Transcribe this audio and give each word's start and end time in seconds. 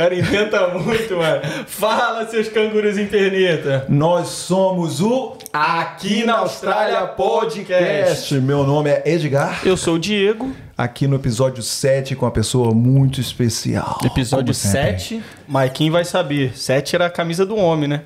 cara 0.00 0.14
inventa 0.14 0.68
muito, 0.68 1.14
mano. 1.14 1.42
Fala, 1.66 2.26
seus 2.26 2.48
cangurus 2.48 2.96
em 2.96 3.06
perneta. 3.06 3.84
Nós 3.86 4.28
somos 4.28 5.02
o 5.02 5.36
Aqui 5.52 6.24
na 6.24 6.38
Austrália 6.38 7.06
Podcast. 7.06 8.34
Meu 8.36 8.64
nome 8.64 8.88
é 8.88 9.02
Edgar. 9.04 9.60
Eu 9.62 9.76
sou 9.76 9.96
o 9.96 9.98
Diego. 9.98 10.54
Aqui 10.78 11.06
no 11.06 11.16
episódio 11.16 11.62
7 11.62 12.16
com 12.16 12.24
uma 12.24 12.30
pessoa 12.30 12.72
muito 12.72 13.20
especial. 13.20 13.98
Episódio 14.02 14.46
como 14.46 14.54
sempre. 14.54 14.98
7, 14.98 15.22
mas 15.50 15.72
quem 15.72 15.90
vai 15.90 16.04
saber? 16.04 16.56
7 16.56 16.94
era 16.94 17.06
a 17.06 17.10
camisa 17.10 17.44
do 17.44 17.56
homem, 17.56 17.88
né? 17.88 18.02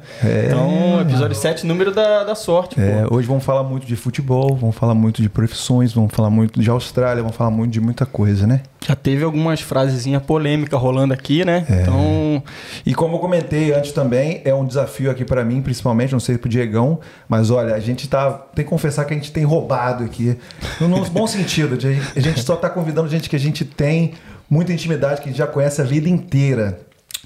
Então, 0.47 0.99
episódio 1.03 1.37
7, 1.37 1.67
número 1.67 1.93
da, 1.93 2.25
da 2.25 2.35
sorte, 2.35 2.81
É, 2.81 3.05
hoje 3.11 3.29
vamos 3.29 3.45
falar 3.45 3.63
muito 3.63 3.87
de 3.87 3.95
futebol, 3.97 4.57
vamos 4.57 4.75
falar 4.75 4.95
muito 4.95 5.21
de 5.21 5.29
profissões, 5.29 5.93
vamos 5.93 6.11
falar 6.15 6.31
muito 6.31 6.59
de 6.59 6.71
Austrália, 6.71 7.23
vamos 7.23 7.37
falar 7.37 7.51
muito 7.51 7.71
de 7.71 7.83
muita 7.83 8.07
coisa, 8.07 8.47
né? 8.47 8.63
Já 8.87 8.97
teve 8.97 9.25
algumas 9.25 9.61
frasezinhas 9.61 10.23
polêmicas 10.23 10.81
rolando 10.81 11.13
aqui, 11.13 11.45
né? 11.45 11.67
É. 11.69 11.83
Então, 11.83 12.43
E 12.87 12.95
como 12.95 13.17
eu 13.17 13.19
comentei 13.19 13.75
antes 13.75 13.93
também, 13.93 14.41
é 14.45 14.55
um 14.55 14.65
desafio 14.65 15.11
aqui 15.11 15.25
pra 15.25 15.45
mim, 15.45 15.61
principalmente, 15.61 16.13
não 16.13 16.21
sei 16.21 16.39
pro 16.39 16.49
Diegão, 16.49 16.99
mas 17.29 17.51
olha, 17.51 17.75
a 17.75 17.81
gente 17.81 18.09
tá. 18.09 18.31
Tem 18.55 18.65
que 18.65 18.71
confessar 18.71 19.05
que 19.05 19.13
a 19.13 19.17
gente 19.17 19.33
tem 19.33 19.45
roubado 19.45 20.03
aqui. 20.03 20.39
No, 20.81 21.05
bom 21.11 21.27
sentido, 21.27 21.77
a 22.17 22.21
gente 22.21 22.43
só 22.43 22.57
tá 22.57 22.71
convidando 22.71 23.09
gente 23.09 23.29
que 23.29 23.37
a 23.37 23.41
gente 23.41 23.67
tem 23.67 24.15
muita 24.49 24.73
intimidade, 24.73 25.21
que 25.21 25.29
a 25.29 25.33
gente 25.33 25.39
já 25.39 25.47
conhece 25.47 25.81
a 25.81 25.85
vida 25.85 26.09
inteira. 26.09 26.81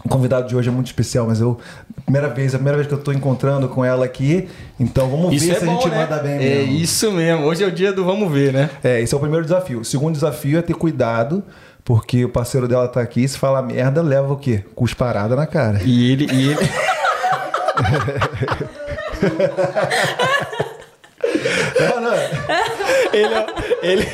O 0.05 0.09
convidado 0.09 0.49
de 0.49 0.55
hoje 0.57 0.69
é 0.69 0.73
muito 0.73 0.87
especial, 0.87 1.27
mas 1.27 1.41
eu. 1.41 1.59
Primeira 2.05 2.29
vez, 2.29 2.53
é 2.53 2.57
a 2.57 2.59
primeira 2.59 2.77
vez 2.79 2.87
que 2.89 2.95
eu 2.95 2.99
tô 3.03 3.13
encontrando 3.13 3.69
com 3.69 3.85
ela 3.85 4.05
aqui. 4.05 4.49
Então 4.79 5.09
vamos 5.11 5.35
isso 5.35 5.47
ver 5.47 5.53
é 5.57 5.59
se 5.59 5.65
bom, 5.67 5.73
a 5.73 5.75
gente 5.75 5.89
né? 5.91 5.97
manda 5.99 6.17
bem 6.23 6.35
É 6.35 6.39
mesmo. 6.39 6.73
isso 6.75 7.13
mesmo. 7.13 7.45
Hoje 7.45 7.65
é 7.65 7.67
o 7.67 7.73
dia 7.73 7.93
do 7.93 8.05
vamos 8.05 8.33
ver, 8.33 8.53
né? 8.53 8.71
É, 8.83 9.01
esse 9.01 9.13
é 9.13 9.17
o 9.17 9.21
primeiro 9.21 9.45
desafio. 9.45 9.81
O 9.81 9.85
segundo 9.85 10.15
desafio 10.15 10.59
é 10.59 10.63
ter 10.63 10.75
cuidado, 10.75 11.43
porque 11.85 12.25
o 12.25 12.29
parceiro 12.29 12.69
dela 12.69 12.87
tá 12.89 13.01
aqui, 13.01 13.27
se 13.27 13.37
falar 13.37 13.61
merda, 13.63 14.01
leva 14.01 14.33
o 14.33 14.37
quê? 14.37 14.65
Cusparada 14.75 15.35
na 15.35 15.47
cara. 15.47 15.81
E 15.85 16.13
ele. 16.13 16.27
E 16.33 16.51
ele... 16.51 16.59
É, 21.79 22.01
não 22.01 22.13
é? 22.13 22.31
Ele, 23.19 23.35
é, 23.35 23.47
ele, 23.83 24.07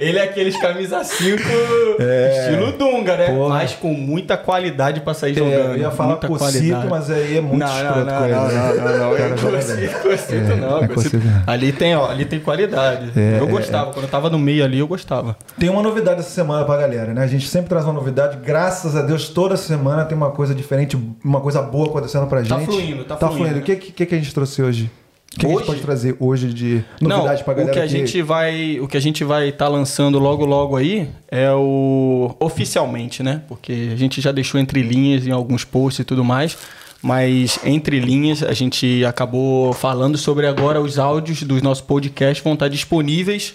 ele 0.00 0.18
é 0.18 0.22
aqueles 0.22 0.56
camisa 0.56 1.02
5 1.04 1.36
estilo 1.38 2.72
Dunga, 2.72 3.16
né? 3.16 3.26
Porra. 3.26 3.48
Mas 3.50 3.72
com 3.74 3.92
muita 3.92 4.36
qualidade 4.36 5.00
pra 5.00 5.14
sair 5.14 5.34
jogando. 5.34 5.52
É, 5.52 5.66
eu 5.72 5.76
ia 5.76 5.90
falar 5.90 6.10
muita 6.10 6.28
cocito, 6.28 6.86
mas 6.88 7.10
aí 7.10 7.38
é 7.38 7.40
muito 7.40 7.58
não, 7.58 7.66
não, 7.66 7.76
escroto 7.76 7.98
não, 8.06 8.20
não, 8.20 8.20
né? 8.20 8.28
não, 8.30 8.88
não, 8.88 8.98
não, 8.98 9.16
é 9.16 9.88
cocito, 9.88 10.34
É, 10.34 10.56
não. 10.56 10.78
é 10.82 10.88
cocito- 10.88 11.18
não. 11.18 11.42
Ali 11.46 11.72
tem, 11.72 11.94
ó, 11.96 12.10
ali 12.10 12.24
tem 12.24 12.40
qualidade. 12.40 13.12
É, 13.16 13.38
eu 13.38 13.44
é, 13.48 13.50
gostava, 13.50 13.92
quando 13.92 14.04
eu 14.04 14.10
tava 14.10 14.30
no 14.30 14.38
meio 14.38 14.64
ali, 14.64 14.78
eu 14.78 14.86
gostava. 14.86 15.36
Tem 15.58 15.68
uma 15.68 15.82
novidade 15.82 16.20
essa 16.20 16.30
semana 16.30 16.64
pra 16.64 16.76
galera, 16.76 17.12
né? 17.12 17.22
A 17.22 17.26
gente 17.26 17.48
sempre 17.48 17.68
traz 17.68 17.84
uma 17.84 17.92
novidade. 17.92 18.38
Graças 18.44 18.96
a 18.96 19.02
Deus, 19.02 19.28
toda 19.28 19.56
semana 19.56 20.04
tem 20.04 20.16
uma 20.16 20.30
coisa 20.30 20.54
diferente, 20.54 20.98
uma 21.24 21.40
coisa 21.40 21.60
boa 21.62 21.88
acontecendo 21.88 22.26
pra 22.26 22.42
gente. 22.42 22.50
Tá 22.50 22.60
fluindo, 22.60 23.04
tá 23.04 23.16
Tá 23.16 23.28
fluindo, 23.28 23.44
fluindo. 23.48 23.60
O 23.60 23.62
que, 23.62 23.76
que, 23.76 24.06
que 24.06 24.14
a 24.14 24.18
gente 24.18 24.32
trouxe 24.34 24.62
hoje? 24.62 24.90
O 25.32 25.38
que, 25.38 25.40
que 25.40 25.46
a 25.46 25.48
gente 25.48 25.58
Hoje? 25.58 25.66
pode 25.66 25.80
trazer 25.80 26.16
hoje 26.18 26.52
de 26.52 26.84
novidade 27.00 27.44
pra 27.44 27.54
galera? 27.54 27.70
o 27.70 27.74
que 27.74 27.80
a 27.80 27.86
gente 27.86 28.20
vai, 28.20 28.80
o 28.80 28.88
que 28.88 28.96
a 28.96 29.00
gente 29.00 29.22
vai 29.22 29.50
estar 29.50 29.68
lançando 29.68 30.18
logo 30.18 30.44
logo 30.44 30.76
aí 30.76 31.08
é 31.30 31.52
o 31.52 32.34
oficialmente, 32.40 33.22
né? 33.22 33.42
Porque 33.46 33.90
a 33.92 33.96
gente 33.96 34.20
já 34.20 34.32
deixou 34.32 34.60
entre 34.60 34.82
linhas 34.82 35.26
em 35.26 35.30
alguns 35.30 35.64
posts 35.64 36.00
e 36.00 36.04
tudo 36.04 36.24
mais, 36.24 36.58
mas 37.00 37.60
entre 37.64 38.00
linhas 38.00 38.42
a 38.42 38.52
gente 38.52 39.04
acabou 39.04 39.72
falando 39.72 40.18
sobre 40.18 40.48
agora 40.48 40.80
os 40.80 40.98
áudios 40.98 41.44
dos 41.44 41.62
nossos 41.62 41.84
podcasts 41.84 42.42
vão 42.42 42.54
estar 42.54 42.66
disponíveis 42.68 43.54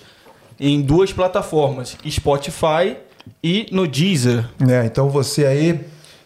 em 0.57 0.81
duas 0.81 1.11
plataformas, 1.11 1.97
Spotify 2.09 2.95
e 3.43 3.67
no 3.69 3.85
Deezer. 3.85 4.45
É, 4.65 4.85
então 4.85 5.09
você 5.09 5.45
aí 5.45 5.81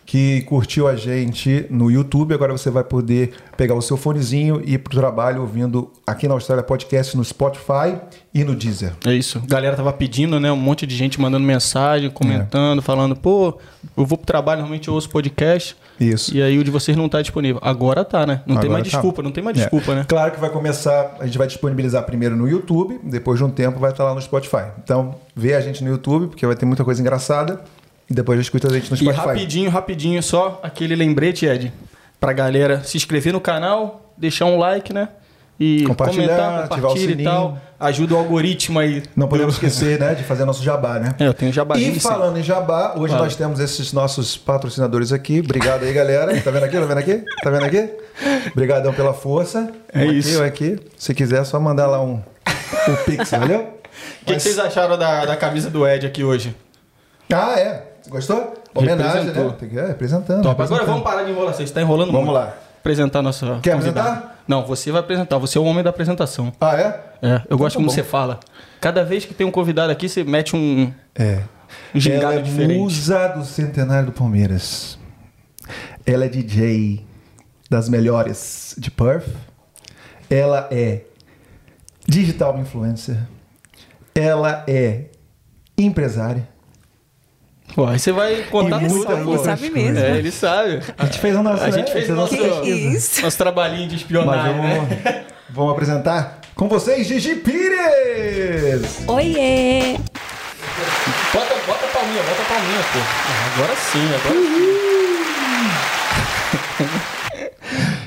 que 0.09 0.41
curtiu 0.41 0.87
a 0.87 0.95
gente 0.95 1.67
no 1.69 1.91
YouTube, 1.91 2.33
agora 2.33 2.51
você 2.51 2.71
vai 2.71 2.83
poder 2.83 3.31
pegar 3.55 3.75
o 3.75 3.81
seu 3.81 3.95
fonezinho 3.95 4.59
e 4.65 4.73
ir 4.73 4.79
pro 4.79 4.91
trabalho 4.97 5.41
ouvindo 5.41 5.91
aqui 6.05 6.27
na 6.27 6.33
Austrália 6.33 6.63
Podcast 6.63 7.15
no 7.15 7.23
Spotify 7.23 7.95
e 8.33 8.43
no 8.43 8.55
Deezer. 8.55 8.93
É 9.05 9.13
isso. 9.13 9.37
A 9.37 9.45
galera 9.45 9.75
tava 9.75 9.93
pedindo, 9.93 10.39
né? 10.39 10.51
Um 10.51 10.55
monte 10.55 10.87
de 10.87 10.95
gente 10.95 11.21
mandando 11.21 11.45
mensagem, 11.45 12.09
comentando, 12.09 12.81
falando, 12.81 13.15
pô, 13.15 13.59
eu 13.95 14.03
vou 14.03 14.17
pro 14.17 14.25
trabalho, 14.25 14.61
normalmente 14.61 14.87
eu 14.87 14.95
ouço 14.95 15.07
podcast. 15.11 15.77
Isso. 15.99 16.35
E 16.35 16.41
aí 16.41 16.57
o 16.57 16.63
de 16.63 16.71
vocês 16.71 16.97
não 16.97 17.07
tá 17.07 17.21
disponível. 17.21 17.59
Agora 17.63 18.03
tá, 18.03 18.25
né? 18.25 18.41
Não 18.47 18.55
tem 18.55 18.65
Agora 18.65 18.69
mais 18.81 18.83
tá. 18.85 18.97
desculpa, 18.97 19.21
não 19.21 19.31
tem 19.31 19.43
mais 19.43 19.57
É. 19.57 19.61
desculpa, 19.61 19.93
né? 19.93 20.05
Claro 20.07 20.31
que 20.31 20.39
vai 20.39 20.49
começar, 20.49 21.17
a 21.19 21.25
gente 21.27 21.37
vai 21.37 21.45
disponibilizar 21.45 22.03
primeiro 22.03 22.35
no 22.35 22.47
YouTube, 22.47 22.99
depois 23.03 23.37
de 23.37 23.43
um 23.43 23.51
tempo 23.51 23.79
vai 23.79 23.91
estar 23.91 24.05
lá 24.05 24.15
no 24.15 24.21
Spotify. 24.23 24.71
Então, 24.83 25.13
vê 25.35 25.53
a 25.53 25.61
gente 25.61 25.83
no 25.83 25.89
YouTube, 25.91 26.29
porque 26.29 26.47
vai 26.47 26.55
ter 26.55 26.65
muita 26.65 26.83
coisa 26.83 26.99
engraçada, 26.99 27.61
e 28.09 28.13
depois 28.13 28.39
escuta 28.39 28.67
a 28.67 28.73
gente 28.73 28.89
no 28.89 28.95
E 28.97 28.99
Spotify. 28.99 29.25
rapidinho, 29.27 29.69
rapidinho, 29.69 30.21
só 30.23 30.59
aquele 30.63 30.95
lembrete, 30.95 31.45
Ed, 31.45 31.71
pra 32.19 32.33
galera 32.33 32.83
se 32.83 32.97
inscrever 32.97 33.33
no 33.33 33.41
canal, 33.41 34.13
deixar 34.17 34.45
um 34.45 34.57
like, 34.57 34.91
né? 34.93 35.09
E 35.61 35.83
Compartilhar, 35.83 36.27
comentar, 36.27 36.63
ativar 36.63 36.77
o 36.77 36.81
compartilha 36.83 37.05
e 37.05 37.09
sininho. 37.11 37.29
tal. 37.29 37.57
Ajuda 37.77 38.13
o 38.13 38.17
algoritmo 38.17 38.79
aí. 38.79 39.03
Não 39.13 39.27
podemos 39.27 39.55
do- 39.55 39.57
esquecer, 39.67 39.99
né, 39.99 40.15
de 40.15 40.23
fazer 40.23 40.45
nosso 40.45 40.63
jabá, 40.63 40.99
né? 40.99 41.13
É, 41.19 41.27
eu 41.27 41.33
tenho 41.33 41.51
jabazinho. 41.51 41.95
E 41.97 41.99
falando 41.99 42.37
em 42.39 42.43
jabá, 42.43 42.93
hoje 42.95 43.11
Fala. 43.11 43.25
nós 43.25 43.35
temos 43.35 43.59
esses 43.59 43.91
nossos 43.91 44.37
patrocinadores 44.37 45.11
aqui. 45.11 45.41
Obrigado 45.41 45.83
aí, 45.83 45.91
galera. 45.91 46.39
Tá 46.41 46.49
vendo 46.49 46.63
aqui? 46.63 46.77
Tá 46.79 46.85
vendo 46.85 46.97
aqui? 46.97 47.25
Tá 47.43 47.49
vendo 47.49 47.65
aqui? 47.65 47.89
Obrigadão 48.53 48.93
pela 48.93 49.13
força. 49.13 49.69
É 49.91 50.05
um 50.05 50.11
isso. 50.13 50.41
Aqui, 50.41 50.71
um 50.71 50.75
aqui. 50.77 50.85
Se 50.97 51.13
quiser, 51.13 51.41
é 51.41 51.43
só 51.43 51.59
mandar 51.59 51.87
lá 51.87 52.01
um, 52.01 52.21
um 52.87 52.95
pix, 53.05 53.29
valeu? 53.37 53.59
O 54.21 54.25
que, 54.25 54.33
que 54.35 54.39
vocês 54.39 54.57
acharam 54.59 54.97
da, 54.97 55.25
da 55.25 55.35
camisa 55.35 55.69
do 55.69 55.85
Ed 55.85 56.05
aqui 56.07 56.23
hoje? 56.23 56.55
Ah, 57.33 57.59
é. 57.59 57.83
Gostou? 58.09 58.53
Homenagem, 58.73 59.23
Representou. 59.25 59.51
né? 59.51 59.55
Tem 59.59 59.69
que, 59.69 59.79
é, 59.79 59.87
representando. 59.87 60.43
Top. 60.43 60.61
Agora 60.61 60.85
vamos 60.85 61.03
parar 61.03 61.23
de 61.23 61.31
enrolar, 61.31 61.53
você 61.53 61.63
está 61.63 61.81
enrolando 61.81 62.11
Vamos 62.11 62.27
muito. 62.27 62.33
lá. 62.39 62.53
Apresentar 62.79 63.21
nossa 63.21 63.59
Quer 63.61 63.73
convidada. 63.75 64.09
apresentar? 64.09 64.43
Não, 64.47 64.65
você 64.65 64.91
vai 64.91 65.01
apresentar. 65.01 65.37
Você 65.37 65.57
é 65.57 65.61
o 65.61 65.65
homem 65.65 65.83
da 65.83 65.89
apresentação. 65.89 66.51
Ah, 66.59 66.75
é? 66.79 67.03
É, 67.21 67.41
eu 67.49 67.57
gosto 67.57 67.73
tá 67.75 67.79
como 67.79 67.87
bom. 67.89 67.93
você 67.93 68.03
fala. 68.03 68.39
Cada 68.79 69.03
vez 69.03 69.25
que 69.25 69.33
tem 69.33 69.45
um 69.45 69.51
convidado 69.51 69.91
aqui, 69.91 70.07
você 70.09 70.23
mete 70.23 70.55
um, 70.55 70.91
É. 71.13 71.41
um 71.93 71.99
gingado 71.99 72.23
Ela 72.33 72.35
é 72.35 72.41
diferente. 72.41 72.79
musa 72.79 73.27
do 73.27 73.43
centenário 73.45 74.07
do 74.07 74.11
Palmeiras. 74.13 74.97
Ela 76.05 76.25
é 76.25 76.29
DJ 76.29 77.05
das 77.69 77.89
melhores 77.89 78.73
de 78.77 78.89
Perth. 78.89 79.27
Ela 80.29 80.67
é 80.71 81.01
digital 82.07 82.57
influencer. 82.57 83.17
Ela 84.15 84.63
é 84.67 85.05
empresária. 85.77 86.47
Pô, 87.75 87.85
aí 87.85 87.99
você 87.99 88.11
vai 88.11 88.43
contar 88.43 88.79
tudo. 88.79 89.05
pô. 89.05 89.29
outra 89.31 89.55
sabe 89.55 89.69
mesmo. 89.69 89.99
É, 89.99 90.17
ele 90.17 90.31
sabe. 90.31 90.81
A 90.97 91.05
gente 91.05 91.19
fez 91.19 91.35
a 91.35 91.43
nossa, 91.43 91.63
A 91.65 91.71
gente 91.71 91.91
fez 91.91 92.09
a 92.09 92.13
nossa 92.15 92.35
nosso- 92.35 92.65
isso? 92.65 93.21
Nosso 93.21 93.37
trabalhinho 93.37 93.87
de 93.87 93.95
espionagem, 93.95 94.53
vamos, 94.57 94.89
né? 94.89 95.25
vamos 95.49 95.71
apresentar 95.73 96.41
com 96.55 96.67
vocês 96.67 97.07
Gigi 97.07 97.35
Pires! 97.35 99.03
Oiê! 99.07 99.97
Bota, 101.33 101.55
bota 101.67 101.85
a 101.85 101.89
palminha, 101.89 102.23
bota 102.23 102.41
a 102.41 102.45
palminha, 102.45 102.83
pô. 102.91 102.99
Ah, 102.99 103.53
Agora 103.55 103.75
sim, 103.75 104.05
agora 104.15 104.35
sim. 104.35 104.79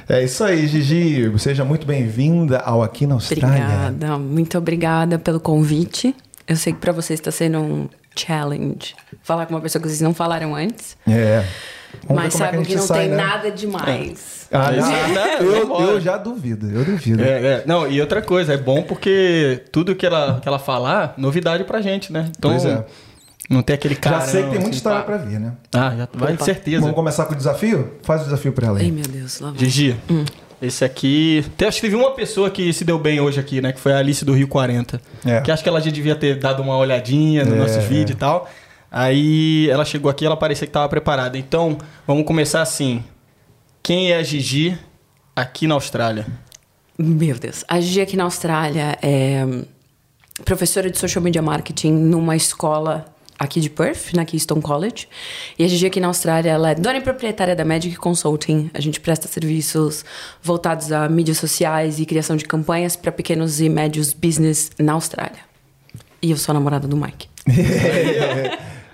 É 0.08 0.22
isso 0.24 0.44
aí, 0.44 0.66
Gigi. 0.66 1.32
Seja 1.38 1.64
muito 1.64 1.86
bem-vinda 1.86 2.58
ao 2.58 2.82
Aqui 2.82 3.06
na 3.06 3.14
Austrália. 3.14 3.64
Obrigada, 3.64 4.18
muito 4.18 4.58
obrigada 4.58 5.18
pelo 5.18 5.40
convite. 5.40 6.14
Eu 6.46 6.56
sei 6.56 6.72
que 6.74 6.78
pra 6.80 6.92
vocês 6.92 7.18
está 7.20 7.30
sendo 7.30 7.58
um 7.60 7.88
challenge 8.16 8.94
falar 9.22 9.46
com 9.46 9.54
uma 9.54 9.60
pessoa 9.60 9.80
que 9.82 9.88
vocês 9.88 10.00
não 10.00 10.14
falaram 10.14 10.54
antes, 10.54 10.96
É. 11.08 11.44
Vamos 12.08 12.22
mas 12.24 12.32
como 12.32 12.44
é 12.44 12.48
que, 12.50 12.56
gente 12.64 12.76
não 12.76 12.82
sai, 12.86 13.00
tem 13.00 13.08
né? 13.10 13.16
nada 13.16 13.50
demais. 13.50 14.48
Ah, 14.50 14.72
É 14.74 14.78
isso 14.78 14.86
aí, 14.88 15.12
né? 15.12 15.36
eu, 15.40 15.80
eu 15.80 16.00
já 16.00 16.16
duvido, 16.16 16.70
eu 16.70 16.84
duvido. 16.86 17.22
É, 17.22 17.28
é. 17.28 17.62
Não, 17.66 17.86
e 17.86 18.00
outra 18.00 18.22
coisa, 18.22 18.54
é 18.54 18.56
bom 18.56 18.82
porque 18.82 19.62
tudo 19.70 19.94
que 19.94 20.06
ela, 20.06 20.40
que 20.40 20.48
ela 20.48 20.58
falar, 20.58 21.12
novidade 21.18 21.64
pra 21.64 21.82
gente, 21.82 22.10
né? 22.10 22.30
Então, 22.36 22.50
Pois 22.50 22.64
é. 22.64 22.82
não 23.50 23.60
tem 23.62 23.74
aquele 23.74 23.94
cara. 23.94 24.20
já 24.20 24.26
sei 24.26 24.42
que 24.44 24.48
tem 24.48 24.54
muita 24.60 24.68
assim, 24.70 24.76
história 24.78 25.00
pá. 25.00 25.04
pra 25.04 25.16
vir, 25.18 25.38
né? 25.38 25.52
Ah, 25.74 25.94
já 25.96 26.08
vai, 26.14 26.32
Opa. 26.34 26.44
certeza. 26.46 26.80
Vamos 26.80 26.94
começar 26.96 27.26
com 27.26 27.34
o 27.34 27.36
desafio? 27.36 27.92
Faz 28.02 28.22
o 28.22 28.24
desafio 28.24 28.52
pra 28.54 28.68
ela 28.68 28.78
Ai, 28.78 28.84
aí. 28.86 28.90
meu 28.90 29.04
Deus, 29.04 29.38
lá 29.40 29.50
vai. 29.50 29.58
Gigi, 29.58 29.94
esse 30.62 30.84
aqui. 30.84 31.44
Até 31.54 31.66
acho 31.66 31.76
que 31.80 31.86
teve 31.88 31.96
uma 31.96 32.12
pessoa 32.12 32.48
que 32.50 32.72
se 32.72 32.84
deu 32.84 32.98
bem 32.98 33.20
hoje 33.20 33.38
aqui, 33.40 33.60
né? 33.60 33.72
Que 33.72 33.80
foi 33.80 33.92
a 33.92 33.98
Alice 33.98 34.24
do 34.24 34.32
Rio 34.32 34.46
40. 34.48 35.00
É. 35.24 35.40
Que 35.40 35.50
acho 35.50 35.62
que 35.62 35.68
ela 35.68 35.80
já 35.80 35.90
devia 35.90 36.14
ter 36.14 36.38
dado 36.38 36.62
uma 36.62 36.76
olhadinha 36.76 37.44
nos 37.44 37.54
É, 37.54 37.56
nossos 37.56 37.76
é. 37.76 37.80
vídeos 37.80 38.12
e 38.12 38.14
tal. 38.14 38.48
Aí 38.90 39.68
ela 39.70 39.84
chegou 39.84 40.10
aqui 40.10 40.24
ela 40.24 40.36
parecia 40.36 40.66
que 40.66 40.70
estava 40.70 40.88
preparada. 40.88 41.36
Então, 41.36 41.76
vamos 42.06 42.24
começar 42.24 42.62
assim. 42.62 43.02
Quem 43.82 44.12
é 44.12 44.16
a 44.18 44.22
Gigi 44.22 44.78
aqui 45.34 45.66
na 45.66 45.74
Austrália? 45.74 46.26
Meu 46.98 47.36
Deus. 47.38 47.64
A 47.68 47.80
Gigi 47.80 48.00
aqui 48.00 48.16
na 48.16 48.24
Austrália 48.24 48.96
é 49.02 49.44
professora 50.44 50.90
de 50.90 50.98
Social 50.98 51.22
Media 51.22 51.42
Marketing 51.42 51.92
numa 51.92 52.36
escola 52.36 53.04
aqui 53.42 53.60
de 53.60 53.68
Perth, 53.68 54.12
na 54.14 54.24
Keystone 54.24 54.62
College. 54.62 55.08
E 55.58 55.64
a 55.64 55.68
Gigi 55.68 55.86
aqui 55.86 55.98
na 56.00 56.06
Austrália, 56.06 56.50
ela 56.50 56.70
é 56.70 56.74
dona 56.76 56.98
e 56.98 57.00
proprietária 57.00 57.56
da 57.56 57.64
Magic 57.64 57.96
Consulting. 57.96 58.70
A 58.72 58.80
gente 58.80 59.00
presta 59.00 59.26
serviços 59.26 60.04
voltados 60.42 60.92
a 60.92 61.08
mídias 61.08 61.38
sociais 61.38 61.98
e 61.98 62.06
criação 62.06 62.36
de 62.36 62.44
campanhas 62.44 62.94
para 62.94 63.10
pequenos 63.10 63.60
e 63.60 63.68
médios 63.68 64.12
business 64.12 64.70
na 64.78 64.92
Austrália. 64.92 65.40
E 66.22 66.30
eu 66.30 66.36
sou 66.36 66.52
a 66.52 66.54
namorada 66.54 66.86
do 66.86 66.96
Mike. 66.96 67.26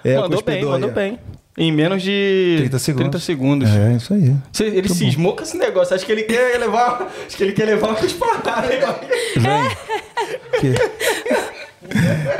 É, 0.02 0.16
mandou 0.20 0.42
bem, 0.42 0.64
mandou 0.64 0.90
bem. 0.90 1.18
em 1.58 1.70
menos 1.70 2.02
de 2.02 2.56
30 2.60 2.78
segundos. 2.78 3.02
30 3.10 3.18
segundos. 3.24 3.68
É, 3.68 3.92
isso 3.96 4.14
aí. 4.14 4.34
Cê- 4.52 4.64
Ele 4.66 4.88
cismou 4.88 5.36
com 5.36 5.42
esse 5.42 5.58
negócio. 5.58 5.94
Acho 5.94 6.06
que 6.06 6.12
ele 6.12 6.22
quer 6.22 6.58
levar. 6.58 7.06
Acho 7.26 7.36
que 7.36 7.42
ele 7.42 7.52
quer 7.52 7.66
levar 7.66 7.88
uma 7.90 8.00
disparada. 8.00 8.62
Que... 10.58 10.72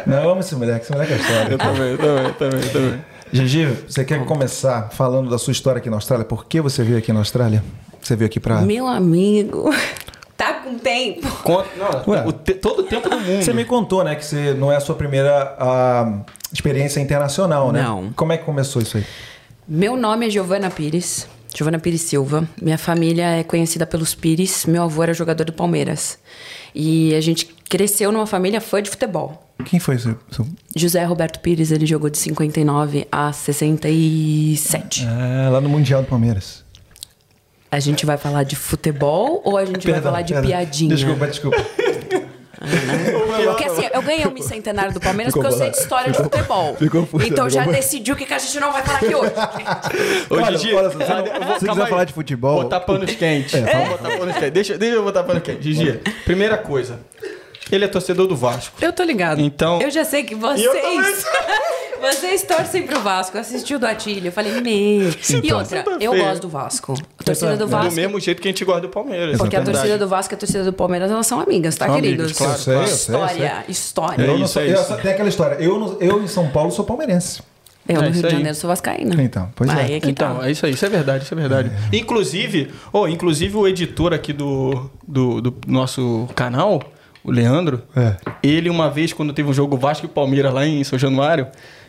Não, 0.06 0.22
eu 0.22 0.30
amo 0.30 0.40
esse 0.40 0.54
moleque, 0.54 0.82
esse 0.84 0.92
moleque 0.92 1.12
é 1.12 1.18
foda. 1.18 1.50
Eu 1.52 1.58
também, 1.58 1.96
também, 1.96 2.32
também, 2.34 2.68
também. 2.68 3.04
Gigi, 3.32 3.66
você 3.86 4.04
quer 4.04 4.24
começar 4.24 4.88
falando 4.90 5.28
da 5.28 5.38
sua 5.38 5.52
história 5.52 5.78
aqui 5.78 5.90
na 5.90 5.96
Austrália? 5.96 6.24
Por 6.24 6.46
que 6.46 6.60
você 6.60 6.82
veio 6.82 6.98
aqui 6.98 7.12
na 7.12 7.18
Austrália? 7.20 7.62
Você 8.00 8.16
veio 8.16 8.26
aqui 8.26 8.40
pra. 8.40 8.60
Meu 8.62 8.86
amigo, 8.86 9.70
tá 10.36 10.54
com 10.54 10.78
tempo. 10.78 11.26
Conta, 11.42 11.68
não, 11.76 12.14
Ué. 12.14 12.24
o 12.26 12.32
te- 12.32 12.54
todo 12.54 12.80
o 12.80 12.82
tempo 12.84 13.08
do 13.10 13.18
mundo. 13.20 13.42
Você 13.42 13.52
me 13.52 13.64
contou, 13.64 14.02
né, 14.02 14.14
que 14.14 14.24
você 14.24 14.54
não 14.54 14.72
é 14.72 14.76
a 14.76 14.80
sua 14.80 14.94
primeira 14.94 15.54
ah, 15.58 16.20
experiência 16.52 17.00
internacional, 17.00 17.70
né? 17.70 17.82
Não. 17.82 18.10
Como 18.16 18.32
é 18.32 18.38
que 18.38 18.44
começou 18.44 18.80
isso 18.80 18.96
aí? 18.96 19.04
Meu 19.66 19.96
nome 19.96 20.26
é 20.26 20.30
Giovana 20.30 20.70
Pires, 20.70 21.28
Giovana 21.54 21.78
Pires 21.78 22.02
Silva. 22.02 22.48
Minha 22.60 22.78
família 22.78 23.26
é 23.38 23.42
conhecida 23.42 23.86
pelos 23.86 24.14
Pires. 24.14 24.66
Meu 24.66 24.82
avô 24.84 25.02
era 25.02 25.12
jogador 25.14 25.44
do 25.44 25.52
Palmeiras. 25.52 26.18
E 26.74 27.14
a 27.14 27.20
gente 27.20 27.46
cresceu 27.68 28.12
numa 28.12 28.26
família 28.26 28.60
fã 28.60 28.82
de 28.82 28.90
futebol. 28.90 29.44
Quem 29.64 29.80
foi 29.80 29.98
seu. 29.98 30.16
seu... 30.30 30.46
José 30.76 31.02
Roberto 31.04 31.40
Pires, 31.40 31.72
ele 31.72 31.84
jogou 31.86 32.08
de 32.08 32.18
59 32.18 33.08
a 33.10 33.32
67. 33.32 35.04
Ah, 35.06 35.48
lá 35.50 35.60
no 35.60 35.68
Mundial 35.68 36.02
do 36.02 36.08
Palmeiras. 36.08 36.64
A 37.70 37.80
gente 37.80 38.06
vai 38.06 38.16
falar 38.16 38.44
de 38.44 38.56
futebol 38.56 39.42
ou 39.44 39.58
a 39.58 39.64
gente 39.64 39.84
vai 39.84 39.94
Perdão, 39.94 40.02
falar 40.12 40.22
de 40.22 40.32
perdão. 40.32 40.48
piadinha? 40.50 40.94
Desculpa, 40.94 41.26
desculpa. 41.26 41.56
Porque 43.46 43.64
assim, 43.64 43.88
eu 43.92 44.02
ganhei 44.02 44.26
o 44.26 44.30
bicentenário 44.30 44.92
do 44.92 45.00
Palmeiras 45.00 45.32
Ficou 45.32 45.42
porque 45.50 45.54
eu 45.54 45.58
sei 45.66 45.70
de 45.70 45.78
história 45.78 46.12
de 46.12 46.18
futebol. 46.18 46.74
ficou 46.76 47.06
puta, 47.06 47.24
então 47.26 47.36
ficou 47.46 47.50
já 47.50 47.64
puta. 47.64 47.76
decidiu 47.76 48.14
o 48.14 48.16
que 48.16 48.26
que 48.26 48.34
a 48.34 48.38
gente 48.38 48.58
não 48.60 48.72
vai 48.72 48.82
falar 48.82 48.98
aqui 48.98 49.14
hoje. 49.14 49.32
Ô, 50.30 50.34
Olha, 50.34 50.58
Gigi, 50.58 50.74
olha 50.74 50.90
se 50.90 50.96
não- 50.96 51.06
vou- 51.06 51.14
se 51.24 51.30
calma 51.30 51.58
quiser 51.58 51.82
aí. 51.84 51.90
falar 51.90 52.04
de 52.04 52.12
futebol- 52.12 52.62
Botar 52.62 52.80
panos 52.80 53.14
quentes. 53.14 53.52
Vamos 53.60 53.88
botar 53.88 54.18
panos 54.18 54.34
quentes. 54.36 54.50
Deixa, 54.52 54.78
deixa 54.78 54.96
eu 54.96 55.02
botar 55.02 55.24
panos 55.24 55.42
quentes. 55.42 55.64
Gigi, 55.64 56.00
primeira 56.24 56.56
coisa. 56.58 56.98
Ele 57.70 57.84
é 57.84 57.88
torcedor 57.88 58.26
do 58.26 58.34
Vasco. 58.36 58.74
Eu 58.80 58.92
tô 58.92 59.02
ligado. 59.02 59.40
Então- 59.40 59.80
Eu 59.80 59.90
já 59.90 60.04
sei 60.04 60.22
que 60.24 60.34
vocês. 60.34 61.24
vocês 62.00 62.42
torcem 62.42 62.82
pro 62.86 63.00
Vasco. 63.00 63.36
Assistiu 63.38 63.78
do 63.78 63.86
Atílio. 63.86 64.28
Eu 64.28 64.32
falei, 64.32 64.52
meu. 64.60 65.08
E 65.10 65.12
torce 65.48 65.52
outra, 65.52 65.84
eu 66.00 66.16
gosto 66.16 66.42
do 66.42 66.48
Vasco. 66.48 66.94
A 67.18 67.24
torcida 67.24 67.52
do 67.56 67.58
Do 67.64 67.68
Vasco. 67.68 67.94
mesmo 67.94 68.20
jeito 68.20 68.40
que 68.40 68.48
a 68.48 68.50
gente 68.50 68.64
gosta 68.64 68.82
do 68.82 68.88
Palmeiras. 68.88 69.36
Porque 69.38 69.56
a 69.56 69.60
Verdade. 69.60 69.78
torcida 69.78 69.98
do 69.98 70.08
Vasco 70.08 70.32
e 70.32 70.36
a 70.36 70.38
torcida 70.38 70.64
do 70.64 70.72
Palmeiras, 70.72 71.10
elas 71.10 71.26
são 71.26 71.40
amigas, 71.40 71.76
tá, 71.76 71.86
São 71.86 71.94
queridos? 71.96 72.26
amigas, 72.26 72.38
claro, 72.38 72.52
eu 72.80 72.84
História, 72.84 73.36
sei. 73.36 73.70
história. 73.72 74.22
É 74.22 74.28
eu 74.28 74.38
não 74.38 74.44
isso, 74.44 74.52
sou, 74.54 74.62
é 74.62 74.68
eu 74.70 74.74
isso. 74.80 74.96
tem 74.98 75.10
aquela 75.12 75.28
história. 75.28 75.54
Eu, 75.56 75.96
eu 76.00 76.22
em 76.22 76.26
São 76.28 76.48
Paulo 76.50 76.70
sou 76.70 76.84
palmeirense. 76.84 77.42
Eu 77.88 77.96
É 78.02 78.04
no 78.04 78.10
Rio 78.10 78.20
de 78.20 78.26
aí. 78.26 78.32
Janeiro 78.32 78.54
sou 78.54 78.68
vascaína. 78.68 79.22
Então, 79.22 79.50
pois 79.56 79.70
é. 79.70 79.72
Aí 79.72 79.94
é 79.94 80.00
que 80.00 80.10
Então, 80.10 80.38
tá. 80.38 80.46
é 80.48 80.50
isso 80.50 80.66
aí, 80.66 80.72
isso 80.72 80.84
é 80.84 80.88
verdade, 80.90 81.24
isso 81.24 81.32
é 81.32 81.36
verdade. 81.36 81.72
Inclusive, 81.90 82.70
oh, 82.92 83.08
inclusive 83.08 83.56
o 83.56 83.66
editor 83.66 84.12
aqui 84.12 84.32
do, 84.32 84.90
do, 85.06 85.40
do 85.40 85.54
nosso 85.66 86.28
canal, 86.34 86.82
o 87.24 87.30
Leandro, 87.30 87.82
É. 87.96 88.16
ele 88.42 88.70
uma 88.70 88.90
vez, 88.90 89.12
quando 89.12 89.32
teve 89.32 89.48
um 89.48 89.52
jogo 89.52 89.76
Vasco 89.76 90.06
e 90.06 90.08
Palmeiras 90.08 90.52
lá 90.52 90.66
em 90.66 90.82
São 90.84 90.98
Januário, 90.98 91.46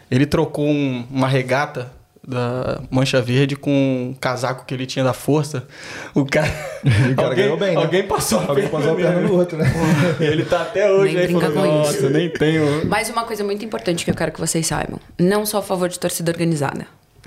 ele 0.10 0.26
trocou 0.26 0.66
um- 0.68 1.06
uma 1.10 1.28
regata 1.28 1.92
da 2.28 2.82
Mancha 2.92 3.20
Verde 3.22 3.56
com 3.56 3.72
um 3.72 4.14
casaco 4.20 4.64
que 4.66 4.74
ele 4.74 4.86
tinha 4.86 5.04
da 5.04 5.14
Força. 5.14 5.66
O 6.14 6.26
cara, 6.26 6.48
O 7.12 7.16
cara 7.16 7.34
ganhou 7.34 7.58
bem, 7.58 7.76
né? 7.76 7.82
Alguém 7.82 8.04
passou 8.04 8.40
a 8.40 8.42
Alguém 8.44 8.68
perna 8.68 8.70
passou 8.78 8.92
a 8.94 8.96
perna 8.96 9.22
no 9.22 9.34
outro, 9.34 9.58
né? 9.58 9.66
Ele 10.20 10.46
tá 10.46 10.62
até 10.62 10.92
hoje 10.92 11.16
Nem 11.16 11.26
aí 11.26 11.32
falando, 11.34 11.54
com 11.54 11.62
nossa, 11.62 11.92
isso." 11.98 12.10
nem 12.10 12.30
tenho... 12.30 12.86
Mas 12.86 13.10
uma 13.10 13.24
coisa 13.24 13.44
muito 13.44 13.66
importante 13.66 14.06
que 14.06 14.12
eu 14.12 14.16
quero 14.16 14.32
que 14.32 14.40
vocês 14.40 14.68
saibam: 14.68 15.00
não 15.18 15.44
sou 15.46 15.60
a 15.60 15.64
favor 15.64 15.90
de 15.90 15.98
torcida 16.00 16.32
organizada. 16.32 16.86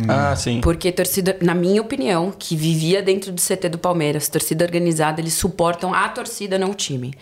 Ah, 0.08 0.34
sim. 0.34 0.60
Porque 0.60 0.90
torcida, 0.90 1.36
na 1.42 1.54
minha 1.54 1.80
opinião, 1.80 2.32
que 2.36 2.56
vivia 2.56 3.02
dentro 3.02 3.30
do 3.30 3.40
CT 3.40 3.68
do 3.68 3.78
Palmeiras, 3.78 4.28
torcida 4.28 4.64
organizada, 4.64 5.20
eles 5.20 5.34
suportam 5.34 5.92
a 5.92 6.08
torcida, 6.08 6.58
não 6.58 6.70
o 6.70 6.74
time. 6.74 7.12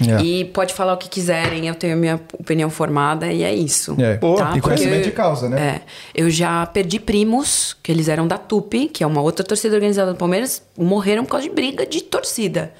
É. 0.00 0.22
E 0.22 0.44
pode 0.46 0.74
falar 0.74 0.94
o 0.94 0.96
que 0.96 1.08
quiserem, 1.08 1.68
eu 1.68 1.74
tenho 1.74 1.94
a 1.94 1.96
minha 1.96 2.20
opinião 2.38 2.68
formada 2.68 3.32
e 3.32 3.42
é 3.42 3.54
isso. 3.54 3.96
É. 4.00 4.16
Pô, 4.16 4.34
tá? 4.34 4.54
e 4.56 4.60
conhecimento 4.60 5.04
de 5.04 5.12
causa, 5.12 5.48
né? 5.48 5.60
É. 5.60 5.80
Eu 6.14 6.28
já 6.28 6.66
perdi 6.66 6.98
primos, 6.98 7.76
que 7.82 7.92
eles 7.92 8.08
eram 8.08 8.26
da 8.26 8.38
TUP, 8.38 8.88
que 8.88 9.04
é 9.04 9.06
uma 9.06 9.20
outra 9.20 9.44
torcida 9.44 9.74
organizada 9.74 10.12
do 10.12 10.18
Palmeiras, 10.18 10.62
morreram 10.76 11.24
por 11.24 11.32
causa 11.32 11.48
de 11.48 11.54
briga 11.54 11.86
de 11.86 12.02
torcida. 12.02 12.72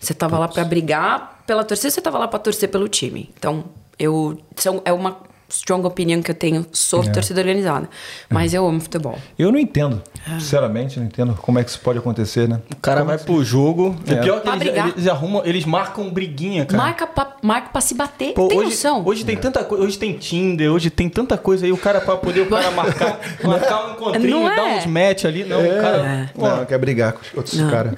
Você 0.00 0.14
tava 0.14 0.38
lá 0.38 0.48
pra 0.48 0.64
brigar 0.64 1.42
pela 1.46 1.64
torcida, 1.64 1.90
você 1.90 2.00
tava 2.00 2.18
lá 2.18 2.28
pra 2.28 2.38
torcer 2.38 2.68
pelo 2.68 2.88
time. 2.88 3.30
Então, 3.38 3.64
eu. 3.98 4.38
São, 4.56 4.82
é 4.84 4.92
uma 4.92 5.31
strong 5.52 5.86
opinion 5.86 6.22
que 6.22 6.30
eu 6.30 6.34
tenho 6.34 6.66
sobre 6.72 7.08
É. 7.08 7.12
torcida 7.12 7.40
organizada. 7.40 7.88
Mas 8.28 8.54
eu 8.54 8.66
amo 8.66 8.80
futebol. 8.80 9.18
Eu 9.38 9.52
não 9.52 9.58
entendo. 9.58 10.02
Ah. 10.26 10.38
Sinceramente, 10.40 10.98
não 10.98 11.06
entendo 11.06 11.34
como 11.40 11.58
é 11.58 11.64
que 11.64 11.70
isso 11.70 11.80
pode 11.80 11.98
acontecer, 11.98 12.48
né? 12.48 12.60
O 12.72 12.76
cara 12.76 13.04
vai 13.04 13.18
pro 13.18 13.44
jogo. 13.44 13.96
É, 14.06 14.12
É. 14.14 14.16
pior 14.16 14.36
que 14.36 14.42
Pra 14.42 14.52
eles, 14.56 14.64
brigar. 14.68 14.88
eles 14.88 15.06
arrumam, 15.08 15.42
eles 15.44 15.64
marcam 15.64 16.08
briguinha, 16.10 16.64
cara. 16.66 16.82
Marca 16.82 17.06
pra, 17.06 17.36
marca 17.42 17.68
pra 17.70 17.80
se 17.80 17.94
bater. 17.94 18.32
Pô, 18.34 18.48
tem 18.48 18.58
hoje, 18.58 18.70
noção? 18.70 19.02
Hoje 19.04 19.24
tem 19.24 19.36
tanta 19.36 19.62
coisa, 19.64 19.84
hoje 19.84 19.98
tem 19.98 20.12
Tinder, 20.14 20.70
hoje 20.72 20.90
tem 20.90 21.08
tanta 21.08 21.36
coisa 21.36 21.66
aí, 21.66 21.72
o 21.72 21.76
cara 21.76 22.00
pra 22.00 22.16
poder 22.16 22.40
o 22.40 22.46
cara 22.48 22.70
marcar, 22.72 23.20
marcar 23.44 23.88
um 23.88 23.92
encontrinho, 23.92 24.40
Não 24.40 24.50
é? 24.50 24.56
dar 24.56 24.64
uns 24.78 24.86
match 24.86 25.24
ali, 25.24 25.44
não, 25.44 25.60
o 25.60 25.80
cara. 25.80 26.30
Pô, 26.34 26.48
Não, 26.48 26.64
quer 26.64 26.78
brigar 26.78 27.12
com 27.12 27.20
os 27.20 27.34
outros 27.36 27.60
caras. 27.70 27.94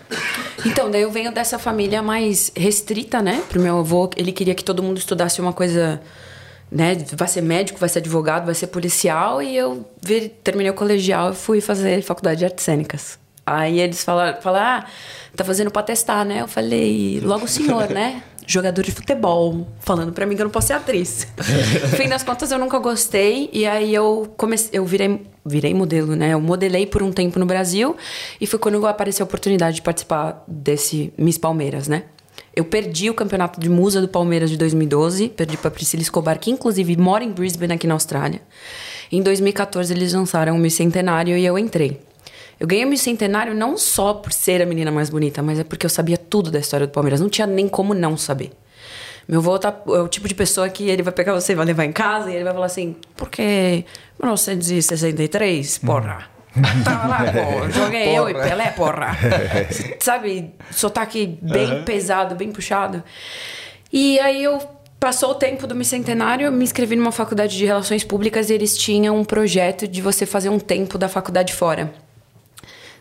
Então, 0.67 0.91
daí 0.91 1.03
eu 1.03 1.11
venho 1.11 1.31
dessa 1.33 1.59
família 1.59 2.03
mais 2.03 2.51
restrita, 2.57 3.21
né? 3.21 3.43
Pro 3.49 3.61
meu 3.61 3.79
avô, 3.79 4.09
ele 4.17 4.33
queria 4.33 4.55
que 4.55 4.65
todo 4.65 4.83
mundo 4.83 4.97
estudasse 4.99 5.41
uma 5.41 5.53
coisa, 5.53 6.01
né? 6.71 6.97
Vai 7.13 7.29
ser 7.29 7.41
médico, 7.43 7.79
vai 7.79 7.89
ser 7.89 7.99
advogado, 8.01 8.45
vai 8.47 8.55
ser 8.55 8.67
policial. 8.69 9.43
E 9.43 9.57
eu 9.57 9.85
vi- 10.03 10.29
terminei 10.43 10.71
o 10.71 10.75
colegial 10.75 11.33
e 11.33 11.35
fui 11.35 11.61
fazer 11.61 12.03
faculdade 12.03 12.39
de 12.41 12.45
artes 12.45 12.65
cênicas. 12.65 13.19
Aí 13.47 13.79
eles 13.79 14.03
falaram, 14.03 14.41
falaram, 14.41 14.67
ah, 14.87 14.87
tá 15.37 15.45
fazendo 15.45 15.71
pra 15.71 15.83
testar, 15.83 16.25
né? 16.25 16.41
Eu 16.41 16.49
falei, 16.49 17.21
logo 17.23 17.45
o 17.45 17.49
senhor, 17.49 17.91
né? 17.91 18.23
Jogador 18.47 18.83
de 18.83 18.91
futebol, 18.93 19.67
falando 19.81 20.13
pra 20.13 20.27
mim 20.27 20.35
que 20.35 20.41
eu 20.43 20.45
não 20.45 20.51
posso 20.51 20.67
ser 20.69 20.73
atriz. 20.75 21.27
fim 21.97 22.09
das 22.09 22.23
contas, 22.23 22.51
eu 22.51 22.59
nunca 22.59 22.79
gostei. 22.79 23.49
E 23.53 23.67
aí 23.67 23.95
eu 23.95 24.33
comecei, 24.37 24.71
eu 24.73 24.85
virei, 24.85 25.27
virei 25.45 25.75
modelo, 25.75 26.15
né? 26.17 26.33
Eu 26.35 26.41
modelei 26.41 26.87
por 26.87 27.03
um 27.03 27.11
tempo 27.13 27.39
no 27.39 27.45
Brasil. 27.47 27.97
E 28.41 28.47
foi 28.47 28.59
quando 28.59 28.87
apareceu 28.87 29.25
a 29.25 29.27
oportunidade 29.27 29.77
de 29.77 29.83
participar 29.83 30.43
desse 30.49 31.13
Miss 31.19 31.37
Palmeiras, 31.39 31.87
né? 31.89 32.05
Eu 32.57 32.65
perdi 32.65 33.11
o 33.11 33.15
campeonato 33.15 33.59
de 33.59 33.69
musa 33.69 34.01
do 34.01 34.07
Palmeiras 34.07 34.49
de 34.49 34.57
2012, 34.57 35.29
perdi 35.31 35.57
para 35.57 35.71
Priscila 35.71 36.03
Escobar, 36.03 36.39
que 36.39 36.51
inclusive 36.51 36.97
mora 36.97 37.25
em 37.25 37.33
Brisbane, 37.33 37.75
aqui 37.75 37.87
na 37.87 37.95
Austrália. 37.95 38.41
Em 39.11 39.23
2014 39.23 39.93
eles 39.93 40.13
lançaram 40.13 40.55
o 40.55 40.59
Miss 40.59 40.75
Centenário 40.75 41.37
e 41.37 41.45
eu 41.45 41.59
entrei. 41.59 42.01
Eu 42.59 42.67
ganhei 42.67 42.85
o 42.85 42.89
Miss 42.89 43.01
Centenário 43.01 43.55
não 43.55 43.77
só 43.77 44.15
por 44.15 44.33
ser 44.33 44.63
a 44.63 44.67
menina 44.67 44.93
mais 44.93 45.11
bonita, 45.11 45.43
mas 45.43 45.59
é 45.59 45.65
porque 45.65 45.85
eu 45.85 45.91
sabia 45.91 46.17
tudo 46.17 46.51
da 46.51 46.61
história 46.61 46.87
do 46.87 46.93
Palmeiras. 46.93 47.21
Não 47.21 47.29
tinha 47.29 47.47
nem 47.47 47.69
como 47.69 47.93
não 47.93 48.17
saber. 48.17 48.53
Meu 49.27 49.41
avô 49.41 49.59
tá, 49.59 49.75
é 49.89 50.01
o 50.01 50.07
tipo 50.07 50.29
de 50.29 50.35
pessoa 50.35 50.69
que 50.69 50.89
ele 50.89 51.03
vai 51.03 51.13
pegar 51.13 51.33
você 51.33 51.55
vai 51.55 51.65
levar 51.67 51.85
em 51.85 51.93
casa 51.93 52.31
e 52.31 52.35
ele 52.35 52.45
vai 52.45 52.53
falar 52.53 52.67
assim, 52.67 52.95
porque 53.17 53.85
1963, 54.21 55.79
porra. 55.79 56.34
Tava 56.85 57.09
lá, 57.09 57.19
pô, 57.33 57.71
joguei 57.73 58.17
eu 58.17 58.29
e 58.29 58.35
Pelé, 58.35 58.71
porra. 58.71 59.17
Sabe, 59.99 60.55
sotaque 60.71 61.39
bem 61.43 61.83
pesado, 61.85 62.35
bem 62.35 62.53
puxado. 62.53 63.03
E 63.93 64.19
aí 64.21 64.43
eu 64.43 64.59
passou 65.01 65.33
o 65.33 65.35
tempo 65.35 65.67
do 65.67 65.75
bicentenário, 65.75 66.51
me 66.51 66.65
inscrevi 66.65 66.97
numa 66.97 67.13
faculdade 67.13 67.57
de 67.57 67.67
relações 67.67 68.05
públicas 68.05 68.51
e 68.51 68.55
eles 68.55 68.77
tinham 68.77 69.19
um 69.19 69.25
projeto 69.25 69.87
de 69.87 70.01
você 70.01 70.25
fazer 70.25 70.49
um 70.49 70.59
tempo 70.59 70.97
da 70.97 71.09
faculdade 71.09 71.53
fora. 71.53 71.93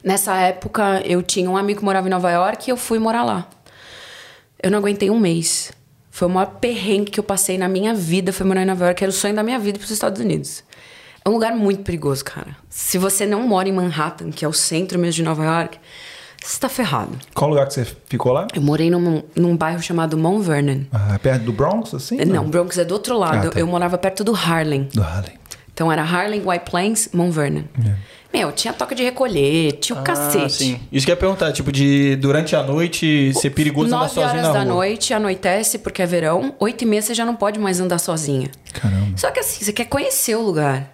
Nessa 0.03 0.35
época, 0.35 1.01
eu 1.05 1.23
tinha 1.23 1.49
um 1.49 1.55
amigo 1.55 1.79
que 1.79 1.85
morava 1.85 2.07
em 2.07 2.11
Nova 2.11 2.29
York 2.29 2.69
e 2.69 2.71
eu 2.71 2.77
fui 2.77 2.99
morar 2.99 3.23
lá. 3.23 3.47
Eu 4.61 4.69
não 4.69 4.79
aguentei 4.79 5.09
um 5.09 5.17
mês. 5.17 5.71
Foi 6.11 6.27
o 6.27 6.31
maior 6.31 6.57
perrengue 6.59 7.09
que 7.09 7.19
eu 7.19 7.23
passei 7.23 7.57
na 7.57 7.69
minha 7.69 7.93
vida, 7.93 8.33
foi 8.33 8.45
morar 8.45 8.63
em 8.63 8.65
Nova 8.65 8.85
York, 8.85 9.03
era 9.03 9.09
o 9.09 9.13
sonho 9.13 9.33
da 9.33 9.41
minha 9.41 9.57
vida 9.57 9.79
para 9.79 9.85
os 9.85 9.91
Estados 9.91 10.21
Unidos. 10.21 10.63
É 11.25 11.29
um 11.29 11.33
lugar 11.33 11.55
muito 11.55 11.83
perigoso, 11.83 12.23
cara. 12.25 12.55
Se 12.69 12.97
você 12.97 13.25
não 13.25 13.47
mora 13.47 13.69
em 13.69 13.71
Manhattan, 13.71 14.29
que 14.31 14.43
é 14.43 14.47
o 14.47 14.53
centro 14.53 14.99
mesmo 14.99 15.15
de 15.15 15.23
Nova 15.23 15.43
York, 15.43 15.79
você 16.43 16.59
tá 16.59 16.67
ferrado. 16.67 17.17
Qual 17.33 17.49
lugar 17.49 17.65
que 17.67 17.73
você 17.73 17.87
ficou 18.07 18.33
lá? 18.33 18.47
Eu 18.53 18.61
morei 18.61 18.89
num, 18.89 19.23
num 19.35 19.55
bairro 19.55 19.81
chamado 19.81 20.17
Mount 20.17 20.43
Vernon. 20.43 20.81
Ah, 20.91 21.17
perto 21.21 21.43
do 21.43 21.53
Bronx, 21.53 21.93
assim? 21.93 22.17
Não, 22.25 22.49
Bronx 22.49 22.77
é 22.77 22.83
do 22.83 22.93
outro 22.93 23.17
lado. 23.17 23.47
Ah, 23.47 23.51
tá. 23.51 23.59
Eu 23.59 23.65
morava 23.65 23.97
perto 23.97 24.23
do 24.23 24.35
Harlem. 24.35 24.89
Do 24.93 25.01
Harlem. 25.01 25.33
Então 25.73 25.91
era 25.91 26.03
Harlem, 26.03 26.41
White 26.45 26.69
Plains, 26.69 27.09
Mount 27.13 27.31
Vernon. 27.31 27.63
Meu, 28.33 28.51
tinha 28.51 28.73
toque 28.73 28.95
de 28.95 29.03
recolher, 29.03 29.73
tinha 29.73 29.95
o 29.95 29.99
ah, 29.99 30.03
cacete. 30.03 30.53
sim. 30.53 30.79
Isso 30.91 31.05
que 31.05 31.11
eu 31.11 31.13
ia 31.13 31.19
perguntar, 31.19 31.51
tipo, 31.51 31.71
de 31.71 32.15
durante 32.15 32.55
a 32.55 32.63
noite 32.63 33.31
ser 33.35 33.51
perigoso 33.51 33.87
andar 33.87 33.99
9 33.99 34.09
sozinho 34.09 34.29
horas 34.29 34.41
na 34.41 34.53
da 34.53 34.63
rua. 34.63 34.73
noite, 34.73 35.13
anoitece, 35.13 35.77
porque 35.77 36.01
é 36.01 36.05
verão. 36.05 36.55
8 36.59 36.81
e 36.81 36.85
meia 36.85 37.01
você 37.01 37.13
já 37.13 37.25
não 37.25 37.35
pode 37.35 37.59
mais 37.59 37.79
andar 37.79 37.99
sozinha. 37.99 38.49
Caramba. 38.73 39.15
Só 39.15 39.29
que 39.29 39.39
assim, 39.39 39.63
você 39.63 39.71
quer 39.71 39.85
conhecer 39.85 40.35
o 40.35 40.41
lugar. 40.41 40.92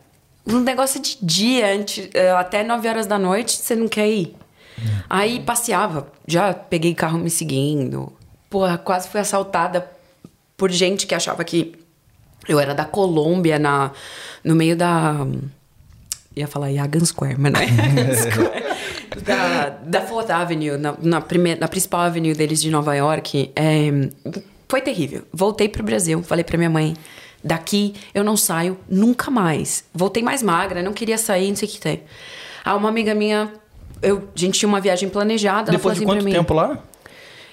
Um 0.50 0.60
negócio 0.62 1.00
de 1.02 1.18
dia, 1.22 1.74
antes, 1.74 2.10
eh, 2.14 2.32
até 2.32 2.64
9 2.64 2.88
horas 2.88 3.06
da 3.06 3.20
noite, 3.20 3.56
você 3.56 3.76
não 3.76 3.88
quer 3.88 4.10
ir. 4.10 4.36
Aí 5.10 5.40
passeava, 5.42 6.08
já 6.28 6.54
peguei 6.54 6.94
carro 6.94 7.18
me 7.18 7.30
seguindo. 7.30 8.12
Porra, 8.50 8.78
quase 8.78 9.10
fui 9.10 9.20
assaltada 9.20 9.90
por 10.56 10.72
gente 10.72 11.06
que 11.06 11.16
achava 11.16 11.44
que 11.44 11.76
eu 12.48 12.60
era 12.60 12.74
da 12.74 12.86
Colômbia, 12.86 13.60
na, 13.60 13.92
no 14.44 14.56
meio 14.56 14.76
da. 14.76 15.26
Ia 16.36 16.48
falar 16.48 16.70
Yagan 16.70 17.04
Square, 17.06 17.36
mas 17.38 17.52
não 17.52 17.60
é 17.60 17.66
Yagan 17.66 18.16
Square. 18.32 18.64
Da, 19.26 19.70
da 19.70 20.02
Fourth 20.02 20.30
Avenue, 20.30 20.78
na, 20.78 20.96
na, 21.02 21.22
primeira, 21.22 21.60
na 21.60 21.68
principal 21.68 22.02
avenue 22.02 22.34
deles 22.34 22.62
de 22.62 22.70
Nova 22.70 22.96
York. 22.96 23.52
É, 23.56 23.90
foi 24.68 24.82
terrível. 24.82 25.24
Voltei 25.34 25.68
pro 25.68 25.84
Brasil, 25.84 26.22
falei 26.24 26.44
pra 26.44 26.58
minha 26.58 26.70
mãe: 26.70 26.96
daqui 27.44 27.94
eu 28.14 28.24
não 28.24 28.36
saio 28.38 28.78
nunca 28.90 29.30
mais. 29.32 29.84
Voltei 29.94 30.22
mais 30.24 30.42
magra, 30.44 30.82
não 30.84 30.94
queria 30.94 31.18
sair, 31.18 31.50
não 31.50 31.56
sei 31.56 31.68
o 31.68 31.72
que 31.72 31.80
tem. 31.80 32.04
Ah, 32.64 32.76
uma 32.76 32.90
amiga 32.90 33.14
minha, 33.16 33.52
eu, 34.02 34.28
a 34.36 34.40
gente 34.40 34.60
tinha 34.60 34.70
uma 34.70 34.82
viagem 34.82 35.10
planejada. 35.10 35.72
Depois 35.72 35.86
ela 35.86 35.94
de 35.94 36.00
assim 36.00 36.06
quanto 36.06 36.18
pra 36.20 36.26
mim, 36.26 36.32
tempo 36.34 36.54
lá? 36.54 36.80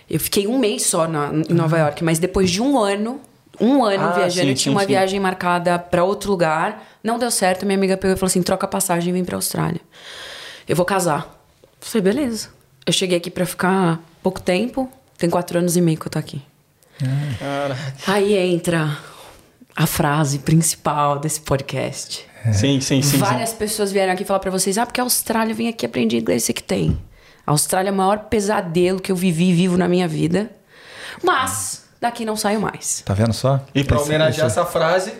eu 0.08 0.20
fiquei 0.20 0.46
um 0.46 0.58
mês 0.58 0.84
só 0.86 1.06
na, 1.08 1.30
em 1.48 1.54
Nova 1.54 1.78
York, 1.78 2.02
mas 2.04 2.18
depois 2.18 2.50
de 2.50 2.60
um 2.62 2.78
ano, 2.78 3.20
um 3.60 3.84
ano 3.84 4.04
Ah, 4.04 4.12
viajando, 4.12 4.48
sim, 4.48 4.54
tinha 4.54 4.56
sim, 4.56 4.70
uma 4.70 4.80
sim. 4.82 4.86
viagem 4.88 5.18
marcada 5.20 5.78
pra 5.78 6.04
outro 6.04 6.30
lugar. 6.30 6.86
Não 7.02 7.18
deu 7.18 7.30
certo, 7.30 7.64
minha 7.64 7.78
amiga 7.78 7.96
pegou 7.96 8.14
e 8.14 8.18
falou 8.18 8.28
assim: 8.28 8.42
troca 8.42 8.66
a 8.66 8.68
passagem 8.68 9.10
e 9.10 9.12
vem 9.12 9.24
pra 9.24 9.36
Austrália. 9.36 9.80
Eu 10.68 10.76
vou 10.76 10.84
casar. 10.84 11.32
Eu 11.62 11.68
falei, 11.88 12.02
beleza. 12.12 12.48
Eu 12.84 12.92
cheguei 12.92 13.16
aqui 13.18 13.30
pra 13.30 13.46
ficar 13.46 14.00
pouco 14.22 14.40
tempo, 14.40 14.90
tem 15.16 15.30
quatro 15.30 15.58
anos 15.58 15.76
e 15.76 15.80
meio 15.80 15.98
que 15.98 16.06
eu 16.06 16.10
tô 16.10 16.18
aqui. 16.18 16.42
Caraca. 17.38 17.94
Aí 18.06 18.34
entra 18.36 18.96
a 19.76 19.86
frase 19.86 20.38
principal 20.40 21.18
desse 21.18 21.40
podcast. 21.40 22.24
Sim, 22.52 22.80
sim, 22.80 22.80
sim. 22.80 23.02
sim. 23.02 23.18
Várias 23.18 23.52
pessoas 23.52 23.90
vieram 23.92 24.12
aqui 24.12 24.24
falar 24.24 24.38
pra 24.40 24.50
vocês: 24.50 24.78
ah, 24.78 24.86
porque 24.86 25.00
a 25.00 25.04
Austrália, 25.04 25.52
eu 25.52 25.56
vim 25.56 25.68
aqui 25.68 25.84
aprender 25.84 26.18
inglês, 26.18 26.44
isso 26.44 26.52
que 26.52 26.62
tem. 26.62 26.96
A 27.46 27.50
Austrália 27.52 27.90
é 27.90 27.92
o 27.92 27.96
maior 27.96 28.20
pesadelo 28.24 29.00
que 29.00 29.12
eu 29.12 29.16
vivi 29.16 29.50
e 29.50 29.54
vivo 29.54 29.76
na 29.76 29.86
minha 29.88 30.08
vida. 30.08 30.50
Mas 31.22 31.84
daqui 32.00 32.24
não 32.24 32.36
saio 32.36 32.60
mais. 32.60 33.02
Tá 33.04 33.14
vendo 33.14 33.32
só? 33.32 33.60
E 33.74 33.84
pra 33.84 33.96
Esse- 33.96 34.04
homenagear 34.06 34.46
esse- 34.48 34.58
essa 34.58 34.66
frase, 34.66 35.12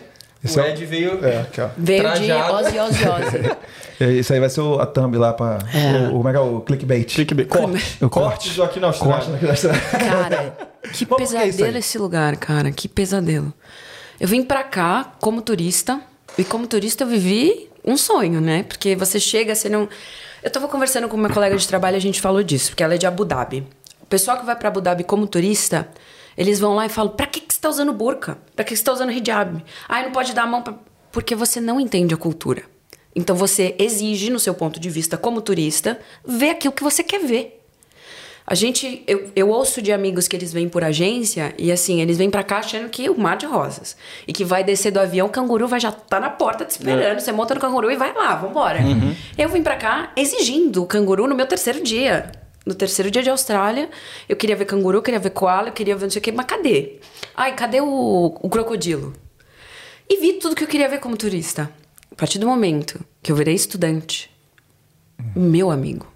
esse 0.45 0.59
o 0.59 0.63
é 0.63 0.65
o- 0.65 0.69
Ed 0.71 0.85
veio. 0.87 1.25
É, 1.25 1.41
aqui, 1.41 1.61
ó. 1.61 1.69
Veio 1.77 2.03
Trajado. 2.03 2.25
de 2.25 2.33
Ozzy, 2.33 2.79
Ozzy, 2.79 3.09
Ozzy. 3.09 3.57
É, 3.99 4.11
Isso 4.13 4.31
aí 4.35 4.39
vai 4.39 4.51
ser 4.51 4.61
o, 4.61 4.79
a 4.79 4.85
thumb 4.85 5.17
lá 5.17 5.33
pra. 5.33 5.59
O, 5.75 6.09
o- 6.09 6.13
como 6.19 6.29
é 6.29 6.33
que 6.33 6.37
é? 6.37 6.41
O 6.43 6.61
clickbait. 6.61 7.15
Clickbait. 7.15 7.49
Corte. 7.49 8.05
O 8.05 8.11
Cortes 8.11 8.55
corte. 8.55 8.71
aqui 8.71 8.79
na 8.81 8.89
Austrália. 8.89 9.17
Corte 9.25 9.35
aqui 9.37 9.45
na 9.47 9.51
Austrália. 9.53 9.81
Cara, 9.81 10.57
que 10.83 10.91
isso 11.05 11.07
pesadelo 11.17 11.73
aí? 11.73 11.79
esse 11.79 11.97
lugar, 11.97 12.37
cara. 12.37 12.71
Que 12.71 12.89
pesadelo. 12.89 13.55
Eu 14.19 14.29
vim 14.29 14.43
pra 14.43 14.63
cá 14.65 15.13
como 15.21 15.43
turista. 15.43 16.01
E 16.39 16.45
como 16.45 16.67
turista 16.67 17.05
eu 17.05 17.09
vivi 17.09 17.69
um 17.85 17.97
sonho, 17.97 18.41
né? 18.41 18.63
Porque 18.65 18.97
você 18.97 19.21
chega, 19.21 19.55
você 19.55 19.69
não. 19.69 19.89
Eu 20.43 20.51
tava 20.51 20.69
conversando 20.69 21.09
com 21.09 21.17
uma 21.17 21.31
colega 21.31 21.57
de 21.57 21.67
trabalho 21.67 21.97
a 21.97 22.01
gente 22.01 22.21
falou 22.21 22.43
disso, 22.43 22.71
porque 22.71 22.83
ela 22.83 22.95
é 22.95 22.99
de 22.99 23.07
Abu 23.07 23.25
Dhabi. 23.25 23.67
O 24.03 24.07
pessoal 24.07 24.39
que 24.39 24.45
vai 24.45 24.57
pra 24.57 24.69
Abu 24.69 24.81
Dhabi 24.81 25.05
como 25.05 25.27
turista, 25.27 25.89
eles 26.37 26.61
vão 26.61 26.75
lá 26.75 26.87
e 26.87 26.89
falam: 26.89 27.13
pra 27.13 27.27
que, 27.27 27.41
que 27.41 27.55
você 27.55 27.61
tá 27.61 27.69
usando 27.69 27.93
burca? 27.93 28.39
Pra 28.55 28.65
que 28.65 28.77
você 28.77 28.83
tá 28.83 28.93
usando 28.93 29.13
hijab? 29.13 29.65
Ai, 29.89 30.05
não 30.05 30.13
pode 30.13 30.33
dar 30.35 30.43
a 30.43 30.47
mão 30.47 30.63
pra. 30.63 30.75
Porque 31.11 31.35
você 31.35 31.61
não 31.61 31.81
entende 31.81 32.15
a 32.15 32.19
cultura. 32.19 32.63
Então 33.15 33.35
você 33.35 33.75
exige, 33.79 34.29
no 34.29 34.39
seu 34.39 34.53
ponto 34.53 34.79
de 34.79 34.91
vista 34.91 35.17
como 35.17 35.41
turista, 35.41 35.99
ver 36.27 36.51
aquilo 36.51 36.75
que 36.75 36.83
você 36.83 37.03
quer 37.03 37.21
ver. 37.21 37.56
A 38.47 38.55
gente, 38.55 39.03
eu, 39.09 39.31
eu 39.35 39.49
ouço 39.49 39.83
de 39.83 39.93
amigos 39.93 40.29
que 40.29 40.37
eles 40.37 40.53
vêm 40.53 40.69
por 40.69 40.85
agência 40.85 41.53
e 41.59 41.73
assim, 41.73 42.01
eles 42.01 42.17
vêm 42.17 42.31
pra 42.31 42.45
cá 42.45 42.59
achando 42.59 42.89
que 42.89 43.11
o 43.11 43.19
mar 43.19 43.37
de 43.37 43.45
rosas. 43.45 43.97
E 44.27 44.33
que 44.33 44.45
vai 44.45 44.63
descer 44.63 44.93
do 44.93 45.01
avião, 45.01 45.27
o 45.27 45.31
canguru 45.31 45.67
vai 45.67 45.81
já 45.81 45.91
tá 45.91 46.21
na 46.21 46.31
porta 46.31 46.65
te 46.65 46.71
esperando. 46.71 47.19
Você 47.19 47.33
monta 47.33 47.55
no 47.55 47.61
canguru 47.61 47.91
e 47.91 47.97
vai 47.97 48.13
lá, 48.15 48.37
vambora. 48.37 48.79
Eu 49.37 49.49
vim 49.49 49.63
pra 49.63 49.75
cá 49.75 50.13
exigindo 50.15 50.85
o 50.85 50.87
canguru 50.87 51.27
no 51.27 51.35
meu 51.35 51.47
terceiro 51.47 51.83
dia. 51.83 52.31
No 52.65 52.75
terceiro 52.75 53.11
dia 53.11 53.23
de 53.23 53.31
Austrália, 53.31 53.89
eu 54.29 54.37
queria 54.37 54.57
ver 54.57 54.65
canguru, 54.65 54.99
eu 54.99 55.03
queria 55.03 55.21
ver 55.21 55.31
koala, 55.31 55.69
eu 55.69 55.73
queria 55.73 55.97
ver 55.97 56.05
não 56.05 56.11
sei 56.11 56.19
o 56.21 56.23
quê, 56.23 56.33
mas 56.33 56.47
cadê? 56.47 56.99
Ai, 57.35 57.55
cadê 57.55 57.81
o, 57.81 58.37
o 58.41 58.49
crocodilo? 58.49 59.13
E 60.09 60.21
vi 60.21 60.35
tudo 60.35 60.55
que 60.55 60.65
eu 60.65 60.69
queria 60.69 60.89
ver 60.89 60.99
como 60.99 61.17
turista. 61.17 61.71
A 62.11 62.15
partir 62.15 62.39
do 62.39 62.47
momento 62.47 63.01
que 63.23 63.31
eu 63.31 63.37
virei 63.37 63.55
estudante, 63.55 64.31
meu 65.35 65.71
amigo. 65.71 66.07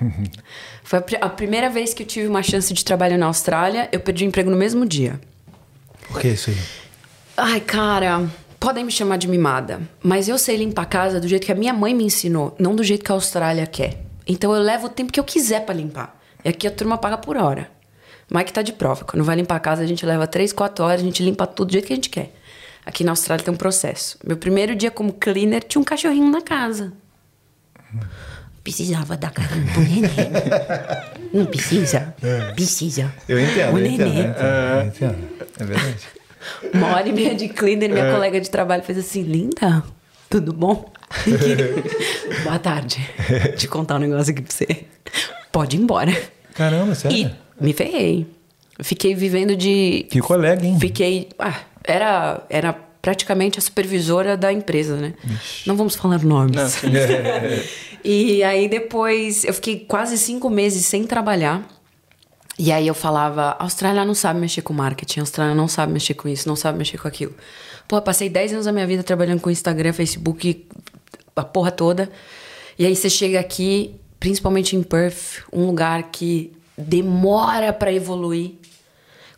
Foi 0.88 0.98
a, 1.00 1.02
pri- 1.02 1.18
a 1.20 1.28
primeira 1.28 1.68
vez 1.68 1.92
que 1.92 2.02
eu 2.02 2.06
tive 2.06 2.26
uma 2.26 2.42
chance 2.42 2.72
de 2.72 2.82
trabalho 2.82 3.18
na 3.18 3.26
Austrália, 3.26 3.90
eu 3.92 4.00
perdi 4.00 4.24
o 4.24 4.26
emprego 4.26 4.48
no 4.50 4.56
mesmo 4.56 4.86
dia. 4.86 5.20
Por 6.08 6.18
que 6.18 6.28
isso 6.28 6.48
aí? 6.48 6.56
Ai, 7.36 7.60
cara, 7.60 8.26
podem 8.58 8.84
me 8.86 8.90
chamar 8.90 9.18
de 9.18 9.28
mimada, 9.28 9.82
mas 10.02 10.30
eu 10.30 10.38
sei 10.38 10.56
limpar 10.56 10.82
a 10.82 10.86
casa 10.86 11.20
do 11.20 11.28
jeito 11.28 11.44
que 11.44 11.52
a 11.52 11.54
minha 11.54 11.74
mãe 11.74 11.94
me 11.94 12.04
ensinou, 12.04 12.56
não 12.58 12.74
do 12.74 12.82
jeito 12.82 13.04
que 13.04 13.12
a 13.12 13.14
Austrália 13.14 13.66
quer. 13.66 14.02
Então 14.26 14.54
eu 14.54 14.62
levo 14.62 14.86
o 14.86 14.88
tempo 14.88 15.12
que 15.12 15.20
eu 15.20 15.24
quiser 15.24 15.66
pra 15.66 15.74
limpar. 15.74 16.18
E 16.42 16.48
aqui 16.48 16.66
a 16.66 16.70
turma 16.70 16.96
paga 16.96 17.18
por 17.18 17.36
hora. 17.36 17.70
Mike 18.30 18.50
tá 18.54 18.62
de 18.62 18.72
prova. 18.72 19.04
Quando 19.04 19.22
vai 19.24 19.36
limpar 19.36 19.56
a 19.56 19.60
casa, 19.60 19.82
a 19.82 19.86
gente 19.86 20.06
leva 20.06 20.26
3, 20.26 20.54
4 20.54 20.82
horas, 20.86 21.02
a 21.02 21.04
gente 21.04 21.22
limpa 21.22 21.46
tudo 21.46 21.68
do 21.68 21.72
jeito 21.72 21.86
que 21.86 21.92
a 21.92 21.96
gente 21.96 22.08
quer. 22.08 22.32
Aqui 22.86 23.04
na 23.04 23.12
Austrália 23.12 23.44
tem 23.44 23.52
um 23.52 23.56
processo. 23.58 24.18
Meu 24.26 24.38
primeiro 24.38 24.74
dia 24.74 24.90
como 24.90 25.12
cleaner 25.12 25.62
tinha 25.62 25.82
um 25.82 25.84
cachorrinho 25.84 26.30
na 26.30 26.40
casa. 26.40 26.94
Precisava 28.74 29.16
dar 29.16 29.30
carinho 29.30 29.66
pro 29.72 29.80
neném. 29.82 30.10
Não 31.32 31.46
precisa? 31.46 32.14
Precisa. 32.54 33.12
Eu 33.28 33.40
entendo, 33.40 33.74
O 33.74 33.78
eu 33.78 33.86
entendo. 33.86 34.08
neném. 34.08 34.24
Eu 34.24 34.30
entendo, 34.30 34.74
eu 34.80 34.86
entendo. 34.86 35.18
É 35.60 35.64
verdade. 35.64 35.96
Uma 36.74 36.86
hora 36.96 37.08
e 37.08 37.12
meia 37.12 37.34
de 37.34 37.48
cleaner, 37.48 37.90
É. 37.90 37.92
minha 37.92 38.12
colega 38.12 38.40
de 38.40 38.50
trabalho 38.50 38.82
fez 38.82 38.98
assim, 38.98 39.22
linda, 39.22 39.82
tudo 40.30 40.52
bom? 40.52 40.90
Boa 42.44 42.58
tarde. 42.58 43.00
Te 43.56 43.66
contar 43.66 43.96
um 43.96 43.98
negócio 44.00 44.32
aqui 44.32 44.42
pra 44.42 44.52
você. 44.54 44.84
Pode 45.50 45.76
ir 45.76 45.80
embora. 45.80 46.12
Caramba, 46.54 46.94
sério? 46.94 47.30
E 47.60 47.64
me 47.64 47.72
ferrei. 47.72 48.26
Fiquei 48.80 49.14
vivendo 49.14 49.56
de. 49.56 50.06
Que 50.10 50.20
colega, 50.20 50.64
hein? 50.64 50.78
Fiquei. 50.78 51.28
Ah, 51.38 51.60
era, 51.84 52.42
era 52.48 52.72
praticamente 53.08 53.58
a 53.58 53.62
supervisora 53.62 54.36
da 54.36 54.52
empresa, 54.52 54.94
né? 54.94 55.14
Não 55.66 55.74
vamos 55.74 55.94
falar 55.94 56.22
nomes. 56.22 56.82
E 58.04 58.44
aí 58.44 58.68
depois 58.68 59.42
eu 59.42 59.52
fiquei 59.52 59.80
quase 59.80 60.16
cinco 60.16 60.48
meses 60.48 60.86
sem 60.86 61.04
trabalhar. 61.04 61.66
E 62.56 62.70
aí 62.70 62.86
eu 62.86 62.94
falava, 62.94 63.56
a 63.58 63.64
Austrália 63.64 64.04
não 64.04 64.14
sabe 64.14 64.38
mexer 64.38 64.62
com 64.62 64.72
marketing, 64.72 65.18
a 65.18 65.22
Austrália 65.24 65.52
não 65.52 65.66
sabe 65.66 65.92
mexer 65.92 66.14
com 66.14 66.28
isso, 66.28 66.48
não 66.48 66.54
sabe 66.54 66.78
mexer 66.78 66.96
com 66.96 67.08
aquilo. 67.08 67.34
Pô, 67.88 68.00
passei 68.00 68.28
10 68.28 68.52
anos 68.52 68.66
da 68.66 68.72
minha 68.72 68.86
vida 68.86 69.02
trabalhando 69.02 69.40
com 69.40 69.50
Instagram, 69.50 69.92
Facebook, 69.92 70.64
a 71.34 71.42
porra 71.42 71.72
toda. 71.72 72.08
E 72.78 72.86
aí 72.86 72.94
você 72.94 73.10
chega 73.10 73.40
aqui, 73.40 73.96
principalmente 74.20 74.76
em 74.76 74.82
Perth, 74.82 75.42
um 75.52 75.66
lugar 75.66 76.04
que 76.04 76.52
demora 76.76 77.72
pra 77.72 77.92
evoluir, 77.92 78.52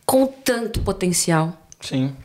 com 0.05 0.27
tanto 0.27 0.81
potencial. 0.81 1.57
Sim. 1.81 2.15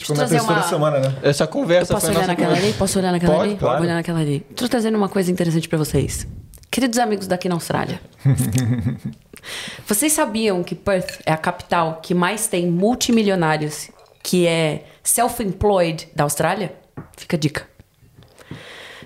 Eu 0.00 0.06
Como 0.06 0.20
é 0.22 0.40
uma... 0.42 0.62
semana, 0.62 0.98
né? 0.98 1.14
Essa 1.22 1.44
Eu 1.44 1.48
conversa 1.48 1.94
posso 1.94 2.06
foi 2.06 2.14
a 2.14 2.18
olhar 2.18 2.26
nossa 2.26 2.32
naquela 2.32 2.48
conversa. 2.48 2.66
ali? 2.68 2.78
Posso 2.78 2.98
olhar 2.98 3.12
naquela 3.12 3.34
Pode, 3.34 3.48
ali? 3.50 3.58
claro. 3.58 3.76
Vou 3.76 3.84
olhar 3.84 3.94
naquela 3.94 4.20
ali. 4.20 4.40
Tô 4.56 4.68
trazendo 4.68 4.96
uma 4.96 5.08
coisa 5.08 5.30
interessante 5.30 5.68
pra 5.68 5.78
vocês. 5.78 6.26
Queridos 6.70 6.98
amigos 6.98 7.28
daqui 7.28 7.48
na 7.48 7.54
Austrália. 7.54 8.00
vocês 9.86 10.12
sabiam 10.12 10.62
que 10.64 10.74
Perth 10.74 11.20
é 11.24 11.32
a 11.32 11.36
capital 11.36 12.00
que 12.02 12.12
mais 12.14 12.48
tem 12.48 12.66
multimilionários, 12.68 13.90
que 14.22 14.46
é 14.46 14.84
self-employed 15.02 16.08
da 16.14 16.24
Austrália? 16.24 16.74
Fica 17.16 17.36
a 17.36 17.38
dica. 17.38 17.68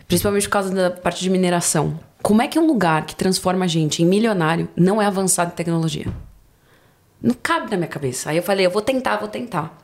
Principalmente 0.06 0.44
por 0.44 0.52
causa 0.52 0.74
da 0.74 0.90
parte 0.90 1.20
de 1.20 1.28
mineração. 1.28 2.00
Como 2.22 2.40
é 2.40 2.48
que 2.48 2.58
um 2.58 2.66
lugar 2.66 3.04
que 3.04 3.14
transforma 3.14 3.66
a 3.66 3.68
gente 3.68 4.02
em 4.02 4.06
milionário 4.06 4.68
não 4.74 5.00
é 5.00 5.06
avançado 5.06 5.52
em 5.52 5.54
tecnologia? 5.54 6.06
Não 7.22 7.34
cabe 7.34 7.70
na 7.70 7.76
minha 7.76 7.88
cabeça. 7.88 8.30
Aí 8.30 8.36
eu 8.36 8.42
falei, 8.42 8.66
eu 8.66 8.70
vou 8.70 8.82
tentar, 8.82 9.16
vou 9.16 9.28
tentar. 9.28 9.76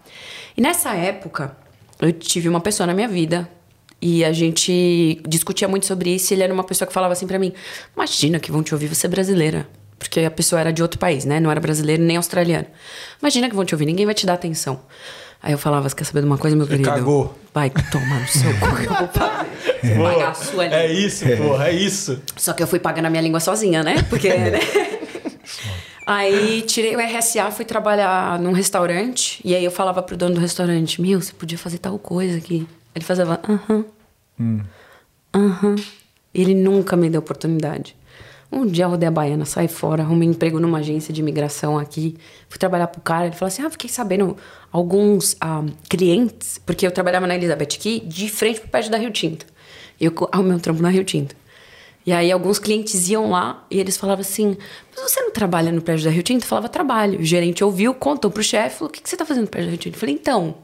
E 0.57 0.61
nessa 0.61 0.95
época, 0.95 1.57
eu 2.01 2.13
tive 2.13 2.49
uma 2.49 2.61
pessoa 2.61 2.87
na 2.87 2.95
minha 2.95 3.09
vida 3.09 3.49
e 4.01 4.25
a 4.25 4.33
gente 4.33 5.21
discutia 5.27 5.67
muito 5.67 5.87
sobre 5.87 6.15
isso. 6.15 6.33
E 6.33 6.37
ele 6.37 6.43
era 6.43 6.53
uma 6.53 6.65
pessoa 6.65 6.87
que 6.87 6.93
falava 6.93 7.13
assim 7.13 7.27
pra 7.27 7.39
mim: 7.39 7.53
Imagina 7.97 8.39
que 8.39 8.53
vão 8.53 8.63
te 8.63 8.75
ouvir 8.75 8.87
você 8.87 9.07
é 9.07 9.11
brasileira. 9.11 9.67
Porque 9.99 10.21
a 10.21 10.31
pessoa 10.31 10.61
era 10.61 10.73
de 10.73 10.83
outro 10.83 10.99
país, 10.99 11.25
né? 11.25 11.41
Não 11.41 11.51
era 11.51 11.61
brasileira 11.61 12.03
nem 12.03 12.17
australiana. 12.17 12.67
Imagina 13.21 13.49
que 13.49 13.55
vão 13.57 13.65
te 13.65 13.75
ouvir, 13.75 13.87
ninguém 13.87 14.05
vai 14.05 14.15
te 14.15 14.27
dar 14.27 14.35
atenção. 14.35 14.81
Aí 15.43 15.53
eu 15.53 15.59
falava: 15.59 15.89
Você 15.89 15.97
quer 15.97 16.05
saber 16.05 16.21
de 16.21 16.27
uma 16.27 16.39
coisa, 16.39 16.55
meu 16.57 16.67
querido? 16.67 16.89
cagou. 16.89 17.39
Vai 17.53 17.71
tomar 17.71 18.21
no 18.21 18.29
seu 18.29 18.53
cu 18.59 18.77
que 18.77 18.85
eu 18.89 18.95
vou 18.95 19.09
fazer. 19.09 19.51
Você 19.81 19.95
vai 19.95 20.15
pagar 20.15 20.31
a 20.31 20.35
sua 20.35 20.65
língua. 20.65 20.79
É 20.79 20.93
isso, 20.93 21.25
porra, 21.37 21.69
é 21.69 21.73
isso. 21.73 22.23
Só 22.37 22.53
que 22.53 22.63
eu 22.63 22.67
fui 22.67 22.79
pagando 22.79 23.07
a 23.07 23.11
minha 23.11 23.23
língua 23.23 23.41
sozinha, 23.41 23.83
né? 23.83 24.03
Porque, 24.11 24.29
né? 24.29 24.61
Aí 26.07 26.63
tirei 26.63 26.95
o 26.95 27.01
RSA, 27.01 27.51
fui 27.51 27.65
trabalhar 27.65 28.39
num 28.39 28.53
restaurante. 28.53 29.41
E 29.45 29.55
aí 29.55 29.65
eu 29.65 29.71
falava 29.71 30.03
pro 30.03 30.17
dono 30.17 30.35
do 30.35 30.41
restaurante: 30.41 31.01
Meu, 31.01 31.21
você 31.21 31.33
podia 31.33 31.57
fazer 31.57 31.79
tal 31.79 31.99
coisa 31.99 32.39
aqui. 32.39 32.67
Ele 32.95 33.05
fazia, 33.05 33.25
aham. 33.25 33.85
Aham. 35.35 35.77
Ele 36.35 36.55
nunca 36.55 36.97
me 36.97 37.09
deu 37.09 37.21
oportunidade. 37.21 37.97
Um 38.53 38.67
dia 38.67 38.85
eu 38.85 38.91
rodei 38.91 39.09
a 39.09 39.11
baiana, 39.11 39.45
saí 39.45 39.67
fora, 39.67 40.03
arrumei 40.03 40.29
emprego 40.29 40.61
numa 40.61 40.79
agência 40.79 41.13
de 41.13 41.21
imigração 41.21 41.77
aqui. 41.77 42.17
Fui 42.49 42.59
trabalhar 42.59 42.87
pro 42.87 43.01
cara, 43.01 43.27
ele 43.27 43.35
falou 43.35 43.49
assim: 43.49 43.63
Ah, 43.63 43.71
fiquei 43.71 43.89
sabendo 43.89 44.37
alguns 44.71 45.37
ah, 45.41 45.65
clientes, 45.89 46.61
porque 46.65 46.87
eu 46.87 46.91
trabalhava 46.91 47.27
na 47.27 47.35
Elizabeth 47.35 47.67
Key, 47.67 48.01
de 48.01 48.29
frente 48.29 48.61
pro 48.61 48.69
prédio 48.69 48.91
da 48.91 48.99
Rio 48.99 49.11
Tinto. 49.11 49.47
Eu 50.01 50.13
arrumei 50.31 50.55
um 50.55 50.59
trampo 50.59 50.83
na 50.83 50.89
Rio 50.89 51.05
Tinto. 51.05 51.35
E 52.07 52.13
aí 52.13 52.31
alguns 52.31 52.59
clientes 52.59 53.09
iam 53.09 53.31
lá 53.31 53.65
e 53.71 53.81
eles 53.81 53.97
falavam 53.97 54.21
assim: 54.21 54.57
Mas 54.95 55.11
você 55.11 55.21
não 55.21 55.31
trabalha 55.31 55.73
no 55.73 55.81
prédio 55.81 56.05
da 56.05 56.11
Rio 56.11 56.23
Tinto? 56.23 56.43
Eu 56.43 56.49
falava, 56.49 56.69
trabalho. 56.69 57.19
O 57.21 57.25
gerente 57.25 57.65
ouviu, 57.65 57.95
contou 57.95 58.31
pro 58.31 58.43
chefe, 58.43 58.77
falou: 58.79 58.91
O 58.91 58.93
que, 58.93 59.01
que 59.03 59.09
você 59.09 59.17
tá 59.17 59.25
fazendo 59.25 59.45
no 59.45 59.49
prédio 59.51 59.69
da 59.69 59.71
Rio 59.73 59.79
Tinto? 59.81 59.95
Eu 59.95 60.01
falei, 60.01 60.15
então. 60.15 60.55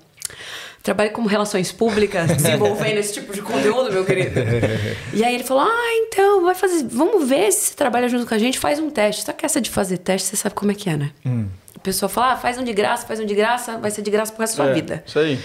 Trabalho 0.82 1.10
como 1.10 1.28
relações 1.28 1.70
públicas, 1.70 2.26
desenvolvendo 2.36 2.96
esse 2.98 3.12
tipo 3.12 3.34
de 3.34 3.42
conteúdo, 3.42 3.92
meu 3.92 4.04
querido. 4.04 4.40
E 5.12 5.22
aí 5.22 5.34
ele 5.34 5.44
falou: 5.44 5.64
Ah, 5.64 5.94
então, 6.06 6.42
vai 6.44 6.54
fazer. 6.54 6.84
Vamos 6.88 7.28
ver 7.28 7.52
se 7.52 7.66
você 7.70 7.74
trabalha 7.74 8.08
junto 8.08 8.26
com 8.26 8.34
a 8.34 8.38
gente, 8.38 8.58
faz 8.58 8.78
um 8.78 8.88
teste. 8.88 9.24
Só 9.24 9.32
que 9.32 9.44
essa 9.44 9.60
de 9.60 9.68
fazer 9.68 9.98
teste, 9.98 10.28
você 10.28 10.36
sabe 10.36 10.54
como 10.54 10.70
é 10.72 10.74
que 10.74 10.88
é, 10.88 10.96
né? 10.96 11.10
Hum. 11.26 11.46
A 11.76 11.78
pessoa 11.80 12.08
fala: 12.08 12.32
ah, 12.32 12.36
faz 12.36 12.56
um 12.56 12.64
de 12.64 12.72
graça, 12.72 13.06
faz 13.06 13.20
um 13.20 13.26
de 13.26 13.34
graça, 13.34 13.76
vai 13.76 13.90
ser 13.90 14.00
de 14.02 14.10
graça 14.10 14.32
pro 14.32 14.40
resto 14.40 14.56
da 14.56 14.64
sua 14.64 14.72
É, 14.72 14.74
vida. 14.74 15.04
Isso 15.06 15.18
aí. 15.18 15.38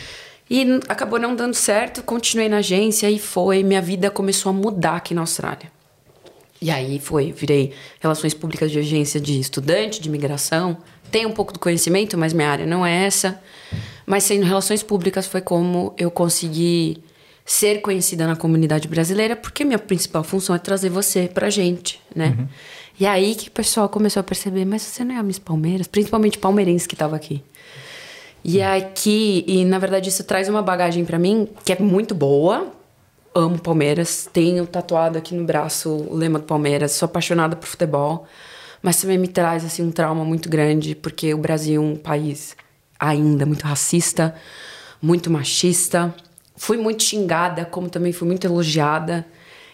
E 0.49 0.79
acabou 0.87 1.19
não 1.19 1.35
dando 1.35 1.55
certo, 1.55 2.01
continuei 2.03 2.47
na 2.47 2.57
agência 2.57 3.09
e 3.09 3.19
foi. 3.19 3.61
Minha 3.63 3.81
vida 3.81 4.09
começou 4.09 4.51
a 4.51 4.53
mudar 4.53 4.95
aqui 4.97 5.13
na 5.13 5.21
Austrália. 5.21 5.74
E 6.65 6.71
aí 6.71 6.97
foi, 6.97 7.31
virei 7.31 7.73
relações 7.99 8.33
públicas 8.33 8.71
de 8.71 8.79
agência 8.79 9.21
de 9.21 9.39
estudante, 9.39 10.01
de 10.01 10.09
imigração. 10.09 10.75
Tenho 11.11 11.29
um 11.29 11.31
pouco 11.31 11.53
do 11.53 11.59
conhecimento, 11.59 12.17
mas 12.17 12.33
minha 12.33 12.49
área 12.49 12.65
não 12.65 12.83
é 12.83 13.05
essa. 13.05 13.39
Mas 14.03 14.23
sendo 14.23 14.47
relações 14.47 14.81
públicas 14.81 15.27
foi 15.27 15.41
como 15.41 15.93
eu 15.95 16.09
consegui 16.09 17.03
ser 17.45 17.81
conhecida 17.81 18.25
na 18.25 18.35
comunidade 18.35 18.87
brasileira, 18.87 19.35
porque 19.35 19.63
minha 19.63 19.77
principal 19.77 20.23
função 20.23 20.55
é 20.55 20.57
trazer 20.57 20.89
você 20.89 21.29
pra 21.31 21.51
gente, 21.51 22.01
né? 22.15 22.35
E 22.99 23.05
aí 23.05 23.35
que 23.35 23.49
o 23.49 23.51
pessoal 23.51 23.87
começou 23.87 24.21
a 24.21 24.23
perceber, 24.23 24.65
mas 24.65 24.81
você 24.81 25.03
não 25.03 25.13
é 25.13 25.19
a 25.19 25.23
Miss 25.23 25.37
Palmeiras? 25.37 25.85
Principalmente 25.85 26.39
palmeirense 26.39 26.87
que 26.87 26.95
tava 26.95 27.15
aqui. 27.15 27.43
E 28.43 28.59
aqui, 28.59 29.45
e 29.45 29.63
na 29.65 29.77
verdade 29.77 30.09
isso 30.09 30.23
traz 30.23 30.49
uma 30.49 30.63
bagagem 30.63 31.05
pra 31.05 31.19
mim 31.19 31.47
que 31.63 31.73
é 31.73 31.79
muito 31.79 32.15
boa. 32.15 32.71
Amo 33.37 33.59
Palmeiras, 33.59 34.29
tenho 34.31 34.65
tatuado 34.65 35.17
aqui 35.17 35.35
no 35.35 35.43
braço 35.43 35.89
o 35.89 36.15
lema 36.15 36.39
do 36.39 36.45
Palmeiras, 36.45 36.93
sou 36.93 37.05
apaixonada 37.05 37.53
por 37.53 37.67
futebol, 37.67 38.25
mas 38.81 39.01
também 39.01 39.17
me 39.17 39.27
traz 39.27 39.65
assim 39.65 39.83
um 39.83 39.91
trauma 39.91 40.23
muito 40.23 40.47
grande, 40.47 40.95
porque 40.95 41.33
o 41.33 41.37
Brasil 41.37 41.83
é 41.83 41.85
um 41.85 41.97
país 41.97 42.55
ainda 42.97 43.45
muito 43.45 43.63
racista, 43.63 44.33
muito 45.01 45.29
machista. 45.29 46.15
Fui 46.55 46.77
muito 46.77 47.03
xingada, 47.03 47.65
como 47.65 47.89
também 47.89 48.13
fui 48.13 48.25
muito 48.25 48.47
elogiada. 48.47 49.27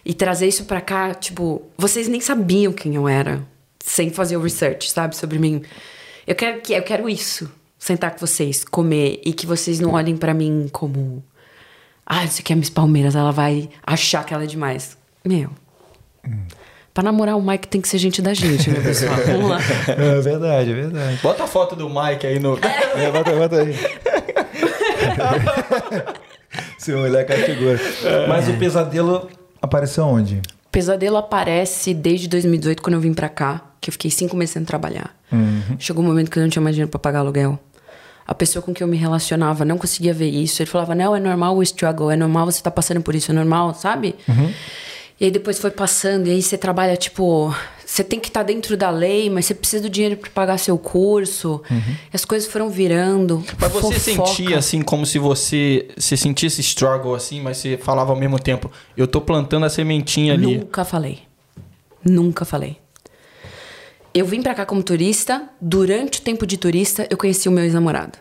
E 0.03 0.11
trazer 0.15 0.47
isso 0.47 0.65
pra 0.65 0.81
cá, 0.81 1.13
tipo, 1.13 1.61
vocês 1.77 2.07
nem 2.07 2.19
sabiam 2.19 2.73
quem 2.73 2.95
eu 2.95 3.07
era, 3.07 3.47
sem 3.79 4.09
fazer 4.09 4.37
o 4.37 4.41
research, 4.41 4.89
sabe, 4.89 5.15
sobre 5.15 5.37
mim. 5.37 5.61
Eu 6.25 6.33
quero 6.33 6.61
que 6.61 6.73
eu 6.73 6.81
quero 6.81 7.07
isso, 7.07 7.51
sentar 7.77 8.09
com 8.09 8.17
vocês, 8.25 8.63
comer 8.63 9.21
e 9.23 9.31
que 9.33 9.45
vocês 9.45 9.79
não 9.79 9.91
olhem 9.91 10.17
pra 10.17 10.33
mim 10.33 10.67
como 10.71 11.23
ah, 12.13 12.25
isso 12.25 12.41
aqui 12.41 12.51
é 12.51 12.55
Miss 12.57 12.69
Palmeiras, 12.69 13.15
ela 13.15 13.31
vai 13.31 13.69
achar 13.87 14.25
que 14.25 14.33
ela 14.33 14.43
é 14.43 14.45
demais. 14.45 14.97
Meu. 15.23 15.49
Pra 16.93 17.01
namorar 17.01 17.37
o 17.37 17.41
Mike 17.41 17.69
tem 17.69 17.79
que 17.79 17.87
ser 17.87 17.99
gente 17.99 18.21
da 18.21 18.33
gente, 18.33 18.69
meu 18.69 18.81
pessoal. 18.81 19.15
Vamos 19.25 19.49
lá. 19.49 19.59
É 19.87 20.19
verdade, 20.19 20.71
é 20.71 20.73
verdade. 20.73 21.19
Bota 21.23 21.45
a 21.45 21.47
foto 21.47 21.73
do 21.73 21.89
Mike 21.89 22.27
aí 22.27 22.37
no. 22.37 22.59
É, 22.97 23.09
bota, 23.09 23.31
bota 23.31 23.61
aí. 23.61 23.73
Se 26.77 26.91
olhar 26.91 27.25
com 27.25 27.31
a 27.31 27.37
figura. 27.37 27.79
Mas 28.27 28.49
o 28.49 28.57
pesadelo 28.57 29.29
apareceu 29.61 30.03
onde? 30.03 30.41
Pesadelo 30.69 31.15
aparece 31.15 31.93
desde 31.93 32.27
2018, 32.27 32.81
quando 32.81 32.95
eu 32.95 32.99
vim 32.99 33.13
pra 33.13 33.29
cá, 33.29 33.61
que 33.79 33.89
eu 33.89 33.93
fiquei 33.93 34.11
cinco 34.11 34.35
meses 34.35 34.51
sem 34.51 34.65
trabalhar. 34.65 35.15
Chegou 35.79 36.03
um 36.03 36.07
momento 36.07 36.29
que 36.29 36.37
eu 36.37 36.43
não 36.43 36.49
tinha 36.49 36.61
mais 36.61 36.75
dinheiro 36.75 36.91
pra 36.91 36.99
pagar 36.99 37.19
aluguel. 37.19 37.57
A 38.27 38.33
pessoa 38.33 38.61
com 38.63 38.73
quem 38.73 38.85
eu 38.85 38.87
me 38.87 38.97
relacionava 38.97 39.65
não 39.65 39.77
conseguia 39.77 40.13
ver 40.13 40.29
isso. 40.29 40.61
Ele 40.61 40.69
falava, 40.69 40.95
não, 40.95 41.15
é 41.15 41.19
normal 41.19 41.57
o 41.57 41.63
struggle, 41.63 42.11
é 42.11 42.15
normal 42.15 42.45
você 42.45 42.61
tá 42.61 42.71
passando 42.71 43.01
por 43.01 43.15
isso, 43.15 43.31
é 43.31 43.33
normal, 43.33 43.73
sabe? 43.73 44.15
E 45.19 45.25
aí 45.25 45.31
depois 45.31 45.59
foi 45.59 45.69
passando, 45.69 46.27
e 46.27 46.31
aí 46.31 46.41
você 46.41 46.57
trabalha, 46.57 46.97
tipo, 46.97 47.53
você 47.85 48.03
tem 48.03 48.19
que 48.19 48.29
estar 48.29 48.41
dentro 48.41 48.75
da 48.75 48.89
lei, 48.89 49.29
mas 49.29 49.45
você 49.45 49.53
precisa 49.53 49.83
do 49.83 49.89
dinheiro 49.89 50.17
pra 50.17 50.31
pagar 50.31 50.57
seu 50.57 50.77
curso. 50.79 51.61
E 51.69 52.15
as 52.15 52.25
coisas 52.25 52.49
foram 52.49 52.69
virando. 52.71 53.43
Mas 53.59 53.71
você 53.71 54.15
fofoca. 54.15 54.29
sentia 54.31 54.57
assim 54.57 54.81
como 54.81 55.05
se 55.05 55.19
você 55.19 55.89
se 55.95 56.17
sentisse 56.17 56.61
struggle 56.61 57.13
assim, 57.13 57.39
mas 57.39 57.57
você 57.57 57.77
falava 57.77 58.11
ao 58.11 58.17
mesmo 58.17 58.39
tempo, 58.39 58.71
eu 58.97 59.05
tô 59.05 59.21
plantando 59.21 59.65
a 59.65 59.69
sementinha 59.69 60.33
ali. 60.33 60.57
Nunca 60.57 60.83
falei. 60.83 61.19
Nunca 62.03 62.45
falei. 62.45 62.80
Eu 64.13 64.25
vim 64.25 64.41
pra 64.41 64.53
cá 64.53 64.65
como 64.65 64.83
turista. 64.83 65.49
Durante 65.59 66.19
o 66.19 66.21
tempo 66.21 66.45
de 66.45 66.57
turista, 66.57 67.07
eu 67.09 67.17
conheci 67.17 67.47
o 67.47 67.51
meu 67.51 67.63
ex-namorado. 67.63 68.17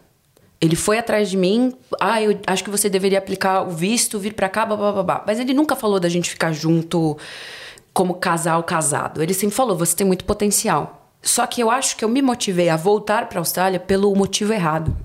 Ele 0.61 0.77
foi 0.77 0.99
atrás 0.99 1.31
de 1.31 1.37
mim. 1.37 1.75
Ah, 1.99 2.23
eu 2.23 2.39
acho 2.47 2.63
que 2.63 2.71
você 2.71 2.89
deveria 2.89 3.19
aplicar 3.19 3.63
o 3.63 3.71
visto, 3.71 4.19
vir 4.19 4.35
pra 4.35 4.49
cá, 4.49 4.67
blá. 4.67 5.25
Mas 5.27 5.41
ele 5.41 5.55
nunca 5.55 5.75
falou 5.75 5.99
da 5.99 6.09
gente 6.09 6.31
ficar 6.31 6.53
junto 6.53 7.17
como 7.93 8.15
casal 8.15 8.63
casado. 8.63 9.23
Ele 9.23 9.35
sempre 9.35 9.57
falou: 9.57 9.77
você 9.77 9.97
tem 9.97 10.07
muito 10.07 10.25
potencial. 10.25 11.13
Só 11.23 11.47
que 11.47 11.61
eu 11.61 11.71
acho 11.71 11.97
que 11.97 12.05
eu 12.05 12.09
me 12.09 12.23
motivei 12.23 12.69
a 12.69 12.77
voltar 12.77 13.29
pra 13.29 13.41
Austrália 13.41 13.81
pelo 13.81 14.15
motivo 14.15 14.53
errado. 14.53 14.97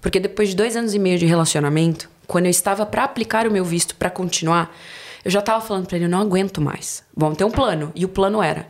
Porque 0.00 0.18
depois 0.18 0.48
de 0.48 0.56
dois 0.56 0.76
anos 0.76 0.94
e 0.94 0.98
meio 0.98 1.18
de 1.18 1.26
relacionamento, 1.26 2.10
quando 2.26 2.46
eu 2.46 2.50
estava 2.50 2.84
pra 2.84 3.04
aplicar 3.04 3.46
o 3.46 3.50
meu 3.50 3.64
visto 3.64 3.94
pra 3.94 4.10
continuar, 4.10 4.74
eu 5.24 5.30
já 5.30 5.42
tava 5.42 5.60
falando 5.60 5.86
pra 5.86 5.96
ele: 5.96 6.06
eu 6.06 6.10
não 6.10 6.20
aguento 6.20 6.60
mais. 6.60 7.04
Vamos 7.14 7.36
ter 7.36 7.44
um 7.44 7.50
plano. 7.50 7.92
E 7.94 8.04
o 8.04 8.08
plano 8.08 8.42
era: 8.42 8.66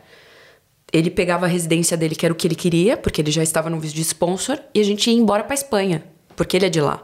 ele 0.93 1.11
pegava 1.11 1.47
a 1.47 1.49
residência 1.49 1.97
dele, 1.97 2.15
que 2.15 2.25
era 2.27 2.33
o 2.33 2.37
que 2.37 2.47
ele 2.47 2.55
queria, 2.55 2.97
porque 2.97 3.21
ele 3.21 3.31
já 3.31 3.43
estava 3.43 3.69
no 3.71 3.79
visto 3.79 3.95
de 3.97 4.03
sponsor, 4.03 4.59
e 4.75 4.81
a 4.81 4.85
gente 4.85 5.11
ia 5.11 5.17
embora 5.17 5.45
pra 5.45 5.55
Espanha, 5.55 6.03
porque 6.37 6.57
ele 6.57 6.67
é 6.67 6.71
de 6.71 6.81
lá. 6.81 7.03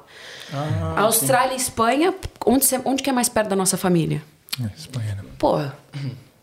Ah, 0.52 1.00
Austrália 1.02 1.54
e 1.54 1.56
Espanha, 1.56 2.14
onde, 2.44 2.66
onde 2.84 3.02
que 3.02 3.10
é 3.10 3.12
mais 3.12 3.28
perto 3.28 3.48
da 3.48 3.56
nossa 3.56 3.76
família? 3.76 4.22
É, 4.62 4.70
Espanha, 4.76 5.14
né? 5.16 5.24
Porra, 5.38 5.76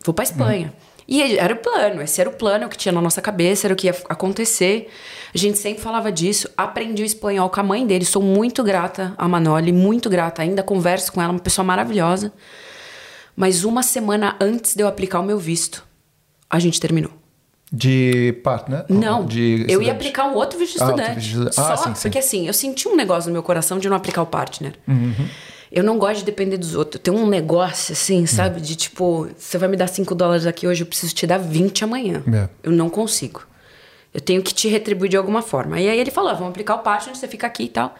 vou 0.04 0.14
pra 0.14 0.22
Espanha. 0.24 0.72
E 1.06 1.20
ele- 1.20 1.36
era 1.38 1.52
o 1.52 1.56
plano, 1.58 2.00
esse 2.00 2.18
era 2.20 2.30
o 2.30 2.32
plano 2.32 2.66
que 2.68 2.78
tinha 2.78 2.92
na 2.92 3.00
nossa 3.00 3.20
cabeça, 3.20 3.66
era 3.66 3.74
o 3.74 3.76
que 3.76 3.88
ia 3.88 3.96
acontecer. 4.08 4.90
A 5.34 5.36
gente 5.38 5.58
sempre 5.58 5.82
falava 5.82 6.10
disso. 6.10 6.48
Aprendi 6.56 7.02
o 7.02 7.04
espanhol 7.04 7.50
com 7.50 7.60
a 7.60 7.62
mãe 7.62 7.86
dele, 7.86 8.04
sou 8.06 8.22
muito 8.22 8.62
grata 8.62 9.14
a 9.18 9.28
Manoli, 9.28 9.70
muito 9.72 10.08
grata. 10.08 10.40
Ainda 10.40 10.62
converso 10.62 11.12
com 11.12 11.20
ela, 11.20 11.30
uma 11.32 11.40
pessoa 11.40 11.62
maravilhosa. 11.64 12.32
Mas 13.36 13.64
uma 13.64 13.82
semana 13.82 14.36
antes 14.40 14.74
de 14.74 14.82
eu 14.82 14.86
aplicar 14.88 15.20
o 15.20 15.22
meu 15.24 15.38
visto, 15.38 15.84
a 16.48 16.58
gente 16.58 16.80
terminou. 16.80 17.10
De 17.76 18.32
partner? 18.44 18.84
Não, 18.88 19.26
de 19.26 19.66
eu 19.68 19.82
ia 19.82 19.90
aplicar 19.90 20.26
um 20.28 20.34
outro 20.34 20.56
visto 20.58 20.76
de 20.76 20.82
Ah, 20.82 20.86
estudante. 20.86 21.14
visto 21.14 21.22
de 21.24 21.30
estudante. 21.30 21.54
Só 21.56 21.72
Ah, 21.72 21.76
sim, 21.76 21.94
sim. 21.94 22.02
porque 22.02 22.18
assim, 22.18 22.46
eu 22.46 22.52
senti 22.52 22.86
um 22.86 22.94
negócio 22.94 23.28
no 23.28 23.32
meu 23.32 23.42
coração 23.42 23.78
de 23.80 23.88
não 23.88 23.96
aplicar 23.96 24.22
o 24.22 24.26
partner. 24.26 24.74
Uhum. 24.86 25.12
Eu 25.72 25.82
não 25.82 25.98
gosto 25.98 26.20
de 26.20 26.24
depender 26.26 26.56
dos 26.56 26.76
outros. 26.76 27.00
Eu 27.00 27.02
tenho 27.02 27.16
um 27.16 27.26
negócio 27.26 27.92
assim, 27.94 28.26
sabe? 28.26 28.60
De 28.60 28.76
tipo, 28.76 29.28
você 29.36 29.58
vai 29.58 29.68
me 29.68 29.76
dar 29.76 29.88
5 29.88 30.14
dólares 30.14 30.46
aqui 30.46 30.68
hoje, 30.68 30.82
eu 30.82 30.86
preciso 30.86 31.12
te 31.12 31.26
dar 31.26 31.38
20 31.38 31.82
amanhã. 31.82 32.22
É. 32.32 32.48
Eu 32.62 32.70
não 32.70 32.88
consigo. 32.88 33.42
Eu 34.12 34.20
tenho 34.20 34.40
que 34.40 34.54
te 34.54 34.68
retribuir 34.68 35.08
de 35.10 35.16
alguma 35.16 35.42
forma. 35.42 35.80
E 35.80 35.88
aí 35.88 35.98
ele 35.98 36.12
falou: 36.12 36.30
ah, 36.30 36.34
vamos 36.34 36.50
aplicar 36.50 36.76
o 36.76 36.78
partner, 36.78 37.16
você 37.16 37.26
fica 37.26 37.48
aqui 37.48 37.64
e 37.64 37.68
tal. 37.68 37.92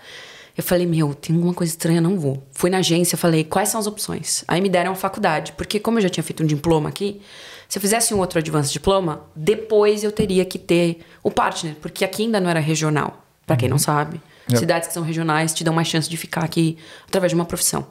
Eu 0.57 0.63
falei, 0.63 0.87
meu, 0.87 1.15
tem 1.15 1.35
alguma 1.35 1.53
coisa 1.53 1.73
estranha, 1.73 2.01
não 2.01 2.17
vou. 2.17 2.41
Fui 2.53 2.71
na 2.71 2.79
agência, 2.79 3.19
falei, 3.19 3.43
quais 3.43 3.71
são 3.71 3.81
as 3.81 3.89
opções? 3.89 4.45
Aí 4.47 4.61
me 4.61 4.69
deram 4.69 4.93
a 4.93 4.95
faculdade, 4.95 5.53
porque 5.57 5.81
como 5.81 5.99
eu 5.99 6.03
já 6.03 6.09
tinha 6.09 6.23
feito 6.23 6.45
um 6.45 6.47
diploma 6.47 6.89
aqui, 6.89 7.21
se 7.69 7.79
eu 7.79 7.83
fizesse 7.83 8.15
um 8.15 8.19
outro 8.19 8.39
advanced 8.39 8.73
diploma, 8.73 9.25
depois 9.35 10.05
eu 10.05 10.13
teria 10.13 10.45
que 10.45 10.59
ter 10.59 11.01
o 11.23 11.31
partner, 11.31 11.75
porque 11.81 12.05
aqui 12.05 12.23
ainda 12.23 12.41
não 12.41 12.51
era 12.51 12.61
regional, 12.61 13.25
pra 13.47 13.57
quem 13.57 13.69
não 13.69 13.79
sabe. 13.79 14.21
Yep. 14.49 14.59
Cidades 14.59 14.89
que 14.89 14.95
são 14.95 15.03
regionais 15.03 15.55
te 15.55 15.65
dão 15.65 15.73
mais 15.73 15.89
chance 15.89 16.09
de 16.09 16.17
ficar 16.17 16.45
aqui 16.45 16.77
através 17.07 17.31
de 17.31 17.35
uma 17.35 17.45
profissão. 17.45 17.87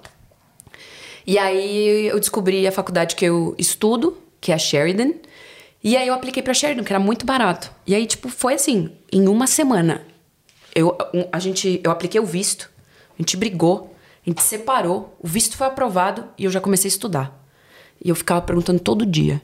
E 1.25 1.38
aí 1.38 2.07
eu 2.07 2.19
descobri 2.19 2.67
a 2.67 2.71
faculdade 2.71 3.15
que 3.15 3.25
eu 3.25 3.55
estudo, 3.57 4.17
que 4.39 4.51
é 4.51 4.55
a 4.55 4.57
Sheridan. 4.57 5.13
E 5.83 5.97
aí 5.97 6.07
eu 6.07 6.13
apliquei 6.13 6.43
pra 6.43 6.53
Sheridan, 6.53 6.83
que 6.83 6.91
era 6.91 6.99
muito 6.99 7.25
barato. 7.25 7.71
E 7.88 7.95
aí, 7.95 8.05
tipo, 8.05 8.29
foi 8.29 8.53
assim, 8.53 8.91
em 9.12 9.27
uma 9.27 9.47
semana. 9.47 10.05
Eu, 10.75 10.97
a 11.31 11.39
gente, 11.39 11.79
eu 11.83 11.91
apliquei 11.91 12.19
o 12.19 12.25
visto, 12.25 12.69
a 13.17 13.21
gente 13.21 13.38
brigou, 13.38 13.95
a 14.25 14.29
gente 14.29 14.41
separou, 14.41 15.17
o 15.19 15.27
visto 15.27 15.55
foi 15.55 15.67
aprovado 15.67 16.25
e 16.38 16.45
eu 16.45 16.51
já 16.51 16.59
comecei 16.59 16.88
a 16.88 16.93
estudar. 16.93 17.47
E 18.03 18.09
eu 18.09 18.15
ficava 18.15 18.41
perguntando 18.41 18.79
todo 18.79 19.05
dia: 19.05 19.41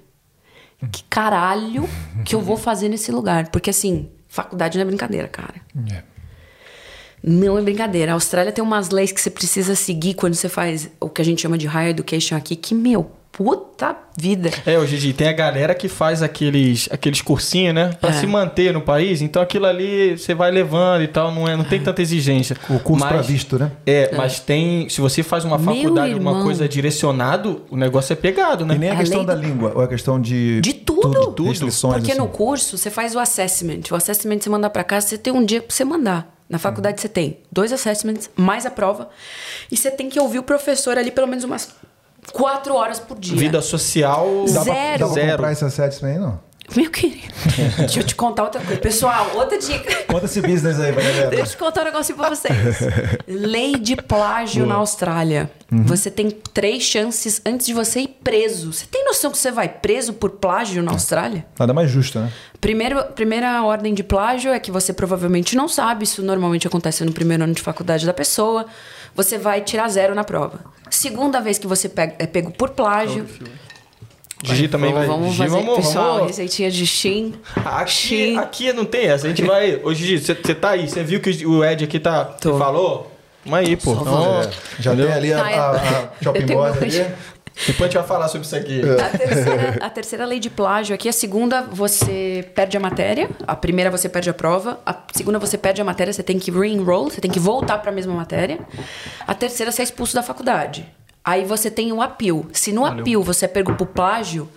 que 0.87 1.03
caralho 1.09 1.87
que 2.23 2.33
eu 2.33 2.41
vou 2.41 2.57
fazer 2.57 2.89
nesse 2.89 3.11
lugar? 3.11 3.49
Porque 3.49 3.69
assim, 3.69 4.09
faculdade 4.27 4.77
não 4.77 4.83
é 4.83 4.85
brincadeira, 4.85 5.27
cara. 5.27 5.55
É. 5.91 6.03
Não 7.21 7.57
é 7.57 7.61
brincadeira. 7.61 8.11
A 8.11 8.15
Austrália 8.15 8.51
tem 8.51 8.63
umas 8.63 8.89
leis 8.89 9.11
que 9.11 9.19
você 9.19 9.29
precisa 9.29 9.75
seguir 9.75 10.13
quando 10.13 10.35
você 10.35 10.47
faz 10.47 10.89
o 10.99 11.09
que 11.09 11.21
a 11.21 11.25
gente 11.25 11.41
chama 11.41 11.57
de 11.57 11.67
higher 11.67 11.89
education 11.89 12.35
aqui, 12.37 12.55
que, 12.55 12.73
meu, 12.73 13.11
puta 13.31 13.95
vida. 14.17 14.49
É, 14.65 14.77
o 14.77 14.85
Gigi, 14.85 15.13
tem 15.13 15.27
a 15.27 15.31
galera 15.33 15.73
que 15.73 15.87
faz 15.87 16.21
aqueles, 16.21 16.89
aqueles 16.91 17.21
cursinhos, 17.21 17.73
né? 17.73 17.91
Pra 18.01 18.09
É. 18.09 18.13
se 18.13 18.27
manter 18.27 18.73
no 18.73 18.81
país. 18.81 19.21
Então 19.21 19.41
aquilo 19.41 19.65
ali 19.65 20.17
você 20.17 20.33
vai 20.33 20.51
levando 20.51 21.03
e 21.03 21.07
tal, 21.07 21.31
não, 21.31 21.47
é, 21.47 21.55
não 21.55 21.63
tem 21.63 21.79
tanta 21.81 22.01
exigência. 22.01 22.55
O 22.69 22.79
curso 22.79 22.99
Mas- 23.05 23.09
pra 23.13 23.21
visto, 23.21 23.57
né? 23.57 23.71
É, 23.85 24.13
mas 24.15 24.39
tem. 24.39 24.89
Se 24.89 24.99
você 24.99 25.23
faz 25.23 25.45
uma 25.45 25.57
faculdade, 25.57 26.13
alguma 26.13 26.43
coisa 26.43 26.67
direcionado, 26.67 27.63
o 27.69 27.77
negócio 27.77 28.11
é 28.13 28.15
pegado, 28.15 28.65
né? 28.65 28.75
E 28.75 28.77
nem 28.79 28.89
a 28.89 28.93
A 28.93 28.97
questão 28.97 29.23
da 29.23 29.35
do- 29.35 29.41
língua, 29.41 29.71
ou 29.75 29.81
a 29.81 29.87
questão 29.87 30.19
de. 30.19 30.59
De 30.61 30.73
tudo. 30.73 30.99
tudo. 30.99 31.45
Restrições, 31.45 31.95
Porque 31.95 32.11
assim. 32.11 32.19
no 32.19 32.27
curso 32.27 32.77
você 32.77 32.89
faz 32.89 33.15
o 33.15 33.19
assessment. 33.19 33.81
O 33.91 33.95
assessment 33.95 34.39
você 34.41 34.49
manda 34.49 34.69
pra 34.69 34.83
casa, 34.83 35.07
você 35.07 35.17
tem 35.17 35.31
um 35.31 35.45
dia 35.45 35.61
pra 35.61 35.73
você 35.73 35.85
mandar. 35.85 36.35
Na 36.49 36.57
faculdade 36.57 36.99
você 36.99 37.07
tem 37.07 37.37
dois 37.51 37.71
assessments, 37.71 38.29
mais 38.35 38.65
a 38.65 38.71
prova. 38.71 39.07
E 39.71 39.77
você 39.77 39.89
tem 39.91 40.09
que 40.09 40.19
ouvir 40.19 40.39
o 40.39 40.43
professor 40.43 40.97
ali 40.97 41.11
pelo 41.11 41.27
menos 41.27 41.43
umas 41.43 41.69
quatro 42.32 42.73
horas 42.75 42.99
por 42.99 43.17
dia. 43.19 43.38
Vida 43.38 43.62
social. 43.62 44.45
Dá 44.47 44.63
pra, 44.63 44.73
Zero. 44.73 44.99
dá 44.99 45.05
pra 45.05 45.13
Zero. 45.13 45.32
comprar 45.32 45.51
esse 45.51 45.65
assessment 45.65 46.10
aí, 46.10 46.19
não? 46.19 46.49
Meu 46.75 46.91
querido, 46.91 47.34
deixa 47.79 47.99
eu 47.99 48.03
te 48.03 48.13
contar 48.13 48.43
outra 48.43 48.62
coisa. 48.62 48.79
Pessoal, 48.79 49.32
outra 49.34 49.58
dica. 49.58 50.03
Conta 50.03 50.25
esse 50.25 50.39
business 50.39 50.79
aí 50.79 50.93
pra 50.93 51.01
galera. 51.01 51.29
Deixa 51.29 51.43
eu 51.45 51.49
te 51.49 51.58
contar 51.58 51.82
um 51.82 51.86
negocinho 51.86 52.15
pra 52.15 52.29
vocês. 52.29 52.53
Lei 53.27 53.73
de 53.75 53.95
plágio 53.95 54.67
na 54.67 54.75
Austrália. 54.75 55.49
Uhum. 55.71 55.84
Você 55.86 56.12
tem 56.12 56.29
três 56.29 56.84
chances 56.84 57.41
antes 57.43 57.65
de 57.65 57.73
você 57.73 58.01
ir 58.01 58.19
preso. 58.23 58.71
Você 58.71 58.86
tem 58.86 59.03
noção 59.03 59.32
que 59.32 59.38
você 59.39 59.51
vai 59.51 59.67
preso 59.67 60.13
por 60.13 60.29
plágio 60.32 60.84
na 60.84 60.91
Austrália? 60.91 61.43
Nada 61.58 61.73
mais 61.73 61.89
justo, 61.89 62.19
né? 62.19 62.32
Primeiro, 62.62 63.03
primeira 63.15 63.63
ordem 63.63 63.93
de 63.95 64.03
plágio 64.03 64.51
é 64.51 64.60
que 64.60 64.69
você 64.69 64.93
provavelmente 64.93 65.55
não 65.55 65.67
sabe. 65.67 66.03
Isso 66.03 66.21
normalmente 66.21 66.67
acontece 66.67 67.03
no 67.03 67.12
primeiro 67.12 67.45
ano 67.45 67.53
de 67.53 67.63
faculdade 67.63 68.05
da 68.05 68.13
pessoa. 68.13 68.67
Você 69.15 69.38
vai 69.38 69.62
tirar 69.62 69.88
zero 69.89 70.13
na 70.15 70.24
prova. 70.24 70.60
Segunda 70.89 71.39
vez 71.41 71.58
que 71.58 71.67
você 71.67 71.88
pega- 71.89 72.15
é 72.19 72.26
pego 72.26 72.52
por 72.52 72.69
plágio. 72.69 73.26
Gigi 74.43 74.67
também 74.69 74.93
vai. 74.93 75.06
Vamos 75.06 75.32
Gigi, 75.34 75.38
fazer, 75.38 75.50
vamos, 75.56 75.76
pessoal, 75.76 76.13
vamos. 76.13 76.28
receitinha 76.28 76.72
de 76.72 76.88
Shin. 76.88 77.34
Aqui, 77.65 77.91
Shin. 77.91 78.38
aqui 78.38 78.72
não 78.74 78.86
tem 78.86 79.08
essa. 79.08 79.26
A 79.28 79.30
gente 79.30 79.43
vai. 79.43 79.80
Ô, 79.84 79.93
Gigi, 79.93 80.17
você 80.19 80.34
tá 80.34 80.69
aí. 80.72 80.88
Você 80.88 81.04
viu 81.04 81.19
que 81.19 81.45
o 81.45 81.63
Ed 81.63 81.84
aqui 81.84 82.00
tá. 82.00 82.38
Falou? 82.41 83.12
Vamos 83.45 83.60
aí, 83.67 83.76
pô. 83.76 83.91
Então, 83.93 84.41
É, 84.41 84.50
já 84.80 84.95
tem 84.95 85.12
ali 85.12 85.34
a, 85.34 85.50
é. 85.50 85.58
a, 85.58 85.69
a 85.72 86.10
shopping 86.24 86.45
meu 86.45 86.63
ali. 86.63 87.06
Depois 87.67 87.82
a 87.82 87.91
gente 87.91 87.98
vai 87.98 88.08
falar 88.08 88.28
sobre 88.28 88.45
isso 88.48 88.56
aqui. 88.56 88.82
A 88.82 89.17
terceira, 89.17 89.78
a 89.82 89.89
terceira 89.89 90.26
lei 90.26 90.39
de 90.39 90.50
plágio 90.50 90.95
aqui, 90.95 91.10
a 91.10 91.13
segunda 91.13 91.62
você 91.62 92.48
perde 92.56 92.78
a 92.78 92.80
matéria, 92.80 93.30
a 93.45 93.56
primeira 93.56 93.91
você 93.91 94.08
perde 94.08 94.30
a 94.30 94.34
prova, 94.34 94.80
a 94.86 94.95
segunda 95.13 95.38
você 95.39 95.58
perde 95.58 95.82
a 95.82 95.86
matéria, 95.86 96.12
você 96.13 96.24
tem 96.24 96.39
que 96.39 96.52
re-enroll, 96.52 97.10
você 97.10 97.19
tem 97.22 97.30
que 97.32 97.39
voltar 97.39 97.78
para 97.80 97.91
a 97.91 97.93
mesma 97.93 98.13
matéria. 98.13 98.60
A 99.28 99.34
terceira 99.36 99.72
você 99.72 99.82
é 99.82 99.84
expulso 99.84 100.15
da 100.15 100.24
faculdade. 100.24 100.86
Aí 101.24 101.43
você 101.45 101.69
tem 101.69 101.91
o 101.91 102.02
appeal. 102.02 102.45
Se 102.54 102.72
no 102.72 102.86
appeal 102.86 103.22
você 103.22 103.45
é 103.45 103.48
pego 103.48 103.76
por 103.76 103.88
plágio, 103.88 104.50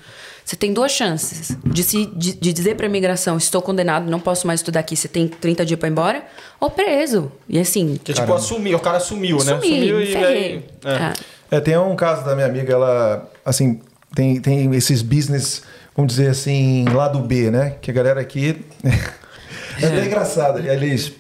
você 0.45 0.57
tem 0.57 0.73
duas 0.73 0.91
chances 0.93 1.57
de, 1.65 1.83
se, 1.83 2.07
de, 2.07 2.33
de 2.35 2.53
dizer 2.53 2.77
para 2.77 2.87
a 2.87 2.89
imigração, 2.89 3.37
estou 3.37 3.61
condenado, 3.63 4.11
não 4.11 4.19
posso 4.21 4.47
mais 4.47 4.61
estudar 4.61 4.81
aqui, 4.81 4.97
você 4.97 5.07
tem 5.09 5.29
30 5.29 5.65
dias 5.65 5.79
para 5.79 5.89
ir 5.89 5.93
embora, 5.93 6.25
ou 6.59 6.71
preso. 6.71 7.31
E 7.49 7.59
assim, 7.59 7.99
Que 8.03 8.13
tipo, 8.13 8.33
assumir, 8.33 8.75
o 8.75 8.81
cara 8.81 8.99
sumiu, 9.01 9.39
né? 9.39 9.45
sumi, 9.45 9.61
Sumiu 9.63 10.01
e 10.01 10.07
ferrei. 10.07 10.45
aí. 10.45 10.65
É. 10.85 10.93
É. 10.93 11.13
É, 11.53 11.61
tem 11.61 11.77
um 11.77 11.95
caso 11.95 12.25
da 12.25 12.35
minha 12.35 12.47
amiga, 12.47 12.73
ela, 12.73 13.31
assim, 13.45 13.79
tem, 14.15 14.41
tem 14.41 14.75
esses 14.75 15.03
business, 15.03 15.63
vamos 15.95 16.15
dizer 16.15 16.31
assim, 16.31 16.87
lado 16.89 17.19
B, 17.19 17.51
né? 17.51 17.77
Que 17.83 17.91
a 17.91 17.95
galera 17.95 18.23
aqui. 18.23 18.65
é 19.83 19.87
bem 19.87 20.07
engraçado. 20.07 20.61
Eles 20.67 21.13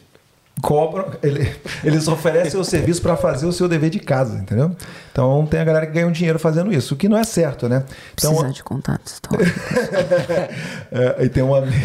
cobram, 0.60 1.06
ele- 1.22 1.50
eles 1.82 2.06
oferecem 2.06 2.60
o 2.60 2.64
serviço 2.64 3.00
para 3.02 3.16
fazer 3.16 3.46
o 3.46 3.52
seu 3.52 3.68
dever 3.68 3.90
de 3.90 3.98
casa, 3.98 4.36
entendeu? 4.38 4.70
Então 5.10 5.44
tem 5.46 5.60
a 5.60 5.64
galera 5.64 5.86
que 5.86 5.92
ganha 5.92 6.06
um 6.06 6.12
dinheiro 6.12 6.38
fazendo 6.38 6.72
isso, 6.72 6.94
o 6.94 6.96
que 6.96 7.08
não 7.08 7.16
é 7.18 7.24
certo, 7.24 7.68
né? 7.68 7.84
Então, 8.14 8.30
Precisar 8.32 8.52
de 8.52 8.62
contatos, 8.62 9.14
história. 9.14 9.46
é, 10.92 11.16
aí 11.18 11.28
tem 11.28 11.42
uma 11.42 11.58
amiga. 11.58 11.76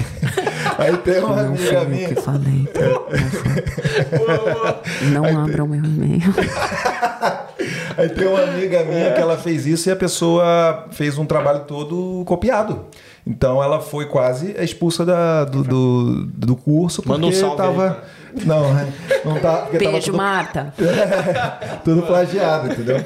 Aí 0.77 0.95
tem 0.97 1.19
uma 1.19 1.43
Não 1.43 1.47
amiga 1.55 1.83
minha. 1.85 2.09
que 2.09 2.21
falei. 2.21 2.67
tá? 2.73 2.81
Não 5.13 5.23
foi. 5.23 5.31
Não 5.31 5.43
abram 5.43 5.67
meu 5.67 5.83
e-mail. 5.83 6.33
Aí 7.97 8.09
tem 8.09 8.27
uma 8.27 8.41
amiga 8.43 8.83
minha 8.83 9.11
que 9.11 9.19
ela 9.19 9.37
fez 9.37 9.65
isso 9.65 9.89
e 9.89 9.91
a 9.91 9.95
pessoa 9.95 10.85
fez 10.91 11.17
um 11.17 11.25
trabalho 11.25 11.61
todo 11.61 12.23
copiado. 12.25 12.85
Então 13.25 13.61
ela 13.61 13.81
foi 13.81 14.05
quase 14.05 14.55
expulsa 14.59 15.03
da- 15.03 15.43
do, 15.45 15.63
do, 15.63 16.25
do 16.27 16.55
curso 16.55 17.01
porque 17.01 17.19
Manda 17.19 17.35
um 17.35 17.37
salve 17.37 17.57
tava. 17.57 18.03
Não, 18.45 18.73
né? 18.73 18.91
não 19.25 19.39
tá. 19.39 19.67
Beijo, 19.71 20.07
tudo, 20.07 20.17
Marta. 20.17 20.73
tudo 21.83 22.01
plagiado, 22.03 22.71
entendeu? 22.71 23.03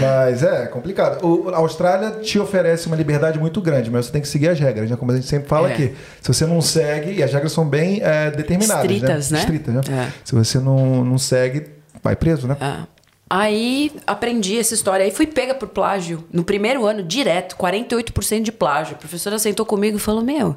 Mas 0.00 0.42
é 0.42 0.66
complicado. 0.66 1.24
O, 1.24 1.48
a 1.50 1.56
Austrália 1.58 2.10
te 2.20 2.38
oferece 2.38 2.86
uma 2.86 2.96
liberdade 2.96 3.38
muito 3.38 3.60
grande, 3.60 3.90
mas 3.90 4.06
você 4.06 4.12
tem 4.12 4.20
que 4.20 4.28
seguir 4.28 4.48
as 4.48 4.58
regras, 4.60 4.90
né? 4.90 4.96
Como 4.96 5.10
a 5.10 5.14
gente 5.16 5.26
sempre 5.26 5.48
fala 5.48 5.70
É. 5.70 5.72
aqui. 5.72 5.94
Se 6.20 6.28
você 6.32 6.44
não 6.46 6.60
segue, 6.60 7.12
e 7.12 7.22
as 7.22 7.32
regras 7.32 7.52
são 7.52 7.66
bem 7.66 8.00
é, 8.02 8.30
determinadas. 8.30 8.84
Estritas, 8.90 9.30
né? 9.30 9.38
Estritas, 9.38 9.74
né? 9.74 9.80
É. 9.88 10.12
Se 10.24 10.34
você 10.34 10.58
não, 10.58 11.04
não 11.04 11.16
segue, 11.18 11.66
vai 12.02 12.14
preso, 12.14 12.46
né? 12.46 12.56
Ah. 12.60 12.84
Aí 13.28 13.92
aprendi 14.06 14.58
essa 14.58 14.74
história. 14.74 15.04
Aí 15.04 15.10
fui 15.12 15.26
pega 15.26 15.54
por 15.54 15.68
plágio. 15.68 16.24
No 16.32 16.42
primeiro 16.42 16.84
ano, 16.84 17.00
direto, 17.02 17.56
48% 17.56 18.42
de 18.42 18.50
plágio. 18.52 18.96
A 18.96 18.98
professora 18.98 19.38
sentou 19.38 19.64
comigo 19.64 19.96
e 19.96 20.00
falou: 20.00 20.20
Meu. 20.20 20.56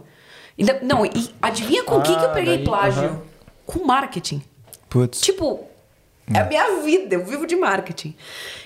ainda- 0.60 0.80
não, 0.82 1.06
e 1.06 1.30
adivinha 1.42 1.84
com 1.84 1.98
o 1.98 2.02
que, 2.02 2.16
que 2.16 2.24
eu 2.24 2.30
Ah, 2.32 2.34
peguei 2.34 2.56
daí, 2.58 2.66
plágio? 2.66 3.22
Com 3.66 3.86
marketing. 3.86 4.42
Putz. 4.90 5.22
Tipo, 5.22 5.62
é 6.34 6.40
a 6.40 6.46
minha 6.46 6.82
vida, 6.82 7.16
eu 7.16 7.26
vivo 7.26 7.46
de 7.48 7.56
marketing. 7.56 8.16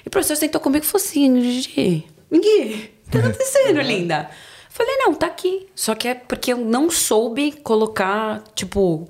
E 0.06 0.08
o 0.08 0.12
professor 0.12 0.36
sentou 0.36 0.60
comigo 0.62 0.84
e 0.84 0.88
falou 0.88 1.06
assim: 1.06 1.42
Gigi, 1.42 2.08
Gui, 2.32 2.92
o 3.08 3.10
que 3.10 3.12
tá 3.12 3.20
acontecendo, 3.20 3.80
linda? 3.82 4.30
Eu 4.32 4.86
falei, 4.86 4.96
não, 4.98 5.14
tá 5.16 5.26
aqui. 5.28 5.68
Só 5.76 5.96
que 5.96 6.08
é 6.08 6.14
porque 6.14 6.54
eu 6.54 6.58
não 6.58 6.90
soube 6.92 7.52
colocar, 7.64 8.44
tipo, 8.54 9.08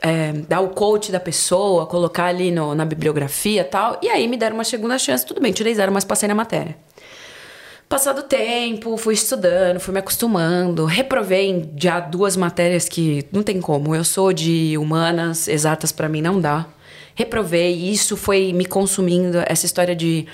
é, 0.00 0.32
dar 0.32 0.60
o 0.60 0.68
coach 0.70 1.12
da 1.12 1.20
pessoa, 1.20 1.84
colocar 1.86 2.24
ali 2.26 2.50
no- 2.50 2.74
na 2.74 2.84
bibliografia 2.86 3.60
e 3.60 3.64
tal. 3.64 3.98
E 4.00 4.08
aí 4.08 4.26
me 4.26 4.36
deram 4.38 4.54
uma 4.56 4.64
segunda 4.64 4.98
chance, 4.98 5.26
tudo 5.26 5.40
bem, 5.42 5.52
tirei 5.52 5.74
zero, 5.74 5.92
mas 5.92 6.04
passei 6.04 6.26
na 6.28 6.34
matéria. 6.34 6.74
Passado 7.88 8.22
tempo, 8.22 8.98
fui 8.98 9.14
estudando, 9.14 9.80
fui 9.80 9.94
me 9.94 10.00
acostumando, 10.00 10.84
reprovei 10.84 11.70
já 11.74 11.98
duas 11.98 12.36
matérias 12.36 12.86
que 12.86 13.24
não 13.32 13.42
tem 13.42 13.62
como. 13.62 13.94
Eu 13.94 14.04
sou 14.04 14.30
de 14.30 14.76
humanas, 14.76 15.48
exatas 15.48 15.90
pra 15.90 16.06
mim 16.06 16.20
não 16.20 16.38
dá. 16.38 16.66
Reprovei, 17.14 17.74
isso 17.74 18.14
foi 18.14 18.52
me 18.52 18.66
consumindo, 18.66 19.38
essa 19.46 19.64
história 19.64 19.96
de 19.96 20.26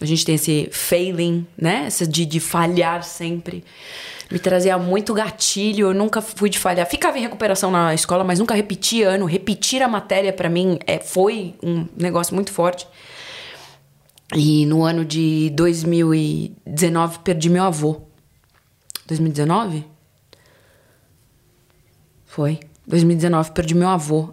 a 0.00 0.06
gente 0.06 0.24
tem 0.24 0.36
esse 0.36 0.68
failing, 0.70 1.44
né? 1.58 1.84
Essa 1.86 2.06
de, 2.06 2.24
de 2.24 2.38
falhar 2.38 3.02
sempre. 3.02 3.64
Me 4.30 4.38
trazia 4.38 4.78
muito 4.78 5.12
gatilho, 5.12 5.88
eu 5.88 5.94
nunca 5.94 6.22
fui 6.22 6.48
de 6.48 6.60
falhar. 6.60 6.86
Ficava 6.86 7.18
em 7.18 7.22
recuperação 7.22 7.72
na 7.72 7.92
escola, 7.92 8.22
mas 8.22 8.38
nunca 8.38 8.54
repeti 8.54 9.02
ano. 9.02 9.26
Repetir 9.26 9.82
a 9.82 9.88
matéria 9.88 10.32
pra 10.32 10.48
mim 10.48 10.78
é, 10.86 11.00
foi 11.00 11.54
um 11.60 11.86
negócio 11.96 12.36
muito 12.36 12.52
forte. 12.52 12.86
E 14.36 14.64
no 14.66 14.84
ano 14.84 15.04
de 15.04 15.50
2019 15.50 17.18
perdi 17.20 17.50
meu 17.50 17.64
avô. 17.64 18.02
2019? 19.06 19.84
Foi. 22.26 22.60
2019 22.86 23.50
perdi 23.52 23.74
meu 23.74 23.88
avô. 23.88 24.30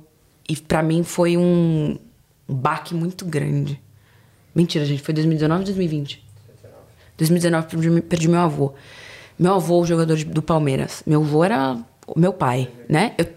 E 0.47 0.55
pra 0.55 0.81
mim 0.83 1.03
foi 1.03 1.35
um 1.35 1.97
baque 2.47 2.93
muito 2.93 3.25
grande. 3.25 3.81
Mentira, 4.53 4.85
gente, 4.85 5.01
foi 5.01 5.13
2019 5.13 5.59
ou 5.61 5.65
2020? 5.65 6.23
2019 7.17 7.67
perdi, 7.67 8.01
perdi 8.01 8.27
meu 8.27 8.39
avô. 8.39 8.73
Meu 9.37 9.55
avô, 9.55 9.81
o 9.81 9.85
jogador 9.85 10.15
de- 10.15 10.25
do 10.25 10.41
Palmeiras. 10.41 11.03
Meu 11.05 11.21
avô 11.21 11.43
era 11.43 11.77
o 12.07 12.19
meu 12.19 12.33
pai, 12.33 12.69
né? 12.87 13.13
Eu 13.17 13.27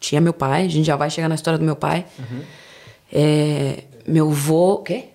tinha 0.00 0.20
meu 0.20 0.32
pai, 0.32 0.64
a 0.64 0.68
gente 0.68 0.86
já 0.86 0.96
vai 0.96 1.10
chegar 1.10 1.28
na 1.28 1.34
história 1.34 1.58
do 1.58 1.64
meu 1.64 1.76
pai. 1.76 2.06
É, 3.12 3.84
meu 4.06 4.30
avô. 4.30 4.74
O 4.74 4.82
quê? 4.82 5.08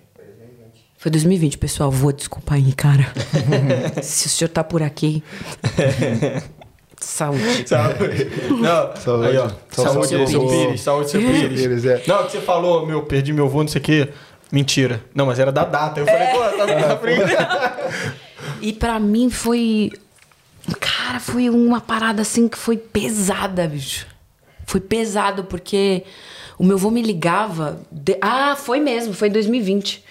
Foi 1.03 1.11
2020, 1.11 1.57
pessoal. 1.57 1.91
Vou, 1.91 2.13
desculpa 2.13 2.53
aí, 2.55 2.71
cara. 2.71 3.11
Se 4.01 4.27
o 4.27 4.29
senhor 4.29 4.47
tá 4.47 4.63
por 4.63 4.81
aqui. 4.81 5.21
Saúde. 6.97 7.67
Saúde. 7.67 8.31
Não, 8.61 8.95
Saúde. 8.95 9.27
Aí, 9.27 9.37
ó. 9.37 9.49
Saúde, 9.69 10.07
Saúde, 10.07 10.29
seu 10.31 10.47
Pires. 10.47 10.81
Saúde, 10.81 11.09
seu 11.11 11.19
Pires. 11.19 11.61
Pires. 11.61 11.85
É. 11.85 12.03
Não, 12.07 12.23
que 12.23 12.31
você 12.31 12.39
falou, 12.39 12.85
meu, 12.87 13.03
perdi 13.03 13.33
meu 13.33 13.47
avô, 13.47 13.59
não 13.61 13.67
sei 13.67 13.81
o 13.81 13.83
quê. 13.83 14.09
Mentira. 14.49 15.03
Não, 15.13 15.25
mas 15.25 15.39
era 15.39 15.51
da 15.51 15.65
data. 15.65 15.99
Eu 15.99 16.05
falei, 16.05 16.27
pô, 16.27 16.39
tá 16.57 16.65
na 16.87 16.95
frente. 16.97 17.33
E 18.61 18.71
pra 18.71 18.97
mim 18.97 19.29
foi. 19.29 19.91
Cara, 20.79 21.19
foi 21.19 21.49
uma 21.49 21.81
parada 21.81 22.21
assim 22.21 22.47
que 22.47 22.57
foi 22.57 22.77
pesada, 22.77 23.67
bicho. 23.67 24.07
Foi 24.65 24.79
pesado 24.79 25.43
porque 25.43 26.03
o 26.57 26.63
meu 26.63 26.77
avô 26.77 26.89
me 26.89 27.01
ligava. 27.01 27.81
de- 27.91 28.17
Ah, 28.21 28.55
foi 28.55 28.79
mesmo, 28.79 29.13
foi 29.13 29.27
em 29.27 29.31
2020. 29.33 30.01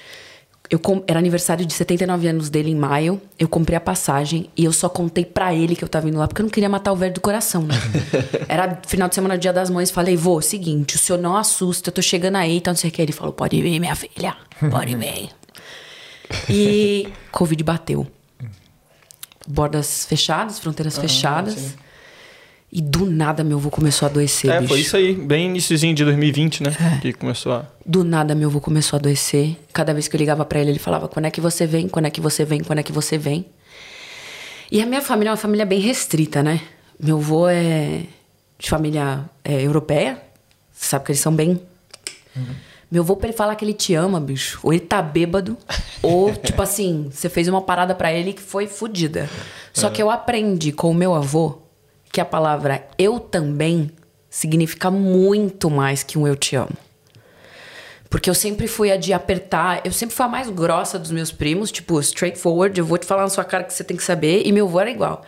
Eu 0.72 0.80
Era 1.06 1.18
aniversário 1.18 1.66
de 1.66 1.74
79 1.74 2.26
anos 2.28 2.48
dele 2.48 2.70
em 2.70 2.74
maio. 2.74 3.20
Eu 3.38 3.46
comprei 3.46 3.76
a 3.76 3.80
passagem 3.80 4.48
e 4.56 4.64
eu 4.64 4.72
só 4.72 4.88
contei 4.88 5.22
pra 5.22 5.54
ele 5.54 5.76
que 5.76 5.84
eu 5.84 5.88
tava 5.88 6.08
indo 6.08 6.16
lá 6.16 6.26
porque 6.26 6.40
eu 6.40 6.44
não 6.44 6.50
queria 6.50 6.68
matar 6.68 6.92
o 6.92 6.96
velho 6.96 7.12
do 7.12 7.20
coração, 7.20 7.64
né? 7.64 7.74
Era 8.48 8.80
final 8.86 9.06
de 9.06 9.14
semana, 9.14 9.36
dia 9.36 9.52
das 9.52 9.68
mães. 9.68 9.90
Falei, 9.90 10.16
vô, 10.16 10.40
seguinte, 10.40 10.96
o 10.96 10.98
senhor 10.98 11.18
não 11.18 11.36
assusta, 11.36 11.90
eu 11.90 11.92
tô 11.92 12.00
chegando 12.00 12.36
aí, 12.36 12.56
então 12.56 12.72
não 12.72 12.78
sei 12.78 12.88
o 12.88 12.92
que. 12.92 13.02
Ele 13.02 13.12
falou, 13.12 13.34
pode 13.34 13.60
vir, 13.60 13.78
minha 13.78 13.94
filha, 13.94 14.34
pode 14.70 14.96
vir. 14.96 15.28
E 16.48 17.06
Covid 17.30 17.62
bateu. 17.62 18.06
Bordas 19.46 20.06
fechadas, 20.06 20.58
fronteiras 20.58 20.96
fechadas. 20.96 21.76
E 22.74 22.80
do 22.80 23.04
nada 23.04 23.44
meu 23.44 23.58
avô 23.58 23.70
começou 23.70 24.06
a 24.06 24.10
adoecer, 24.10 24.50
É, 24.50 24.56
bicho. 24.58 24.68
foi 24.72 24.80
isso 24.80 24.96
aí. 24.96 25.14
Bem 25.14 25.46
iníciozinho 25.46 25.94
de 25.94 26.04
2020, 26.04 26.62
né? 26.62 26.74
É. 26.96 27.00
Que 27.00 27.12
começou 27.12 27.52
a... 27.52 27.66
Do 27.84 28.02
nada 28.02 28.34
meu 28.34 28.48
avô 28.48 28.62
começou 28.62 28.96
a 28.96 28.98
adoecer. 28.98 29.56
Cada 29.74 29.92
vez 29.92 30.08
que 30.08 30.16
eu 30.16 30.18
ligava 30.18 30.42
pra 30.44 30.58
ele, 30.58 30.70
ele 30.70 30.78
falava: 30.78 31.06
"Quando 31.06 31.26
é 31.26 31.30
que 31.30 31.40
você 31.40 31.66
vem? 31.66 31.86
Quando 31.86 32.06
é 32.06 32.10
que 32.10 32.20
você 32.20 32.46
vem? 32.46 32.64
Quando 32.64 32.78
é 32.78 32.82
que 32.82 32.90
você 32.92 33.18
vem?" 33.18 33.44
E 34.70 34.80
a 34.80 34.86
minha 34.86 35.02
família 35.02 35.28
é 35.28 35.32
uma 35.32 35.36
família 35.36 35.66
bem 35.66 35.80
restrita, 35.80 36.42
né? 36.42 36.62
Meu 36.98 37.18
avô 37.18 37.46
é 37.46 38.04
de 38.58 38.70
família 38.70 39.20
é, 39.44 39.60
europeia. 39.60 40.18
Você 40.72 40.86
sabe 40.88 41.04
que 41.04 41.12
eles 41.12 41.20
são 41.20 41.34
bem 41.34 41.60
Meu 42.90 43.02
avô, 43.02 43.16
pra 43.16 43.28
ele 43.28 43.36
falar 43.36 43.54
que 43.54 43.64
ele 43.66 43.74
te 43.74 43.94
ama, 43.94 44.18
bicho, 44.18 44.58
ou 44.62 44.72
ele 44.72 44.80
tá 44.80 45.02
bêbado, 45.02 45.56
ou, 46.02 46.32
tipo 46.36 46.62
assim, 46.62 47.10
você 47.10 47.28
fez 47.28 47.48
uma 47.48 47.60
parada 47.60 47.94
pra 47.94 48.12
ele 48.12 48.32
que 48.32 48.40
foi 48.42 48.66
fodida. 48.66 49.28
Só 49.74 49.90
que 49.90 50.02
eu 50.02 50.10
aprendi 50.10 50.72
com 50.72 50.90
o 50.90 50.94
meu 50.94 51.14
avô 51.14 51.61
que 52.12 52.20
a 52.20 52.24
palavra 52.24 52.86
eu 52.98 53.18
também 53.18 53.90
significa 54.28 54.90
muito 54.90 55.70
mais 55.70 56.02
que 56.02 56.18
um 56.18 56.26
eu 56.26 56.36
te 56.36 56.54
amo. 56.54 56.76
Porque 58.10 58.28
eu 58.28 58.34
sempre 58.34 58.68
fui 58.68 58.92
a 58.92 58.98
de 58.98 59.14
apertar, 59.14 59.80
eu 59.86 59.90
sempre 59.90 60.14
fui 60.14 60.26
a 60.26 60.28
mais 60.28 60.50
grossa 60.50 60.98
dos 60.98 61.10
meus 61.10 61.32
primos, 61.32 61.72
tipo, 61.72 61.98
straightforward, 61.98 62.78
eu 62.78 62.84
vou 62.84 62.98
te 62.98 63.06
falar 63.06 63.22
na 63.22 63.30
sua 63.30 63.42
cara 63.42 63.64
que 63.64 63.72
você 63.72 63.82
tem 63.82 63.96
que 63.96 64.04
saber, 64.04 64.42
e 64.46 64.52
meu 64.52 64.66
avô 64.66 64.80
era 64.80 64.90
igual. 64.90 65.22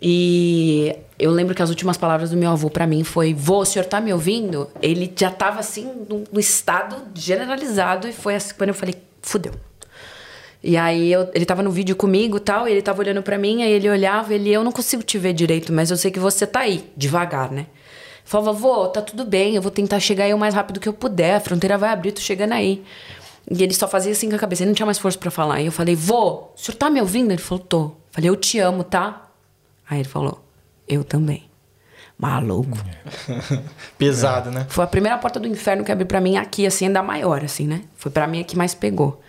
E 0.00 0.96
eu 1.18 1.32
lembro 1.32 1.54
que 1.54 1.60
as 1.60 1.68
últimas 1.68 1.96
palavras 1.96 2.30
do 2.30 2.36
meu 2.36 2.50
avô 2.50 2.70
para 2.70 2.86
mim 2.86 3.02
foi: 3.02 3.34
Vô, 3.34 3.58
o 3.58 3.64
senhor 3.64 3.84
tá 3.84 4.00
me 4.00 4.12
ouvindo? 4.12 4.70
Ele 4.80 5.12
já 5.14 5.30
tava 5.30 5.60
assim, 5.60 6.06
no 6.32 6.40
estado 6.40 6.96
generalizado, 7.14 8.08
e 8.08 8.12
foi 8.12 8.36
assim 8.36 8.54
quando 8.56 8.68
eu 8.68 8.74
falei: 8.74 8.94
fudeu. 9.20 9.52
E 10.62 10.76
aí 10.76 11.10
eu, 11.10 11.28
ele 11.32 11.46
tava 11.46 11.62
no 11.62 11.70
vídeo 11.70 11.96
comigo 11.96 12.36
e 12.36 12.40
tal, 12.40 12.68
e 12.68 12.72
ele 12.72 12.82
tava 12.82 13.00
olhando 13.00 13.22
para 13.22 13.38
mim, 13.38 13.62
aí 13.62 13.72
ele 13.72 13.88
olhava, 13.88 14.34
ele, 14.34 14.50
eu 14.50 14.62
não 14.62 14.72
consigo 14.72 15.02
te 15.02 15.18
ver 15.18 15.32
direito, 15.32 15.72
mas 15.72 15.90
eu 15.90 15.96
sei 15.96 16.10
que 16.10 16.18
você 16.18 16.46
tá 16.46 16.60
aí, 16.60 16.84
devagar, 16.96 17.50
né? 17.50 17.66
Falava, 18.24 18.52
vô, 18.52 18.86
tá 18.88 19.00
tudo 19.00 19.24
bem, 19.24 19.56
eu 19.56 19.62
vou 19.62 19.70
tentar 19.70 19.98
chegar 19.98 20.24
aí 20.24 20.34
o 20.34 20.38
mais 20.38 20.54
rápido 20.54 20.78
que 20.78 20.88
eu 20.88 20.92
puder, 20.92 21.36
a 21.36 21.40
fronteira 21.40 21.78
vai 21.78 21.90
abrir, 21.90 22.12
tô 22.12 22.20
chegando 22.20 22.52
aí. 22.52 22.84
E 23.50 23.62
ele 23.62 23.74
só 23.74 23.88
fazia 23.88 24.12
assim 24.12 24.28
com 24.28 24.36
a 24.36 24.38
cabeça, 24.38 24.62
ele 24.62 24.70
não 24.70 24.74
tinha 24.74 24.86
mais 24.86 24.98
força 24.98 25.18
para 25.18 25.30
falar. 25.30 25.60
E 25.60 25.66
eu 25.66 25.72
falei, 25.72 25.96
vô, 25.96 26.50
o 26.54 26.56
senhor 26.56 26.76
tá 26.76 26.88
me 26.90 27.00
ouvindo? 27.00 27.32
Ele 27.32 27.40
falou, 27.40 27.64
tô. 27.64 27.92
Falei, 28.12 28.30
eu 28.30 28.36
te 28.36 28.58
amo, 28.58 28.84
tá? 28.84 29.30
Aí 29.88 30.00
ele 30.00 30.08
falou, 30.08 30.44
eu 30.86 31.02
também. 31.02 31.50
Maluco. 32.16 32.78
Pesado, 33.98 34.50
né? 34.50 34.66
Foi 34.68 34.84
a 34.84 34.86
primeira 34.86 35.16
porta 35.16 35.40
do 35.40 35.48
inferno 35.48 35.82
que 35.82 35.90
abriu 35.90 36.06
para 36.06 36.20
mim 36.20 36.36
aqui, 36.36 36.66
assim, 36.66 36.86
ainda 36.86 37.02
maior, 37.02 37.42
assim, 37.42 37.66
né? 37.66 37.82
Foi 37.96 38.12
para 38.12 38.26
mim 38.26 38.40
a 38.40 38.44
que 38.44 38.56
mais 38.56 38.74
pegou. 38.74 39.20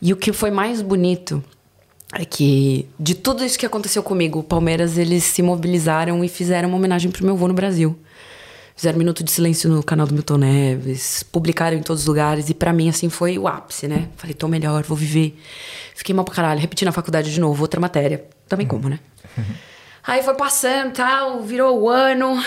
E 0.00 0.12
o 0.12 0.16
que 0.16 0.32
foi 0.32 0.50
mais 0.50 0.80
bonito 0.80 1.42
é 2.14 2.24
que 2.24 2.88
de 2.98 3.14
tudo 3.14 3.44
isso 3.44 3.58
que 3.58 3.66
aconteceu 3.66 4.02
comigo, 4.02 4.38
o 4.38 4.42
Palmeiras 4.42 4.96
eles 4.96 5.24
se 5.24 5.42
mobilizaram 5.42 6.24
e 6.24 6.28
fizeram 6.28 6.68
uma 6.68 6.78
homenagem 6.78 7.10
pro 7.10 7.24
meu 7.24 7.34
avô 7.34 7.48
no 7.48 7.54
Brasil. 7.54 7.98
Fizeram 8.74 8.96
um 8.96 9.00
minuto 9.00 9.24
de 9.24 9.30
silêncio 9.32 9.68
no 9.68 9.82
canal 9.82 10.06
do 10.06 10.14
Milton 10.14 10.36
Neves, 10.36 11.24
publicaram 11.24 11.76
em 11.76 11.82
todos 11.82 12.02
os 12.02 12.06
lugares 12.06 12.48
e 12.48 12.54
para 12.54 12.72
mim 12.72 12.88
assim 12.88 13.08
foi 13.08 13.36
o 13.36 13.48
ápice, 13.48 13.88
né? 13.88 14.08
Falei, 14.16 14.34
tô 14.34 14.46
melhor, 14.46 14.84
vou 14.84 14.96
viver. 14.96 15.36
Fiquei 15.96 16.14
mal 16.14 16.24
pra 16.24 16.32
caralho, 16.32 16.60
repeti 16.60 16.84
na 16.84 16.92
faculdade 16.92 17.34
de 17.34 17.40
novo, 17.40 17.60
outra 17.60 17.80
matéria. 17.80 18.24
Também 18.48 18.66
como, 18.66 18.88
né? 18.88 19.00
Aí 20.06 20.22
foi 20.22 20.34
passando, 20.34 20.92
tal, 20.92 21.42
virou 21.42 21.82
o 21.82 21.90
ano. 21.90 22.42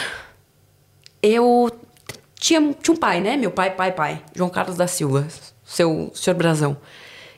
Eu 1.21 1.69
tinha, 2.39 2.59
tinha 2.81 2.95
um 2.95 2.97
pai, 2.97 3.21
né? 3.21 3.37
Meu 3.37 3.51
pai, 3.51 3.71
pai, 3.71 3.91
pai. 3.91 4.23
João 4.33 4.49
Carlos 4.49 4.77
da 4.77 4.87
Silva, 4.87 5.27
seu 5.63 6.11
senhor 6.15 6.35
Brasão. 6.35 6.77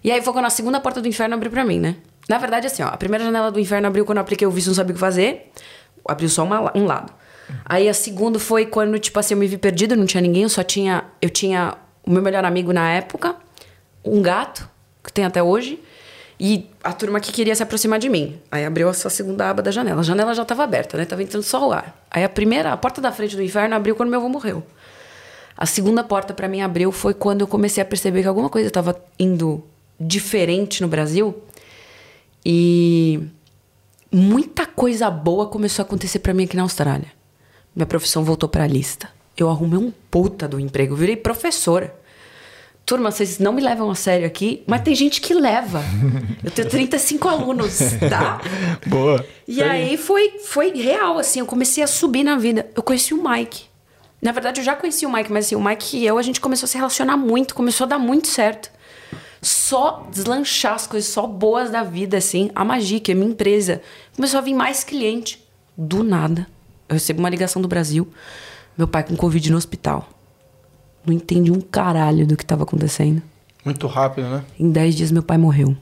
E 0.03 0.11
aí 0.11 0.21
foi 0.21 0.33
quando 0.33 0.45
a 0.45 0.49
segunda 0.49 0.79
porta 0.79 1.01
do 1.01 1.07
inferno 1.07 1.35
abriu 1.35 1.49
pra 1.49 1.63
mim, 1.63 1.79
né? 1.79 1.95
Na 2.27 2.37
verdade, 2.37 2.67
assim, 2.67 2.83
ó, 2.83 2.87
a 2.87 2.97
primeira 2.97 3.23
janela 3.23 3.51
do 3.51 3.59
inferno 3.59 3.87
abriu 3.87 4.05
quando 4.05 4.17
eu 4.17 4.21
apliquei 4.21 4.47
o 4.47 4.51
visto 4.51 4.67
não 4.67 4.75
sabia 4.75 4.91
o 4.91 4.95
que 4.95 4.99
fazer. 4.99 5.51
Abriu 6.05 6.29
só 6.29 6.43
uma, 6.43 6.75
um 6.75 6.85
lado. 6.85 7.13
Aí 7.65 7.87
a 7.87 7.93
segunda 7.93 8.39
foi 8.39 8.65
quando, 8.65 8.97
tipo 8.99 9.19
assim, 9.19 9.33
eu 9.33 9.37
me 9.37 9.47
vi 9.47 9.57
perdida, 9.57 9.95
não 9.95 10.05
tinha 10.05 10.21
ninguém, 10.21 10.43
eu 10.43 10.49
só 10.49 10.63
tinha. 10.63 11.05
Eu 11.21 11.29
tinha 11.29 11.75
o 12.05 12.11
meu 12.11 12.21
melhor 12.21 12.43
amigo 12.43 12.73
na 12.73 12.89
época, 12.91 13.35
um 14.03 14.21
gato, 14.21 14.69
que 15.01 15.11
tem 15.11 15.23
até 15.23 15.41
hoje, 15.41 15.81
e 16.37 16.69
a 16.83 16.91
turma 16.91 17.21
que 17.21 17.31
queria 17.31 17.55
se 17.55 17.63
aproximar 17.63 17.99
de 17.99 18.09
mim. 18.09 18.39
Aí 18.51 18.65
abriu 18.65 18.89
essa 18.89 19.09
segunda 19.09 19.49
aba 19.49 19.61
da 19.61 19.71
janela. 19.71 20.01
A 20.01 20.03
janela 20.03 20.33
já 20.33 20.43
estava 20.43 20.63
aberta, 20.63 20.97
né? 20.97 21.05
Tava 21.05 21.23
entrando 21.23 21.43
só 21.43 21.69
o 21.69 21.71
ar. 21.71 22.03
Aí 22.11 22.23
a 22.23 22.29
primeira, 22.29 22.73
a 22.73 22.77
porta 22.77 22.99
da 22.99 23.11
frente 23.11 23.35
do 23.35 23.41
inferno 23.41 23.75
abriu 23.75 23.95
quando 23.95 24.09
meu 24.09 24.19
avô 24.19 24.27
morreu. 24.27 24.63
A 25.55 25.65
segunda 25.65 26.03
porta 26.03 26.33
para 26.33 26.47
mim 26.47 26.61
abriu 26.61 26.91
foi 26.91 27.13
quando 27.13 27.41
eu 27.41 27.47
comecei 27.47 27.81
a 27.81 27.85
perceber 27.85 28.23
que 28.23 28.27
alguma 28.27 28.49
coisa 28.49 28.67
estava 28.67 28.99
indo 29.17 29.63
diferente 29.99 30.81
no 30.81 30.87
Brasil. 30.87 31.43
E 32.45 33.21
muita 34.11 34.65
coisa 34.65 35.09
boa 35.09 35.47
começou 35.47 35.83
a 35.83 35.85
acontecer 35.85 36.19
para 36.19 36.33
mim 36.33 36.43
aqui 36.43 36.55
na 36.55 36.63
Austrália. 36.63 37.11
Minha 37.75 37.85
profissão 37.85 38.23
voltou 38.23 38.47
para 38.47 38.63
a 38.63 38.67
lista. 38.67 39.09
Eu 39.35 39.49
arrumei 39.49 39.79
um 39.79 39.91
puta 40.11 40.47
do 40.47 40.59
emprego, 40.59 40.95
virei 40.95 41.15
professora. 41.15 41.95
Turma, 42.85 43.11
vocês 43.11 43.39
não 43.39 43.53
me 43.53 43.61
levam 43.61 43.89
a 43.89 43.95
sério 43.95 44.27
aqui, 44.27 44.61
mas 44.67 44.81
tem 44.81 44.93
gente 44.93 45.21
que 45.21 45.33
leva. 45.33 45.81
Eu 46.43 46.51
tenho 46.51 46.69
35 46.69 47.27
alunos, 47.29 47.79
tá? 48.09 48.41
Boa. 48.85 49.25
E 49.47 49.63
aí 49.63 49.95
foi, 49.95 50.39
foi 50.39 50.71
real, 50.71 51.17
assim, 51.17 51.39
eu 51.39 51.45
comecei 51.45 51.81
a 51.81 51.87
subir 51.87 52.25
na 52.25 52.35
vida. 52.35 52.69
Eu 52.75 52.83
conheci 52.83 53.13
o 53.13 53.23
Mike. 53.29 53.63
Na 54.21 54.33
verdade, 54.33 54.59
eu 54.59 54.65
já 54.65 54.75
conheci 54.75 55.05
o 55.05 55.11
Mike, 55.11 55.31
mas 55.31 55.45
assim, 55.45 55.55
o 55.55 55.63
Mike 55.63 55.97
e 55.97 56.05
eu, 56.05 56.17
a 56.17 56.21
gente 56.21 56.41
começou 56.41 56.65
a 56.65 56.67
se 56.67 56.77
relacionar 56.77 57.15
muito, 57.15 57.55
começou 57.55 57.85
a 57.85 57.87
dar 57.87 57.99
muito 57.99 58.27
certo. 58.27 58.69
Só 59.43 60.07
deslanchar 60.09 60.73
as 60.73 60.87
coisas, 60.87 61.11
só 61.11 61.27
boas 61.27 61.69
da 61.69 61.83
vida, 61.83 62.17
assim. 62.17 62.49
A 62.55 62.63
Magia, 62.63 62.99
que 62.99 63.11
é 63.11 63.15
minha 63.15 63.29
empresa, 63.29 63.81
começou 64.15 64.37
a 64.37 64.41
vir 64.41 64.53
mais 64.53 64.83
cliente. 64.83 65.43
Do 65.77 66.01
nada. 66.01 66.47
Eu 66.87 66.93
recebo 66.93 67.19
uma 67.19 67.29
ligação 67.29 67.61
do 67.61 67.67
Brasil, 67.67 68.07
meu 68.77 68.87
pai 68.87 69.03
com 69.03 69.15
Covid 69.15 69.51
no 69.51 69.57
hospital. 69.57 70.07
Não 71.05 71.13
entendi 71.13 71.51
um 71.51 71.59
caralho 71.59 72.25
do 72.25 72.37
que 72.37 72.43
estava 72.43 72.63
acontecendo. 72.63 73.21
Muito 73.65 73.85
rápido, 73.87 74.29
né? 74.29 74.45
Em 74.57 74.71
10 74.71 74.95
dias, 74.95 75.11
meu 75.11 75.23
pai 75.23 75.37
morreu. 75.37 75.75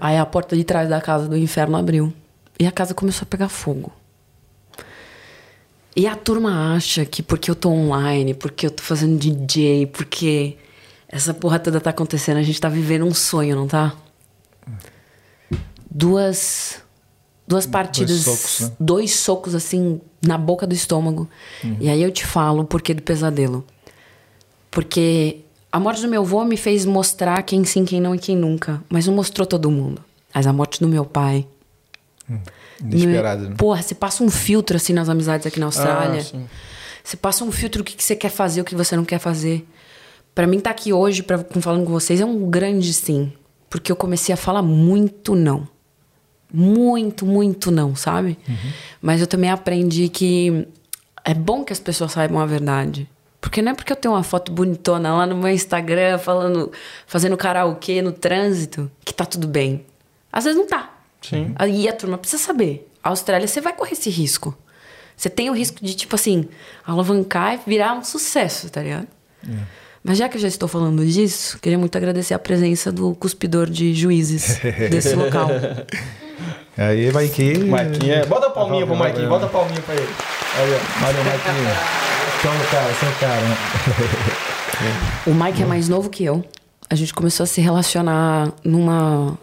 Aí 0.00 0.16
a 0.16 0.24
porta 0.24 0.56
de 0.56 0.62
trás 0.64 0.88
da 0.88 1.00
casa 1.00 1.28
do 1.28 1.36
inferno 1.36 1.76
abriu. 1.76 2.12
E 2.58 2.66
a 2.66 2.70
casa 2.70 2.94
começou 2.94 3.24
a 3.24 3.26
pegar 3.26 3.48
fogo. 3.48 3.92
E 5.96 6.06
a 6.06 6.16
turma 6.16 6.74
acha 6.74 7.04
que 7.04 7.22
porque 7.22 7.50
eu 7.50 7.54
tô 7.54 7.70
online, 7.70 8.34
porque 8.34 8.66
eu 8.66 8.70
tô 8.70 8.82
fazendo 8.82 9.18
DJ, 9.18 9.86
porque 9.86 10.56
essa 11.12 11.34
porra 11.34 11.58
toda 11.58 11.78
tá 11.78 11.90
acontecendo, 11.90 12.38
a 12.38 12.42
gente 12.42 12.58
tá 12.58 12.70
vivendo 12.70 13.04
um 13.04 13.12
sonho, 13.12 13.54
não 13.54 13.68
tá? 13.68 13.94
Duas. 15.90 16.80
Duas 17.46 17.66
partidas. 17.66 18.24
Dois 18.24 18.38
socos, 18.38 18.60
né? 18.60 18.76
dois 18.80 19.14
socos, 19.14 19.54
assim, 19.54 20.00
na 20.26 20.38
boca 20.38 20.66
do 20.66 20.72
estômago. 20.72 21.28
E 21.78 21.90
aí 21.90 22.02
eu 22.02 22.10
te 22.10 22.24
falo 22.24 22.62
o 22.62 22.64
porquê 22.64 22.94
do 22.94 23.02
pesadelo. 23.02 23.62
Porque 24.70 25.40
a 25.70 25.78
morte 25.78 26.00
do 26.00 26.08
meu 26.08 26.22
avô 26.22 26.44
me 26.44 26.56
fez 26.56 26.86
mostrar 26.86 27.42
quem 27.42 27.62
sim, 27.62 27.84
quem 27.84 28.00
não 28.00 28.14
e 28.14 28.18
quem 28.18 28.34
nunca. 28.34 28.82
Mas 28.88 29.06
não 29.06 29.14
mostrou 29.14 29.46
todo 29.46 29.70
mundo. 29.70 30.02
Mas 30.34 30.46
a 30.46 30.52
morte 30.52 30.80
do 30.80 30.88
meu 30.88 31.04
pai. 31.04 31.46
Inesperado, 32.80 33.50
né? 33.50 33.56
Porra, 33.56 33.82
você 33.82 33.94
passa 33.94 34.24
um 34.24 34.30
filtro 34.30 34.76
assim 34.76 34.94
nas 34.94 35.10
amizades 35.10 35.46
aqui 35.46 35.60
na 35.60 35.66
Austrália. 35.66 36.20
Ah, 36.20 36.24
sim. 36.24 36.48
você 37.04 37.18
passa 37.18 37.44
um 37.44 37.52
filtro 37.52 37.82
o 37.82 37.84
que, 37.84 37.94
que 37.94 38.02
você 38.02 38.16
quer 38.16 38.30
fazer, 38.30 38.62
o 38.62 38.64
que 38.64 38.74
você 38.74 38.96
não 38.96 39.04
quer 39.04 39.18
fazer. 39.18 39.66
Pra 40.34 40.46
mim, 40.46 40.58
estar 40.58 40.70
aqui 40.70 40.92
hoje, 40.92 41.22
pra, 41.22 41.38
falando 41.60 41.84
com 41.84 41.92
vocês, 41.92 42.20
é 42.20 42.24
um 42.24 42.48
grande 42.48 42.92
sim. 42.92 43.32
Porque 43.68 43.90
eu 43.90 43.96
comecei 43.96 44.32
a 44.32 44.36
falar 44.36 44.62
muito 44.62 45.34
não. 45.34 45.68
Muito, 46.52 47.24
muito 47.24 47.70
não, 47.70 47.94
sabe? 47.96 48.38
Mas 49.00 49.20
eu 49.20 49.26
também 49.26 49.50
aprendi 49.50 50.08
que 50.08 50.66
é 51.24 51.32
bom 51.32 51.64
que 51.64 51.72
as 51.72 51.80
pessoas 51.80 52.12
saibam 52.12 52.40
a 52.40 52.46
verdade. 52.46 53.08
Porque 53.40 53.60
não 53.60 53.72
é 53.72 53.74
porque 53.74 53.92
eu 53.92 53.96
tenho 53.96 54.14
uma 54.14 54.22
foto 54.22 54.52
bonitona 54.52 55.14
lá 55.14 55.26
no 55.26 55.36
meu 55.36 55.50
Instagram 55.50 56.18
falando, 56.18 56.70
fazendo 57.06 57.36
karaokê 57.36 58.00
no 58.00 58.12
trânsito, 58.12 58.90
que 59.04 59.12
tá 59.12 59.24
tudo 59.24 59.48
bem. 59.48 59.84
Às 60.32 60.44
vezes 60.44 60.58
não 60.58 60.66
tá. 60.66 60.94
Sim. 61.20 61.52
Aí 61.56 61.88
a 61.88 61.92
turma 61.92 62.18
precisa 62.18 62.42
saber. 62.42 62.88
A 63.02 63.08
Austrália, 63.08 63.48
você 63.48 63.60
vai 63.60 63.72
correr 63.72 63.92
esse 63.92 64.10
risco. 64.10 64.56
Você 65.16 65.28
tem 65.28 65.50
o 65.50 65.52
risco 65.52 65.84
de, 65.84 65.94
tipo 65.94 66.14
assim, 66.14 66.48
alavancar 66.86 67.54
e 67.54 67.60
virar 67.66 67.94
um 67.94 68.04
sucesso, 68.04 68.70
tá 68.70 68.82
ligado? 68.82 69.08
Mas 70.04 70.18
já 70.18 70.28
que 70.28 70.36
eu 70.36 70.40
já 70.40 70.48
estou 70.48 70.68
falando 70.68 71.04
disso, 71.06 71.58
queria 71.60 71.78
muito 71.78 71.96
agradecer 71.96 72.34
a 72.34 72.38
presença 72.38 72.90
do 72.90 73.14
cuspidor 73.14 73.70
de 73.70 73.94
juízes 73.94 74.58
desse 74.90 75.14
local. 75.14 75.48
Aí, 76.76 77.10
vai 77.10 77.28
que. 77.28 77.58
Marquinhos, 77.58 78.16
é. 78.16 78.26
Bota 78.26 78.46
a 78.46 78.50
palminha 78.50 78.86
pro 78.86 78.96
Marquinhos, 78.96 79.28
bota 79.28 79.46
a 79.46 79.48
palminha 79.48 79.80
pra 79.82 79.94
ele. 79.94 80.08
Aí, 80.56 80.74
ó. 80.74 81.00
Valeu, 81.00 81.24
Marquinhos. 81.24 82.02
São 82.42 82.50
o 82.50 82.64
cara, 82.70 82.90
o 82.90 83.20
cara. 83.20 83.40
né? 83.40 83.56
O 85.26 85.32
Mike 85.32 85.62
é 85.62 85.66
mais 85.66 85.88
novo 85.88 86.10
que 86.10 86.24
eu. 86.24 86.44
A 86.90 86.96
gente 86.96 87.14
começou 87.14 87.44
a 87.44 87.46
se 87.46 87.60
relacionar 87.60 88.52
numa 88.64 89.38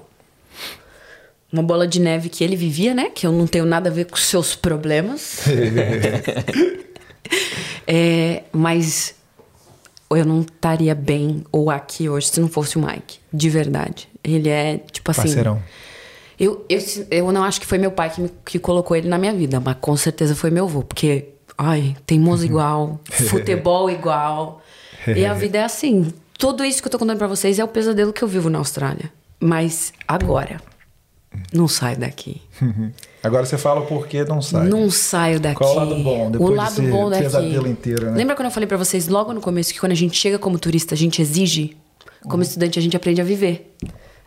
uma 1.51 1.63
bola 1.63 1.87
de 1.87 1.99
neve 1.99 2.29
que 2.29 2.43
ele 2.43 2.55
vivia, 2.55 2.93
né? 2.93 3.09
Que 3.09 3.25
eu 3.25 3.31
não 3.31 3.47
tenho 3.47 3.65
nada 3.65 3.89
a 3.89 3.93
ver 3.93 4.05
com 4.05 4.15
os 4.15 4.25
seus 4.25 4.55
problemas. 4.55 5.41
É, 7.91 8.43
mas 8.51 9.15
eu 10.17 10.25
não 10.25 10.41
estaria 10.41 10.93
bem 10.95 11.43
ou 11.51 11.69
aqui 11.69 12.09
hoje 12.09 12.27
se 12.27 12.39
não 12.39 12.47
fosse 12.47 12.77
o 12.77 12.85
Mike. 12.85 13.19
De 13.31 13.49
verdade. 13.49 14.07
Ele 14.23 14.49
é, 14.49 14.77
tipo 14.91 15.11
assim. 15.11 15.21
Parceirão. 15.23 15.61
Eu, 16.39 16.65
eu, 16.69 16.79
eu 17.11 17.31
não 17.31 17.43
acho 17.43 17.59
que 17.59 17.65
foi 17.67 17.77
meu 17.77 17.91
pai 17.91 18.09
que, 18.09 18.21
me- 18.21 18.31
que 18.45 18.57
colocou 18.59 18.95
ele 18.95 19.07
na 19.09 19.17
minha 19.17 19.33
vida, 19.33 19.59
mas 19.59 19.75
com 19.81 19.95
certeza 19.97 20.33
foi 20.35 20.49
meu 20.49 20.65
avô, 20.65 20.81
porque, 20.83 21.29
ai, 21.57 21.97
teimoso 22.05 22.45
igual, 22.45 22.99
futebol 23.29 23.89
igual. 23.89 24.61
E 25.07 25.25
a 25.25 25.33
vida 25.33 25.57
é 25.57 25.63
assim. 25.63 26.13
Tudo 26.37 26.63
isso 26.63 26.81
que 26.81 26.87
eu 26.87 26.91
tô 26.91 26.97
contando 26.99 27.17
pra 27.17 27.27
vocês 27.27 27.59
é 27.59 27.63
o 27.63 27.67
pesadelo 27.67 28.13
que 28.13 28.21
eu 28.23 28.27
vivo 28.27 28.49
na 28.49 28.57
Austrália. 28.59 29.11
Mas 29.39 29.91
agora, 30.07 30.61
não 31.53 31.67
saio 31.67 31.97
daqui. 31.99 32.41
Agora 33.21 33.45
você 33.45 33.58
fala 33.58 33.82
o 33.82 33.86
porquê 33.86 34.23
não 34.23 34.41
sai. 34.41 34.67
Não 34.67 34.89
saio 34.89 35.39
daqui. 35.39 35.55
Qual 35.58 35.73
o 35.73 35.75
lado 35.75 35.95
bom, 35.95 36.32
depois 36.32 36.51
o 36.51 36.53
lado 36.55 36.82
bom 36.84 37.10
daqui. 37.10 37.23
pesadelo 37.23 37.67
inteiro, 37.67 38.12
né? 38.12 38.17
Lembra 38.17 38.36
quando 38.36 38.45
eu 38.45 38.51
falei 38.51 38.65
pra 38.67 38.77
vocês 38.77 39.08
logo 39.08 39.34
no 39.34 39.41
começo 39.41 39.73
que 39.73 39.79
quando 39.79 39.91
a 39.91 39.95
gente 39.95 40.17
chega 40.17 40.39
como 40.39 40.58
turista, 40.58 40.95
a 40.95 40.97
gente 40.97 41.21
exige? 41.21 41.75
Como 42.27 42.41
estudante, 42.43 42.77
a 42.79 42.82
gente 42.82 42.95
aprende 42.95 43.19
a 43.21 43.23
viver. 43.23 43.75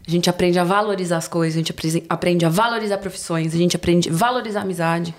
A 0.06 0.10
gente 0.10 0.28
aprende 0.28 0.58
a 0.58 0.64
valorizar 0.64 1.16
as 1.18 1.28
coisas, 1.28 1.54
a 1.54 1.58
gente 1.58 1.70
apre- 1.72 2.04
aprende 2.08 2.44
a 2.44 2.48
valorizar 2.48 2.98
profissões, 2.98 3.54
a 3.54 3.56
gente 3.58 3.76
aprende 3.76 4.08
a 4.08 4.12
valorizar 4.12 4.60
a 4.60 4.62
amizade. 4.62 5.14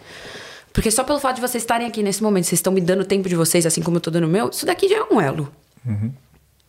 Porque 0.73 0.91
só 0.91 1.03
pelo 1.03 1.19
fato 1.19 1.35
de 1.35 1.41
vocês 1.41 1.63
estarem 1.63 1.87
aqui 1.87 2.03
nesse 2.03 2.21
momento, 2.21 2.45
vocês 2.45 2.59
estão 2.59 2.73
me 2.73 2.81
dando 2.81 3.05
tempo 3.05 3.29
de 3.29 3.35
vocês, 3.35 3.65
assim 3.65 3.81
como 3.81 3.97
eu 3.97 4.01
tô 4.01 4.11
dando 4.11 4.25
o 4.25 4.27
meu, 4.29 4.49
isso 4.49 4.65
daqui 4.65 4.89
já 4.89 4.97
é 4.97 5.03
um 5.13 5.21
elo. 5.21 5.49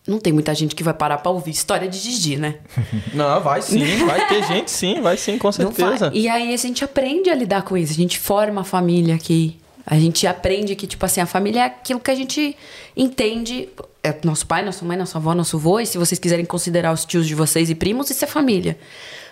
Não 0.06 0.18
tem 0.18 0.34
muita 0.34 0.54
gente 0.54 0.74
que 0.74 0.82
vai 0.82 0.92
parar 0.92 1.18
pra 1.18 1.32
ouvir 1.32 1.50
história 1.50 1.88
de 1.88 1.98
Gigi, 1.98 2.36
né? 2.36 2.56
Não, 3.14 3.40
vai 3.40 3.62
sim, 3.62 4.04
vai 4.04 4.28
ter 4.28 4.44
gente 4.44 4.70
sim, 4.70 5.00
vai 5.00 5.16
sim, 5.16 5.38
com 5.38 5.50
certeza. 5.50 6.10
E 6.12 6.28
aí 6.28 6.52
a 6.52 6.56
gente 6.58 6.84
aprende 6.84 7.30
a 7.30 7.34
lidar 7.34 7.62
com 7.62 7.74
isso. 7.74 7.92
A 7.92 7.96
gente 7.96 8.18
forma 8.18 8.60
a 8.60 8.64
família 8.64 9.14
aqui. 9.14 9.58
A 9.86 9.98
gente 9.98 10.26
aprende 10.26 10.74
que, 10.76 10.86
tipo 10.86 11.04
assim, 11.04 11.20
a 11.20 11.26
família 11.26 11.60
é 11.60 11.64
aquilo 11.64 12.00
que 12.00 12.10
a 12.10 12.14
gente 12.14 12.54
entende. 12.94 13.68
É 14.02 14.14
nosso 14.24 14.46
pai, 14.46 14.62
nossa 14.62 14.84
mãe, 14.84 14.96
nossa 14.96 15.16
avó, 15.16 15.34
nosso 15.34 15.56
avô. 15.56 15.80
E 15.80 15.86
se 15.86 15.96
vocês 15.96 16.18
quiserem 16.18 16.44
considerar 16.44 16.92
os 16.92 17.06
tios 17.06 17.26
de 17.26 17.34
vocês 17.34 17.70
e 17.70 17.74
primos, 17.74 18.10
isso 18.10 18.24
é 18.24 18.28
família. 18.28 18.78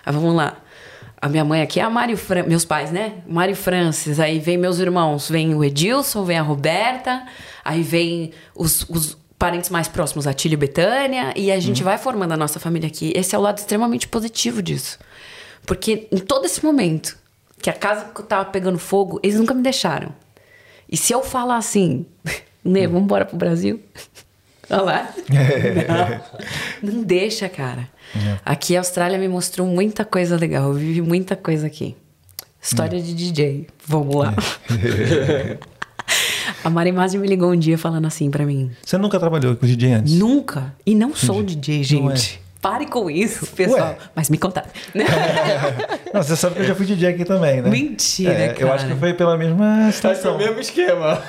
Aí 0.04 0.12
vamos 0.12 0.34
lá. 0.34 0.56
A 1.20 1.28
minha 1.28 1.44
mãe 1.44 1.62
aqui 1.62 1.80
é 1.80 1.82
a 1.82 1.90
Mário 1.90 2.16
Fran... 2.16 2.44
Meus 2.44 2.64
pais, 2.64 2.90
né? 2.90 3.14
Mário 3.26 3.54
Francis. 3.54 4.18
Aí 4.18 4.38
vem 4.38 4.56
meus 4.56 4.78
irmãos. 4.78 5.28
Vem 5.28 5.54
o 5.54 5.62
Edilson, 5.62 6.24
vem 6.24 6.38
a 6.38 6.42
Roberta. 6.42 7.24
Aí 7.64 7.82
vem 7.82 8.32
os, 8.54 8.84
os 8.88 9.16
parentes 9.42 9.70
mais 9.70 9.88
próximos, 9.88 10.28
a 10.28 10.32
Tília 10.32 10.54
e 10.54 10.56
Betânia. 10.56 11.34
E 11.34 11.50
a 11.50 11.58
gente 11.58 11.82
vai 11.82 11.98
formando 11.98 12.30
a 12.30 12.36
nossa 12.36 12.60
família 12.60 12.86
aqui. 12.86 13.12
Esse 13.16 13.34
é 13.34 13.38
o 13.38 13.40
lado 13.40 13.58
extremamente 13.58 14.06
positivo 14.06 14.62
disso. 14.62 15.00
Porque 15.66 16.06
em 16.12 16.18
todo 16.18 16.44
esse 16.44 16.64
momento 16.64 17.18
que 17.60 17.68
a 17.68 17.72
casa 17.72 18.04
que 18.14 18.20
eu 18.20 18.24
tava 18.24 18.44
pegando 18.44 18.78
fogo, 18.78 19.18
eles 19.20 19.36
nunca 19.40 19.52
me 19.52 19.60
deixaram. 19.60 20.14
E 20.88 20.96
se 20.96 21.12
eu 21.12 21.24
falar 21.24 21.56
assim, 21.56 22.06
né, 22.64 22.86
vamos 22.86 23.02
embora 23.02 23.24
pro 23.24 23.36
Brasil? 23.36 23.82
Olha 24.70 24.82
lá. 24.82 25.14
Não, 26.80 26.94
não 26.94 27.02
deixa, 27.02 27.48
cara. 27.48 27.88
Aqui 28.44 28.76
a 28.76 28.80
Austrália 28.80 29.18
me 29.18 29.28
mostrou 29.28 29.66
muita 29.66 30.04
coisa 30.04 30.36
legal. 30.36 30.68
Eu 30.68 30.74
vivi 30.74 31.02
muita 31.02 31.34
coisa 31.34 31.66
aqui. 31.66 31.96
História 32.60 33.02
de 33.02 33.12
DJ. 33.12 33.66
Vamos 33.86 34.14
lá. 34.14 34.34
A 36.64 36.70
Mari 36.70 36.92
Masi 36.92 37.18
me 37.18 37.26
ligou 37.28 37.50
um 37.52 37.56
dia 37.58 37.76
falando 37.78 38.06
assim 38.06 38.30
pra 38.30 38.44
mim. 38.46 38.70
Você 38.84 38.96
nunca 38.98 39.18
trabalhou 39.18 39.56
com 39.56 39.66
DJ 39.66 39.92
antes? 39.94 40.14
Nunca. 40.14 40.74
E 40.84 40.94
não 40.94 41.14
sou 41.14 41.42
DJ, 41.42 42.00
Não 42.00 42.10
é. 42.10 42.16
gente. 42.16 42.40
Pare 42.60 42.86
com 42.86 43.10
isso, 43.10 43.44
pessoal. 43.48 43.88
Ué. 43.88 43.96
Mas 44.14 44.30
me 44.30 44.38
contaram. 44.38 44.68
Não, 46.14 46.22
você 46.22 46.36
sabe 46.36 46.54
que 46.54 46.60
eu 46.60 46.64
já 46.66 46.74
fui 46.76 46.86
DJ 46.86 47.08
aqui 47.08 47.24
também, 47.24 47.60
né? 47.60 47.68
Mentira, 47.68 48.32
É, 48.32 48.50
Eu 48.52 48.54
cara. 48.54 48.74
acho 48.74 48.86
que 48.86 48.94
foi 48.94 49.14
pela 49.14 49.36
mesma 49.36 49.90
situação. 49.90 50.36
o 50.36 50.38
mesmo 50.38 50.60
esquema. 50.60 51.20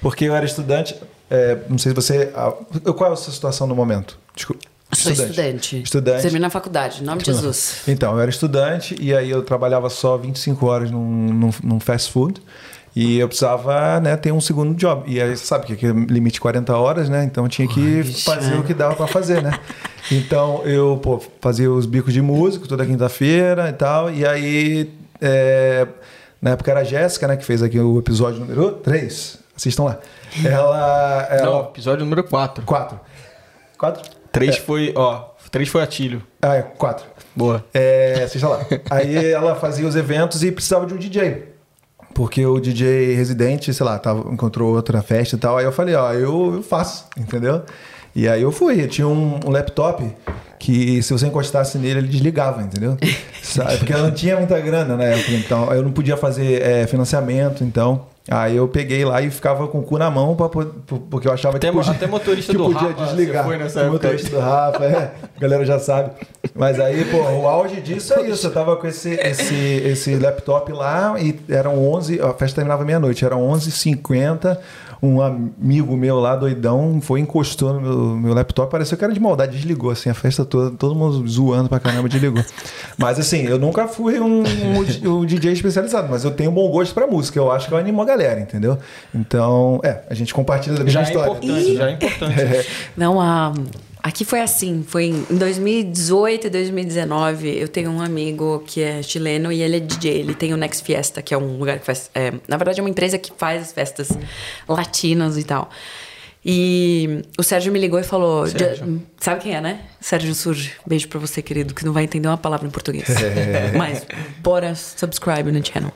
Porque 0.00 0.24
eu 0.26 0.34
era 0.36 0.44
estudante. 0.46 0.94
é, 1.30 1.58
não 1.68 1.78
sei 1.78 1.90
se 1.90 1.96
você. 1.96 2.32
Qual 2.96 3.10
é 3.10 3.12
a 3.12 3.16
sua 3.16 3.32
situação 3.32 3.66
no 3.66 3.74
momento? 3.74 4.16
Desculpa. 4.36 4.62
Sou 4.94 5.10
estudante. 5.10 5.82
Estudante. 5.82 6.22
Termina 6.22 6.46
a 6.48 6.50
faculdade, 6.50 7.02
em 7.02 7.06
nome 7.06 7.22
de 7.22 7.32
Jesus. 7.32 7.78
Então, 7.88 8.12
eu 8.12 8.20
era 8.20 8.30
estudante 8.30 8.94
e 9.00 9.14
aí 9.14 9.30
eu 9.30 9.42
trabalhava 9.42 9.88
só 9.88 10.16
25 10.18 10.66
horas 10.66 10.90
num, 10.90 11.00
num, 11.32 11.50
num 11.64 11.80
fast 11.80 12.12
food. 12.12 12.40
E 12.94 13.18
eu 13.18 13.26
precisava 13.26 14.00
né, 14.00 14.16
ter 14.16 14.32
um 14.32 14.40
segundo 14.40 14.74
job. 14.74 15.10
E 15.10 15.20
aí 15.20 15.34
você 15.34 15.44
sabe 15.44 15.66
que 15.66 15.72
aqui 15.72 15.86
é 15.86 15.90
limite 15.90 16.40
40 16.40 16.76
horas, 16.76 17.08
né? 17.08 17.24
Então 17.24 17.44
eu 17.44 17.48
tinha 17.48 17.66
que 17.66 18.02
bicho, 18.02 18.24
fazer 18.24 18.54
é. 18.54 18.58
o 18.58 18.62
que 18.62 18.74
dava 18.74 18.94
pra 18.94 19.06
fazer, 19.06 19.42
né? 19.42 19.58
Então 20.10 20.62
eu 20.64 20.98
pô, 21.00 21.22
fazia 21.40 21.70
os 21.70 21.86
bicos 21.86 22.12
de 22.12 22.20
músico 22.20 22.66
toda 22.66 22.84
quinta-feira 22.84 23.68
e 23.68 23.72
tal. 23.72 24.10
E 24.10 24.26
aí, 24.26 24.92
é, 25.20 25.86
na 26.40 26.50
época 26.50 26.72
era 26.72 26.80
a 26.80 26.84
Jéssica, 26.84 27.28
né? 27.28 27.36
Que 27.36 27.44
fez 27.44 27.62
aqui 27.62 27.78
o 27.78 28.00
episódio 28.00 28.40
número 28.40 28.72
3. 28.72 29.38
Assistam 29.56 29.84
lá. 29.84 29.98
Ela. 30.44 31.28
ela 31.30 31.50
Não, 31.50 31.60
episódio 31.66 32.04
número 32.04 32.24
4. 32.24 32.64
Quatro. 32.64 33.00
Quatro? 33.78 34.10
3 34.32 34.58
foi, 34.58 34.92
ó, 34.96 35.30
3 35.50 35.68
foi 35.68 35.82
Atílio. 35.82 36.22
Ah, 36.42 36.56
é, 36.56 36.62
quatro. 36.62 37.06
Boa. 37.34 37.64
É, 37.72 38.22
assista 38.24 38.48
lá. 38.48 38.60
Aí 38.90 39.32
ela 39.32 39.54
fazia 39.54 39.86
os 39.86 39.94
eventos 39.94 40.42
e 40.42 40.50
precisava 40.50 40.84
de 40.84 40.94
um 40.94 40.96
DJ. 40.96 41.51
Porque 42.22 42.46
o 42.46 42.60
DJ 42.60 43.14
residente, 43.16 43.74
sei 43.74 43.84
lá, 43.84 43.98
tava, 43.98 44.32
encontrou 44.32 44.72
outra 44.76 45.02
festa 45.02 45.34
e 45.34 45.38
tal. 45.40 45.58
Aí 45.58 45.64
eu 45.64 45.72
falei, 45.72 45.96
ó, 45.96 46.12
eu, 46.12 46.54
eu 46.54 46.62
faço, 46.62 47.06
entendeu? 47.18 47.62
E 48.14 48.28
aí 48.28 48.40
eu 48.42 48.52
fui. 48.52 48.80
Eu 48.80 48.86
tinha 48.86 49.08
um, 49.08 49.40
um 49.44 49.50
laptop 49.50 50.04
que 50.56 51.02
se 51.02 51.12
você 51.12 51.26
encostasse 51.26 51.76
nele, 51.78 51.98
ele 51.98 52.06
desligava, 52.06 52.62
entendeu? 52.62 52.96
Sabe? 53.42 53.78
Porque 53.78 53.92
eu 53.92 53.98
não 53.98 54.12
tinha 54.12 54.36
muita 54.36 54.60
grana 54.60 54.96
na 54.96 55.02
época, 55.02 55.32
então 55.32 55.72
eu 55.74 55.82
não 55.82 55.90
podia 55.90 56.16
fazer 56.16 56.62
é, 56.62 56.86
financiamento, 56.86 57.64
então. 57.64 58.06
Aí 58.30 58.56
eu 58.56 58.68
peguei 58.68 59.04
lá 59.04 59.20
e 59.20 59.28
ficava 59.28 59.66
com 59.66 59.80
o 59.80 59.82
cu 59.82 59.98
na 59.98 60.08
mão, 60.08 60.36
pra, 60.36 60.48
po- 60.48 60.64
porque 61.10 61.26
eu 61.26 61.32
achava 61.32 61.56
Até 61.56 61.70
que 61.70 61.74
podia, 61.76 61.90
até 61.90 62.06
motorista 62.06 62.52
que 62.52 62.56
do 62.58 62.64
podia 62.66 62.90
Rafa, 62.90 63.04
desligar. 63.06 63.42
você 63.42 63.48
foi 63.48 63.58
nessa 63.58 63.80
época 63.80 63.92
motorista 63.94 64.30
do 64.30 64.38
Rafa, 64.38 64.84
é, 64.84 65.12
a 65.36 65.40
galera 65.40 65.64
já 65.66 65.80
sabe. 65.80 66.10
Mas 66.54 66.78
aí, 66.78 67.04
pô, 67.06 67.18
o 67.18 67.48
auge 67.48 67.80
disso 67.80 68.12
é 68.14 68.28
isso. 68.28 68.46
Eu 68.46 68.52
tava 68.52 68.76
com 68.76 68.86
esse, 68.86 69.10
esse, 69.14 69.54
esse 69.54 70.16
laptop 70.16 70.70
lá 70.72 71.14
e 71.18 71.38
eram 71.48 71.78
11, 71.92 72.20
a 72.20 72.34
festa 72.34 72.56
terminava 72.56 72.84
meia-noite, 72.84 73.24
eram 73.24 73.40
11h50. 73.48 74.58
Um 75.04 75.20
amigo 75.20 75.96
meu 75.96 76.20
lá, 76.20 76.36
doidão, 76.36 77.00
foi 77.02 77.18
e 77.18 77.22
encostou 77.24 77.72
no 77.72 77.80
meu, 77.80 77.98
meu 78.16 78.34
laptop. 78.34 78.70
Pareceu 78.70 78.96
que 78.96 79.02
era 79.02 79.12
de 79.12 79.18
maldade, 79.18 79.56
desligou 79.56 79.90
assim 79.90 80.08
a 80.08 80.14
festa 80.14 80.44
toda, 80.44 80.70
todo 80.76 80.94
mundo 80.94 81.26
zoando 81.26 81.68
pra 81.68 81.80
caramba, 81.80 82.08
desligou. 82.08 82.44
Mas 82.96 83.18
assim, 83.18 83.42
eu 83.44 83.58
nunca 83.58 83.88
fui 83.88 84.20
um, 84.20 84.44
um, 84.44 85.10
um 85.10 85.26
DJ 85.26 85.54
especializado, 85.54 86.06
mas 86.08 86.22
eu 86.22 86.30
tenho 86.30 86.52
bom 86.52 86.70
gosto 86.70 86.94
pra 86.94 87.08
música. 87.08 87.36
Eu 87.36 87.50
acho 87.50 87.66
que 87.66 87.74
eu 87.74 87.78
animo 87.78 88.00
a 88.00 88.04
galera, 88.04 88.38
entendeu? 88.38 88.78
Então, 89.12 89.80
é, 89.82 90.02
a 90.08 90.14
gente 90.14 90.32
compartilha 90.32 90.76
da 90.76 90.84
mesma 90.84 91.02
Já 91.02 91.08
é 91.08 91.10
história. 91.10 91.30
importante, 91.32 91.74
já 91.74 91.88
é 91.88 91.92
importante. 91.94 92.68
Não, 92.96 93.20
a, 93.20 93.52
aqui 94.02 94.24
foi 94.24 94.40
assim, 94.40 94.84
foi 94.86 95.04
em 95.04 95.36
2018 95.36 96.48
e 96.48 96.50
2019, 96.50 97.58
eu 97.58 97.68
tenho 97.68 97.90
um 97.90 98.00
amigo 98.00 98.62
que 98.66 98.82
é 98.82 99.02
chileno 99.02 99.52
e 99.52 99.62
ele 99.62 99.76
é 99.76 99.80
DJ, 99.80 100.20
ele 100.20 100.34
tem 100.34 100.52
o 100.52 100.56
Next 100.56 100.82
Fiesta, 100.82 101.22
que 101.22 101.32
é 101.32 101.38
um 101.38 101.58
lugar 101.58 101.78
que 101.78 101.86
faz, 101.86 102.10
é, 102.14 102.32
na 102.48 102.56
verdade 102.56 102.80
é 102.80 102.82
uma 102.82 102.90
empresa 102.90 103.16
que 103.16 103.32
faz 103.36 103.62
as 103.62 103.72
festas 103.72 104.08
latinas 104.68 105.38
e 105.38 105.44
tal. 105.44 105.70
E 106.44 107.22
o 107.38 107.42
Sérgio 107.42 107.72
me 107.72 107.78
ligou 107.78 108.00
e 108.00 108.02
falou, 108.02 108.44
sabe 109.20 109.40
quem 109.40 109.54
é, 109.54 109.60
né? 109.60 109.82
Sérgio 110.00 110.34
Surge, 110.34 110.72
beijo 110.84 111.06
pra 111.06 111.20
você, 111.20 111.40
querido, 111.40 111.72
que 111.72 111.84
não 111.84 111.92
vai 111.92 112.02
entender 112.02 112.26
uma 112.26 112.36
palavra 112.36 112.66
em 112.66 112.70
português. 112.70 113.06
Mas 113.78 114.04
bora 114.40 114.74
subscribe 114.74 115.52
no 115.52 115.64
channel. 115.64 115.92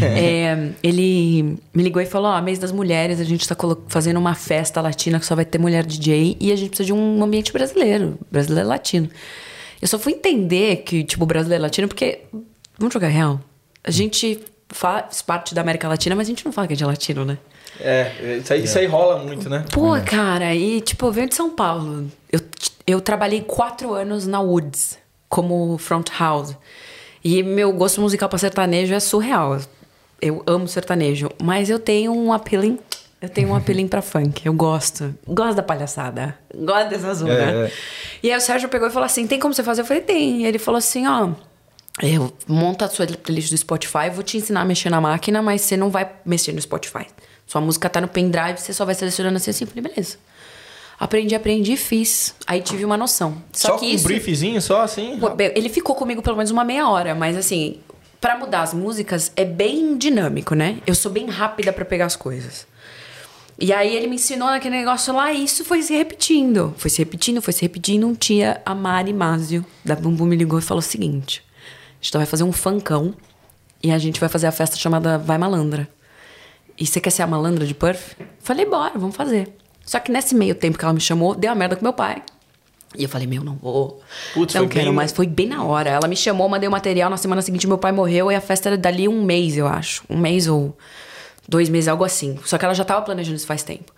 É, 0.00 0.70
ele 0.82 1.58
me 1.74 1.82
ligou 1.82 2.00
e 2.00 2.06
falou: 2.06 2.30
Ó, 2.30 2.40
mês 2.40 2.58
das 2.58 2.72
mulheres, 2.72 3.20
a 3.20 3.24
gente 3.24 3.46
tá 3.46 3.54
fazendo 3.88 4.16
uma 4.16 4.34
festa 4.34 4.80
latina 4.80 5.20
que 5.20 5.26
só 5.26 5.36
vai 5.36 5.44
ter 5.44 5.58
mulher 5.58 5.84
DJ 5.84 6.34
e 6.40 6.50
a 6.50 6.56
gente 6.56 6.70
precisa 6.70 6.86
de 6.86 6.92
um 6.94 7.22
ambiente 7.22 7.52
brasileiro, 7.52 8.18
brasileiro 8.30 8.68
latino. 8.68 9.10
Eu 9.82 9.88
só 9.88 9.98
fui 9.98 10.14
entender 10.14 10.76
que, 10.78 11.04
tipo, 11.04 11.26
brasileiro 11.26 11.62
latino, 11.62 11.88
porque, 11.88 12.20
vamos 12.78 12.94
jogar 12.94 13.08
real, 13.08 13.38
a 13.84 13.90
gente 13.90 14.40
faz 14.68 15.20
parte 15.20 15.54
da 15.54 15.60
América 15.60 15.88
Latina, 15.88 16.14
mas 16.14 16.26
a 16.26 16.30
gente 16.30 16.44
não 16.44 16.52
fala 16.52 16.66
que 16.66 16.72
a 16.72 16.76
gente 16.76 16.84
é 16.84 16.86
latino, 16.86 17.24
né? 17.24 17.38
É, 17.78 18.38
isso 18.38 18.52
aí, 18.52 18.64
isso 18.64 18.78
aí 18.78 18.86
rola 18.86 19.18
muito, 19.18 19.48
né? 19.48 19.64
Pô, 19.72 19.92
cara, 20.04 20.54
e 20.54 20.80
tipo, 20.80 21.06
eu 21.06 21.12
venho 21.12 21.28
de 21.28 21.34
São 21.34 21.50
Paulo. 21.50 22.10
Eu, 22.30 22.40
eu 22.86 23.00
trabalhei 23.00 23.42
quatro 23.42 23.92
anos 23.94 24.26
na 24.26 24.40
Woods 24.40 24.98
como 25.28 25.78
front 25.78 26.08
house. 26.18 26.56
E 27.22 27.42
meu 27.42 27.72
gosto 27.72 28.00
musical 28.00 28.28
pra 28.28 28.38
sertanejo 28.38 28.94
é 28.94 29.00
surreal. 29.00 29.60
Eu 30.20 30.42
amo 30.46 30.66
sertanejo, 30.66 31.30
mas 31.42 31.70
eu 31.70 31.78
tenho 31.78 32.12
um 32.12 32.32
appealing. 32.32 32.78
Eu 33.20 33.28
tenho 33.28 33.48
um 33.50 33.54
appealing 33.54 33.86
pra 33.86 34.00
funk. 34.00 34.46
Eu 34.46 34.54
gosto. 34.54 35.14
Gosto 35.26 35.56
da 35.56 35.62
palhaçada. 35.62 36.38
Gosto 36.54 36.88
dessa 36.88 37.14
zona. 37.14 37.32
É, 37.34 37.66
é. 37.66 37.72
E 38.22 38.30
aí 38.30 38.36
o 38.36 38.40
Sérgio 38.40 38.68
pegou 38.68 38.88
e 38.88 38.90
falou 38.90 39.04
assim: 39.04 39.26
tem 39.26 39.38
como 39.38 39.52
você 39.52 39.62
fazer? 39.62 39.82
Eu 39.82 39.84
falei, 39.84 40.02
tem. 40.02 40.42
E 40.42 40.46
ele 40.46 40.58
falou 40.58 40.78
assim: 40.78 41.06
ó. 41.06 41.30
Eu 42.02 42.32
monta 42.48 42.86
a 42.86 42.88
sua 42.88 43.06
playlist 43.06 43.50
do 43.50 43.58
Spotify, 43.58 44.08
vou 44.10 44.22
te 44.22 44.38
ensinar 44.38 44.62
a 44.62 44.64
mexer 44.64 44.88
na 44.88 45.00
máquina, 45.02 45.42
mas 45.42 45.60
você 45.60 45.76
não 45.76 45.90
vai 45.90 46.10
mexer 46.24 46.52
no 46.52 46.60
Spotify. 46.60 47.06
Sua 47.50 47.60
música 47.60 47.90
tá 47.90 48.00
no 48.00 48.06
pendrive, 48.06 48.60
você 48.60 48.72
só 48.72 48.84
vai 48.84 48.94
selecionando 48.94 49.36
assim, 49.36 49.50
assim. 49.50 49.64
Eu 49.64 49.68
Falei, 49.68 49.82
beleza. 49.82 50.18
Aprendi, 51.00 51.34
aprendi, 51.34 51.76
fiz. 51.76 52.32
Aí 52.46 52.62
tive 52.62 52.84
uma 52.84 52.96
noção. 52.96 53.42
Só, 53.52 53.70
Só, 53.70 53.74
que 53.74 53.80
com 53.80 53.86
um 53.86 53.94
isso. 53.96 54.04
briefzinho, 54.04 54.62
só 54.62 54.82
assim? 54.82 55.18
Ele 55.56 55.68
ficou 55.68 55.96
comigo 55.96 56.22
pelo 56.22 56.36
menos 56.36 56.52
uma 56.52 56.62
meia 56.62 56.88
hora, 56.88 57.12
mas 57.12 57.36
assim, 57.36 57.80
pra 58.20 58.38
mudar 58.38 58.62
as 58.62 58.72
músicas 58.72 59.32
é 59.34 59.44
bem 59.44 59.98
dinâmico, 59.98 60.54
né? 60.54 60.78
Eu 60.86 60.94
sou 60.94 61.10
bem 61.10 61.26
rápida 61.26 61.72
pra 61.72 61.84
pegar 61.84 62.06
as 62.06 62.14
coisas. 62.14 62.68
E 63.58 63.72
aí 63.72 63.96
ele 63.96 64.06
me 64.06 64.14
ensinou 64.14 64.46
naquele 64.46 64.76
negócio 64.76 65.12
lá 65.12 65.32
e 65.32 65.42
isso 65.42 65.64
foi 65.64 65.82
se 65.82 65.92
repetindo. 65.92 66.72
Foi 66.78 66.88
se 66.88 66.98
repetindo, 66.98 67.42
foi 67.42 67.52
se 67.52 67.62
repetindo. 67.62 68.06
Um 68.06 68.12
dia 68.12 68.62
a 68.64 68.76
Mari 68.76 69.12
Másio, 69.12 69.66
da 69.84 69.96
Bumbum, 69.96 70.24
me 70.24 70.36
ligou 70.36 70.60
e 70.60 70.62
falou 70.62 70.78
o 70.78 70.82
seguinte: 70.82 71.42
a 72.00 72.04
gente 72.04 72.16
vai 72.16 72.26
fazer 72.26 72.44
um 72.44 72.52
funkão 72.52 73.12
e 73.82 73.90
a 73.90 73.98
gente 73.98 74.20
vai 74.20 74.28
fazer 74.28 74.46
a 74.46 74.52
festa 74.52 74.76
chamada 74.76 75.18
Vai 75.18 75.36
Malandra. 75.36 75.88
E 76.80 76.86
você 76.86 76.98
quer 77.00 77.10
ser 77.10 77.22
a 77.22 77.26
malandra 77.26 77.66
de 77.66 77.74
Perth? 77.74 78.16
Falei, 78.40 78.64
bora, 78.64 78.92
vamos 78.98 79.14
fazer. 79.14 79.54
Só 79.84 80.00
que 80.00 80.10
nesse 80.10 80.34
meio 80.34 80.54
tempo 80.54 80.78
que 80.78 80.84
ela 80.84 80.94
me 80.94 81.00
chamou, 81.00 81.34
deu 81.34 81.50
uma 81.50 81.54
merda 81.56 81.76
com 81.76 81.82
meu 81.84 81.92
pai. 81.92 82.22
E 82.96 83.02
eu 83.04 83.08
falei, 83.08 83.26
meu, 83.26 83.44
não 83.44 83.54
vou. 83.56 84.00
Putz, 84.34 84.54
não 84.54 84.66
quero 84.66 84.86
bem- 84.86 84.94
mais. 84.94 85.12
Foi 85.12 85.26
bem 85.26 85.46
na 85.46 85.62
hora. 85.62 85.90
Ela 85.90 86.08
me 86.08 86.16
chamou, 86.16 86.48
mandei 86.48 86.68
o 86.68 86.72
material. 86.72 87.10
Na 87.10 87.16
semana 87.18 87.42
seguinte, 87.42 87.66
meu 87.66 87.78
pai 87.78 87.92
morreu 87.92 88.32
e 88.32 88.34
a 88.34 88.40
festa 88.40 88.70
era 88.70 88.78
dali 88.78 89.06
um 89.06 89.22
mês, 89.22 89.56
eu 89.56 89.66
acho. 89.68 90.02
Um 90.08 90.16
mês 90.16 90.48
ou 90.48 90.76
dois 91.48 91.68
meses, 91.68 91.86
algo 91.88 92.02
assim. 92.02 92.38
Só 92.44 92.56
que 92.56 92.64
ela 92.64 92.74
já 92.74 92.84
tava 92.84 93.02
planejando 93.02 93.36
isso 93.36 93.46
faz 93.46 93.62
tempo. 93.62 93.92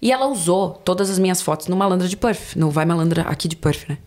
E 0.00 0.12
ela 0.12 0.26
usou 0.26 0.70
todas 0.84 1.08
as 1.08 1.18
minhas 1.18 1.40
fotos 1.40 1.68
no 1.68 1.74
Malandra 1.76 2.06
de 2.06 2.16
Perth, 2.16 2.54
no 2.54 2.70
Vai 2.70 2.84
Malandra 2.84 3.22
aqui 3.22 3.48
de 3.48 3.56
Perth, 3.56 3.88
né? 3.88 3.98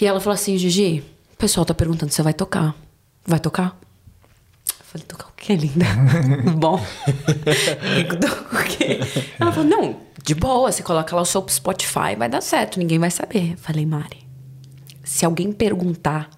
E 0.00 0.06
ela 0.06 0.20
falou 0.20 0.34
assim, 0.34 0.58
Gigi, 0.58 1.02
o 1.32 1.36
pessoal 1.36 1.64
tá 1.64 1.72
perguntando 1.72 2.10
se 2.10 2.16
você 2.16 2.22
vai 2.22 2.34
tocar. 2.34 2.74
Vai 3.26 3.40
tocar? 3.40 3.78
Falei, 4.94 5.06
tocar 5.08 5.26
o 5.26 5.32
quê, 5.36 5.56
linda? 5.56 5.84
Bom. 6.54 6.80
Tocar 8.20 8.60
o 8.60 8.64
quê? 8.64 9.00
Ela 9.40 9.50
falou, 9.50 9.68
não, 9.68 9.96
de 10.22 10.36
boa, 10.36 10.70
você 10.70 10.84
coloca 10.84 11.16
lá 11.16 11.22
o 11.22 11.24
seu 11.24 11.44
Spotify, 11.48 12.14
vai 12.16 12.28
dar 12.28 12.40
certo, 12.40 12.78
ninguém 12.78 13.00
vai 13.00 13.10
saber. 13.10 13.52
Eu 13.52 13.58
falei, 13.58 13.84
Mari, 13.84 14.24
se 15.02 15.24
alguém 15.24 15.50
perguntar, 15.50 16.30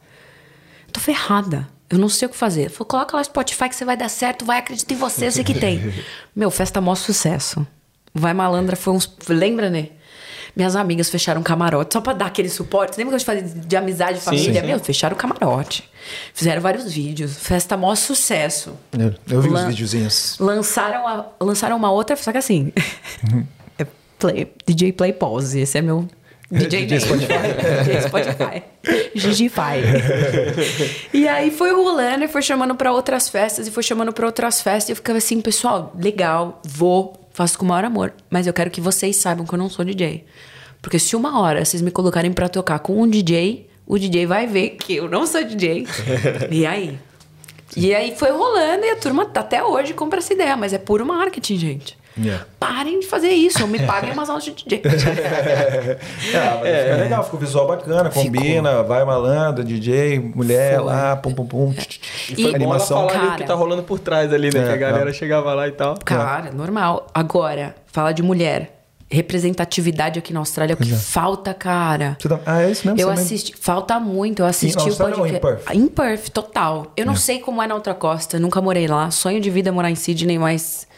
eu 0.87 0.93
tô 0.95 1.01
ferrada. 1.01 1.69
Eu 1.91 1.99
não 1.99 2.09
sei 2.09 2.27
o 2.27 2.31
que 2.31 2.37
fazer. 2.37 2.71
Falou, 2.71 2.87
coloca 2.87 3.15
lá 3.15 3.21
o 3.21 3.25
Spotify 3.27 3.69
que 3.69 3.77
você 3.77 3.85
vai 3.85 3.97
dar 3.97 4.09
certo, 4.09 4.47
vai, 4.47 4.59
acredita 4.59 4.95
em 4.95 4.97
você, 4.97 5.27
eu 5.27 5.33
sei 5.33 5.45
que 5.45 5.53
tem. 5.53 5.93
Meu, 6.35 6.51
festa 6.51 6.81
maior 6.81 6.95
sucesso. 6.95 7.67
Vai 8.15 8.33
Malandra 8.33 8.75
foi 8.75 8.95
uns... 8.95 9.15
Lembra, 9.29 9.69
né? 9.69 9.91
Minhas 10.57 10.75
amigas 10.75 11.11
fecharam 11.11 11.43
camarote 11.43 11.93
só 11.93 12.01
pra 12.01 12.15
dar 12.15 12.27
aquele 12.27 12.49
suporte. 12.49 12.97
Lembra 12.97 13.11
que 13.11 13.15
eu 13.17 13.21
te 13.21 13.27
falei 13.27 13.43
de 13.43 13.77
amizade, 13.77 14.19
família? 14.21 14.61
sim. 14.63 14.67
Meu, 14.67 14.81
fecharam 14.81 15.15
o 15.15 15.19
camarote. 15.19 15.85
Fizeram 16.33 16.63
vários 16.63 16.91
vídeos. 16.91 17.37
Festa 17.37 17.77
maior 17.77 17.95
sucesso. 17.95 18.73
Eu, 18.99 19.15
eu 19.29 19.43
vi 19.43 19.51
Lan- 19.51 19.65
os 19.65 19.69
videozinhos. 19.69 20.37
Lançaram, 20.41 21.07
a- 21.07 21.27
lançaram 21.41 21.77
uma 21.77 21.91
outra, 21.91 22.17
só 22.17 22.33
que 22.33 22.39
assim. 22.39 22.73
é 23.79 23.87
play, 24.19 24.51
DJ 24.67 24.93
Play 24.95 25.13
Pause. 25.13 25.61
Esse 25.61 25.77
é 25.77 25.83
meu. 25.83 26.09
DJ, 26.51 26.87
DJ 26.87 27.09
name. 27.11 27.27
DJ 27.85 28.01
Spotify. 28.03 28.63
Gigify. 29.19 29.83
e 31.13 31.27
aí 31.29 31.51
foi 31.51 31.73
rolando 31.73 32.25
e 32.25 32.29
foi 32.29 32.41
chamando 32.41 32.75
pra 32.75 32.93
outras 32.93 33.29
festas 33.29 33.67
e 33.67 33.71
foi 33.71 33.83
chamando 33.83 34.13
pra 34.13 34.25
outras 34.27 34.61
festas. 34.61 34.89
E 34.89 34.93
eu 34.93 34.97
ficava 34.97 35.19
assim, 35.19 35.41
pessoal, 35.41 35.93
legal, 35.99 36.61
vou, 36.65 37.26
faço 37.37 37.59
com 37.59 37.67
o 37.67 37.69
maior 37.69 37.85
amor. 37.85 38.15
Mas 38.31 38.47
eu 38.47 38.53
quero 38.55 38.71
que 38.71 38.81
vocês 38.81 39.15
saibam 39.17 39.45
que 39.45 39.53
eu 39.53 39.59
não 39.59 39.69
sou 39.69 39.85
DJ. 39.85 40.25
Porque 40.81 40.99
se 40.99 41.15
uma 41.15 41.39
hora 41.39 41.63
vocês 41.63 41.83
me 41.83 41.91
colocarem 41.91 42.33
pra 42.33 42.49
tocar 42.49 42.79
com 42.79 43.03
um 43.03 43.07
DJ, 43.07 43.69
o 43.87 43.99
DJ 43.99 44.25
vai 44.25 44.47
ver 44.47 44.71
que 44.71 44.97
eu 44.97 45.07
não 45.07 45.27
sou 45.27 45.45
DJ. 45.45 45.87
e 46.51 46.65
aí? 46.65 46.99
E 47.77 47.95
aí 47.95 48.17
foi 48.17 48.31
rolando 48.31 48.87
e 48.87 48.91
a 48.91 48.97
turma 48.97 49.31
até 49.35 49.63
hoje 49.63 49.93
compra 49.93 50.21
essa 50.21 50.33
ideia, 50.33 50.57
mas 50.57 50.73
é 50.73 50.79
puro 50.79 51.05
marketing, 51.05 51.59
gente. 51.59 51.99
Yeah. 52.19 52.47
Parem 52.59 53.01
de 53.01 53.07
fazer 53.07 53.29
isso, 53.29 53.61
ou 53.63 53.69
me 53.69 53.79
paguem 53.87 54.13
umas 54.13 54.29
aulas 54.31 54.45
de 54.45 54.53
DJ. 54.53 54.83
É, 56.33 56.61
mas 56.61 56.83
fica 56.83 56.97
legal, 56.97 57.25
ficou 57.25 57.39
visual 57.41 57.67
bacana, 57.67 58.11
combina, 58.11 58.83
vai 58.83 59.05
malandro, 59.05 59.63
DJ, 59.65 60.19
mulher 60.19 60.77
Foi. 60.77 60.85
lá, 60.85 61.17
pum 61.17 61.33
pum 61.33 61.47
pum. 61.47 61.75
E- 62.31 62.35
Foi 62.35 62.37
bom 62.37 62.49
ela 62.49 62.57
animação. 62.57 62.99
falar 63.09 63.11
ali 63.13 63.19
o 63.19 63.29
Cara. 63.31 63.43
que 63.43 63.45
tá 63.49 63.55
rolando 63.55 63.83
por 63.83 63.99
trás 63.99 64.33
ali, 64.33 64.53
né? 64.53 64.61
É, 64.63 64.67
que 64.67 64.73
a 64.73 64.77
galera 64.77 65.11
é. 65.11 65.13
chegava 65.13 65.53
lá 65.55 65.69
e 65.69 65.73
tal. 65.73 65.97
Cara, 66.05 66.51
normal. 66.53 67.07
Agora, 67.15 67.75
fala 67.87 68.13
de 68.13 68.23
mulher. 68.23 68.73
Representatividade 69.09 70.19
aqui 70.19 70.33
na 70.33 70.41
Austrália 70.41 70.73
é 70.73 70.75
o 70.75 70.77
que 70.77 70.93
falta, 70.93 71.55
cara. 71.55 72.17
Tá- 72.21 72.41
Ah, 72.45 72.63
é 72.63 72.71
isso 72.73 72.85
mesmo? 72.87 73.01
Eu 73.01 73.07
Você 73.09 73.15
mesmo? 73.21 73.25
assisti. 73.27 73.55
Falta 73.61 74.01
muito. 74.01 74.41
Eu 74.43 74.47
assisti 74.47 74.83
o 74.83 74.89
em 74.93 74.97
podcast. 74.97 75.41
Perth? 75.41 75.71
Em 75.75 75.87
Perth, 75.87 76.29
total. 76.31 76.93
Eu 76.97 77.07
não 77.07 77.15
sei 77.15 77.39
como 77.39 77.63
é 77.63 77.69
na 77.69 77.75
outra 77.77 77.95
costa. 77.95 78.39
Nunca 78.41 78.61
morei 78.61 78.89
lá. 78.89 79.11
Sonho 79.13 79.41
de 79.41 79.49
vida 79.49 79.69
é 79.69 79.73
morar 79.73 79.91
em 79.91 79.95
Sydney, 79.95 80.39
mas. 80.39 80.89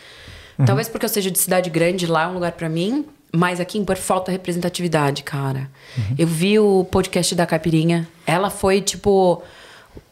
Uhum. 0.59 0.65
Talvez 0.65 0.89
porque 0.89 1.05
eu 1.05 1.11
seja 1.11 1.31
de 1.31 1.39
cidade 1.39 1.71
grande, 1.71 2.07
lá 2.07 2.25
é 2.25 2.27
um 2.27 2.35
lugar 2.35 2.53
pra 2.53 2.69
mim. 2.69 3.07
Mas 3.31 3.61
aqui 3.61 3.79
em 3.79 3.85
Perth 3.85 4.01
falta 4.01 4.33
representatividade, 4.33 5.23
cara. 5.23 5.71
Uhum. 5.97 6.15
Eu 6.19 6.27
vi 6.27 6.59
o 6.59 6.85
podcast 6.91 7.35
da 7.35 7.45
Caipirinha. 7.45 8.09
Ela 8.27 8.49
foi, 8.49 8.81
tipo. 8.81 9.43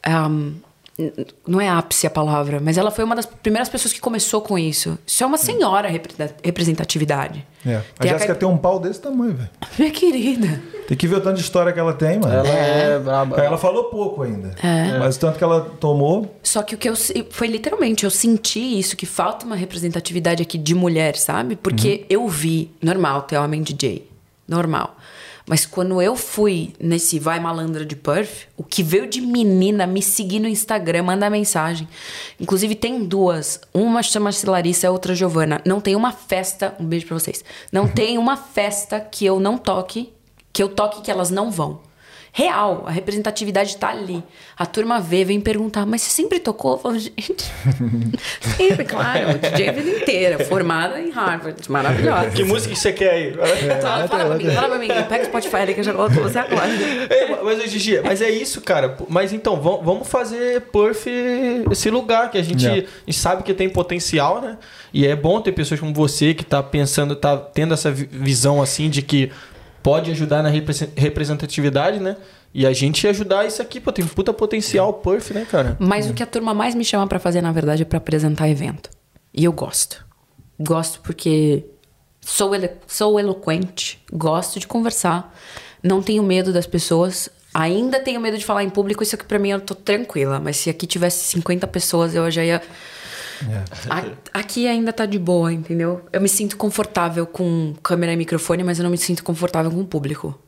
um, 0.07 0.55
não 1.47 1.61
é 1.61 1.68
ápice 1.68 2.07
a 2.07 2.11
palavra, 2.11 2.59
mas 2.59 2.78
ela 2.78 2.90
foi 2.90 3.05
uma 3.05 3.14
das 3.14 3.26
primeiras 3.26 3.68
pessoas 3.68 3.92
que 3.92 4.01
começou 4.01 4.40
com 4.40 4.59
isso. 4.59 4.99
Isso 5.07 5.22
é 5.22 5.26
uma 5.26 5.36
senhora 5.36 5.88
repre- 5.88 6.14
representatividade. 6.42 7.44
É. 7.64 7.76
A 7.76 7.82
Tem 7.99 8.11
a 8.11 8.14
Jéssica 8.14 8.28
Caip- 8.28 8.38
tem 8.40 8.49
um 8.49 8.57
pau 8.57 8.78
desse 8.80 9.01
tamanho, 9.01 9.34
velho. 9.34 9.51
Minha 9.78 9.90
querida. 9.90 10.62
Tem 10.88 10.97
que 10.97 11.07
ver 11.07 11.16
o 11.16 11.20
tanto 11.20 11.36
de 11.36 11.42
história 11.42 11.72
que 11.72 11.78
ela 11.80 11.92
tem, 11.92 12.18
mano. 12.18 12.32
Ela 12.32 12.49
é, 12.49 12.99
braba. 12.99 13.36
Ela 13.42 13.59
falou 13.59 13.84
pouco 13.84 14.22
ainda. 14.22 14.55
É. 14.62 14.99
Mas 14.99 15.16
o 15.16 15.20
tanto 15.20 15.36
que 15.36 15.44
ela 15.44 15.61
tomou. 15.80 16.34
Só 16.42 16.62
que 16.62 16.74
o 16.74 16.78
que 16.78 16.88
eu 16.88 16.97
se- 16.97 17.26
foi 17.30 17.49
literalmente, 17.49 18.05
eu 18.05 18.11
senti 18.11 18.78
isso, 18.78 18.97
que 18.97 19.05
falta 19.05 19.44
uma 19.44 19.57
representatividade 19.57 20.42
aqui 20.42 20.57
de 20.57 20.74
mulher, 20.74 21.16
sabe? 21.16 21.57
Porque 21.57 22.07
eu 22.09 22.26
vi, 22.28 22.70
normal 22.80 23.22
ter 23.22 23.36
homem 23.36 23.62
DJ, 23.62 24.09
normal. 24.49 24.97
Mas 25.47 25.64
quando 25.64 26.03
eu 26.03 26.16
fui 26.16 26.74
nesse 26.80 27.20
Vai 27.20 27.38
Malandra 27.38 27.86
de 27.86 27.94
Perth, 27.94 28.49
o 28.57 28.64
que 28.64 28.82
veio 28.82 29.07
de 29.07 29.20
menina 29.20 29.86
me 29.86 30.03
seguir 30.03 30.40
no 30.40 30.49
Instagram, 30.49 31.05
manda 31.05 31.30
mensagem. 31.30 31.88
Inclusive 32.40 32.74
tem 32.74 33.05
duas, 33.05 33.61
uma 33.72 34.03
chama-se 34.03 34.44
Larissa, 34.44 34.88
a 34.88 34.90
outra 34.90 35.14
Giovana. 35.14 35.62
Não 35.64 35.80
tem 35.80 35.94
uma 35.94 36.11
festa, 36.11 36.74
um 36.80 36.84
beijo 36.84 37.07
pra 37.07 37.18
vocês. 37.18 37.44
Não 37.70 37.86
tem 37.86 38.18
uma 38.18 38.36
festa 38.36 38.99
que 38.99 39.24
eu 39.24 39.38
não 39.38 39.57
toque, 39.57 40.12
que 40.53 40.61
eu 40.61 40.68
toque 40.68 41.03
que 41.03 41.11
elas 41.12 41.30
não 41.30 41.49
vão. 41.49 41.86
Real, 42.39 42.84
a 42.87 42.91
representatividade 42.91 43.78
tá 43.78 43.89
ali. 43.89 44.22
A 44.59 44.66
turma 44.66 45.01
vê, 45.01 45.24
vem 45.24 45.41
perguntar, 45.41 45.87
mas 45.87 46.03
você 46.03 46.11
sempre 46.11 46.39
tocou? 46.39 46.72
Eu 46.72 46.78
falo, 46.78 46.99
gente. 46.99 47.34
sempre, 48.59 48.84
claro. 48.84 49.39
DJ 49.39 49.68
a 49.70 49.72
vida 49.72 49.91
inteira, 50.03 50.45
formada 50.45 51.01
em 51.01 51.11
Harvard, 51.11 51.59
maravilhosa. 51.70 52.30
Que 52.32 52.45
música 52.45 52.74
que 52.74 52.78
você 52.78 52.93
quer 52.93 53.11
aí? 53.11 53.32
Fala, 53.80 54.07
fala 54.07 54.24
pra 54.26 54.34
mim, 54.37 54.51
fala 54.51 54.68
pra 54.68 54.78
mim. 54.78 54.89
Pega 55.09 55.22
o 55.22 55.26
Spotify 55.28 55.57
ali 55.57 55.72
que 55.72 55.80
eu 55.80 55.84
já 55.84 55.95
coloco 55.95 56.12
você 56.16 56.39
agora. 56.39 56.68
É, 57.09 57.43
mas, 57.43 57.70
Gigi, 57.70 58.03
mas 58.05 58.20
é 58.20 58.28
isso, 58.28 58.61
cara. 58.61 58.99
Mas 59.09 59.32
então, 59.32 59.59
vam- 59.59 59.80
vamos 59.82 60.07
fazer 60.07 60.61
Perth 60.70 61.07
esse 61.72 61.89
lugar 61.89 62.30
que 62.30 62.37
a 62.37 62.43
gente, 62.43 62.66
Yeah. 62.66 62.82
a 62.87 63.11
gente 63.11 63.18
sabe 63.18 63.43
que 63.45 63.55
tem 63.55 63.70
potencial, 63.70 64.43
né? 64.43 64.59
E 64.93 65.07
é 65.07 65.16
bom 65.16 65.41
ter 65.41 65.53
pessoas 65.53 65.80
como 65.80 65.95
você 65.95 66.34
que 66.34 66.45
tá 66.45 66.62
pensando, 66.62 67.16
tá 67.16 67.34
tendo 67.39 67.72
essa 67.72 67.91
vi- 67.91 68.09
visão 68.12 68.61
assim 68.61 68.91
de 68.91 69.01
que 69.01 69.30
pode 69.87 70.11
ajudar 70.11 70.43
na 70.43 70.49
represen- 70.49 70.89
representatividade, 70.97 72.01
né? 72.01 72.16
E 72.53 72.66
a 72.66 72.72
gente 72.72 73.07
ajudar 73.07 73.47
isso 73.47 73.62
aqui, 73.62 73.78
pô, 73.78 73.93
tem 73.93 74.05
puta 74.05 74.32
potencial 74.32 74.93
Perth, 74.95 75.30
né, 75.30 75.47
cara? 75.49 75.76
Mas 75.78 76.11
o 76.11 76.12
que 76.12 76.22
a 76.24 76.26
turma 76.26 76.53
mais 76.53 76.74
me 76.74 76.84
chama 76.84 77.07
pra 77.07 77.20
fazer, 77.20 77.41
na 77.41 77.53
verdade, 77.53 77.82
é 77.82 77.84
pra 77.84 77.99
apresentar 77.99 78.49
evento. 78.49 78.91
E 79.32 79.45
eu 79.45 79.53
gosto. 79.53 80.05
Gosto 80.59 81.01
porque 81.03 81.64
sou, 82.20 82.53
elo 82.53 82.68
sou 82.87 83.20
eloquente, 83.20 84.03
gosto 84.12 84.59
de 84.59 84.66
conversar, 84.66 85.32
não 85.82 86.03
tenho 86.03 86.22
medo 86.24 86.53
das 86.53 86.66
pessoas. 86.66 87.28
Ainda 87.55 88.01
tenho 88.01 88.20
medo 88.20 88.37
de 88.37 88.45
falar 88.45 88.64
em 88.64 88.68
público, 88.70 89.05
isso 89.05 89.14
aqui 89.14 89.24
pra 89.24 89.39
mim 89.39 89.51
eu 89.51 89.61
tô 89.61 89.74
tranquila. 89.74 90.41
Mas 90.41 90.57
se 90.57 90.68
aqui 90.68 90.84
tivesse 90.87 91.24
50 91.26 91.64
pessoas, 91.68 92.12
eu 92.14 92.28
já 92.30 92.45
ia. 92.45 92.61
A- 93.89 94.05
Aqui 94.41 94.66
ainda 94.66 94.93
tá 94.93 95.07
de 95.07 95.18
boa, 95.18 95.53
entendeu? 95.53 96.03
Eu 96.12 96.20
me 96.20 96.28
sinto 96.28 96.57
confortável 96.57 97.26
com 97.26 97.74
câmera 97.82 98.12
e 98.12 98.16
microfone, 98.16 98.62
mas 98.64 98.78
eu 98.78 98.82
não 98.84 98.91
me 98.91 98.99
sinto 98.99 99.22
confortável 99.24 99.70
com 99.70 99.80
o 99.80 99.84
público. 99.87 100.39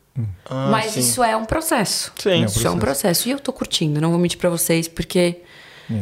mas 0.49 0.91
sim. 0.91 0.99
isso 0.99 1.23
é 1.23 1.35
um 1.37 1.45
processo. 1.45 2.11
Sim. 2.17 2.43
Isso 2.45 2.65
é 2.67 2.69
um 2.71 2.79
processo. 2.79 3.27
E 3.27 3.31
eu 3.31 3.39
tô 3.39 3.53
curtindo, 3.53 4.01
não 4.01 4.09
vou 4.09 4.19
mentir 4.19 4.37
pra 4.39 4.49
vocês, 4.49 4.87
porque 4.87 5.37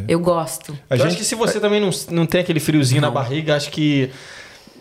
eu 0.08 0.20
gosto. 0.20 0.78
A 0.90 0.96
eu 0.96 0.98
gente, 1.00 1.08
acho 1.10 1.18
que 1.18 1.24
se 1.24 1.36
você 1.36 1.60
também 1.60 1.80
não, 1.80 1.90
não 2.12 2.26
tem 2.26 2.42
aquele 2.42 2.60
friozinho 2.60 3.02
na 3.02 3.12
barriga, 3.12 3.56
acho 3.56 3.70
que. 3.72 4.10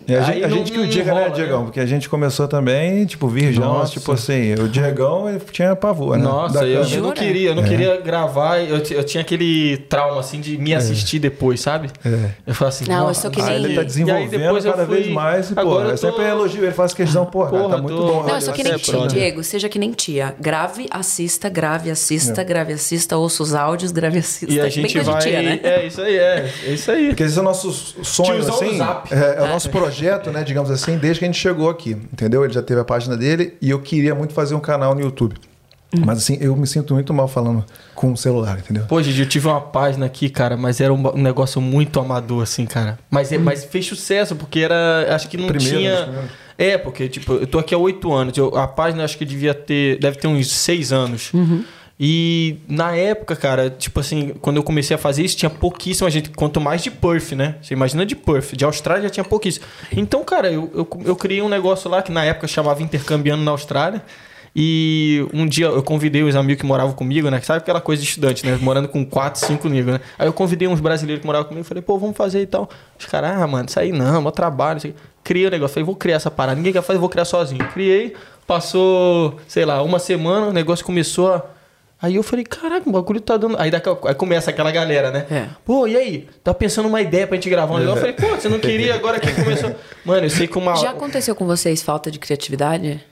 É, 0.08 0.16
a 0.16 0.20
gente, 0.22 0.34
Aí 0.36 0.44
a 0.44 0.48
gente 0.48 0.72
que 0.72 0.78
o 0.78 0.82
não 0.82 0.88
diga, 0.88 1.12
né, 1.14 1.20
rola, 1.22 1.30
Diegão? 1.34 1.64
Porque 1.64 1.80
a 1.80 1.86
gente 1.86 2.08
começou 2.08 2.46
também, 2.46 3.04
tipo, 3.06 3.26
virgão, 3.28 3.74
Nossa. 3.78 3.92
tipo 3.92 4.12
assim, 4.12 4.54
o 4.54 4.68
Diegão 4.68 5.28
ele 5.28 5.40
tinha 5.50 5.74
pavor, 5.74 6.16
né? 6.16 6.24
Nossa, 6.24 6.64
eu, 6.64 6.82
eu 6.84 7.02
não 7.02 7.12
queria, 7.12 7.50
eu 7.50 7.54
não 7.54 7.62
queria 7.64 8.00
gravar, 8.00 8.58
eu, 8.60 8.76
eu 8.78 9.04
tinha 9.04 9.20
aquele 9.20 9.76
trauma 9.88 10.20
assim 10.20 10.40
de 10.40 10.56
me 10.58 10.74
assistir 10.74 11.18
depois, 11.18 11.60
sabe? 11.60 11.90
É. 12.04 12.30
Eu 12.46 12.54
falo 12.54 12.68
assim, 12.68 12.84
Não, 12.86 13.08
eu 13.08 13.14
sou 13.14 13.30
que 13.30 13.40
Aí 13.40 13.46
nem- 13.46 13.64
ele 13.64 13.74
tá 13.74 13.80
aí 13.80 13.86
desenvolvendo 13.86 14.62
cada 14.62 14.86
fui- 14.86 14.96
vez 14.96 15.08
mais 15.08 15.50
e, 15.50 15.54
pô, 15.54 15.60
Agora 15.60 15.84
eu 15.84 15.88
é 15.88 15.96
tô- 15.96 15.96
sempre 16.10 16.24
elogio, 16.24 16.62
ele 16.64 16.72
faz 16.72 16.94
questão, 16.94 17.26
pô, 17.26 17.44
cara, 17.44 17.58
Porra, 17.62 17.76
tá 17.76 17.82
muito 17.82 17.96
tô- 17.96 18.06
bom. 18.06 18.22
Não, 18.26 18.34
eu 18.34 18.40
sou 18.40 18.54
que 18.54 18.62
nem 18.62 18.72
é 18.72 18.78
tia. 18.78 19.06
Diego. 19.08 19.42
Seja 19.42 19.68
que 19.68 19.78
nem 19.78 19.90
tia. 19.92 20.34
Grave, 20.40 20.86
assista, 20.90 21.48
grave, 21.48 21.90
assista, 21.90 22.42
grave, 22.44 22.72
assista, 22.72 23.16
ouça 23.16 23.42
os 23.42 23.54
áudios, 23.54 23.90
grave, 23.92 24.18
assista. 24.18 24.52
E 24.54 24.60
a 24.60 24.68
gente 24.68 24.98
vai. 25.00 25.30
né? 25.32 25.60
É 25.62 25.86
isso 25.86 26.00
aí, 26.00 26.16
é. 26.16 26.50
É 26.66 26.70
isso 26.72 26.90
aí. 26.90 27.08
Porque 27.08 27.22
esse 27.24 27.36
é 27.38 27.40
o 27.40 27.44
nosso 27.44 27.72
sonho, 27.72 28.34
Tiozão 28.34 28.58
do 28.58 28.64
assim. 28.64 29.14
É, 29.14 29.36
é 29.38 29.42
o 29.42 29.48
nosso 29.48 29.68
projeto, 29.70 29.95
né, 30.32 30.42
digamos 30.44 30.70
assim, 30.70 30.98
desde 30.98 31.18
que 31.20 31.24
a 31.24 31.28
gente 31.28 31.38
chegou 31.40 31.68
aqui, 31.70 31.90
entendeu? 32.12 32.44
Ele 32.44 32.52
já 32.52 32.62
teve 32.62 32.80
a 32.80 32.84
página 32.84 33.16
dele 33.16 33.54
e 33.60 33.70
eu 33.70 33.80
queria 33.80 34.14
muito 34.14 34.32
fazer 34.34 34.54
um 34.54 34.60
canal 34.60 34.94
no 34.94 35.00
YouTube. 35.00 35.34
Mas 36.04 36.18
assim, 36.18 36.36
eu 36.40 36.54
me 36.56 36.66
sinto 36.66 36.92
muito 36.92 37.14
mal 37.14 37.26
falando 37.28 37.64
com 37.94 38.12
o 38.12 38.16
celular, 38.16 38.58
entendeu? 38.58 38.84
Pô, 38.86 39.00
Gigi, 39.02 39.22
eu 39.22 39.28
tive 39.28 39.46
uma 39.46 39.60
página 39.60 40.04
aqui, 40.04 40.28
cara, 40.28 40.56
mas 40.56 40.80
era 40.80 40.92
um, 40.92 41.08
um 41.16 41.22
negócio 41.22 41.60
muito 41.60 41.98
amador, 41.98 42.42
assim, 42.42 42.66
cara. 42.66 42.98
Mas, 43.08 43.32
é- 43.32 43.38
mas 43.38 43.64
fez 43.64 43.86
sucesso, 43.86 44.36
porque 44.36 44.60
era. 44.60 45.06
Acho 45.14 45.28
que 45.28 45.36
não 45.38 45.46
Primeiro, 45.46 45.78
tinha. 45.78 46.08
É, 46.58 46.76
porque, 46.76 47.08
tipo, 47.08 47.34
eu 47.34 47.46
tô 47.46 47.58
aqui 47.58 47.74
há 47.74 47.78
oito 47.78 48.12
anos. 48.12 48.36
eu- 48.36 48.54
a 48.58 48.66
página 48.66 49.04
acho 49.04 49.16
que 49.16 49.24
devia 49.24 49.54
ter. 49.54 49.98
Deve 49.98 50.18
ter 50.18 50.26
uns 50.26 50.50
seis 50.52 50.92
anos. 50.92 51.30
E 51.98 52.58
na 52.68 52.94
época, 52.94 53.34
cara, 53.34 53.70
tipo 53.70 54.00
assim, 54.00 54.34
quando 54.40 54.56
eu 54.56 54.62
comecei 54.62 54.94
a 54.94 54.98
fazer 54.98 55.24
isso, 55.24 55.36
tinha 55.36 55.48
pouquíssima 55.48 56.10
gente. 56.10 56.28
Quanto 56.30 56.60
mais 56.60 56.82
de 56.82 56.90
Perth, 56.90 57.32
né? 57.32 57.56
Você 57.62 57.72
imagina 57.72 58.04
de 58.04 58.14
Perth. 58.14 58.54
De 58.54 58.64
Austrália 58.64 59.04
já 59.04 59.10
tinha 59.10 59.24
pouquíssimo. 59.24 59.64
Então, 59.90 60.22
cara, 60.22 60.52
eu, 60.52 60.70
eu, 60.74 60.88
eu 61.04 61.16
criei 61.16 61.40
um 61.40 61.48
negócio 61.48 61.90
lá 61.90 62.02
que 62.02 62.12
na 62.12 62.22
época 62.24 62.46
chamava 62.46 62.82
Intercambiando 62.82 63.42
na 63.42 63.50
Austrália. 63.50 64.02
E 64.58 65.26
um 65.34 65.46
dia 65.46 65.66
eu 65.66 65.82
convidei 65.82 66.22
os 66.22 66.34
amigos 66.34 66.62
que 66.62 66.66
moravam 66.66 66.94
comigo, 66.94 67.30
né? 67.30 67.40
Sabe 67.42 67.58
aquela 67.58 67.80
coisa 67.80 68.02
de 68.02 68.08
estudante, 68.08 68.44
né? 68.44 68.58
Morando 68.60 68.88
com 68.88 69.04
quatro, 69.04 69.44
cinco 69.44 69.68
negros, 69.68 69.94
né? 69.94 70.00
Aí 70.18 70.26
eu 70.26 70.32
convidei 70.32 70.66
uns 70.66 70.80
brasileiros 70.80 71.20
que 71.20 71.26
moravam 71.26 71.48
comigo. 71.48 71.66
Falei, 71.66 71.82
pô, 71.82 71.98
vamos 71.98 72.16
fazer 72.16 72.40
e 72.40 72.46
tal. 72.46 72.68
Os 72.98 73.04
caras, 73.04 73.38
ah, 73.38 73.46
mano, 73.46 73.66
isso 73.68 73.78
aí 73.78 73.92
não, 73.92 74.22
mó 74.22 74.30
trabalho. 74.30 74.78
Isso 74.78 74.86
aí. 74.86 74.94
Criei 75.22 75.46
o 75.46 75.50
negócio. 75.50 75.74
Falei, 75.74 75.84
vou 75.84 75.94
criar 75.94 76.16
essa 76.16 76.30
parada. 76.30 76.56
Ninguém 76.56 76.72
quer 76.72 76.82
fazer, 76.82 76.98
vou 76.98 77.08
criar 77.08 77.26
sozinho. 77.26 77.66
Criei, 77.68 78.14
passou, 78.46 79.36
sei 79.46 79.66
lá, 79.66 79.82
uma 79.82 79.98
semana, 79.98 80.46
o 80.46 80.52
negócio 80.52 80.84
começou 80.84 81.34
a. 81.34 81.55
Aí 82.00 82.16
eu 82.16 82.22
falei, 82.22 82.44
caraca, 82.44 82.88
o 82.88 82.92
bagulho 82.92 83.20
tá 83.20 83.36
dando. 83.36 83.56
Aí, 83.58 83.70
daqui, 83.70 83.88
aí 83.88 84.14
começa 84.14 84.50
aquela 84.50 84.70
galera, 84.70 85.10
né? 85.10 85.26
É. 85.30 85.48
Pô, 85.64 85.86
e 85.86 85.96
aí? 85.96 86.28
Tá 86.44 86.52
pensando 86.52 86.88
uma 86.88 87.00
ideia 87.00 87.26
pra 87.26 87.36
gente 87.36 87.48
gravar 87.48 87.74
um 87.74 87.78
negócio? 87.78 88.06
Eu 88.06 88.14
falei, 88.14 88.30
pô, 88.30 88.36
você 88.36 88.48
não 88.48 88.58
queria 88.58 88.94
agora 88.94 89.18
que 89.18 89.32
começou. 89.32 89.74
Mano, 90.04 90.26
eu 90.26 90.30
sei 90.30 90.46
que 90.46 90.58
uma. 90.58 90.76
Já 90.76 90.90
aconteceu 90.90 91.34
com 91.34 91.46
vocês 91.46 91.82
falta 91.82 92.10
de 92.10 92.18
criatividade? 92.18 93.02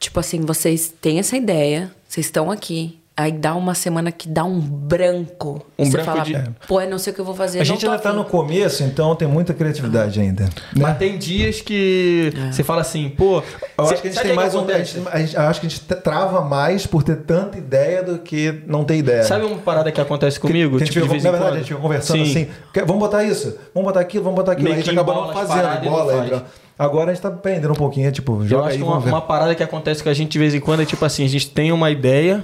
Tipo 0.00 0.18
assim, 0.18 0.40
vocês 0.40 0.92
têm 1.00 1.20
essa 1.20 1.36
ideia, 1.36 1.90
vocês 2.08 2.26
estão 2.26 2.50
aqui, 2.50 2.98
aí 3.16 3.30
dá 3.30 3.54
uma 3.54 3.74
semana 3.74 4.10
que 4.10 4.28
dá 4.28 4.42
um 4.44 4.58
branco. 4.60 5.64
Um 5.78 5.84
você 5.84 5.90
branco 5.92 6.06
fala, 6.10 6.24
de- 6.24 6.50
pô, 6.66 6.80
eu 6.80 6.90
não 6.90 6.98
sei 6.98 7.12
o 7.12 7.14
que 7.14 7.20
eu 7.20 7.24
vou 7.24 7.34
fazer. 7.34 7.58
A 7.58 7.60
não 7.60 7.64
gente 7.66 7.84
ainda 7.86 7.98
tá 7.98 8.08
afim." 8.10 8.18
no 8.18 8.24
começo, 8.24 8.82
então 8.82 9.14
tem 9.14 9.28
muita 9.28 9.54
criatividade 9.54 10.20
ainda. 10.20 10.48
Mas 10.74 10.82
Né? 10.88 10.94
tem 10.94 11.18
dias 11.18 11.60
que 11.60 12.32
você 12.50 12.64
fala 12.64 12.80
assim, 12.80 13.08
pô. 13.08 13.42
Eu 13.78 13.84
acho 13.84 14.02
que 14.02 14.08
a 14.08 14.10
gente 14.10 14.22
tem 14.22 14.32
mais 14.34 14.54
um. 14.54 14.58
A 14.58 14.62
acontece? 14.62 14.94
gente, 14.98 15.08
a 15.08 15.18
gente- 15.20 15.34
eu 15.36 15.42
acho 15.42 15.60
que 15.60 15.66
a 15.66 15.70
gente 15.70 15.80
trava 16.02 16.40
mais 16.42 16.86
por 16.86 17.02
ter 17.02 17.16
tanta 17.18 17.56
ideia 17.58 18.02
do 18.02 18.18
que 18.18 18.62
não 18.66 18.84
ter 18.84 18.96
ideia. 18.96 19.22
Sabe 19.24 19.44
uma 19.44 19.58
parada 19.58 19.90
que 19.92 20.00
acontece 20.00 20.38
comigo? 20.40 20.76
Que 20.78 20.82
a 20.82 20.86
gente 20.86 20.92
tipo, 20.94 21.06
de 21.06 21.12
fica, 21.12 21.12
vez 21.12 21.22
na 21.24 21.28
em 21.28 21.32
verdade, 21.32 21.50
quando? 21.50 21.54
a 21.54 21.58
gente 21.58 21.68
fica 21.68 21.80
conversando 21.80 22.24
Sim. 22.24 22.30
assim, 22.30 22.48
"Quer- 22.72 22.84
vamos 22.84 23.00
botar 23.00 23.22
isso, 23.24 23.56
vamos 23.74 23.86
botar 23.88 24.00
aquilo, 24.00 24.24
vamos 24.24 24.36
botar 24.36 24.52
aquilo. 24.52 24.64
Meio 24.64 24.74
Aí 24.76 24.80
a 24.82 24.84
gente 24.84 24.92
que 24.94 25.00
acaba 25.00 25.14
não 25.14 25.32
fazendo, 25.32 25.84
bola. 25.90 26.28
faz. 26.28 26.42
Agora 26.76 27.12
a 27.12 27.14
gente 27.14 27.22
tá 27.22 27.28
aprendendo 27.28 27.70
um 27.70 27.76
pouquinho, 27.76 28.08
é 28.08 28.10
tipo, 28.10 28.40
Eu 28.42 28.48
joga 28.48 28.62
acho 28.64 28.70
aí, 28.72 28.78
que 28.78 28.82
uma, 28.82 28.98
uma 28.98 29.20
parada 29.20 29.54
que 29.54 29.62
acontece 29.62 30.02
com 30.02 30.08
a 30.08 30.12
gente 30.14 30.32
de 30.32 30.38
vez 30.40 30.52
em 30.54 30.58
quando 30.60 30.82
é 30.82 30.84
tipo 30.84 31.04
assim, 31.04 31.24
a 31.24 31.28
gente 31.28 31.48
tem 31.50 31.70
uma 31.70 31.88
ideia, 31.88 32.42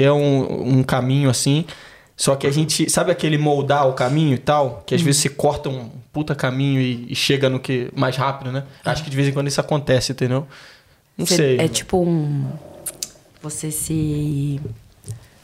que 0.00 0.04
é 0.06 0.10
um, 0.12 0.78
um 0.78 0.82
caminho 0.82 1.28
assim, 1.28 1.66
só 2.16 2.34
que 2.34 2.46
a 2.46 2.50
gente, 2.50 2.90
sabe 2.90 3.10
aquele 3.12 3.36
moldar 3.36 3.86
o 3.86 3.92
caminho 3.92 4.34
e 4.34 4.38
tal? 4.38 4.82
Que 4.86 4.94
às 4.94 5.02
vezes 5.02 5.20
você 5.20 5.28
corta 5.28 5.68
um 5.68 5.90
puta 6.10 6.34
caminho 6.34 6.80
e, 6.80 7.06
e 7.12 7.14
chega 7.14 7.50
no 7.50 7.60
que 7.60 7.90
mais 7.94 8.16
rápido, 8.16 8.50
né? 8.50 8.64
Acho 8.82 9.04
que 9.04 9.10
de 9.10 9.16
vez 9.16 9.28
em 9.28 9.32
quando 9.32 9.48
isso 9.48 9.60
acontece, 9.60 10.12
entendeu? 10.12 10.46
Não 11.18 11.26
Você- 11.26 11.36
sei. 11.36 11.58
É 11.60 11.68
tipo 11.68 11.98
um. 12.02 12.46
Você 13.42 13.70
se 13.70 14.58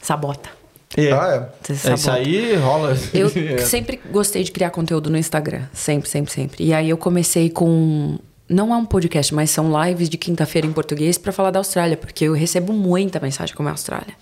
sabota. 0.01 0.49
É. 0.97 1.13
Ah, 1.13 1.49
Você 1.63 1.75
se 1.75 1.91
É, 1.91 1.95
isso 1.95 2.11
aí 2.11 2.55
rola. 2.57 2.97
Eu 3.13 3.27
É. 3.37 3.59
sempre 3.59 4.01
gostei 4.11 4.43
de 4.43 4.53
criar 4.53 4.71
conteúdo 4.71 5.11
no 5.11 5.19
Instagram. 5.19 5.65
Sempre, 5.75 6.09
sempre, 6.09 6.33
sempre. 6.33 6.65
E 6.65 6.73
aí 6.73 6.89
eu 6.89 6.97
comecei 6.97 7.51
com. 7.51 8.19
Não 8.49 8.73
é 8.73 8.77
um 8.77 8.85
podcast, 8.87 9.35
mas 9.35 9.51
são 9.51 9.71
lives 9.85 10.09
de 10.09 10.17
quinta-feira 10.17 10.67
em 10.67 10.73
português 10.73 11.19
pra 11.19 11.33
falar 11.33 11.51
da 11.51 11.59
Austrália, 11.59 11.97
porque 11.97 12.25
eu 12.25 12.33
recebo 12.33 12.73
muita 12.73 13.19
mensagem 13.21 13.55
como 13.57 13.69
é 13.69 13.73
a 13.73 13.75
Austrália. 13.75 14.15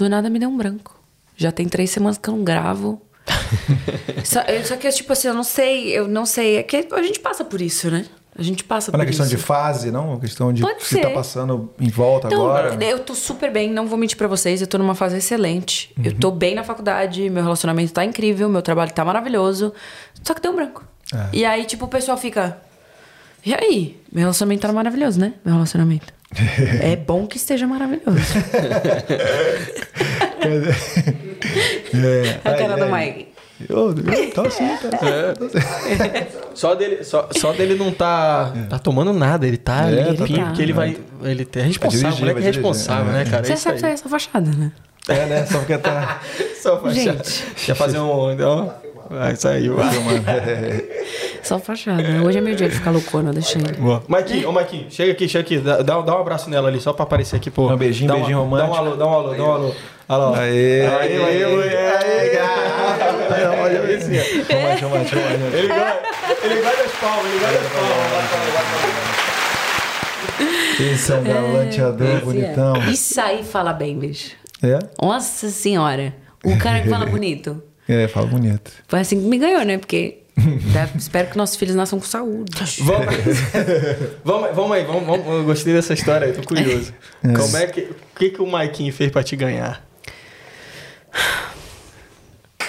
Do 0.00 0.08
nada 0.08 0.30
me 0.30 0.38
deu 0.38 0.48
um 0.48 0.56
branco. 0.56 0.98
Já 1.36 1.52
tem 1.52 1.68
três 1.68 1.90
semanas 1.90 2.16
que 2.16 2.26
eu 2.30 2.34
não 2.34 2.42
gravo. 2.42 3.02
só, 4.24 4.40
eu- 4.42 4.64
só 4.64 4.76
que, 4.76 4.88
tipo 4.90 5.12
assim, 5.12 5.28
eu 5.28 5.34
não 5.34 5.44
sei, 5.44 5.90
eu 5.98 6.08
não 6.08 6.24
sei. 6.24 6.56
É 6.56 6.62
que 6.62 6.88
a 6.90 7.02
gente 7.02 7.20
passa 7.20 7.44
por 7.44 7.60
isso, 7.60 7.90
né? 7.90 8.06
A 8.34 8.42
gente 8.42 8.64
passa 8.64 8.90
por 8.90 8.98
é 8.98 9.04
questão 9.04 9.26
isso. 9.26 9.36
de 9.36 9.42
fase, 9.42 9.90
não? 9.90 10.14
É 10.14 10.20
questão 10.20 10.54
de 10.54 10.62
Pode 10.62 10.82
se 10.84 10.96
tá 11.02 11.08
ser. 11.08 11.12
passando 11.14 11.70
em 11.78 11.90
volta 11.90 12.28
Então, 12.28 12.46
agora. 12.48 12.82
eu 12.82 13.00
tô 13.00 13.14
super 13.14 13.52
bem, 13.52 13.70
não 13.70 13.86
vou 13.86 13.98
mentir 13.98 14.16
pra 14.16 14.26
vocês, 14.26 14.62
eu 14.62 14.66
tô 14.66 14.78
numa 14.78 14.94
fase 14.94 15.18
excelente. 15.18 15.92
Eu 16.02 16.12
Uhum. 16.12 16.18
tô 16.18 16.30
bem 16.30 16.54
na 16.54 16.64
faculdade, 16.64 17.28
meu 17.28 17.42
relacionamento 17.42 17.92
tá 17.92 18.02
incrível, 18.02 18.48
meu 18.48 18.62
trabalho 18.62 18.90
tá 18.92 19.04
maravilhoso. 19.04 19.74
Só 20.22 20.32
que 20.32 20.40
deu 20.40 20.52
um 20.52 20.56
branco. 20.56 20.82
É. 21.12 21.28
E 21.36 21.44
aí, 21.44 21.66
tipo, 21.66 21.84
o 21.84 21.88
pessoal 21.88 22.16
fica. 22.16 22.56
E 23.44 23.52
aí? 23.52 24.00
Meu 24.10 24.22
relacionamento 24.22 24.62
tá 24.66 24.72
maravilhoso, 24.72 25.20
né? 25.20 25.34
Meu 25.44 25.52
relacionamento. 25.54 26.14
é 26.82 26.96
bom 26.96 27.26
que 27.26 27.36
esteja 27.36 27.66
maravilhoso. 27.66 28.10
É, 31.94 32.40
A 32.48 32.54
cara 32.54 32.74
ai, 32.74 32.80
do 32.80 32.84
ai. 32.94 33.06
Mike. 33.06 33.28
Eu, 33.68 33.88
eu, 33.90 34.30
tá 34.32 34.42
assim, 34.46 34.66
tá 34.78 34.88
Só 36.54 36.74
dele, 36.74 37.04
só, 37.04 37.28
só 37.30 37.52
dele 37.52 37.74
não 37.74 37.92
tá, 37.92 38.54
tá 38.70 38.78
tomando 38.78 39.12
nada, 39.12 39.46
ele 39.46 39.58
tá 39.58 39.90
É, 39.90 39.96
tá 40.04 40.10
limpinho, 40.12 40.16
tranquilo. 40.16 40.46
porque 40.46 40.62
ele 40.62 40.72
vai. 40.72 40.96
Ele 41.24 41.46
é 41.56 41.60
responsável, 41.60 42.00
dirigir, 42.08 42.20
moleque 42.20 42.40
é 42.40 42.44
responsável, 42.52 43.12
né, 43.12 43.24
cara? 43.26 43.42
É 43.42 43.46
Você 43.48 43.52
isso 43.52 43.62
sabe 43.62 43.78
que 43.78 43.84
é 43.84 43.88
aí. 43.88 43.94
essa 43.94 44.08
fachada, 44.08 44.50
né? 44.50 44.72
É, 45.08 45.26
né? 45.26 45.44
Só 45.46 45.58
porque 45.58 45.76
tá. 45.76 46.20
Só 46.62 46.76
pra 46.76 46.90
Gente. 46.92 47.44
Quer 47.66 47.74
fazer 47.74 47.98
um. 47.98 48.08
Ó, 48.08 48.68
vai, 49.10 49.36
saiu. 49.36 49.76
Só 51.42 51.58
fachada. 51.58 52.02
Hoje 52.24 52.38
é 52.38 52.40
meu 52.40 52.54
dia 52.54 52.68
de 52.68 52.74
ficar 52.76 52.90
loucona, 52.90 53.32
deixa 53.32 53.58
ele. 53.58 53.72
Boa. 53.78 54.02
Maiquinho, 54.06 54.48
ô 54.48 54.52
Maiquinho, 54.52 54.86
chega 54.90 55.12
aqui, 55.12 55.28
chega 55.28 55.44
aqui. 55.44 55.58
Dá, 55.58 55.82
dá, 55.82 56.00
dá 56.00 56.16
um 56.16 56.20
abraço 56.20 56.48
nela 56.48 56.68
ali, 56.68 56.80
só 56.80 56.92
pra 56.92 57.02
aparecer 57.02 57.36
aqui, 57.36 57.50
pô. 57.50 57.70
Um 57.72 57.76
beijinho, 57.76 58.08
Dá 58.08 58.14
beijinho 58.14 58.38
uma- 58.42 58.58
romântico. 58.60 58.74
Dá 58.74 58.80
um 58.82 58.86
alô, 58.86 58.96
dá 58.96 59.06
um 59.06 59.12
alô, 59.12 59.34
dá 59.34 59.42
um 59.44 59.52
alô. 59.52 59.74
Olha 60.08 60.18
lá. 60.18 60.30
ó. 60.30 60.34
Aê, 60.36 60.86
Aê, 60.86 61.16
aê, 61.16 61.44
aê, 61.44 62.38
aê, 62.38 62.38
Olha 63.62 63.92
esse. 63.92 64.14
Chama, 64.44 64.76
chama, 64.76 65.04
chama. 65.04 65.22
Ele 65.54 65.68
gosta, 65.68 66.00
ele 66.44 66.60
gosta 66.62 66.82
das 66.82 66.92
palmas, 67.00 67.26
ele 67.26 67.38
gosta 67.40 67.58
das 67.58 67.72
palmas. 67.72 69.10
Esse 70.80 71.12
é 71.12 71.16
um 71.16 71.24
galanteador 71.24 72.20
bonitão. 72.24 72.74
Isso 72.90 73.20
aí 73.20 73.42
fala 73.44 73.72
bem, 73.72 73.98
bicho. 73.98 74.34
É? 74.62 74.78
Nossa 75.00 75.48
senhora. 75.50 76.14
O 76.44 76.56
cara 76.58 76.80
que 76.80 76.88
fala 76.88 77.04
bonito. 77.10 77.62
É, 77.92 78.08
fala 78.08 78.26
bonito. 78.26 78.70
Foi 78.86 79.00
assim 79.00 79.20
que 79.20 79.26
me 79.26 79.38
ganhou, 79.38 79.64
né? 79.64 79.78
Porque 79.78 80.18
deve- 80.36 80.98
espero 80.98 81.28
que 81.30 81.36
nossos 81.36 81.56
filhos 81.56 81.74
nasçam 81.74 81.98
com 81.98 82.04
saúde. 82.06 82.52
Vamos, 82.82 83.06
vamos, 84.24 84.54
vamos 84.54 84.72
aí, 84.72 84.84
vamos, 84.84 85.04
vamos, 85.06 85.26
eu 85.26 85.44
gostei 85.44 85.72
dessa 85.74 85.92
história 85.94 86.26
aí, 86.28 86.32
tô 86.32 86.42
curioso. 86.46 86.92
Como 87.22 87.56
é 87.56 87.66
que, 87.66 87.80
o 87.80 87.94
que, 88.18 88.30
que 88.30 88.42
o 88.42 88.46
Maiquinho 88.46 88.92
fez 88.92 89.10
pra 89.10 89.22
te 89.22 89.34
ganhar? 89.36 89.84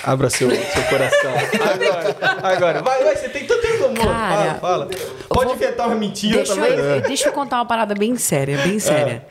Abra 0.04 0.32
seu, 0.32 0.50
seu 0.50 0.84
coração. 0.90 1.32
Agora, 1.64 2.18
agora. 2.56 2.82
Vai, 2.82 3.04
vai, 3.04 3.16
você 3.16 3.30
tem 3.30 3.46
tanto 3.46 3.62
tempo 3.62 3.86
amor. 3.86 3.98
Cara, 3.98 4.56
fala, 4.56 4.60
fala. 4.60 4.90
Pode 5.30 5.46
vou- 5.46 5.56
inventar 5.56 5.88
uma 5.88 5.96
mentira 5.96 6.38
Deixa 6.38 6.56
também. 6.56 6.72
eu, 6.72 7.02
deixa 7.02 7.30
eu 7.30 7.34
contar 7.34 7.58
uma 7.58 7.66
parada 7.68 7.94
bem 7.94 8.16
séria, 8.16 8.58
bem 8.58 8.80
séria. 8.80 9.24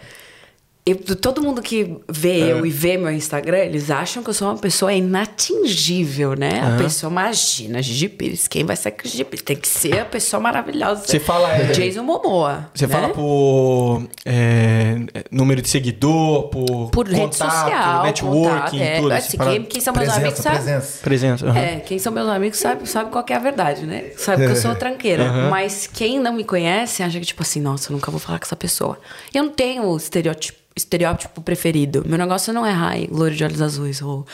Eu- 0.87 0.97
todo 1.17 1.43
mundo 1.43 1.61
que 1.61 1.99
vê 2.09 2.39
eu 2.53 2.65
e 2.65 2.71
vê 2.71 2.97
meu 2.97 3.11
Instagram, 3.13 3.59
eles 3.59 3.91
acham 3.91 4.23
que 4.23 4.31
eu 4.31 4.35
sou 4.35 4.49
uma 4.49 4.57
pessoa 4.57 4.91
inatingível, 4.93 6.35
né? 6.35 6.61
A 6.75 6.79
pessoa, 6.83 7.11
imagina, 7.11 7.83
Gigi 7.83 8.09
Pires, 8.09 8.49
quem 8.49 8.65
vai 8.65 8.75
ser 8.77 8.95
Gigi 9.05 9.25
Pires? 9.25 9.43
Tem 9.43 9.57
que 9.57 9.69
ser 9.69 9.99
a 10.01 10.05
pessoa 10.05 10.41
maravilhosa. 10.41 11.03
Você 11.07 11.21
fala, 11.21 11.53
é- 11.53 11.67
Jason 11.73 12.03
Momoa. 12.03 12.71
Você 12.75 12.87
né? 12.87 12.93
fala 12.95 13.11
por 13.11 14.05
é, 14.25 14.97
número 15.31 15.61
de 15.61 15.69
seguidor, 15.69 16.49
por, 16.49 16.91
Por 16.91 17.07
rede 17.07 17.21
contato, 17.21 17.51
social, 17.65 18.03
networking, 18.03 18.51
contato, 18.51 18.77
é. 18.83 19.01
tudo. 19.01 19.13
Assim, 19.13 19.39
quem, 19.39 19.63
quem 19.65 19.81
são 19.81 19.95
meus 19.95 20.09
amigos 20.09 20.41
Presença, 20.41 20.43
sabe. 20.43 20.57
presença. 20.65 20.99
Presença. 21.03 21.47
aham. 21.47 21.59
É, 21.59 21.81
quem 21.81 21.99
são 21.99 22.13
meus 22.13 22.29
amigos 22.29 22.59
sabe, 22.59 22.89
sabe 22.89 23.11
qual 23.11 23.23
que 23.23 23.33
é 23.33 23.37
a 23.37 23.41
verdade, 23.41 23.85
né? 23.87 24.11
Sabe 24.17 24.45
que 24.47 24.53
eu 24.53 24.57
sou 24.57 24.75
tranqueira. 24.75 25.51
Mas 25.51 25.87
quem 25.87 26.19
não 26.19 26.33
me 26.33 26.43
conhece 26.43 27.03
acha 27.03 27.21
que, 27.21 27.27
tipo 27.27 27.43
assim, 27.43 27.61
nossa, 27.61 27.91
eu 27.91 27.95
nunca 27.95 28.11
vou 28.11 28.19
falar 28.19 28.39
com 28.39 28.45
essa 28.47 28.57
pessoa. 28.57 28.99
Eu 29.33 29.43
não 29.45 29.51
tenho 29.51 29.95
estereótipo, 29.97 30.59
estereótipo 30.81 31.41
preferido. 31.41 32.03
Meu 32.07 32.19
negócio 32.19 32.53
não 32.53 32.65
é 32.65 32.73
ai, 32.73 33.09
loiro 33.11 33.35
de 33.35 33.45
olhos 33.45 33.63
azuis 33.63 34.03
ou 34.03 34.27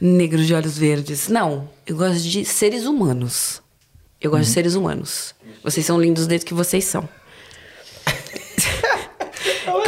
negro 0.00 0.42
de 0.44 0.54
olhos 0.54 0.76
verdes. 0.76 1.28
Não. 1.28 1.68
Eu 1.86 1.96
gosto 1.96 2.22
de 2.22 2.44
seres 2.44 2.84
humanos. 2.86 3.62
Eu 4.20 4.30
gosto 4.30 4.44
de 4.44 4.50
seres 4.50 4.74
humanos. 4.74 5.34
Vocês 5.62 5.84
são 5.84 6.00
lindos 6.00 6.26
desde 6.26 6.46
que 6.46 6.54
vocês 6.54 6.84
são. 6.84 7.08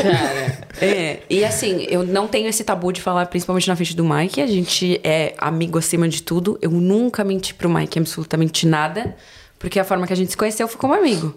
Cara, 0.03 0.69
é. 0.81 1.23
E 1.31 1.45
assim, 1.45 1.87
eu 1.89 2.05
não 2.05 2.29
tenho 2.29 2.49
esse 2.49 2.62
tabu 2.62 2.93
de 2.93 3.01
falar, 3.01 3.27
principalmente 3.27 3.69
na 3.69 3.77
frente 3.77 3.97
do 3.97 4.05
Mike. 4.05 4.41
A 4.41 4.47
gente 4.47 5.01
é 5.03 5.35
amigo 5.39 5.79
acima 5.79 6.09
de 6.09 6.23
tudo. 6.23 6.59
Eu 6.61 6.71
nunca 6.71 7.25
menti 7.25 7.55
pro 7.55 7.71
Mike 7.71 7.99
absolutamente 7.99 8.67
nada, 8.67 9.17
porque 9.59 9.79
a 9.79 9.85
forma 9.85 10.07
que 10.07 10.12
a 10.12 10.17
gente 10.17 10.31
se 10.31 10.37
conheceu 10.37 10.69
foi 10.69 10.79
como 10.79 10.95
amigo. 10.95 11.35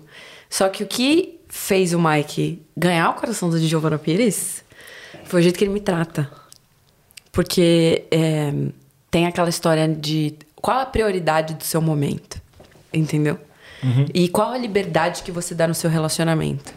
Só 0.49 0.67
que 0.69 0.83
o 0.83 0.87
que 0.87 1.39
fez 1.47 1.93
o 1.93 1.99
Mike 1.99 2.61
ganhar 2.75 3.09
o 3.09 3.13
coração 3.13 3.49
da 3.49 3.57
Giovanna 3.57 3.97
Pires 3.97 4.63
foi 5.27 5.41
o 5.41 5.43
jeito 5.43 5.57
que 5.57 5.63
ele 5.63 5.73
me 5.73 5.79
trata. 5.79 6.29
Porque 7.31 8.05
é, 8.09 8.51
tem 9.11 9.27
aquela 9.27 9.49
história 9.49 9.87
de 9.87 10.35
qual 10.55 10.79
a 10.79 10.85
prioridade 10.85 11.53
do 11.53 11.63
seu 11.63 11.81
momento, 11.81 12.41
entendeu? 12.93 13.39
E 14.13 14.27
qual 14.27 14.51
a 14.51 14.57
liberdade 14.57 15.21
que 15.21 15.31
você 15.31 15.53
dá 15.53 15.67
no 15.67 15.75
seu 15.75 15.89
relacionamento. 15.89 16.73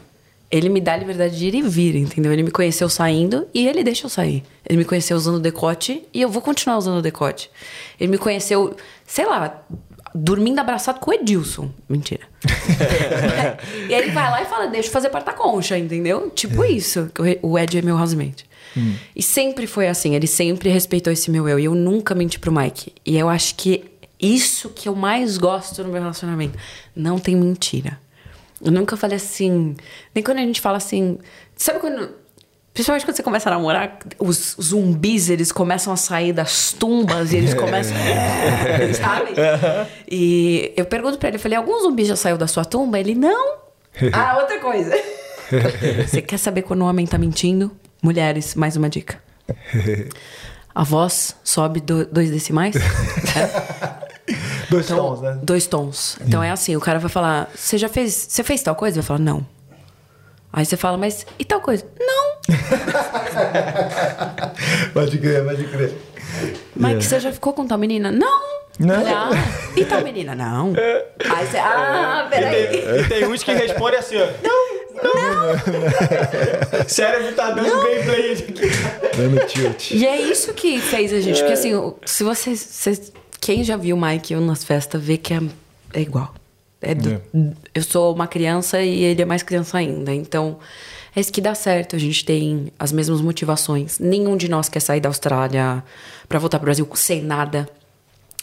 Ele 0.51 0.68
me 0.68 0.80
dá 0.80 0.94
a 0.94 0.96
liberdade 0.96 1.38
de 1.38 1.46
ir 1.46 1.55
e 1.55 1.62
vir, 1.62 1.94
entendeu? 1.94 2.32
Ele 2.32 2.42
me 2.42 2.51
conheceu 2.51 2.88
saindo 2.88 3.46
e 3.55 3.68
ele 3.68 3.84
deixa 3.84 4.07
eu 4.07 4.11
sair. 4.11 4.42
Ele 4.68 4.78
me 4.78 4.84
conheceu 4.84 5.16
usando 5.16 5.38
decote 5.38 6.03
e 6.12 6.20
eu 6.20 6.28
vou 6.28 6.42
continuar 6.42 6.76
usando 6.76 7.01
decote. 7.01 7.48
Ele 8.01 8.11
me 8.11 8.18
conheceu, 8.18 8.76
sei 9.07 9.26
lá, 9.26 9.64
dormindo 10.14 10.58
abraçado 10.58 11.00
com 11.00 11.11
o 11.11 11.14
Edilson. 11.14 11.70
Mentira. 11.88 12.22
e 13.88 13.94
aí 13.94 14.02
ele 14.02 14.11
vai 14.12 14.30
lá 14.30 14.42
e 14.42 14.46
fala, 14.46 14.66
deixa 14.66 14.88
eu 14.88 14.92
fazer 14.92 15.11
porta-concha, 15.11 15.78
entendeu? 15.78 16.30
Tipo 16.30 16.64
isso. 16.64 17.11
que 17.14 17.38
o 17.42 17.58
Ed 17.58 17.78
é 17.78 17.82
meu 17.82 17.96
housemate. 17.96 18.48
E 19.14 19.22
sempre 19.22 19.66
foi 19.66 19.88
assim, 19.88 20.14
ele 20.14 20.26
sempre 20.26 20.70
respeitou 20.70 21.12
esse 21.12 21.30
meu 21.30 21.48
eu. 21.48 21.58
E 21.58 21.64
eu 21.64 21.74
nunca 21.74 22.14
menti 22.14 22.38
pro 22.38 22.52
Mike. 22.52 22.92
E 23.04 23.16
eu 23.16 23.28
acho 23.28 23.54
que 23.56 23.84
isso 24.20 24.68
que 24.70 24.88
eu 24.88 24.94
mais 24.94 25.38
gosto 25.38 25.82
no 25.82 25.90
meu 25.90 26.00
relacionamento. 26.00 26.58
Não 26.94 27.18
tem 27.18 27.34
mentira. 27.34 27.98
Eu 28.62 28.70
nunca 28.70 28.96
falei 28.96 29.16
assim. 29.16 29.74
Nem 30.14 30.22
quando 30.22 30.38
a 30.38 30.42
gente 30.42 30.61
fala 30.61 30.76
assim. 30.76 31.18
Sabe 31.56 31.80
quando. 31.80 32.19
Principalmente 32.72 33.04
quando 33.04 33.16
você 33.16 33.22
começa 33.22 33.50
a 33.50 33.52
namorar, 33.54 33.98
os 34.18 34.56
zumbis, 34.60 35.28
eles 35.28 35.50
começam 35.50 35.92
a 35.92 35.96
sair 35.96 36.32
das 36.32 36.72
tumbas 36.72 37.32
e 37.32 37.36
eles 37.36 37.52
começam. 37.58 37.96
sabe? 38.94 39.30
E 40.08 40.72
eu 40.76 40.84
pergunto 40.84 41.18
pra 41.18 41.28
ele, 41.28 41.36
eu 41.36 41.40
falei, 41.40 41.56
algum 41.58 41.80
zumbi 41.80 42.04
já 42.04 42.16
saiu 42.16 42.36
da 42.38 42.46
sua 42.46 42.64
tumba? 42.64 42.98
Ele, 42.98 43.14
não. 43.14 43.58
ah, 44.12 44.38
outra 44.40 44.58
coisa. 44.60 44.92
você 46.06 46.22
quer 46.22 46.38
saber 46.38 46.62
quando 46.62 46.82
o 46.82 46.86
homem 46.86 47.06
tá 47.06 47.18
mentindo? 47.18 47.70
Mulheres, 48.02 48.54
mais 48.54 48.76
uma 48.76 48.88
dica. 48.88 49.20
A 50.74 50.84
voz 50.84 51.36
sobe 51.42 51.80
do, 51.80 52.06
dois 52.06 52.30
decimais. 52.30 52.74
É. 52.76 54.10
Dois 54.70 54.84
Então, 54.86 54.96
tons, 55.08 55.20
né? 55.20 55.38
Dois 55.42 55.66
tons. 55.66 56.16
Então 56.20 56.42
é 56.42 56.50
assim, 56.50 56.76
o 56.76 56.80
cara 56.80 56.98
vai 57.00 57.10
falar, 57.10 57.50
você 57.54 57.76
já 57.76 57.88
fez. 57.88 58.14
Você 58.28 58.44
fez 58.44 58.62
tal 58.62 58.74
coisa? 58.76 59.00
Vai 59.00 59.06
falar, 59.06 59.18
não. 59.18 59.44
Aí 60.53 60.66
você 60.66 60.76
fala, 60.76 60.98
mas 60.98 61.24
e 61.38 61.44
tal 61.44 61.61
coisa? 61.61 61.86
Não. 61.98 62.30
Pode 64.92 65.18
crer, 65.18 65.44
pode 65.44 65.64
crer. 65.64 65.92
Mas 66.74 67.05
você 67.05 67.20
já 67.20 67.32
ficou 67.32 67.53
com 67.53 67.66
tal 67.66 67.78
menina? 67.78 68.11
Não. 68.11 68.40
Não. 68.78 68.94
Falei, 68.96 69.12
Ah, 69.14 69.30
e 69.76 69.84
tal 69.84 70.01
menina? 70.03 70.34
Não. 70.34 70.72
Aí 71.36 71.46
você, 71.46 71.59
ah, 71.59 72.26
peraí. 72.30 73.01
E 73.01 73.05
tem 73.09 73.26
uns 73.26 73.42
que 73.42 73.53
respondem 73.53 73.98
assim, 73.98 74.16
ó. 74.16 74.26
Não, 74.42 74.80
não. 75.05 76.88
Cérebro 76.88 77.32
tá 77.34 77.51
dando 77.51 77.70
gameplay 77.70 78.32
aqui. 78.32 78.53
Dando 79.16 79.46
tilt. 79.46 79.90
E 79.92 80.07
é 80.07 80.20
isso 80.20 80.53
que 80.55 80.80
fez 80.80 81.12
a 81.12 81.20
gente. 81.20 81.38
Porque 81.40 81.53
assim, 81.53 81.72
se 82.05 82.24
vocês. 82.24 82.59
vocês- 82.61 83.12
quem 83.40 83.64
já 83.64 83.76
viu 83.76 83.96
o 83.96 84.01
Mike 84.01 84.34
eu 84.34 84.40
nas 84.40 84.62
festas 84.64 85.01
vê 85.03 85.16
que 85.16 85.32
é, 85.32 85.40
é 85.94 86.01
igual. 86.01 86.34
É 86.82 86.94
do- 86.94 87.20
Eu 87.74 87.82
sou 87.82 88.14
uma 88.14 88.26
criança 88.26 88.80
e 88.82 89.02
ele 89.02 89.20
é 89.22 89.24
mais 89.24 89.42
criança 89.42 89.78
ainda. 89.78 90.14
Então, 90.14 90.58
é 91.14 91.20
isso 91.20 91.32
que 91.32 91.40
dá 91.40 91.54
certo. 91.54 91.94
A 91.94 91.98
gente 91.98 92.24
tem 92.24 92.72
as 92.78 92.90
mesmas 92.92 93.20
motivações. 93.20 93.98
Nenhum 93.98 94.36
de 94.36 94.48
nós 94.48 94.68
quer 94.68 94.80
sair 94.80 95.00
da 95.00 95.08
Austrália 95.08 95.84
pra 96.28 96.38
voltar 96.38 96.58
pro 96.58 96.66
Brasil 96.66 96.88
sem 96.94 97.22
nada. 97.22 97.68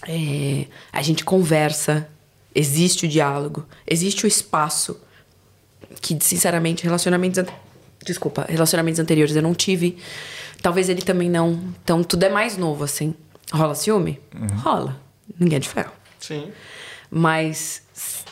É, 0.07 0.65
a 0.93 1.01
gente 1.01 1.25
conversa, 1.25 2.07
existe 2.53 3.05
o 3.05 3.09
diálogo, 3.09 3.65
existe 3.87 4.25
o 4.25 4.27
espaço 4.27 4.99
que, 6.01 6.15
sinceramente, 6.21 6.83
relacionamentos. 6.83 7.43
Desculpa, 8.05 8.45
relacionamentos 8.47 8.99
anteriores 8.99 9.35
eu 9.35 9.41
não 9.41 9.55
tive. 9.55 9.97
Talvez 10.61 10.87
ele 10.89 11.01
também 11.01 11.29
não. 11.29 11.59
Então 11.83 12.03
tudo 12.03 12.23
é 12.23 12.29
mais 12.29 12.55
novo, 12.57 12.83
assim. 12.83 13.15
Rola 13.51 13.73
ciúme? 13.73 14.19
Rola. 14.61 14.99
Ninguém 15.39 15.57
é 15.57 15.59
de 15.59 15.67
ferro. 15.69 15.91
Sim. 16.19 16.51
Mas 17.09 17.81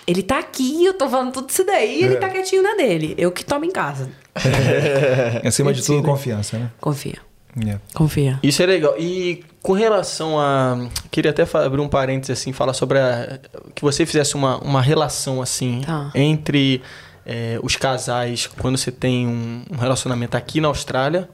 ele 0.08 0.22
tá 0.24 0.40
aqui, 0.40 0.86
eu 0.86 0.94
tô 0.94 1.10
falando 1.10 1.32
tudo 1.34 1.50
isso 1.50 1.64
daí, 1.66 2.02
e 2.02 2.04
ele 2.04 2.16
tá 2.18 2.30
quietinho 2.30 2.62
na 2.64 2.76
dele. 2.76 3.16
Eu 3.18 3.32
que 3.32 3.44
tomo 3.44 3.66
em 3.66 3.72
casa. 3.72 4.10
Acima 5.46 5.74
de 5.74 5.84
tudo, 5.84 6.04
confiança, 6.04 6.58
né? 6.58 6.72
Confia. 6.80 7.18
Yeah. 7.58 7.82
Confia. 7.94 8.40
Isso 8.44 8.62
é 8.62 8.66
legal. 8.66 8.96
E 9.00 9.44
com 9.62 9.72
relação 9.74 10.38
a. 10.40 10.90
Queria 11.10 11.32
até 11.32 11.44
abrir 11.58 11.80
um 11.80 11.88
parênteses 11.88 12.38
assim, 12.38 12.52
falar 12.52 12.74
sobre 12.74 13.00
a. 13.00 13.40
Que 13.74 13.82
você 13.82 14.06
fizesse 14.06 14.36
uma, 14.36 14.58
uma 14.58 14.82
relação 14.82 15.42
assim 15.42 15.82
Tá. 15.86 16.12
entre 16.14 16.82
eh, 17.26 17.58
os 17.64 17.78
casais 17.78 18.46
quando 18.60 18.78
você 18.78 18.92
tem 18.92 19.26
um, 19.26 19.64
um 19.72 19.78
relacionamento 19.78 20.36
aqui 20.36 20.60
na 20.60 20.68
Austrália. 20.68 21.30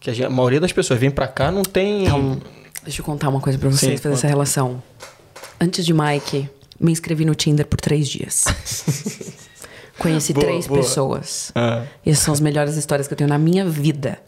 Que 0.00 0.10
a, 0.10 0.12
gente- 0.12 0.26
a 0.26 0.30
maioria 0.30 0.58
das 0.58 0.72
pessoas 0.72 0.98
vem 0.98 1.10
pra 1.10 1.28
cá, 1.28 1.52
não 1.52 1.62
tem. 1.62 2.04
Então, 2.06 2.40
deixa 2.82 3.00
eu 3.00 3.04
contar 3.04 3.28
uma 3.28 3.40
coisa 3.40 3.56
pra 3.56 3.68
vocês, 3.68 3.92
Sim, 3.92 3.96
fazer 3.98 4.08
conta. 4.08 4.18
essa 4.18 4.26
relação. 4.26 4.82
Antes 5.60 5.84
de 5.86 5.92
Mike, 5.94 6.48
me 6.80 6.90
inscrevi 6.90 7.24
no 7.24 7.34
Tinder 7.34 7.66
por 7.66 7.80
três 7.80 8.08
dias. 8.08 8.44
Conheci 9.98 10.32
Boa, 10.32 10.46
três 10.46 10.66
boa. 10.66 10.80
pessoas. 10.80 11.52
Ah. 11.54 11.84
E 12.04 12.10
essas 12.10 12.24
são 12.24 12.32
as 12.32 12.40
melhores 12.40 12.74
histórias 12.76 13.06
que 13.06 13.12
eu 13.12 13.18
tenho 13.18 13.28
na 13.28 13.38
minha 13.38 13.66
vida. 13.66 14.18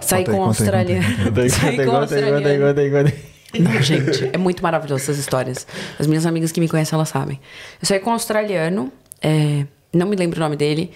Saí 0.00 0.24
com 0.24 0.32
um 0.32 0.44
australiano. 0.44 1.04
Aí, 1.36 1.50
Saí 1.50 1.76
com 1.84 1.90
um 1.90 1.96
australiano. 1.96 3.12
Não, 3.58 3.82
gente, 3.82 4.30
é 4.32 4.38
muito 4.38 4.62
maravilhoso 4.62 5.02
essas 5.02 5.18
histórias. 5.18 5.66
As 5.98 6.06
minhas 6.06 6.24
amigas 6.26 6.52
que 6.52 6.60
me 6.60 6.68
conhecem, 6.68 6.94
elas 6.94 7.08
sabem. 7.08 7.40
Eu 7.80 7.88
saí 7.88 7.98
com 7.98 8.10
um 8.10 8.12
australiano, 8.12 8.92
é, 9.20 9.66
não 9.92 10.06
me 10.06 10.14
lembro 10.14 10.38
o 10.38 10.40
nome 10.40 10.56
dele. 10.56 10.92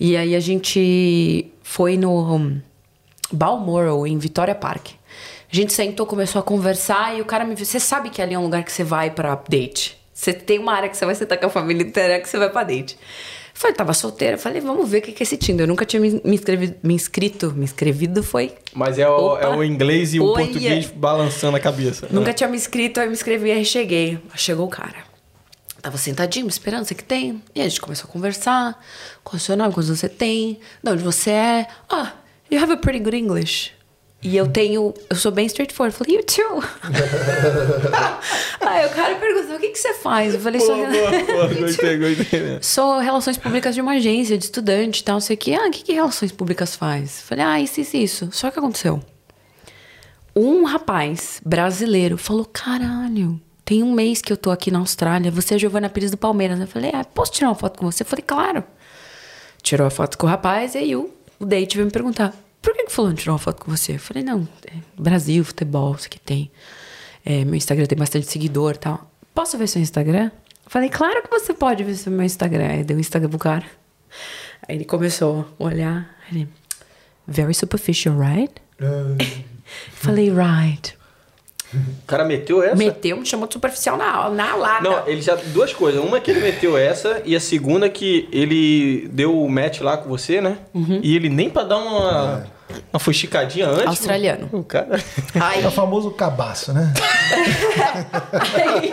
E 0.00 0.16
aí 0.16 0.34
a 0.34 0.40
gente 0.40 1.52
foi 1.62 1.96
no 1.96 2.34
um, 2.34 2.60
Balmoral, 3.32 4.06
em 4.06 4.16
Vitória 4.16 4.54
Park. 4.54 4.90
A 5.50 5.56
gente 5.56 5.72
sentou, 5.72 6.06
começou 6.06 6.40
a 6.40 6.42
conversar 6.42 7.16
e 7.16 7.20
o 7.20 7.24
cara 7.24 7.44
me 7.44 7.54
disse: 7.54 7.72
Você 7.72 7.80
sabe 7.80 8.10
que 8.10 8.22
ali 8.22 8.34
é 8.34 8.38
um 8.38 8.44
lugar 8.44 8.62
que 8.62 8.70
você 8.70 8.84
vai 8.84 9.10
pra 9.10 9.34
date? 9.48 9.97
Você 10.18 10.32
tem 10.32 10.58
uma 10.58 10.72
área 10.72 10.88
que 10.88 10.96
você 10.96 11.06
vai 11.06 11.14
sentar 11.14 11.38
com 11.38 11.46
a 11.46 11.48
família 11.48 11.80
inteira 11.86 12.18
que 12.18 12.28
você 12.28 12.36
vai 12.36 12.50
pra 12.50 12.64
date. 12.64 12.94
Eu 12.94 12.98
falei, 13.60 13.76
tava 13.76 13.94
solteira. 13.94 14.36
Falei, 14.36 14.60
vamos 14.60 14.88
ver 14.90 14.98
o 14.98 15.02
que 15.02 15.12
que 15.12 15.22
é 15.22 15.24
esse 15.24 15.36
Tinder. 15.36 15.62
Eu 15.62 15.68
nunca 15.68 15.84
tinha 15.84 16.00
me, 16.00 16.20
me, 16.24 16.34
inscrevi- 16.34 16.74
me 16.82 16.92
inscrito. 16.92 17.52
Me 17.52 17.62
inscrevido 17.62 18.20
foi 18.20 18.52
Mas 18.74 18.98
é 18.98 19.08
o, 19.08 19.14
Opa. 19.34 19.42
é 19.44 19.48
o 19.48 19.62
inglês 19.62 20.14
e 20.14 20.18
o 20.20 20.32
português 20.34 20.86
balançando 20.86 21.56
a 21.56 21.60
cabeça. 21.60 22.08
Nunca 22.10 22.32
tinha 22.32 22.48
me 22.48 22.56
inscrito, 22.56 22.98
aí 22.98 23.06
eu 23.06 23.10
me 23.10 23.14
inscrevi, 23.16 23.52
aí 23.52 23.64
cheguei. 23.64 24.18
Chegou 24.34 24.66
o 24.66 24.68
cara. 24.68 25.06
Tava 25.80 25.96
sentadinho, 25.96 26.46
me 26.46 26.50
esperando, 26.50 26.84
você 26.84 26.96
que 26.96 27.04
tem. 27.04 27.40
E 27.54 27.60
a 27.60 27.68
gente 27.68 27.80
começou 27.80 28.08
a 28.10 28.12
conversar. 28.12 28.84
Qual 29.22 29.34
é 29.34 29.36
o 29.36 29.40
seu 29.40 29.56
nome? 29.56 29.72
Quantos 29.72 29.88
você 29.96 30.08
tem? 30.08 30.58
De 30.82 30.90
onde 30.90 31.04
você 31.04 31.30
é? 31.30 31.66
Ah, 31.88 32.14
you 32.50 32.60
have 32.60 32.72
a 32.72 32.76
pretty 32.76 32.98
good 32.98 33.16
English. 33.16 33.70
E 34.20 34.36
eu 34.36 34.48
tenho... 34.48 34.92
Eu 35.08 35.16
sou 35.16 35.30
bem 35.30 35.46
straightforward. 35.46 35.94
Eu 35.94 36.04
falei, 36.04 36.16
you 36.16 36.24
too. 36.24 36.62
aí 38.60 38.86
o 38.86 38.90
cara 38.90 39.14
perguntou, 39.14 39.56
o 39.56 39.60
que, 39.60 39.68
que 39.68 39.78
você 39.78 39.94
faz? 39.94 40.34
Eu 40.34 40.40
falei, 40.40 40.60
sou... 40.60 40.76
Boa, 40.76 40.88
boa, 40.88 41.24
boa, 41.24 41.54
gostei, 41.54 41.96
gostei. 42.16 42.58
Sou 42.60 42.98
relações 42.98 43.38
públicas 43.38 43.74
de 43.74 43.80
uma 43.80 43.92
agência, 43.92 44.36
de 44.36 44.44
estudante 44.44 45.00
e 45.00 45.04
tal, 45.04 45.14
não 45.14 45.20
sei 45.20 45.34
o 45.34 45.38
quê. 45.38 45.54
Ah, 45.54 45.68
o 45.68 45.70
que, 45.70 45.84
que 45.84 45.92
relações 45.92 46.32
públicas 46.32 46.74
faz? 46.74 47.22
Falei, 47.22 47.44
ah, 47.44 47.60
isso, 47.60 47.80
isso, 47.80 47.96
isso. 47.96 48.28
Só 48.32 48.50
que 48.50 48.58
aconteceu. 48.58 49.00
Um 50.40 50.62
rapaz 50.62 51.40
brasileiro 51.44 52.16
falou: 52.16 52.44
caralho, 52.44 53.40
tem 53.64 53.82
um 53.82 53.92
mês 53.92 54.22
que 54.22 54.32
eu 54.32 54.36
tô 54.36 54.52
aqui 54.52 54.70
na 54.70 54.78
Austrália, 54.78 55.32
você 55.32 55.54
é 55.54 55.56
a 55.56 55.58
Giovana 55.58 55.88
Pires 55.90 56.12
do 56.12 56.16
Palmeiras. 56.16 56.60
Eu 56.60 56.68
falei, 56.68 56.92
ah, 56.94 57.04
posso 57.04 57.32
tirar 57.32 57.48
uma 57.48 57.56
foto 57.56 57.76
com 57.76 57.90
você? 57.90 58.04
Eu 58.04 58.06
falei, 58.06 58.24
claro. 58.24 58.62
Tirou 59.60 59.84
a 59.84 59.90
foto 59.90 60.16
com 60.16 60.28
o 60.28 60.30
rapaz 60.30 60.76
e 60.76 60.78
aí 60.78 60.94
o, 60.94 61.10
o 61.40 61.44
date 61.44 61.76
veio 61.76 61.86
me 61.86 61.92
perguntar: 61.92 62.32
por 62.60 62.74
que, 62.74 62.84
que 62.84 62.92
fulano 62.92 63.16
tirou 63.16 63.34
uma 63.34 63.38
foto 63.38 63.64
com 63.64 63.70
você? 63.70 63.94
Eu 63.94 63.98
falei, 63.98 64.22
não, 64.22 64.46
é 64.66 64.74
Brasil, 64.98 65.44
futebol, 65.44 65.94
isso 65.94 66.06
aqui 66.06 66.18
tem. 66.20 66.50
É, 67.24 67.44
meu 67.44 67.54
Instagram 67.54 67.86
tem 67.86 67.98
bastante 67.98 68.26
seguidor 68.26 68.74
e 68.74 68.78
tal. 68.78 69.10
Posso 69.34 69.56
ver 69.56 69.68
seu 69.68 69.80
Instagram? 69.80 70.30
Eu 70.64 70.70
falei, 70.70 70.88
claro 70.88 71.22
que 71.22 71.30
você 71.30 71.54
pode 71.54 71.84
ver 71.84 71.94
seu 71.94 72.12
meu 72.12 72.24
Instagram. 72.24 72.66
Aí 72.66 72.84
deu 72.84 72.96
o 72.96 73.00
Instagram 73.00 73.30
pro 73.30 73.38
cara. 73.38 73.66
Aí 74.66 74.76
ele 74.76 74.84
começou 74.84 75.46
a 75.58 75.64
olhar. 75.64 76.14
Ele, 76.30 76.48
very 77.26 77.54
superficial, 77.54 78.18
right? 78.18 78.52
Falei, 79.92 80.30
right. 80.30 80.97
O 81.74 82.06
cara 82.06 82.24
meteu 82.24 82.62
essa? 82.62 82.74
Meteu, 82.76 83.16
me 83.18 83.26
chamou 83.26 83.46
de 83.46 83.52
superficial 83.54 83.96
na, 83.96 84.30
na 84.30 84.54
lata. 84.56 84.82
Não, 84.82 85.06
ele 85.06 85.20
já. 85.20 85.34
Duas 85.34 85.72
coisas. 85.72 86.02
Uma 86.02 86.16
é 86.16 86.20
que 86.20 86.30
ele 86.30 86.40
meteu 86.40 86.78
essa, 86.78 87.20
e 87.26 87.36
a 87.36 87.40
segunda 87.40 87.86
é 87.86 87.88
que 87.90 88.26
ele 88.32 89.08
deu 89.12 89.38
o 89.38 89.48
match 89.50 89.80
lá 89.80 89.96
com 89.98 90.08
você, 90.08 90.40
né? 90.40 90.58
E 91.02 91.14
ele 91.14 91.28
nem 91.28 91.50
pra 91.50 91.64
dar 91.64 91.76
uma. 91.76 92.46
Uma 92.92 93.00
fuxicadinha 93.00 93.66
antes. 93.66 93.86
Australiano. 93.86 94.48
O 94.52 94.62
cara. 94.62 95.02
Aí, 95.40 95.62
É 95.64 95.66
o 95.66 95.70
famoso 95.70 96.10
cabaço, 96.10 96.70
né? 96.72 96.92
aí, 98.42 98.92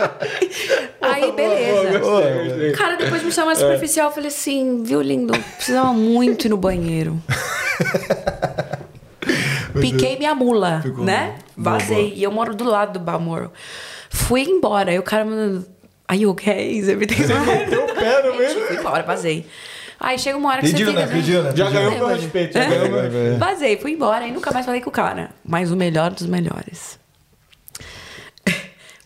aí, 1.01 1.31
beleza. 1.33 1.99
Gostei, 1.99 2.43
gostei. 2.47 2.71
Cara, 2.71 2.95
depois 2.95 3.21
me 3.21 3.31
chamou 3.33 3.47
mais 3.47 3.59
superficial. 3.59 4.07
Eu 4.07 4.13
falei 4.13 4.29
assim, 4.29 4.81
viu, 4.81 5.01
lindo? 5.01 5.33
Precisava 5.57 5.91
muito 5.91 6.45
ir 6.45 6.49
no 6.49 6.57
banheiro. 6.57 7.21
Piquei 9.91 10.17
minha 10.17 10.33
mula, 10.35 10.81
Ficou 10.81 11.03
né? 11.03 11.35
boa, 11.57 11.77
Vazei. 11.79 12.13
E 12.15 12.23
eu 12.23 12.31
moro 12.31 12.55
do 12.55 12.63
lado 12.63 12.93
do 12.93 12.99
Balmoral. 12.99 13.51
Fui 14.09 14.41
embora. 14.43 14.91
Aí 14.91 14.99
o 14.99 15.03
cara 15.03 15.25
mandou... 15.25 15.63
Are 16.07 16.19
you 16.21 16.29
okay? 16.31 16.79
Alright? 16.81 16.95
Meteu 16.95 17.83
o 17.85 17.95
pé 17.95 18.23
no 18.23 18.35
meio. 18.37 18.59
Fui 18.67 18.77
embora, 18.77 19.03
vazei. 19.03 19.45
Aí 19.99 20.19
chega 20.19 20.37
uma 20.37 20.49
hora 20.49 20.61
que 20.61 20.67
Pediu, 20.71 20.87
você 20.87 20.93
né? 20.93 21.07
Pediu, 21.07 21.41
né? 21.43 21.51
Já 21.55 21.69
ganhou 21.69 21.91
meu 21.91 22.07
respeito. 22.07 22.53
Já 22.53 22.63
É. 22.63 22.67
ganhou 22.69 23.01
respeito. 23.01 23.39
Vazei, 23.39 23.77
fui 23.77 23.91
embora 23.93 24.27
e 24.27 24.31
nunca 24.31 24.51
mais 24.51 24.65
falei 24.65 24.81
com 24.81 24.89
o 24.89 24.93
cara. 24.93 25.29
Mas 25.43 25.71
o 25.71 25.75
melhor 25.75 26.11
dos 26.11 26.27
melhores. 26.27 26.99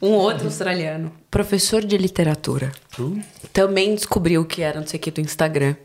Um 0.01 0.11
outro 0.11 0.45
australiano, 0.45 1.11
professor 1.30 1.84
de 1.84 1.97
literatura. 1.97 2.71
Também 3.51 3.93
descobriu 3.95 4.45
que 4.45 4.61
era 4.61 4.80
não 4.80 4.88
sei 4.88 4.97
o 4.97 5.01
que 5.01 5.11
do 5.11 5.19
Instagram. 5.19 5.75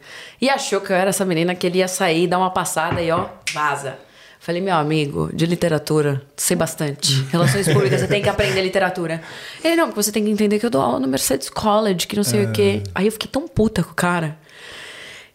E 0.40 0.48
achou 0.48 0.80
que 0.80 0.92
eu 0.92 0.96
era 0.96 1.10
essa 1.10 1.24
menina 1.24 1.52
que 1.54 1.66
ele 1.66 1.78
ia 1.78 1.88
sair, 1.88 2.28
dar 2.28 2.38
uma 2.38 2.50
passada 2.50 3.02
e 3.02 3.10
ó, 3.10 3.26
vaza. 3.52 3.98
Falei, 4.44 4.60
meu 4.60 4.74
amigo, 4.74 5.30
de 5.32 5.46
literatura, 5.46 6.20
sei 6.36 6.54
bastante. 6.54 7.22
Relações 7.32 7.66
públicas, 7.66 7.98
você 7.98 8.06
tem 8.06 8.20
que 8.20 8.28
aprender 8.28 8.60
literatura. 8.60 9.22
Ele, 9.64 9.74
não, 9.74 9.86
porque 9.86 10.02
você 10.02 10.12
tem 10.12 10.22
que 10.22 10.30
entender 10.30 10.58
que 10.58 10.66
eu 10.66 10.70
dou 10.70 10.82
aula 10.82 11.00
no 11.00 11.08
Mercedes 11.08 11.48
College, 11.48 12.06
que 12.06 12.14
não 12.14 12.22
sei 12.22 12.44
o 12.44 12.52
quê. 12.52 12.82
Aí 12.94 13.06
eu 13.06 13.12
fiquei 13.12 13.26
tão 13.26 13.48
puta 13.48 13.82
com 13.82 13.92
o 13.92 13.94
cara. 13.94 14.36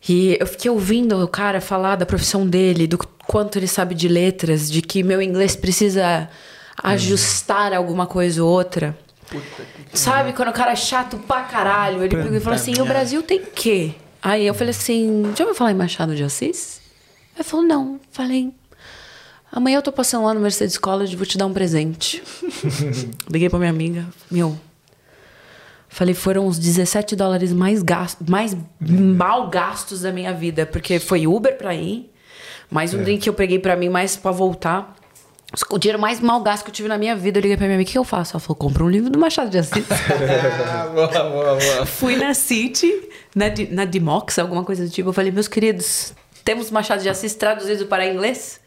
E 0.08 0.38
eu 0.40 0.46
fiquei 0.46 0.70
ouvindo 0.70 1.24
o 1.24 1.28
cara 1.28 1.60
falar 1.60 1.96
da 1.96 2.06
profissão 2.06 2.46
dele, 2.46 2.86
do 2.86 3.00
quanto 3.26 3.58
ele 3.58 3.66
sabe 3.66 3.96
de 3.96 4.08
letras, 4.08 4.70
de 4.70 4.80
que 4.80 5.02
meu 5.02 5.20
inglês 5.20 5.56
precisa 5.56 6.30
ajustar 6.84 7.74
alguma 7.74 8.06
coisa 8.06 8.44
ou 8.44 8.52
outra. 8.52 8.96
Sabe, 9.92 10.34
quando 10.34 10.50
o 10.50 10.54
cara 10.54 10.74
é 10.74 10.76
chato 10.76 11.18
pra 11.18 11.42
caralho, 11.42 12.04
ele 12.04 12.16
pegou 12.16 12.38
e 12.38 12.40
falou 12.40 12.58
assim: 12.58 12.80
o 12.80 12.86
Brasil 12.86 13.24
tem 13.24 13.42
quê? 13.56 13.96
Aí 14.22 14.46
eu 14.46 14.54
falei 14.54 14.70
assim: 14.70 15.34
já 15.36 15.46
ouviu 15.46 15.56
falar 15.56 15.72
em 15.72 15.76
Machado 15.76 16.16
de 16.16 16.24
Assis? 16.24 16.80
Aí 17.36 17.44
falou, 17.44 17.66
não. 17.66 18.00
Falei, 18.12 18.54
amanhã 19.52 19.78
eu 19.78 19.82
tô 19.82 19.92
passando 19.92 20.26
lá 20.26 20.34
no 20.34 20.40
Mercedes 20.40 20.78
College, 20.78 21.16
vou 21.16 21.26
te 21.26 21.38
dar 21.38 21.46
um 21.46 21.54
presente. 21.54 22.22
Liguei 23.30 23.50
pra 23.50 23.60
minha 23.60 23.72
amiga, 23.72 24.06
meu. 24.30 24.58
Falei, 25.92 26.14
foram 26.14 26.46
os 26.46 26.60
17 26.60 27.16
dólares 27.16 27.52
mais, 27.52 27.82
gastos, 27.82 28.28
mais 28.28 28.56
mal 28.80 29.50
gastos 29.50 30.02
da 30.02 30.12
minha 30.12 30.32
vida. 30.34 30.66
Porque 30.66 31.00
foi 31.00 31.26
Uber 31.26 31.58
pra 31.58 31.74
ir, 31.74 32.12
mais 32.70 32.94
um 32.94 33.02
drink 33.04 33.24
que 33.24 33.30
eu 33.30 33.34
peguei 33.34 33.58
pra 33.58 33.76
mim, 33.76 33.90
mais 33.90 34.16
pra 34.16 34.30
voltar. 34.32 34.96
O 35.72 35.80
dinheiro 35.80 36.00
mais 36.00 36.20
mal 36.20 36.42
gasto 36.44 36.64
que 36.64 36.70
eu 36.70 36.74
tive 36.74 36.88
na 36.88 36.96
minha 36.96 37.16
vida, 37.16 37.40
eu 37.40 37.42
liguei 37.42 37.58
pra 37.58 37.66
minha 37.66 37.76
amiga, 37.76 37.90
o 37.90 37.92
que 37.92 37.98
eu 37.98 38.04
faço? 38.04 38.34
Ela 38.34 38.40
falou, 38.40 38.56
compra 38.56 38.84
um 38.84 38.90
livro 38.90 39.10
do 39.10 39.18
Machado 39.18 39.50
de 39.50 39.58
Assis. 39.58 39.84
Ah, 40.72 40.86
boa, 40.94 41.08
boa, 41.08 41.56
boa. 41.56 41.86
Fui 41.88 42.16
na 42.16 42.36
City, 42.36 43.10
na, 43.36 43.50
Di- 43.50 43.66
na 43.72 43.84
Dimox, 43.84 44.38
alguma 44.38 44.64
coisa 44.64 44.84
do 44.86 44.92
tipo. 44.92 45.10
Eu 45.10 45.14
falei, 45.14 45.32
meus 45.32 45.48
queridos, 45.48 46.14
temos 46.46 46.70
Machado 46.70 47.02
de 47.02 47.10
Assis 47.10 47.34
traduzido 47.34 47.88
para 47.88 48.06
inglês? 48.06 48.60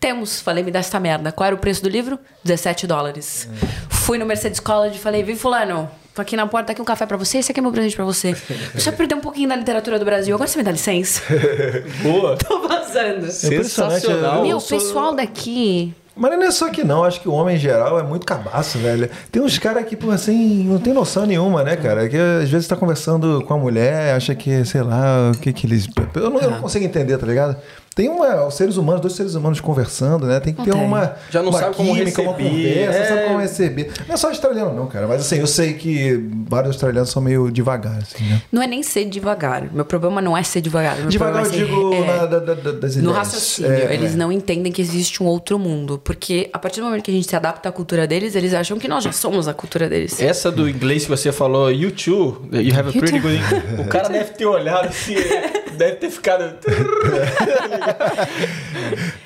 Temos. 0.00 0.40
Falei, 0.40 0.64
me 0.64 0.70
dá 0.70 0.78
essa 0.78 0.98
merda. 0.98 1.30
Qual 1.30 1.46
era 1.46 1.54
o 1.54 1.58
preço 1.58 1.82
do 1.82 1.88
livro? 1.88 2.18
17 2.42 2.86
dólares. 2.86 3.46
Fui 3.88 4.16
no 4.18 4.24
Mercedes 4.26 4.58
College 4.58 4.96
e 4.96 4.98
falei, 4.98 5.22
vem 5.22 5.36
fulano, 5.36 5.88
tô 6.14 6.22
aqui 6.22 6.36
na 6.36 6.46
porta, 6.46 6.68
tá 6.68 6.72
aqui 6.72 6.80
um 6.82 6.84
café 6.86 7.04
pra 7.06 7.16
você, 7.16 7.38
esse 7.38 7.52
aqui 7.52 7.60
é 7.60 7.62
meu 7.62 7.70
presente 7.70 7.94
pra 7.94 8.04
você. 8.04 8.34
Eu 8.74 8.80
só 8.80 8.90
perdi 8.90 9.14
um 9.14 9.20
pouquinho 9.20 9.48
da 9.48 9.54
literatura 9.54 9.98
do 9.98 10.04
Brasil, 10.04 10.34
agora 10.34 10.48
você 10.48 10.56
me 10.58 10.64
dá 10.64 10.72
licença? 10.72 11.20
Boa. 12.02 12.34
Tô 12.42 12.66
vazando. 12.66 13.18
impressionante, 13.26 13.68
Sensacional. 14.00 14.36
eu- 14.38 14.42
Meu, 14.46 14.56
o 14.56 14.62
pessoal 14.62 15.14
daqui... 15.14 15.94
Mas 16.16 16.32
não 16.32 16.42
é 16.42 16.50
só 16.50 16.68
que 16.68 16.82
não, 16.84 17.04
acho 17.04 17.20
que 17.20 17.28
o 17.28 17.32
homem 17.32 17.56
em 17.56 17.58
geral 17.58 17.98
é 17.98 18.02
muito 18.02 18.26
cabaço, 18.26 18.78
velho. 18.78 19.08
Tem 19.30 19.40
uns 19.40 19.58
caras 19.58 19.86
que, 19.86 19.96
pô, 19.96 20.10
assim, 20.10 20.64
não 20.64 20.78
tem 20.78 20.92
noção 20.92 21.24
nenhuma, 21.24 21.62
né, 21.62 21.76
cara? 21.76 22.06
Que 22.10 22.16
às 22.42 22.50
vezes 22.50 22.66
tá 22.68 22.76
conversando 22.76 23.42
com 23.46 23.54
a 23.54 23.56
mulher, 23.56 24.14
acha 24.14 24.34
que, 24.34 24.62
sei 24.66 24.82
lá, 24.82 25.30
o 25.34 25.38
que 25.38 25.50
que 25.52 25.66
eles. 25.66 25.86
Eu 26.14 26.28
não, 26.28 26.40
eu 26.40 26.50
não 26.50 26.60
consigo 26.60 26.84
entender, 26.84 27.16
tá 27.16 27.26
ligado? 27.26 27.56
Tem 28.00 28.08
uma, 28.08 28.46
os 28.46 28.54
seres 28.54 28.78
humanos, 28.78 29.02
dois 29.02 29.12
seres 29.12 29.34
humanos 29.34 29.60
conversando, 29.60 30.26
né? 30.26 30.40
Tem 30.40 30.54
que 30.54 30.62
ter 30.64 30.72
tem. 30.72 30.80
uma. 30.82 31.16
Já 31.30 31.42
não 31.42 31.50
uma 31.50 31.58
sabe 31.58 31.76
como 31.76 31.94
química, 31.94 32.22
uma 32.22 32.32
receber, 32.32 32.48
conversa, 32.86 32.98
é. 32.98 33.04
sabe 33.08 33.22
como 33.26 33.38
receber. 33.40 33.90
Não 34.08 34.14
é 34.14 34.16
só 34.16 34.28
australiano, 34.28 34.74
não, 34.74 34.86
cara. 34.86 35.06
Mas 35.06 35.20
assim, 35.20 35.36
eu 35.36 35.46
sei 35.46 35.74
que 35.74 36.18
vários 36.48 36.68
australianos 36.72 37.10
são 37.10 37.20
meio 37.20 37.50
devagar, 37.50 37.98
assim, 37.98 38.24
né? 38.24 38.40
Não 38.50 38.62
é 38.62 38.66
nem 38.66 38.82
ser 38.82 39.04
devagar. 39.04 39.70
Meu 39.70 39.84
problema 39.84 40.22
não 40.22 40.34
é 40.34 40.42
ser 40.42 40.62
devagar. 40.62 40.96
Meu 40.96 41.08
Devagar 41.08 41.42
eu 41.44 41.50
é 41.50 41.52
ser- 41.52 41.66
digo 41.66 41.92
é, 41.92 42.06
na, 42.06 42.24
da, 42.24 42.38
da, 42.38 42.54
da- 42.54 42.72
das 42.72 42.92
ideias. 42.92 42.96
No 43.02 43.12
raciocínio, 43.12 43.70
É, 43.70 43.92
eles 43.92 44.14
é. 44.14 44.16
não 44.16 44.32
entendem 44.32 44.72
que 44.72 44.80
existe 44.80 45.22
um 45.22 45.26
outro 45.26 45.58
mundo. 45.58 46.00
Porque 46.02 46.48
a 46.54 46.58
partir 46.58 46.80
do 46.80 46.86
momento 46.86 47.02
que 47.02 47.10
a 47.10 47.14
gente 47.14 47.28
se 47.28 47.36
adapta 47.36 47.68
à 47.68 47.72
cultura 47.72 48.06
deles, 48.06 48.34
eles 48.34 48.54
acham 48.54 48.78
que 48.78 48.88
nós 48.88 49.04
já 49.04 49.12
somos 49.12 49.46
a 49.46 49.52
cultura 49.52 49.90
deles. 49.90 50.18
Essa 50.22 50.50
do 50.50 50.66
inglês 50.66 51.04
que 51.04 51.10
você 51.10 51.30
falou, 51.32 51.70
you 51.70 51.90
too, 51.90 52.46
you 52.50 52.74
have 52.74 52.88
a 52.88 52.92
pretty 52.98 53.18
good 53.18 53.34
English. 53.36 53.82
O 53.82 53.88
cara 53.88 54.08
deve 54.10 54.30
ter 54.30 54.46
olhado 54.46 54.88
assim, 54.88 55.16
deve 55.80 55.96
ter 55.96 56.10
ficado. 56.10 56.58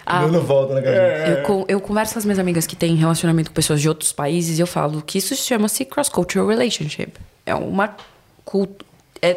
Ah, 0.07 0.21
Dando 0.27 0.43
volta 0.43 0.75
na 0.75 0.83
cabeça. 0.83 1.43
eu, 1.49 1.65
eu 1.67 1.81
converso 1.81 2.13
com 2.13 2.19
as 2.19 2.25
minhas 2.27 2.39
amigas 2.39 2.67
que 2.67 2.77
têm 2.77 2.95
relacionamento 2.95 3.51
com 3.51 3.55
pessoas 3.55 3.81
de 3.81 3.89
outros 3.89 4.13
países 4.13 4.59
e 4.59 4.61
eu 4.61 4.67
falo 4.67 5.01
que 5.01 5.17
isso 5.17 5.35
chama-se 5.35 5.83
cross-cultural 5.87 6.47
relationship. 6.47 7.15
É 7.47 7.55
uma 7.55 7.97
cultura. 8.45 8.87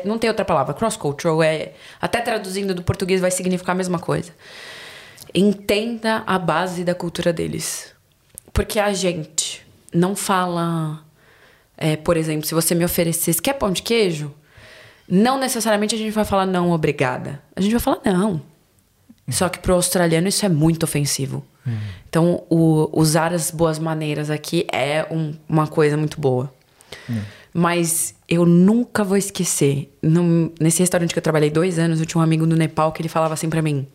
não 0.03 0.18
tem 0.20 0.30
outra 0.30 0.43
palavra. 0.43 0.74
Cross-cultural 0.74 1.41
é. 1.41 1.72
Até 2.01 2.20
traduzindo 2.20 2.76
do 2.76 2.84
português 2.84 3.22
vai 3.22 3.32
significar 3.32 3.74
a 3.74 3.78
mesma 3.78 3.97
coisa. 3.97 4.32
Entenda 5.34 6.24
a 6.28 6.38
base 6.38 6.84
da 6.84 6.93
cultura 6.93 7.32
deles. 7.32 7.93
Porque 8.51 8.78
a 8.78 8.91
gente 8.91 9.65
não 9.93 10.18
fala. 10.18 10.99
é, 11.78 11.95
por 11.95 12.18
exemplo, 12.18 12.45
se 12.45 12.53
você 12.53 12.76
me 12.76 12.84
oferecesse. 12.84 13.41
Quer 13.41 13.53
pão 13.53 13.72
de 13.72 13.82
queijo? 13.82 14.34
Não 15.08 15.39
necessariamente 15.39 15.95
a 15.95 15.97
gente 15.97 16.12
vai 16.12 16.26
falar 16.26 16.45
não, 16.45 16.72
obrigada. 16.72 17.41
A 17.55 17.62
gente 17.62 17.72
vai 17.72 17.80
falar 17.80 17.99
não. 18.05 18.41
Só 19.30 19.49
que 19.49 19.60
pro 19.60 19.74
australiano 19.74 20.28
isso 20.28 20.45
é 20.45 20.49
muito 20.49 20.84
ofensivo. 20.84 21.43
Então, 22.10 22.43
o- 22.49 22.89
usar 22.93 23.34
as 23.34 23.51
boas 23.51 23.78
maneiras 23.78 24.30
aqui 24.30 24.66
é 24.72 25.05
um- 25.12 25.34
uma 25.49 25.68
coisa 25.68 25.97
muito 25.97 26.20
boa. 26.20 26.53
Mas 27.53 28.16
eu 28.28 28.45
nunca 28.45 29.03
vou 29.03 29.18
esquecer. 29.18 29.93
num- 30.01 30.51
nesse 30.60 30.80
restaurante 30.80 31.12
que 31.12 31.20
eu 31.20 31.24
trabalhei 31.24 31.49
dois 31.49 31.78
anos, 31.80 31.99
eu 31.99 32.05
tinha 32.05 32.20
um 32.22 32.24
amigo 32.24 32.45
do 32.45 32.55
Nepal 32.55 32.91
que 32.91 33.01
ele 33.01 33.10
falava 33.10 33.34
assim 33.34 33.49
pra 33.49 33.62
mim: 33.62 33.88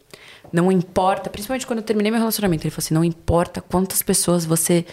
Não 0.52 0.70
importa, 0.70 1.30
principalmente 1.30 1.66
quando 1.66 1.78
eu 1.78 1.84
terminei 1.84 2.10
meu 2.10 2.18
relacionamento, 2.20 2.64
ele 2.64 2.70
falou 2.70 2.84
assim: 2.84 2.94
Não 2.94 3.04
importa 3.04 3.60
quantas 3.62 4.02
pessoas 4.02 4.44
você 4.44 4.84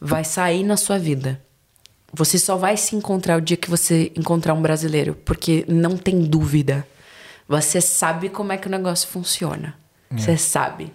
vai 0.00 0.24
sair 0.24 0.64
na 0.64 0.76
sua 0.76 0.98
vida. 0.98 1.40
Você 2.16 2.38
só 2.38 2.56
vai 2.56 2.78
se 2.78 2.96
encontrar 2.96 3.36
o 3.36 3.40
dia 3.42 3.58
que 3.58 3.68
você 3.68 4.10
encontrar 4.16 4.54
um 4.54 4.62
brasileiro, 4.62 5.14
porque 5.22 5.66
não 5.68 5.98
tem 5.98 6.22
dúvida. 6.22 6.86
Você 7.46 7.78
sabe 7.78 8.30
como 8.30 8.52
é 8.52 8.56
que 8.56 8.66
o 8.66 8.70
negócio 8.70 9.06
funciona. 9.06 9.74
Você 10.10 10.36
sabe. 10.38 10.90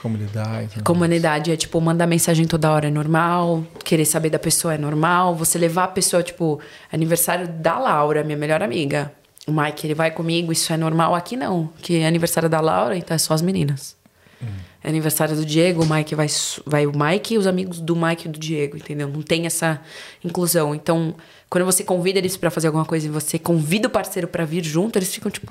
Comunidade. 0.00 0.76
né? 0.76 0.82
Comunidade 0.84 1.50
é 1.50 1.56
tipo, 1.56 1.80
mandar 1.80 2.06
mensagem 2.06 2.46
toda 2.46 2.70
hora 2.70 2.86
é 2.86 2.90
normal, 2.90 3.66
querer 3.82 4.04
saber 4.04 4.30
da 4.30 4.38
pessoa 4.38 4.74
é 4.74 4.78
normal, 4.78 5.34
você 5.34 5.58
levar 5.58 5.84
a 5.84 5.88
pessoa, 5.88 6.22
tipo, 6.22 6.60
aniversário 6.92 7.48
da 7.48 7.76
Laura, 7.78 8.22
minha 8.22 8.36
melhor 8.36 8.62
amiga. 8.62 9.12
O 9.46 9.52
Mike, 9.52 9.86
ele 9.86 9.94
vai 9.94 10.12
comigo, 10.12 10.52
isso 10.52 10.72
é 10.72 10.76
normal. 10.76 11.16
Aqui 11.16 11.36
não, 11.36 11.68
que 11.82 11.98
é 11.98 12.06
aniversário 12.06 12.48
da 12.48 12.60
Laura, 12.60 12.96
então 12.96 13.14
é 13.14 13.18
só 13.18 13.34
as 13.34 13.42
meninas. 13.42 13.96
É 14.40 14.46
aniversário 14.84 15.34
do 15.34 15.44
Diego, 15.44 15.82
o 15.82 15.86
Mike 15.94 16.14
vai, 16.14 16.26
vai 16.66 16.86
o 16.86 16.92
Mike 16.96 17.34
e 17.34 17.38
os 17.38 17.46
amigos 17.46 17.80
do 17.80 17.96
Mike 17.96 18.28
e 18.28 18.30
do 18.30 18.38
Diego, 18.38 18.76
entendeu? 18.76 19.08
Não 19.08 19.22
tem 19.22 19.46
essa 19.46 19.80
inclusão. 20.24 20.74
Então, 20.74 21.14
quando 21.48 21.64
você 21.64 21.82
convida 21.82 22.18
eles 22.18 22.36
pra 22.36 22.50
fazer 22.50 22.66
alguma 22.68 22.84
coisa 22.84 23.06
e 23.06 23.10
você 23.10 23.38
convida 23.38 23.88
o 23.88 23.90
parceiro 23.90 24.28
pra 24.28 24.44
vir 24.44 24.62
junto, 24.64 24.98
eles 24.98 25.12
ficam 25.14 25.30
tipo, 25.30 25.50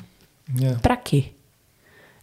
É. 0.61 0.73
pra 0.81 0.95
quê? 0.95 1.25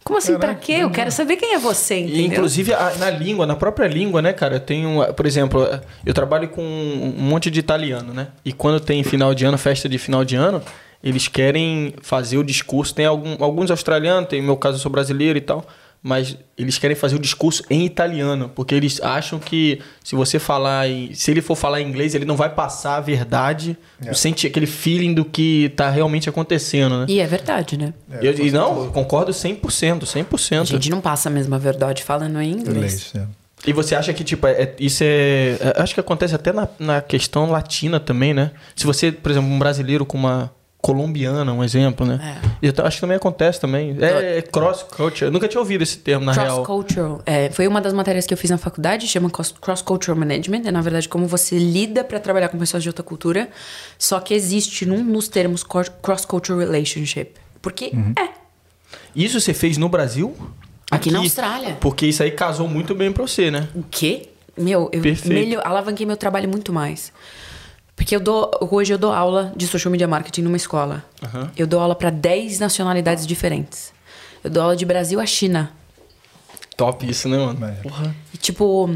Como 0.03 0.17
assim, 0.17 0.33
É, 0.33 0.37
pra 0.39 0.55
quê? 0.55 0.71
Eu 0.79 0.89
quero 0.89 1.11
saber 1.11 1.35
quem 1.37 1.53
é 1.53 1.59
você, 1.59 1.99
entendeu? 1.99 2.21
E, 2.21 2.25
inclusive 2.25 2.73
a- 2.73 2.95
na 2.97 3.09
língua, 3.11 3.45
na 3.45 3.55
própria 3.55 3.87
língua, 3.87 4.19
né, 4.19 4.33
cara? 4.33 4.55
Eu 4.55 4.59
tenho, 4.59 5.13
por 5.13 5.27
exemplo, 5.27 5.67
eu 6.03 6.11
trabalho 6.13 6.49
com 6.49 6.63
um 6.63 7.21
monte 7.21 7.51
de 7.51 7.59
italiano, 7.59 8.11
né? 8.11 8.29
E 8.43 8.51
quando 8.51 8.79
tem 8.79 9.03
final 9.03 9.35
de 9.35 9.45
ano, 9.45 9.59
festa 9.59 9.87
de 9.87 9.99
final 9.99 10.25
de 10.25 10.35
ano, 10.35 10.59
eles 11.03 11.27
querem 11.27 11.93
fazer 12.01 12.37
o 12.39 12.43
discurso. 12.43 12.95
Tem 12.95 13.05
algum- 13.05 13.35
alguns 13.43 13.69
australianos, 13.69 14.27
tem 14.27 14.39
no 14.41 14.47
meu 14.47 14.57
caso 14.57 14.77
eu 14.77 14.81
sou 14.81 14.91
brasileiro 14.91 15.37
e 15.37 15.41
tal, 15.41 15.63
mas 16.03 16.35
eles 16.57 16.77
querem 16.79 16.95
fazer 16.95 17.15
o 17.15 17.19
discurso 17.19 17.63
em 17.69 17.85
italiano, 17.85 18.49
porque 18.55 18.73
eles 18.73 18.99
acham 19.01 19.37
que 19.37 19.79
se 20.03 20.15
você 20.15 20.39
falar, 20.39 20.87
em, 20.89 21.13
se 21.13 21.29
ele 21.29 21.41
for 21.41 21.55
falar 21.55 21.79
em 21.81 21.87
inglês, 21.87 22.15
ele 22.15 22.25
não 22.25 22.35
vai 22.35 22.49
passar 22.49 22.97
a 22.97 23.01
verdade, 23.01 23.77
É. 24.03 24.11
sente 24.13 24.47
aquele 24.47 24.65
feeling 24.65 25.13
do 25.13 25.23
que 25.23 25.71
tá 25.75 25.89
realmente 25.91 26.27
acontecendo, 26.27 26.99
né? 27.01 27.05
E 27.07 27.19
é 27.19 27.27
verdade, 27.27 27.77
né? 27.77 27.93
Eu- 28.21 28.33
e 28.33 28.49
não, 28.51 28.85
eu 28.85 28.91
concordo 28.91 29.31
100%, 29.31 30.05
100%. 30.05 30.61
A 30.61 30.65
gente 30.65 30.89
não 30.89 31.01
passa 31.01 31.29
a 31.29 31.31
mesma 31.31 31.59
verdade 31.59 32.03
falando 32.03 32.41
em 32.41 32.51
inglês. 32.51 32.67
Inglês, 32.75 33.11
é. 33.15 33.41
E 33.67 33.71
você 33.73 33.93
acha 33.93 34.11
que, 34.11 34.23
tipo, 34.23 34.47
é- 34.47 34.63
é- 34.63 34.75
isso 34.79 35.03
é. 35.03 35.55
é- 35.59 35.81
Acho 35.83 35.93
que 35.93 35.99
acontece 35.99 36.33
até 36.33 36.51
na, 36.51 36.67
na 36.79 36.99
questão 36.99 37.51
latina 37.51 37.99
também, 37.99 38.33
né? 38.33 38.49
Se 38.75 38.87
você, 38.87 39.11
por 39.11 39.29
exemplo, 39.31 39.51
um 39.51 39.59
brasileiro 39.59 40.03
com 40.03 40.17
uma 40.17 40.51
colombiana, 40.81 41.53
um 41.53 41.63
exemplo, 41.63 42.05
né? 42.05 42.39
É. 42.61 42.67
Eu 42.69 42.85
acho 42.85 42.97
que 42.97 43.01
também 43.01 43.15
acontece 43.17 43.59
também. 43.61 43.95
É, 44.01 44.39
é 44.39 44.41
cross 44.41 44.83
culture. 44.83 45.25
Eu 45.25 45.31
nunca 45.31 45.47
tinha 45.47 45.59
ouvido 45.61 45.81
esse 45.83 45.97
termo, 45.99 46.25
na 46.25 46.31
real. 46.33 46.63
Cross-cultural. 46.63 47.21
É, 47.25 47.49
foi 47.51 47.67
uma 47.67 47.79
das 47.79 47.93
matérias 47.93 48.25
que 48.25 48.33
eu 48.33 48.37
fiz 48.37 48.49
na 48.49 48.57
faculdade, 48.57 49.07
chama 49.07 49.29
cross- 49.29 49.53
Cross-Cultural 49.61 50.17
Management. 50.17 50.63
É, 50.65 50.71
na 50.71 50.81
verdade, 50.81 51.07
como 51.07 51.27
você 51.27 51.57
lida 51.59 52.03
para 52.03 52.19
trabalhar 52.19 52.49
com 52.49 52.57
pessoas 52.57 52.81
de 52.83 52.89
outra 52.89 53.03
cultura. 53.03 53.49
Só 53.97 54.19
que 54.19 54.33
existe 54.33 54.85
num 54.85 55.03
nos 55.03 55.27
termos 55.27 55.63
Cross-Cultural 55.63 56.59
Relationship. 56.59 57.31
Porque 57.61 57.91
Uhum. 57.93 58.13
é. 58.17 58.29
Isso 59.15 59.39
você 59.39 59.53
fez 59.53 59.77
no 59.77 59.87
Brasil? 59.87 60.35
Aqui 60.89 61.11
na 61.11 61.19
Austrália. 61.19 61.77
Porque 61.79 62.05
isso 62.07 62.21
aí 62.23 62.31
casou 62.31 62.67
muito 62.67 62.93
bem 62.95 63.11
pra 63.11 63.21
você, 63.25 63.49
né? 63.51 63.67
O 63.75 63.83
quê? 63.83 64.29
Meu, 64.57 64.89
eu 64.91 65.01
Perfeito. 65.01 65.33
melhor, 65.33 65.61
alavanquei 65.65 66.05
meu 66.05 66.17
trabalho 66.17 66.49
muito 66.49 66.73
mais. 66.73 67.13
Porque 67.95 68.15
eu 68.15 68.19
dou, 68.19 68.51
hoje 68.71 68.93
eu 68.93 68.97
dou 68.97 69.11
aula 69.11 69.53
de 69.55 69.67
social 69.67 69.91
media 69.91 70.07
marketing 70.07 70.41
numa 70.41 70.57
escola. 70.57 71.03
Aham. 71.23 71.51
Eu 71.55 71.67
dou 71.67 71.79
aula 71.79 71.95
para 71.95 72.09
10 72.09 72.59
nacionalidades 72.59 73.27
diferentes. 73.27 73.93
Eu 74.43 74.49
dou 74.49 74.63
aula 74.63 74.75
de 74.75 74.85
Brasil 74.85 75.19
a 75.19 75.25
China. 75.25 75.71
Top 76.75 77.07
isso, 77.07 77.29
né, 77.29 77.37
mano? 77.37 77.65
É. 77.65 77.71
Porra. 77.83 78.15
E, 78.33 78.37
tipo, 78.37 78.89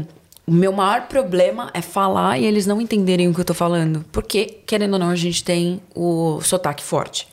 o 0.46 0.52
meu 0.52 0.72
maior 0.72 1.02
problema 1.08 1.70
é 1.72 1.80
falar 1.80 2.38
e 2.38 2.44
eles 2.44 2.66
não 2.66 2.80
entenderem 2.80 3.28
o 3.28 3.34
que 3.34 3.40
eu 3.40 3.44
tô 3.44 3.54
falando. 3.54 4.04
Porque, 4.12 4.44
querendo 4.66 4.94
ou 4.94 4.98
não, 4.98 5.10
a 5.10 5.16
gente 5.16 5.42
tem 5.42 5.80
o 5.94 6.40
sotaque 6.42 6.82
forte. 6.82 7.28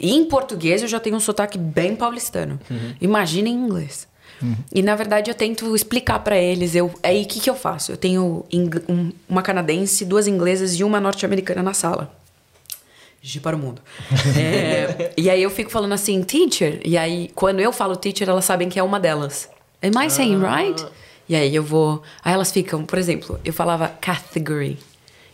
E 0.00 0.14
em 0.14 0.24
português 0.24 0.80
eu 0.80 0.88
já 0.88 0.98
tenho 0.98 1.14
um 1.16 1.20
sotaque 1.20 1.58
bem 1.58 1.94
paulistano. 1.94 2.58
Imagina 3.00 3.48
em 3.48 3.52
inglês. 3.52 4.07
E 4.74 4.82
na 4.82 4.94
verdade 4.94 5.30
eu 5.30 5.34
tento 5.34 5.74
explicar 5.74 6.18
pra 6.20 6.36
eles. 6.38 6.74
Eu, 6.74 6.92
aí 7.02 7.22
o 7.22 7.26
que, 7.26 7.40
que 7.40 7.50
eu 7.50 7.54
faço? 7.56 7.92
Eu 7.92 7.96
tenho 7.96 8.44
um- 8.52 9.12
uma 9.28 9.42
canadense, 9.42 10.04
duas 10.04 10.26
inglesas 10.26 10.72
e 10.78 10.84
uma 10.84 11.00
norte-americana 11.00 11.62
na 11.62 11.74
sala. 11.74 12.12
Gigi 13.20 13.40
para 13.40 13.56
o 13.56 13.58
mundo. 13.58 13.82
É, 14.38 15.12
e 15.16 15.28
aí 15.28 15.42
eu 15.42 15.50
fico 15.50 15.70
falando 15.70 15.92
assim, 15.92 16.22
teacher. 16.22 16.80
E 16.84 16.96
aí, 16.96 17.30
quando 17.34 17.60
eu 17.60 17.72
falo 17.72 17.96
teacher, 17.96 18.28
elas 18.28 18.44
sabem 18.44 18.68
que 18.68 18.78
é 18.78 18.82
uma 18.82 19.00
delas. 19.00 19.48
Am 19.82 20.04
I 20.04 20.10
saying 20.10 20.38
right? 20.40 20.86
E 21.28 21.34
aí 21.36 21.54
eu 21.54 21.62
vou. 21.62 22.02
Aí 22.24 22.32
elas 22.32 22.50
ficam, 22.52 22.84
por 22.84 22.98
exemplo, 22.98 23.38
eu 23.44 23.52
falava 23.52 23.88
category. 24.00 24.78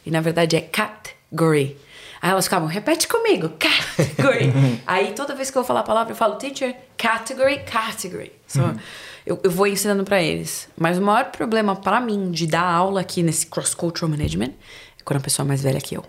E 0.05 0.11
na 0.11 0.21
verdade 0.21 0.57
é 0.57 0.61
category. 0.61 1.77
Aí 2.21 2.31
elas 2.31 2.45
ficavam, 2.47 2.67
repete 2.67 3.07
comigo, 3.07 3.51
category. 3.59 4.51
Aí 4.87 5.13
toda 5.13 5.35
vez 5.35 5.51
que 5.51 5.59
eu 5.59 5.65
falar 5.65 5.81
a 5.81 5.85
palavra, 5.85 6.13
eu 6.13 6.17
falo, 6.17 6.37
teacher, 6.37 6.75
category, 6.97 7.59
category. 7.61 8.33
So, 8.55 8.81
eu, 9.27 9.41
eu 9.43 9.51
vou 9.51 9.67
ensinando 9.67 10.05
pra 10.05 10.23
eles. 10.23 10.69
Mas 10.77 10.99
o 10.99 11.03
maior 11.03 11.27
problema 11.31 11.75
pra 11.77 12.01
mim 12.01 12.31
de 12.31 12.47
dar 12.47 12.63
aula 12.65 13.01
aqui 13.01 13.23
nesse 13.23 13.47
cross-cultural 13.47 14.09
management 14.11 14.51
é 15.01 15.03
quando 15.05 15.19
a 15.19 15.23
pessoa 15.23 15.45
é 15.45 15.49
mais 15.49 15.63
velha 15.63 15.81
que 15.81 15.97
eu. 15.97 16.05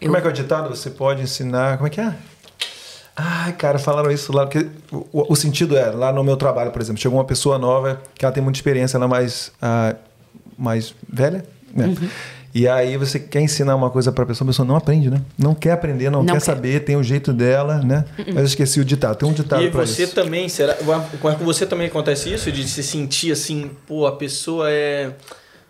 Eu- 0.00 0.06
Como 0.06 0.16
é 0.16 0.20
que 0.20 0.26
é 0.26 0.30
o 0.30 0.32
ditado? 0.32 0.68
Você 0.68 0.90
pode 0.90 1.22
ensinar. 1.22 1.76
Como 1.76 1.86
é 1.86 1.90
que 1.90 2.00
é? 2.00 2.14
Ai, 3.16 3.52
cara, 3.54 3.78
falaram 3.78 4.10
isso 4.10 4.32
lá. 4.32 4.46
Porque 4.46 4.68
o, 4.92 5.32
o 5.32 5.36
sentido 5.36 5.76
é, 5.76 5.90
lá 5.90 6.12
no 6.12 6.22
meu 6.22 6.36
trabalho, 6.36 6.70
por 6.70 6.80
exemplo, 6.80 7.00
chegou 7.00 7.18
uma 7.18 7.24
pessoa 7.24 7.58
nova 7.58 8.00
que 8.14 8.24
ela 8.24 8.32
tem 8.32 8.42
muita 8.42 8.58
experiência, 8.58 8.96
ela 8.96 9.06
é 9.06 9.08
mais, 9.08 9.50
ah, 9.60 9.96
mais 10.56 10.94
velha, 11.08 11.44
né? 11.74 11.86
Uhum. 11.86 12.08
E 12.54 12.66
aí 12.66 12.96
você 12.96 13.18
quer 13.20 13.40
ensinar 13.40 13.76
uma 13.76 13.90
coisa 13.90 14.10
pra 14.10 14.24
pessoa, 14.24 14.46
a 14.46 14.50
pessoa 14.50 14.66
não 14.66 14.74
aprende, 14.74 15.10
né? 15.10 15.20
Não 15.38 15.54
quer 15.54 15.72
aprender, 15.72 16.10
não, 16.10 16.20
Não 16.20 16.26
quer, 16.26 16.32
quer. 16.34 16.40
saber, 16.40 16.80
tem 16.80 16.96
o 16.96 17.02
jeito 17.02 17.32
dela, 17.32 17.78
né? 17.82 18.04
Mas 18.26 18.36
eu 18.36 18.44
esqueci 18.44 18.80
o 18.80 18.84
ditado. 18.84 19.16
Tem 19.16 19.28
um 19.28 19.32
ditado 19.32 19.62
E 19.62 19.70
pra 19.70 19.84
você 19.86 20.04
isso. 20.04 20.14
também, 20.14 20.48
será? 20.48 20.74
Com 21.20 21.44
você 21.44 21.66
também 21.66 21.86
acontece 21.88 22.32
isso? 22.32 22.50
De 22.50 22.66
se 22.66 22.82
sentir 22.82 23.32
assim, 23.32 23.70
pô, 23.86 24.06
a 24.06 24.12
pessoa 24.12 24.70
é. 24.70 25.10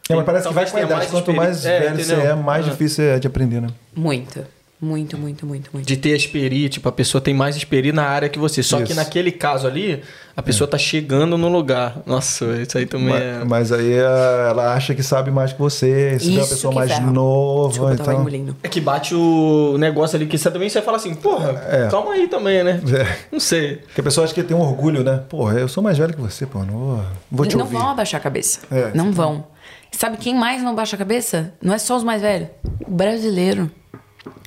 É, 0.09 0.15
mas 0.15 0.25
parece 0.25 0.49
que 0.49 0.55
vai 0.55 0.65
talvez 0.65 0.71
com 0.71 0.77
a 0.79 0.83
idade. 0.83 1.07
Quanto 1.11 1.33
mais 1.35 1.67
É, 1.67 1.81
velho 1.81 1.97
você 1.97 2.13
entendeu? 2.15 2.31
é, 2.31 2.35
mais 2.35 2.67
Ah. 2.67 2.71
difícil 2.71 3.05
é 3.05 3.19
de 3.19 3.27
aprender, 3.27 3.61
né? 3.61 3.69
Muito, 3.95 4.41
muito, 4.81 5.19
muito, 5.19 5.45
muito, 5.45 5.71
muito. 5.73 5.87
De 5.87 5.97
ter 5.97 6.11
experiência, 6.17 6.69
tipo, 6.69 6.89
a 6.89 6.93
pessoa 6.93 7.21
tem 7.21 7.35
mais 7.35 7.57
experiência 7.57 7.97
na 8.01 8.07
área 8.09 8.29
que 8.29 8.39
você. 8.39 8.63
Só 8.63 8.77
que 8.79 8.85
Isso. 8.85 8.95
naquele 8.95 9.33
caso 9.33 9.67
ali, 9.67 10.03
a 10.37 10.43
pessoa 10.43 10.69
tá 10.69 10.79
chegando 10.79 11.37
no 11.37 11.49
lugar. 11.49 12.01
Nossa, 12.07 12.45
isso 12.63 12.79
aí 12.79 12.87
também 12.87 13.09
Mas, 13.09 13.23
é. 13.23 13.45
mas 13.45 13.73
aí 13.73 13.99
ah, 13.99 14.47
ela 14.51 14.75
acha 14.75 14.95
que 14.95 15.03
sabe 15.03 15.33
mais 15.33 15.53
que 15.53 15.59
você, 15.59 16.17
se 16.21 16.27
vê 16.27 16.35
uma 16.35 16.41
Isso 16.43 16.51
pessoa 16.51 16.73
que 16.73 16.79
mais 16.79 16.93
ferra. 16.93 17.11
nova. 17.11 17.69
Desculpa, 17.71 17.97
tava 17.97 18.11
então... 18.11 18.21
engolindo. 18.21 18.57
É 18.63 18.69
que 18.69 18.81
bate 18.81 19.17
o 19.17 19.77
negócio 19.79 20.15
ali 20.15 20.27
que 20.27 20.39
você 20.39 20.49
também 20.49 20.69
você 20.69 20.81
fala 20.81 20.97
assim, 20.97 21.13
porra, 21.13 21.61
É. 21.69 21.89
calma 21.91 22.13
aí 22.13 22.29
também, 22.29 22.63
né? 22.63 22.81
É. 22.89 23.19
Não 23.33 23.41
sei. 23.41 23.79
Porque 23.79 24.01
a 24.01 24.05
pessoa 24.05 24.25
acha 24.25 24.33
que 24.33 24.45
tem 24.45 24.57
um 24.57 24.61
orgulho, 24.61 25.03
né? 25.03 25.25
Porra, 25.29 25.59
eu 25.59 25.67
sou 25.67 25.83
mais 25.83 25.99
velho 25.99 26.15
que 26.15 26.21
você, 26.21 26.47
pô. 26.47 26.61
Não 26.63 27.05
vou, 27.33 27.45
te 27.47 27.57
não 27.57 27.65
ouvir. 27.65 27.77
vão 27.77 27.89
abaixar 27.89 28.21
a 28.21 28.23
cabeça. 28.23 28.61
É, 28.71 28.93
não 28.95 29.07
sim. 29.07 29.11
vão. 29.11 29.45
Sabe 29.91 30.19
quem 30.19 30.37
mais 30.37 30.63
não 30.63 30.75
baixa 30.75 30.95
a 30.95 30.99
cabeça? 30.99 31.53
Não 31.61 31.75
é 31.75 31.79
só 31.79 31.97
os 31.97 32.05
mais 32.05 32.23
velhos. 32.23 32.49
O 32.87 32.91
brasileiro. 32.93 33.69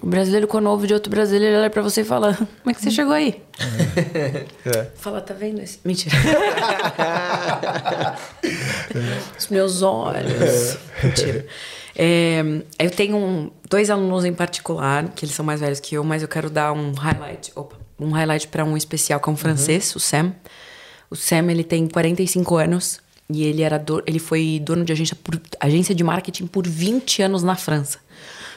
O 0.02 0.08
brasileiro, 0.08 0.48
quando 0.48 0.68
ouve 0.70 0.88
de 0.88 0.94
outro 0.94 1.10
brasileiro, 1.10 1.58
olha 1.58 1.70
pra 1.70 1.82
você 1.82 2.02
e 2.02 2.04
fala: 2.04 2.34
Como 2.36 2.50
é 2.68 2.74
que 2.74 2.82
você 2.82 2.92
chegou 2.92 3.14
aí? 3.14 3.42
É. 4.66 4.88
Fala, 4.98 5.22
tá 5.22 5.34
vendo 5.34 5.62
esse? 5.62 5.80
Mentira. 5.86 6.16
Os 9.38 9.48
meus 9.48 9.82
olhos. 9.82 10.78
Mentira. 11.04 11.46
É, 11.96 12.42
eu 12.80 12.90
tenho 12.92 13.18
um- 13.18 13.52
dois 13.70 13.90
alunos 13.90 14.26
em 14.26 14.34
particular, 14.34 15.10
que 15.10 15.26
eles 15.26 15.36
são 15.36 15.46
mais 15.46 15.60
velhos 15.60 15.80
que 15.80 15.96
eu, 15.96 16.04
mas 16.04 16.22
eu 16.22 16.28
quero 16.28 16.50
dar 16.50 16.72
um 16.74 16.94
highlight. 16.94 17.52
Opa, 17.56 17.76
um 18.00 18.12
highlight 18.12 18.48
pra 18.48 18.64
um 18.64 18.78
especial, 18.78 19.20
que 19.20 19.30
é 19.30 19.32
um 19.32 19.38
francês, 19.38 19.96
o 19.96 20.00
Sam. 20.00 20.34
O 21.10 21.16
Sam, 21.16 21.52
ele 21.52 21.64
tem 21.64 21.88
45 21.88 22.56
anos 22.56 23.00
e 23.30 23.44
ele 23.44 23.62
era 23.62 23.78
do- 23.78 24.02
ele 24.08 24.20
foi 24.20 24.60
dono 24.64 24.86
de 24.86 24.94
agência, 24.94 25.16
por- 25.22 25.40
agência 25.60 25.94
de 25.94 26.04
marketing 26.04 26.48
por 26.48 26.66
20 26.68 27.22
anos 27.22 27.44
na 27.44 27.56
França. 27.56 28.00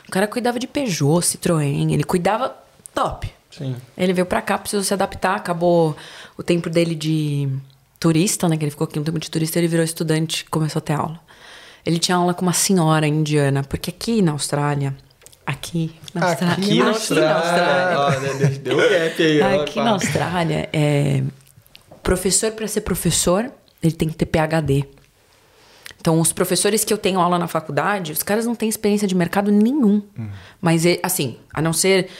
O 0.08 0.10
cara 0.10 0.26
cuidava 0.26 0.58
de 0.58 0.66
Peugeot, 0.66 1.20
Citroën, 1.24 1.92
ele 1.92 2.04
cuidava 2.04 2.54
top. 2.94 3.30
Sim. 3.50 3.76
Ele 3.96 4.12
veio 4.12 4.26
pra 4.26 4.42
cá, 4.42 4.58
precisou 4.58 4.82
se 4.84 4.92
adaptar, 4.92 5.36
acabou 5.36 5.96
o 6.36 6.42
tempo 6.42 6.68
dele 6.68 6.94
de 6.94 7.48
turista, 8.00 8.48
né? 8.48 8.56
Que 8.56 8.64
ele 8.64 8.70
ficou 8.70 8.84
aqui 8.84 8.98
no 8.98 9.04
tempo 9.04 9.18
de 9.18 9.30
turista, 9.30 9.58
ele 9.58 9.68
virou 9.68 9.84
estudante, 9.84 10.44
começou 10.50 10.80
a 10.80 10.82
ter 10.82 10.92
aula. 10.94 11.20
Ele 11.86 11.98
tinha 11.98 12.16
aula 12.16 12.34
com 12.34 12.42
uma 12.42 12.52
senhora 12.52 13.06
indiana, 13.06 13.62
porque 13.62 13.90
aqui 13.90 14.20
na 14.22 14.32
Austrália, 14.32 14.94
aqui 15.46 15.94
na 16.14 16.26
Austrália, 16.30 16.54
Aqui 16.54 16.78
na 16.78 16.88
Austrália. 16.88 17.98
Ó, 18.00 18.10
deu- 18.10 18.48
deu 18.58 18.74
um 18.74 18.90
gap 18.90 19.22
aí. 19.22 19.42
Aqui 19.60 19.76
na 19.80 19.90
Austrália, 19.90 20.68
é, 20.72 21.22
professor 22.02 22.50
para 22.52 22.66
ser 22.66 22.80
professor, 22.80 23.50
ele 23.82 23.92
tem 23.92 24.08
que 24.08 24.14
ter 24.16 24.26
PhD. 24.26 24.84
Então, 26.04 26.20
os 26.20 26.34
professores 26.34 26.84
que 26.84 26.92
eu 26.92 26.98
tenho 26.98 27.18
aula 27.18 27.38
na 27.38 27.48
faculdade, 27.48 28.12
os 28.12 28.22
caras 28.22 28.44
não 28.44 28.54
têm 28.54 28.68
experiência 28.68 29.08
de 29.08 29.14
mercado 29.14 29.50
nenhum. 29.50 30.02
Mas, 30.60 30.84
é, 30.84 31.00
assim, 31.02 31.38
a 31.50 31.62
não 31.62 31.72
ser 31.72 32.10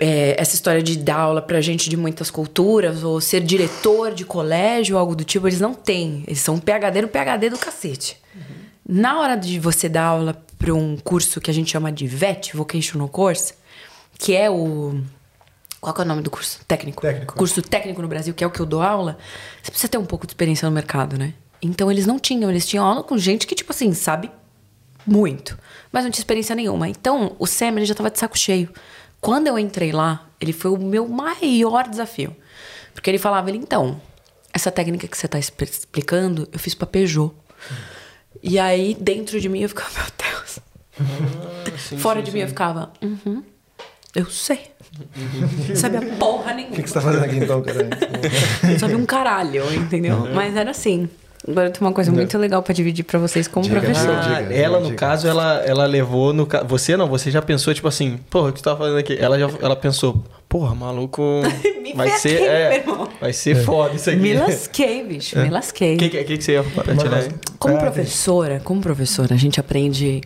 é, 0.00 0.34
essa 0.36 0.56
história 0.56 0.82
de 0.82 0.98
dar 0.98 1.20
aula 1.20 1.40
pra 1.40 1.60
gente 1.60 1.88
de 1.88 1.96
muitas 1.96 2.28
culturas, 2.28 3.04
ou 3.04 3.20
ser 3.20 3.40
diretor 3.40 4.12
de 4.12 4.24
colégio, 4.24 4.98
algo 4.98 5.14
do 5.14 5.22
tipo, 5.22 5.46
eles 5.46 5.60
não 5.60 5.74
têm. 5.74 6.24
Eles 6.26 6.40
são 6.40 6.58
PhD 6.58 7.02
no 7.02 7.06
PhD 7.06 7.50
do 7.50 7.56
cacete. 7.56 8.16
Na 8.84 9.20
hora 9.20 9.36
de 9.36 9.60
você 9.60 9.88
dar 9.88 10.06
aula 10.06 10.44
para 10.58 10.74
um 10.74 10.96
curso 10.96 11.40
que 11.40 11.52
a 11.52 11.54
gente 11.54 11.70
chama 11.70 11.92
de 11.92 12.08
VET, 12.08 12.56
Vocational 12.56 13.08
Course, 13.08 13.54
que 14.18 14.34
é 14.34 14.50
o. 14.50 15.00
Qual 15.80 15.94
é 15.96 16.00
o 16.00 16.04
nome 16.04 16.22
do 16.22 16.30
curso? 16.32 16.58
Técnico. 16.66 17.00
Técnico. 17.02 17.36
Curso 17.36 17.62
técnico 17.62 18.02
no 18.02 18.08
Brasil, 18.08 18.34
que 18.34 18.42
é 18.42 18.46
o 18.46 18.50
que 18.50 18.58
eu 18.58 18.66
dou 18.66 18.82
aula, 18.82 19.18
você 19.62 19.70
precisa 19.70 19.88
ter 19.88 19.98
um 19.98 20.04
pouco 20.04 20.26
de 20.26 20.32
experiência 20.32 20.68
no 20.68 20.74
mercado, 20.74 21.16
né? 21.16 21.34
Então 21.62 21.90
eles 21.90 22.06
não 22.06 22.18
tinham, 22.18 22.50
eles 22.50 22.66
tinham 22.66 22.84
aula 22.84 23.02
com 23.02 23.16
gente 23.16 23.46
que, 23.46 23.54
tipo 23.54 23.72
assim, 23.72 23.92
sabe 23.94 24.30
muito, 25.06 25.56
mas 25.92 26.04
não 26.04 26.10
tinha 26.10 26.20
experiência 26.20 26.54
nenhuma. 26.56 26.88
Então 26.88 27.36
o 27.38 27.46
Sam 27.46 27.68
ele 27.76 27.84
já 27.86 27.94
tava 27.94 28.10
de 28.10 28.18
saco 28.18 28.36
cheio. 28.36 28.68
Quando 29.20 29.46
eu 29.46 29.56
entrei 29.58 29.92
lá, 29.92 30.26
ele 30.40 30.52
foi 30.52 30.72
o 30.72 30.76
meu 30.78 31.06
maior 31.08 31.88
desafio. 31.88 32.34
Porque 32.92 33.08
ele 33.08 33.18
falava, 33.18 33.48
ele, 33.48 33.58
então, 33.58 34.00
essa 34.52 34.70
técnica 34.70 35.06
que 35.06 35.16
você 35.16 35.28
tá 35.28 35.38
expli- 35.38 35.68
explicando, 35.70 36.48
eu 36.52 36.58
fiz 36.58 36.74
pra 36.74 36.86
Peugeot. 36.86 37.32
E 38.42 38.58
aí, 38.58 38.96
dentro 39.00 39.40
de 39.40 39.48
mim, 39.48 39.60
eu 39.60 39.68
ficava, 39.68 39.90
meu 39.94 40.04
Deus. 40.18 40.58
Fora 42.00 42.20
de 42.20 42.32
mim, 42.32 42.40
eu 42.40 42.48
ficava, 42.48 42.92
uhum, 43.00 43.42
eu 44.14 44.26
sei. 44.26 44.72
Sabe 45.74 45.96
a 45.98 46.16
porra 46.16 46.52
nenhuma. 46.52 46.74
O 46.74 46.76
que, 46.76 46.82
que 46.82 46.88
você 46.88 46.94
tá 46.94 47.00
fazendo 47.00 47.24
aqui 47.24 47.36
então, 47.36 47.62
cara? 47.62 47.88
Não 48.64 48.78
sabe 48.78 48.94
um 48.96 49.06
caralho, 49.06 49.72
entendeu? 49.72 50.26
Mas 50.34 50.54
era 50.56 50.70
assim. 50.72 51.08
Agora 51.46 51.70
tem 51.70 51.80
uma 51.80 51.92
coisa 51.92 52.12
muito 52.12 52.38
legal 52.38 52.62
pra 52.62 52.72
dividir 52.72 53.04
pra 53.04 53.18
vocês 53.18 53.48
como 53.48 53.64
Diga, 53.66 53.80
professor. 53.80 54.14
diga. 54.20 54.36
Ah, 54.48 54.54
ela, 54.54 54.78
no 54.78 54.86
diga. 54.86 54.96
caso, 54.96 55.26
ela, 55.26 55.56
ela 55.66 55.86
levou 55.86 56.32
no 56.32 56.46
ca- 56.46 56.62
Você 56.62 56.96
não, 56.96 57.08
você 57.08 57.30
já 57.32 57.42
pensou, 57.42 57.74
tipo 57.74 57.88
assim, 57.88 58.18
porra, 58.30 58.50
o 58.50 58.52
que 58.52 58.60
você 58.60 58.64
tá 58.64 58.76
fazendo 58.76 58.98
aqui? 58.98 59.16
Ela 59.18 59.36
já 59.38 59.50
ela 59.60 59.74
pensou, 59.74 60.22
porra, 60.48 60.72
maluco. 60.74 61.20
Me 61.82 61.94
vai 61.94 62.10
ser. 62.10 62.36
aqui, 62.36 62.44
é, 62.46 62.68
meu 62.68 62.78
irmão. 62.78 63.08
vai 63.20 63.32
ser 63.32 63.56
foda 63.64 63.94
isso 63.96 64.08
aqui. 64.08 64.20
Me 64.20 64.34
lasquei, 64.34 65.04
bicho, 65.04 65.36
me 65.38 65.50
lasquei. 65.50 65.96
O 65.96 65.98
que, 65.98 66.08
que, 66.10 66.24
que, 66.24 66.36
que 66.38 66.44
você 66.44 66.52
ia 66.52 66.60
aí? 66.60 67.32
Como 67.58 67.76
É, 67.76 67.80
professora, 67.80 68.60
como 68.62 68.80
professora, 68.80 69.34
a 69.34 69.38
gente 69.38 69.58
aprende. 69.58 70.20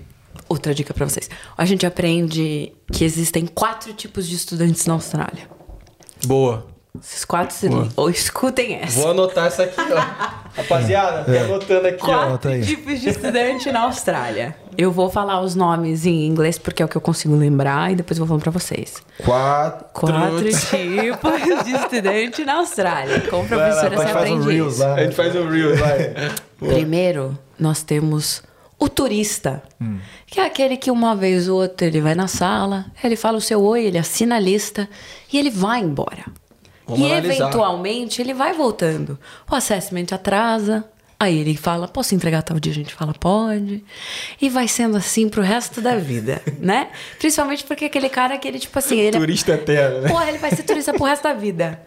Outra 0.49 0.73
dica 0.75 0.93
pra 0.95 1.09
vocês. 1.09 1.29
A 1.59 1.65
gente 1.65 1.85
aprende 1.87 2.73
que 2.93 3.05
existem 3.05 3.47
quatro 3.47 3.93
tipos 3.95 4.29
de 4.29 4.37
estudantes 4.37 4.87
na 4.87 4.93
Austrália. 4.95 5.49
Boa. 6.25 6.67
Esses 7.03 7.25
quatro 7.25 7.55
se 7.55 7.69
Boa. 7.69 7.89
ou 7.97 8.11
escutem 8.11 8.77
essa. 8.77 9.01
Vou 9.01 9.11
anotar 9.11 9.49
isso 9.49 9.63
aqui, 9.63 9.81
ó. 9.81 10.37
Rapaziada, 10.57 11.25
vai 11.25 11.39
anotando 11.39 11.87
aqui, 11.89 12.03
ó. 12.03 12.29
Quatro 12.29 12.51
aí. 12.51 12.65
tipos 12.65 13.01
de 13.01 13.11
estudante 13.11 13.71
na 13.71 13.81
Austrália. 13.83 14.55
Eu 14.79 14.93
vou 14.93 15.11
falar 15.11 15.41
os 15.41 15.55
nomes 15.55 16.05
em 16.05 16.27
inglês 16.27 16.59
porque 16.59 16.83
é 16.83 16.85
o 16.87 16.89
que 16.89 16.97
eu 16.97 17.01
consigo 17.01 17.35
lembrar 17.35 17.93
e 17.93 17.97
depois 17.97 18.19
eu 18.19 18.25
vou 18.25 18.29
falando 18.29 18.43
pra 18.43 18.53
vocês. 18.53 19.03
Quatro. 19.25 19.87
Quatro 19.93 20.45
tipos 20.45 21.65
de 21.65 21.73
estudante 21.73 22.45
na 22.45 22.55
Austrália. 22.55 23.23
Como 23.29 23.47
professora, 23.49 23.97
você 23.97 24.05
um 24.07 24.19
aprende 24.19 24.49
Reels 24.49 24.75
isso. 24.75 24.85
A 24.85 25.03
gente 25.03 25.15
faz 25.15 25.35
um 25.35 25.49
Reels, 25.49 25.79
vai. 25.79 26.15
Primeiro, 26.59 27.39
nós 27.59 27.83
temos 27.83 28.43
o 28.79 28.89
turista, 28.89 29.63
que 30.27 30.39
é 30.39 30.45
aquele 30.45 30.77
que 30.77 30.91
uma 30.91 31.17
vez 31.17 31.49
ou 31.49 31.63
outra 31.63 31.87
ele 31.87 32.01
vai 32.01 32.15
na 32.15 32.29
sala, 32.29 32.87
ele 33.03 33.17
fala 33.17 33.39
o 33.39 33.41
seu 33.41 33.63
oi, 33.63 33.85
ele 33.85 33.97
assina 33.97 34.37
a 34.37 34.41
lista 34.41 34.89
e 35.33 35.39
ele 35.39 35.51
vai 35.51 35.81
embora. 35.81 36.25
Vamos 36.87 37.07
e 37.07 37.11
analisar. 37.11 37.35
eventualmente 37.35 38.23
ele 38.23 38.33
vai 38.33 38.53
voltando. 38.53 39.19
O 39.51 39.55
assessment 39.55 40.07
atrasa, 40.13 40.85
aí 41.19 41.39
ele 41.39 41.57
fala, 41.57 41.89
posso 41.89 42.15
entregar 42.15 42.43
tal 42.43 42.61
dia? 42.61 42.73
A 42.73 42.75
gente 42.75 42.95
fala, 42.95 43.13
pode. 43.13 43.85
E 44.41 44.49
vai 44.49 44.69
sendo 44.69 44.97
assim 44.97 45.29
pro 45.29 45.43
resto 45.43 45.81
da 45.81 45.97
vida, 45.97 46.41
né? 46.61 46.91
Principalmente 47.19 47.65
porque 47.65 47.87
aquele 47.87 48.09
cara 48.09 48.39
que 48.39 48.47
ele, 48.47 48.59
tipo 48.59 48.79
assim, 48.79 48.99
ele 48.99 49.17
é 49.17 49.21
Turista 49.21 49.53
eterno, 49.53 50.03
né? 50.03 50.09
Porra, 50.09 50.29
ele 50.29 50.39
vai 50.39 50.51
ser 50.51 50.63
turista 50.63 50.93
pro 50.93 51.05
resto 51.05 51.25
da 51.25 51.33
vida. 51.33 51.81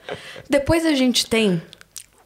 Depois 0.49 0.85
a 0.85 0.93
gente 0.93 1.25
tem 1.25 1.61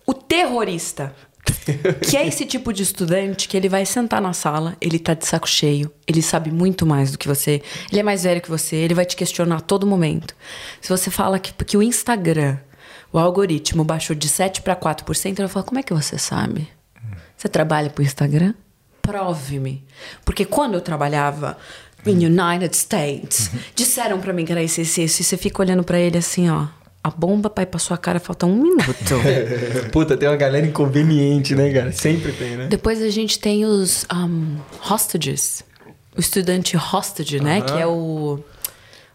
o 0.06 0.14
terrorista. 0.14 1.14
Que 2.02 2.18
é 2.18 2.28
esse 2.28 2.46
tipo 2.46 2.72
de 2.72 2.84
estudante 2.84 3.48
que 3.48 3.56
ele 3.56 3.70
vai 3.70 3.86
sentar 3.86 4.22
na 4.22 4.34
sala, 4.34 4.76
ele 4.80 5.00
tá 5.00 5.14
de 5.14 5.26
saco 5.26 5.48
cheio, 5.48 5.92
ele 6.08 6.22
sabe 6.22 6.52
muito 6.52 6.86
mais 6.86 7.12
do 7.12 7.18
que 7.18 7.28
você, 7.28 7.62
ele 7.92 8.00
é 8.00 8.04
mais 8.04 8.24
velho 8.24 8.42
que 8.42 8.50
você, 8.50 8.76
ele 8.76 8.94
vai 8.94 9.06
te 9.06 9.16
questionar 9.16 9.58
a 9.58 9.62
todo 9.62 9.88
momento. 9.88 10.36
Se 10.82 10.90
você 10.90 11.10
fala 11.10 11.40
que, 11.40 11.54
que 11.66 11.78
o 11.78 11.84
Instagram, 11.84 12.58
o 13.12 13.20
algoritmo 13.20 13.84
baixou 13.84 14.16
de 14.16 14.28
7 14.28 14.62
para 14.62 14.76
4%, 14.76 15.26
ele 15.26 15.36
vai 15.36 15.48
falar: 15.48 15.66
como 15.66 15.80
é 15.80 15.84
que 15.84 15.94
você 15.94 16.18
sabe? 16.18 16.68
Você 17.38 17.48
trabalha 17.48 17.90
pro 17.90 18.04
Instagram? 18.04 18.54
Prove-me. 19.02 19.84
Porque 20.24 20.46
quando 20.46 20.76
eu 20.76 20.82
trabalhava 20.82 21.58
em 22.06 22.26
United 22.26 22.76
States, 22.76 23.52
disseram 23.76 24.20
pra 24.20 24.34
mim 24.34 24.46
que 24.46 24.52
era 24.52 24.64
esse, 24.64 24.82
esse, 24.82 25.02
esse, 25.02 25.22
e 25.22 25.26
você 25.26 25.38
fica 25.38 25.62
olhando 25.62 25.84
pra 25.84 26.00
ele 26.00 26.18
assim, 26.18 26.50
ó. 26.50 26.68
A 27.04 27.10
bomba 27.10 27.52
vai 27.54 27.66
pra 27.66 27.80
sua 27.80 27.98
cara, 27.98 28.18
falta 28.20 28.46
um 28.46 28.56
minuto. 28.56 29.16
Puta, 29.92 30.16
tem 30.16 30.30
uma 30.30 30.38
galera 30.38 30.66
inconveniente, 30.66 31.54
né, 31.54 31.72
cara? 31.74 31.92
Sempre 31.92 32.32
tem, 32.32 32.56
né? 32.56 32.68
Depois 32.68 33.02
a 33.02 33.10
gente 33.10 33.38
tem 33.40 33.66
os 33.66 34.06
um, 34.14 34.56
hostages. 34.90 35.66
o 36.16 36.20
estudante 36.22 36.78
hostage, 36.78 37.42
né? 37.42 37.60
Que 37.60 37.74
é 37.74 37.86
o, 37.86 38.40
o 38.40 38.44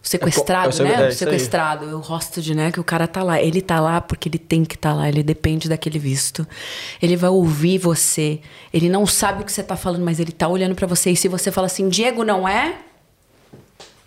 sequestrado, 0.02 0.82
É 0.82 0.84
é 0.84 0.84
né? 0.84 0.94
é 0.94 1.00
o 1.00 1.04
aí. 1.06 1.12
sequestrado, 1.12 1.96
o 1.96 2.00
hostage, 2.00 2.54
né? 2.54 2.70
Que 2.70 2.78
o 2.78 2.84
cara 2.84 3.08
tá 3.08 3.22
lá. 3.22 3.40
Ele 3.40 3.62
tá 3.62 3.80
lá 3.80 4.02
porque 4.02 4.28
ele 4.28 4.38
tem 4.38 4.66
que 4.66 4.74
estar 4.74 4.92
lá. 4.92 5.08
Ele 5.08 5.22
depende 5.22 5.66
daquele 5.66 5.98
visto. 5.98 6.46
Ele 7.00 7.16
vai 7.16 7.30
ouvir 7.30 7.78
você. 7.78 8.40
Ele 8.70 8.90
não 8.90 9.06
sabe 9.06 9.40
o 9.42 9.44
que 9.46 9.52
você 9.52 9.62
tá 9.62 9.76
falando, 9.76 10.04
mas 10.04 10.20
ele 10.20 10.32
tá 10.32 10.46
olhando 10.46 10.74
pra 10.74 10.86
você. 10.86 11.10
E 11.12 11.16
se 11.16 11.26
você 11.26 11.50
fala 11.50 11.66
assim, 11.66 11.88
Diego, 11.88 12.22
não 12.22 12.46
é? 12.46 12.74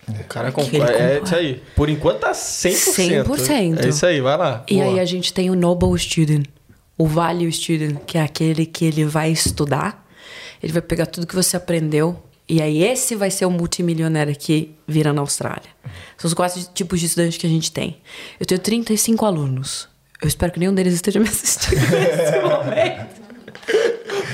O 0.08 0.24
cara 0.26 0.50
Aquele 0.50 0.70
concorda. 0.70 0.94
É 0.94 1.22
isso 1.24 1.36
aí. 1.36 1.64
Por 1.76 1.90
enquanto 1.90 2.20
tá 2.20 2.32
100%. 2.32 3.26
100%. 3.26 3.86
É 3.86 3.90
isso 3.90 4.06
aí, 4.06 4.20
vai 4.20 4.38
lá. 4.38 4.64
E 4.68 4.76
Boa. 4.76 4.86
aí 4.86 5.00
a 5.00 5.06
gente 5.06 5.34
tem 5.34 5.50
o 5.50 5.56
Noble 5.56 5.98
Student, 5.98 6.46
o 6.98 7.08
Value 7.08 7.52
Student, 7.52 7.98
que 8.06 8.18
é 8.18 8.22
aquele 8.22 8.66
que 8.66 8.86
ele 8.86 9.06
vai 9.06 9.32
estudar, 9.32 10.06
ele 10.62 10.74
vai 10.74 10.82
pegar 10.82 11.06
tudo 11.06 11.28
que 11.28 11.36
você 11.36 11.56
aprendeu, 11.56 12.22
e 12.48 12.62
aí 12.62 12.84
esse 12.84 13.16
vai 13.16 13.32
ser 13.32 13.46
o 13.46 13.50
multimilionário 13.50 14.36
que 14.36 14.76
vira 14.88 15.14
na 15.14 15.22
Austrália. 15.22 15.70
São 16.18 16.28
os 16.28 16.34
quatro 16.34 16.62
tipos 16.74 17.00
de 17.00 17.06
estudantes 17.06 17.38
que 17.38 17.48
a 17.48 17.50
gente 17.50 17.72
tem. 17.72 18.02
Eu 18.40 18.46
tenho 18.46 18.60
35 18.60 19.26
alunos. 19.26 19.88
Eu 20.22 20.28
espero 20.28 20.52
que 20.52 20.60
nenhum 20.60 20.74
deles 20.74 20.94
esteja 20.94 21.20
me 21.20 21.28
assistindo 21.28 21.80
nesse 21.90 22.40
momento. 22.42 23.22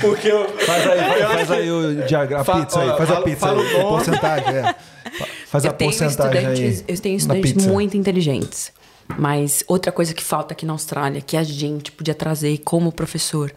Porque 0.00 0.28
eu... 0.28 0.48
Faz 0.58 0.86
aí, 0.86 0.98
faz, 0.98 1.24
faz 1.32 1.50
aí 1.50 1.70
o 1.70 2.06
diagrama, 2.06 2.42
a 2.42 2.60
pizza 2.60 2.80
aí, 2.80 2.96
faz 2.96 3.10
a 3.10 3.20
pizza 3.22 3.50
aí, 3.50 3.82
porcentagem, 3.82 4.48
é. 4.48 4.74
Faz 5.50 5.64
a 5.64 5.68
eu 5.68 5.72
tenho 5.72 5.90
porcentagem 5.90 6.40
estudantes, 6.40 6.80
aí. 6.80 6.94
eu 6.94 7.00
tenho 7.00 7.16
estudantes 7.16 7.66
muito 7.66 7.96
inteligentes. 7.96 8.72
Mas 9.16 9.64
outra 9.66 9.90
coisa 9.90 10.12
que 10.12 10.22
falta 10.22 10.52
aqui 10.52 10.66
na 10.66 10.74
Austrália, 10.74 11.22
que 11.22 11.36
a 11.36 11.42
gente 11.42 11.90
podia 11.90 12.14
trazer 12.14 12.58
como 12.58 12.92
professor, 12.92 13.50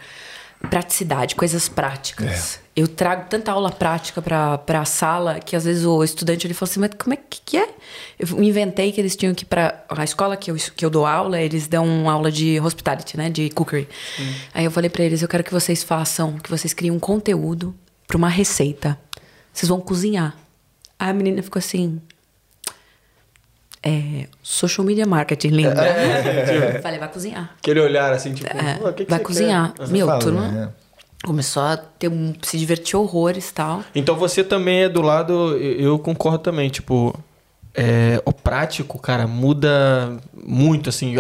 praticidade, 0.70 1.36
coisas 1.36 1.68
práticas. 1.68 2.56
É. 2.56 2.82
Eu 2.82 2.88
trago 2.88 3.26
tanta 3.30 3.52
aula 3.52 3.70
prática 3.70 4.22
para 4.22 4.80
a 4.80 4.86
sala 4.86 5.40
que 5.40 5.56
às 5.56 5.66
vezes 5.66 5.84
o 5.84 6.02
estudante 6.02 6.48
ele 6.48 6.54
fala 6.54 6.72
assim, 6.72 6.80
mas 6.80 6.92
como 6.98 7.14
é 7.14 7.18
que, 7.18 7.42
que 7.44 7.58
é? 7.58 7.68
Eu 8.18 8.42
inventei 8.42 8.94
que 8.94 9.02
eles 9.02 9.16
tinham 9.16 9.34
que 9.34 9.44
ir 9.44 9.48
para 9.48 9.84
a 9.90 10.04
escola 10.06 10.38
que 10.38 10.50
eu, 10.50 10.56
que 10.56 10.86
eu 10.86 10.90
dou 10.90 11.06
aula, 11.06 11.42
eles 11.42 11.68
dão 11.68 12.10
aula 12.10 12.32
de 12.32 12.58
hospitality, 12.62 13.18
né, 13.18 13.30
de 13.30 13.50
cookery. 13.50 13.90
Aí 14.54 14.64
eu 14.64 14.72
falei 14.72 14.90
para 14.90 15.04
eles, 15.04 15.22
eu 15.22 15.28
quero 15.28 15.44
que 15.44 15.52
vocês 15.52 15.84
façam, 15.84 16.38
que 16.38 16.50
vocês 16.50 16.74
criem 16.74 16.92
um 16.92 17.00
conteúdo 17.00 17.76
para 18.08 18.16
uma 18.16 18.30
receita. 18.30 18.98
Vocês 19.52 19.68
vão 19.68 19.82
cozinhar. 19.82 20.38
A 21.04 21.12
menina 21.14 21.42
ficou 21.42 21.60
assim, 21.60 22.00
é, 23.82 24.28
social 24.44 24.86
media 24.86 25.06
marketing, 25.08 25.48
linda. 25.48 25.84
Eu 25.84 26.80
Falei, 26.84 27.00
vai 27.00 27.10
cozinhar. 27.12 27.56
Aquele 27.58 27.80
olhar 27.80 28.14
assim, 28.14 28.34
tipo... 28.36 28.48
É, 28.56 28.76
"Pô, 28.76 28.90
o 28.90 28.94
que 28.94 29.06
que 29.06 29.10
vai 29.10 29.20
cozinhar. 29.20 29.74
quer?" 29.74 29.88
Meu, 29.88 30.06
Fala, 30.06 30.20
turma 30.20 30.48
né? 30.48 30.70
começou 31.24 31.64
a 31.64 31.78
ter 31.78 32.08
um, 32.08 32.34
se 32.44 32.56
divertir 32.58 32.96
horrores 32.98 33.50
e 33.50 33.54
tal. 33.54 33.84
Então 33.96 34.16
você 34.16 34.44
também 34.44 34.84
é 34.84 34.90
do 34.90 35.02
lado, 35.02 35.58
eu 35.58 35.98
concordo 35.98 36.38
também, 36.38 36.70
tipo, 36.70 37.16
é, 37.74 38.22
o 38.24 38.32
prático, 38.32 39.00
cara, 39.00 39.26
muda 39.26 40.18
muito, 40.34 40.88
assim. 40.90 41.16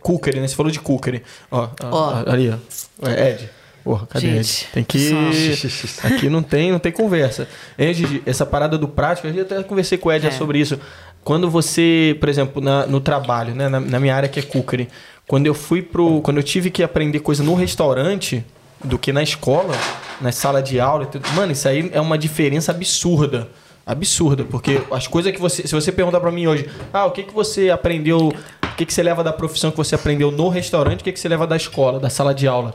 Cookery, 0.00 0.40
né? 0.40 0.48
Você 0.48 0.54
falou 0.54 0.70
de 0.70 0.80
cookery. 0.80 1.22
Ó, 1.50 1.68
ó, 1.84 1.90
Ó. 1.90 2.30
ali, 2.30 2.50
ó. 2.50 3.08
É, 3.08 3.30
Ed. 3.30 3.50
Porra, 3.84 4.06
cadê 4.06 4.26
Gente, 4.26 4.64
Ed? 4.64 4.68
Tem 4.72 4.84
que. 4.84 5.08
só. 5.08 6.06
Aqui 6.06 6.28
não 6.28 6.42
tem, 6.42 6.70
não 6.70 6.78
tem 6.78 6.92
conversa. 6.92 7.48
Gigi, 7.78 8.22
essa 8.24 8.46
parada 8.46 8.78
do 8.78 8.86
prático, 8.86 9.26
eu 9.28 9.42
até 9.42 9.62
conversei 9.62 9.98
com 9.98 10.08
o 10.08 10.12
Ed 10.12 10.26
É. 10.26 10.30
sobre 10.30 10.58
isso. 10.58 10.78
Quando 11.24 11.50
você, 11.50 12.16
por 12.20 12.28
exemplo, 12.28 12.62
na- 12.62 12.86
no 12.86 13.00
trabalho, 13.00 13.54
né? 13.54 13.68
Na, 13.68 13.80
na 13.80 14.00
minha 14.00 14.14
área 14.14 14.28
que 14.28 14.38
é 14.40 14.42
cookery, 14.42 14.88
quando 15.26 15.46
eu 15.46 15.54
fui 15.54 15.82
pro. 15.82 16.20
Quando 16.20 16.36
eu 16.38 16.42
tive 16.42 16.70
que 16.70 16.82
aprender 16.82 17.20
coisa 17.20 17.42
no 17.42 17.54
restaurante 17.54 18.44
do 18.84 18.98
que 18.98 19.12
na 19.12 19.22
escola, 19.22 19.74
na 20.20 20.32
sala 20.32 20.60
de 20.62 20.78
aula, 20.80 21.04
e 21.04 21.06
tudo, 21.06 21.28
mano, 21.34 21.52
isso 21.52 21.66
aí 21.68 21.90
é 21.92 22.00
uma 22.00 22.18
diferença 22.18 22.72
absurda. 22.72 23.48
Absurda, 23.84 24.44
porque 24.44 24.80
as 24.92 25.08
coisas 25.08 25.32
que 25.32 25.40
você. 25.40 25.66
Se 25.66 25.74
você 25.74 25.90
perguntar 25.90 26.20
pra 26.20 26.30
mim 26.30 26.46
hoje, 26.46 26.68
ah, 26.92 27.04
o 27.06 27.10
que, 27.10 27.24
que 27.24 27.34
você 27.34 27.68
aprendeu. 27.70 28.28
O 28.28 28.74
que, 28.76 28.86
que 28.86 28.94
você 28.94 29.02
leva 29.02 29.22
da 29.22 29.32
profissão 29.32 29.70
que 29.70 29.76
você 29.76 29.94
aprendeu 29.94 30.30
no 30.30 30.48
restaurante, 30.48 31.00
o 31.02 31.04
que, 31.04 31.12
que 31.12 31.20
você 31.20 31.28
leva 31.28 31.46
da 31.46 31.56
escola, 31.56 32.00
da 32.00 32.08
sala 32.08 32.32
de 32.34 32.46
aula? 32.48 32.74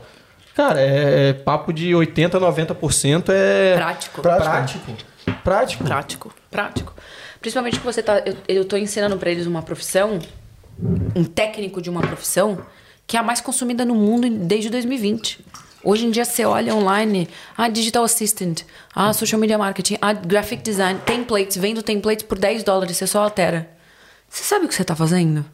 Cara, 0.58 0.80
é, 0.80 1.28
é 1.28 1.32
papo 1.34 1.72
de 1.72 1.94
80, 1.94 2.40
90% 2.40 3.28
é. 3.28 3.76
Prático. 3.76 4.20
Prático. 4.20 4.90
Prático. 5.44 5.84
Prático. 5.84 6.34
Prático. 6.50 6.94
Principalmente 7.40 7.78
que 7.78 7.86
você 7.86 8.02
tá. 8.02 8.20
Eu, 8.26 8.36
eu 8.48 8.64
tô 8.64 8.76
ensinando 8.76 9.16
pra 9.16 9.30
eles 9.30 9.46
uma 9.46 9.62
profissão, 9.62 10.18
um 11.14 11.22
técnico 11.22 11.80
de 11.80 11.88
uma 11.88 12.00
profissão, 12.00 12.58
que 13.06 13.16
é 13.16 13.20
a 13.20 13.22
mais 13.22 13.40
consumida 13.40 13.84
no 13.84 13.94
mundo 13.94 14.28
desde 14.28 14.68
2020. 14.68 15.46
Hoje 15.84 16.06
em 16.06 16.10
dia 16.10 16.24
você 16.24 16.44
olha 16.44 16.74
online, 16.74 17.28
ah, 17.56 17.68
digital 17.68 18.02
assistant, 18.02 18.62
ah, 18.92 19.12
social 19.12 19.40
media 19.40 19.56
marketing, 19.56 19.96
ah, 20.02 20.12
graphic 20.12 20.60
design, 20.60 20.98
templates, 21.06 21.56
vendo 21.56 21.84
templates 21.84 22.26
por 22.26 22.36
10 22.36 22.64
dólares, 22.64 22.96
você 22.96 23.06
só 23.06 23.22
altera. 23.22 23.70
Você 24.28 24.42
sabe 24.42 24.64
o 24.64 24.68
que 24.68 24.74
você 24.74 24.82
tá 24.82 24.96
fazendo? 24.96 25.44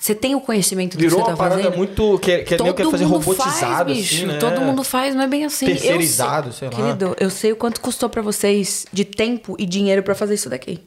Você 0.00 0.14
tem 0.14 0.34
o 0.34 0.40
conhecimento 0.40 0.96
do 0.96 1.00
Virou 1.00 1.18
que 1.18 1.24
você 1.24 1.30
uma 1.30 1.36
tá 1.36 1.42
parada 1.42 1.62
fazendo? 1.62 1.76
muito. 1.76 2.18
Que, 2.20 2.38
que 2.38 2.56
nem 2.56 2.66
eu 2.68 2.74
quero 2.74 2.90
fazer 2.90 3.04
robotizado, 3.04 3.50
faz, 3.58 3.86
bicho. 3.86 4.14
assim, 4.14 4.26
né? 4.26 4.38
Todo 4.38 4.60
mundo 4.60 4.84
faz, 4.84 5.14
não 5.14 5.22
é 5.22 5.26
bem 5.26 5.44
assim. 5.44 5.66
Eu 5.66 5.72
Terceirizado, 5.72 6.52
sei 6.52 6.68
lá. 6.68 6.74
Querido, 6.74 7.16
eu 7.18 7.30
sei 7.30 7.52
o 7.52 7.56
quanto 7.56 7.80
custou 7.80 8.08
pra 8.08 8.22
vocês 8.22 8.86
de 8.92 9.04
tempo 9.04 9.56
e 9.58 9.66
dinheiro 9.66 10.02
pra 10.02 10.14
fazer 10.14 10.34
isso 10.34 10.48
daqui. 10.48 10.80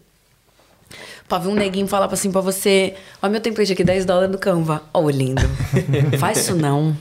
Pra 1.27 1.37
ver 1.37 1.49
um 1.49 1.55
neguinho 1.55 1.87
falar 1.87 2.11
assim 2.11 2.31
pra 2.31 2.41
você: 2.41 2.95
Ó, 3.21 3.29
meu 3.29 3.39
template 3.39 3.71
aqui, 3.71 3.83
10 3.83 4.05
dólares 4.05 4.31
no 4.31 4.37
Canva. 4.37 4.83
Ó, 4.93 5.09
lindo. 5.09 5.41
Faz 6.19 6.39
isso 6.39 6.55
não. 6.55 6.95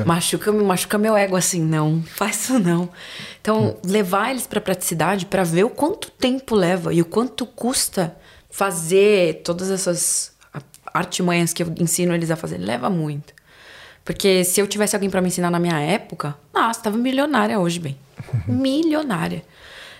É. 0.00 0.04
Machuca, 0.04 0.50
machuca 0.52 0.98
meu 0.98 1.16
ego 1.16 1.36
assim, 1.36 1.60
não. 1.60 2.02
Faz 2.02 2.44
isso 2.44 2.58
não. 2.58 2.88
Então, 3.40 3.76
levar 3.84 4.30
eles 4.30 4.46
pra 4.46 4.60
praticidade 4.60 5.26
pra 5.26 5.44
ver 5.44 5.64
o 5.64 5.70
quanto 5.70 6.10
tempo 6.10 6.54
leva 6.54 6.92
e 6.92 7.00
o 7.02 7.04
quanto 7.04 7.44
custa 7.44 8.16
fazer 8.50 9.42
todas 9.42 9.70
essas 9.70 10.31
artimanhas 10.94 11.52
que 11.52 11.62
eu 11.62 11.72
ensino 11.78 12.14
eles 12.14 12.30
a 12.30 12.36
fazer. 12.36 12.58
Leva 12.58 12.88
muito. 12.90 13.32
Porque 14.04 14.42
se 14.44 14.60
eu 14.60 14.66
tivesse 14.66 14.96
alguém 14.96 15.08
pra 15.10 15.20
me 15.20 15.28
ensinar 15.28 15.50
na 15.50 15.58
minha 15.60 15.78
época, 15.78 16.34
nossa, 16.52 16.80
tava 16.82 16.96
milionária 16.96 17.58
hoje, 17.58 17.78
bem. 17.78 17.96
milionária. 18.48 19.42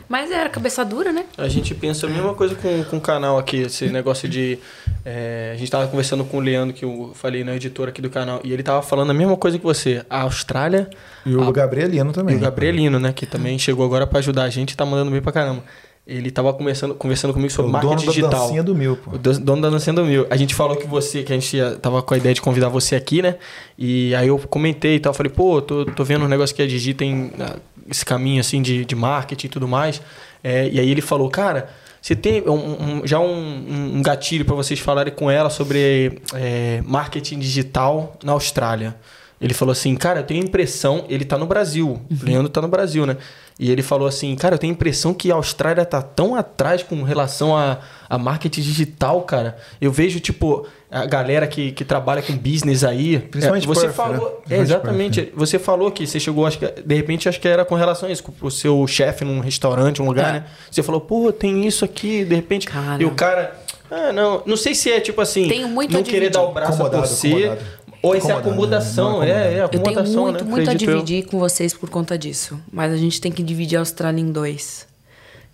Mas 0.09 0.31
era 0.31 0.51
cabeça 0.51 0.85
dura, 0.85 1.11
né? 1.13 1.25
A 1.39 1.49
gente 1.49 1.75
pensa 1.75 2.07
a 2.07 2.11
mesma 2.11 2.35
coisa 2.35 2.55
com, 2.55 2.85
com 2.85 2.99
o 2.99 3.01
canal 3.01 3.39
aqui, 3.39 3.59
esse 3.59 3.87
negócio 3.87 4.29
de. 4.29 4.59
é, 5.07 5.53
a 5.55 5.57
gente 5.57 5.71
tava 5.71 5.87
conversando 5.89 6.23
com 6.25 6.37
o 6.37 6.41
Leandro, 6.41 6.75
que 6.75 6.85
eu 6.85 7.13
falei 7.15 7.43
na 7.45 7.55
editora 7.57 7.91
aqui 7.91 8.03
do 8.03 8.11
canal, 8.11 8.41
e 8.45 8.53
ele 8.53 8.63
tava 8.63 8.83
falando 8.83 9.11
a 9.11 9.15
mesma 9.15 9.37
coisa 9.39 9.59
que 9.59 9.65
você. 9.65 10.05
A 10.11 10.23
Austrália 10.23 10.91
E 11.25 11.35
o 11.35 11.51
Gabrielino 11.51 12.13
também. 12.13 12.35
e 12.35 12.39
o 12.39 12.41
Gabrielino, 12.41 12.99
né? 12.99 13.13
Que 13.13 13.25
também 13.25 13.59
chegou 13.59 13.87
agora 13.87 14.07
pra 14.07 14.19
ajudar 14.19 14.43
a 14.43 14.51
gente 14.51 14.73
e 14.73 14.77
tá 14.77 14.85
mandando 14.85 15.11
bem 15.13 15.23
pra 15.23 15.33
caramba. 15.33 15.63
Ele 16.05 16.33
tava 16.33 16.53
conversando, 16.53 16.95
conversando 16.97 17.33
comigo 17.33 17.53
sobre 17.53 17.69
O 17.69 17.73
marketing 17.73 17.95
dono 17.95 18.07
da 18.07 18.13
digital. 18.13 18.41
dancinha 18.41 18.63
do 18.63 18.75
mil, 18.75 18.97
pô. 18.97 19.13
O 19.13 19.19
dono 19.19 19.63
da 19.63 19.71
dancinha 19.71 19.95
do 19.95 20.05
mil. 20.05 20.27
A 20.31 20.37
gente 20.37 20.53
falou 20.53 20.77
que 20.77 20.87
você, 20.87 21.23
que 21.23 21.33
a 21.33 21.39
gente 21.39 21.57
tava 21.81 22.03
com 22.03 22.13
a 22.13 22.17
ideia 22.17 22.35
de 22.35 22.43
convidar 22.43 22.69
você 22.69 22.97
aqui, 22.97 23.23
né? 23.23 23.37
E 23.79 24.13
aí 24.17 24.27
eu 24.27 24.37
comentei 24.39 24.97
e 24.97 25.01
tal, 25.01 25.15
falei, 25.15 25.31
pô, 25.31 25.63
tô, 25.63 25.85
tô 25.87 26.03
vendo 26.03 26.25
um 26.25 26.29
negócio 26.29 26.57
que 26.57 26.61
a 26.63 26.67
Digi 26.67 26.93
tem 26.93 27.31
ah, 27.39 27.57
esse 27.89 28.05
caminho 28.05 28.41
assim 28.41 28.61
de, 28.61 28.85
de 28.85 28.97
marketing 28.97 29.47
e 29.47 29.51
tudo 29.51 29.69
mais. 29.69 30.03
É, 30.43 30.69
e 30.71 30.81
aí 30.81 30.91
ele 30.91 31.01
falou, 31.01 31.31
cara, 31.31 31.69
você 32.01 32.17
tem 32.17 32.43
um- 32.49 32.99
um- 32.99 33.07
já 33.07 33.21
um, 33.21 33.95
um 33.99 34.03
gatilho 34.03 34.45
para 34.45 34.57
vocês 34.57 34.81
falarem 34.81 35.15
com 35.15 35.31
ela 35.31 35.51
sobre 35.51 36.21
é, 36.35 36.83
marketing 36.85 37.39
digital 37.39 38.17
na 38.25 38.33
Austrália. 38.33 38.97
Ele 39.43 39.53
falou 39.53 39.73
assim, 39.73 39.95
cara, 39.97 40.21
eu 40.21 40.25
tenho 40.25 40.41
a 40.41 40.45
impressão, 40.47 41.05
ele 41.09 41.25
tá 41.25 41.37
no 41.37 41.47
Brasil, 41.47 42.01
o 42.11 42.25
Leandro 42.25 42.49
tá 42.49 42.63
no 42.63 42.69
Brasil, 42.69 43.05
né? 43.05 43.17
E 43.59 43.71
ele 43.71 43.83
falou 43.83 44.07
assim, 44.09 44.35
cara, 44.37 44.55
eu 44.55 44.59
tenho 44.59 44.73
a 44.73 44.77
impressão 44.77 45.13
que 45.13 45.31
a 45.31 45.35
Austrália 45.35 45.85
tá 45.85 46.01
tão 46.01 46.35
atrás 46.35 46.83
com 46.83 47.03
relação 47.03 47.57
a, 47.57 47.79
a 48.09 48.17
marketing 48.17 48.61
digital, 48.63 49.21
cara. 49.23 49.57
Eu 49.81 49.93
vejo, 49.93 50.21
tipo, 50.21 50.67
a 50.91 51.05
galera 51.07 51.47
que, 51.47 51.71
que 51.73 51.85
trabalha 51.85 52.23
com 52.23 52.35
business 52.37 52.83
aí. 52.83 53.19
Principalmente 53.19 53.65
é, 53.65 53.67
você 53.69 53.81
Perth, 53.83 53.95
falou. 53.95 54.43
né? 54.49 54.57
É, 54.57 54.61
exatamente. 54.61 55.33
Você 55.37 55.59
falou 55.59 55.91
que 55.91 56.07
você 56.07 56.19
chegou, 56.19 56.47
acho 56.47 56.59
que, 56.59 56.67
de 56.67 56.95
repente, 56.95 57.29
acho 57.29 57.41
que 57.41 57.47
era 57.47 57.65
com 57.65 57.75
relação 57.75 58.09
a 58.09 58.13
isso, 58.13 58.23
com 58.23 58.33
o 58.47 58.51
seu 58.51 58.87
chefe 58.87 59.25
num 59.25 59.41
restaurante, 59.41 60.01
um 60.01 60.07
lugar, 60.07 60.29
É. 60.31 60.33
né? 60.33 60.45
Você 60.71 60.83
falou, 60.83 61.01
pô, 61.01 61.31
tem 61.33 61.67
isso 61.67 61.85
aqui, 61.85 62.25
de 62.25 62.35
repente. 62.35 62.67
Cara. 62.67 63.03
E 63.03 63.05
o 63.05 63.11
cara. 63.13 63.57
Ah, 63.91 64.11
não. 64.13 64.43
Não 64.47 64.57
sei 64.57 64.75
se 64.75 64.91
é 64.91 64.99
tipo 65.01 65.21
assim. 65.21 65.47
Tenho 65.49 65.69
muito 65.69 65.93
não 65.93 66.03
querer 66.03 66.31
dar 66.31 66.43
o 66.43 66.53
braço 66.53 66.73
a 66.73 66.75
Acomodado, 66.77 67.03
torcer. 67.07 67.59
Ou 68.03 68.15
essa 68.15 68.29
é 68.29 68.31
Acomodado, 68.33 68.51
acomodação, 68.51 69.21
né? 69.21 69.31
É, 69.31 69.59
é 69.59 69.63
Eu 69.63 69.69
tenho 69.69 69.83
acomodação, 69.83 70.23
muito, 70.25 70.45
né? 70.45 70.51
muito 70.51 70.69
a 70.69 70.73
Acredito 70.73 70.91
eu. 70.91 71.03
dividir 71.03 71.27
com 71.27 71.39
vocês 71.39 71.73
por 71.73 71.89
conta 71.89 72.19
disso. 72.19 72.61
Mas 72.71 72.93
a 72.93 72.97
gente 72.97 73.21
tem 73.21 73.31
que 73.31 73.43
dividir 73.43 73.77
a 73.77 73.81
Austrália 73.81 74.21
em 74.21 74.33
dois. 74.33 74.87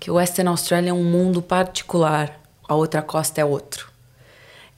Que 0.00 0.10
o 0.10 0.14
Western 0.14 0.48
Australia 0.48 0.90
é 0.90 0.92
um 0.92 1.04
mundo 1.04 1.42
particular, 1.42 2.40
a 2.66 2.74
outra 2.74 3.02
costa 3.02 3.40
é 3.40 3.44
outro. 3.44 3.88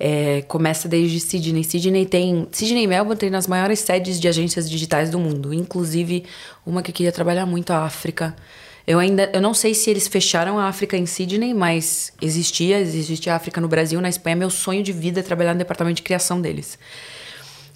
É, 0.02 0.42
começa 0.48 0.88
desde 0.88 1.20
Sydney. 1.20 1.62
Sydney 1.62 2.06
tem. 2.06 2.48
Sydney 2.50 2.84
e 2.84 2.86
Melbourne 2.86 3.18
tem 3.18 3.28
nas 3.28 3.46
maiores 3.46 3.80
sedes 3.80 4.18
de 4.18 4.26
agências 4.26 4.68
digitais 4.68 5.10
do 5.10 5.18
mundo. 5.18 5.52
Inclusive, 5.52 6.24
uma 6.64 6.82
que 6.82 6.90
eu 6.90 6.94
queria 6.94 7.12
trabalhar 7.12 7.44
muito, 7.44 7.70
a 7.70 7.84
África. 7.84 8.34
Eu 8.86 8.98
ainda. 8.98 9.30
Eu 9.32 9.42
não 9.42 9.52
sei 9.52 9.74
se 9.74 9.90
eles 9.90 10.08
fecharam 10.08 10.58
a 10.58 10.64
África 10.64 10.96
em 10.96 11.04
Sydney, 11.04 11.52
mas 11.52 12.14
existia, 12.20 12.80
existia 12.80 13.34
a 13.34 13.36
África 13.36 13.60
no 13.60 13.68
Brasil, 13.68 14.00
na 14.00 14.08
Espanha. 14.08 14.36
Meu 14.36 14.48
sonho 14.48 14.82
de 14.82 14.90
vida 14.90 15.20
é 15.20 15.22
trabalhar 15.22 15.52
no 15.52 15.58
departamento 15.58 15.96
de 15.96 16.02
criação 16.02 16.40
deles. 16.40 16.78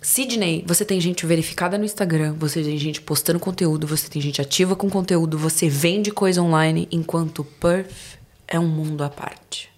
Sydney, 0.05 0.63
você 0.67 0.85
tem 0.85 1.01
gente 1.01 1.25
verificada 1.25 1.79
no 1.79 1.85
Instagram, 1.85 2.35
você 2.35 2.63
tem 2.63 2.77
gente 2.77 3.01
postando 3.01 3.41
conteúdo, 3.41 3.87
você 3.87 4.07
tem 4.07 4.21
gente 4.21 4.39
ativa 4.39 4.77
com 4.77 4.91
conteúdo, 4.91 5.39
você 5.39 5.67
vende 5.67 6.11
coisa 6.11 6.43
online, 6.43 6.87
enquanto 6.93 7.43
Perth 7.43 8.19
é 8.47 8.61
um 8.61 8.69
mundo 8.69 9.03
à 9.03 9.09
parte. 9.09 9.73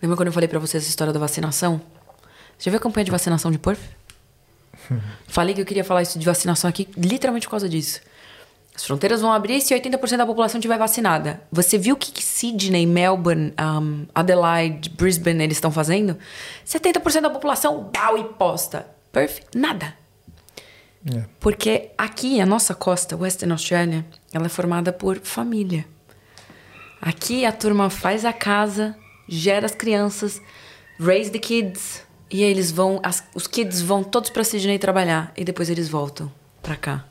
Lembra 0.00 0.16
quando 0.16 0.28
eu 0.28 0.32
falei 0.32 0.48
pra 0.48 0.58
você 0.58 0.78
essa 0.78 0.88
história 0.88 1.12
da 1.12 1.20
vacinação? 1.20 1.82
Você 2.56 2.64
já 2.64 2.70
viu 2.70 2.78
a 2.78 2.80
campanha 2.80 3.04
de 3.04 3.10
vacinação 3.10 3.50
de 3.50 3.58
Perth? 3.58 3.78
Falei 5.28 5.54
que 5.54 5.60
eu 5.60 5.66
queria 5.66 5.84
falar 5.84 6.00
isso 6.00 6.18
de 6.18 6.24
vacinação 6.24 6.70
aqui 6.70 6.88
literalmente 6.96 7.46
por 7.46 7.50
causa 7.50 7.68
disso. 7.68 8.00
As 8.74 8.86
fronteiras 8.86 9.20
vão 9.20 9.34
abrir 9.34 9.60
se 9.60 9.74
80% 9.74 10.16
da 10.16 10.24
população 10.24 10.58
estiver 10.58 10.78
vacinada. 10.78 11.42
Você 11.52 11.76
viu 11.76 11.94
o 11.94 11.98
que, 11.98 12.10
que 12.10 12.24
Sydney, 12.24 12.86
Melbourne, 12.86 13.52
um, 13.60 14.06
Adelaide, 14.14 14.88
Brisbane 14.88 15.44
eles 15.44 15.58
estão 15.58 15.70
fazendo? 15.70 16.16
70% 16.66 17.20
da 17.20 17.30
população, 17.30 17.90
pau 17.92 18.16
e 18.16 18.24
posta. 18.24 18.95
Perth, 19.16 19.40
nada. 19.54 19.94
É. 21.10 21.24
Porque 21.40 21.88
aqui, 21.96 22.38
a 22.38 22.44
nossa 22.44 22.74
costa, 22.74 23.16
Western 23.16 23.50
Australia, 23.52 24.04
ela 24.30 24.44
é 24.44 24.48
formada 24.50 24.92
por 24.92 25.18
família. 25.20 25.86
Aqui 27.00 27.46
a 27.46 27.52
turma 27.52 27.88
faz 27.88 28.26
a 28.26 28.32
casa, 28.34 28.94
gera 29.26 29.64
as 29.64 29.74
crianças, 29.74 30.38
raise 31.00 31.30
the 31.30 31.38
kids. 31.38 32.02
E 32.30 32.44
aí 32.44 32.50
eles 32.50 32.70
vão, 32.70 33.00
as- 33.02 33.24
os 33.34 33.46
kids 33.46 33.80
vão 33.80 34.04
todos 34.04 34.28
pra 34.28 34.44
Sydney 34.44 34.78
trabalhar. 34.78 35.32
E 35.34 35.44
depois 35.44 35.70
eles 35.70 35.88
voltam 35.88 36.30
pra 36.62 36.76
cá. 36.76 37.06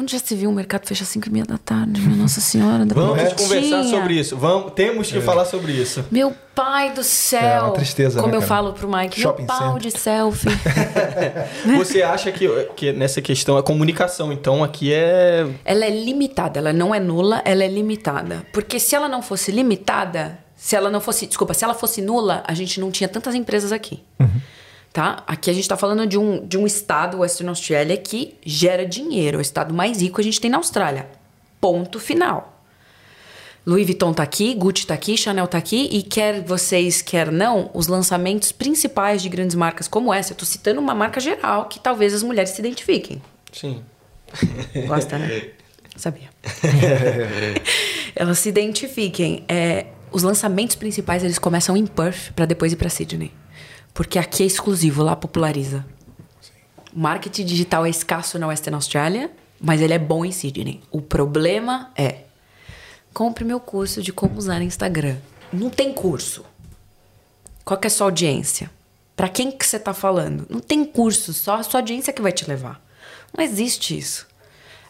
Onde 0.00 0.12
já 0.12 0.18
se 0.18 0.34
viu 0.34 0.48
um 0.48 0.54
mercado 0.54 0.86
fecha 0.86 1.02
às 1.02 1.10
5 1.10 1.28
e 1.28 1.30
meia 1.30 1.44
da 1.44 1.58
tarde, 1.58 2.00
minha 2.00 2.16
Nossa 2.16 2.40
Senhora? 2.40 2.86
da 2.86 2.94
Vamos 2.94 3.34
conversar 3.34 3.84
sobre 3.84 4.14
isso. 4.14 4.34
Vamos, 4.34 4.72
temos 4.72 5.12
que 5.12 5.20
falar 5.20 5.44
sobre 5.44 5.72
isso. 5.72 6.02
Meu 6.10 6.34
pai 6.54 6.94
do 6.94 7.04
céu. 7.04 7.40
É 7.42 7.60
uma 7.60 7.72
tristeza, 7.72 8.18
Como 8.18 8.32
né, 8.32 8.38
eu 8.38 8.40
cara? 8.40 8.48
falo 8.48 8.72
pro 8.72 8.90
Mike, 8.90 9.20
Shopping 9.20 9.42
meu 9.42 9.46
pau 9.46 9.74
center. 9.74 9.92
de 9.92 9.98
selfie. 9.98 10.48
Você 11.76 12.00
acha 12.00 12.32
que, 12.32 12.48
que 12.74 12.92
nessa 12.94 13.20
questão 13.20 13.58
a 13.58 13.62
comunicação, 13.62 14.32
então, 14.32 14.64
aqui 14.64 14.90
é. 14.90 15.46
ela 15.66 15.84
é 15.84 15.90
limitada, 15.90 16.58
ela 16.58 16.72
não 16.72 16.94
é 16.94 16.98
nula, 16.98 17.42
ela 17.44 17.62
é 17.62 17.68
limitada. 17.68 18.42
Porque 18.54 18.80
se 18.80 18.96
ela 18.96 19.06
não 19.06 19.20
fosse 19.20 19.52
limitada, 19.52 20.38
se 20.56 20.74
ela 20.74 20.88
não 20.88 21.02
fosse, 21.02 21.26
desculpa, 21.26 21.52
se 21.52 21.62
ela 21.62 21.74
fosse 21.74 22.00
nula, 22.00 22.42
a 22.46 22.54
gente 22.54 22.80
não 22.80 22.90
tinha 22.90 23.06
tantas 23.06 23.34
empresas 23.34 23.70
aqui. 23.70 24.02
Tá? 24.92 25.22
Aqui 25.26 25.50
a 25.50 25.52
gente 25.52 25.68
tá 25.68 25.76
falando 25.76 26.06
de 26.06 26.18
um, 26.18 26.44
de 26.44 26.58
um 26.58 26.66
estado, 26.66 27.18
Western 27.18 27.48
Australia, 27.48 27.96
que 27.96 28.34
gera 28.44 28.84
dinheiro. 28.84 29.38
O 29.38 29.40
estado 29.40 29.72
mais 29.72 30.02
rico 30.02 30.20
a 30.20 30.24
gente 30.24 30.40
tem 30.40 30.50
na 30.50 30.56
Austrália. 30.56 31.08
Ponto 31.60 32.00
final. 32.00 32.60
Louis 33.64 33.84
Vuitton 33.86 34.12
tá 34.12 34.22
aqui, 34.22 34.54
Gucci 34.54 34.86
tá 34.86 34.94
aqui, 34.94 35.16
Chanel 35.16 35.46
tá 35.46 35.58
aqui 35.58 35.88
e 35.92 36.02
quer 36.02 36.42
vocês, 36.42 37.02
quer 37.02 37.30
não, 37.30 37.70
os 37.74 37.86
lançamentos 37.86 38.50
principais 38.52 39.22
de 39.22 39.28
grandes 39.28 39.54
marcas 39.54 39.86
como 39.86 40.12
essa, 40.12 40.32
eu 40.32 40.36
tô 40.36 40.46
citando 40.46 40.80
uma 40.80 40.94
marca 40.94 41.20
geral 41.20 41.66
que 41.66 41.78
talvez 41.78 42.14
as 42.14 42.22
mulheres 42.22 42.50
se 42.50 42.60
identifiquem. 42.60 43.22
Sim. 43.52 43.82
Gosta, 44.86 45.18
né? 45.18 45.50
Sabia. 45.94 46.30
Elas 48.16 48.38
se 48.38 48.48
identifiquem. 48.48 49.44
É, 49.46 49.86
os 50.10 50.22
lançamentos 50.22 50.74
principais 50.74 51.22
eles 51.22 51.38
começam 51.38 51.76
em 51.76 51.86
Perth 51.86 52.32
para 52.34 52.46
depois 52.46 52.72
ir 52.72 52.76
para 52.76 52.88
Sydney. 52.88 53.30
Porque 53.92 54.18
aqui 54.18 54.42
é 54.42 54.46
exclusivo, 54.46 55.02
lá 55.02 55.16
populariza. 55.16 55.84
O 56.94 56.98
marketing 56.98 57.44
digital 57.44 57.86
é 57.86 57.90
escasso 57.90 58.38
na 58.38 58.48
Western 58.48 58.74
Australia, 58.74 59.30
mas 59.60 59.80
ele 59.80 59.94
é 59.94 59.98
bom 59.98 60.24
em 60.24 60.32
Sydney. 60.32 60.80
O 60.90 61.00
problema 61.00 61.90
é: 61.96 62.22
compre 63.12 63.44
meu 63.44 63.60
curso 63.60 64.02
de 64.02 64.12
como 64.12 64.38
usar 64.38 64.62
Instagram. 64.62 65.16
Não 65.52 65.70
tem 65.70 65.92
curso. 65.92 66.44
Qual 67.64 67.78
que 67.78 67.86
é 67.86 67.88
a 67.88 67.90
sua 67.90 68.06
audiência? 68.06 68.70
Pra 69.14 69.28
quem 69.28 69.50
que 69.50 69.66
você 69.66 69.78
tá 69.78 69.92
falando? 69.92 70.46
Não 70.48 70.60
tem 70.60 70.84
curso, 70.84 71.32
só 71.32 71.56
a 71.56 71.62
sua 71.62 71.80
audiência 71.80 72.12
que 72.12 72.22
vai 72.22 72.32
te 72.32 72.48
levar. 72.48 72.80
Não 73.36 73.44
existe 73.44 73.96
isso. 73.96 74.26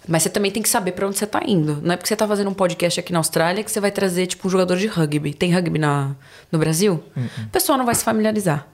Mas 0.08 0.22
você 0.22 0.30
também 0.30 0.50
tem 0.50 0.62
que 0.62 0.68
saber 0.68 0.92
pra 0.92 1.06
onde 1.06 1.18
você 1.18 1.26
tá 1.26 1.42
indo. 1.46 1.80
Não 1.82 1.92
é 1.92 1.96
porque 1.96 2.08
você 2.08 2.16
tá 2.16 2.26
fazendo 2.26 2.48
um 2.48 2.54
podcast 2.54 3.00
aqui 3.00 3.12
na 3.12 3.18
Austrália 3.18 3.62
que 3.62 3.70
você 3.70 3.80
vai 3.80 3.90
trazer, 3.90 4.26
tipo, 4.26 4.46
um 4.46 4.50
jogador 4.50 4.76
de 4.76 4.86
rugby. 4.86 5.34
Tem 5.34 5.52
rugby 5.52 5.78
na, 5.78 6.14
no 6.50 6.58
Brasil? 6.58 7.02
O 7.46 7.50
pessoal 7.50 7.76
não 7.76 7.84
vai 7.84 7.94
se 7.94 8.04
familiarizar. 8.04 8.66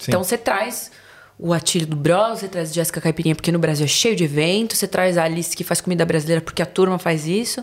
Sim. 0.00 0.06
Então 0.08 0.22
você 0.22 0.38
traz 0.38 0.90
o 1.38 1.52
Atílio 1.52 1.86
do 1.86 1.96
Bros, 1.96 2.40
você 2.40 2.48
traz 2.48 2.72
Jéssica 2.72 3.00
Caipirinha, 3.00 3.34
porque 3.34 3.52
no 3.52 3.58
Brasil 3.58 3.84
é 3.84 3.88
cheio 3.88 4.16
de 4.16 4.24
evento, 4.24 4.74
você 4.74 4.86
traz 4.86 5.18
a 5.18 5.24
Alice 5.24 5.56
que 5.56 5.64
faz 5.64 5.80
comida 5.80 6.04
brasileira 6.04 6.40
porque 6.40 6.62
a 6.62 6.66
turma 6.66 6.98
faz 6.98 7.26
isso. 7.26 7.62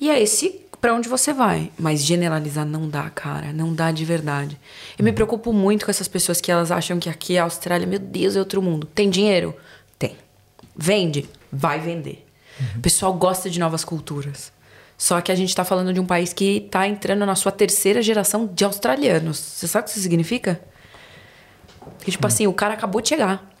E 0.00 0.10
é 0.10 0.20
esse 0.20 0.60
pra 0.80 0.92
onde 0.92 1.08
você 1.08 1.32
vai. 1.32 1.70
Mas 1.78 2.04
generalizar 2.04 2.66
não 2.66 2.88
dá, 2.88 3.08
cara. 3.08 3.52
Não 3.52 3.72
dá 3.72 3.92
de 3.92 4.04
verdade. 4.04 4.58
Eu 4.98 5.04
me 5.04 5.12
preocupo 5.12 5.52
muito 5.52 5.84
com 5.84 5.90
essas 5.90 6.08
pessoas 6.08 6.40
que 6.40 6.50
elas 6.50 6.72
acham 6.72 6.98
que 6.98 7.08
aqui 7.08 7.36
é 7.36 7.38
a 7.38 7.44
Austrália, 7.44 7.86
meu 7.86 8.00
Deus, 8.00 8.34
é 8.34 8.40
outro 8.40 8.60
mundo. 8.60 8.88
Tem 8.92 9.08
dinheiro? 9.08 9.54
Tem. 9.96 10.16
Vende? 10.76 11.28
Vai 11.52 11.78
vender. 11.78 12.26
O 12.76 12.80
pessoal 12.80 13.12
gosta 13.14 13.48
de 13.48 13.58
novas 13.58 13.84
culturas. 13.84 14.52
Só 14.98 15.20
que 15.20 15.32
a 15.32 15.34
gente 15.34 15.54
tá 15.54 15.64
falando 15.64 15.92
de 15.92 16.00
um 16.00 16.06
país 16.06 16.32
que 16.32 16.60
tá 16.70 16.86
entrando 16.86 17.24
na 17.24 17.34
sua 17.34 17.50
terceira 17.50 18.02
geração 18.02 18.46
de 18.46 18.64
australianos. 18.64 19.36
Você 19.36 19.66
sabe 19.66 19.82
o 19.82 19.84
que 19.86 19.92
isso 19.92 20.00
significa? 20.00 20.60
Que, 22.00 22.10
tipo 22.10 22.26
assim, 22.26 22.46
o 22.46 22.52
cara 22.52 22.74
acabou 22.74 23.00
de 23.00 23.08
chegar. 23.08 23.52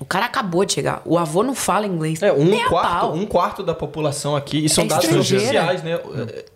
O 0.00 0.06
cara 0.06 0.24
acabou 0.24 0.64
de 0.64 0.72
chegar. 0.72 1.02
O 1.04 1.18
avô 1.18 1.42
não 1.42 1.54
fala 1.54 1.86
inglês. 1.86 2.22
É, 2.22 2.32
um 2.32 2.50
quarto, 2.66 3.06
um 3.12 3.26
quarto 3.26 3.62
da 3.62 3.74
população 3.74 4.34
aqui, 4.34 4.64
e 4.64 4.68
são 4.70 4.84
É 4.84 4.86
dados 4.86 5.14
oficiais, 5.14 5.82
né? 5.82 5.92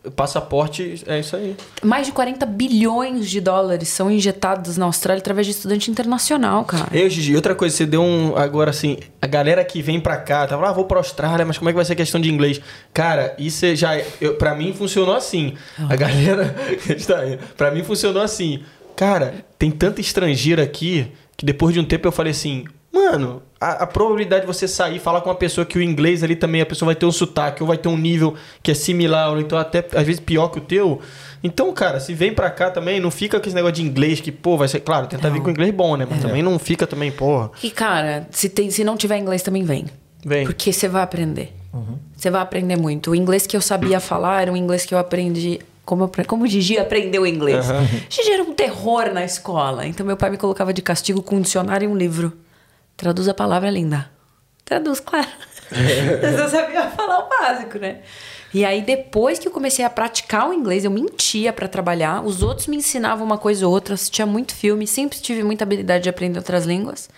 É, 0.05 0.11
Passaporte, 0.11 1.03
é 1.07 1.21
isso 1.21 1.37
aí. 1.37 1.55
Mais 1.83 2.07
de 2.07 2.13
40 2.13 2.47
bilhões 2.47 3.29
de 3.29 3.39
dólares 3.41 3.89
são 3.89 4.11
injetados 4.11 4.79
na 4.79 4.87
Austrália 4.87 5.21
através 5.21 5.47
de 5.47 5.53
estudante 5.53 5.91
internacional, 5.91 6.65
cara. 6.65 6.89
Eu, 6.93 7.11
Gigi, 7.11 7.37
outra 7.37 7.55
coisa, 7.55 7.77
você 7.77 7.85
deu 7.85 8.03
um. 8.03 8.37
Agora, 8.37 8.71
assim, 8.71 8.97
a 9.21 9.27
galera 9.27 9.63
que 9.65 9.83
vem 9.83 10.01
pra 10.01 10.17
cá, 10.17 10.47
tava 10.47 10.63
lá, 10.63 10.71
ah, 10.71 10.73
vou 10.73 10.87
pra 10.87 10.99
Austrália, 10.99 11.45
mas 11.45 11.59
como 11.59 11.69
é 11.69 11.73
que 11.73 11.77
vai 11.77 11.85
ser 11.85 11.93
a 11.93 11.97
questão 11.97 12.21
de 12.21 12.31
inglês? 12.31 12.59
Cara, 12.95 13.35
isso 13.39 13.67
é 13.67 13.77
já. 13.77 14.01
Eu, 14.19 14.37
pra 14.37 14.55
mim 14.55 14.73
funcionou 14.73 15.15
assim. 15.15 15.55
A 15.89 15.95
galera. 15.95 16.55
Pra 17.57 17.71
mim 17.71 17.83
funcionou 17.83 18.23
assim. 18.23 18.63
Cara, 18.97 19.45
tem 19.59 19.71
tanta 19.71 20.01
estrangeira 20.01 20.63
aqui 20.63 21.11
que 21.37 21.45
depois 21.47 21.75
de 21.75 21.81
um 21.81 21.85
tempo 21.85 22.07
eu 22.07 22.13
falei 22.13 22.33
assim. 22.33 22.65
Mano, 22.93 23.41
a, 23.61 23.85
a 23.85 23.87
probabilidade 23.87 24.41
de 24.43 24.47
você 24.49 24.67
sair 24.67 24.97
e 24.97 24.99
falar 24.99 25.21
com 25.21 25.29
uma 25.29 25.37
pessoa 25.37 25.65
que 25.65 25.79
o 25.79 25.83
inglês 25.83 26.25
ali 26.25 26.35
também, 26.35 26.61
a 26.61 26.67
pessoa 26.67 26.89
vai 26.89 26.95
ter 26.97 27.07
um 27.07 27.13
sotaque, 27.13 27.63
ou 27.63 27.69
vai 27.69 27.79
ter 27.79 27.89
um 27.89 27.97
nível 27.97 28.35
que 28.63 28.71
é 28.73 28.75
similar, 28.75 29.31
ou 29.31 29.39
então 29.39 29.57
até 29.57 29.79
às 29.95 30.05
vezes 30.05 30.19
pior 30.19 30.49
que 30.49 30.59
o 30.59 30.61
teu. 30.61 31.01
Então, 31.43 31.73
cara, 31.73 32.01
se 32.01 32.13
vem 32.15 32.35
pra 32.35 32.51
cá 32.51 32.71
também, 32.71 32.99
não 32.99 33.11
fica 33.11 33.39
com 33.39 33.47
esse 33.47 33.55
negócio 33.55 33.77
de 33.77 33.83
inglês 33.83 34.21
que, 34.21 34.33
pô, 34.33 34.57
vai 34.57 34.67
ser. 34.67 34.81
Claro, 34.81 35.07
tenta 35.07 35.29
Não. 35.29 35.35
vir 35.35 35.43
com 35.43 35.51
inglês 35.51 35.73
bom, 35.73 35.97
né? 35.97 36.07
Mas 36.09 36.21
também 36.21 36.43
não 36.43 36.59
fica 36.59 36.87
também, 36.87 37.13
porra. 37.13 37.51
E, 37.63 37.71
cara, 37.71 38.27
se, 38.31 38.49
tem, 38.49 38.71
se 38.71 38.83
não 38.83 38.97
tiver 38.97 39.19
inglês, 39.19 39.43
também 39.43 39.63
vem. 39.63 39.87
Vem. 40.25 40.45
Porque 40.45 40.73
você 40.73 40.89
vai 40.89 41.03
aprender. 41.03 41.53
Você 42.15 42.31
vai 42.31 42.43
aprender 42.43 42.77
muito. 42.77 43.13
O 43.13 43.15
inglês 43.15 43.47
que 43.47 43.57
eu 43.57 43.61
sabia 43.61 43.99
falar 44.01 44.43
era 44.43 44.53
um 44.53 44.57
inglês 44.57 44.85
que 44.85 44.93
eu 44.93 44.99
aprendi. 44.99 45.61
Como, 45.91 46.05
eu 46.05 46.25
como 46.25 46.45
o 46.45 46.47
Gigi 46.47 46.79
aprendeu 46.79 47.27
inglês. 47.27 47.67
Gigi 48.09 48.31
era 48.31 48.45
um 48.45 48.53
terror 48.53 49.13
na 49.13 49.25
escola. 49.25 49.85
Então 49.85 50.07
meu 50.07 50.17
pai 50.17 50.31
me 50.31 50.37
colocava 50.37 50.73
de 50.73 50.81
castigo 50.81 51.21
com 51.21 51.35
um 51.35 51.41
dicionário 51.41 51.85
e 51.85 51.93
um 51.93 51.97
livro. 51.97 52.33
Traduz 52.97 53.27
a 53.27 53.35
palavra 53.35 53.69
linda. 53.69 54.09
Traduz, 54.65 55.01
claro. 55.01 55.27
Eu 56.23 56.39
só 56.39 56.49
sabia 56.49 56.89
falar 56.91 57.27
o 57.27 57.29
básico, 57.29 57.77
né? 57.79 58.03
E 58.55 58.65
aí, 58.65 58.83
depois 58.83 59.39
que 59.39 59.47
eu 59.47 59.53
comecei 59.53 59.85
a 59.85 59.91
praticar 59.91 60.49
o 60.49 60.53
inglês, 60.53 60.85
eu 60.85 60.91
mentia 60.91 61.53
pra 61.53 61.69
trabalhar. 61.69 62.25
Os 62.25 62.43
outros 62.43 62.67
me 62.67 62.77
ensinavam 62.77 63.25
uma 63.25 63.39
coisa 63.39 63.65
ou 63.65 63.73
outra, 63.73 63.95
assistia 63.95 64.27
muito 64.27 64.53
filme, 64.55 64.89
sempre 64.89 65.21
tive 65.21 65.45
muita 65.45 65.63
habilidade 65.63 66.03
de 66.03 66.09
aprender 66.09 66.39
outras 66.39 66.67
línguas. 66.67 67.09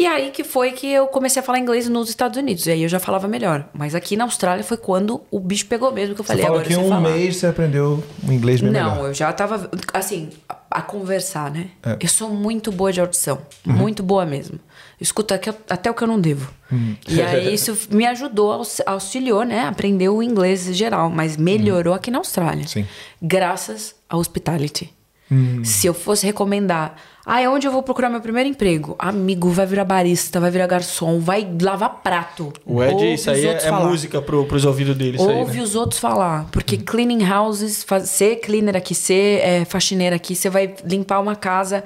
E 0.00 0.06
aí 0.06 0.30
que 0.30 0.42
foi 0.42 0.72
que 0.72 0.86
eu 0.90 1.06
comecei 1.08 1.40
a 1.40 1.42
falar 1.42 1.58
inglês 1.58 1.86
nos 1.86 2.08
Estados 2.08 2.38
Unidos. 2.38 2.66
E 2.66 2.70
aí 2.70 2.82
eu 2.82 2.88
já 2.88 2.98
falava 2.98 3.28
melhor. 3.28 3.68
Mas 3.74 3.94
aqui 3.94 4.16
na 4.16 4.24
Austrália 4.24 4.64
foi 4.64 4.78
quando 4.78 5.20
o 5.30 5.38
bicho 5.38 5.66
pegou 5.66 5.92
mesmo, 5.92 6.14
que 6.14 6.22
eu 6.22 6.24
Você 6.24 6.28
falei, 6.28 6.42
fala 6.44 6.54
agora 6.60 6.68
que 6.74 6.76
um 6.80 6.88
falar. 6.88 7.00
mês 7.10 7.36
você 7.36 7.46
aprendeu 7.46 8.02
o 8.26 8.32
inglês 8.32 8.62
bem 8.62 8.70
Não, 8.70 8.92
melhor. 8.92 9.08
eu 9.08 9.14
já 9.14 9.30
tava, 9.30 9.70
assim, 9.92 10.30
a, 10.48 10.56
a 10.70 10.80
conversar, 10.80 11.50
né? 11.50 11.68
É. 11.82 11.98
Eu 12.00 12.08
sou 12.08 12.30
muito 12.30 12.72
boa 12.72 12.90
de 12.90 12.98
audição. 12.98 13.42
Muito 13.62 14.02
boa 14.02 14.24
mesmo. 14.24 14.54
Eu 14.98 15.02
escuto 15.04 15.34
até, 15.34 15.90
o 15.90 15.94
que 15.94 16.02
eu 16.02 16.08
não 16.08 16.18
devo. 16.18 16.50
Uhum. 16.72 16.96
E 17.06 17.20
aí 17.20 17.52
isso 17.54 17.76
me 17.90 18.06
ajudou, 18.06 18.52
aux- 18.52 18.80
auxiliou, 18.86 19.44
né? 19.44 19.66
Aprender 19.66 20.08
o 20.08 20.22
inglês 20.22 20.64
geral. 20.74 21.10
Mas 21.10 21.36
melhorou 21.36 21.92
aqui 21.92 22.10
na 22.10 22.16
Austrália. 22.18 22.62
Uhum. 22.62 22.68
Sim. 22.68 22.86
Graças 23.20 23.94
à 24.08 24.16
hospitality. 24.16 24.94
Hum. 25.30 25.64
Se 25.64 25.86
eu 25.86 25.94
fosse 25.94 26.26
recomendar, 26.26 26.96
ah, 27.24 27.40
é 27.40 27.48
onde 27.48 27.66
eu 27.66 27.72
vou 27.72 27.82
procurar 27.82 28.10
meu 28.10 28.20
primeiro 28.20 28.48
emprego? 28.48 28.96
Amigo, 28.98 29.50
vai 29.50 29.64
virar 29.66 29.84
barista, 29.84 30.40
vai 30.40 30.50
virar 30.50 30.66
garçom, 30.66 31.20
vai 31.20 31.48
lavar 31.62 32.00
prato. 32.02 32.52
O 32.64 32.82
Ed, 32.82 32.94
Ouve 32.94 33.14
isso 33.14 33.30
aí 33.30 33.46
é, 33.46 33.52
é 33.52 33.60
falar. 33.60 33.88
música 33.88 34.20
pro, 34.20 34.44
pros 34.46 34.64
ouvidos 34.64 34.96
dele, 34.96 35.16
isso 35.16 35.28
aí, 35.28 35.36
Ouve 35.36 35.58
né? 35.58 35.62
os 35.62 35.74
outros 35.76 36.00
falar. 36.00 36.46
Porque 36.50 36.76
cleaning 36.76 37.24
houses, 37.30 37.84
faz- 37.84 38.08
ser 38.08 38.36
cleaner 38.36 38.74
aqui, 38.74 38.94
ser 38.94 39.40
é, 39.44 39.64
faxineira 39.64 40.16
aqui, 40.16 40.34
você 40.34 40.50
vai 40.50 40.74
limpar 40.84 41.20
uma 41.20 41.36
casa, 41.36 41.84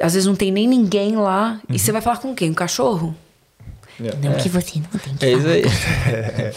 às 0.00 0.14
vezes 0.14 0.26
não 0.26 0.34
tem 0.34 0.50
nem 0.50 0.66
ninguém 0.66 1.16
lá, 1.16 1.60
e 1.68 1.78
você 1.78 1.92
vai 1.92 2.00
falar 2.00 2.18
com 2.18 2.34
quem? 2.34 2.50
Um 2.50 2.54
cachorro? 2.54 3.14
Não, 4.00 4.32
que 4.38 4.48
você 4.48 4.80
não 4.92 4.98
tem 4.98 5.14
que 5.14 5.24
É 5.26 5.32
isso 5.32 5.46
aí. 5.46 5.62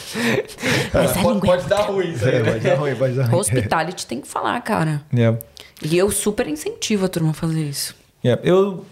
É 0.94 1.46
pode 1.46 1.68
dar 1.68 1.82
ruim 1.82 2.12
isso 2.14 2.26
aí. 2.26 2.36
É, 2.36 2.40
né? 2.40 2.52
pode 2.52 2.64
dar 2.64 2.76
ruim, 2.76 2.96
pode 2.96 3.14
dar 3.14 3.26
ruim. 3.26 3.40
Hospitality 3.40 4.08
tem 4.08 4.22
que 4.22 4.28
falar, 4.28 4.60
cara. 4.62 5.02
É. 5.16 5.36
E 5.82 5.98
eu 5.98 6.10
super 6.12 6.48
incentivo 6.48 7.06
a 7.06 7.10
turma 7.10 7.32
a 7.32 7.34
fazer 7.34 7.64
isso. 7.64 7.96
É, 8.24 8.40
eu 8.44 8.86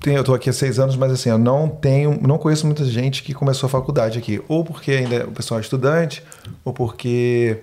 tenho, 0.00 0.18
eu 0.18 0.24
tô 0.24 0.34
aqui 0.34 0.50
há 0.50 0.52
seis 0.52 0.78
anos, 0.78 0.96
mas 0.96 1.12
assim, 1.12 1.30
eu 1.30 1.38
não 1.38 1.68
tenho, 1.68 2.18
não 2.20 2.38
conheço 2.38 2.66
muita 2.66 2.84
gente 2.84 3.22
que 3.22 3.32
começou 3.34 3.66
a 3.66 3.70
faculdade 3.70 4.18
aqui. 4.18 4.40
Ou 4.48 4.64
porque 4.64 4.92
ainda 4.92 5.26
o 5.26 5.32
pessoal 5.32 5.58
é 5.58 5.62
estudante, 5.62 6.22
ou 6.64 6.72
porque 6.72 7.58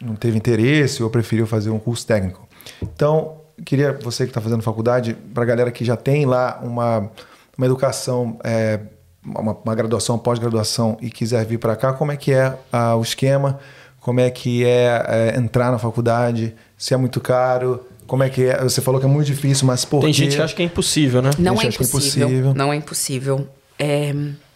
não 0.00 0.14
teve 0.14 0.36
interesse, 0.36 1.02
ou 1.02 1.10
preferiu 1.10 1.46
fazer 1.46 1.70
um 1.70 1.78
curso 1.78 2.06
técnico. 2.06 2.48
Então, 2.80 3.38
queria 3.64 3.92
você 3.92 4.24
que 4.24 4.30
está 4.30 4.40
fazendo 4.40 4.62
faculdade, 4.62 5.14
para 5.34 5.42
a 5.42 5.46
galera 5.46 5.70
que 5.70 5.84
já 5.84 5.96
tem 5.96 6.24
lá 6.24 6.60
uma, 6.62 7.10
uma 7.56 7.66
educação, 7.66 8.38
é, 8.42 8.80
uma, 9.24 9.52
uma, 9.52 9.74
graduação, 9.74 10.18
pós-graduação 10.18 10.96
e 11.00 11.10
quiser 11.10 11.44
vir 11.44 11.58
para 11.58 11.76
cá, 11.76 11.92
como 11.92 12.12
é 12.12 12.16
que 12.16 12.32
é 12.32 12.56
ah, 12.72 12.96
o 12.96 13.02
esquema? 13.02 13.58
Como 14.00 14.18
é 14.18 14.30
que 14.30 14.64
é, 14.64 15.32
é 15.34 15.38
entrar 15.38 15.70
na 15.70 15.78
faculdade? 15.78 16.54
Se 16.82 16.92
é 16.92 16.96
muito 16.96 17.20
caro? 17.20 17.86
Como 18.08 18.24
é 18.24 18.28
que 18.28 18.42
é? 18.42 18.60
Você 18.64 18.80
falou 18.80 18.98
que 18.98 19.06
é 19.06 19.08
muito 19.08 19.28
difícil, 19.28 19.68
mas 19.68 19.84
por 19.84 20.00
Tem 20.00 20.12
quê? 20.12 20.24
gente 20.24 20.34
que 20.34 20.42
acha 20.42 20.52
que 20.52 20.62
é 20.62 20.64
impossível, 20.64 21.22
né? 21.22 21.30
Não 21.38 21.54
Gente, 21.54 21.64
é 21.64 21.68
acho 21.68 21.78
que 21.78 21.84
é 21.84 21.86
impossível, 21.86 22.28
impossível. 22.28 22.54
Não 22.54 22.72
é 22.72 22.76
impossível. 22.76 23.48
É, 23.78 24.12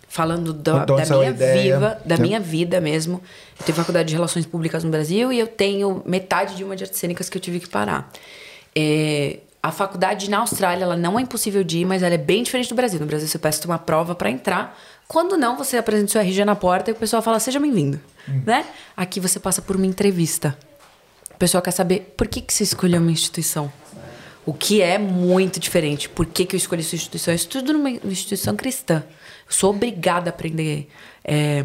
falando 0.08 0.52
da, 0.52 0.84
da 0.84 0.96
minha 0.96 1.30
ideia? 1.30 1.74
viva, 1.74 1.98
da 2.04 2.16
minha 2.16 2.40
vida 2.40 2.80
mesmo. 2.80 3.22
Eu 3.60 3.64
tenho 3.64 3.76
faculdade 3.76 4.08
de 4.08 4.14
Relações 4.16 4.44
Públicas 4.44 4.82
no 4.82 4.90
Brasil 4.90 5.32
e 5.32 5.38
eu 5.38 5.46
tenho 5.46 6.02
metade 6.04 6.56
de 6.56 6.64
uma 6.64 6.74
de 6.74 6.82
artes 6.82 6.98
cênicas 6.98 7.28
que 7.28 7.38
eu 7.38 7.40
tive 7.40 7.60
que 7.60 7.68
parar. 7.68 8.10
É, 8.74 9.38
a 9.62 9.70
faculdade 9.70 10.28
na 10.28 10.38
Austrália, 10.38 10.82
ela 10.82 10.96
não 10.96 11.16
é 11.20 11.22
impossível 11.22 11.62
de 11.62 11.78
ir, 11.78 11.84
mas 11.84 12.02
ela 12.02 12.16
é 12.16 12.18
bem 12.18 12.42
diferente 12.42 12.68
do 12.68 12.74
Brasil. 12.74 12.98
No 12.98 13.06
Brasil, 13.06 13.28
você 13.28 13.38
presta 13.38 13.68
uma 13.68 13.78
prova 13.78 14.16
para 14.16 14.28
entrar. 14.32 14.76
Quando 15.06 15.36
não, 15.36 15.56
você 15.56 15.76
apresenta 15.76 16.10
seu 16.10 16.20
RG 16.20 16.44
na 16.44 16.56
porta 16.56 16.90
e 16.90 16.92
o 16.92 16.96
pessoal 16.96 17.22
fala, 17.22 17.38
seja 17.38 17.60
bem-vindo. 17.60 18.00
Hum. 18.28 18.42
Né? 18.44 18.66
Aqui 18.96 19.20
você 19.20 19.38
passa 19.38 19.62
por 19.62 19.76
uma 19.76 19.86
entrevista. 19.86 20.58
O 21.36 21.38
pessoal 21.38 21.62
quer 21.62 21.70
saber 21.70 22.14
por 22.16 22.26
que, 22.26 22.40
que 22.40 22.52
você 22.52 22.64
escolheu 22.64 22.98
uma 22.98 23.12
instituição. 23.12 23.70
O 24.46 24.54
que 24.54 24.80
é 24.80 24.96
muito 24.96 25.60
diferente. 25.60 26.08
Por 26.08 26.24
que, 26.24 26.46
que 26.46 26.56
eu 26.56 26.58
escolhi 26.58 26.82
sua 26.82 26.96
instituição? 26.96 27.32
Eu 27.32 27.36
estudo 27.36 27.74
numa 27.74 27.90
instituição 27.90 28.56
cristã. 28.56 29.04
Eu 29.46 29.52
sou 29.52 29.70
obrigada 29.70 30.30
a 30.30 30.32
aprender 30.32 30.88
é, 31.22 31.62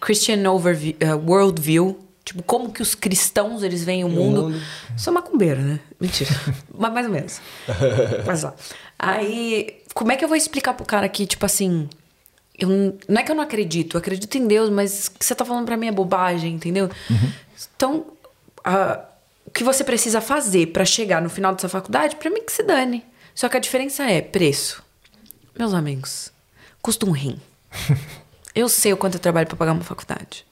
Christian 0.00 0.50
overview, 0.50 0.96
eh, 0.98 1.14
Worldview. 1.14 1.96
Tipo, 2.24 2.42
como 2.42 2.72
que 2.72 2.82
os 2.82 2.96
cristãos, 2.96 3.62
eles 3.62 3.84
veem 3.84 4.02
o 4.02 4.08
mundo. 4.08 4.60
Sou 4.96 5.12
macumbeira, 5.12 5.62
né? 5.62 5.80
Mentira. 6.00 6.30
Mas 6.76 6.92
mais 6.92 7.06
ou 7.06 7.12
menos. 7.12 7.40
Mas 8.26 8.42
lá. 8.42 8.54
Aí, 8.98 9.80
como 9.94 10.10
é 10.10 10.16
que 10.16 10.24
eu 10.24 10.28
vou 10.28 10.36
explicar 10.36 10.74
pro 10.74 10.84
cara 10.84 11.08
que, 11.08 11.24
tipo 11.24 11.46
assim... 11.46 11.88
Eu, 12.58 12.98
não 13.08 13.20
é 13.20 13.22
que 13.22 13.30
eu 13.30 13.36
não 13.36 13.44
acredito, 13.44 13.96
eu 13.96 14.00
acredito 14.00 14.36
em 14.36 14.48
Deus, 14.48 14.68
mas 14.68 15.06
o 15.06 15.12
que 15.12 15.24
você 15.24 15.32
tá 15.32 15.44
falando 15.44 15.64
pra 15.64 15.76
mim 15.76 15.86
é 15.86 15.92
bobagem, 15.92 16.54
entendeu? 16.54 16.90
Então, 17.76 18.04
a- 18.68 19.04
o 19.46 19.50
que 19.50 19.64
você 19.64 19.82
precisa 19.82 20.20
fazer 20.20 20.66
pra 20.68 20.84
chegar 20.84 21.22
no 21.22 21.30
final 21.30 21.54
dessa 21.54 21.68
faculdade, 21.68 22.16
pra 22.16 22.30
mim 22.30 22.42
que 22.42 22.52
se 22.52 22.62
dane. 22.62 23.04
Só 23.34 23.48
que 23.48 23.56
a 23.56 23.60
diferença 23.60 24.04
é 24.04 24.20
preço. 24.20 24.82
Meus 25.58 25.72
amigos, 25.74 26.30
custa 26.82 27.06
um 27.06 27.10
rim. 27.12 27.40
Eu 28.54 28.68
sei 28.68 28.92
o 28.92 28.96
quanto 28.96 29.14
eu 29.14 29.20
trabalho 29.20 29.46
pra 29.46 29.56
pagar 29.56 29.70
uma 29.72 29.84
faculdade. 29.84 30.44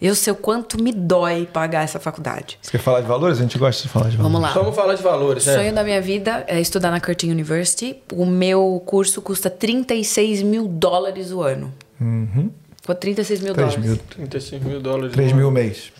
Eu 0.00 0.16
sei 0.16 0.32
o 0.32 0.36
quanto 0.36 0.82
me 0.82 0.90
dói 0.90 1.46
pagar 1.46 1.84
essa 1.84 2.00
faculdade. 2.00 2.58
Você 2.60 2.72
quer 2.72 2.78
falar 2.78 3.02
de 3.02 3.06
valores? 3.06 3.38
A 3.38 3.42
gente 3.42 3.56
gosta 3.56 3.82
de 3.84 3.88
falar 3.88 4.08
de 4.08 4.16
valores. 4.16 4.32
Vamos 4.32 4.40
lá. 4.48 4.52
Vamos 4.60 4.74
falar 4.74 4.94
de 4.94 5.02
valores, 5.02 5.46
O 5.46 5.50
né? 5.50 5.54
sonho 5.56 5.72
da 5.74 5.84
minha 5.84 6.00
vida 6.00 6.42
é 6.48 6.58
estudar 6.60 6.90
na 6.90 6.98
Curtin 7.00 7.30
University. 7.30 8.02
O 8.12 8.26
meu 8.26 8.82
curso 8.84 9.22
custa 9.22 9.48
36 9.48 10.42
mil 10.42 10.66
dólares 10.66 11.30
o 11.30 11.40
ano. 11.42 11.72
Uhum. 12.00 12.50
Ficou 12.80 12.94
36 12.96 13.40
mil 13.42 13.54
3 13.54 13.74
dólares. 13.74 13.90
mil, 13.92 13.96
36 14.08 14.62
mil 14.64 14.80
dólares. 14.80 15.12
3 15.12 15.30
no 15.32 15.36
mil 15.38 15.50
mês. 15.52 15.92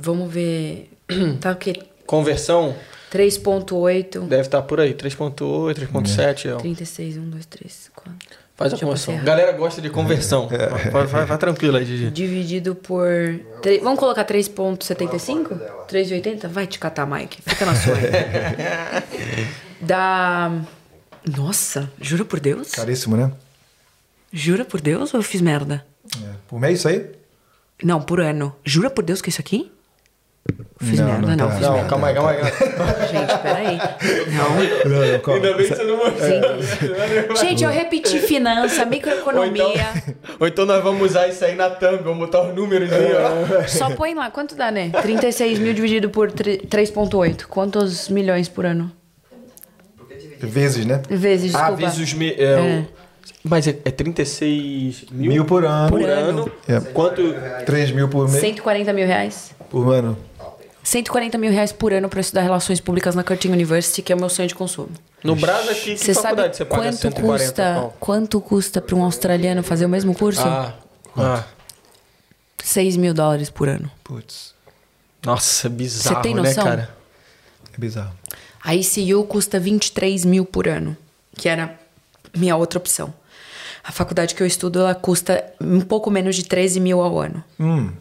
Vamos 0.00 0.32
ver. 0.32 0.90
Tá 1.40 1.52
o 1.52 1.56
quê? 1.56 1.74
Conversão 2.06 2.74
3,8. 3.12 4.26
deve 4.28 4.42
estar 4.42 4.62
por 4.62 4.80
aí, 4.80 4.94
3.8, 4.94 5.74
3.7. 5.74 6.52
é. 6.52 6.56
36, 6.56 7.16
1, 7.18 7.30
2, 7.30 7.46
3, 7.46 7.90
4. 7.94 8.12
Faz 8.56 8.74
a 8.74 8.78
conversão. 8.78 9.16
Galera 9.24 9.52
gosta 9.52 9.80
de 9.80 9.88
conversão. 9.88 10.46
É. 10.52 10.90
Vai, 10.90 11.06
vai, 11.06 11.24
vai 11.24 11.38
tranquilo 11.38 11.78
aí, 11.78 11.84
Gigi. 11.86 12.10
Dividido 12.10 12.74
por. 12.74 13.08
tre- 13.62 13.78
Vamos 13.78 13.98
colocar 13.98 14.24
3,75? 14.26 15.58
3,80? 15.88 16.46
Vai 16.46 16.66
te 16.66 16.78
catar, 16.78 17.06
Mike. 17.06 17.40
Fica 17.42 17.64
na 17.64 17.74
sua. 17.74 17.94
aí. 17.94 19.46
Dá. 19.80 20.52
Nossa, 21.36 21.90
jura 22.00 22.24
por 22.24 22.38
Deus? 22.40 22.70
Caríssimo, 22.70 23.16
né? 23.16 23.32
Jura 24.32 24.64
por 24.64 24.80
Deus 24.80 25.12
ou 25.14 25.20
eu 25.20 25.24
fiz 25.24 25.40
merda? 25.40 25.84
É. 26.16 26.30
Por 26.46 26.60
mês 26.60 26.78
isso 26.80 26.88
aí? 26.88 27.10
Não, 27.82 28.00
por 28.00 28.20
ano. 28.20 28.54
Jura 28.64 28.90
por 28.90 29.02
Deus 29.04 29.20
que 29.22 29.28
é 29.28 29.32
isso 29.32 29.40
aqui? 29.40 29.70
Fiz 30.80 30.98
Não, 30.98 31.06
merda, 31.06 31.26
não 31.26 31.36
não, 31.36 31.48
tá. 31.48 31.60
Não, 31.60 31.72
merda. 31.74 31.88
calma 31.88 32.06
aí, 32.08 32.14
calma 32.14 32.30
aí. 32.30 32.38
Gente, 33.10 33.38
peraí. 33.42 33.78
Não. 34.32 34.90
Não, 34.90 35.12
não, 35.12 35.18
calma. 35.20 35.34
Ainda 35.46 35.56
bem 35.56 35.68
que 35.68 35.74
você 35.76 35.84
não 35.84 35.96
mostrou. 35.96 37.36
Gente, 37.36 37.64
eu 37.64 37.70
repeti 37.70 38.18
finança, 38.20 38.82
Ou 38.82 38.88
microeconomia. 38.88 39.64
então, 39.64 40.14
ou 40.40 40.46
então 40.46 40.66
nós 40.66 40.82
vamos 40.82 41.10
usar 41.10 41.28
isso 41.28 41.44
aí 41.44 41.54
na 41.54 41.68
thumb, 41.70 41.98
vamos 42.02 42.18
botar 42.18 42.42
os 42.48 42.54
números 42.54 42.90
aí, 42.92 43.08
ó. 43.14 43.66
Só 43.68 43.90
põe 43.90 44.14
lá, 44.14 44.30
quanto 44.30 44.54
dá, 44.54 44.70
né? 44.70 44.90
36 45.02 45.58
mil 45.58 45.74
dividido 45.74 46.08
por 46.10 46.30
tre- 46.32 46.58
3,8. 46.68 47.46
Quantos 47.46 48.08
milhões 48.08 48.48
por 48.48 48.64
ano? 48.64 48.90
Vezes, 50.40 50.86
né? 50.86 51.02
Vezes, 51.08 51.52
desculpa. 51.52 51.66
Ah, 51.72 51.76
vezes 51.76 51.98
os 51.98 52.14
mi- 52.14 52.34
é, 52.38 52.44
É. 52.44 52.84
Mas 53.42 53.66
é, 53.66 53.70
é 53.86 53.90
36 53.90 55.06
mil, 55.10 55.32
Mil 55.32 55.44
por 55.46 55.64
ano. 55.64 55.88
por 55.90 56.00
Por 56.00 56.08
ano. 56.10 56.28
ano. 56.42 56.52
É. 56.68 56.80
Quanto? 56.92 57.34
3 57.64 57.90
mil 57.90 58.08
por 58.08 58.28
mês. 58.28 58.40
140 58.40 58.92
mil 58.92 59.06
reais? 59.06 59.54
Por 59.70 59.94
ano. 59.94 60.16
140 60.90 61.38
mil 61.38 61.52
reais 61.52 61.70
por 61.70 61.92
ano 61.92 62.08
pra 62.08 62.20
estudar 62.20 62.42
Relações 62.42 62.80
Públicas 62.80 63.14
na 63.14 63.22
Curtin 63.22 63.50
University, 63.50 64.02
que 64.02 64.12
é 64.12 64.16
o 64.16 64.18
meu 64.18 64.28
sonho 64.28 64.48
de 64.48 64.56
consumo. 64.56 64.90
No 65.22 65.34
aqui, 65.34 65.94
que 65.94 65.96
Você 65.96 66.12
sabe 66.12 66.24
faculdade 66.24 66.56
você 66.56 66.64
paga 66.64 66.82
quanto 66.82 66.96
140 66.96 67.44
custa, 67.44 67.74
pau? 67.74 67.96
quanto 68.00 68.40
custa 68.40 68.80
pra 68.80 68.96
um 68.96 69.04
australiano 69.04 69.62
fazer 69.62 69.86
o 69.86 69.88
mesmo 69.88 70.12
curso? 70.16 70.42
Ah, 70.42 70.74
ah. 71.16 71.44
6 72.64 72.96
mil 72.96 73.14
dólares 73.14 73.50
por 73.50 73.68
ano. 73.68 73.88
Putz. 74.02 74.52
Nossa, 75.24 75.68
bizarro, 75.68 76.16
Você 76.16 76.22
tem 76.22 76.34
né, 76.34 76.42
noção? 76.42 76.64
cara? 76.64 76.92
É 77.72 77.78
bizarro. 77.78 78.12
A 78.60 78.74
ICU 78.74 79.22
custa 79.28 79.60
23 79.60 80.24
mil 80.24 80.44
por 80.44 80.66
ano, 80.66 80.96
que 81.36 81.48
era 81.48 81.78
minha 82.36 82.56
outra 82.56 82.80
opção. 82.80 83.14
A 83.84 83.92
faculdade 83.92 84.34
que 84.34 84.42
eu 84.42 84.46
estudo, 84.46 84.80
ela 84.80 84.96
custa 84.96 85.52
um 85.60 85.82
pouco 85.82 86.10
menos 86.10 86.34
de 86.34 86.42
13 86.42 86.80
mil 86.80 87.00
ao 87.00 87.16
ano. 87.20 87.44
Hum. 87.60 87.92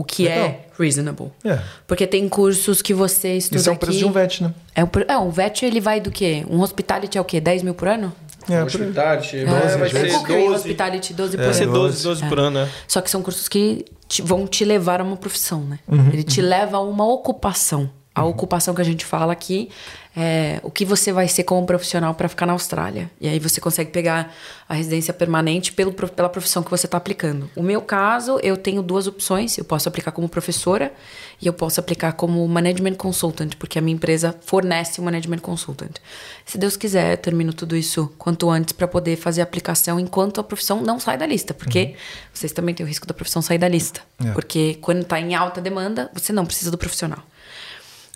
O 0.00 0.04
que 0.04 0.26
é 0.26 0.60
reasonable. 0.78 1.30
É. 1.44 1.58
Porque 1.86 2.06
tem 2.06 2.26
cursos 2.28 2.80
que 2.80 2.94
você 2.94 3.34
estuda 3.36 3.58
Isso 3.60 3.68
é 3.68 3.72
um 3.72 3.74
aqui... 3.74 3.84
preço 3.84 3.98
de 3.98 4.04
um 4.06 4.12
VET, 4.12 4.42
né? 4.42 4.54
É, 4.74 4.82
o 4.82 4.86
pre- 4.86 5.04
é, 5.06 5.18
um 5.18 5.28
VET 5.30 5.62
ele 5.66 5.80
vai 5.80 6.00
do 6.00 6.10
quê? 6.10 6.44
Um 6.48 6.60
hospitality 6.62 7.18
é 7.18 7.20
o 7.20 7.24
quê? 7.24 7.40
10 7.40 7.62
mil 7.62 7.74
por 7.74 7.86
ano? 7.88 8.12
É. 8.48 8.62
Hospitality, 8.64 9.36
É, 9.38 9.44
vai 9.44 9.76
vai 9.78 9.90
ser 9.90 10.08
Qual 10.10 10.24
que 10.24 10.32
é 10.32 10.36
o 10.36 10.40
12. 10.44 10.54
hospitality 10.54 11.12
12 11.12 11.36
por 11.36 11.44
Vai 11.44 11.54
ser 11.54 11.64
ano. 11.64 11.72
12, 11.74 12.02
12 12.02 12.24
por 12.26 12.38
ano, 12.38 12.60
né? 12.60 12.68
Só 12.88 13.00
que 13.02 13.10
são 13.10 13.20
cursos 13.22 13.46
que 13.46 13.84
te- 14.08 14.22
vão 14.22 14.46
te 14.46 14.64
levar 14.64 15.00
a 15.00 15.04
uma 15.04 15.16
profissão, 15.18 15.60
né? 15.60 15.78
Uhum, 15.86 16.08
Ele 16.12 16.22
te 16.22 16.40
leva 16.40 16.78
a 16.78 16.80
uma 16.80 17.06
ocupação. 17.06 17.90
A 18.12 18.24
ocupação 18.24 18.74
que 18.74 18.80
a 18.80 18.84
gente 18.84 19.04
fala 19.04 19.32
aqui 19.32 19.70
é 20.16 20.58
o 20.64 20.70
que 20.70 20.84
você 20.84 21.12
vai 21.12 21.28
ser 21.28 21.44
como 21.44 21.64
profissional 21.64 22.12
para 22.12 22.28
ficar 22.28 22.44
na 22.44 22.52
Austrália. 22.52 23.08
E 23.20 23.28
aí 23.28 23.38
você 23.38 23.60
consegue 23.60 23.92
pegar 23.92 24.34
a 24.68 24.74
residência 24.74 25.14
permanente 25.14 25.72
pelo, 25.72 25.92
pela 25.92 26.28
profissão 26.28 26.60
que 26.60 26.70
você 26.70 26.86
está 26.86 26.98
aplicando. 26.98 27.48
O 27.54 27.62
meu 27.62 27.80
caso, 27.80 28.40
eu 28.42 28.56
tenho 28.56 28.82
duas 28.82 29.06
opções. 29.06 29.56
Eu 29.56 29.64
posso 29.64 29.88
aplicar 29.88 30.10
como 30.10 30.28
professora 30.28 30.92
e 31.40 31.46
eu 31.46 31.52
posso 31.52 31.78
aplicar 31.78 32.14
como 32.14 32.46
management 32.48 32.94
consultant, 32.94 33.54
porque 33.56 33.78
a 33.78 33.82
minha 33.82 33.94
empresa 33.94 34.34
fornece 34.40 35.00
o 35.00 35.04
management 35.04 35.38
consultant. 35.38 35.96
Se 36.44 36.58
Deus 36.58 36.76
quiser, 36.76 37.12
eu 37.12 37.18
termino 37.18 37.52
tudo 37.52 37.76
isso 37.76 38.12
quanto 38.18 38.50
antes 38.50 38.72
para 38.72 38.88
poder 38.88 39.16
fazer 39.16 39.40
a 39.40 39.44
aplicação 39.44 40.00
enquanto 40.00 40.40
a 40.40 40.44
profissão 40.44 40.82
não 40.82 40.98
sai 40.98 41.16
da 41.16 41.26
lista, 41.26 41.54
porque 41.54 41.94
vocês 42.34 42.52
também 42.52 42.74
têm 42.74 42.84
o 42.84 42.88
risco 42.88 43.06
da 43.06 43.14
profissão 43.14 43.40
sair 43.40 43.58
da 43.58 43.68
lista. 43.68 44.00
É. 44.24 44.32
Porque 44.32 44.76
quando 44.80 45.02
está 45.02 45.20
em 45.20 45.36
alta 45.36 45.60
demanda, 45.60 46.10
você 46.12 46.32
não 46.32 46.44
precisa 46.44 46.72
do 46.72 46.76
profissional. 46.76 47.22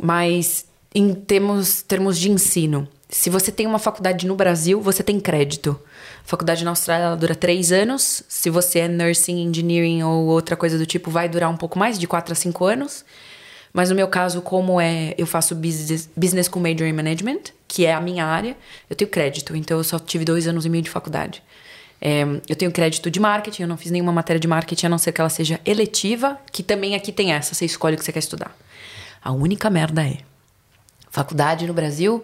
Mas 0.03 0.67
em 0.95 1.15
termos, 1.15 1.83
termos 1.83 2.19
de 2.19 2.31
ensino, 2.31 2.89
se 3.09 3.31
você 3.31 3.53
tem 3.53 3.67
uma 3.67 3.79
faculdade 3.79 4.27
no 4.27 4.35
Brasil, 4.35 4.81
você 4.81 5.03
tem 5.03 5.21
crédito. 5.21 5.79
A 6.25 6.29
faculdade 6.29 6.65
na 6.65 6.71
Austrália 6.71 7.07
ela 7.07 7.17
dura 7.17 7.35
três 7.35 7.71
anos. 7.71 8.23
Se 8.29 8.51
você 8.51 8.81
é 8.81 8.89
nursing, 8.89 9.41
engineering 9.41 10.03
ou 10.03 10.27
outra 10.27 10.57
coisa 10.57 10.77
do 10.77 10.85
tipo, 10.85 11.11
vai 11.11 11.29
durar 11.29 11.51
um 11.51 11.57
pouco 11.57 11.79
mais, 11.79 11.99
de 11.99 12.07
quatro 12.07 12.33
a 12.33 12.35
cinco 12.35 12.65
anos. 12.65 13.05
Mas 13.73 13.91
no 13.91 13.97
meu 13.97 14.09
caso, 14.09 14.41
como 14.41 14.81
é, 14.81 15.15
eu 15.19 15.27
faço 15.27 15.55
business, 15.55 16.09
business 16.17 16.49
com 16.49 16.61
major 16.61 16.87
in 16.87 16.93
management, 16.93 17.41
que 17.67 17.85
é 17.85 17.93
a 17.93 18.01
minha 18.01 18.25
área, 18.25 18.57
eu 18.89 18.97
tenho 18.97 19.11
crédito. 19.11 19.55
Então 19.57 19.79
eu 19.79 19.85
só 19.85 19.99
tive 19.99 20.25
dois 20.25 20.47
anos 20.47 20.65
e 20.65 20.69
meio 20.69 20.83
de 20.83 20.91
faculdade. 20.91 21.43
É, 22.01 22.23
eu 22.49 22.57
tenho 22.57 22.71
crédito 22.71 23.11
de 23.11 23.19
marketing, 23.19 23.63
eu 23.63 23.69
não 23.69 23.77
fiz 23.77 23.91
nenhuma 23.91 24.13
matéria 24.13 24.39
de 24.39 24.47
marketing, 24.47 24.87
a 24.87 24.89
não 24.89 24.99
ser 24.99 25.13
que 25.13 25.21
ela 25.21 25.31
seja 25.31 25.61
eletiva, 25.65 26.39
que 26.53 26.63
também 26.63 26.95
aqui 26.95 27.11
tem 27.11 27.33
essa, 27.33 27.55
você 27.55 27.65
escolhe 27.65 27.97
o 27.97 27.99
que 27.99 28.05
você 28.05 28.13
quer 28.13 28.19
estudar. 28.19 28.57
A 29.25 29.33
única 29.33 29.71
merda 29.71 30.07
é 30.07 30.19
faculdade 31.11 31.67
no 31.67 31.73
Brasil, 31.73 32.23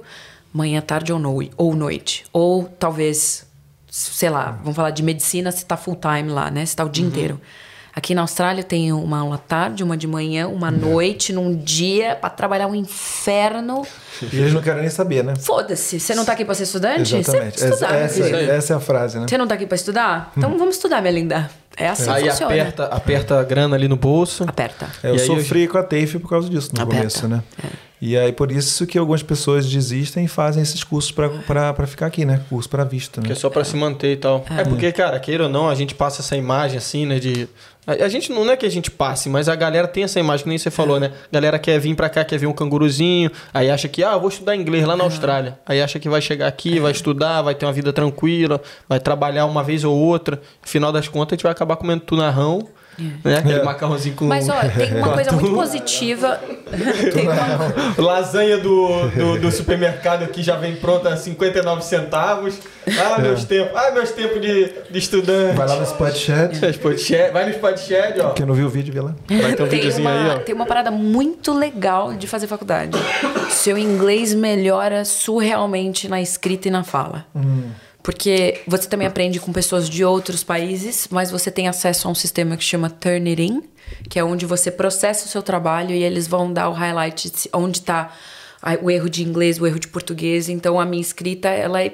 manhã, 0.53 0.83
tarde 0.83 1.13
ou, 1.13 1.19
noi 1.19 1.51
ou 1.57 1.75
noite. 1.75 2.27
Ou 2.31 2.65
talvez, 2.79 3.47
sei 3.91 4.29
lá, 4.29 4.59
vamos 4.61 4.77
falar 4.77 4.91
de 4.91 5.03
medicina 5.03 5.51
se 5.51 5.65
tá 5.65 5.79
full 5.79 5.97
time 5.97 6.31
lá, 6.31 6.51
né? 6.51 6.67
Se 6.67 6.77
tá 6.77 6.85
o 6.85 6.91
dia 6.91 7.07
inteiro. 7.07 7.41
Aqui 7.95 8.15
na 8.15 8.21
Austrália 8.21 8.63
tenho 8.63 9.03
uma 9.03 9.19
aula 9.19 9.39
tarde, 9.39 9.83
uma 9.83 9.97
de 9.97 10.07
manhã, 10.07 10.47
uma 10.47 10.69
à 10.69 10.71
noite, 10.71 11.33
num 11.33 11.57
dia, 11.57 12.15
pra 12.15 12.31
trabalhar 12.31 12.67
um 12.67 12.75
inferno. 12.75 13.85
E 14.23 14.37
eles 14.37 14.53
não 14.53 14.63
querem 14.63 14.83
nem 14.83 14.91
saber, 14.91 15.25
né? 15.25 15.35
Foda-se, 15.37 15.99
você 15.99 16.15
não 16.15 16.25
tá 16.25 16.33
aqui 16.33 16.45
pra 16.45 16.55
ser 16.55 16.65
estudante? 16.65 17.17
Exatamente. 17.17 17.59
Você 17.59 17.69
estudar, 17.69 17.95
essa, 17.97 18.23
filho. 18.23 18.37
essa 18.37 18.73
é 18.75 18.77
a 18.77 18.81
frase, 18.81 19.19
né? 19.19 19.27
Você 19.29 19.39
não 19.39 19.49
tá 19.49 19.55
aqui 19.55 19.67
pra 19.67 19.75
estudar? 19.75 20.33
Então 20.37 20.57
vamos 20.57 20.77
estudar, 20.77 21.01
minha 21.01 21.13
linda. 21.13 21.51
É 21.77 21.89
assim 21.89 22.11
Aí 22.11 22.25
que 22.25 22.31
funciona. 22.31 22.53
aperta, 22.53 22.85
aperta 22.87 23.41
a 23.41 23.45
grana 23.45 23.77
ali 23.77 23.89
no 23.89 23.97
bolso. 23.97 24.45
Aperta. 24.47 24.87
É, 25.03 25.11
eu 25.11 25.15
E 25.15 25.19
sofri 25.21 25.67
com 25.69 25.79
a 25.79 25.83
TAFE 25.83 26.19
por 26.19 26.29
causa 26.29 26.49
disso 26.49 26.71
no 26.75 26.83
Aperta. 26.83 26.99
começo, 26.99 27.29
né? 27.29 27.43
E 28.03 28.17
aí 28.17 28.33
por 28.33 28.51
isso 28.51 28.87
que 28.87 28.97
algumas 28.99 29.23
pessoas 29.23 29.67
desistem 29.71 30.25
e 30.25 30.29
fazem 30.29 30.63
esses 30.63 30.83
cursos 30.83 31.13
pra 31.13 31.87
ficar 31.87 32.07
aqui, 32.07 32.25
né? 32.25 32.41
Curso 32.49 32.69
pra 32.69 32.83
visto, 32.83 33.21
Que 33.21 33.29
né? 33.29 33.33
é 33.35 33.37
só 33.37 33.49
pra 33.51 33.63
se 33.63 33.77
manter 33.77 34.13
e 34.13 34.17
tal. 34.17 34.45
É. 34.51 34.65
porque, 34.65 34.91
cara, 34.91 35.19
queira 35.21 35.45
ou 35.45 35.51
não, 35.51 35.69
a 35.69 35.75
gente 35.75 35.95
passa 35.95 36.23
essa 36.23 36.35
imagem 36.37 36.79
assim, 36.79 37.05
né? 37.07 37.19
De. 37.19 37.47
A, 37.87 38.09
gente 38.09 38.31
não 38.31 38.49
é 38.51 38.57
que 38.57 38.67
a 38.67 38.71
gente 38.71 38.91
passe, 38.91 39.29
mas 39.29 39.49
a 39.49 39.57
galera 39.57 39.89
tem 39.89 40.05
essa 40.05 40.21
imagem, 40.21 40.45
que 40.45 40.49
nem 40.49 40.59
você 40.59 40.71
falou, 40.71 41.01
né? 41.01 41.13
A 41.31 41.35
galera 41.35 41.59
quer 41.59 41.79
vir 41.81 41.95
pra 41.97 42.09
cá, 42.09 42.25
quer 42.25 42.39
ver 42.39 42.47
um 42.47 42.53
canguruzinho, 42.53 43.31
aí 43.53 43.71
acha 43.71 43.89
que, 43.89 44.05
ah, 44.05 44.17
vou 44.17 44.29
estudar 44.29 44.55
inglês 44.55 44.85
lá 44.85 44.95
na 44.97 45.05
Austrália. 45.05 45.59
Aí 45.67 45.81
acha 45.81 45.99
que 45.99 46.09
vai 46.09 46.21
chegar 46.21 46.47
aqui, 46.47 46.79
vai 46.79 46.93
estudar, 46.93 47.43
vai 47.43 47.55
ter 47.55 47.67
uma 47.67 47.73
vida 47.73 47.93
tranquila, 47.93 48.61
vai 48.89 49.01
trabalhar 49.01 49.47
uma 49.47 49.65
vez 49.65 49.83
ou 49.83 49.97
outra. 49.97 50.37
No 50.37 50.69
final 50.69 50.93
das 50.93 51.09
contas, 51.09 51.33
a 51.33 51.37
gente 51.37 51.43
vai 51.43 51.53
acabar 51.53 51.77
comendo 51.77 52.03
tunarrão, 52.03 52.69
né? 52.99 53.37
Aquele 53.39 53.61
É. 53.61 53.65
macarrãozinho 53.65 54.15
com. 54.15 54.27
Mas, 54.27 54.49
ó, 54.49 54.61
tem 54.61 54.95
uma 54.97 55.13
coisa 55.15 55.33
muito 55.33 55.55
positiva. 55.55 56.41
tem 57.13 57.29
uma... 57.29 58.03
Lasanha 58.03 58.59
do, 58.59 59.09
do, 59.11 59.39
do 59.41 59.51
supermercado 59.53 60.27
que 60.29 60.43
já 60.43 60.57
vem 60.57 60.77
pronta 60.77 61.09
a 61.11 61.17
59 61.17 61.83
centavos. 61.83 62.59
Ah, 62.87 63.19
meus 63.19 63.45
tempos. 63.45 63.73
Ah, 63.77 63.91
meus 63.91 64.11
tempos 64.11 64.41
de, 64.41 64.73
de 64.91 64.99
estudante. 64.99 65.57
Vai 65.57 65.67
lá 65.69 65.77
no 65.77 65.83
Spot 65.85 66.15
Chat. 66.15 66.71
Spotshed, 66.71 67.33
Vai 67.33 67.45
no 67.45 67.51
Spotshed, 67.51 68.21
ó. 68.21 68.31
Quem 68.31 68.47
não 68.47 68.55
viu 68.55 68.67
o 68.67 68.71
vídeo, 68.71 68.93
vê 68.93 69.01
lá. 69.01 69.15
Vai 69.29 69.55
ter 69.55 69.63
um 69.63 69.69
tem, 69.69 69.79
videozinho 69.81 70.09
uma, 70.09 70.33
aí, 70.33 70.37
ó. 70.37 70.39
tem 70.41 70.55
uma 70.55 70.67
parada 70.67 70.91
muito 70.91 71.53
legal 71.53 72.15
de 72.15 72.27
fazer 72.27 72.47
faculdade. 72.47 72.97
Seu 73.51 73.77
inglês 73.79 74.35
melhora 74.35 75.05
surrealmente 75.05 76.09
na 76.09 76.21
escrita 76.21 76.69
e 76.69 76.71
na 76.71 76.85
fala. 76.85 77.27
Porque 78.03 78.63
você 78.67 78.89
também 78.89 79.07
aprende 79.07 79.39
com 79.39 79.53
pessoas 79.53 79.89
de 79.89 80.05
outros 80.05 80.43
países, 80.43 81.07
mas 81.11 81.31
você 81.31 81.51
tem 81.51 81.69
acesso 81.69 82.09
a 82.09 82.11
um 82.11 82.15
sistema 82.15 82.57
que 82.57 82.65
chama 82.65 82.89
Turnitin, 82.89 83.63
que 84.09 84.19
é 84.19 84.25
onde 84.25 84.47
você 84.47 84.71
processa 84.71 85.27
o 85.27 85.29
seu 85.29 85.43
trabalho 85.43 85.95
e 85.95 86.03
eles 86.03 86.27
vão 86.27 86.53
dar 86.53 86.69
o 86.69 86.73
highlight 86.73 87.31
de 87.31 87.51
onde 87.53 87.79
está 87.79 88.13
o 88.83 88.91
erro 88.91 89.09
de 89.09 89.23
inglês, 89.23 89.61
o 89.61 89.67
erro 89.67 89.79
de 89.79 89.89
português. 89.89 90.49
Então 90.49 90.81
a 90.81 90.85
minha 90.85 91.01
escrita 91.03 91.49
ela 91.49 91.83
é 91.83 91.93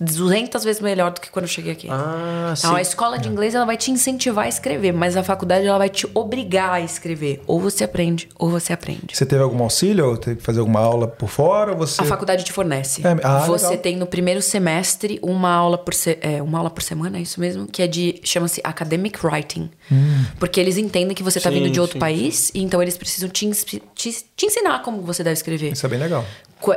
200 0.00 0.64
vezes 0.64 0.80
melhor 0.80 1.10
do 1.12 1.20
que 1.20 1.30
quando 1.30 1.44
eu 1.44 1.48
cheguei 1.48 1.72
aqui. 1.72 1.88
Ah, 1.90 2.54
sim. 2.56 2.66
Então, 2.66 2.76
a 2.76 2.80
escola 2.80 3.18
de 3.18 3.28
inglês 3.28 3.54
ela 3.54 3.64
vai 3.66 3.76
te 3.76 3.90
incentivar 3.90 4.46
a 4.46 4.48
escrever, 4.48 4.92
mas 4.92 5.16
a 5.16 5.22
faculdade 5.22 5.66
ela 5.66 5.78
vai 5.78 5.88
te 5.88 6.08
obrigar 6.14 6.70
a 6.72 6.80
escrever. 6.80 7.42
Ou 7.46 7.60
você 7.60 7.84
aprende, 7.84 8.28
ou 8.38 8.48
você 8.50 8.72
aprende. 8.72 9.08
Você 9.16 9.26
teve 9.26 9.42
algum 9.42 9.62
auxílio 9.62 10.06
ou 10.10 10.16
teve 10.16 10.36
que 10.36 10.42
fazer 10.42 10.60
alguma 10.60 10.80
aula 10.80 11.06
por 11.08 11.28
fora? 11.28 11.74
Você... 11.74 12.00
A 12.00 12.04
faculdade 12.04 12.44
te 12.44 12.52
fornece. 12.52 13.02
É, 13.06 13.16
ah, 13.22 13.40
você 13.46 13.66
legal. 13.66 13.82
tem 13.82 13.96
no 13.96 14.06
primeiro 14.06 14.40
semestre 14.40 15.18
uma 15.22 15.50
aula 15.52 15.76
por 15.78 15.94
se- 15.94 16.18
é, 16.20 16.40
uma 16.42 16.58
aula 16.58 16.70
por 16.70 16.82
semana, 16.82 17.18
é 17.18 17.20
isso 17.22 17.40
mesmo, 17.40 17.66
que 17.66 17.82
é 17.82 17.86
de 17.86 18.20
chama-se 18.24 18.60
academic 18.64 19.24
writing, 19.26 19.70
Hum. 19.90 20.24
porque 20.38 20.58
eles 20.60 20.76
entendem 20.78 21.14
que 21.14 21.22
você 21.22 21.38
está 21.38 21.50
Sim, 21.50 21.56
vindo 21.60 21.70
de 21.70 21.80
outro 21.80 21.94
sim, 21.94 21.98
país, 22.00 22.50
e 22.54 22.62
então 22.62 22.80
eles 22.80 22.96
precisam 22.96 23.28
te, 23.28 23.50
te, 23.94 24.24
te 24.36 24.46
ensinar 24.46 24.80
como 24.82 25.02
você 25.02 25.22
deve 25.24 25.34
escrever. 25.34 25.72
Isso 25.72 25.84
é 25.84 25.88
bem 25.88 25.98
legal. 25.98 26.24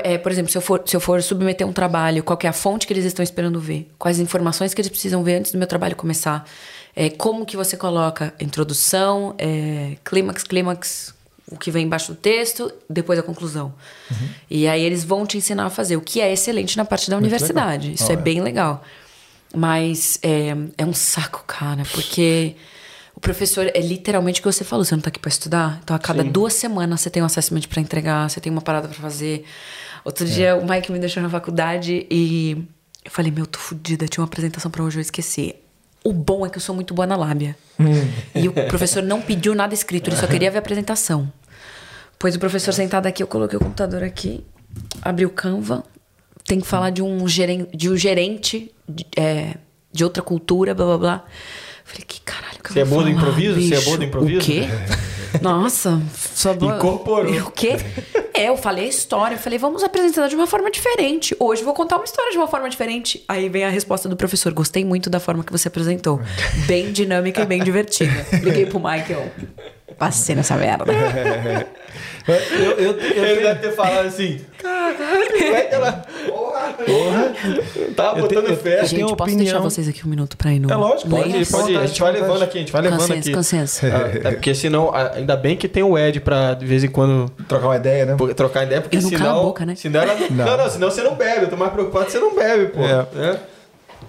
É, 0.03 0.17
por 0.17 0.31
exemplo, 0.31 0.51
se 0.51 0.57
eu, 0.57 0.61
for, 0.61 0.83
se 0.85 0.95
eu 0.95 0.99
for 0.99 1.21
submeter 1.21 1.67
um 1.67 1.73
trabalho, 1.73 2.23
qual 2.23 2.37
é 2.41 2.47
a 2.47 2.53
fonte 2.53 2.87
que 2.87 2.93
eles 2.93 3.05
estão 3.05 3.21
esperando 3.23 3.59
ver? 3.59 3.91
Quais 3.99 4.19
informações 4.19 4.73
que 4.73 4.81
eles 4.81 4.89
precisam 4.89 5.23
ver 5.23 5.35
antes 5.35 5.51
do 5.51 5.57
meu 5.57 5.67
trabalho 5.67 5.95
começar? 5.95 6.47
É, 6.95 7.09
como 7.09 7.45
que 7.45 7.57
você 7.57 7.75
coloca 7.75 8.33
introdução, 8.39 9.35
é, 9.37 9.97
clímax, 10.03 10.43
clímax, 10.43 11.13
o 11.51 11.57
que 11.57 11.69
vem 11.69 11.85
embaixo 11.85 12.13
do 12.13 12.15
texto, 12.17 12.71
depois 12.89 13.19
a 13.19 13.23
conclusão. 13.23 13.73
E 14.49 14.67
aí 14.67 14.83
eles 14.83 15.03
vão 15.03 15.25
te 15.25 15.37
ensinar 15.37 15.65
a 15.65 15.69
fazer, 15.69 15.95
o 15.97 16.01
que 16.01 16.21
é 16.21 16.31
excelente 16.31 16.75
na 16.77 16.85
parte 16.85 17.09
da 17.09 17.17
universidade. 17.17 17.93
Isso 17.93 18.11
é 18.11 18.15
Ó, 18.15 18.19
é. 18.19 18.21
bem 18.21 18.41
legal. 18.41 18.83
Mas 19.53 20.19
é, 20.23 20.55
é 20.77 20.85
um 20.85 20.93
saco, 20.93 21.43
cara, 21.45 21.83
porque 21.91 22.55
o 23.15 23.19
professor 23.19 23.71
é 23.73 23.79
literalmente 23.79 24.41
o 24.41 24.43
que 24.43 24.51
você 24.51 24.63
falou, 24.63 24.83
você 24.83 24.93
não 24.93 25.01
tá 25.01 25.07
aqui 25.07 25.19
pra 25.19 25.29
estudar. 25.29 25.79
Então, 25.81 25.95
a 25.95 25.99
cada 25.99 26.23
duas 26.23 26.53
semanas 26.53 27.01
você 27.01 27.09
tem 27.09 27.23
um 27.23 27.25
assessment 27.25 27.61
pra 27.69 27.81
entregar, 27.81 28.29
você 28.29 28.41
tem 28.41 28.51
uma 28.51 28.61
parada 28.61 28.87
pra 28.89 28.97
fazer. 28.97 29.45
Outro 30.03 30.25
dia 30.25 30.55
o 30.55 30.67
Mike 30.69 30.91
me 30.91 30.99
deixou 30.99 31.23
na 31.23 31.29
faculdade 31.29 32.05
e 32.11 32.67
eu 33.03 33.09
falei, 33.11 33.31
meu, 33.31 33.47
tô 33.47 33.57
fodida, 33.57 34.07
tinha 34.07 34.21
uma 34.21 34.27
apresentação 34.27 34.69
pra 34.69 34.83
hoje, 34.83 34.97
eu 34.97 35.01
esqueci. 35.01 35.55
O 36.03 36.11
bom 36.11 36.45
é 36.45 36.49
que 36.49 36.57
eu 36.57 36.61
sou 36.61 36.75
muito 36.75 36.93
boa 36.93 37.07
na 37.07 37.15
lábia. 37.15 37.55
e 38.35 38.47
o 38.47 38.53
professor 38.67 39.01
não 39.01 39.21
pediu 39.21 39.55
nada 39.55 39.73
escrito, 39.73 40.09
ele 40.09 40.17
só 40.17 40.27
queria 40.27 40.51
ver 40.51 40.57
a 40.57 40.59
apresentação. 40.59 41.31
Pois 42.19 42.35
o 42.35 42.39
professor 42.39 42.73
sentado 42.73 43.07
aqui, 43.07 43.23
eu 43.23 43.27
coloquei 43.27 43.57
o 43.57 43.61
computador 43.61 44.03
aqui, 44.03 44.45
abri 45.01 45.25
o 45.25 45.29
Canva, 45.29 45.83
tem 46.45 46.59
que 46.59 46.67
falar 46.67 46.89
de 46.89 47.01
um 47.01 47.27
gerente, 47.27 47.75
de, 47.75 47.89
um 47.89 47.97
gerente 47.97 48.71
de, 48.87 49.05
é, 49.17 49.55
de 49.91 50.03
outra 50.03 50.21
cultura, 50.21 50.73
blá 50.75 50.85
blá 50.85 50.97
blá. 50.97 51.25
Falei, 51.85 52.03
que 52.07 52.19
caralho 52.21 52.57
que 52.63 52.69
eu 52.71 52.73
Você 52.73 52.79
é 52.79 52.83
vou 52.83 52.99
boa 52.99 53.03
do 53.03 53.09
improviso? 53.17 53.61
Você 53.61 53.67
é 53.67 53.77
bicho? 53.77 53.85
boa 53.85 53.97
do 53.97 54.03
improviso? 54.03 54.39
O 54.41 54.43
quê? 54.43 54.63
Nossa, 55.41 56.01
só 56.33 56.53
boa. 56.53 56.77
Incorporou. 56.77 57.31
O 57.43 57.51
quê? 57.51 57.75
É, 58.33 58.49
eu 58.49 58.57
falei 58.57 58.85
a 58.85 58.89
história. 58.89 59.35
Eu 59.35 59.39
falei, 59.39 59.59
vamos 59.59 59.83
apresentar 59.83 60.27
de 60.27 60.35
uma 60.35 60.47
forma 60.47 60.71
diferente. 60.71 61.35
Hoje 61.39 61.61
eu 61.61 61.65
vou 61.65 61.73
contar 61.73 61.97
uma 61.97 62.05
história 62.05 62.31
de 62.31 62.37
uma 62.37 62.47
forma 62.47 62.69
diferente. 62.69 63.23
Aí 63.27 63.47
vem 63.49 63.63
a 63.63 63.69
resposta 63.69 64.09
do 64.09 64.15
professor. 64.17 64.51
Gostei 64.53 64.83
muito 64.83 65.09
da 65.09 65.19
forma 65.19 65.43
que 65.43 65.51
você 65.51 65.67
apresentou. 65.67 66.19
Bem 66.65 66.91
dinâmica 66.91 67.41
e 67.41 67.45
bem 67.45 67.63
divertida. 67.63 68.25
Liguei 68.41 68.65
pro 68.65 68.79
Michael. 68.79 69.31
Passei 69.97 70.35
nessa 70.35 70.55
merda. 70.55 70.85
Eu, 72.27 72.33
eu, 72.33 72.99
eu, 72.99 73.23
Ele 73.23 73.41
deve 73.41 73.59
ter 73.59 73.71
falado 73.73 74.07
assim, 74.07 74.41
caralho, 74.57 74.95
como 74.97 75.55
é 75.55 75.61
que 75.61 75.75
ela... 75.75 75.91
Porra! 76.85 77.33
Tava 77.95 78.21
botando 78.21 78.49
eu- 78.49 78.57
fé. 78.57 78.81
eu 78.81 78.85
Gente, 78.85 79.01
posso 79.01 79.13
opinião. 79.13 79.37
deixar 79.43 79.59
vocês 79.59 79.87
aqui 79.87 80.05
um 80.05 80.09
minuto 80.09 80.35
pra 80.35 80.51
ir 80.51 80.59
no. 80.59 80.71
É 80.71 80.75
lógico, 80.75 81.09
pode 81.09 81.29
Pode 81.31 81.45
pode 81.51 81.71
ir. 81.71 81.77
A 81.77 81.85
gente 81.85 82.01
vai 82.01 82.11
levando 82.11 82.41
aqui, 82.43 82.57
a 82.57 82.61
gente 82.61 82.71
vai 82.71 82.81
levando 82.81 83.07
Com 83.07 83.13
aqui. 83.13 83.31
licença. 83.31 83.87
Ah, 83.87 84.27
É 84.27 84.31
porque 84.31 84.53
senão, 84.55 84.93
ainda 84.93 85.37
bem 85.37 85.55
que 85.55 85.67
tem 85.67 85.83
o 85.83 85.97
Ed 85.97 86.19
pra 86.19 86.55
de 86.55 86.65
vez 86.65 86.83
em 86.83 86.87
quando 86.89 87.29
trocar 87.47 87.67
uma 87.67 87.75
ideia, 87.77 88.05
né? 88.05 88.15
trocar 88.35 88.63
ideia, 88.63 88.81
porque 88.81 88.97
Eu 88.97 89.01
não 89.03 89.09
senão. 89.09 89.39
a 89.39 89.43
boca, 89.43 89.65
né? 89.65 89.75
Senão 89.75 90.01
ela, 90.01 90.15
não. 90.31 90.45
Não. 90.45 90.57
não, 90.57 90.69
senão 90.69 90.91
você 90.91 91.03
não 91.03 91.15
bebe. 91.15 91.43
Eu 91.45 91.49
tô 91.49 91.55
mais 91.57 91.71
preocupado 91.71 92.05
que 92.05 92.11
você 92.11 92.19
não 92.19 92.35
bebe, 92.35 92.65
pô. 92.67 92.81
É. 92.81 93.05
É. 93.29 93.39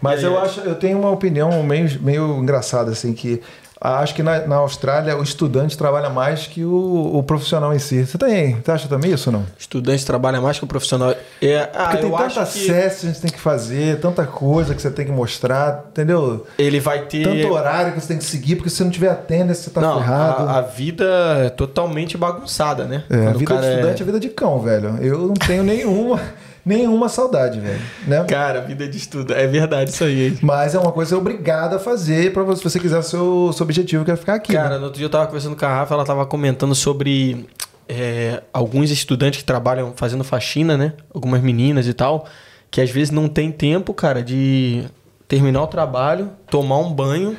Mas 0.01 0.21
aí, 0.21 0.25
eu 0.25 0.39
é? 0.39 0.43
acho, 0.43 0.61
eu 0.61 0.75
tenho 0.75 0.99
uma 0.99 1.11
opinião 1.11 1.63
meio, 1.63 2.01
meio 2.01 2.39
engraçada, 2.43 2.91
assim, 2.91 3.13
que 3.13 3.41
acho 3.81 4.15
que 4.15 4.23
na, 4.23 4.47
na 4.47 4.57
Austrália 4.57 5.17
o 5.17 5.23
estudante 5.23 5.77
trabalha 5.77 6.09
mais 6.09 6.47
que 6.47 6.65
o, 6.65 7.13
o 7.15 7.23
profissional 7.23 7.75
em 7.75 7.79
si. 7.79 8.05
Você 8.07 8.17
tem, 8.19 8.57
você 8.61 8.71
acha 8.71 8.89
também 8.89 9.13
isso 9.13 9.31
ou 9.31 9.37
não? 9.39 9.47
Estudante 9.59 10.05
trabalha 10.05 10.41
mais 10.41 10.59
que 10.59 10.65
o 10.65 10.67
profissional. 10.67 11.15
É, 11.43 11.69
ah, 11.75 11.89
Porque 11.91 11.97
tem 11.99 12.11
que 12.11 12.39
acesso 12.39 13.01
que 13.01 13.07
a 13.07 13.11
gente 13.11 13.21
tem 13.21 13.31
que 13.31 13.41
fazer, 13.41 14.01
tanta 14.01 14.25
coisa 14.27 14.75
que 14.75 14.81
você 14.81 14.91
tem 14.91 15.05
que 15.05 15.13
mostrar, 15.13 15.85
entendeu? 15.91 16.47
ele 16.59 16.81
vai 16.81 17.01
ter. 17.07 17.25
Tanto 17.25 17.53
horário 17.53 17.93
que 17.93 18.01
você 18.01 18.09
tem 18.09 18.19
que 18.19 18.25
seguir, 18.25 18.57
porque 18.57 18.71
se 18.71 18.77
você 18.77 18.85
não 18.85 18.91
tiver 18.91 19.11
attendance, 19.11 19.63
você 19.65 19.71
tá 19.71 19.81
não, 19.81 19.99
ferrado. 19.99 20.49
a, 20.49 20.59
a 20.59 20.61
vida 20.63 21.05
é 21.45 21.51
totalmente 21.51 22.17
bagunçada, 22.17 22.85
né? 22.85 23.05
É, 23.11 23.17
a 23.17 23.25
Quando 23.33 23.39
vida 23.39 23.57
de 23.57 23.67
é- 23.67 23.71
estudante 23.75 24.03
é 24.03 24.07
vida 24.07 24.21
de 24.21 24.29
cão, 24.31 24.61
velho. 24.61 24.97
Eu 25.01 25.27
não 25.29 25.35
tenho 25.35 25.63
nenhuma, 25.63 26.21
nenhuma 26.67 27.09
saudade, 27.09 27.61
velho. 27.61 27.81
Né? 28.09 28.25
Cara, 28.25 28.61
vida 28.61 28.89
de 28.89 28.97
estudo. 28.97 29.33
É 29.33 29.47
verdade 29.47 29.91
isso 29.91 30.03
aí. 30.03 30.27
hein? 30.27 30.39
Mas 30.43 30.75
é 30.75 30.79
uma 30.81 30.91
coisa 30.91 31.17
obrigado 31.17 31.77
a 31.77 31.79
fazer 31.79 32.33
pra 32.33 32.43
você, 32.43 32.59
se 32.63 32.71
você 32.71 32.81
quiser 32.81 32.99
o 32.99 33.03
seu, 33.03 33.53
seu 33.53 33.65
objetivo, 33.65 34.05
que 34.05 34.11
é 34.11 34.17
ficar 34.17 34.35
aqui. 34.35 34.53
Cara, 34.53 34.71
né? 34.71 34.79
no 34.79 34.85
outro 34.87 34.99
dia 34.99 35.07
eu 35.07 35.11
tava 35.11 35.27
conversando 35.27 35.55
com 35.55 35.65
a 35.65 35.69
Rafa, 35.69 35.95
ela 35.95 36.05
tava 36.05 36.27
comentando 36.27 36.75
sobre 36.75 37.47
é, 37.89 38.43
alguns 38.53 38.91
estudantes 38.91 39.41
que 39.41 39.47
trabalham 39.47 39.93
fazendo 39.95 40.25
faxina, 40.25 40.77
né? 40.77 40.95
Algumas 41.15 41.41
meninas 41.41 41.87
e 41.87 41.95
tal, 41.95 42.27
que 42.69 42.81
às 42.81 42.91
vezes 42.91 43.13
não 43.13 43.29
tem 43.29 43.53
tempo, 43.53 43.95
cara, 43.95 44.21
de 44.21 44.85
terminar 45.29 45.63
o 45.63 45.67
trabalho, 45.69 46.31
tomar 46.51 46.79
um 46.79 46.93
banho. 46.93 47.37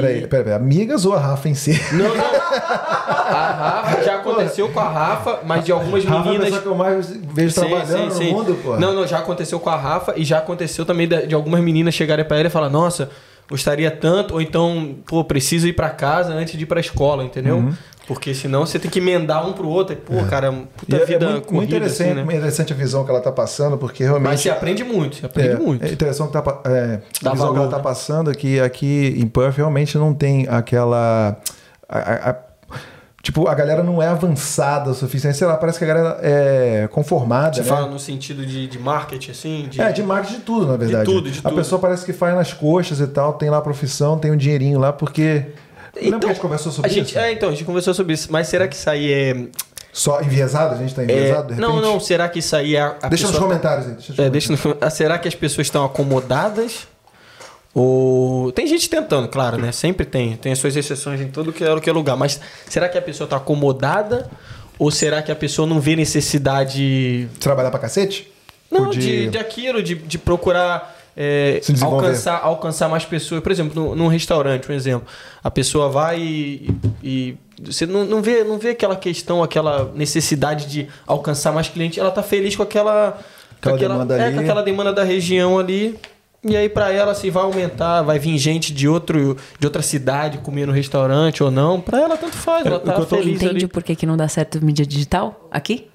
Peraí, 0.00 0.26
peraí, 0.26 0.44
peraí. 0.44 0.52
Amigas 0.54 1.04
ou 1.04 1.14
a 1.14 1.18
Rafa 1.18 1.48
em 1.48 1.54
si? 1.54 1.72
Não, 1.92 2.14
não. 2.14 2.24
A 2.24 3.82
Rafa, 3.82 4.02
já 4.02 4.16
aconteceu 4.16 4.68
com 4.68 4.80
a 4.80 4.88
Rafa, 4.88 5.40
mas 5.44 5.64
de 5.64 5.72
algumas 5.72 6.04
Rafa 6.04 6.16
é 6.16 6.20
a 6.20 6.24
meninas. 6.24 6.44
pessoa 6.46 6.62
que 6.62 6.68
eu 6.68 6.74
mais 6.74 7.10
vejo 7.32 7.54
Sim, 7.54 7.60
trabalhando 7.60 8.12
sim, 8.12 8.18
sim. 8.18 8.30
no 8.32 8.38
mundo, 8.38 8.58
pô. 8.62 8.76
Não, 8.76 8.92
não, 8.94 9.06
já 9.06 9.18
aconteceu 9.18 9.58
com 9.60 9.70
a 9.70 9.76
Rafa 9.76 10.14
e 10.16 10.24
já 10.24 10.38
aconteceu 10.38 10.84
também 10.84 11.08
de, 11.08 11.26
de 11.26 11.34
algumas 11.34 11.60
meninas 11.60 11.94
chegarem 11.94 12.24
pra 12.24 12.38
ela 12.38 12.48
e 12.48 12.50
falar: 12.50 12.68
Nossa, 12.68 13.10
gostaria 13.48 13.90
tanto, 13.90 14.34
ou 14.34 14.40
então, 14.40 14.96
pô, 15.06 15.24
preciso 15.24 15.66
ir 15.66 15.72
pra 15.72 15.90
casa 15.90 16.32
antes 16.32 16.56
de 16.56 16.62
ir 16.64 16.66
pra 16.66 16.80
escola, 16.80 17.24
entendeu? 17.24 17.56
Uhum. 17.56 17.74
Porque 18.06 18.34
senão 18.34 18.66
você 18.66 18.78
tem 18.78 18.90
que 18.90 18.98
emendar 18.98 19.48
um 19.48 19.52
pro 19.54 19.66
outro. 19.66 19.94
E, 19.94 19.96
pô, 19.96 20.22
cara, 20.28 20.52
puta 20.76 20.94
E 20.96 21.00
é, 21.00 21.04
vida 21.06 21.24
é 21.24 21.30
muito, 21.30 21.46
corrida, 21.46 21.64
interessante, 21.76 22.10
assim, 22.18 22.26
né? 22.26 22.34
interessante 22.36 22.72
a 22.72 22.76
visão 22.76 23.02
que 23.04 23.10
ela 23.10 23.20
tá 23.20 23.32
passando, 23.32 23.78
porque 23.78 24.04
realmente. 24.04 24.28
Mas 24.28 24.40
você 24.40 24.50
aprende 24.50 24.84
muito, 24.84 25.16
você 25.16 25.26
aprende 25.26 25.50
é, 25.54 25.56
muito. 25.58 25.84
É 25.84 25.90
interessante 25.90 26.26
que 26.30 26.32
tá, 26.42 26.60
é, 26.66 26.70
a 26.70 27.30
visão 27.30 27.32
que 27.32 27.36
valor, 27.38 27.56
ela 27.56 27.68
tá 27.70 27.78
né? 27.78 27.82
passando 27.82 28.30
que 28.32 28.60
aqui 28.60 29.14
em 29.18 29.26
Perth 29.26 29.56
realmente 29.56 29.96
não 29.96 30.12
tem 30.12 30.46
aquela. 30.48 31.38
a- 31.88 31.98
a- 31.98 32.30
a- 32.30 32.36
tipo, 33.22 33.48
a 33.48 33.54
galera 33.54 33.82
não 33.82 34.02
é 34.02 34.08
avançada 34.08 34.90
o 34.90 34.94
suficiente. 34.94 35.38
Sei 35.38 35.46
lá, 35.46 35.56
parece 35.56 35.78
que 35.78 35.84
a 35.84 35.88
galera 35.88 36.18
é 36.20 36.86
conformada. 36.92 37.54
Você 37.54 37.62
né? 37.62 37.66
fala 37.66 37.86
no 37.88 37.98
sentido 37.98 38.44
de, 38.44 38.66
de 38.66 38.78
marketing, 38.78 39.30
assim? 39.30 39.66
De... 39.70 39.80
É, 39.80 39.92
de 39.92 40.02
marketing 40.02 40.34
de 40.34 40.40
tudo, 40.42 40.66
na 40.66 40.76
verdade. 40.76 41.06
tudo, 41.06 41.30
de 41.30 41.38
A 41.38 41.42
tudo. 41.44 41.54
pessoa 41.54 41.80
parece 41.80 42.04
que 42.04 42.12
faz 42.12 42.34
nas 42.34 42.52
coxas 42.52 43.00
e 43.00 43.06
tal, 43.06 43.32
tem 43.32 43.48
lá 43.48 43.56
a 43.56 43.62
profissão, 43.62 44.18
tem 44.18 44.30
um 44.30 44.36
dinheirinho 44.36 44.78
lá, 44.78 44.92
porque 44.92 45.46
Lembra 45.96 46.18
que 46.20 46.26
a 46.26 46.28
gente 46.30 46.40
conversou 46.40 46.72
sobre 46.72 46.90
a 46.90 46.94
gente, 46.94 47.08
isso? 47.10 47.18
É, 47.18 47.32
então, 47.32 47.48
a 47.48 47.52
gente 47.52 47.64
conversou 47.64 47.94
sobre 47.94 48.14
isso. 48.14 48.30
Mas 48.30 48.48
será 48.48 48.66
que 48.68 48.74
isso 48.76 48.88
aí 48.90 49.12
é. 49.12 49.36
Só 49.92 50.20
enviesado? 50.20 50.74
A 50.74 50.78
gente 50.78 50.94
tá 50.94 51.02
é- 51.02 51.04
enviesado, 51.04 51.54
de 51.54 51.60
não, 51.60 51.80
não, 51.80 52.00
será 52.00 52.28
que 52.28 52.40
isso 52.40 52.56
aí 52.56 52.74
é. 52.74 52.80
A 53.00 53.08
Deixa 53.08 53.28
nos 53.28 53.38
comentários 53.38 53.86
aí. 53.86 53.92
Deixa 53.94 54.12
É, 54.12 54.16
comentários. 54.16 54.48
deixa 54.48 54.68
no... 54.68 54.76
ah, 54.80 54.90
Será 54.90 55.18
que 55.18 55.28
as 55.28 55.34
pessoas 55.34 55.66
estão 55.68 55.84
acomodadas? 55.84 56.88
Ou. 57.72 58.52
Tem 58.52 58.66
gente 58.66 58.88
tentando, 58.88 59.28
claro, 59.28 59.56
né? 59.58 59.72
Sempre 59.72 60.04
tem. 60.06 60.36
Tem 60.36 60.52
as 60.52 60.58
suas 60.58 60.76
exceções 60.76 61.20
em 61.20 61.28
todo 61.28 61.52
que 61.52 61.64
é, 61.64 61.80
que 61.80 61.88
é 61.90 61.92
lugar. 61.92 62.16
Mas 62.16 62.40
será 62.68 62.88
que 62.88 62.96
a 62.98 63.02
pessoa 63.02 63.26
está 63.26 63.36
acomodada? 63.36 64.30
Ou 64.78 64.90
será 64.90 65.22
que 65.22 65.30
a 65.30 65.36
pessoa 65.36 65.66
não 65.66 65.80
vê 65.80 65.94
necessidade. 65.96 67.28
Trabalhar 67.40 67.70
pra 67.70 67.78
cacete? 67.80 68.32
Não, 68.70 68.90
de, 68.90 69.28
de 69.28 69.38
aquilo, 69.38 69.82
de, 69.82 69.94
de 69.94 70.18
procurar. 70.18 70.93
É, 71.16 71.60
alcançar, 71.82 72.40
alcançar 72.42 72.88
mais 72.88 73.04
pessoas. 73.04 73.40
Por 73.42 73.52
exemplo, 73.52 73.82
num, 73.90 73.94
num 73.94 74.06
restaurante, 74.08 74.70
um 74.70 74.74
exemplo. 74.74 75.06
A 75.42 75.50
pessoa 75.50 75.88
vai 75.88 76.18
e. 76.20 76.70
e 77.02 77.36
você 77.62 77.86
não, 77.86 78.04
não, 78.04 78.20
vê, 78.20 78.42
não 78.42 78.58
vê 78.58 78.70
aquela 78.70 78.96
questão, 78.96 79.42
aquela 79.42 79.92
necessidade 79.94 80.66
de 80.66 80.88
alcançar 81.06 81.52
mais 81.52 81.68
cliente. 81.68 82.00
Ela 82.00 82.10
tá 82.10 82.22
feliz 82.22 82.56
com 82.56 82.62
aquela. 82.62 83.18
com 83.62 83.70
Aquela 83.70 83.94
demanda 83.94 84.16
é, 84.18 84.24
ali. 84.24 84.34
com 84.34 84.40
aquela 84.40 84.62
demanda 84.62 84.92
da 84.92 85.04
região 85.04 85.58
ali. 85.58 85.98
E 86.46 86.54
aí, 86.56 86.68
pra 86.68 86.92
ela, 86.92 87.14
se 87.14 87.30
vai 87.30 87.42
aumentar, 87.42 88.02
vai 88.02 88.18
vir 88.18 88.36
gente 88.36 88.70
de, 88.74 88.86
outro, 88.86 89.34
de 89.58 89.66
outra 89.66 89.80
cidade 89.80 90.36
comer 90.38 90.66
no 90.66 90.74
restaurante 90.74 91.42
ou 91.42 91.50
não, 91.50 91.80
pra 91.80 91.98
ela 92.02 92.18
tanto 92.18 92.36
faz, 92.36 92.66
ela 92.66 92.76
É, 92.76 92.78
tá 92.80 92.92
tô- 92.92 93.06
feliz 93.06 93.36
Entende 93.36 93.64
ali. 93.64 93.66
por 93.66 93.82
que, 93.82 93.96
que 93.96 94.04
não 94.04 94.14
dá 94.14 94.28
certo 94.28 94.62
mídia 94.62 94.84
digital 94.84 95.48
aqui? 95.50 95.88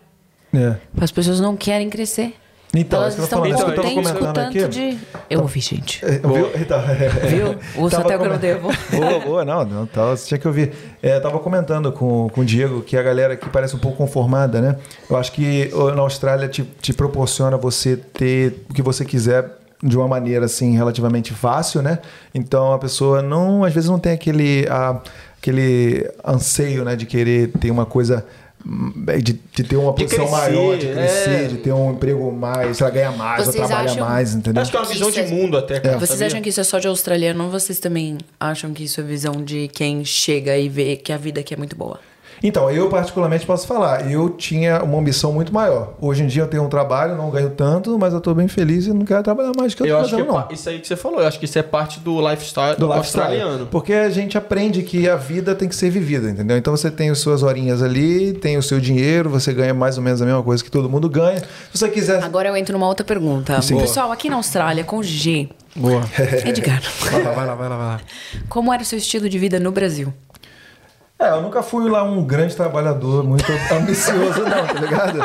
É. 0.51 0.77
As 0.99 1.11
pessoas 1.11 1.39
não 1.39 1.55
querem 1.55 1.87
crescer. 1.87 2.33
Então, 2.75 3.01
Elas 3.01 3.17
isso 3.17 3.17
que 3.17 3.21
eu 3.21 3.25
estão 3.25 3.39
com 3.39 3.45
falando, 3.45 3.55
isso 3.57 3.65
que 3.65 3.71
eu 3.71 3.75
tava 3.75 3.87
tempo 3.89 4.01
comentando 4.19 4.35
tanto 4.35 4.57
aqui. 4.57 4.67
de... 4.67 4.97
Eu 5.29 5.41
ouvi, 5.41 5.59
gente. 5.59 6.05
É, 6.05 6.19
Viu? 6.19 6.51
Então, 6.55 6.79
Viu? 7.27 7.83
Usa 7.83 7.97
Tava 7.97 8.07
até 8.07 8.15
o 8.15 8.19
que 8.19 8.25
eu 8.25 8.29
não 8.31 8.37
devo. 8.37 8.69
Boa, 8.91 9.19
boa, 9.19 9.45
não, 9.45 9.65
não 9.65 9.85
tá, 9.87 10.05
você 10.11 10.27
tinha 10.27 10.37
que 10.37 10.47
ouvir. 10.47 10.71
É, 11.01 11.15
eu 11.17 11.21
tava 11.21 11.39
comentando 11.39 11.91
com, 11.91 12.29
com 12.29 12.41
o 12.41 12.45
Diego 12.45 12.81
que 12.81 12.95
a 12.95 13.01
galera 13.01 13.33
aqui 13.33 13.49
parece 13.49 13.75
um 13.75 13.79
pouco 13.79 13.97
conformada, 13.97 14.61
né? 14.61 14.75
Eu 15.09 15.17
acho 15.17 15.31
que 15.31 15.71
na 15.95 16.01
Austrália 16.03 16.47
te, 16.47 16.63
te 16.79 16.93
proporciona 16.93 17.57
você 17.57 17.97
ter 17.97 18.63
o 18.69 18.73
que 18.73 18.83
você 18.83 19.03
quiser 19.03 19.57
de 19.81 19.97
uma 19.97 20.07
maneira 20.07 20.45
assim 20.45 20.75
relativamente 20.75 21.33
fácil, 21.33 21.81
né? 21.81 21.97
Então 22.35 22.71
a 22.73 22.77
pessoa 22.77 23.21
não, 23.23 23.63
às 23.63 23.73
vezes 23.73 23.89
não 23.89 23.97
tem 23.97 24.11
aquele, 24.11 24.67
a- 24.69 25.01
aquele 25.41 26.07
anseio, 26.23 26.83
né, 26.83 26.95
de 26.95 27.05
querer 27.07 27.47
ter 27.59 27.71
uma 27.71 27.85
coisa 27.85 28.25
de, 29.21 29.39
de 29.53 29.63
ter 29.63 29.75
uma 29.77 29.93
De 29.93 30.03
posição 30.03 30.27
crescer, 30.27 30.31
maior, 30.51 30.77
de 30.77 30.87
crescer, 30.87 31.29
é. 31.29 31.47
de 31.47 31.57
ter 31.57 31.71
um 31.71 31.91
emprego 31.93 32.31
mais, 32.31 32.77
sei 32.77 32.85
lá, 32.85 32.91
ganhar 32.91 33.11
mais, 33.17 33.47
ou 33.47 33.53
Vocês 33.53 33.67
trabalhar 33.67 33.91
acham- 33.91 34.05
mais, 34.07 34.35
entendeu? 34.35 34.61
Acho 34.61 34.71
que 34.71 34.77
é 34.77 34.79
uma 34.81 34.85
visão 34.89 35.09
de 35.09 35.15
Vocês- 35.15 35.31
mundo 35.31 35.57
até, 35.57 35.79
cara. 35.79 35.97
Vocês 35.97 36.09
sabia? 36.09 36.27
acham 36.27 36.41
que 36.41 36.49
isso 36.49 36.59
é 36.59 36.63
só 36.63 36.77
de 36.79 36.87
australiano 36.87 37.45
ou 37.45 37.49
vocês 37.49 37.79
também 37.79 38.17
acham 38.39 38.73
que 38.73 38.83
isso 38.83 38.99
é 38.99 39.03
visão 39.03 39.43
de 39.43 39.67
quem 39.69 40.03
chega 40.03 40.57
e 40.57 40.67
vê 40.67 40.95
que 40.97 41.11
a 41.13 41.17
vida 41.17 41.39
aqui 41.39 41.53
é 41.53 41.57
muito 41.57 41.75
boa? 41.75 41.99
Então, 42.41 42.69
eu 42.69 42.89
particularmente 42.89 43.45
posso 43.45 43.67
falar, 43.67 44.09
eu 44.09 44.29
tinha 44.29 44.81
uma 44.83 44.97
ambição 44.99 45.31
muito 45.33 45.53
maior. 45.53 45.93
Hoje 45.99 46.23
em 46.23 46.27
dia 46.27 46.43
eu 46.43 46.47
tenho 46.47 46.63
um 46.63 46.69
trabalho, 46.69 47.15
não 47.15 47.29
ganho 47.29 47.49
tanto, 47.49 47.97
mas 47.99 48.13
eu 48.13 48.21
tô 48.21 48.33
bem 48.33 48.47
feliz 48.47 48.85
e 48.87 48.93
não 48.93 49.05
quero 49.05 49.21
trabalhar 49.23 49.51
mais 49.57 49.73
do 49.73 49.77
que 49.77 49.83
eu, 49.83 49.87
Eu 49.87 49.95
tô 49.97 50.01
acho 50.01 50.09
que 50.15 50.21
é 50.21 50.25
fazendo, 50.25 50.45
não. 50.47 50.53
isso 50.53 50.69
aí 50.69 50.79
que 50.79 50.87
você 50.87 50.95
falou, 50.95 51.19
eu 51.21 51.27
acho 51.27 51.37
que 51.39 51.45
isso 51.45 51.59
é 51.59 51.63
parte 51.63 51.99
do 51.99 52.19
lifestyle 52.21 52.75
Do 52.77 52.87
lifestyle. 52.87 52.97
australiano. 53.25 53.65
Porque 53.67 53.93
a 53.93 54.09
gente 54.09 54.37
aprende 54.37 54.83
que 54.83 55.09
a 55.09 55.15
vida 55.15 55.53
tem 55.53 55.67
que 55.67 55.75
ser 55.75 55.89
vivida, 55.89 56.29
entendeu? 56.29 56.57
Então 56.57 56.75
você 56.75 56.89
tem 56.89 57.09
as 57.09 57.19
suas 57.19 57.43
horinhas 57.43 57.81
ali, 57.83 58.33
tem 58.33 58.57
o 58.57 58.63
seu 58.63 58.79
dinheiro, 58.79 59.29
você 59.29 59.53
ganha 59.53 59.73
mais 59.73 59.97
ou 59.97 60.03
menos 60.03 60.21
a 60.21 60.25
mesma 60.25 60.41
coisa 60.43 60.63
que 60.63 60.71
todo 60.71 60.89
mundo 60.89 61.09
ganha. 61.09 61.39
Se 61.39 61.77
você 61.77 61.89
quiser. 61.89 62.23
Agora 62.23 62.47
eu 62.49 62.55
entro 62.55 62.73
numa 62.73 62.87
outra 62.87 63.05
pergunta. 63.05 63.61
Sim. 63.61 63.77
Pessoal, 63.77 64.11
aqui 64.11 64.29
na 64.29 64.35
Austrália, 64.37 64.83
com 64.83 65.01
G, 65.03 65.49
Boa. 65.75 66.01
Edgar, 66.45 66.81
vai 67.11 67.23
lá, 67.23 67.31
vai 67.31 67.45
lá, 67.47 67.55
vai 67.55 67.69
lá, 67.69 67.77
vai 67.77 67.87
lá. 67.87 68.01
como 68.47 68.73
era 68.73 68.81
o 68.81 68.85
seu 68.85 68.97
estilo 68.97 69.29
de 69.29 69.37
vida 69.37 69.59
no 69.59 69.71
Brasil? 69.71 70.13
É, 71.21 71.31
eu 71.31 71.41
nunca 71.41 71.61
fui 71.61 71.89
lá 71.89 72.01
um 72.01 72.23
grande 72.23 72.55
trabalhador, 72.55 73.25
muito 73.25 73.43
ambicioso, 73.73 74.41
não, 74.41 74.65
tá 74.65 74.79
ligado? 74.79 75.19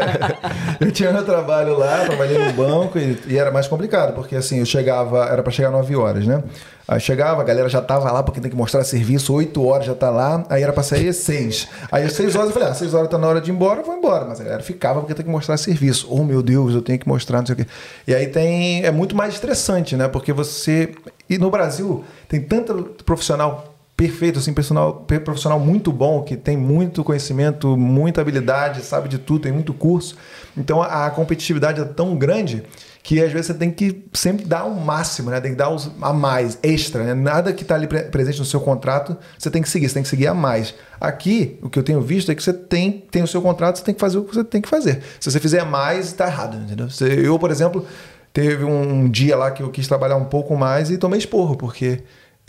eu 0.80 0.90
tinha 0.90 1.12
meu 1.12 1.22
trabalho 1.22 1.78
lá, 1.78 2.06
trabalhei 2.06 2.38
no 2.38 2.52
banco 2.54 2.98
e, 2.98 3.22
e 3.26 3.36
era 3.36 3.50
mais 3.50 3.68
complicado, 3.68 4.14
porque 4.14 4.34
assim, 4.34 4.60
eu 4.60 4.64
chegava, 4.64 5.26
era 5.26 5.42
pra 5.42 5.52
chegar 5.52 5.70
9 5.70 5.94
horas, 5.94 6.26
né? 6.26 6.42
Aí 6.88 6.98
chegava, 7.00 7.42
a 7.42 7.44
galera 7.44 7.68
já 7.68 7.82
tava 7.82 8.10
lá 8.10 8.22
porque 8.22 8.40
tem 8.40 8.50
que 8.50 8.56
mostrar 8.56 8.82
serviço, 8.82 9.34
8 9.34 9.62
horas 9.62 9.86
já 9.86 9.94
tá 9.94 10.08
lá, 10.08 10.42
aí 10.48 10.62
era 10.62 10.72
pra 10.72 10.82
sair 10.82 11.08
às 11.08 11.16
6. 11.16 11.68
Aí 11.92 12.04
às 12.04 12.12
6 12.12 12.36
horas 12.36 12.48
eu 12.48 12.54
falei, 12.54 12.68
ah, 12.68 12.74
6 12.74 12.94
horas 12.94 13.10
tá 13.10 13.18
na 13.18 13.26
hora 13.26 13.40
de 13.42 13.50
ir 13.50 13.54
embora, 13.54 13.80
eu 13.80 13.84
vou 13.84 13.96
embora. 13.96 14.24
Mas 14.26 14.40
a 14.40 14.44
galera 14.44 14.62
ficava 14.62 15.00
porque 15.00 15.14
tem 15.14 15.24
que 15.24 15.30
mostrar 15.30 15.56
serviço. 15.58 16.06
Oh 16.10 16.24
meu 16.24 16.42
Deus, 16.42 16.74
eu 16.74 16.82
tenho 16.82 16.98
que 16.98 17.08
mostrar, 17.08 17.38
não 17.38 17.46
sei 17.46 17.54
o 17.54 17.56
quê. 17.56 17.66
E 18.06 18.14
aí 18.14 18.26
tem. 18.26 18.84
É 18.84 18.90
muito 18.90 19.16
mais 19.16 19.34
estressante, 19.34 19.96
né? 19.96 20.08
Porque 20.08 20.32
você. 20.32 20.94
E 21.28 21.38
no 21.38 21.50
Brasil 21.50 22.04
tem 22.28 22.40
tanto 22.42 23.02
profissional 23.04 23.73
perfeito, 23.96 24.38
assim, 24.38 24.52
profissional, 24.52 25.04
profissional 25.24 25.60
muito 25.60 25.92
bom, 25.92 26.22
que 26.22 26.36
tem 26.36 26.56
muito 26.56 27.04
conhecimento, 27.04 27.76
muita 27.76 28.20
habilidade, 28.20 28.82
sabe 28.82 29.08
de 29.08 29.18
tudo, 29.18 29.42
tem 29.42 29.52
muito 29.52 29.72
curso. 29.72 30.16
Então 30.56 30.82
a, 30.82 31.06
a 31.06 31.10
competitividade 31.10 31.80
é 31.80 31.84
tão 31.84 32.16
grande 32.16 32.64
que 33.04 33.22
às 33.22 33.30
vezes 33.30 33.48
você 33.48 33.54
tem 33.54 33.70
que 33.70 34.04
sempre 34.14 34.46
dar 34.46 34.64
o 34.64 34.74
máximo, 34.74 35.30
né? 35.30 35.38
Tem 35.38 35.50
que 35.50 35.58
dar 35.58 35.68
os, 35.68 35.90
a 36.00 36.12
mais, 36.12 36.58
extra, 36.62 37.04
né? 37.04 37.14
Nada 37.14 37.52
que 37.52 37.62
está 37.62 37.74
ali 37.74 37.86
pre- 37.86 38.04
presente 38.04 38.38
no 38.38 38.46
seu 38.46 38.60
contrato, 38.60 39.16
você 39.38 39.50
tem 39.50 39.60
que 39.60 39.68
seguir, 39.68 39.88
você 39.88 39.94
tem 39.94 40.02
que 40.02 40.08
seguir 40.08 40.26
a 40.26 40.34
mais. 40.34 40.74
Aqui, 40.98 41.58
o 41.62 41.68
que 41.68 41.78
eu 41.78 41.82
tenho 41.82 42.00
visto 42.00 42.32
é 42.32 42.34
que 42.34 42.42
você 42.42 42.52
tem, 42.52 43.04
tem 43.10 43.22
o 43.22 43.26
seu 43.28 43.42
contrato, 43.42 43.76
você 43.76 43.84
tem 43.84 43.94
que 43.94 44.00
fazer 44.00 44.18
o 44.18 44.24
que 44.24 44.34
você 44.34 44.42
tem 44.42 44.60
que 44.60 44.68
fazer. 44.68 45.02
Se 45.20 45.30
você 45.30 45.38
fizer 45.38 45.64
mais, 45.64 46.06
está 46.06 46.26
errado, 46.26 46.56
entendeu? 46.56 46.88
Eu, 47.22 47.38
por 47.38 47.50
exemplo, 47.50 47.84
teve 48.32 48.64
um 48.64 49.08
dia 49.08 49.36
lá 49.36 49.50
que 49.50 49.62
eu 49.62 49.68
quis 49.70 49.86
trabalhar 49.86 50.16
um 50.16 50.24
pouco 50.24 50.56
mais 50.56 50.90
e 50.90 50.96
tomei 50.96 51.18
esporro, 51.18 51.56
porque 51.56 52.02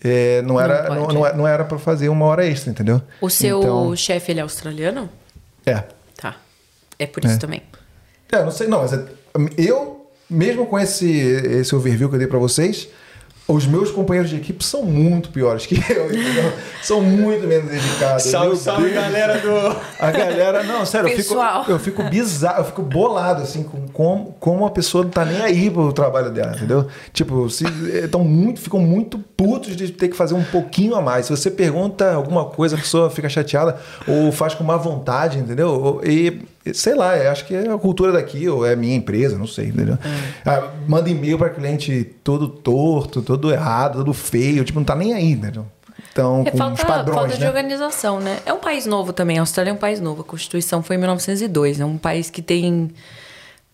é, 0.03 0.41
não 0.41 0.59
era 0.59 0.89
Não 0.89 1.07
não, 1.07 1.21
pode. 1.21 1.37
não, 1.37 1.47
era 1.47 1.63
para 1.65 1.77
fazer 1.79 2.09
uma 2.09 2.25
hora 2.25 2.45
extra, 2.45 2.71
entendeu? 2.71 3.01
O 3.21 3.29
seu 3.29 3.59
Então, 3.59 3.95
chefe, 3.95 4.31
ele 4.31 4.39
é 4.39 4.43
australiano? 4.43 5.09
é. 5.65 5.83
Tá. 6.17 6.37
É 6.97 7.05
por 7.05 7.23
isso 7.25 7.35
É. 7.35 7.37
também. 7.37 7.61
É, 8.31 8.41
não 8.43 8.51
sei, 8.51 8.67
não, 8.67 8.79
mas 8.79 8.93
é- 8.93 9.05
eu, 9.57 10.09
mesmo 10.29 10.65
com 10.65 10.79
esse, 10.79 11.09
esse 11.09 11.75
overview 11.75 12.07
que 12.09 12.15
eu 12.15 12.19
dei 12.19 12.27
pra 12.27 12.39
vocês, 12.39 12.87
os 13.47 13.67
meus 13.67 13.91
companheiros 13.91 14.31
de 14.31 14.37
equipe 14.37 14.63
são 14.65 14.83
muito 14.83 15.29
piores 15.29 15.65
que 15.67 15.75
eu, 15.93 16.07
entendeu? 16.07 16.51
São 16.81 17.01
muito 17.01 17.45
menos 17.45 17.69
dedicados. 17.69 18.23
Salve, 18.23 18.47
Meu 18.47 18.55
salve, 18.55 18.83
Deus. 18.83 18.95
galera 18.95 19.37
do. 19.39 19.77
A 19.99 20.11
galera, 20.11 20.63
não, 20.63 20.85
sério, 20.85 21.09
eu 21.09 21.17
fico, 21.17 21.35
eu 21.67 21.79
fico 21.79 22.03
bizarro, 22.03 22.61
eu 22.61 22.65
fico 22.65 22.81
bolado, 22.81 23.43
assim, 23.43 23.63
com 23.63 23.87
como, 23.89 24.35
como 24.39 24.65
a 24.65 24.71
pessoa 24.71 25.03
não 25.03 25.11
tá 25.11 25.23
nem 25.23 25.41
aí 25.41 25.69
pro 25.69 25.93
trabalho 25.93 26.31
dela, 26.31 26.55
entendeu? 26.55 26.87
Tipo, 27.13 27.47
se, 27.49 27.63
tão 28.09 28.23
muito, 28.23 28.59
ficam 28.59 28.79
muito 28.79 29.19
putos 29.37 29.75
de 29.75 29.91
ter 29.91 30.07
que 30.09 30.15
fazer 30.15 30.33
um 30.33 30.43
pouquinho 30.43 30.95
a 30.95 31.01
mais. 31.01 31.27
Se 31.27 31.31
você 31.35 31.51
pergunta 31.51 32.13
alguma 32.13 32.45
coisa, 32.45 32.75
a 32.75 32.79
pessoa 32.79 33.09
fica 33.11 33.29
chateada 33.29 33.77
ou 34.07 34.31
faz 34.31 34.55
com 34.55 34.63
má 34.63 34.75
vontade, 34.75 35.37
entendeu? 35.37 36.01
E, 36.03 36.41
sei 36.73 36.95
lá, 36.95 37.17
eu 37.17 37.31
acho 37.31 37.45
que 37.45 37.53
é 37.55 37.71
a 37.71 37.77
cultura 37.77 38.11
daqui, 38.11 38.47
ou 38.49 38.65
é 38.65 38.73
a 38.73 38.75
minha 38.75 38.95
empresa, 38.95 39.37
não 39.37 39.47
sei, 39.47 39.67
entendeu? 39.67 39.97
Ah, 40.45 40.71
manda 40.87 41.09
e-mail 41.09 41.37
para 41.37 41.49
cliente 41.49 42.03
todo 42.23 42.47
torto, 42.47 43.21
todo 43.21 43.51
errado, 43.51 43.99
todo 43.99 44.13
feio, 44.13 44.63
tipo, 44.63 44.79
não 44.79 44.85
tá 44.85 44.95
nem 44.95 45.13
aí, 45.13 45.31
entendeu? 45.31 45.65
Então, 46.11 46.43
É 46.45 46.51
com 46.51 46.57
os 46.57 46.59
falta, 46.59 46.85
padrões, 46.85 47.19
falta 47.19 47.33
de 47.35 47.41
né? 47.41 47.47
organização, 47.49 48.19
né? 48.21 48.39
É 48.45 48.53
um 48.53 48.59
país 48.59 48.85
novo 48.85 49.11
também. 49.11 49.37
A 49.37 49.41
Austrália 49.41 49.71
é 49.71 49.73
um 49.73 49.77
país 49.77 49.99
novo. 49.99 50.21
A 50.21 50.23
Constituição 50.23 50.81
foi 50.81 50.95
em 50.95 50.99
1902. 50.99 51.81
É 51.81 51.85
um 51.85 51.97
país 51.97 52.29
que 52.29 52.41
tem. 52.41 52.91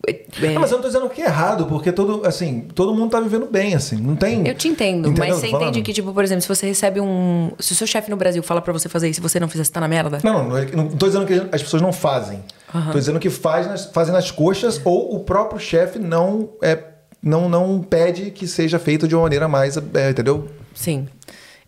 É, 0.08 0.58
mas 0.58 0.70
eu 0.70 0.76
não 0.78 0.82
tô 0.82 0.88
dizendo 0.88 1.08
que 1.08 1.22
é 1.22 1.26
errado, 1.26 1.66
porque 1.66 1.92
todo, 1.92 2.26
assim, 2.26 2.62
todo 2.74 2.92
mundo 2.94 3.10
tá 3.10 3.20
vivendo 3.20 3.46
bem, 3.46 3.74
assim. 3.74 3.96
Não 3.96 4.16
tem. 4.16 4.46
Eu 4.48 4.54
te 4.54 4.66
entendo, 4.68 5.08
Entendeu 5.08 5.26
mas 5.26 5.36
você 5.36 5.42
tô 5.42 5.46
entende 5.56 5.70
falando? 5.70 5.84
que, 5.84 5.92
tipo, 5.92 6.12
por 6.12 6.24
exemplo, 6.24 6.42
se 6.42 6.48
você 6.48 6.66
recebe 6.66 7.00
um. 7.00 7.52
Se 7.60 7.72
o 7.72 7.76
seu 7.76 7.86
chefe 7.86 8.10
no 8.10 8.16
Brasil 8.16 8.42
fala 8.42 8.60
pra 8.60 8.72
você 8.72 8.88
fazer 8.88 9.08
isso 9.08 9.20
e 9.20 9.22
você 9.22 9.38
não 9.38 9.48
fizer, 9.48 9.62
você 9.64 9.70
tá 9.72 9.80
na 9.80 9.86
merda? 9.88 10.18
Não, 10.24 10.42
não, 10.48 10.56
não, 10.60 10.64
não 10.84 10.88
tô 10.88 11.06
dizendo 11.06 11.24
que 11.26 11.34
as 11.52 11.62
pessoas 11.62 11.80
não 11.82 11.92
fazem. 11.92 12.42
Tô 12.90 12.98
dizendo 12.98 13.20
que 13.20 13.28
faz 13.30 13.66
nas- 13.66 13.86
fazem 13.86 14.12
nas 14.14 14.30
coxas 14.30 14.80
ou 14.84 15.14
o 15.14 15.20
próprio 15.20 15.60
chefe 15.60 15.98
não 15.98 16.48
é 16.62 16.78
não, 17.22 17.48
não 17.48 17.80
pede 17.80 18.30
que 18.32 18.48
seja 18.48 18.78
feito 18.80 19.06
de 19.06 19.14
uma 19.14 19.22
maneira 19.22 19.46
mais, 19.46 19.76
é, 19.76 20.10
entendeu? 20.10 20.48
Sim. 20.74 21.06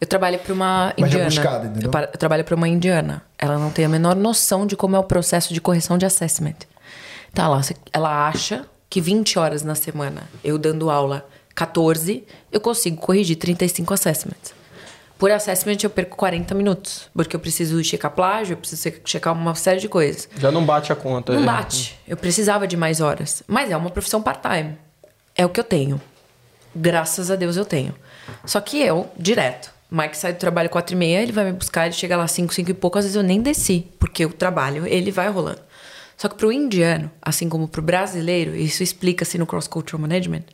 Eu 0.00 0.06
trabalho 0.08 0.38
para 0.40 0.52
uma 0.52 0.92
indiana. 0.96 1.28
entendeu? 1.28 1.90
eu, 1.94 2.00
eu 2.00 2.18
trabalho 2.18 2.42
para 2.44 2.54
uma 2.56 2.66
indiana. 2.66 3.22
Ela 3.38 3.58
não 3.58 3.70
tem 3.70 3.84
a 3.84 3.88
menor 3.88 4.16
noção 4.16 4.66
de 4.66 4.74
como 4.76 4.96
é 4.96 4.98
o 4.98 5.04
processo 5.04 5.54
de 5.54 5.60
correção 5.60 5.96
de 5.96 6.04
assessment. 6.04 6.54
Tá 7.34 7.48
lá, 7.48 7.60
ela 7.92 8.28
acha 8.28 8.64
que 8.88 9.00
20 9.00 9.38
horas 9.38 9.62
na 9.62 9.74
semana, 9.74 10.22
eu 10.42 10.56
dando 10.56 10.88
aula 10.90 11.26
14, 11.54 12.24
eu 12.52 12.60
consigo 12.60 12.96
corrigir 12.96 13.36
35 13.36 13.92
assessments. 13.94 14.54
Por 15.18 15.30
assessment 15.30 15.78
eu 15.82 15.90
perco 15.90 16.16
40 16.16 16.54
minutos, 16.54 17.08
porque 17.14 17.34
eu 17.34 17.40
preciso 17.40 17.82
checar 17.82 18.10
plágio, 18.10 18.54
eu 18.54 18.56
preciso 18.56 18.82
che- 18.82 19.00
checar 19.04 19.32
uma 19.32 19.54
série 19.54 19.80
de 19.80 19.88
coisas. 19.88 20.28
Já 20.36 20.50
não 20.50 20.64
bate 20.64 20.92
a 20.92 20.96
conta. 20.96 21.32
Não 21.32 21.42
é. 21.42 21.46
bate. 21.46 21.98
Eu 22.06 22.16
precisava 22.16 22.66
de 22.66 22.76
mais 22.76 23.00
horas. 23.00 23.42
Mas 23.46 23.70
é 23.70 23.76
uma 23.76 23.90
profissão 23.90 24.20
part-time. 24.20 24.76
É 25.34 25.44
o 25.46 25.48
que 25.48 25.58
eu 25.60 25.64
tenho. 25.64 26.00
Graças 26.74 27.30
a 27.30 27.36
Deus 27.36 27.56
eu 27.56 27.64
tenho. 27.64 27.94
Só 28.44 28.60
que 28.60 28.80
eu, 28.80 29.08
direto. 29.16 29.72
Mike 29.90 30.16
sai 30.16 30.32
do 30.32 30.38
trabalho 30.38 30.68
4 30.68 30.94
e 30.94 30.96
meia, 30.98 31.22
ele 31.22 31.30
vai 31.30 31.44
me 31.44 31.52
buscar, 31.52 31.86
ele 31.86 31.94
chega 31.94 32.16
lá 32.16 32.26
5, 32.26 32.52
5 32.52 32.70
e 32.70 32.74
pouco, 32.74 32.98
às 32.98 33.04
vezes 33.04 33.14
eu 33.16 33.22
nem 33.22 33.40
desci, 33.40 33.86
porque 34.00 34.26
o 34.26 34.32
trabalho, 34.32 34.84
ele 34.86 35.12
vai 35.12 35.28
rolando. 35.30 35.60
Só 36.16 36.28
que 36.28 36.36
pro 36.36 36.52
indiano, 36.52 37.10
assim 37.20 37.48
como 37.48 37.68
pro 37.68 37.82
brasileiro, 37.82 38.54
isso 38.54 38.82
explica-se 38.82 39.38
no 39.38 39.46
Cross 39.46 39.68
Cultural 39.68 40.00
Management, 40.00 40.44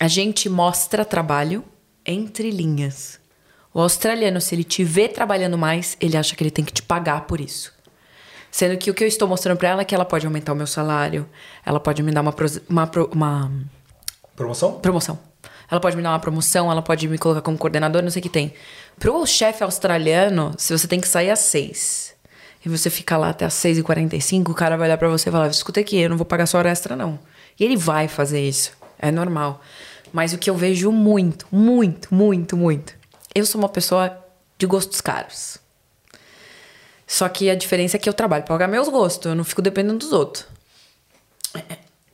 a 0.00 0.08
gente 0.08 0.48
mostra 0.48 1.04
trabalho 1.04 1.64
entre 2.04 2.50
linhas. 2.50 3.20
O 3.72 3.80
australiano, 3.80 4.40
se 4.40 4.54
ele 4.54 4.64
te 4.64 4.84
vê 4.84 5.08
trabalhando 5.08 5.56
mais, 5.56 5.96
ele 6.00 6.16
acha 6.16 6.36
que 6.36 6.42
ele 6.42 6.50
tem 6.50 6.64
que 6.64 6.72
te 6.72 6.82
pagar 6.82 7.22
por 7.22 7.40
isso. 7.40 7.72
Sendo 8.50 8.76
que 8.76 8.90
o 8.90 8.94
que 8.94 9.02
eu 9.02 9.08
estou 9.08 9.26
mostrando 9.26 9.58
para 9.58 9.70
ela 9.70 9.82
é 9.82 9.84
que 9.84 9.94
ela 9.94 10.04
pode 10.04 10.26
aumentar 10.26 10.52
o 10.52 10.56
meu 10.56 10.66
salário, 10.66 11.28
ela 11.66 11.80
pode 11.80 12.02
me 12.02 12.12
dar 12.12 12.20
uma, 12.20 12.34
uma, 12.68 12.90
uma 13.12 13.50
promoção? 14.36 14.78
Promoção. 14.78 15.18
Ela 15.68 15.80
pode 15.80 15.96
me 15.96 16.02
dar 16.02 16.10
uma 16.10 16.20
promoção, 16.20 16.70
ela 16.70 16.82
pode 16.82 17.08
me 17.08 17.18
colocar 17.18 17.40
como 17.40 17.58
coordenador, 17.58 18.02
não 18.02 18.10
sei 18.10 18.20
o 18.20 18.22
que 18.22 18.28
tem. 18.28 18.54
Pro 18.98 19.26
chefe 19.26 19.64
australiano, 19.64 20.54
se 20.56 20.76
você 20.76 20.86
tem 20.86 21.00
que 21.00 21.08
sair 21.08 21.30
às 21.30 21.40
seis 21.40 22.13
e 22.64 22.68
você 22.68 22.88
fica 22.88 23.16
lá 23.16 23.30
até 23.30 23.46
e 23.46 24.20
cinco, 24.20 24.52
o 24.52 24.54
cara 24.54 24.76
vai 24.76 24.88
olhar 24.88 24.96
pra 24.96 25.08
você 25.08 25.28
e 25.28 25.32
falar, 25.32 25.48
escuta 25.48 25.80
aqui, 25.80 25.98
eu 25.98 26.08
não 26.08 26.16
vou 26.16 26.24
pagar 26.24 26.46
sua 26.46 26.58
hora 26.58 26.70
extra, 26.70 26.96
não. 26.96 27.18
E 27.58 27.64
ele 27.64 27.76
vai 27.76 28.08
fazer 28.08 28.40
isso. 28.40 28.72
É 28.98 29.10
normal. 29.10 29.60
Mas 30.12 30.32
o 30.32 30.38
que 30.38 30.48
eu 30.48 30.56
vejo 30.56 30.90
muito, 30.90 31.46
muito, 31.52 32.14
muito, 32.14 32.56
muito. 32.56 32.94
Eu 33.34 33.44
sou 33.44 33.60
uma 33.60 33.68
pessoa 33.68 34.16
de 34.56 34.66
gostos 34.66 35.00
caros. 35.00 35.58
Só 37.06 37.28
que 37.28 37.50
a 37.50 37.54
diferença 37.54 37.96
é 37.96 38.00
que 38.00 38.08
eu 38.08 38.14
trabalho 38.14 38.44
para 38.44 38.54
pagar 38.54 38.68
meus 38.68 38.88
gostos, 38.88 39.26
eu 39.26 39.34
não 39.34 39.44
fico 39.44 39.60
dependendo 39.60 39.98
dos 39.98 40.12
outros. 40.12 40.46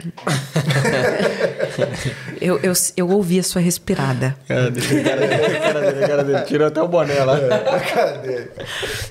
eu, 2.41 2.59
eu, 2.61 2.73
eu 2.97 3.09
ouvi 3.09 3.39
a 3.39 3.43
sua 3.43 3.61
respirada. 3.61 4.37
Cara 4.47 4.71
dele, 4.71 5.03
cara 5.03 5.27
dele, 5.27 5.61
cara 5.61 5.81
dele, 5.81 6.07
cara 6.07 6.25
dele. 6.25 6.41
Tirou 6.43 6.67
até 6.67 6.83
o 6.83 6.89
boné 6.89 7.25
lá. 7.25 7.39
É, 7.39 8.49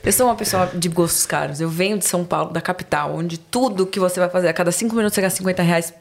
eu 0.04 0.12
sou 0.12 0.28
uma 0.28 0.36
pessoa 0.36 0.70
de 0.74 0.90
gostos 0.90 1.26
caros. 1.26 1.62
Eu 1.62 1.70
venho 1.70 1.98
de 1.98 2.06
São 2.06 2.26
Paulo, 2.26 2.52
da 2.52 2.62
capital, 2.62 3.16
onde 3.16 3.38
tudo 3.38 3.86
que 3.86 4.00
você 4.00 4.20
vai 4.20 4.30
fazer 4.30 4.48
a 4.48 4.54
cada 4.54 4.72
cinco 4.72 4.96
minutos 4.96 5.16
você 5.16 5.22
gasta 5.22 5.38
50 5.38 5.64
reais 5.64 5.94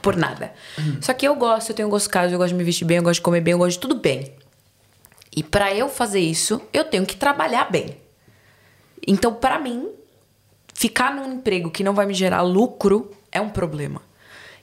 por 0.00 0.16
nada. 0.16 0.52
Uhum. 0.78 0.98
Só 1.00 1.12
que 1.12 1.26
eu 1.26 1.34
gosto, 1.34 1.70
eu 1.70 1.76
tenho 1.76 1.88
gostos 1.88 2.08
caros, 2.08 2.32
eu 2.32 2.38
gosto 2.38 2.50
de 2.50 2.56
me 2.56 2.64
vestir 2.64 2.84
bem, 2.84 2.98
eu 2.98 3.02
gosto 3.02 3.16
de 3.16 3.22
comer 3.22 3.40
bem, 3.40 3.52
eu 3.52 3.58
gosto 3.58 3.72
de 3.72 3.80
tudo 3.80 3.94
bem. 3.94 4.32
E 5.34 5.42
para 5.42 5.74
eu 5.74 5.88
fazer 5.88 6.20
isso, 6.20 6.60
eu 6.72 6.84
tenho 6.84 7.06
que 7.06 7.16
trabalhar 7.16 7.70
bem. 7.70 7.96
Então, 9.06 9.32
para 9.32 9.58
mim, 9.58 9.88
ficar 10.74 11.14
num 11.14 11.34
emprego 11.34 11.70
que 11.70 11.84
não 11.84 11.94
vai 11.94 12.06
me 12.06 12.14
gerar 12.14 12.42
lucro 12.42 13.10
é 13.30 13.40
um 13.40 13.48
problema. 13.48 14.02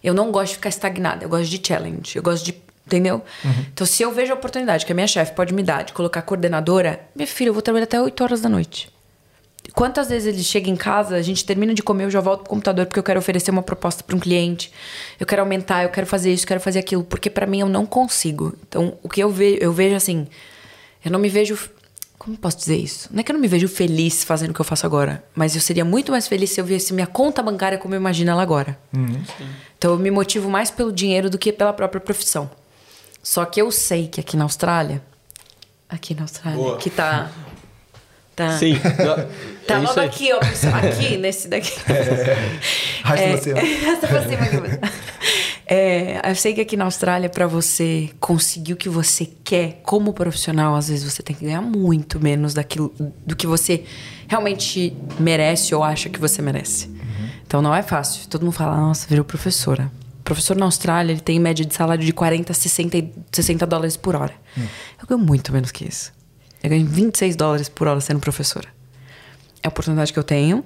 Eu 0.04 0.14
não 0.14 0.32
gosto 0.32 0.50
de 0.50 0.56
ficar 0.56 0.70
estagnada, 0.70 1.24
eu 1.24 1.30
gosto 1.30 1.50
de 1.50 1.66
challenge, 1.66 2.16
eu 2.16 2.24
gosto 2.24 2.46
de. 2.46 2.68
Entendeu? 2.86 3.22
Uhum. 3.44 3.66
Então, 3.74 3.86
se 3.86 4.02
eu 4.02 4.14
vejo 4.14 4.32
a 4.32 4.36
oportunidade 4.36 4.86
que 4.86 4.92
a 4.94 4.96
minha 4.96 5.08
chefe 5.08 5.34
pode 5.34 5.54
me 5.54 5.62
dar 5.62 5.84
de 5.84 5.92
colocar 5.92 6.22
coordenadora, 6.22 7.02
minha 7.14 7.28
filha, 7.28 7.50
eu 7.50 7.54
vou 7.54 7.62
trabalhar 7.62 7.84
até 7.84 8.02
8 8.02 8.24
horas 8.24 8.40
da 8.40 8.48
noite. 8.48 8.90
Quantas 9.74 10.08
vezes 10.08 10.34
ele 10.34 10.42
chega 10.42 10.70
em 10.70 10.76
casa, 10.76 11.18
a 11.18 11.22
gente 11.22 11.44
termina 11.44 11.74
de 11.74 11.84
comer, 11.84 12.06
eu 12.06 12.10
já 12.10 12.22
volto 12.22 12.44
pro 12.44 12.50
computador 12.50 12.86
porque 12.86 12.98
eu 12.98 13.04
quero 13.04 13.20
oferecer 13.20 13.52
uma 13.52 13.62
proposta 13.62 14.04
para 14.06 14.16
um 14.16 14.20
cliente. 14.20 14.72
Eu 15.20 15.26
quero 15.26 15.42
aumentar, 15.42 15.84
eu 15.84 15.90
quero 15.90 16.08
fazer 16.08 16.32
isso, 16.32 16.46
eu 16.46 16.48
quero 16.48 16.62
fazer 16.62 16.80
aquilo, 16.80 17.04
porque 17.04 17.30
para 17.30 17.46
mim 17.46 17.60
eu 17.60 17.68
não 17.68 17.86
consigo. 17.86 18.56
Então, 18.68 18.98
o 19.04 19.10
que 19.10 19.22
eu 19.22 19.30
vejo, 19.30 19.58
eu 19.60 19.74
vejo 19.74 19.96
assim, 19.96 20.26
eu 21.04 21.12
não 21.12 21.20
me 21.20 21.28
vejo 21.28 21.58
como 22.18 22.36
posso 22.36 22.58
dizer 22.58 22.76
isso? 22.76 23.08
Não 23.12 23.20
é 23.20 23.24
que 23.24 23.32
eu 23.32 23.34
não 23.34 23.40
me 23.40 23.48
vejo 23.48 23.68
feliz 23.68 24.24
fazendo 24.24 24.50
o 24.50 24.54
que 24.54 24.60
eu 24.60 24.66
faço 24.66 24.86
agora, 24.86 25.24
mas 25.36 25.56
eu 25.56 25.62
seria 25.62 25.86
muito 25.86 26.12
mais 26.12 26.28
feliz 26.28 26.50
se 26.50 26.60
eu 26.60 26.66
visse 26.66 26.94
minha 26.94 27.08
conta 27.08 27.42
bancária 27.44 27.78
como 27.78 27.94
eu 27.94 28.00
imagino 28.00 28.32
ela 28.32 28.42
agora. 28.42 28.78
Uhum. 28.96 29.22
Então 29.78 29.92
eu 29.92 29.98
me 29.98 30.12
motivo 30.12 30.50
mais 30.50 30.72
pelo 30.72 30.92
dinheiro 30.92 31.30
do 31.30 31.38
que 31.38 31.52
pela 31.52 31.74
própria 31.74 32.02
profissão. 32.02 32.50
Só 33.22 33.46
que 33.46 33.62
eu 33.62 33.72
sei 33.72 34.08
que 34.08 34.20
aqui 34.20 34.38
na 34.38 34.44
Austrália, 34.44 35.02
aqui 35.90 36.16
na 36.16 36.24
Austrália, 36.24 36.58
Boa. 36.58 36.78
que 36.78 36.90
tá 36.90 37.30
Tá. 38.38 38.56
Sim. 38.56 38.76
tá 39.66 39.74
é 39.74 39.78
logo 39.80 40.00
aqui, 40.00 40.32
ó. 40.32 40.38
Aqui, 40.38 41.18
nesse 41.18 41.48
daqui. 41.48 41.74
É. 41.92 42.38
Rasta 43.02 43.26
é, 43.26 43.32
pra 43.34 43.42
cima. 43.42 43.60
Rasta 43.84 44.08
pra 44.08 44.22
cima. 44.22 44.92
É, 45.66 46.22
eu 46.30 46.36
sei 46.36 46.54
que 46.54 46.62
aqui 46.62 46.78
na 46.78 46.86
Austrália, 46.86 47.30
para 47.30 47.48
você 47.48 48.12
conseguir 48.20 48.74
o 48.74 48.78
que 48.78 48.88
você 48.88 49.28
quer 49.44 49.82
como 49.82 50.14
profissional, 50.14 50.76
às 50.76 50.88
vezes 50.88 51.12
você 51.12 51.24
tem 51.24 51.36
que 51.36 51.46
ganhar 51.46 51.62
muito 51.62 52.20
menos 52.20 52.54
daquilo, 52.54 52.94
do 53.26 53.36
que 53.36 53.48
você 53.48 53.84
realmente 54.28 54.96
merece 55.20 55.74
ou 55.74 55.84
acha 55.84 56.08
que 56.08 56.20
você 56.20 56.40
merece. 56.40 56.90
Então 57.48 57.62
não 57.62 57.74
é 57.74 57.82
fácil. 57.82 58.28
Todo 58.28 58.44
mundo 58.44 58.54
fala, 58.54 58.76
nossa, 58.76 59.08
virou 59.08 59.24
professora. 59.24 59.90
O 60.20 60.24
professor 60.24 60.58
na 60.58 60.66
Austrália, 60.66 61.14
ele 61.14 61.22
tem 61.22 61.40
média 61.40 61.66
de 61.66 61.74
salário 61.74 62.06
de 62.06 62.12
40 62.12 62.52
a 62.52 62.56
60, 62.56 62.98
60 63.32 63.66
dólares 63.66 63.96
por 63.96 64.16
hora. 64.16 64.34
Uhum. 64.56 64.68
Eu 65.02 65.08
ganho 65.08 65.22
muito 65.22 65.54
menos 65.54 65.72
que 65.72 65.88
isso. 65.88 66.12
Eu 66.62 66.70
ganho 66.70 66.86
26 66.86 67.38
dólares 67.38 67.70
por 67.70 67.88
hora 67.88 68.02
sendo 68.02 68.20
professora. 68.20 68.68
É 69.64 69.68
a 69.68 69.70
oportunidade 69.70 70.12
que 70.12 70.20
eu 70.20 70.24
tenho. 70.24 70.66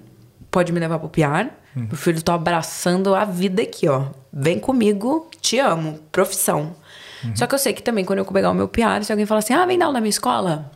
Pode 0.49 0.73
me 0.73 0.79
levar 0.79 0.97
pro 0.97 1.07
PR. 1.07 1.51
Uhum. 1.75 1.87
Meu 1.87 1.95
filho 1.95 2.21
tá 2.23 2.33
abraçando 2.33 3.13
a 3.13 3.23
vida 3.23 3.61
aqui, 3.61 3.87
ó. 3.87 4.07
Vem 4.33 4.59
comigo, 4.59 5.29
te 5.39 5.59
amo. 5.59 5.99
Profissão. 6.11 6.75
Uhum. 7.23 7.35
Só 7.35 7.45
que 7.45 7.53
eu 7.53 7.59
sei 7.59 7.73
que 7.73 7.83
também, 7.83 8.03
quando 8.03 8.19
eu 8.19 8.25
pegar 8.25 8.49
o 8.49 8.55
meu 8.55 8.67
PR, 8.67 9.03
se 9.03 9.11
alguém 9.11 9.27
falar 9.27 9.39
assim, 9.39 9.53
ah, 9.53 9.65
vem 9.67 9.77
dar 9.77 9.85
aula 9.85 9.93
na 9.93 10.01
minha 10.01 10.09
escola, 10.09 10.71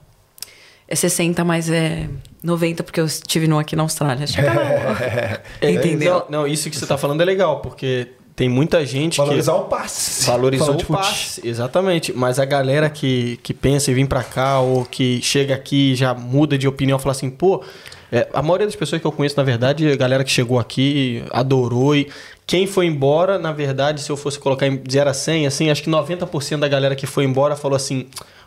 é 0.87 0.95
60, 0.95 1.43
mas 1.43 1.69
é 1.69 2.07
90 2.43 2.83
porque 2.83 2.99
eu 2.99 3.05
estive 3.05 3.47
no 3.47 3.57
aqui 3.57 3.75
na 3.75 3.83
Austrália. 3.83 4.27
Chega 4.27 4.51
é, 5.61 5.71
Entendeu? 5.71 6.25
Não, 6.29 6.41
não, 6.41 6.47
isso 6.47 6.69
que 6.69 6.77
você 6.77 6.85
tá 6.85 6.97
falando 6.97 7.21
é 7.21 7.25
legal, 7.25 7.59
porque 7.59 8.09
tem 8.35 8.47
muita 8.47 8.85
gente 8.85 9.17
Valorizar 9.17 9.53
que... 9.53 9.59
o 9.59 9.63
passe. 9.63 10.27
Valorizou 10.27 10.75
o 10.75 10.85
passe, 10.85 11.41
exatamente. 11.47 12.13
Mas 12.13 12.37
a 12.37 12.45
galera 12.45 12.89
que, 12.89 13.39
que 13.41 13.53
pensa 13.53 13.89
em 13.89 13.95
vir 13.95 14.07
para 14.07 14.23
cá 14.23 14.59
ou 14.59 14.85
que 14.85 15.21
chega 15.21 15.55
aqui 15.55 15.93
e 15.93 15.95
já 15.95 16.13
muda 16.13 16.57
de 16.57 16.67
opinião, 16.67 16.99
fala 16.99 17.11
assim, 17.11 17.29
pô... 17.29 17.63
É, 18.11 18.29
a 18.33 18.41
maioria 18.41 18.67
das 18.67 18.75
pessoas 18.75 19.01
que 19.01 19.07
eu 19.07 19.11
conheço, 19.11 19.35
na 19.35 19.41
verdade, 19.41 19.89
é 19.89 19.93
a 19.93 19.95
galera 19.95 20.23
que 20.23 20.29
chegou 20.29 20.59
aqui, 20.59 21.23
adorou 21.31 21.95
e... 21.95 22.07
Quem 22.47 22.67
foi 22.67 22.85
embora, 22.85 23.39
na 23.39 23.51
verdade, 23.51 23.99
se 23.99 24.11
eu 24.11 24.15
fosse 24.15 24.37
colocar 24.37 24.67
em 24.67 24.79
0 24.87 25.09
a 25.09 25.13
100, 25.15 25.47
assim, 25.47 25.71
acho 25.71 25.81
que 25.81 25.89
90% 25.89 26.59
da 26.59 26.67
galera 26.67 26.95
que 26.95 27.07
foi 27.07 27.23
embora 27.23 27.55
falou 27.55 27.75
assim 27.75 28.05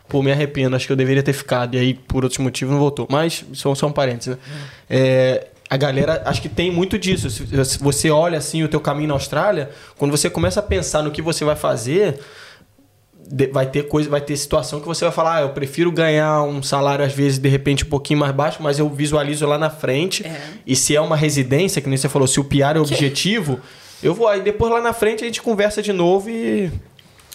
pô, 0.09 0.21
me 0.23 0.31
arrependo, 0.31 0.75
acho 0.75 0.87
que 0.87 0.91
eu 0.91 0.97
deveria 0.97 1.23
ter 1.23 1.33
ficado. 1.33 1.75
E 1.75 1.79
aí, 1.79 1.93
por 1.93 2.23
outros 2.23 2.39
motivos, 2.39 2.73
não 2.73 2.79
voltou. 2.79 3.07
Mas 3.09 3.45
são, 3.53 3.73
são 3.75 3.91
parentes, 3.91 4.27
né? 4.27 4.37
É, 4.89 5.47
a 5.69 5.77
galera 5.77 6.23
acho 6.25 6.41
que 6.41 6.49
tem 6.49 6.71
muito 6.71 6.97
disso. 6.97 7.29
Se 7.29 7.77
você 7.79 8.09
olha 8.09 8.39
assim 8.39 8.63
o 8.63 8.67
teu 8.67 8.81
caminho 8.81 9.09
na 9.09 9.13
Austrália, 9.13 9.69
quando 9.97 10.09
você 10.09 10.29
começa 10.29 10.59
a 10.59 10.63
pensar 10.63 11.03
no 11.03 11.11
que 11.11 11.21
você 11.21 11.45
vai 11.45 11.55
fazer, 11.55 12.19
vai 13.51 13.67
ter 13.67 13.83
coisa, 13.83 14.09
vai 14.09 14.19
ter 14.19 14.35
situação 14.35 14.79
que 14.79 14.87
você 14.87 15.05
vai 15.05 15.13
falar, 15.13 15.37
ah, 15.37 15.41
eu 15.41 15.49
prefiro 15.49 15.91
ganhar 15.91 16.41
um 16.41 16.63
salário 16.63 17.05
às 17.05 17.13
vezes 17.13 17.37
de 17.37 17.47
repente 17.47 17.85
um 17.85 17.87
pouquinho 17.87 18.19
mais 18.19 18.33
baixo, 18.33 18.63
mas 18.63 18.79
eu 18.79 18.89
visualizo 18.89 19.45
lá 19.45 19.59
na 19.59 19.69
frente. 19.69 20.25
É. 20.25 20.41
E 20.65 20.75
se 20.75 20.95
é 20.95 21.01
uma 21.01 21.15
residência, 21.15 21.81
que 21.81 21.87
nem 21.87 21.97
você 21.97 22.09
falou, 22.09 22.27
se 22.27 22.39
o 22.39 22.43
PR 22.43 22.75
é 22.75 22.79
o 22.79 22.81
objetivo, 22.81 23.59
eu 24.01 24.15
vou 24.15 24.27
aí 24.27 24.41
depois 24.41 24.71
lá 24.71 24.81
na 24.81 24.93
frente 24.93 25.23
a 25.23 25.27
gente 25.27 25.41
conversa 25.41 25.83
de 25.83 25.93
novo 25.93 26.31
e 26.31 26.71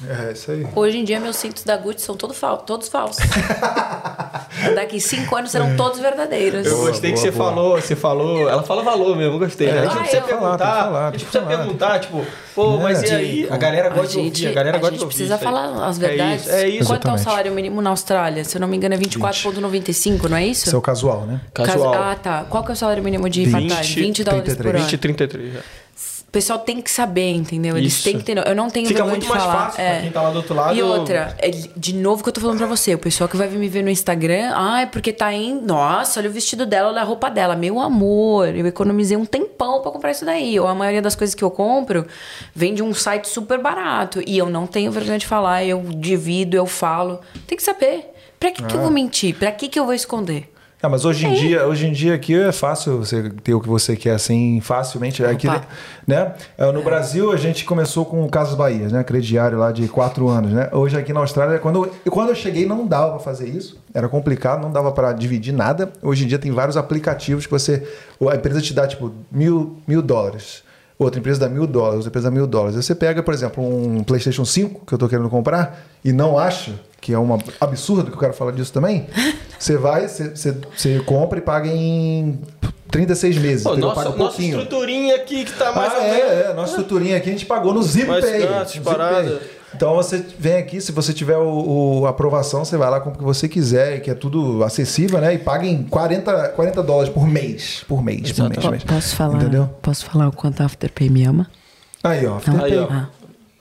é, 0.02 0.32
isso 0.32 0.50
aí. 0.50 0.66
Hoje 0.74 0.98
em 0.98 1.04
dia, 1.04 1.20
meus 1.20 1.36
cintos 1.36 1.62
da 1.62 1.76
Gucci 1.76 2.02
são 2.02 2.16
todo 2.16 2.34
fal 2.34 2.58
todos 2.58 2.88
falsos. 2.88 3.24
Daqui 4.74 5.00
cinco 5.00 5.36
anos 5.36 5.50
serão 5.50 5.76
todos 5.76 6.00
verdadeiros. 6.00 6.66
Eu 6.66 6.78
gostei 6.78 7.12
boa, 7.12 7.22
que 7.22 7.30
você 7.30 7.30
boa. 7.30 7.50
falou, 7.50 7.80
você 7.80 7.96
falou. 7.96 8.48
Ela 8.48 8.62
fala 8.62 8.82
valor 8.82 9.16
mesmo, 9.16 9.38
gostei. 9.38 9.68
É, 9.68 9.78
a 9.78 9.82
gente 9.82 9.92
ah, 9.92 10.00
precisa 10.00 10.22
perguntar. 10.22 10.84
Falar, 10.84 11.08
a 11.08 11.10
gente 11.12 11.24
precisa 11.24 11.44
falar. 11.44 11.56
perguntar, 11.56 11.98
tipo, 12.00 12.26
pô, 12.54 12.74
é, 12.74 12.82
mas 12.82 13.02
e 13.02 13.14
aí? 13.14 13.48
A 13.48 13.56
galera 13.56 13.88
gosta 13.88 14.18
a 14.18 14.22
gente, 14.22 14.34
de 14.34 14.46
ouvir, 14.46 14.48
a 14.48 14.54
galera 14.54 14.76
a 14.76 14.80
gosta 14.80 14.96
de 14.96 15.04
ouvir. 15.04 15.16
precisa 15.16 15.38
falar 15.38 15.86
as 15.86 15.98
verdades. 15.98 16.48
É 16.48 16.56
isso. 16.56 16.64
É 16.64 16.68
isso. 16.68 16.88
Quanto 16.88 17.08
é 17.08 17.12
o 17.12 17.18
salário 17.18 17.52
mínimo 17.52 17.80
na 17.80 17.90
Austrália? 17.90 18.44
Se 18.44 18.56
eu 18.56 18.60
não 18.60 18.68
me 18.68 18.76
engano, 18.76 18.94
é 18.94 18.98
24,95, 18.98 20.28
não 20.28 20.36
é 20.36 20.46
isso? 20.46 20.66
Isso 20.66 20.74
é 20.74 20.78
o 20.78 20.82
casual, 20.82 21.22
né? 21.22 21.40
Casual. 21.52 21.94
Ah, 21.94 22.16
tá. 22.16 22.44
Qual 22.48 22.64
que 22.64 22.70
é 22.70 22.74
o 22.74 22.76
salário 22.76 23.02
mínimo 23.02 23.28
de 23.28 23.48
part-time? 23.48 24.06
20 24.06 24.24
dólares 24.24 24.56
por 24.56 24.66
ano. 24.66 24.78
20 24.78 24.98
33, 24.98 25.54
pessoal 26.34 26.58
tem 26.58 26.82
que 26.82 26.90
saber, 26.90 27.30
entendeu? 27.30 27.76
Eles 27.76 27.92
Isso. 27.92 28.02
têm 28.02 28.18
que 28.18 28.24
ter. 28.24 28.36
Eu 28.36 28.56
não 28.56 28.68
tenho 28.68 28.88
Fica 28.88 29.04
muito 29.04 29.22
de 29.22 29.28
mais 29.28 29.40
falar. 29.40 29.66
fácil 29.66 29.80
é. 29.80 29.92
pra 29.92 30.00
quem 30.02 30.10
tá 30.10 30.22
lá 30.22 30.30
do 30.30 30.36
outro 30.38 30.54
lado. 30.54 30.76
E 30.76 30.82
outra, 30.82 31.36
é, 31.38 31.48
de 31.48 31.94
novo 31.94 32.24
que 32.24 32.28
eu 32.28 32.32
tô 32.32 32.40
falando 32.40 32.58
pra 32.58 32.66
você, 32.66 32.92
o 32.92 32.98
pessoal 32.98 33.28
que 33.28 33.36
vai 33.36 33.48
me 33.48 33.68
ver 33.68 33.84
no 33.84 33.88
Instagram, 33.88 34.52
ah, 34.52 34.82
é 34.82 34.86
porque 34.86 35.12
tá 35.12 35.32
em. 35.32 35.54
Nossa, 35.62 36.18
olha 36.18 36.28
o 36.28 36.32
vestido 36.32 36.66
dela, 36.66 36.88
olha 36.88 37.00
a 37.00 37.04
roupa 37.04 37.30
dela. 37.30 37.54
Meu 37.54 37.78
amor, 37.80 38.48
eu 38.48 38.66
economizei 38.66 39.16
um 39.16 39.24
tempão 39.24 39.80
pra 39.80 39.92
comprar 39.92 40.10
isso 40.10 40.24
daí. 40.24 40.58
Ou 40.58 40.66
a 40.66 40.74
maioria 40.74 41.00
das 41.00 41.14
coisas 41.14 41.36
que 41.36 41.44
eu 41.44 41.50
compro 41.52 42.04
vem 42.52 42.74
de 42.74 42.82
um 42.82 42.92
site 42.92 43.28
super 43.28 43.60
barato. 43.60 44.20
E 44.26 44.36
eu 44.36 44.50
não 44.50 44.66
tenho 44.66 44.90
vergonha 44.90 45.18
de 45.18 45.26
falar, 45.26 45.64
eu 45.64 45.80
divido, 45.96 46.56
eu 46.56 46.66
falo. 46.66 47.20
Tem 47.46 47.56
que 47.56 47.62
saber. 47.62 48.10
Pra 48.40 48.50
que, 48.50 48.60
ah. 48.62 48.66
que 48.66 48.74
eu 48.74 48.80
vou 48.80 48.88
ah. 48.88 48.92
mentir? 48.92 49.36
Pra 49.36 49.52
que, 49.52 49.68
que 49.68 49.78
eu 49.78 49.84
vou 49.84 49.94
esconder? 49.94 50.52
Ah, 50.84 50.88
mas 50.88 51.06
hoje 51.06 51.26
em, 51.26 51.32
é. 51.32 51.34
dia, 51.34 51.66
hoje 51.66 51.86
em 51.86 51.92
dia 51.92 52.14
aqui 52.14 52.34
é 52.34 52.52
fácil 52.52 52.98
você 52.98 53.30
ter 53.42 53.54
o 53.54 53.60
que 53.60 53.66
você 53.66 53.96
quer 53.96 54.10
assim 54.10 54.60
facilmente. 54.60 55.24
Aqui, 55.24 55.48
né? 56.06 56.34
É, 56.58 56.70
no 56.70 56.80
é. 56.80 56.84
Brasil 56.84 57.32
a 57.32 57.38
gente 57.38 57.64
começou 57.64 58.04
com 58.04 58.22
o 58.22 58.28
Casas 58.28 58.54
Bahia, 58.54 58.88
né? 58.88 59.02
Crediário 59.02 59.56
lá 59.56 59.72
de 59.72 59.88
quatro 59.88 60.28
anos, 60.28 60.52
né? 60.52 60.68
Hoje 60.72 60.94
aqui 60.94 61.10
na 61.10 61.20
Austrália, 61.20 61.58
quando 61.58 61.86
eu, 62.04 62.10
quando 62.10 62.28
eu 62.28 62.34
cheguei 62.34 62.66
não 62.66 62.86
dava 62.86 63.12
para 63.12 63.20
fazer 63.20 63.48
isso, 63.48 63.82
era 63.94 64.10
complicado, 64.10 64.60
não 64.60 64.70
dava 64.70 64.92
para 64.92 65.14
dividir 65.14 65.54
nada. 65.54 65.90
Hoje 66.02 66.24
em 66.24 66.26
dia 66.26 66.38
tem 66.38 66.52
vários 66.52 66.76
aplicativos 66.76 67.46
que 67.46 67.52
você, 67.52 67.82
a 68.30 68.34
empresa 68.34 68.60
te 68.60 68.74
dá 68.74 68.86
tipo 68.86 69.10
mil, 69.32 69.78
mil 69.86 70.02
dólares 70.02 70.62
outra 70.96 71.18
empresa 71.18 71.40
dá 71.40 71.48
mil 71.48 71.66
dólares, 71.66 71.96
outra 71.96 72.08
empresa 72.08 72.30
dá 72.30 72.34
mil 72.34 72.46
dólares. 72.46 72.76
Você 72.76 72.94
pega, 72.94 73.22
por 73.22 73.34
exemplo, 73.34 73.64
um 73.64 74.04
PlayStation 74.04 74.44
5 74.44 74.86
que 74.86 74.94
eu 74.94 74.96
estou 74.96 75.08
querendo 75.08 75.28
comprar 75.28 75.86
e 76.04 76.12
não 76.12 76.38
acha, 76.38 76.72
que 77.04 77.12
é 77.12 77.18
um 77.18 77.36
absurdo 77.60 78.10
que 78.10 78.16
eu 78.16 78.20
quero 78.20 78.32
falar 78.32 78.52
disso 78.52 78.72
também, 78.72 79.06
você 79.58 79.76
vai, 79.76 80.08
você, 80.08 81.00
compra 81.04 81.38
e 81.38 81.42
paga 81.42 81.68
em 81.68 82.40
36 82.90 83.36
meses. 83.36 83.62
Pô, 83.62 83.76
nossa, 83.76 83.94
Paga 83.96 84.08
um 84.08 84.12
nossa 84.16 84.30
pouquinho. 84.30 84.58
estruturinha 84.58 85.14
aqui 85.16 85.44
que 85.44 85.52
tá 85.52 85.70
mais 85.72 85.92
Ah, 85.92 85.96
ou 85.98 86.02
menos. 86.02 86.18
é, 86.18 86.46
é. 86.50 86.54
Nossa 86.54 86.70
estruturinha 86.70 87.16
aqui 87.18 87.28
a 87.28 87.32
gente 87.32 87.44
pagou 87.44 87.74
no 87.74 87.82
ZipPay. 87.82 88.48
Mais 88.48 88.70
ZipPay. 88.70 88.80
parada. 88.94 89.42
Então 89.74 89.94
você 89.96 90.24
vem 90.38 90.54
aqui, 90.56 90.80
se 90.80 90.92
você 90.92 91.12
tiver 91.12 91.36
o, 91.36 92.00
o- 92.00 92.06
a 92.06 92.10
aprovação, 92.10 92.64
você 92.64 92.76
vai 92.78 92.88
lá, 92.88 93.00
compra 93.00 93.16
o 93.16 93.18
que 93.18 93.24
você 93.24 93.48
quiser, 93.48 94.00
que 94.00 94.10
é 94.10 94.14
tudo 94.14 94.64
acessível, 94.64 95.20
né? 95.20 95.34
E 95.34 95.38
paga 95.38 95.66
em 95.66 95.82
40, 95.82 96.48
40 96.50 96.82
dólares 96.82 97.12
por 97.12 97.26
mês. 97.26 97.84
Por 97.86 98.02
mês, 98.02 98.32
por 98.32 98.48
mês, 98.48 98.64
mês. 98.70 98.84
Posso 98.84 99.14
falar? 99.14 99.34
Entendeu? 99.36 99.68
Posso 99.82 100.06
falar 100.06 100.28
o 100.28 100.32
quanto 100.32 100.62
a 100.62 100.64
Afterpay 100.66 101.10
me 101.10 101.24
ama? 101.26 101.50
Aí, 102.02 102.24
ó. 102.26 102.36
Afterpay. 102.36 102.72
Aí, 102.72 102.78
ó. 102.78 102.86
Ah. 102.90 103.08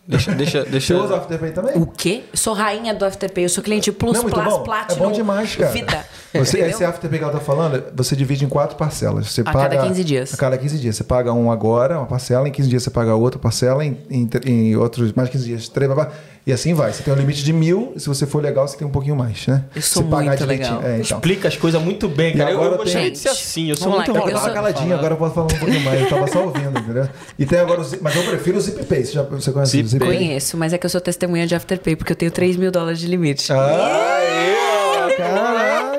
Deixa, 0.06 0.36
deixa, 0.36 0.64
Você 0.66 0.70
deixa. 0.70 0.98
usa 1.02 1.16
Afterpay 1.16 1.52
também? 1.52 1.78
O 1.78 1.86
quê? 1.86 2.24
Eu 2.34 2.38
sou 2.38 2.54
rainha 2.54 2.94
do 2.94 3.06
Afterpay. 3.06 3.46
Eu 3.46 3.50
sou 3.50 3.64
cliente 3.64 3.90
Plus, 3.90 4.18
Não, 4.22 4.30
Plus, 4.30 4.44
bom. 4.44 4.64
Platinum. 4.64 5.00
É 5.00 5.08
bom 5.08 5.12
demais, 5.14 5.56
cara. 5.56 5.72
Vida. 5.72 6.06
Você, 6.34 6.58
Entendeu? 6.58 6.70
esse 6.76 6.84
Afterpay 6.84 7.20
que 7.20 7.24
ela 7.24 7.32
tá 7.34 7.40
falando, 7.40 7.82
você 7.96 8.14
divide 8.14 8.44
em 8.44 8.50
quatro 8.50 8.76
parcelas. 8.76 9.32
Você 9.32 9.40
A 9.42 9.46
paga, 9.46 9.78
cada 9.78 9.88
15 9.88 10.04
dias. 10.04 10.34
A 10.34 10.38
cada 10.38 10.58
15 10.58 10.78
dias. 10.78 10.98
Você 10.98 11.06
paga 11.06 11.32
um 11.32 11.50
agora, 11.50 12.00
uma 12.00 12.06
parcela, 12.06 12.46
em 12.50 12.52
15 12.52 12.68
dias 12.70 12.84
você 12.84 12.90
paga 12.90 13.16
outra 13.16 13.40
parcela, 13.40 13.86
em, 13.86 13.98
em, 14.10 14.30
em 14.46 14.76
outros 14.76 15.14
mais 15.14 15.30
15 15.30 15.46
dias, 15.46 15.70
três, 15.70 15.90
blá, 15.90 16.04
blá, 16.04 16.14
e 16.46 16.52
assim 16.52 16.74
vai. 16.74 16.92
Você 16.92 17.04
tem 17.04 17.14
um 17.14 17.18
limite 17.18 17.44
de 17.44 17.54
mil, 17.54 17.94
e 17.96 18.00
se 18.00 18.08
você 18.08 18.26
for 18.26 18.42
legal, 18.44 18.68
você 18.68 18.78
tem 18.78 18.86
um 18.86 18.92
pouquinho 18.92 19.16
mais, 19.16 19.48
né? 19.48 19.64
Eu 19.76 19.82
sou 19.82 20.04
Se 20.04 20.10
pagar 20.10 20.28
muito 20.28 20.40
direitinho. 20.40 20.78
legal. 20.78 20.92
É, 20.92 21.00
então. 21.00 21.18
Explica 21.18 21.48
as 21.48 21.56
coisas 21.58 21.82
muito 21.82 22.08
bem, 22.08 22.36
cara. 22.36 22.52
Eu, 22.52 22.58
agora 22.58 22.74
eu 22.74 22.78
gostaria 22.78 23.12
de 23.12 23.18
ser 23.18 23.30
assim. 23.30 23.70
Eu 23.70 23.78
sou 23.78 23.90
lá, 23.90 23.98
muito 23.98 24.12
então, 24.12 24.28
Eu 24.28 24.34
tava 24.36 24.50
caladinho, 24.52 24.96
agora 24.96 25.14
eu 25.14 25.18
posso 25.18 25.34
falar 25.36 25.46
um 25.46 25.60
pouquinho 25.60 25.82
mais. 25.82 26.02
Eu 26.02 26.10
tava 26.10 26.28
só 26.28 26.44
ouvindo, 26.44 26.78
entendeu? 26.80 27.10
E 27.40 27.46
tem 27.46 27.60
agora 27.60 27.82
o 27.82 27.84
Zip, 27.84 28.04
mas 28.04 28.16
eu 28.16 28.24
prefiro 28.24 28.58
o 28.58 28.62
ZipPay. 28.62 29.06
Você, 29.06 29.14
já, 29.14 29.24
você 29.24 29.52
conhece 29.52 29.72
Zip 29.72 29.86
o 29.86 29.88
ZipPay? 29.88 30.18
Conheço, 30.18 30.58
mas 30.58 30.74
é 30.74 30.78
que 30.78 30.86
eu 30.86 30.90
sou 30.90 31.02
testemunha 31.02 31.48
de 31.48 31.56
Afterpay, 31.56 31.96
porque 31.96 32.12
eu 32.12 32.18
tenho 32.18 32.32
3 32.32 32.58
mil 32.58 32.72
dólares 32.72 33.00
de 33.00 33.08
limite. 33.08 33.52
Ah, 33.52 34.20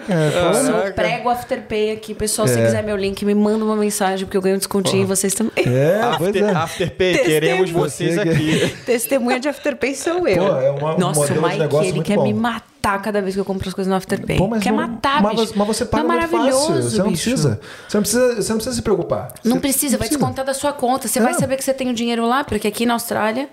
caraca. 0.06 0.86
Eu 0.88 0.92
prego 0.94 1.28
Afterpay 1.28 1.90
aqui, 1.92 2.14
pessoal. 2.14 2.46
Se 2.48 2.58
É. 2.58 2.64
quiser 2.64 2.82
meu 2.82 2.96
link, 2.96 3.24
me 3.24 3.34
manda 3.34 3.64
uma 3.64 3.76
mensagem, 3.76 4.24
porque 4.26 4.36
eu 4.36 4.42
ganho 4.42 4.56
um 4.56 4.58
descontinho 4.58 5.02
e 5.02 5.06
vocês 5.06 5.34
também. 5.34 5.52
É, 5.66 6.00
After, 6.02 6.44
é. 6.44 6.50
Afterpay, 6.50 7.18
queremos 7.18 7.70
vocês 7.70 8.18
aqui. 8.18 8.74
Testemunha 8.86 9.40
de 9.40 9.48
Afterpay 9.48 9.94
sou 9.94 10.26
eu. 10.28 10.44
Pô, 10.44 10.56
é 10.60 10.70
uma- 10.70 10.94
um 10.94 10.98
Nossa, 10.98 11.20
modelo 11.20 11.46
o 11.46 11.48
Mike, 11.48 11.88
ele 11.88 12.02
quer 12.02 12.16
bom. 12.16 12.24
me 12.24 12.34
matar 12.34 13.00
cada 13.00 13.22
vez 13.22 13.34
que 13.34 13.40
eu 13.40 13.44
compro 13.46 13.66
as 13.66 13.74
coisas 13.74 13.90
no 13.90 13.96
Afterpay. 13.96 14.36
Pô, 14.36 14.48
quer 14.60 14.70
não- 14.70 14.76
matar, 14.76 15.22
mas, 15.22 15.40
bicho. 15.40 15.52
mas 15.56 15.66
você 15.66 15.84
paga 15.86 16.04
não 16.04 16.14
é 16.14 16.18
muito 16.18 16.32
maravilhoso, 16.32 16.66
fácil. 16.74 16.82
Você 16.90 16.98
não 16.98 17.08
bicho. 17.10 17.22
precisa. 17.30 17.60
Você 17.88 17.96
não 17.96 18.02
precisa, 18.02 18.34
você 18.36 18.48
não 18.50 18.56
precisa 18.58 18.76
se 18.76 18.82
preocupar. 18.82 19.32
Não 19.42 19.54
Você- 19.56 19.60
precisa, 19.60 19.98
vai 19.98 20.08
descontar 20.08 20.44
da 20.44 20.52
sua 20.54 20.72
conta. 20.72 21.08
Você 21.08 21.18
É. 21.18 21.22
vai 21.22 21.34
saber 21.34 21.56
que 21.56 21.64
você 21.64 21.72
tem 21.72 21.88
o 21.90 21.94
dinheiro 21.94 22.26
lá, 22.26 22.44
porque 22.44 22.68
aqui 22.68 22.84
na 22.84 22.92
Austrália 22.94 23.48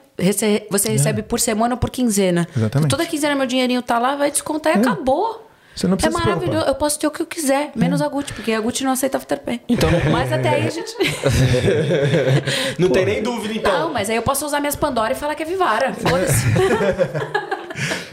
você 0.69 0.89
recebe 0.89 1.23
por 1.23 1.39
semana 1.39 1.75
ou 1.75 1.79
por 1.79 1.89
quinzena. 1.89 2.47
É. 2.55 2.59
Exatamente. 2.59 2.89
Toda 2.89 3.05
quinzena 3.05 3.33
meu 3.35 3.45
dinheirinho 3.47 3.81
tá 3.81 3.97
lá, 3.97 4.15
vai 4.15 4.29
descontar 4.31 4.75
e 4.75 4.79
acabou. 4.79 5.47
Você 5.81 5.87
não 5.87 5.93
é 5.95 5.97
precisa 5.97 6.17
se 6.17 6.23
preocupar. 6.23 6.47
maravilhoso. 6.47 6.67
Eu 6.69 6.75
posso 6.75 6.99
ter 6.99 7.07
o 7.07 7.11
que 7.11 7.21
eu 7.21 7.25
quiser, 7.25 7.71
menos 7.75 8.01
a 8.01 8.07
Gucci, 8.07 8.33
porque 8.33 8.53
a 8.53 8.61
Gucci 8.61 8.83
não 8.83 8.91
aceita 8.91 9.17
Afterpay. 9.17 9.61
Então, 9.67 9.89
Mas 10.11 10.31
até 10.31 10.49
aí 10.49 10.67
a 10.67 10.69
gente. 10.69 10.95
não 12.77 12.89
tem 12.89 13.05
nem 13.05 13.23
dúvida, 13.23 13.53
então. 13.53 13.71
Não, 13.79 13.93
mas 13.93 14.09
aí 14.09 14.15
eu 14.15 14.21
posso 14.21 14.45
usar 14.45 14.59
minhas 14.59 14.75
Pandora 14.75 15.13
e 15.13 15.15
falar 15.15 15.35
que 15.35 15.43
é 15.43 15.45
Vivara. 15.45 15.93
Foda-se. 15.93 16.45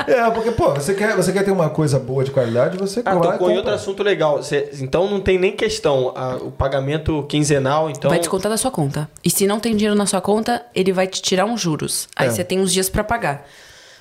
É, 0.06 0.30
porque, 0.30 0.52
pô, 0.52 0.70
você 0.70 0.94
quer, 0.94 1.14
você 1.16 1.32
quer 1.32 1.44
ter 1.44 1.50
uma 1.50 1.68
coisa 1.68 1.98
boa 1.98 2.24
de 2.24 2.30
qualidade, 2.30 2.78
você 2.78 3.00
Ah, 3.04 3.12
vai 3.14 3.14
lá 3.14 3.26
e 3.28 3.32
tocou 3.32 3.50
em 3.50 3.56
outro 3.58 3.72
assunto 3.74 4.02
legal. 4.02 4.42
Cê- 4.42 4.70
então 4.80 5.06
não 5.10 5.20
tem 5.20 5.36
nem 5.38 5.52
questão. 5.54 6.12
a- 6.16 6.36
o 6.36 6.50
pagamento 6.50 7.24
quinzenal, 7.28 7.90
então. 7.90 8.08
Vai 8.08 8.18
descontar 8.20 8.50
da 8.50 8.56
sua 8.56 8.70
conta. 8.70 9.10
E 9.22 9.28
se 9.28 9.46
não 9.46 9.60
tem 9.60 9.76
dinheiro 9.76 9.94
na 9.98 10.06
sua 10.06 10.20
conta, 10.22 10.64
ele 10.74 10.92
vai 10.92 11.06
te 11.06 11.20
tirar 11.20 11.44
uns 11.44 11.60
juros. 11.60 12.08
Aí 12.16 12.28
É. 12.28 12.30
você 12.30 12.42
tem 12.44 12.58
uns 12.60 12.72
dias 12.72 12.88
pra 12.88 13.04
pagar. 13.04 13.46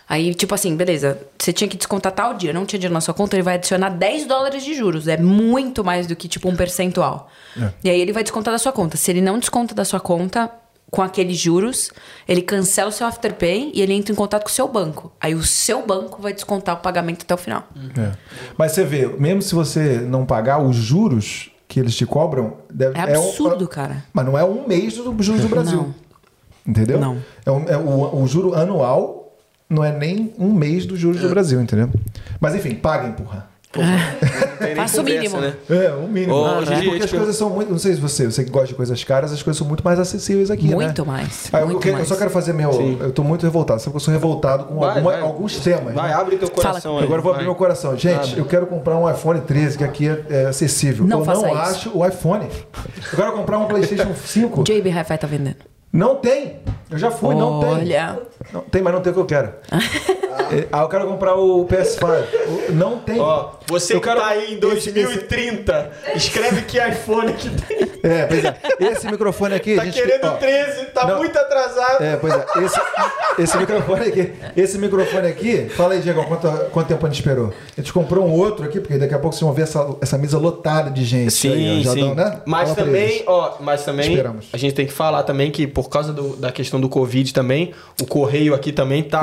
Aí, 0.09 0.33
tipo 0.33 0.55
assim, 0.55 0.75
beleza, 0.75 1.19
você 1.37 1.51
tinha 1.51 1.67
que 1.67 1.75
descontar 1.75 2.13
tal 2.13 2.33
dia, 2.33 2.53
não 2.53 2.65
tinha 2.65 2.79
dinheiro 2.79 2.93
na 2.93 3.01
sua 3.01 3.13
conta, 3.13 3.35
ele 3.35 3.43
vai 3.43 3.55
adicionar 3.55 3.89
10 3.89 4.25
dólares 4.25 4.63
de 4.63 4.73
juros. 4.73 5.07
É 5.07 5.17
muito 5.17 5.83
mais 5.83 6.07
do 6.07 6.15
que, 6.15 6.27
tipo, 6.29 6.47
um 6.47 6.55
percentual. 6.55 7.29
É. 7.59 7.69
E 7.83 7.89
aí 7.89 7.99
ele 7.99 8.13
vai 8.13 8.23
descontar 8.23 8.53
da 8.53 8.57
sua 8.57 8.71
conta. 8.71 8.95
Se 8.95 9.11
ele 9.11 9.19
não 9.21 9.37
desconta 9.37 9.75
da 9.75 9.83
sua 9.83 9.99
conta 9.99 10.49
com 10.89 11.01
aqueles 11.01 11.37
juros, 11.37 11.91
ele 12.25 12.41
cancela 12.41 12.87
o 12.87 12.91
seu 12.93 13.05
Afterpay 13.05 13.71
e 13.75 13.81
ele 13.81 13.91
entra 13.91 14.13
em 14.13 14.15
contato 14.15 14.43
com 14.43 14.49
o 14.49 14.53
seu 14.53 14.65
banco. 14.69 15.11
Aí 15.19 15.35
o 15.35 15.43
seu 15.43 15.85
banco 15.85 16.21
vai 16.21 16.31
descontar 16.31 16.75
o 16.75 16.79
pagamento 16.79 17.23
até 17.23 17.33
o 17.33 17.37
final. 17.37 17.67
É. 17.97 18.13
Mas 18.57 18.71
você 18.71 18.85
vê, 18.85 19.05
mesmo 19.07 19.41
se 19.41 19.53
você 19.53 19.99
não 19.99 20.25
pagar 20.25 20.59
os 20.63 20.77
juros 20.77 21.51
que 21.67 21.77
eles 21.81 21.93
te 21.93 22.05
cobram, 22.05 22.53
deve, 22.73 22.97
É 22.97 23.19
um- 23.19 23.27
absurdo, 23.27 23.67
cara. 23.67 24.05
Mas 24.13 24.25
não 24.25 24.37
é 24.37 24.45
um 24.45 24.65
mês 24.65 24.95
do 24.95 25.03
juros 25.21 25.41
do 25.41 25.49
Brasil. 25.49 25.77
Não. 25.81 25.95
Entendeu? 26.65 26.97
Não. 26.99 27.17
É, 27.45 27.51
um- 27.51 27.65
é 27.67 27.77
o, 27.77 28.21
o 28.23 28.27
juro 28.27 28.53
anual 28.55 29.16
não 29.69 29.83
é 29.83 29.91
nem 29.91 30.33
um 30.39 30.53
mês 30.53 30.85
dos 30.85 30.99
juros 30.99 31.19
É. 31.19 31.23
do 31.23 31.29
Brasil, 31.29 31.59
entendeu? 31.61 31.89
Mas 32.39 32.55
enfim, 32.55 32.75
paguem, 32.75 33.11
porra. 33.13 33.47
Nem 34.59 34.73
Faça 34.75 35.01
o 35.01 35.03
mínimo. 35.03 35.39
né? 35.39 35.53
É, 35.69 35.91
o 35.91 36.07
mínimo. 36.07 36.33
Gigi, 36.65 36.85
porque 36.85 37.01
eu 37.01 37.03
as 37.05 37.11
coisas 37.11 37.35
são 37.35 37.49
muito. 37.49 37.69
Não 37.69 37.77
sei 37.77 37.93
se 37.93 38.01
você, 38.01 38.25
você 38.25 38.43
que 38.43 38.49
gosta 38.49 38.69
de 38.69 38.73
coisas 38.73 39.03
caras, 39.03 39.31
as 39.31 39.43
coisas 39.43 39.57
são 39.59 39.67
muito 39.67 39.83
mais 39.83 39.99
acessíveis 39.99 40.49
aqui, 40.49 40.67
né? 40.69 40.73
Muito 40.73 41.05
mais, 41.05 41.49
Ah, 41.53 41.59
eu, 41.59 41.67
muito 41.67 41.85
eu 41.87 41.93
mais. 41.93 42.07
só 42.07 42.15
quero 42.15 42.29
fazer 42.31 42.53
meu. 42.53 42.71
Eu 42.99 43.11
tô 43.11 43.23
muito 43.23 43.43
revoltado. 43.43 43.79
Sabe 43.79 43.91
que 43.91 43.97
eu 43.97 43.99
sou 43.99 44.11
revoltado 44.11 44.63
com 44.63 44.79
Vai, 44.79 44.89
alguma- 44.95 45.11
vai. 45.11 45.21
alguns 45.21 45.59
temas. 45.59 45.93
Vai, 45.93 46.09
né? 46.09 46.15
abre 46.15 46.37
teu 46.37 46.49
coração 46.49 46.97
aí. 46.97 47.03
Agora 47.03 47.19
eu 47.19 47.23
vou 47.23 47.31
abrir 47.33 47.43
vai. 47.43 47.51
meu 47.51 47.55
coração. 47.55 47.95
Gente, 47.95 48.29
Abre. 48.29 48.39
eu 48.39 48.45
quero 48.45 48.65
comprar 48.65 48.97
um 48.97 49.07
iPhone 49.11 49.41
13, 49.41 49.77
que 49.77 49.83
aqui 49.83 50.07
é, 50.07 50.23
é 50.29 50.45
acessível. 50.45 51.05
Não 51.05 51.19
eu 51.19 51.25
faça 51.25 51.41
não 51.41 51.49
isso. 51.49 51.61
acho 51.61 51.97
o 51.97 52.07
iPhone. 52.07 52.45
Eu 53.11 53.15
quero 53.17 53.33
comprar 53.33 53.59
um 53.59 53.65
PlayStation 53.67 54.11
5. 54.15 54.63
JB 54.63 54.89
Hi-Fi 54.89 55.17
tá 55.19 55.27
vendendo. 55.27 55.57
Não 55.97 56.15
tem. 56.17 56.59
Eu 56.91 56.97
já 56.99 57.09
fui, 57.09 57.33
não 57.33 57.59
tem. 57.59 57.69
Olha. 57.69 58.19
Não 58.53 58.61
tem, 58.61 58.81
mas 58.83 58.93
não 58.93 59.01
tem 59.01 59.11
o 59.11 59.15
que 59.15 59.19
eu 59.21 59.25
quero. 59.25 59.53
É, 60.49 60.65
ah, 60.71 60.83
eu 60.83 60.87
quero 60.87 61.05
comprar 61.07 61.35
o 61.35 61.65
PS5. 61.65 62.05
O- 62.69 62.71
Não 62.71 62.99
tem. 62.99 63.19
Ó, 63.19 63.49
você 63.67 63.93
Eu 63.95 64.01
que 64.01 64.07
quero- 64.07 64.19
tá 64.21 64.27
aí 64.27 64.53
em 64.53 64.59
2030, 64.59 65.91
escreve 66.15 66.61
que 66.63 66.77
iPhone 66.79 67.33
que 67.33 67.49
tem. 67.49 67.87
É, 68.03 68.25
pois 68.25 68.43
é. 68.45 68.55
Esse 68.91 69.07
microfone 69.07 69.55
aqui. 69.55 69.75
Tá 69.75 69.81
a 69.81 69.85
gente, 69.85 69.95
querendo 70.01 70.25
ó, 70.25 70.31
13, 70.35 70.85
tá 70.87 71.05
não. 71.07 71.17
muito 71.17 71.37
atrasado. 71.37 72.01
É, 72.03 72.15
pois 72.15 72.33
é. 72.33 72.45
Esse, 72.63 72.79
esse 73.39 73.57
microfone 73.57 74.05
aqui. 74.07 74.33
Esse 74.55 74.77
microfone 74.77 75.27
aqui. 75.27 75.67
Fala 75.69 75.93
aí, 75.93 75.99
Diego, 76.01 76.23
quanto, 76.25 76.47
quanto 76.71 76.87
tempo 76.87 77.05
a 77.05 77.09
gente 77.09 77.19
esperou? 77.19 77.53
A 77.77 77.81
gente 77.81 77.91
comprou 77.91 78.25
um 78.25 78.31
outro 78.31 78.65
aqui, 78.65 78.79
porque 78.79 78.97
daqui 78.97 79.13
a 79.13 79.19
pouco 79.19 79.35
vocês 79.35 79.41
vão 79.45 79.53
ver 79.53 79.63
essa, 79.63 79.85
essa 80.01 80.17
mesa 80.17 80.37
lotada 80.37 80.89
de 80.89 81.03
gente. 81.03 81.31
Sim, 81.31 81.51
aí, 81.77 81.83
sim. 81.85 81.99
dão, 81.99 82.15
né? 82.15 82.39
Mas 82.45 82.69
Fala 82.69 82.75
também, 82.85 83.23
ó, 83.27 83.53
mas 83.59 83.83
também 83.83 84.09
Esperamos. 84.09 84.45
a 84.53 84.57
gente 84.57 84.73
tem 84.73 84.85
que 84.85 84.93
falar 84.93 85.23
também 85.23 85.51
que 85.51 85.67
por 85.67 85.89
causa 85.89 86.13
do- 86.13 86.35
da 86.37 86.51
questão 86.51 86.79
do 86.79 86.87
Covid 86.87 87.33
também, 87.33 87.73
o 88.01 88.05
correio 88.05 88.53
aqui 88.53 88.71
também 88.71 89.03
tá. 89.03 89.19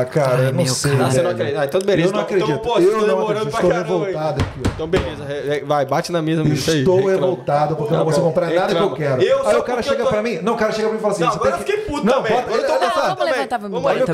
Ah, 0.00 0.04
cara, 0.04 0.36
Ai, 0.38 0.46
eu 0.48 0.52
não 0.52 0.66
sei. 0.66 0.92
cara. 0.92 1.06
Ah, 1.06 1.10
você 1.10 1.22
não 1.22 1.30
acredita? 1.30 1.60
Ah, 1.60 1.64
então 1.64 1.80
beleza. 1.80 2.08
Eu 2.08 2.12
não 2.12 2.20
Então- 2.22 2.36
acredito. 2.36 2.50
Então, 2.60 2.72
pô, 2.74 2.78
eu 2.78 2.90
tô 2.92 2.96
não 2.98 3.06
demorando 3.06 3.30
acredito. 3.48 3.55
Estou 3.56 3.70
aí. 3.72 3.76
revoltado 3.78 4.42
aqui, 4.42 4.60
ó. 4.64 4.70
Então 4.74 4.86
beleza, 4.88 5.24
vai, 5.66 5.84
bate 5.86 6.12
na 6.12 6.22
mesa. 6.22 6.42
aí, 6.42 6.52
Estou 6.52 6.96
reclama. 6.96 7.10
revoltado 7.12 7.76
porque 7.76 7.92
eu 7.92 7.98
Tá 7.98 7.98
não 7.98 8.04
consigo 8.04 8.24
bom, 8.24 8.28
comprar 8.32 8.50
nada 8.50 8.74
que 8.74 8.82
eu 8.82 8.90
quero. 8.92 9.22
Eu 9.22 9.48
aí 9.48 9.56
o 9.56 9.62
cara 9.62 9.82
chega 9.82 10.04
tô- 10.04 10.10
pra 10.10 10.22
mim. 10.22 10.38
Não, 10.42 10.54
o 10.54 10.56
cara 10.56 10.72
chega 10.72 10.88
pra 10.88 10.92
mim 10.92 10.98
e 10.98 11.02
fala 11.02 11.12
assim: 11.14 11.22
Não, 11.24 11.30
você 11.30 11.36
agora 11.38 11.50
eu 11.50 11.58
que... 11.58 11.64
fiquei 11.64 11.84
puto 11.84 12.06
não, 12.06 12.14
também. 12.22 12.32
Pode, 12.32 12.54
Eu 12.56 12.66
tô 12.66 12.72
vamos 13.06 13.24
levantar, 13.24 13.58
vamos 13.58 13.78
embora 13.78 13.94
Olha 13.96 14.04
o 14.04 14.06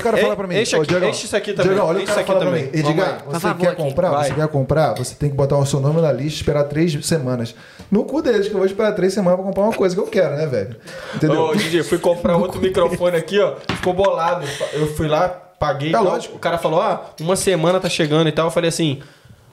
cara, 0.00 0.16
fala, 0.16 0.36
pra 0.36 0.46
mim. 0.46 0.56
Enche 0.60 1.24
isso 1.24 1.36
aqui 1.36 1.52
também, 1.52 1.78
olha 1.78 1.82
o 1.82 1.86
cara 1.86 1.98
isso 2.02 2.06
fala 2.06 2.20
aqui 2.20 2.32
pra 2.32 2.50
mim. 2.50 2.66
também. 2.66 2.80
Edgar, 2.80 3.22
você 3.26 3.54
quer 3.54 3.74
comprar? 3.76 4.10
Você 4.24 4.34
quer 4.34 4.48
comprar? 4.48 4.94
Você 4.94 5.14
tem 5.14 5.30
que 5.30 5.36
botar 5.36 5.56
o 5.56 5.66
seu 5.66 5.80
nome 5.80 6.00
na 6.00 6.12
lista 6.12 6.32
e 6.32 6.36
esperar 6.36 6.64
três 6.64 7.06
semanas. 7.06 7.54
No 7.90 8.04
cu 8.04 8.20
deles, 8.22 8.48
que 8.48 8.52
eu 8.54 8.58
vou 8.58 8.66
esperar 8.66 8.92
três 8.92 9.14
semanas 9.14 9.38
pra 9.38 9.46
comprar 9.46 9.62
uma 9.64 9.72
coisa 9.72 9.94
que 9.94 10.00
eu 10.00 10.06
quero, 10.06 10.36
né, 10.36 10.46
velho? 10.46 10.76
Entendeu? 11.14 11.40
Ô, 11.42 11.54
Didi, 11.54 11.82
fui 11.82 11.98
comprar 11.98 12.36
outro 12.36 12.60
microfone 12.60 13.16
aqui, 13.16 13.38
ó. 13.40 13.54
Ficou 13.76 13.94
bolado. 13.94 14.44
Eu 14.74 14.86
fui 14.94 15.08
lá, 15.08 15.47
paguei. 15.58 15.92
tal. 15.92 16.04
lógico. 16.04 16.36
O 16.36 16.38
cara 16.38 16.58
falou: 16.58 16.80
ah, 16.80 17.10
uma 17.20 17.36
semana 17.36 17.78
tá 17.80 17.88
chegando 17.88 18.28
e 18.28 18.32
tal. 18.32 18.46
Eu 18.46 18.50
falei 18.50 18.68
assim: 18.68 19.00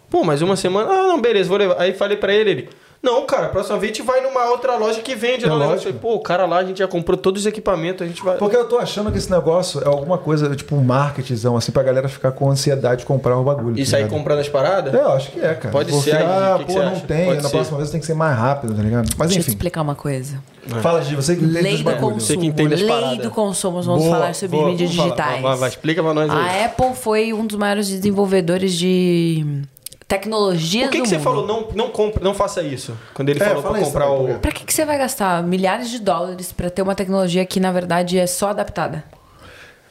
pô, 0.10 0.23
mas 0.23 0.41
uma 0.41 0.56
semana. 0.56 0.90
Ah, 0.91 1.03
não, 1.07 1.22
beleza, 1.22 1.49
vou 1.49 1.57
levar. 1.57 1.76
Aí 1.82 1.94
falei 1.94 2.18
pra 2.18 2.34
ele, 2.34 2.49
ele. 2.52 2.69
Não, 3.03 3.23
cara, 3.27 3.49
próxima 3.49 3.77
vez 3.77 3.91
a 3.91 3.94
gente 3.95 4.02
vai 4.07 4.19
numa 4.22 4.45
outra 4.49 4.76
loja 4.77 4.99
que 4.99 5.14
vende. 5.14 5.45
É 5.45 5.48
lá 5.48 5.53
o 5.53 5.60
negócio." 5.60 5.76
lógico. 5.76 5.90
Eu 5.90 5.99
falei, 5.99 6.15
pô, 6.15 6.19
o 6.19 6.23
cara 6.23 6.48
lá, 6.48 6.57
a 6.57 6.64
gente 6.64 6.80
já 6.80 6.88
comprou 6.88 7.15
todos 7.15 7.41
os 7.41 7.45
equipamentos, 7.45 8.02
a 8.02 8.07
gente 8.07 8.23
vai. 8.23 8.36
Porque 8.38 8.56
eu 8.56 8.65
tô 8.68 8.80
achando 8.80 9.11
que 9.11 9.18
esse 9.19 9.30
negócio 9.30 9.80
é 9.84 9.88
alguma 9.88 10.18
coisa, 10.18 10.56
tipo 10.56 10.76
um 10.76 10.84
marketzão, 10.84 11.56
assim, 11.56 11.72
pra 11.72 11.84
galera 11.84 12.10
ficar 12.10 12.32
com 12.32 12.49
ansiedade 12.49 13.02
de 13.02 13.06
comprar 13.06 13.38
o 13.38 13.44
bagulho. 13.44 13.77
E 13.77 13.84
tá 13.84 13.91
sair 13.91 14.03
ligado? 14.06 14.18
comprando 14.18 14.40
as 14.40 14.49
paradas? 14.49 14.91
É, 14.91 14.98
eu 15.03 15.11
acho 15.11 15.30
que 15.32 15.40
é, 15.40 15.53
cara. 15.53 15.72
Pode 15.72 15.91
Porque, 15.91 16.10
ser 16.10 16.15
aí, 16.18 16.23
Ah, 16.23 16.56
que 16.57 16.64
que 16.65 16.73
pô, 16.73 16.80
você 16.80 16.86
não 16.86 16.91
acha? 16.94 17.02
tem. 17.06 17.26
Pode 17.26 17.38
na 17.44 17.49
ser. 17.49 17.56
próxima 17.56 17.77
vez 17.77 17.90
tem 17.91 17.99
que 17.99 18.06
ser 18.07 18.15
mais 18.15 18.36
rápido, 18.40 18.73
tá 18.73 18.82
ligado? 18.82 19.10
Mas 19.18 19.27
Deixa 19.27 19.27
eu 19.27 19.30
te 19.30 19.40
enfim. 19.41 19.52
explicar 19.52 19.82
uma 19.84 19.95
coisa. 19.95 20.41
Fala, 20.81 21.01
Gi, 21.03 21.15
você 21.15 21.35
que 21.35 21.43
entende 21.43 21.61
Lei 21.61 21.77
do 21.77 21.83
bagulhos. 21.83 22.23
Você 22.23 22.33
que 22.33 22.39
consumo. 22.39 22.45
entende 22.51 22.73
as 22.73 22.81
Lei 22.81 22.89
paradas. 22.89 23.17
do 23.19 23.31
consumo. 23.31 23.81
Vamos 23.81 24.03
Boa, 24.03 24.15
falar 24.15 24.33
sobre 24.35 24.57
boa, 24.57 24.69
mídias 24.69 24.89
digitais. 24.89 25.41
vai, 25.41 25.55
vai, 25.57 25.69
explica 25.69 26.01
pra 26.01 26.13
nós 26.13 26.29
aí. 26.29 26.37
A 26.61 26.65
Apple 26.65 26.93
foi 26.95 27.33
um 27.33 27.45
dos 27.45 27.57
maiores 27.57 27.87
desenvolvedores 27.87 28.73
de 28.73 29.61
tecnologias 30.07 30.85
Por 30.87 30.91
que, 30.93 31.01
que 31.01 31.07
você 31.07 31.15
mundo. 31.15 31.23
falou, 31.23 31.47
não, 31.47 31.67
não, 31.75 31.89
compre, 31.89 32.23
não 32.23 32.33
faça 32.33 32.61
isso? 32.63 32.97
Quando 33.13 33.29
ele 33.29 33.41
É, 33.41 33.45
falou 33.45 33.61
fala 33.63 33.75
pra 33.75 33.85
comprar 33.85 34.11
o. 34.11 34.39
Pra 34.39 34.51
que, 34.51 34.63
que 34.65 34.73
você 34.73 34.85
vai 34.85 34.97
gastar 34.97 35.43
milhares 35.43 35.89
de 35.89 35.99
dólares 35.99 36.51
pra 36.51 36.69
ter 36.69 36.81
uma 36.81 36.95
tecnologia 36.95 37.45
que, 37.45 37.59
na 37.59 37.71
verdade, 37.71 38.17
é 38.17 38.25
só 38.27 38.49
adaptada? 38.49 39.03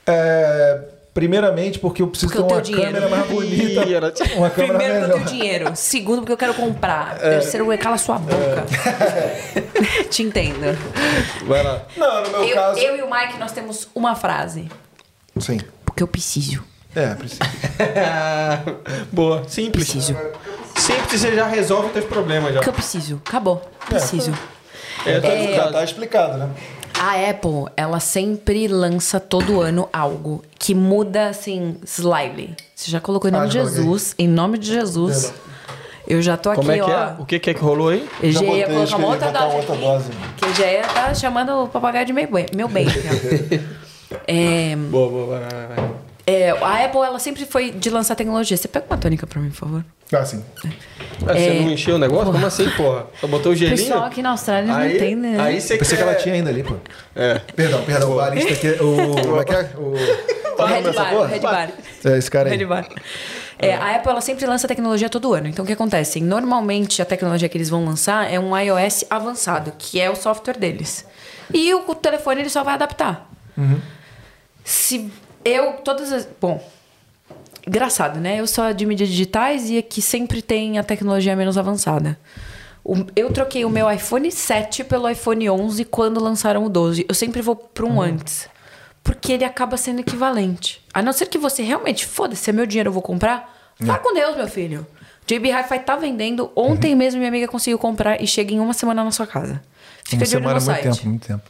É, 0.07 0.81
primeiramente, 1.15 1.79
porque 1.79 2.03
eu 2.03 2.09
preciso 2.09 2.33
Porque 2.33 2.47
ter 2.47 2.53
uma 2.55 2.61
tenho 2.61 2.77
dinheiro. 2.77 2.93
câmera 3.01 3.09
mais 3.17 3.31
bonita. 3.31 3.81
Era- 3.89 4.13
Uma 4.37 4.51
câmera 4.51 4.51
Primeiro, 4.51 4.77
porque 4.77 4.85
eu 4.85 5.01
melhor. 5.01 5.15
tenho 5.15 5.25
dinheiro. 5.25 5.73
Segundo, 5.77 6.19
porque 6.19 6.33
eu 6.33 6.37
quero 6.37 6.55
comprar. 6.55 7.17
Terceiro, 7.19 7.79
cala 7.79 7.97
sua 7.97 8.19
boca. 8.19 8.65
Te 10.11 10.23
entendo. 10.25 10.77
Vai 11.47 11.63
lá. 11.63 11.83
Não, 11.97 12.23
no 12.25 12.31
meu 12.31 12.45
Eu, 12.45 12.55
caso. 12.57 12.79
eu 12.81 12.97
e 12.97 13.03
o 13.03 13.11
Mike, 13.11 13.39
nós 13.39 13.53
temos 13.53 13.89
uma 13.95 14.15
frase. 14.17 14.69
Sim. 15.39 15.61
Porque 15.87 16.03
eu 16.03 16.09
preciso. 16.09 16.63
É, 16.97 17.15
preciso. 17.15 17.41
Boa, 19.13 19.43
simples. 19.49 19.91
Preciso. 19.91 20.17
simples 20.77 21.21
você 21.21 21.35
já 21.35 21.47
resolve 21.47 21.87
os 21.89 21.93
teus 21.93 22.05
problemas 22.05 22.55
já. 22.55 22.61
Que 22.61 22.69
eu 22.69 22.73
preciso. 22.73 23.21
Acabou. 23.27 23.63
Preciso. 23.89 24.33
É, 25.07 25.21
tá 25.21 25.29
Já 25.29 25.35
explicado. 25.35 25.73
tá 25.73 25.85
explicado, 25.85 26.39
né? 26.39 26.49
A 27.07 27.29
Apple, 27.31 27.67
ela 27.77 28.01
sempre 28.01 28.67
lança 28.67 29.21
todo 29.21 29.61
ano 29.61 29.87
algo 29.93 30.43
que 30.59 30.75
muda, 30.75 31.29
assim, 31.29 31.77
slightly. 31.85 32.57
Você 32.75 32.91
já 32.91 32.99
colocou 32.99 33.29
em 33.29 33.33
nome 33.33 33.45
Ah, 33.45 33.49
de 33.49 33.59
coloquei. 33.59 33.77
Jesus. 33.83 34.15
Em 34.19 34.27
nome 34.27 34.57
de 34.57 34.67
Jesus. 34.73 35.35
Eu 36.09 36.23
já 36.23 36.39
tô 36.39 36.49
aqui, 36.49 36.61
Como 36.61 36.73
é 36.73 36.77
que 36.77 36.81
ó. 36.83 36.89
é? 36.91 37.17
O 37.19 37.27
que 37.27 37.39
que 37.39 37.51
é 37.51 37.55
que 37.55 37.61
rolou 37.61 37.91
aí? 37.91 38.09
Eu 38.23 38.33
Já 38.33 38.41
já 38.41 38.47
ia 38.47 38.67
colocar 38.67 38.97
uma 38.97 39.09
outra 39.09 39.31
dose 39.31 39.57
outra 39.57 39.75
aqui, 39.75 39.83
dose. 39.85 40.11
Que 40.39 40.55
já 40.55 40.67
ia 40.73 40.83
tá 40.83 41.15
chamando 41.15 41.65
o 41.65 41.69
papagaio 41.69 42.07
de 42.07 42.13
meu 42.15 42.27
bem. 42.31 42.47
Meu 42.55 42.69
bem 42.69 42.87
é, 44.27 44.75
Boa, 44.77 45.11
boa, 45.11 45.27
vai, 45.27 45.41
vai, 45.41 45.77
vai. 45.77 45.91
É, 46.27 46.51
a 46.51 46.85
Apple, 46.85 47.01
ela 47.01 47.19
sempre 47.19 47.45
foi 47.47 47.71
de 47.71 47.91
lançar 47.91 48.15
tecnologia. 48.15 48.57
Você 48.57 48.69
pega 48.69 48.87
uma 48.89 48.97
tônica 48.99 49.27
pra 49.27 49.41
mim, 49.41 49.51
por 49.51 49.57
favor. 49.57 49.85
Ah, 50.13 50.25
sim. 50.25 50.45
Ah, 51.27 51.33
Você 51.33 51.61
não 51.61 51.71
encheu 51.71 51.97
o 51.97 51.99
negócio? 51.99 52.33
Como 52.33 52.47
assim, 52.47 52.69
porra? 52.71 53.07
Só 53.21 53.27
botou 53.27 53.51
o 53.51 53.55
O 53.55 53.57
gelinho? 53.57 53.77
pessoal 53.79 54.05
aqui 54.05 54.23
na 54.23 54.31
Austrália 54.31 54.73
não 54.73 54.81
aí, 54.81 54.99
tem, 54.99 55.17
né? 55.17 55.41
Aí 55.41 55.61
você 55.61 55.77
Pensei 55.77 55.97
que 55.99 56.05
quer... 56.05 56.11
ela 56.11 56.19
tinha 56.21 56.35
ainda 56.35 56.51
ali, 56.51 56.63
pô. 56.63 56.75
É. 57.17 57.41
Perdão, 57.57 57.83
perdão. 57.85 58.13
O 58.13 58.17
barista 58.17 58.53
aqui. 58.53 58.69
O. 58.83 58.97
Como 59.27 59.41
é 59.41 59.45
que 59.45 59.55
é? 59.55 59.71
O. 59.77 59.95
O 60.63 60.65
Red 60.67 60.83
Bar, 60.93 61.11
porra? 61.11 61.27
Red 61.27 61.41
Bar. 61.41 61.71
É 62.05 62.19
esse 62.19 62.31
cara 62.31 62.51
aí. 62.51 62.57
Red 62.57 62.65
Bar. 62.67 62.87
É, 63.59 63.75
a 63.75 63.97
Apple 63.97 64.11
ela 64.11 64.21
sempre 64.21 64.47
lança 64.47 64.69
tecnologia 64.69 65.09
todo 65.09 65.33
ano. 65.35 65.49
Então 65.49 65.65
o 65.65 65.67
que 65.67 65.73
acontece? 65.73 66.21
Normalmente 66.21 67.01
a 67.01 67.05
tecnologia 67.05 67.49
que 67.49 67.57
eles 67.57 67.69
vão 67.71 67.85
lançar 67.85 68.31
é 68.33 68.39
um 68.39 68.57
iOS 68.57 69.05
avançado, 69.11 69.73
que 69.79 70.01
é 70.01 70.11
o 70.11 70.15
software 70.15 70.59
deles. 70.59 71.05
E 71.53 71.73
o, 71.75 71.85
o 71.91 71.95
telefone 71.95 72.43
ele 72.43 72.51
só 72.51 72.63
vai 72.63 72.75
adaptar. 72.75 73.29
Se 74.65 75.11
eu 75.45 75.75
todas 75.75 76.13
as, 76.13 76.27
bom, 76.41 76.63
engraçado, 77.67 78.21
né? 78.21 78.41
Eu 78.41 78.47
sou 78.47 78.73
de 78.73 78.87
mídias 78.87 79.09
digitais 79.09 79.69
e 79.71 79.79
aqui 79.79 80.01
sempre 80.03 80.43
tem 80.43 80.79
a 80.79 80.83
tecnologia 80.85 81.35
menos 81.37 81.57
avançada. 81.59 82.19
O- 82.85 83.07
eu 83.17 83.33
troquei 83.33 83.65
o 83.65 83.71
meu 83.71 83.91
iPhone 83.91 84.31
7 84.31 84.85
pelo 84.85 85.09
iPhone 85.09 85.49
11 85.49 85.85
quando 85.85 86.21
lançaram 86.21 86.65
o 86.65 86.69
12. 86.69 87.07
Eu 87.09 87.15
sempre 87.15 87.41
vou 87.41 87.57
para 87.57 87.87
um 87.87 88.01
antes. 88.01 88.49
Porque 89.03 89.33
ele 89.33 89.45
acaba 89.45 89.77
sendo 89.77 90.01
equivalente. 90.01 90.83
A 90.93 91.03
não 91.03 91.13
ser 91.13 91.27
que 91.27 91.37
você 91.37 91.63
realmente, 91.63 92.07
foda-se, 92.07 92.49
é 92.49 92.53
meu 92.53 92.65
dinheiro, 92.67 92.89
eu 92.89 92.93
vou 92.93 93.03
comprar. 93.03 93.55
Vá 93.81 93.99
com 93.99 94.15
Deus, 94.15 94.35
meu 94.37 94.49
filho. 94.49 94.87
JB 95.27 95.51
Hi-Fi 95.51 95.79
tá 95.81 95.97
vendendo. 95.97 96.51
Ontem 96.57 96.95
mesmo 96.95 97.19
minha 97.19 97.29
amiga 97.29 97.49
conseguiu 97.49 97.79
comprar 97.79 98.23
e 98.23 98.27
chega 98.27 98.53
em 98.55 98.61
uma 98.61 98.73
semana 98.73 99.03
na 99.05 99.11
sua 99.11 99.27
casa. 99.27 99.63
Fica 100.05 100.17
Uma 100.23 100.27
de 100.27 100.37
olho 100.37 100.43
semana 100.45 100.61
no 100.61 100.71
é 100.71 100.75
muito 100.75 100.83
site. 100.83 100.97
tempo, 100.99 101.09
muito 101.09 101.27
tempo. 101.27 101.43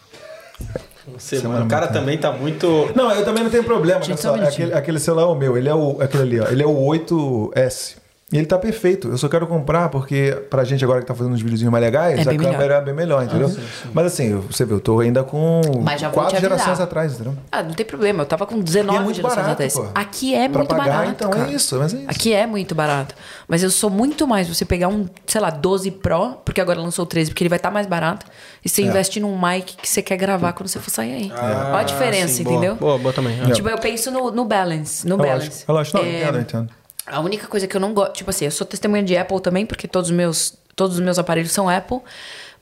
Semana 1.19 1.55
mano, 1.55 1.67
o 1.67 1.69
cara 1.69 1.87
muito 1.87 1.99
também 1.99 2.19
tá 2.19 2.33
muito... 2.33 2.91
Não, 2.95 3.11
eu 3.13 3.25
também 3.25 3.45
não 3.45 3.51
tenho 3.51 3.65
problema. 3.65 4.01
Minutinho. 4.01 4.47
aquele, 4.47 4.75
aquele 4.75 4.99
celular 4.99 5.25
é 5.25 5.27
o 5.27 5.35
meu, 5.35 5.57
ele 5.57 5.69
é 5.69 5.75
o 5.75 6.01
aquele 6.01 6.23
ali, 6.23 6.41
ó. 6.41 6.49
Ele 6.49 6.63
é 6.63 6.67
o 6.67 6.75
8S. 6.75 7.97
E 8.33 8.39
ele 8.39 8.47
tá 8.47 8.59
perfeito. 8.59 9.09
Eu 9.09 9.19
só 9.19 9.29
quero 9.29 9.47
comprar 9.47 9.91
porque, 9.91 10.33
pra 10.51 10.65
gente 10.65 10.83
agora 10.83 11.01
que 11.01 11.07
tá 11.07 11.15
fazendo 11.15 11.35
uns 11.35 11.43
videozinhos 11.43 11.71
mais 11.71 11.85
legais, 11.85 12.19
É 12.19 12.23
a 12.23 12.25
bem 12.25 12.39
melhor. 12.39 12.53
câmera 12.53 12.75
é 12.77 12.81
bem 12.81 12.95
melhor, 12.95 13.23
entendeu? 13.23 13.55
Mas 13.93 14.07
assim, 14.07 14.35
você 14.51 14.65
vê, 14.65 14.73
eu 14.73 14.81
tô 14.81 14.99
ainda 14.99 15.23
com 15.23 15.61
Mas 15.83 16.01
já 16.01 16.09
vou 16.09 16.23
quatro 16.23 16.41
gerações 16.41 16.81
atrás, 16.81 17.13
entendeu? 17.15 17.35
Ah, 17.53 17.63
não 17.63 17.73
tem 17.75 17.85
problema. 17.87 18.23
Eu 18.23 18.27
tava 18.27 18.45
com 18.47 18.57
E 18.57 18.63
19 18.63 18.99
é 18.99 19.03
muito 19.03 19.17
gerações 19.17 19.37
barato, 19.37 19.53
atrás. 19.63 19.75
pô. 19.75 19.87
Aqui 19.95 20.35
é 20.35 20.49
Pra 20.49 20.59
muito 20.59 20.71
pagar, 20.71 20.85
barato. 20.97 21.11
então, 21.11 21.31
é 21.31 21.33
cara. 21.37 21.53
isso, 21.53 21.79
mas 21.79 21.95
é 21.95 21.97
isso. 21.99 22.07
Aqui 22.11 22.33
é 22.33 22.47
muito 22.47 22.75
barato. 22.75 23.15
Mas 23.47 23.63
eu 23.63 23.71
sou 23.71 23.91
muito 23.91 24.27
mais 24.27 24.49
você 24.49 24.65
pegar 24.65 24.89
um, 24.89 25.07
sei 25.27 25.41
lá, 25.41 25.51
12 25.51 25.91
Pro, 25.93 26.39
porque 26.45 26.61
agora 26.63 26.81
lançou 26.81 27.05
o 27.05 27.07
13, 27.07 27.31
porque 27.31 27.43
ele 27.45 27.51
vai 27.51 27.59
estar 27.59 27.71
mais 27.71 27.87
barato. 27.87 28.27
E 28.65 28.67
É. 28.67 28.69
você 28.69 28.83
investe 28.83 29.21
num 29.21 29.39
mic 29.39 29.77
que 29.77 29.89
você 29.89 30.03
quer 30.03 30.17
gravar 30.17 30.55
quando 30.55 30.69
você 30.69 30.81
for 30.81 30.91
sair 30.91 31.13
aí. 31.15 31.33
Olha 31.33 31.77
a 31.79 31.83
diferença, 31.85 32.29
sim, 32.35 32.43
boa. 32.43 32.57
entendeu? 32.57 32.75
Boa, 32.77 32.99
boa 32.99 33.13
também. 33.13 33.39
é. 33.49 33.53
Tipo, 33.53 33.69
eu 33.69 33.79
penso 33.79 34.11
no, 34.11 34.31
no 34.33 34.45
balance. 34.47 35.07
No 35.07 35.15
É 35.17 35.19
balance. 35.19 35.65
lógico, 35.69 35.71
é 35.71 35.73
lógico. 35.73 35.99
Não, 35.99 36.05
É, 36.05 36.23
entendo, 36.23 36.39
entendo. 36.41 36.69
A 37.07 37.21
única 37.21 37.47
coisa 37.47 37.67
que 37.67 37.77
eu 37.77 37.81
não 37.81 37.93
gosto, 37.93 38.13
tipo 38.15 38.31
assim, 38.31 38.45
eu 38.47 38.51
sou 38.51 38.67
testemunha 38.67 39.03
de 39.03 39.17
Apple 39.17 39.41
também, 39.41 39.67
porque 39.67 39.87
todos 39.87 40.11
os 40.11 40.17
meus, 40.17 40.55
todos 40.75 40.97
os 40.97 41.03
meus 41.03 41.19
aparelhos 41.19 41.53
são 41.53 41.69
Apple. 41.69 41.99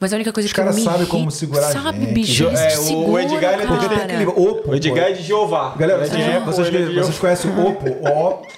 Mas 0.00 0.12
a 0.12 0.16
única 0.16 0.32
coisa 0.32 0.48
Os 0.48 0.52
que 0.52 0.58
eu 0.58 0.64
caras 0.64 0.76
me 0.76 0.82
sabem 0.82 1.00
irrita- 1.02 1.12
como 1.12 1.30
segurar 1.30 1.68
a 1.68 1.70
Sabe, 1.72 2.00
gente. 2.00 2.12
bicho, 2.12 2.44
é, 2.48 2.66
te 2.66 2.92
o 2.92 3.16
Edgar, 3.16 3.54
ele 3.54 3.66
Porque 3.68 3.88
tem 3.88 3.98
cara. 3.98 4.12
aquele 4.12 4.26
Oppo. 4.26 4.70
O 4.70 4.74
Edgar 4.74 5.04
é 5.04 5.12
de 5.12 5.22
Jeová. 5.22 5.74
Galera, 5.76 6.02
é 6.02 6.08
vocês, 6.08 6.24
de 6.24 6.30
Apple, 6.32 6.44
vocês, 6.52 6.66
é 6.66 6.70
de 6.70 6.94
vocês 6.94 7.18
conhecem 7.20 7.50
o 7.52 7.66
Oppo 7.68 7.84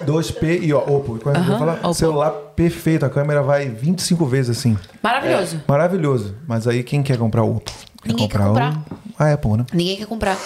O2P 0.03 0.59
e 0.63 0.73
ó, 0.73 0.79
Oppo. 0.79 1.19
Quando 1.21 1.35
eu 1.37 1.43
vou 1.43 1.59
falar, 1.59 1.73
Oppo. 1.75 1.93
celular 1.93 2.31
perfeito, 2.55 3.05
a 3.05 3.09
câmera 3.11 3.43
vai 3.43 3.69
25 3.69 4.25
vezes 4.25 4.57
assim. 4.57 4.75
Maravilhoso. 5.03 5.61
Maravilhoso. 5.67 6.35
Mas 6.47 6.67
aí 6.67 6.81
quem 6.83 7.03
quer 7.03 7.17
comprar 7.19 7.43
o 7.43 7.57
Oppo? 7.57 7.71
Quer 8.01 8.09
Ninguém 8.09 8.27
quer 8.27 8.37
comprar, 8.39 8.71
comprar. 8.73 8.83
o 9.19 9.23
a 9.23 9.33
Apple, 9.33 9.51
né? 9.57 9.65
Ninguém 9.71 9.97
quer 9.97 10.07
comprar. 10.07 10.37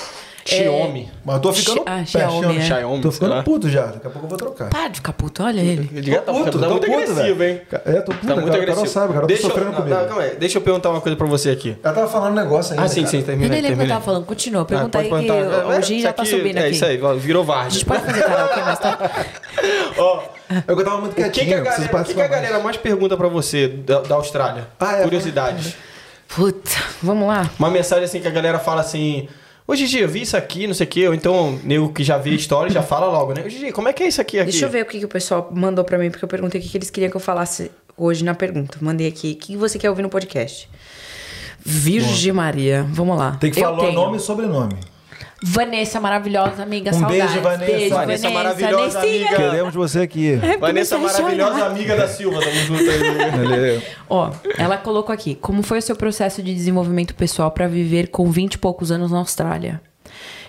Xiaomi. 0.45 1.09
Mas 1.23 1.35
eu 1.35 1.41
tô 1.41 1.53
ficando 1.53 1.83
Ah, 1.85 1.97
pé, 1.99 2.05
Xiaomi, 2.05 2.57
é. 2.57 2.61
Xiaomi, 2.61 3.01
Tô 3.01 3.11
ficando 3.11 3.43
puto 3.43 3.69
já. 3.69 3.85
Daqui 3.87 4.07
a 4.07 4.09
pouco 4.09 4.25
eu 4.25 4.29
vou 4.29 4.37
trocar. 4.37 4.69
Para 4.69 4.87
de 4.87 4.95
ficar 4.95 5.13
puto, 5.13 5.43
olha 5.43 5.61
ele. 5.61 5.89
Edgar 5.95 6.21
tá, 6.21 6.31
puto, 6.33 6.59
tá 6.59 6.69
muito 6.69 6.85
puto, 6.87 6.93
agressivo, 7.01 7.43
hein? 7.43 7.61
É, 7.85 8.01
tô 8.01 8.11
puto. 8.13 8.27
Tá 8.27 8.35
muito 8.35 8.45
cara, 8.47 8.57
agressivo. 8.57 8.71
O 8.71 8.75
cara 8.75 8.87
sabe, 8.87 9.07
cara. 9.13 9.17
Eu 9.17 9.21
tô 9.21 9.27
Deixa 9.27 9.43
eu- 9.43 9.49
sofrendo 9.49 9.71
comigo. 9.73 9.95
não, 9.95 10.07
calma 10.07 10.21
aí. 10.23 10.35
Deixa 10.35 10.57
eu 10.57 10.61
perguntar 10.61 10.89
uma 10.89 11.01
coisa 11.01 11.15
pra 11.15 11.27
você 11.27 11.49
aqui. 11.51 11.77
Ela 11.83 11.93
tava 11.93 12.07
falando 12.07 12.31
um 12.31 12.35
negócio 12.35 12.71
ainda, 12.73 12.85
Ah, 12.85 12.87
sim, 12.87 13.01
cara. 13.01 13.11
sim, 13.11 13.17
Eu 13.19 13.23
termina 13.23 13.49
nem 13.49 13.57
aí, 13.57 13.61
lembro 13.61 13.75
o 13.75 13.79
que 13.79 13.83
eu 13.85 13.95
tava 13.95 14.05
falando. 14.05 14.25
Continua. 14.25 14.65
Pergunta 14.65 14.97
Ah, 14.97 15.01
aí 15.01 15.09
pode 15.09 15.25
que 15.25 15.31
o 15.31 15.71
É, 15.71 15.81
Gi 15.81 15.93
isso 15.95 16.03
já 16.03 16.13
tá 16.13 16.21
aqui- 16.23 16.31
subindo 16.31 16.57
É 16.57 16.61
aqui. 16.61 16.71
isso 16.75 16.85
aí, 16.85 16.99
virou 17.19 17.43
A 17.43 17.45
Vardy. 17.45 17.73
gente 17.75 17.85
pode 17.85 18.03
fazer 18.05 18.23
karaokê 18.23 18.61
mais 18.61 18.79
tarde? 18.79 19.03
Ó, 19.97 20.21
É 20.49 20.61
que 20.61 20.71
eu 20.71 20.83
tava 20.83 20.97
muito 20.99 21.11
o 21.11 21.15
que, 21.15 21.21
quietinho. 21.23 21.45
que 21.47 21.53
a 21.53 21.57
galera, 21.57 21.73
o 21.73 21.75
que, 21.81 21.87
que 21.87 21.91
participar 21.93 22.23
a 22.23 22.27
galera 22.27 22.59
mais 22.59 22.77
pergunta 22.77 23.15
pra 23.17 23.27
você 23.27 23.67
da, 23.67 24.01
da 24.01 24.15
Austrália? 24.15 24.67
Ah, 24.79 24.97
é, 24.97 25.03
Curiosidades. 25.03 25.75
Puta, 26.27 26.71
vamos 27.03 27.27
lá. 27.27 27.49
Uma 27.57 27.69
mensagem 27.69 28.05
assim 28.05 28.19
que 28.19 28.27
a 28.27 28.31
galera 28.31 28.59
fala 28.59 28.81
assim... 28.81 29.27
Ô 29.69 29.75
Gigi, 29.75 29.99
eu 29.99 30.07
vi 30.09 30.23
isso 30.23 30.35
aqui, 30.35 30.65
não 30.65 30.73
sei 30.73 30.87
o 30.87 30.89
quê. 30.89 31.07
Ou 31.07 31.13
então, 31.13 31.59
nego 31.63 31.93
que 31.93 32.03
já 32.03 32.17
vê 32.17 32.31
a 32.31 32.33
história 32.33 32.71
já 32.71 32.81
fala 32.81 33.05
logo, 33.05 33.33
né? 33.35 33.43
Ô 33.45 33.49
Gigi, 33.49 33.71
como 33.71 33.87
é 33.87 33.93
que 33.93 34.01
é 34.01 34.07
isso 34.07 34.19
aqui? 34.19 34.39
aqui? 34.39 34.49
Deixa 34.49 34.65
eu 34.65 34.69
ver 34.71 34.81
o 34.81 34.85
que, 34.87 34.97
que 34.97 35.05
o 35.05 35.07
pessoal 35.07 35.47
mandou 35.53 35.85
pra 35.85 35.95
mim, 35.99 36.09
porque 36.09 36.25
eu 36.25 36.27
perguntei 36.27 36.59
o 36.59 36.63
que, 36.63 36.67
que 36.67 36.75
eles 36.75 36.89
queriam 36.89 37.11
que 37.11 37.15
eu 37.17 37.21
falasse 37.21 37.69
hoje 37.95 38.23
na 38.23 38.33
pergunta. 38.33 38.79
Mandei 38.81 39.05
aqui. 39.05 39.33
O 39.33 39.35
que 39.45 39.55
você 39.55 39.77
quer 39.77 39.91
ouvir 39.91 40.01
no 40.01 40.09
podcast? 40.09 40.67
Virgem 41.63 42.33
Maria. 42.33 42.83
Vamos 42.89 43.15
lá. 43.15 43.37
Tem 43.39 43.51
que 43.51 43.59
Eu 43.59 43.65
falar 43.65 43.77
o 43.77 43.81
tenho. 43.81 43.93
nome 43.93 44.17
e 44.17 44.19
sobrenome. 44.19 44.73
Vanessa, 45.41 45.99
maravilhosa 46.01 46.63
amiga, 46.63 46.91
Um 46.93 46.99
saudades. 46.99 47.23
beijo, 47.31 47.41
Vanessa. 47.41 47.65
Beijo, 47.71 47.95
Vanessa, 47.95 48.29
Vanessa, 48.29 48.29
maravilhosa 48.31 48.99
Nessinha. 49.01 49.27
amiga. 49.27 49.35
Queremos 49.37 49.73
você 49.73 49.99
aqui. 50.01 50.35
Vanessa, 50.59 50.95
Comecei 50.97 51.19
a 51.19 51.21
maravilhosa 51.23 51.65
amiga 51.65 51.95
da 51.95 52.07
Silva. 52.07 52.39
Tamo 52.41 52.55
junto 52.55 52.81
aí. 52.89 52.99
Ele- 53.75 53.83
Ó, 54.09 54.31
ela 54.57 54.77
colocou 54.77 55.13
aqui: 55.13 55.35
como 55.35 55.63
foi 55.63 55.79
o 55.79 55.81
seu 55.81 55.95
processo 55.95 56.43
de 56.43 56.53
desenvolvimento 56.53 57.15
pessoal 57.15 57.51
pra 57.51 57.67
viver 57.67 58.07
com 58.09 58.29
20 58.29 58.55
e 58.55 58.57
poucos 58.57 58.91
anos 58.91 59.11
na 59.11 59.19
Austrália? 59.19 59.81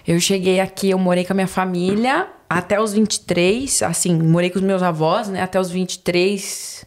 Eu 0.06 0.18
cheguei 0.18 0.58
aqui, 0.60 0.90
eu 0.90 0.98
morei 0.98 1.24
com 1.24 1.32
a 1.32 1.36
minha 1.36 1.46
família 1.46 2.26
até 2.48 2.80
os 2.80 2.92
23, 2.92 3.82
assim, 3.82 4.14
morei 4.20 4.50
com 4.50 4.58
os 4.58 4.64
meus 4.64 4.82
avós, 4.82 5.28
né, 5.28 5.40
até 5.40 5.60
os 5.60 5.70
23. 5.70 6.84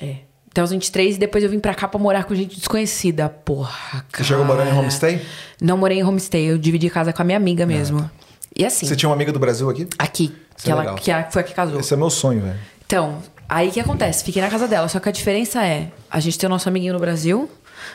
É, 0.00 0.16
até 0.56 0.62
os 0.62 0.70
23 0.70 1.16
e 1.16 1.18
depois 1.18 1.44
eu 1.44 1.50
vim 1.50 1.60
pra 1.60 1.74
cá 1.74 1.86
pra 1.86 2.00
morar 2.00 2.24
com 2.24 2.34
gente 2.34 2.56
desconhecida. 2.56 3.28
Porra, 3.28 4.04
cara. 4.10 4.24
Você 4.24 4.24
chegou 4.24 4.42
morando 4.42 4.70
em 4.70 4.78
homestay? 4.78 5.20
Não 5.60 5.76
morei 5.76 5.98
em 5.98 6.02
homestay, 6.02 6.46
eu 6.50 6.56
dividi 6.56 6.88
casa 6.88 7.12
com 7.12 7.20
a 7.20 7.24
minha 7.26 7.36
amiga 7.36 7.66
mesmo. 7.66 8.10
E 8.56 8.64
assim, 8.64 8.86
Você 8.86 8.96
tinha 8.96 9.06
uma 9.10 9.14
amiga 9.14 9.30
do 9.32 9.38
Brasil 9.38 9.68
aqui? 9.68 9.86
aqui, 9.98 10.34
Isso 10.56 10.64
que 10.64 10.70
é 10.70 10.72
ela 10.72 10.80
legal. 10.80 10.96
que 10.96 11.10
a- 11.10 11.30
foi 11.30 11.42
a 11.42 11.44
que 11.44 11.52
casou. 11.52 11.78
Esse 11.78 11.92
é 11.92 11.96
meu 11.98 12.08
sonho, 12.08 12.40
velho. 12.40 12.58
Então, 12.86 13.22
aí 13.46 13.68
o 13.68 13.70
que 13.70 13.78
acontece? 13.78 14.24
Fiquei 14.24 14.40
na 14.40 14.48
casa 14.48 14.66
dela, 14.66 14.88
só 14.88 14.98
que 14.98 15.10
a 15.10 15.12
diferença 15.12 15.62
é: 15.62 15.90
a 16.10 16.18
gente 16.20 16.38
tem 16.38 16.46
o 16.46 16.50
nosso 16.50 16.66
amiguinho 16.66 16.94
no 16.94 16.98
Brasil, 17.00 17.50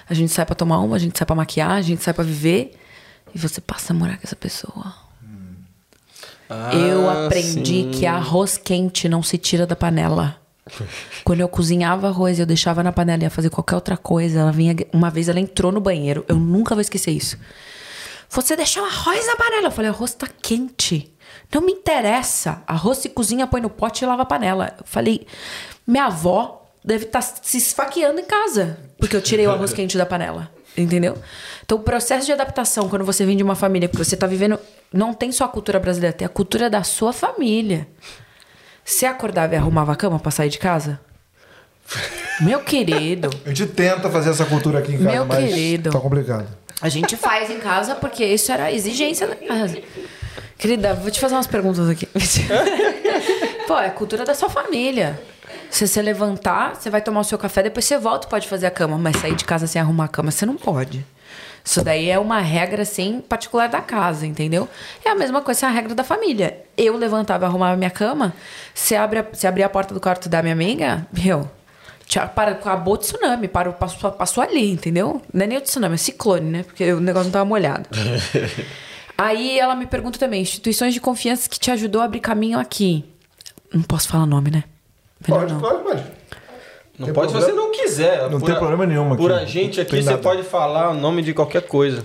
a 0.07 0.13
gente 0.13 0.31
sai 0.31 0.45
pra 0.45 0.53
tomar 0.53 0.77
uma, 0.81 0.97
a 0.97 0.99
gente 0.99 1.17
sai 1.17 1.25
pra 1.25 1.35
maquiar, 1.35 1.71
a 1.71 1.81
gente 1.81 2.03
sai 2.03 2.13
pra 2.13 2.23
viver, 2.23 2.73
e 3.33 3.39
você 3.39 3.59
passa 3.59 3.91
a 3.91 3.95
morar 3.95 4.17
com 4.17 4.21
essa 4.23 4.35
pessoa. 4.35 4.93
eu 6.73 7.09
aprendi 7.09 7.89
que 7.91 8.05
arroz 8.05 8.55
quente 8.57 9.09
não 9.09 9.23
se 9.23 9.39
tira 9.39 9.65
da 9.65 9.75
panela. 9.75 10.35
Quando 11.23 11.39
eu 11.39 11.49
cozinhava 11.49 12.07
arroz 12.07 12.39
eu 12.39 12.45
deixava 12.45 12.83
na 12.83 12.91
panela 12.91 13.23
e 13.23 13.25
ia 13.25 13.29
fazer 13.29 13.49
qualquer 13.49 13.75
outra 13.75 13.97
coisa, 13.97 14.39
ela 14.39 14.51
vinha. 14.51 14.75
Uma 14.93 15.09
vez 15.09 15.29
ela 15.29 15.39
entrou 15.39 15.71
no 15.71 15.81
banheiro, 15.81 16.25
eu 16.27 16.35
nunca 16.35 16.75
vou 16.75 16.81
esquecer 16.81 17.11
isso. 17.11 17.38
Você 18.29 18.55
deixou 18.55 18.85
arroz 18.85 19.27
na 19.27 19.35
panela. 19.35 19.67
Eu 19.67 19.71
falei, 19.71 19.91
arroz 19.91 20.13
tá 20.13 20.27
quente. 20.41 21.11
Não 21.53 21.61
me 21.61 21.73
interessa. 21.73 22.63
Arroz 22.65 22.99
se 22.99 23.09
cozinha, 23.09 23.45
põe 23.45 23.59
no 23.59 23.69
pote 23.69 24.05
e 24.05 24.07
lava 24.07 24.21
a 24.21 24.25
panela. 24.25 24.73
Eu 24.79 24.85
falei, 24.85 25.27
minha 25.85 26.05
avó 26.05 26.65
deve 26.83 27.05
estar 27.05 27.21
se 27.21 27.57
esfaqueando 27.57 28.21
em 28.21 28.25
casa. 28.25 28.79
Porque 28.97 29.15
eu 29.15 29.21
tirei 29.21 29.45
o 29.47 29.51
arroz 29.51 29.73
quente 29.73 29.97
da 29.97 30.05
panela. 30.05 30.49
Entendeu? 30.77 31.17
Então, 31.65 31.77
o 31.77 31.81
processo 31.81 32.25
de 32.25 32.31
adaptação, 32.31 32.88
quando 32.88 33.03
você 33.03 33.25
vem 33.25 33.35
de 33.35 33.43
uma 33.43 33.55
família 33.55 33.89
que 33.89 33.97
você 33.97 34.15
tá 34.15 34.27
vivendo. 34.27 34.57
Não 34.93 35.13
tem 35.13 35.31
só 35.31 35.45
a 35.45 35.49
cultura 35.49 35.79
brasileira, 35.79 36.15
tem 36.15 36.25
a 36.25 36.29
cultura 36.29 36.69
da 36.69 36.83
sua 36.83 37.11
família. 37.11 37.88
Você 38.84 39.06
acordava 39.06 39.53
e 39.53 39.58
arrumava 39.58 39.94
a 39.94 39.95
cama 39.95 40.20
pra 40.20 40.32
sair 40.32 40.49
de 40.49 40.58
casa? 40.58 40.99
Meu 42.41 42.60
querido. 42.62 43.30
A 43.45 43.49
gente 43.49 43.68
tenta 43.68 44.10
fazer 44.10 44.32
essa 44.32 44.45
cultura 44.45 44.80
aqui 44.80 44.94
em 44.94 44.98
casa, 44.98 45.12
Meu 45.12 45.26
mas 45.26 45.45
querido. 45.45 45.91
tá 45.91 45.99
complicado. 45.99 46.48
A 46.82 46.90
gente 46.90 47.16
faz 47.16 47.49
em 47.49 47.60
casa 47.60 47.94
porque 47.95 48.26
isso 48.26 48.52
era 48.52 48.66
a 48.66 48.72
exigência 48.72 49.28
da 49.28 49.36
casa. 49.36 49.78
Querida, 50.58 50.94
vou 50.95 51.12
te 51.12 51.20
fazer 51.20 51.36
umas 51.36 51.48
perguntas 51.48 51.88
aqui. 51.90 52.08
Pô, 53.68 53.78
é 53.80 53.90
cultura 53.90 54.26
da 54.26 54.34
sua 54.34 54.49
família. 54.49 55.20
Se 55.70 55.88
você 55.88 56.02
levantar, 56.02 56.76
você 56.76 56.90
vai 56.90 57.02
tomar 57.02 57.22
o 57.22 57.24
seu 57.24 57.38
café, 57.38 57.64
depois 57.64 57.86
você 57.86 57.98
volta 57.98 58.28
e 58.28 58.30
pode 58.30 58.48
fazer 58.48 58.66
a 58.66 58.72
cama. 58.72 58.98
Mas 58.98 59.18
sair 59.18 59.36
de 59.36 59.45
casa 59.45 59.68
sem 59.68 59.82
arrumar 59.82 60.06
a 60.06 60.08
cama, 60.08 60.32
você 60.32 60.45
não 60.45 60.56
pode. 60.56 61.06
Isso 61.63 61.83
daí 61.83 62.09
é 62.09 62.17
uma 62.17 62.39
regra, 62.39 62.81
assim, 62.81 63.21
particular 63.21 63.67
da 63.69 63.81
casa, 63.81 64.25
entendeu? 64.25 64.67
É 65.05 65.09
a 65.09 65.15
mesma 65.15 65.41
coisa, 65.41 65.65
é 65.65 65.69
a 65.69 65.71
regra 65.71 65.93
da 65.93 66.03
família. 66.03 66.63
Eu 66.77 66.97
levantava 66.97 67.45
e 67.45 67.47
arrumava 67.47 67.77
minha 67.77 67.89
cama, 67.89 68.33
se 68.73 68.95
abre, 68.95 69.23
se 69.33 69.45
abrir 69.45 69.63
a 69.63 69.69
porta 69.69 69.93
do 69.93 69.99
quarto 69.99 70.27
da 70.27 70.41
minha 70.41 70.53
amiga, 70.53 71.05
meu, 71.11 71.49
para, 72.35 72.51
acabou 72.51 72.95
o 72.95 72.97
tsunami, 72.97 73.47
parou, 73.47 73.73
passou, 73.73 74.11
passou 74.11 74.43
ali, 74.43 74.71
entendeu? 74.71 75.21
Não 75.33 75.43
é 75.43 75.47
nem 75.47 75.57
o 75.57 75.61
tsunami, 75.61 75.95
é 75.95 75.97
ciclone, 75.97 76.49
né? 76.49 76.63
Porque 76.63 76.91
o 76.91 76.99
negócio 76.99 77.25
não 77.25 77.31
tava 77.31 77.45
molhado. 77.45 77.88
Aí 79.17 79.59
ela 79.59 79.75
me 79.75 79.85
pergunta 79.85 80.17
também, 80.17 80.41
instituições 80.41 80.93
de 80.93 80.99
confiança 80.99 81.47
que 81.47 81.59
te 81.59 81.69
ajudou 81.69 82.01
a 82.01 82.05
abrir 82.05 82.19
caminho 82.19 82.59
aqui. 82.59 83.05
Não 83.71 83.83
posso 83.83 84.09
falar 84.09 84.25
nome, 84.25 84.49
né? 84.49 84.63
Melhor 85.27 85.41
pode, 85.41 85.53
não. 85.53 85.59
pode, 85.61 85.83
pode. 85.83 86.20
Não 87.02 87.06
tem 87.07 87.14
pode 87.14 87.32
se 87.32 87.38
você 87.38 87.52
não 87.52 87.72
quiser. 87.72 88.30
Não 88.30 88.40
por 88.40 88.45
tem 88.45 88.56
problema 88.56 88.86
nenhum 88.86 89.07
aqui. 89.07 89.18
Por 89.18 89.32
a 89.32 89.44
gente 89.44 89.82
aqui, 89.82 90.02
você 90.02 90.18
pode 90.18 90.44
falar 90.44 90.91
o 90.91 90.94
nome 90.94 91.22
de 91.22 91.34
qualquer 91.34 91.64
coisa. 91.64 92.03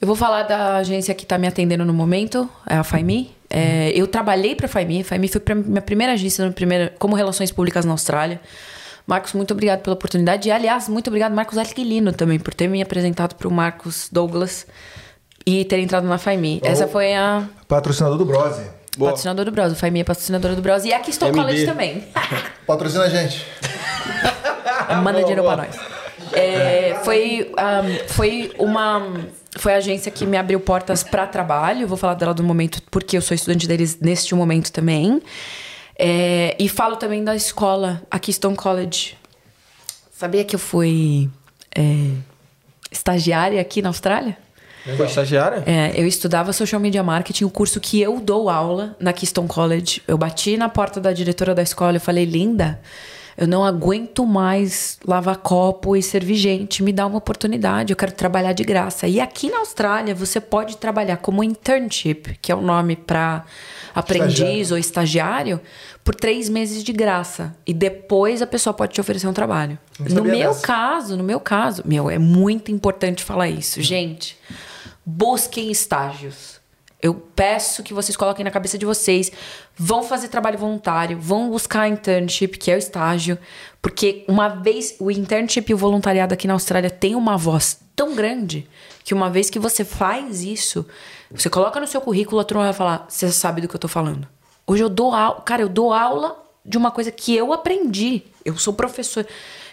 Eu 0.00 0.06
vou 0.06 0.16
falar 0.16 0.42
da 0.42 0.76
agência 0.76 1.14
que 1.14 1.24
está 1.24 1.38
me 1.38 1.46
atendendo 1.46 1.84
no 1.84 1.92
momento, 1.92 2.48
é 2.66 2.76
a 2.76 2.84
FAIMI. 2.84 3.34
É, 3.48 3.90
eu 3.94 4.06
trabalhei 4.06 4.54
para 4.54 4.66
a 4.66 4.68
FAIMI. 4.68 5.00
A 5.00 5.04
FAIMI 5.04 5.28
foi 5.28 5.42
minha 5.54 5.80
primeira 5.80 6.12
agência 6.12 6.50
primeira, 6.52 6.92
como 6.98 7.16
Relações 7.16 7.50
Públicas 7.50 7.84
na 7.84 7.92
Austrália. 7.92 8.40
Marcos, 9.06 9.32
muito 9.32 9.52
obrigado 9.52 9.80
pela 9.80 9.94
oportunidade. 9.94 10.48
E, 10.48 10.52
aliás, 10.52 10.88
muito 10.88 11.08
obrigado, 11.08 11.32
Marcos 11.32 11.56
Aquilino, 11.56 12.12
também, 12.12 12.38
por 12.38 12.52
ter 12.52 12.68
me 12.68 12.82
apresentado 12.82 13.34
para 13.34 13.48
o 13.48 13.50
Marcos 13.50 14.08
Douglas 14.12 14.66
e 15.46 15.64
ter 15.64 15.78
entrado 15.78 16.06
na 16.06 16.18
FAIMI. 16.18 16.60
Essa 16.62 16.86
foi 16.86 17.14
a. 17.14 17.48
Patrocinador 17.66 18.18
do 18.18 18.24
Brose. 18.24 18.75
Boa. 18.96 19.10
Patrocinador 19.10 19.44
do 19.44 19.50
Brose. 19.50 19.74
O 19.74 19.76
FAIMI 19.76 20.00
é 20.00 20.04
patrocinadora 20.04 20.54
do 20.54 20.62
Brose. 20.62 20.88
E 20.88 20.92
aqui 20.92 21.10
estou 21.10 21.28
MD. 21.28 21.40
College 21.40 21.66
também. 21.66 22.04
Patrocina 22.66 23.04
a 23.04 23.08
gente. 23.08 23.46
Manda 25.02 25.20
dinheiro 25.20 25.44
para 25.44 25.64
nós. 25.64 25.76
É, 26.32 26.98
foi, 27.04 27.52
um, 27.52 28.08
foi 28.08 28.52
uma 28.58 29.26
foi 29.58 29.74
a 29.74 29.76
agência 29.76 30.10
que 30.10 30.26
me 30.26 30.36
abriu 30.36 30.60
portas 30.60 31.02
para 31.02 31.26
trabalho. 31.26 31.86
Vou 31.86 31.96
falar 31.96 32.14
dela 32.14 32.34
do 32.34 32.42
momento 32.42 32.82
porque 32.90 33.16
eu 33.16 33.22
sou 33.22 33.34
estudante 33.34 33.66
deles 33.66 33.98
neste 34.00 34.34
momento 34.34 34.70
também. 34.70 35.22
É, 35.98 36.54
e 36.58 36.68
falo 36.68 36.96
também 36.96 37.24
da 37.24 37.34
escola, 37.34 38.02
aqui 38.10 38.32
Stone 38.32 38.56
College. 38.56 39.16
Sabia 40.12 40.44
que 40.44 40.54
eu 40.54 40.60
fui 40.60 41.30
é, 41.74 41.82
estagiária 42.90 43.60
aqui 43.60 43.80
na 43.80 43.88
Austrália? 43.88 44.36
Foi 44.94 45.06
estagiária? 45.06 45.62
É, 45.66 45.92
eu 46.00 46.06
estudava 46.06 46.52
Social 46.52 46.80
Media 46.80 47.02
Marketing, 47.02 47.44
o 47.44 47.50
curso 47.50 47.80
que 47.80 48.00
eu 48.00 48.20
dou 48.20 48.48
aula 48.48 48.94
na 49.00 49.12
Keystone 49.12 49.48
College. 49.48 50.02
Eu 50.06 50.16
bati 50.16 50.56
na 50.56 50.68
porta 50.68 51.00
da 51.00 51.12
diretora 51.12 51.54
da 51.54 51.62
escola 51.62 51.96
e 51.96 52.00
falei, 52.00 52.24
linda, 52.24 52.78
eu 53.36 53.46
não 53.46 53.64
aguento 53.64 54.24
mais 54.24 54.98
lavar 55.04 55.36
copo 55.36 55.94
e 55.94 56.02
servir 56.02 56.36
gente. 56.36 56.82
Me 56.82 56.92
dá 56.92 57.06
uma 57.06 57.18
oportunidade, 57.18 57.92
eu 57.92 57.96
quero 57.96 58.12
trabalhar 58.12 58.52
de 58.52 58.64
graça. 58.64 59.06
E 59.06 59.20
aqui 59.20 59.50
na 59.50 59.58
Austrália, 59.58 60.14
você 60.14 60.40
pode 60.40 60.78
trabalhar 60.78 61.18
como 61.18 61.44
internship, 61.44 62.38
que 62.40 62.50
é 62.50 62.54
o 62.54 62.62
nome 62.62 62.96
para 62.96 63.44
aprendiz 63.94 64.32
estagiário. 64.38 64.72
ou 64.72 64.78
estagiário 64.78 65.60
por 66.02 66.14
três 66.14 66.48
meses 66.48 66.82
de 66.82 66.92
graça. 66.92 67.54
E 67.66 67.74
depois 67.74 68.40
a 68.40 68.46
pessoa 68.46 68.72
pode 68.72 68.94
te 68.94 69.00
oferecer 69.00 69.26
um 69.26 69.34
trabalho. 69.34 69.78
No 69.98 70.22
meu 70.24 70.50
dessa. 70.50 70.66
caso, 70.66 71.16
no 71.16 71.24
meu 71.24 71.40
caso, 71.40 71.82
meu, 71.84 72.08
é 72.08 72.18
muito 72.18 72.70
importante 72.70 73.22
falar 73.22 73.48
isso. 73.48 73.82
Gente, 73.82 74.38
busquem 75.06 75.70
estágios. 75.70 76.60
Eu 77.00 77.14
peço 77.14 77.84
que 77.84 77.94
vocês 77.94 78.16
coloquem 78.16 78.44
na 78.44 78.50
cabeça 78.50 78.76
de 78.76 78.84
vocês. 78.84 79.30
Vão 79.76 80.02
fazer 80.02 80.28
trabalho 80.28 80.58
voluntário, 80.58 81.16
vão 81.20 81.50
buscar 81.50 81.88
internship, 81.88 82.58
que 82.58 82.70
é 82.70 82.74
o 82.74 82.78
estágio. 82.78 83.38
Porque 83.80 84.24
uma 84.26 84.48
vez 84.48 84.96
o 84.98 85.10
internship 85.10 85.70
e 85.70 85.74
o 85.74 85.78
voluntariado 85.78 86.34
aqui 86.34 86.48
na 86.48 86.54
Austrália 86.54 86.90
tem 86.90 87.14
uma 87.14 87.36
voz 87.36 87.78
tão 87.94 88.14
grande 88.14 88.68
que 89.04 89.14
uma 89.14 89.30
vez 89.30 89.48
que 89.48 89.58
você 89.58 89.84
faz 89.84 90.42
isso, 90.42 90.84
você 91.30 91.48
coloca 91.48 91.78
no 91.78 91.86
seu 91.86 92.00
currículo, 92.00 92.40
a 92.40 92.44
turma 92.44 92.64
vai 92.64 92.72
falar: 92.72 93.06
você 93.08 93.30
sabe 93.30 93.60
do 93.60 93.68
que 93.68 93.76
eu 93.76 93.80
tô 93.80 93.88
falando. 93.88 94.26
Hoje 94.66 94.82
eu 94.82 94.88
dou 94.88 95.14
aula, 95.14 95.40
cara, 95.42 95.62
eu 95.62 95.68
dou 95.68 95.92
aula 95.92 96.44
de 96.64 96.76
uma 96.76 96.90
coisa 96.90 97.12
que 97.12 97.36
eu 97.36 97.52
aprendi. 97.52 98.24
Eu 98.44 98.58
sou 98.58 98.72
professor. 98.72 99.24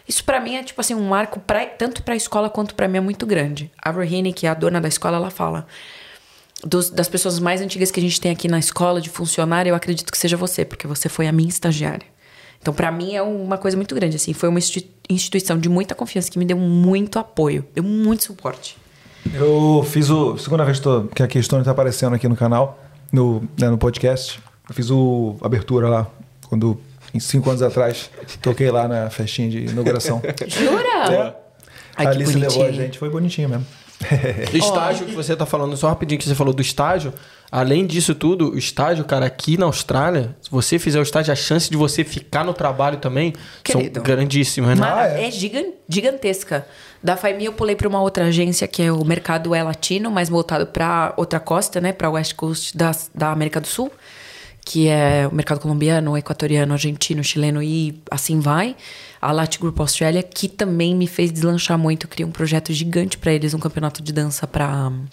Isso 0.08 0.24
para 0.24 0.40
mim 0.40 0.56
é 0.56 0.64
tipo 0.64 0.80
assim 0.82 0.94
um 0.94 1.08
marco 1.08 1.40
pra, 1.40 1.66
tanto 1.66 2.04
para 2.04 2.14
a 2.14 2.18
escola 2.18 2.50
quanto 2.50 2.76
para 2.76 2.88
mim 2.88 2.98
é 2.98 3.02
muito 3.02 3.26
grande. 3.26 3.72
A 3.82 3.90
Rohini, 3.92 4.34
que 4.34 4.46
é 4.46 4.50
a 4.50 4.54
dona 4.54 4.82
da 4.82 4.88
escola, 4.88 5.18
ela 5.18 5.30
fala: 5.30 5.66
dos, 6.64 6.90
das 6.90 7.08
pessoas 7.08 7.40
mais 7.40 7.62
antigas 7.62 7.92
que 7.92 8.00
a 8.00 8.04
gente 8.04 8.20
tem 8.20 8.32
aqui 8.32 8.48
na 8.48 8.60
escola 8.60 9.00
de 9.02 9.10
funcionário, 9.10 9.70
eu 9.70 9.76
acredito 9.76 10.12
que 10.12 10.18
seja 10.18 10.36
você, 10.36 10.66
porque 10.66 10.88
você 10.88 11.10
foi 11.10 11.28
a 11.28 11.32
minha 11.32 11.50
estagiária. 11.50 12.06
Então, 12.62 12.74
para 12.74 12.90
mim 12.92 13.14
é 13.14 13.22
uma 13.22 13.58
coisa 13.58 13.76
muito 13.76 13.94
grande 13.94 14.16
assim, 14.16 14.34
foi 14.34 14.48
uma 14.48 14.60
instituição 15.10 15.60
de 15.60 15.68
muita 15.68 15.94
confiança 15.94 16.32
que 16.32 16.40
me 16.40 16.46
deu 16.46 16.58
muito 16.58 17.20
apoio, 17.20 17.66
deu 17.74 17.84
muito 17.84 18.24
suporte. 18.24 18.78
Eu 19.34 19.86
fiz 19.90 20.10
o. 20.10 20.38
Segunda 20.38 20.64
vez 20.66 20.82
que, 21.14 21.24
a 21.24 21.28
questão 21.28 21.60
está 21.60 21.72
aparecendo 21.72 22.14
aqui 22.16 22.28
no 22.28 22.36
canal, 22.36 22.80
no, 23.12 23.42
né, 23.58 23.70
no 23.70 23.78
podcast. 23.78 24.40
Eu 24.68 24.74
fiz 24.74 24.90
o 24.90 25.36
abertura 25.42 25.90
lá, 25.90 26.08
quando, 26.48 26.80
em 27.14 27.20
cinco 27.20 27.50
anos 27.50 27.62
atrás, 27.62 28.10
toquei 28.42 28.72
lá 28.72 28.88
na 28.88 29.10
festinha 29.10 29.50
de 29.50 29.66
inauguração. 29.66 30.22
Jura? 30.48 31.14
É. 31.14 31.36
Ai, 31.96 32.08
a 32.08 32.10
Alice 32.10 32.36
levou 32.36 32.66
a 32.66 32.72
gente, 32.72 32.98
foi 32.98 33.10
bonitinho 33.10 33.50
mesmo. 33.50 33.66
estágio 34.54 35.06
que 35.06 35.14
você 35.14 35.34
está 35.34 35.46
falando, 35.46 35.78
só 35.78 35.88
rapidinho 35.88 36.20
que 36.20 36.28
você 36.28 36.36
falou 36.36 36.54
do 36.54 36.62
estágio. 36.62 37.14
Além 37.52 37.86
disso 37.86 38.16
tudo, 38.16 38.54
o 38.54 38.58
estágio, 38.58 39.06
cara, 39.06 39.26
aqui 39.26 39.58
na 39.58 39.66
Austrália, 39.66 40.36
se 40.42 40.50
você 40.50 40.80
fizer 40.80 41.00
o 41.00 41.04
estágio, 41.04 41.32
a 41.32 41.36
chance 41.36 41.70
de 41.70 41.78
você 41.78 42.04
ficar 42.04 42.44
no 42.44 42.54
trabalho 42.54 42.98
também 42.98 43.34
Querido, 43.64 43.96
são 43.96 44.04
grandíssimas, 44.04 44.80
né? 44.80 44.86
Ah, 44.86 45.08
é, 45.08 45.28
é 45.28 45.32
gigantesca. 45.88 46.66
Da 47.02 47.16
FAIMI 47.16 47.46
eu 47.46 47.54
pulei 47.54 47.76
para 47.76 47.88
uma 47.88 48.02
outra 48.02 48.26
agência 48.26 48.68
que 48.68 48.82
é 48.82 48.92
o 48.92 49.04
mercado 49.06 49.54
é 49.54 49.62
latino, 49.62 50.10
mais 50.10 50.30
voltado 50.30 50.66
para 50.66 51.14
outra 51.16 51.40
costa, 51.40 51.80
né, 51.80 51.92
para 51.92 52.10
West 52.10 52.34
Coast 52.34 52.76
da, 52.76 52.92
da 53.14 53.32
América 53.32 53.62
do 53.62 53.68
Sul, 53.68 53.92
que 54.66 54.88
é 54.88 55.28
o 55.30 55.36
mercado 55.36 55.60
colombiano, 55.60 56.18
equatoriano, 56.18 56.74
argentino, 56.74 57.24
chileno 57.24 57.62
e 57.62 58.02
assim 58.10 58.40
vai. 58.40 58.76
A 59.22 59.32
Lat 59.32 59.58
Group 59.60 59.80
Australia, 59.80 60.24
que 60.24 60.48
também 60.48 60.96
me 60.96 61.08
fez 61.08 61.32
deslanchar 61.32 61.78
muito, 61.78 62.06
eu 62.06 62.10
criei 62.10 62.28
um 62.28 62.32
projeto 62.32 62.72
gigante 62.72 63.18
para 63.18 63.34
eles, 63.34 63.54
um 63.54 63.60
campeonato 63.60 64.02
de 64.02 64.14
dança 64.14 64.48
para 64.48 64.90
um, 64.90 65.06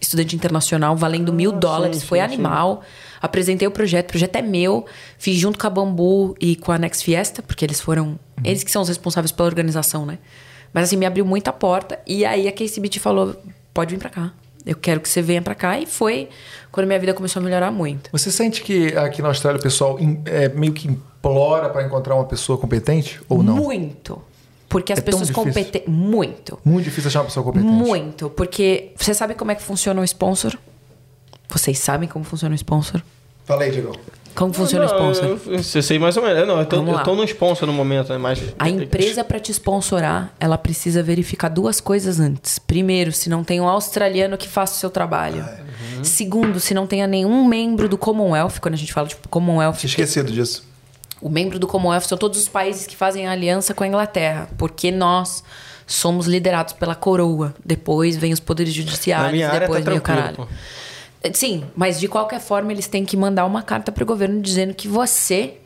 estudante 0.00 0.36
internacional, 0.36 0.96
valendo 0.96 1.32
mil 1.32 1.52
ah, 1.52 1.56
dólares, 1.56 1.98
sim, 1.98 2.06
foi 2.06 2.18
sim, 2.18 2.24
animal. 2.24 2.82
Sim. 2.82 2.88
Apresentei 3.22 3.68
o 3.68 3.70
projeto, 3.70 4.06
o 4.06 4.10
projeto 4.10 4.36
é 4.36 4.42
meu, 4.42 4.84
fiz 5.16 5.36
junto 5.36 5.58
com 5.58 5.66
a 5.66 5.70
Bambu 5.70 6.34
e 6.40 6.56
com 6.56 6.72
a 6.72 6.78
Next 6.78 7.04
Fiesta, 7.04 7.42
porque 7.42 7.64
eles 7.64 7.80
foram, 7.80 8.06
uhum. 8.06 8.18
eles 8.44 8.64
que 8.64 8.70
são 8.70 8.82
os 8.82 8.88
responsáveis 8.88 9.30
pela 9.30 9.48
organização, 9.48 10.04
né? 10.04 10.18
Mas 10.72 10.84
assim, 10.84 10.96
me 10.96 11.06
abriu 11.06 11.24
muita 11.24 11.52
porta. 11.52 12.00
E 12.06 12.24
aí 12.24 12.48
a 12.48 12.52
KCBT 12.52 12.98
falou: 12.98 13.36
pode 13.72 13.94
vir 13.94 14.00
pra 14.00 14.10
cá. 14.10 14.32
Eu 14.64 14.76
quero 14.76 15.00
que 15.00 15.08
você 15.08 15.20
venha 15.20 15.42
para 15.42 15.54
cá. 15.54 15.78
E 15.78 15.86
foi 15.86 16.28
quando 16.70 16.86
minha 16.86 16.98
vida 16.98 17.14
começou 17.14 17.40
a 17.40 17.44
melhorar 17.44 17.70
muito. 17.70 18.10
Você 18.12 18.30
sente 18.30 18.62
que 18.62 18.96
aqui 18.96 19.20
na 19.20 19.28
Austrália 19.28 19.58
o 19.58 19.62
pessoal 19.62 19.98
é, 20.24 20.48
meio 20.48 20.72
que 20.72 20.88
implora 20.88 21.68
para 21.68 21.84
encontrar 21.84 22.14
uma 22.14 22.24
pessoa 22.24 22.58
competente 22.58 23.20
ou 23.28 23.42
não? 23.42 23.56
Muito. 23.56 24.20
Porque 24.68 24.92
as 24.92 24.98
é 24.98 25.02
pessoas 25.02 25.30
competentes. 25.30 25.86
Muito. 25.86 26.58
Muito 26.64 26.84
difícil 26.84 27.08
achar 27.08 27.20
uma 27.20 27.26
pessoa 27.26 27.44
competente. 27.44 27.70
Muito. 27.70 28.30
Porque 28.30 28.92
você 28.96 29.12
sabe 29.12 29.34
como 29.34 29.50
é 29.50 29.54
que 29.54 29.62
funciona 29.62 30.00
o 30.00 30.04
sponsor? 30.04 30.56
Vocês 31.48 31.78
sabem 31.78 32.08
como 32.08 32.24
funciona 32.24 32.54
o 32.54 32.56
sponsor? 32.56 33.02
Fala 33.44 33.64
aí, 33.64 33.70
Diego. 33.70 33.94
Como 34.34 34.52
funciona 34.52 34.86
não, 34.86 34.92
o 34.92 35.12
sponsor? 35.12 35.38
Eu, 35.46 35.56
eu, 35.56 35.62
sei 35.82 35.98
mais 35.98 36.16
ou 36.16 36.22
menos. 36.22 36.46
Não, 36.46 36.58
eu 36.58 36.66
tô, 36.66 36.76
eu 36.76 37.02
tô 37.02 37.14
no 37.14 37.24
sponsor 37.24 37.66
no 37.66 37.72
momento, 37.72 38.12
né? 38.12 38.18
Mas... 38.18 38.42
A 38.58 38.68
empresa, 38.68 39.22
para 39.22 39.38
te 39.38 39.52
sponsorar, 39.52 40.32
ela 40.40 40.56
precisa 40.56 41.02
verificar 41.02 41.48
duas 41.48 41.80
coisas 41.80 42.18
antes. 42.18 42.58
Primeiro, 42.58 43.12
se 43.12 43.28
não 43.28 43.44
tem 43.44 43.60
um 43.60 43.68
australiano 43.68 44.38
que 44.38 44.48
faça 44.48 44.74
o 44.74 44.78
seu 44.78 44.90
trabalho. 44.90 45.44
Ah, 45.46 45.58
é. 45.58 45.96
uhum. 45.98 46.04
Segundo, 46.04 46.60
se 46.60 46.72
não 46.72 46.86
tenha 46.86 47.06
nenhum 47.06 47.46
membro 47.46 47.88
do 47.88 47.98
Commonwealth, 47.98 48.58
quando 48.60 48.74
a 48.74 48.78
gente 48.78 48.92
fala 48.92 49.06
de 49.06 49.14
tipo, 49.14 49.28
Commonwealth. 49.28 49.76
Tinha 49.76 49.90
esquecido 49.90 50.32
disso. 50.32 50.64
O 51.20 51.28
membro 51.28 51.58
do 51.58 51.66
Commonwealth 51.66 52.02
são 52.02 52.18
todos 52.18 52.40
os 52.40 52.48
países 52.48 52.86
que 52.86 52.96
fazem 52.96 53.28
aliança 53.28 53.74
com 53.74 53.84
a 53.84 53.86
Inglaterra, 53.86 54.48
porque 54.58 54.90
nós 54.90 55.44
somos 55.86 56.26
liderados 56.26 56.72
pela 56.72 56.94
coroa. 56.94 57.54
Depois 57.64 58.16
vem 58.16 58.32
os 58.32 58.40
poderes 58.40 58.72
judiciários, 58.72 59.40
depois 59.60 59.84
tá 59.84 59.90
vem 59.90 59.98
o 59.98 60.02
caralho. 60.02 60.36
Pô. 60.36 60.48
Sim, 61.32 61.64
mas 61.76 62.00
de 62.00 62.08
qualquer 62.08 62.40
forma 62.40 62.72
eles 62.72 62.86
têm 62.86 63.04
que 63.04 63.16
mandar 63.16 63.44
uma 63.44 63.62
carta 63.62 63.92
para 63.92 64.02
o 64.02 64.06
governo 64.06 64.40
dizendo 64.40 64.74
que 64.74 64.88
você 64.88 65.56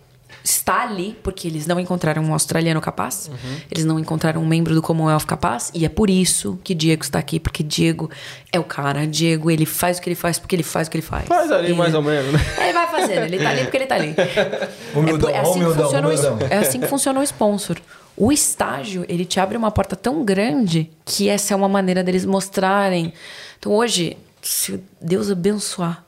está 0.44 0.82
ali 0.82 1.16
porque 1.22 1.48
eles 1.48 1.66
não 1.66 1.78
encontraram 1.80 2.22
um 2.22 2.32
australiano 2.32 2.80
capaz, 2.80 3.28
uhum. 3.28 3.56
eles 3.70 3.84
não 3.84 3.98
encontraram 3.98 4.40
um 4.40 4.46
membro 4.46 4.74
do 4.74 4.82
Commonwealth 4.82 5.26
capaz, 5.26 5.70
e 5.74 5.84
é 5.84 5.88
por 5.88 6.08
isso 6.08 6.58
que 6.62 6.74
Diego 6.74 7.02
está 7.02 7.18
aqui, 7.18 7.40
porque 7.40 7.62
Diego 7.62 8.10
é 8.52 8.58
o 8.58 8.64
cara. 8.64 9.06
Diego, 9.06 9.50
ele 9.50 9.66
faz 9.66 9.98
o 9.98 10.02
que 10.02 10.08
ele 10.08 10.16
faz 10.16 10.38
porque 10.38 10.54
ele 10.54 10.62
faz 10.62 10.86
o 10.86 10.90
que 10.90 10.96
ele 10.96 11.06
faz. 11.06 11.26
Faz 11.26 11.50
ali, 11.50 11.72
mais 11.74 11.94
ou 11.94 12.02
menos, 12.02 12.32
né? 12.32 12.40
Ele 12.62 12.72
vai 12.72 12.86
fazendo, 12.86 13.24
ele 13.24 13.36
está 13.36 13.50
ali 13.50 13.62
porque 13.62 13.76
ele 13.76 13.84
está 13.84 13.94
ali. 13.96 14.14
Humildão, 14.94 15.30
é, 15.30 15.32
é, 15.32 15.38
assim 15.40 15.62
humildão, 15.62 15.90
humildão. 15.90 16.38
é 16.48 16.58
assim 16.58 16.80
que 16.80 16.86
funciona 16.86 17.20
o 17.20 17.22
sponsor. 17.22 17.76
O 18.16 18.32
estágio, 18.32 19.04
ele 19.08 19.26
te 19.26 19.38
abre 19.38 19.58
uma 19.58 19.70
porta 19.70 19.94
tão 19.94 20.24
grande 20.24 20.90
que 21.04 21.28
essa 21.28 21.52
é 21.52 21.56
uma 21.56 21.68
maneira 21.68 22.02
deles 22.02 22.24
mostrarem. 22.24 23.12
Então 23.58 23.72
hoje, 23.72 24.16
se 24.48 24.80
Deus 25.00 25.30
abençoar 25.30 26.04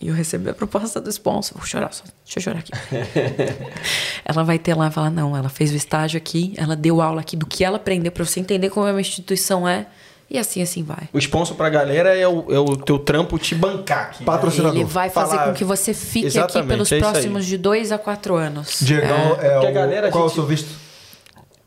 e 0.00 0.08
eu 0.08 0.14
receber 0.14 0.50
a 0.50 0.54
proposta 0.54 1.00
do 1.00 1.08
sponsor, 1.10 1.56
vou 1.56 1.66
chorar 1.66 1.92
só, 1.92 2.04
deixa 2.24 2.38
eu 2.38 2.42
chorar 2.42 2.58
aqui. 2.60 2.72
ela 4.24 4.42
vai 4.42 4.58
ter 4.58 4.74
lá 4.74 4.88
e 4.88 4.90
falar: 4.90 5.10
não, 5.10 5.36
ela 5.36 5.48
fez 5.48 5.72
o 5.72 5.76
estágio 5.76 6.16
aqui, 6.18 6.54
ela 6.56 6.74
deu 6.74 7.00
aula 7.00 7.20
aqui 7.20 7.36
do 7.36 7.46
que 7.46 7.64
ela 7.64 7.76
aprendeu 7.76 8.10
para 8.10 8.24
você 8.24 8.40
entender 8.40 8.70
como 8.70 8.86
uma 8.88 9.00
instituição 9.00 9.68
é. 9.68 9.86
E 10.30 10.38
assim, 10.38 10.62
assim 10.62 10.82
vai. 10.82 11.10
O 11.12 11.18
sponsor 11.18 11.54
pra 11.54 11.68
galera 11.68 12.16
é 12.16 12.26
o, 12.26 12.46
é 12.50 12.58
o 12.58 12.74
teu 12.74 12.98
trampo 12.98 13.38
te 13.38 13.54
bancar 13.54 14.04
aqui. 14.04 14.20
né? 14.20 14.24
Patrocinador. 14.26 14.76
Ele 14.76 14.84
vai 14.84 15.10
fazer 15.10 15.36
Falar- 15.36 15.48
com 15.48 15.54
que 15.54 15.64
você 15.64 15.92
fique 15.92 16.26
aqui 16.26 16.38
Exatamente, 16.38 16.68
pelos 16.68 16.90
é 16.92 16.98
próximos 16.98 17.44
de 17.44 17.58
dois 17.58 17.92
a 17.92 17.98
quatro 17.98 18.34
anos. 18.36 18.78
Diegão 18.80 19.36
é, 19.38 19.58
o. 19.58 19.72
galera, 19.74 20.10
qual 20.10 20.22
é 20.24 20.26
o 20.26 20.28
gente- 20.30 20.36
seu 20.36 20.46
visto? 20.46 20.70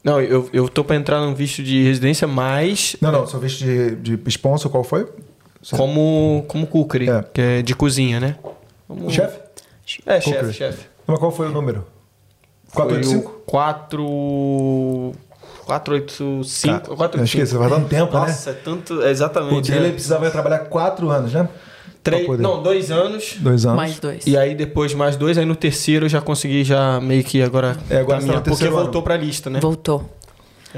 Não, 0.03 0.19
eu, 0.19 0.49
eu 0.52 0.68
tô 0.68 0.84
pra 0.84 0.95
entrar 0.95 1.19
num 1.19 1.35
visto 1.35 1.61
de 1.61 1.84
residência, 1.84 2.27
mas 2.27 2.95
Não, 2.99 3.11
não, 3.11 3.27
seu 3.27 3.39
visto 3.39 3.60
de, 3.64 3.95
de 4.18 4.30
sponsor, 4.30 4.72
qual 4.72 4.84
foi? 4.84 5.07
Como, 5.71 6.45
como 6.47 6.67
cookery, 6.67 7.09
É. 7.09 7.23
que 7.33 7.41
é 7.41 7.61
de 7.61 7.75
cozinha, 7.75 8.19
né? 8.19 8.35
Como- 8.87 9.09
Chefe? 9.09 9.39
É, 10.05 10.19
chefe, 10.19 10.53
chefe. 10.53 10.85
Mas 11.07 11.19
qual 11.19 11.31
foi 11.31 11.47
o 11.47 11.51
número? 11.51 11.85
Foi 12.67 12.83
o 12.83 12.87
485? 12.87 13.41
4... 13.45 15.13
485... 15.65 16.73
Cara, 16.79 16.95
485. 16.95 17.17
eu 17.17 17.23
esqueci, 17.23 17.55
vai 17.57 17.69
dando 17.69 17.87
tempo, 17.87 18.13
né? 18.13 18.19
Nossa, 18.19 18.49
é 18.49 18.53
tanto... 18.53 19.01
é 19.01 19.05
O 19.05 19.09
Exatamente. 19.09 19.71
dele 19.71 19.83
é. 19.83 19.87
ele 19.87 19.93
precisava 19.93 20.29
trabalhar 20.31 20.59
quatro 20.59 21.09
anos, 21.09 21.33
né? 21.33 21.47
Três, 22.03 22.27
não, 22.39 22.61
dois 22.61 22.91
anos. 22.91 23.35
Dois 23.39 23.65
anos. 23.65 23.77
Mais 23.77 23.99
dois. 23.99 24.27
E 24.27 24.37
aí 24.37 24.53
depois 24.53 24.93
mais 24.93 25.15
dois, 25.15 25.39
aí 25.39 25.45
no 25.45 25.55
terceiro 25.55 26.05
eu 26.05 26.09
já 26.09 26.21
consegui 26.21 26.63
já 26.63 26.99
meio 27.01 27.23
que 27.23 27.41
agora, 27.41 27.75
É, 27.89 27.97
agora 27.97 28.19
caminhar, 28.19 28.35
tá 28.35 28.41
porque 28.41 28.49
terceiro 28.51 28.75
voltou 28.75 28.99
ano. 28.99 29.03
pra 29.03 29.17
lista, 29.17 29.49
né? 29.49 29.59
Voltou. 29.59 30.07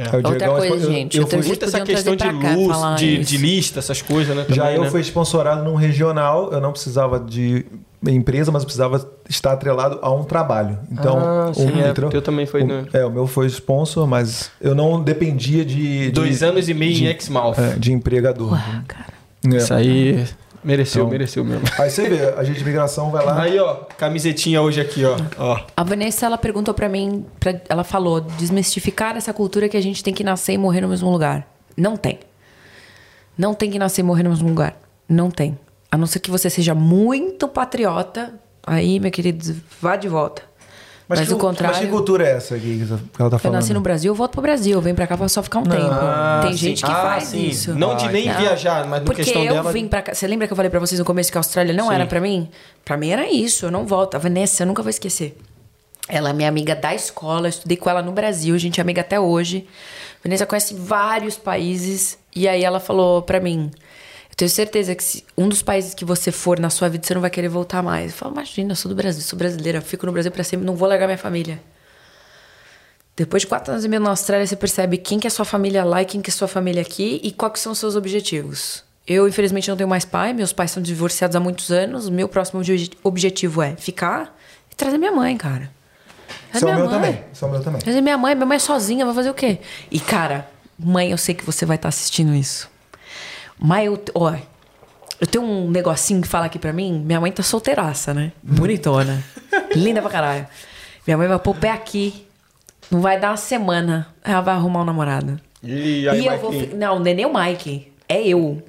Aí 0.02 0.08
o 0.12 0.16
Outra 0.18 0.32
Diegão, 0.38 0.56
coisa, 0.58 0.76
eu- 0.86 0.92
gente, 0.92 1.18
eu 1.18 1.24
eu 1.24 1.28
fui- 1.28 1.38
tenho- 1.38 1.48
Muito 1.48 1.66
essa 1.66 1.82
questão 1.82 2.16
de 2.16 2.24
cá 2.24 2.32
luz, 2.56 2.68
falar 2.68 2.96
de, 2.96 3.18
de 3.20 3.38
lista, 3.38 3.80
essas 3.80 4.02
coisas, 4.02 4.36
né? 4.36 4.46
Já 4.50 4.64
também, 4.64 4.76
eu 4.78 4.84
né? 4.84 4.90
fui 4.92 5.02
sponsorado 5.02 5.64
num 5.64 5.76
regional, 5.76 6.52
eu 6.52 6.62
não 6.62 6.72
precisava 6.72 7.20
de 7.20 7.66
empresa, 8.06 8.52
mas 8.52 8.62
eu 8.62 8.66
precisava 8.68 9.10
estar 9.28 9.54
atrelado 9.54 9.98
a 10.02 10.12
um 10.12 10.24
trabalho. 10.24 10.78
Então, 10.92 11.18
Ah, 11.18 11.52
sim, 11.54 11.66
um, 11.72 11.80
é, 11.82 11.92
teu 11.94 12.22
também 12.22 12.46
foi, 12.46 12.62
O- 12.64 12.68
né? 12.68 12.86
É, 12.94 13.04
o 13.06 13.10
meu 13.10 13.26
foi 13.28 13.48
sponsor, 13.48 14.06
mas 14.08 14.52
eu 14.62 14.76
não 14.76 15.02
dependia 15.02 15.66
de. 15.66 16.06
de 16.06 16.12
Dois 16.12 16.44
anos 16.44 16.70
e 16.70 16.74
meio 16.74 16.94
de, 16.94 17.06
em 17.06 17.08
Exmouth. 17.16 17.58
é, 17.58 17.76
de 17.78 17.92
empregador. 17.92 18.54
Ué, 18.54 18.82
cara. 18.88 19.18
É. 19.52 19.58
Isso 19.58 19.74
aí 19.74 20.26
mereceu, 20.68 21.02
Então- 21.04 21.12
mereceu 21.12 21.44
mesmo. 21.46 21.64
Aí 21.80 21.90
você 21.90 22.10
vê, 22.10 22.34
a 22.38 22.44
gente 22.44 22.58
de 22.58 22.62
imigração 22.62 23.10
vai 23.10 23.26
lá. 23.26 23.42
Aí, 23.42 23.58
ó, 23.58 23.76
camisetinha 23.98 24.62
hoje 24.62 24.82
aqui, 24.82 25.04
ó. 25.06 25.16
ó. 25.38 25.60
A 25.76 25.84
Vanessa, 25.84 26.26
ela 26.26 26.38
perguntou 26.38 26.74
pra 26.74 26.90
mim, 26.90 27.26
pra- 27.40 27.60
ela 27.70 27.84
falou, 27.84 28.20
desmistificar 28.22 29.16
essa 29.16 29.34
cultura 29.34 29.70
que 29.70 29.78
a 29.78 29.82
gente 29.82 30.04
tem 30.04 30.14
que 30.14 30.24
nascer 30.24 30.54
e 30.54 30.58
morrer 30.58 30.82
no 30.82 30.90
mesmo 30.90 31.10
lugar. 31.10 31.48
Não 31.76 31.96
tem. 31.96 32.20
Não 33.38 33.54
tem 33.54 33.70
que 33.72 33.80
nascer 33.80 34.02
e 34.02 34.04
morrer 34.04 34.24
no 34.24 34.30
mesmo 34.32 34.48
lugar. 34.50 34.78
Não 35.08 35.30
tem. 35.32 35.58
A 35.92 35.98
não 35.98 36.06
ser 36.08 36.20
que 36.20 36.30
você 36.30 36.50
seja 36.50 36.76
muito 36.76 37.48
patriota, 37.48 38.34
aí, 38.66 39.00
meu 39.00 39.10
querido, 39.12 39.56
vá 39.82 39.96
de 39.96 40.08
volta. 40.10 40.42
Mas, 41.10 41.26
que, 41.28 41.34
o 41.34 41.38
contrário. 41.38 41.76
mas 41.78 41.86
que 41.86 41.90
cultura 41.92 42.28
é 42.28 42.32
essa 42.36 42.56
aqui 42.56 42.86
que 43.14 43.22
ela 43.22 43.30
tá 43.30 43.36
Eu 43.38 43.40
falando? 43.40 43.56
nasci 43.56 43.74
no 43.74 43.80
Brasil, 43.80 44.12
eu 44.12 44.16
volto 44.16 44.34
pro 44.34 44.42
Brasil. 44.42 44.74
Eu 44.74 44.82
venho 44.82 44.96
pra 44.96 45.08
cá 45.08 45.16
pra 45.18 45.28
só 45.30 45.42
ficar 45.42 45.60
um 45.60 45.64
tempo. 45.64 45.82
Ah, 45.90 46.40
Tem 46.44 46.52
sim. 46.52 46.58
gente 46.58 46.84
que 46.84 46.92
Ah, 46.92 46.96
faz 47.02 47.24
sim. 47.26 47.48
isso. 47.48 47.74
Não 47.74 47.96
de 47.96 48.10
nem 48.10 48.28
Não. 48.28 48.38
viajar, 48.38 48.86
mas 48.88 49.00
no 49.00 49.06
Porque 49.06 49.24
questão 49.24 49.42
eu 49.42 49.54
dela. 49.54 49.72
vim 49.72 49.88
pra 49.88 50.02
cá. 50.02 50.14
Você 50.14 50.28
lembra 50.28 50.48
que 50.48 50.52
eu 50.54 50.58
falei 50.58 50.70
pra 50.70 50.80
vocês 50.82 51.00
no 51.00 51.06
começo 51.06 51.32
que 51.32 51.38
a 51.38 51.40
Austrália 51.40 51.74
não 51.74 51.88
Sim. 51.88 51.94
era 51.96 52.06
pra 52.06 52.20
mim? 52.20 52.50
Pra 52.84 52.98
mim 52.98 53.10
era 53.10 53.26
isso, 53.32 53.66
eu 53.68 53.72
não 53.72 53.86
volto. 53.86 54.16
A 54.16 54.18
Vanessa, 54.18 54.64
eu 54.64 54.68
nunca 54.68 54.82
vou 54.84 54.90
esquecer. 54.90 55.38
Ela 56.10 56.30
é 56.30 56.34
minha 56.34 56.50
amiga 56.50 56.76
da 56.76 56.94
escola, 56.94 57.48
eu 57.48 57.50
estudei 57.50 57.78
com 57.78 57.90
ela 57.90 58.02
no 58.02 58.12
Brasil, 58.12 58.54
a 58.56 58.58
gente 58.58 58.80
é 58.80 58.82
amiga 58.82 59.02
até 59.02 59.18
hoje. 59.20 59.66
A 60.20 60.24
Vanessa 60.28 60.46
conhece 60.46 60.74
vários 60.74 61.38
países 61.38 62.18
e 62.36 62.48
aí 62.48 62.64
ela 62.66 62.80
falou 62.82 63.22
pra 63.22 63.40
mim: 63.40 63.72
Eu 63.72 63.78
tenho 64.38 64.50
certeza 64.50 64.96
que 64.96 65.04
se 65.04 65.26
um 65.38 65.50
dos 65.50 65.62
países 65.62 65.94
que 65.94 66.06
você 66.06 66.32
for 66.32 66.60
na 66.60 66.70
sua 66.70 66.88
vida, 66.88 67.06
você 67.06 67.14
não 67.14 67.22
vai 67.22 67.30
querer 67.30 67.50
voltar 67.50 67.82
mais. 67.84 68.12
Eu 68.12 68.18
falo: 68.18 68.34
Imagina, 68.34 68.72
eu 68.72 68.76
sou 68.76 68.88
do 68.88 68.96
Brasil, 68.96 69.22
sou 69.22 69.38
brasileira, 69.38 69.82
fico 69.82 70.06
no 70.06 70.12
Brasil 70.14 70.32
pra 70.32 70.44
sempre, 70.44 70.66
não 70.66 70.76
vou 70.76 70.88
largar 70.88 71.08
minha 71.08 71.18
família. 71.18 71.60
Depois 73.16 73.42
de 73.42 73.48
quatro 73.48 73.72
anos 73.74 73.84
e 73.84 73.90
meio 73.90 74.02
na 74.02 74.12
Austrália, 74.12 74.46
você 74.46 74.56
percebe 74.56 74.98
quem 74.98 75.20
que 75.20 75.26
é 75.26 75.30
sua 75.30 75.44
família 75.44 75.84
lá 75.84 76.04
e 76.04 76.06
quem 76.06 76.22
que 76.22 76.30
é 76.30 76.34
sua 76.34 76.48
família 76.48 76.82
aqui 76.84 77.20
e 77.24 77.32
quais 77.32 77.60
são 77.60 77.72
os 77.72 77.80
seus 77.80 77.96
objetivos. 77.96 78.84
Eu, 79.08 79.28
infelizmente, 79.28 79.68
não 79.70 79.76
tenho 79.78 79.90
mais 79.90 80.06
pai. 80.06 80.34
Meus 80.34 80.54
pais 80.54 80.70
são 80.70 80.84
divorciados 80.84 81.36
há 81.36 81.40
muitos 81.40 81.72
anos. 81.72 82.08
O 82.08 82.12
meu 82.12 82.28
próximo 82.30 82.60
obje- 82.60 82.92
objetivo 83.04 83.62
é 83.64 83.76
ficar 83.76 84.38
e 84.72 84.76
trazer 84.76 84.98
minha 85.00 85.12
mãe, 85.14 85.36
cara. 85.36 85.72
É 86.54 86.58
o 86.60 86.62
minha 86.62 86.76
meu 86.76 86.86
mãe. 86.86 86.94
também. 86.94 87.12
É 87.42 87.46
o 87.46 87.50
meu 87.50 87.62
também. 87.62 87.82
Trazer 87.82 88.02
minha 88.02 88.18
mãe. 88.18 88.36
Minha 88.36 88.46
mãe 88.46 88.58
é 88.58 88.60
sozinha, 88.60 89.06
vai 89.06 89.16
fazer 89.16 89.30
o 89.32 89.34
quê? 89.34 89.60
E, 89.90 90.00
cara, 90.00 90.48
mãe, 90.78 91.10
eu 91.10 91.18
sei 91.18 91.34
que 91.34 91.44
você 91.46 91.66
vai 91.66 91.78
estar 91.78 91.88
assistindo 91.90 92.36
isso. 92.36 92.70
Mas 93.60 93.86
eu... 93.86 94.02
Ó, 94.16 94.34
eu 95.20 95.28
tenho 95.28 95.44
um 95.44 95.70
negocinho 95.70 96.22
que 96.22 96.28
fala 96.28 96.46
aqui 96.46 96.60
pra 96.60 96.72
mim. 96.72 97.02
Minha 97.04 97.20
mãe 97.20 97.32
tá 97.32 97.42
solteiraça, 97.42 98.14
né? 98.14 98.32
Bonitona. 98.42 99.24
Linda 99.76 100.02
pra 100.02 100.12
caralho. 100.12 100.48
Minha 101.06 101.18
mãe 101.18 101.28
vai 101.28 101.40
pôr 101.40 101.52
o 101.52 101.60
pé 101.60 101.72
aqui. 101.72 102.26
Não 102.92 103.02
vai 103.02 103.20
dar 103.20 103.32
uma 103.32 103.38
semana. 103.38 104.08
Ela 104.24 104.42
vai 104.42 104.54
arrumar 104.54 104.82
um 104.82 104.86
namorado. 104.86 105.40
E 105.64 106.08
aí, 106.08 106.22
e 106.22 106.26
eu 106.26 106.38
vou. 106.38 106.54
Não, 106.76 107.00
não 107.00 107.08
é 107.08 107.14
nem 107.14 107.26
o 107.26 107.34
Mike. 107.34 107.92
É 108.08 108.26
eu. 108.28 108.62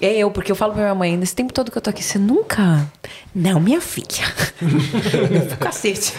É 0.00 0.16
eu, 0.16 0.30
porque 0.30 0.50
eu 0.50 0.56
falo 0.56 0.72
pra 0.72 0.82
minha 0.82 0.94
mãe, 0.94 1.16
nesse 1.16 1.34
tempo 1.34 1.52
todo 1.52 1.70
que 1.70 1.78
eu 1.78 1.82
tô 1.82 1.90
aqui, 1.90 2.02
você 2.02 2.18
nunca. 2.18 2.90
Não, 3.34 3.60
minha 3.60 3.80
filha. 3.80 4.06
Cacete. 5.60 6.14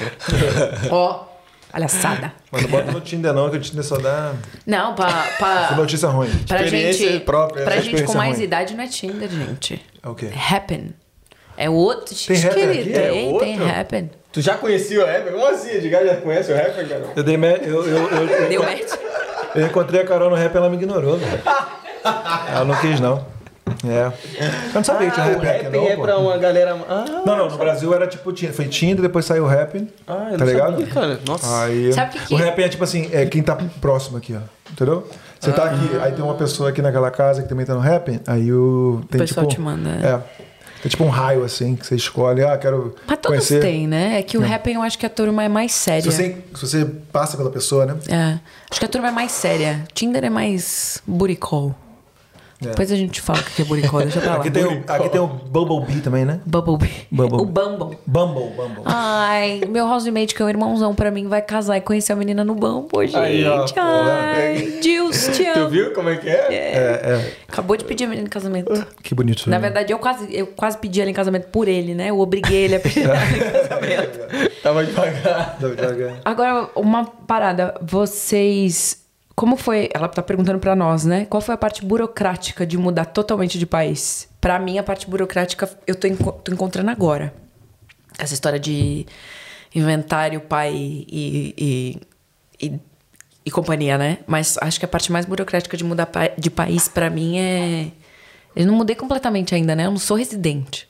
Ó, 0.89 1.25
palhaçada. 1.71 2.33
Mas 2.51 2.63
não 2.63 2.69
bota 2.69 2.91
no 2.91 3.01
Tinder 3.01 3.33
não, 3.33 3.49
que 3.49 3.57
o 3.57 3.59
Tinder 3.59 3.83
só 3.83 3.97
dá 3.97 4.33
Não, 4.65 4.93
pra. 4.93 5.07
pra 5.37 5.71
notícia 5.75 6.09
ruim. 6.09 6.29
pra 6.47 6.63
Experiência 6.63 7.11
gente. 7.11 7.23
própria, 7.25 7.63
pra 7.63 7.75
né? 7.75 7.81
gente 7.81 8.03
com 8.03 8.13
mais 8.13 8.35
ruim. 8.35 8.43
idade 8.43 8.73
não 8.75 8.83
é 8.83 8.87
Tinder, 8.87 9.29
gente. 9.29 9.83
É 10.03 10.07
o 10.09 10.15
quê? 10.15 10.29
Happen. 10.51 10.93
É 11.57 11.69
outro. 11.69 12.15
Tem 12.15 12.37
Happen 12.43 12.51
querida. 12.67 12.99
aqui? 12.99 13.07
É 13.07 13.11
Tem, 13.11 13.37
tem 13.39 13.59
outro? 13.61 13.79
Happen. 13.79 14.11
Tu 14.31 14.41
já 14.41 14.55
conhecia 14.55 15.03
o 15.03 15.05
rapper? 15.05 15.33
Como 15.33 15.45
assim? 15.45 15.69
Edgar 15.71 16.05
já 16.05 16.15
conhece 16.17 16.51
o 16.51 16.55
rapper, 16.55 16.87
cara? 16.87 17.03
Eu 17.15 17.23
dei 17.23 17.35
me... 17.37 17.47
eu, 17.49 17.85
eu, 17.85 18.07
eu, 18.07 18.27
eu, 18.29 18.49
Deu 18.49 18.63
match? 18.63 18.91
eu 19.55 19.65
encontrei 19.65 20.01
a 20.01 20.05
Carol 20.05 20.29
no 20.29 20.35
rap 20.37 20.55
ela 20.55 20.69
me 20.69 20.77
ignorou, 20.77 21.17
velho. 21.17 21.41
Ela 22.03 22.63
não 22.65 22.75
quis, 22.79 22.99
não. 22.99 23.25
É. 23.85 24.11
Eu 24.69 24.73
não 24.75 24.83
sabia 24.83 25.09
que 25.09 25.13
tinha 25.15 25.25
Ah, 25.25 25.29
o 25.37 25.39
rap 25.39 25.55
aqui, 25.55 25.63
rapper 25.65 25.79
não, 25.81 25.87
é 25.87 25.95
pô. 25.95 26.01
pra 26.03 26.17
uma 26.17 26.37
galera... 26.37 26.77
Ah, 26.89 27.05
Não, 27.25 27.35
não, 27.37 27.49
no 27.49 27.57
Brasil 27.57 27.93
era 27.93 28.07
tipo, 28.07 28.31
Tinder- 28.31 28.53
foi 28.55 28.65
Tinder, 28.67 29.01
depois 29.01 29.25
saiu 29.25 29.43
o 29.43 29.47
rap. 29.47 29.87
ah 30.07 30.29
eu 30.31 30.37
tá 30.37 30.45
não 30.45 30.51
ligado? 30.51 30.71
sabia, 30.71 30.87
cara. 30.87 31.19
Nossa. 31.27 31.63
Aí, 31.63 31.93
Sabe 31.93 32.09
o 32.09 32.19
que 32.19 32.27
que- 32.27 32.33
o 32.33 32.37
rap 32.37 32.59
é 32.61 32.69
tipo 32.69 32.83
assim, 32.83 33.09
é 33.11 33.25
quem 33.25 33.41
tá 33.43 33.55
próximo 33.79 34.17
aqui, 34.17 34.35
ó. 34.35 34.39
Entendeu? 34.71 35.07
Você 35.39 35.51
tá 35.51 35.65
aqui, 35.65 35.97
aí 36.01 36.11
tem 36.11 36.23
uma 36.23 36.35
pessoa 36.35 36.69
aqui 36.69 36.81
naquela 36.81 37.09
casa 37.11 37.41
que 37.41 37.49
também 37.49 37.65
tá 37.65 37.73
no 37.73 37.79
rap, 37.79 38.21
aí 38.27 38.53
o. 38.53 39.01
Tem, 39.09 39.19
pessoal 39.19 39.45
tipo, 39.47 39.59
te 39.59 39.61
manda, 39.61 39.89
É. 39.89 40.41
É 40.83 40.89
tipo 40.89 41.03
um 41.03 41.09
raio, 41.09 41.43
assim, 41.43 41.75
que 41.75 41.85
você 41.85 41.95
escolhe, 41.95 42.43
ah, 42.43 42.57
quero 42.57 42.95
Mas 43.05 43.19
todos 43.19 43.27
conhecer. 43.47 43.59
têm, 43.61 43.85
né? 43.87 44.17
É 44.17 44.23
que 44.23 44.35
o 44.35 44.43
Happen 44.43 44.73
eu 44.75 44.81
acho 44.81 44.97
que 44.97 45.05
a 45.05 45.09
turma 45.09 45.43
é 45.43 45.47
mais 45.47 45.73
séria. 45.73 46.01
Se 46.01 46.11
você, 46.11 46.37
se 46.55 46.67
você 46.67 46.85
passa 47.11 47.37
pela 47.37 47.51
pessoa, 47.51 47.85
né? 47.85 47.95
É. 48.09 48.39
Acho 48.69 48.79
que 48.79 48.85
a 48.85 48.89
turma 48.89 49.09
é 49.09 49.11
mais 49.11 49.31
séria. 49.31 49.83
Tinder 49.93 50.23
é 50.25 50.29
mais 50.31 50.99
buricol. 51.05 51.75
Depois 52.61 52.91
a 52.91 52.95
gente 52.95 53.19
fala 53.21 53.39
o 53.39 53.43
que 53.43 53.61
é 53.63 53.65
buricol, 53.65 54.01
deixa 54.01 54.21
pra 54.21 54.31
lá. 54.33 54.37
Aqui 54.37 54.51
tem, 54.51 54.63
o, 54.65 54.83
aqui 54.87 55.09
tem 55.09 55.19
o 55.19 55.27
Bumblebee 55.27 55.99
também, 56.01 56.23
né? 56.25 56.39
Bumblebee. 56.45 57.07
Bumble. 57.09 57.41
O 57.41 57.45
Bumble. 57.45 57.97
Bumble, 58.05 58.49
Bumble. 58.55 58.83
Ai, 58.85 59.61
meu 59.67 59.87
housemate, 59.87 60.35
que 60.35 60.41
é 60.41 60.45
um 60.45 60.49
irmãozão 60.49 60.93
pra 60.93 61.09
mim, 61.09 61.27
vai 61.27 61.41
casar 61.41 61.77
e 61.77 61.81
conhecer 61.81 62.13
a 62.13 62.15
menina 62.15 62.43
no 62.43 62.53
Bumble, 62.53 63.07
gente. 63.07 63.17
Aí, 63.17 63.43
ó. 63.47 63.65
Ai, 63.77 64.79
Deus, 64.81 65.27
te 65.29 65.43
Tu 65.43 65.59
amo. 65.59 65.69
viu 65.69 65.91
como 65.93 66.09
é 66.09 66.17
que 66.17 66.29
é? 66.29 66.47
É, 66.53 66.55
é. 67.13 67.33
Acabou 67.47 67.75
de 67.75 67.83
pedir 67.83 68.03
a 68.03 68.07
menina 68.07 68.27
em 68.27 68.29
casamento. 68.29 68.71
Que 69.01 69.15
bonito. 69.15 69.49
Na 69.49 69.57
né? 69.57 69.61
verdade, 69.63 69.91
eu 69.91 69.97
quase, 69.97 70.27
eu 70.31 70.45
quase 70.47 70.77
pedi 70.77 71.01
ela 71.01 71.09
em 71.09 71.13
casamento 71.13 71.47
por 71.47 71.67
ele, 71.67 71.95
né? 71.95 72.09
Eu 72.11 72.19
obriguei 72.19 72.65
ele 72.65 72.75
a 72.75 72.79
pedir 72.79 73.03
ela 73.05 73.15
em 73.17 73.39
casamento. 73.67 74.19
Tava 74.61 74.85
devagar. 74.85 75.57
Dá- 75.59 75.67
dá- 75.69 76.13
Agora, 76.23 76.69
uma 76.75 77.05
parada. 77.05 77.73
Vocês. 77.81 79.00
Como 79.35 79.55
foi? 79.55 79.89
Ela 79.93 80.07
tá 80.07 80.21
perguntando 80.21 80.59
pra 80.59 80.75
nós, 80.75 81.05
né? 81.05 81.25
Qual 81.25 81.41
foi 81.41 81.55
a 81.55 81.57
parte 81.57 81.83
burocrática 81.85 82.65
de 82.65 82.77
mudar 82.77 83.05
totalmente 83.05 83.57
de 83.57 83.65
país? 83.65 84.29
Pra 84.39 84.59
mim, 84.59 84.77
a 84.77 84.83
parte 84.83 85.09
burocrática 85.09 85.69
eu 85.87 85.95
tô, 85.95 86.07
enco- 86.07 86.33
tô 86.33 86.51
encontrando 86.51 86.89
agora. 86.91 87.33
Essa 88.19 88.33
história 88.33 88.59
de 88.59 89.05
inventário, 89.73 90.41
pai 90.41 90.73
e, 90.75 91.55
e, 91.57 92.01
e, 92.61 92.79
e 93.45 93.51
companhia, 93.51 93.97
né? 93.97 94.19
Mas 94.27 94.57
acho 94.61 94.77
que 94.79 94.85
a 94.85 94.87
parte 94.87 95.11
mais 95.11 95.25
burocrática 95.25 95.77
de 95.77 95.83
mudar 95.83 96.07
pa- 96.07 96.31
de 96.37 96.49
país 96.51 96.87
pra 96.87 97.09
mim 97.09 97.39
é. 97.39 97.87
Eu 98.55 98.65
não 98.67 98.75
mudei 98.75 98.95
completamente 98.95 99.55
ainda, 99.55 99.73
né? 99.75 99.85
Eu 99.85 99.91
não 99.91 99.97
sou 99.97 100.17
residente. 100.17 100.87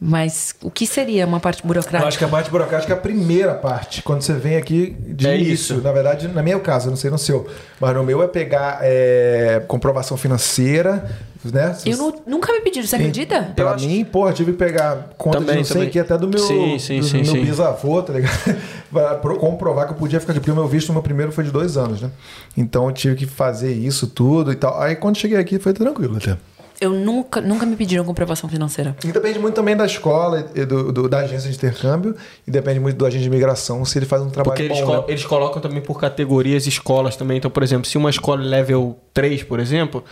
Mas 0.00 0.54
o 0.60 0.70
que 0.70 0.86
seria 0.86 1.24
uma 1.26 1.40
parte 1.40 1.62
Eu 1.62 1.68
burocrática? 1.68 2.08
acho 2.08 2.18
que 2.18 2.24
a 2.24 2.28
parte 2.28 2.50
burocrática 2.50 2.92
é 2.92 2.96
a 2.96 3.00
primeira 3.00 3.54
parte, 3.54 4.02
quando 4.02 4.22
você 4.22 4.34
vem 4.34 4.56
aqui 4.56 4.94
de 5.00 5.26
É 5.26 5.34
início. 5.36 5.76
isso. 5.76 5.82
Na 5.82 5.92
verdade, 5.92 6.28
na 6.28 6.42
meu 6.42 6.60
caso, 6.60 6.88
eu 6.88 6.90
não 6.90 6.96
sei 6.96 7.10
no 7.10 7.16
seu, 7.18 7.46
mas 7.80 7.94
no 7.94 8.02
meu 8.04 8.22
é 8.22 8.26
pegar 8.28 8.80
é, 8.82 9.62
comprovação 9.66 10.16
financeira, 10.16 11.08
né? 11.44 11.76
Eu 11.86 11.96
não- 11.96 12.14
nunca 12.26 12.52
me 12.52 12.60
pediram, 12.60 12.86
você 12.86 12.96
acredita? 12.96 13.52
Pra 13.54 13.64
Eu 13.64 13.68
acho- 13.70 13.86
mim, 13.86 14.04
porra, 14.04 14.32
tive 14.32 14.52
que 14.52 14.58
pegar 14.58 15.10
conta 15.16 15.38
Também, 15.38 15.54
de 15.54 15.58
não 15.60 15.64
sei 15.64 15.86
o 15.86 15.90
que, 15.90 15.98
até 15.98 16.18
do 16.18 16.28
meu, 16.28 16.38
Sim, 16.40 16.78
sim, 16.78 16.98
do 17.00 17.06
sim, 17.06 17.16
meu 17.22 17.24
sim. 17.26 17.44
bisavô, 17.44 18.02
tá 18.02 18.12
ligado? 18.14 18.32
pra 18.92 19.14
pro- 19.14 19.38
comprovar 19.38 19.86
que 19.86 19.92
eu 19.92 19.96
podia 19.96 20.20
ficar 20.20 20.32
aqui, 20.32 20.40
porque 20.40 20.50
o 20.50 20.54
meu 20.56 20.66
visto, 20.66 20.90
o 20.90 20.92
meu 20.92 21.02
primeiro 21.02 21.30
foi 21.32 21.44
de 21.44 21.50
dois 21.50 21.76
anos, 21.76 22.02
né? 22.02 22.10
Então 22.56 22.86
eu 22.88 22.92
tive 22.92 23.14
que 23.14 23.26
fazer 23.26 23.72
isso 23.72 24.06
tudo 24.08 24.52
e 24.52 24.56
tal. 24.56 24.78
Aí 24.82 24.96
quando 24.96 25.16
cheguei 25.16 25.38
aqui 25.38 25.58
foi 25.58 25.72
tranquilo 25.72 26.16
até. 26.16 26.36
Eu 26.84 26.90
nunca, 26.92 27.40
nunca 27.40 27.64
me 27.64 27.76
pediram 27.76 28.04
comprovação 28.04 28.48
financeira. 28.48 28.94
E 29.04 29.10
depende 29.12 29.38
muito 29.38 29.54
também 29.54 29.76
da 29.76 29.86
escola 29.86 30.50
e 30.54 30.64
do, 30.64 30.92
do- 30.92 31.08
da 31.08 31.18
agência 31.20 31.48
de 31.50 31.56
intercâmbio 31.56 32.14
e 32.46 32.50
depende 32.50 32.78
muito 32.80 32.96
do 32.96 33.06
agente 33.06 33.22
de 33.22 33.28
imigração 33.28 33.84
se 33.84 33.98
ele 33.98 34.06
faz 34.06 34.22
um 34.22 34.28
trabalho 34.30 34.50
Porque 34.56 34.62
eles, 34.64 34.78
bom. 34.80 34.86
colo- 34.86 34.98
né? 34.98 35.04
eles 35.08 35.24
colocam 35.24 35.62
também 35.62 35.80
por 35.80 35.98
categorias 35.98 36.66
escolas 36.66 37.16
também. 37.16 37.38
Então, 37.38 37.50
por 37.50 37.62
exemplo, 37.62 37.86
se 37.88 37.96
uma 37.96 38.10
escola 38.10 38.42
é 38.42 38.44
level 38.46 38.96
3, 39.12 39.42
por 39.44 39.58
exemplo, 39.60 40.04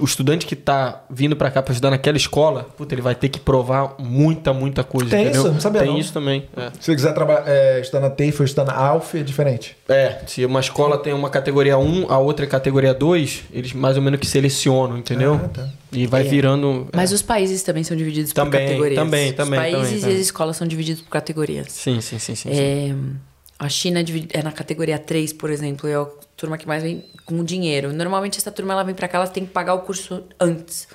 o 0.00 0.04
estudante 0.04 0.46
que 0.46 0.56
tá 0.56 1.02
vindo 1.10 1.36
pra 1.36 1.50
cá 1.50 1.62
pra 1.62 1.72
estudar 1.72 1.90
naquela 1.90 2.16
escola, 2.16 2.64
puta, 2.76 2.94
ele 2.94 3.02
vai 3.02 3.14
ter 3.14 3.28
que 3.28 3.38
provar 3.38 3.94
muita, 3.98 4.52
muita 4.52 4.82
coisa, 4.84 5.10
Tem 5.10 5.22
entendeu? 5.24 5.42
isso? 5.42 5.52
Não 5.52 5.60
sabia 5.60 5.80
Tem 5.82 5.90
não. 5.90 5.98
isso 5.98 6.12
também. 6.12 6.48
É. 6.56 6.70
Se 6.80 6.90
ele 6.90 6.96
quiser 6.96 7.12
trabalhar, 7.14 7.44
é, 7.46 7.80
estudar 7.80 8.00
na 8.00 8.10
TAFE 8.10 8.36
ou 8.40 8.44
estudar 8.44 8.64
na 8.64 8.74
ALF, 8.78 9.18
é 9.18 9.22
diferente. 9.22 9.76
É, 9.88 10.18
se 10.26 10.44
uma 10.44 10.60
escola 10.60 10.98
tem 10.98 11.12
uma 11.12 11.30
categoria 11.30 11.78
1, 11.78 12.10
a 12.10 12.18
outra 12.18 12.44
é 12.44 12.48
categoria 12.48 12.92
2, 12.94 13.44
eles 13.52 13.72
mais 13.72 13.96
ou 13.96 14.02
menos 14.02 14.18
que 14.20 14.26
selecionam, 14.26 14.96
entendeu? 14.98 15.40
Ah, 15.44 15.48
tá. 15.48 15.68
E 15.92 16.06
vai 16.06 16.20
É. 16.20 16.24
virando. 16.24 16.88
Mas 16.94 17.12
os 17.12 17.22
países 17.22 17.62
também 17.62 17.82
são 17.82 17.96
divididos 17.96 18.32
Também, 18.32 18.50
por 18.60 18.66
categorias. 18.66 18.98
também, 18.98 19.32
também, 19.32 19.58
Os 19.58 19.64
países 19.64 19.82
também, 19.82 19.96
e 19.98 20.00
também. 20.00 20.14
as 20.16 20.20
escolas 20.22 20.56
são 20.56 20.66
divididos 20.66 21.02
por 21.02 21.08
categorias. 21.10 21.66
Sim, 21.70 22.00
sim, 22.00 22.18
sim, 22.18 22.34
sim. 22.34 22.52
sim. 22.52 23.16
É, 23.60 23.64
a 23.64 23.68
China 23.68 24.00
é 24.00 24.04
é 24.38 24.42
na 24.42 24.52
categoria 24.52 24.98
3, 24.98 25.32
por 25.32 25.50
exemplo, 25.50 25.88
é 25.88 25.94
a 25.94 26.06
turma 26.36 26.56
que 26.56 26.66
mais 26.66 26.82
vem 26.82 27.04
com 27.26 27.42
dinheiro. 27.44 27.92
Normalmente 27.92 28.38
essa 28.38 28.50
turma 28.50 28.72
ela 28.72 28.82
vem 28.82 28.94
pra 28.94 29.08
cá, 29.08 29.18
ela 29.18 29.26
tem 29.26 29.44
que 29.44 29.52
pagar 29.52 29.74
o 29.74 29.80
curso 29.80 30.24
antes. 30.40 30.88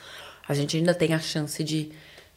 A 0.48 0.54
gente 0.54 0.78
ainda 0.78 0.94
tem 0.94 1.14
a 1.14 1.20
chance 1.20 1.64
de 1.64 1.92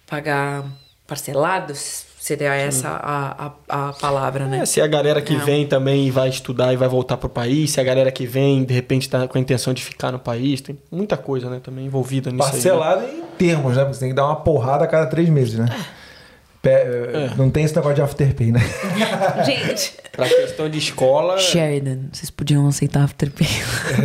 pagar 0.06 0.64
parcelados, 1.06 2.04
seria 2.18 2.54
essa 2.54 2.88
a, 2.88 3.52
a, 3.68 3.88
a 3.88 3.92
palavra, 3.92 4.46
né? 4.46 4.58
É, 4.58 4.66
se 4.66 4.80
a 4.80 4.86
galera 4.86 5.22
que 5.22 5.34
Não. 5.34 5.44
vem 5.44 5.66
também 5.66 6.10
vai 6.10 6.28
estudar 6.28 6.72
e 6.72 6.76
vai 6.76 6.88
voltar 6.88 7.16
pro 7.16 7.28
país, 7.28 7.70
se 7.70 7.80
a 7.80 7.84
galera 7.84 8.10
que 8.10 8.26
vem, 8.26 8.64
de 8.64 8.74
repente, 8.74 9.08
tá 9.08 9.28
com 9.28 9.38
a 9.38 9.40
intenção 9.40 9.72
de 9.72 9.84
ficar 9.84 10.10
no 10.10 10.18
país, 10.18 10.60
tem 10.60 10.76
muita 10.90 11.16
coisa, 11.16 11.48
né, 11.48 11.60
também 11.62 11.86
envolvida 11.86 12.30
nisso 12.30 12.42
aí. 12.42 12.48
né? 12.48 12.52
Parcelado 12.52 13.04
em 13.04 13.22
termos, 13.38 13.76
né? 13.76 13.82
Porque 13.82 13.94
você 13.94 14.00
tem 14.00 14.08
que 14.08 14.14
dar 14.16 14.26
uma 14.26 14.36
porrada 14.36 14.84
a 14.84 14.88
cada 14.88 15.06
três 15.06 15.28
meses, 15.28 15.58
né? 15.58 15.66
Pe- 16.70 17.36
Não 17.36 17.48
tem 17.50 17.64
esse 17.64 17.74
negócio 17.76 17.94
de 17.96 18.02
afterpay, 18.02 18.50
né? 18.50 18.60
Gente, 19.44 19.94
Pra 20.12 20.26
questão 20.28 20.68
de 20.68 20.78
escola, 20.78 21.38
Sheridan, 21.38 21.98
vocês 22.10 22.30
podiam 22.30 22.66
aceitar 22.66 23.04
Afterpay. 23.04 23.46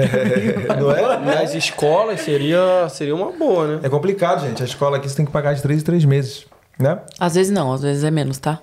Não 0.80 0.92
é? 0.92 1.18
nas 1.20 1.54
escolas 1.56 2.20
seria, 2.22 2.88
seria 2.90 3.16
uma 3.16 3.32
boa, 3.32 3.68
né? 3.68 3.80
É 3.84 3.90
complicado, 3.90 4.42
gente. 4.46 4.62
A 4.62 4.66
escola 4.66 4.98
aqui 4.98 5.10
você 5.10 5.16
tem 5.16 5.26
que 5.26 5.32
pagar 5.32 5.54
de 5.54 5.62
três 5.62 5.82
em 5.82 5.86
três 5.86 6.04
meses, 6.06 6.46
né? 6.78 7.00
Às 7.18 7.36
vezes 7.36 7.52
não, 7.52 7.72
às 7.72 7.82
vezes 7.82 8.04
é 8.04 8.12
menos, 8.12 8.38
tá? 8.38 8.60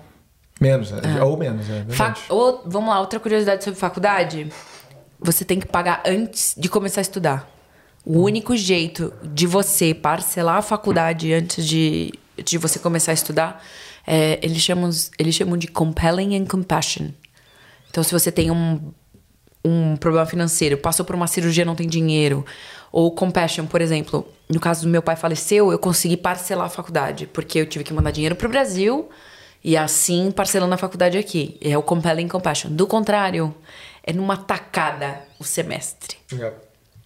Menos, 0.61 0.91
é. 0.91 1.23
ou 1.23 1.37
menos, 1.37 1.65
é 1.69 1.83
ou- 2.29 2.61
vamos 2.65 2.89
lá, 2.89 2.99
outra 2.99 3.19
curiosidade 3.19 3.63
sobre 3.63 3.79
faculdade. 3.79 4.47
Você 5.19 5.43
tem 5.43 5.59
que 5.59 5.65
pagar 5.67 6.03
antes 6.05 6.53
de 6.57 6.69
começar 6.69 7.01
a 7.01 7.03
estudar. 7.03 7.49
O 8.05 8.19
único 8.21 8.55
jeito 8.55 9.11
de 9.23 9.47
você 9.47 9.93
parcelar 9.93 10.57
a 10.57 10.61
faculdade 10.61 11.33
antes 11.33 11.65
de, 11.65 12.13
de 12.43 12.57
você 12.57 12.77
começar 12.79 13.11
a 13.11 13.13
estudar, 13.13 13.63
é, 14.11 14.39
eles, 14.41 14.59
chamam, 14.59 14.89
eles 15.19 15.35
chamam 15.35 15.55
de 15.55 15.67
compelling 15.67 16.35
and 16.35 16.45
compassion. 16.45 17.09
Então, 17.91 18.03
se 18.03 18.11
você 18.11 18.31
tem 18.31 18.49
um, 18.49 18.91
um 19.63 19.95
problema 19.97 20.25
financeiro, 20.25 20.79
passou 20.79 21.05
por 21.05 21.13
uma 21.13 21.27
cirurgia, 21.27 21.63
não 21.63 21.75
tem 21.75 21.87
dinheiro, 21.87 22.43
ou 22.91 23.11
compassion, 23.11 23.67
por 23.67 23.81
exemplo, 23.81 24.27
no 24.49 24.59
caso 24.59 24.81
do 24.81 24.89
meu 24.89 25.03
pai 25.03 25.15
faleceu, 25.15 25.71
eu 25.71 25.77
consegui 25.77 26.17
parcelar 26.17 26.65
a 26.65 26.69
faculdade, 26.69 27.27
porque 27.27 27.59
eu 27.59 27.67
tive 27.67 27.83
que 27.83 27.93
mandar 27.93 28.09
dinheiro 28.09 28.35
pro 28.35 28.49
Brasil 28.49 29.07
e 29.63 29.77
assim 29.77 30.31
parcelando 30.31 30.73
a 30.73 30.77
faculdade 30.77 31.15
aqui. 31.15 31.55
É 31.61 31.77
o 31.77 31.83
compelling 31.83 32.27
compassion. 32.27 32.71
Do 32.71 32.87
contrário, 32.87 33.53
é 34.01 34.11
numa 34.11 34.37
tacada 34.37 35.21
o 35.39 35.43
semestre. 35.43 36.17
É. 36.33 36.51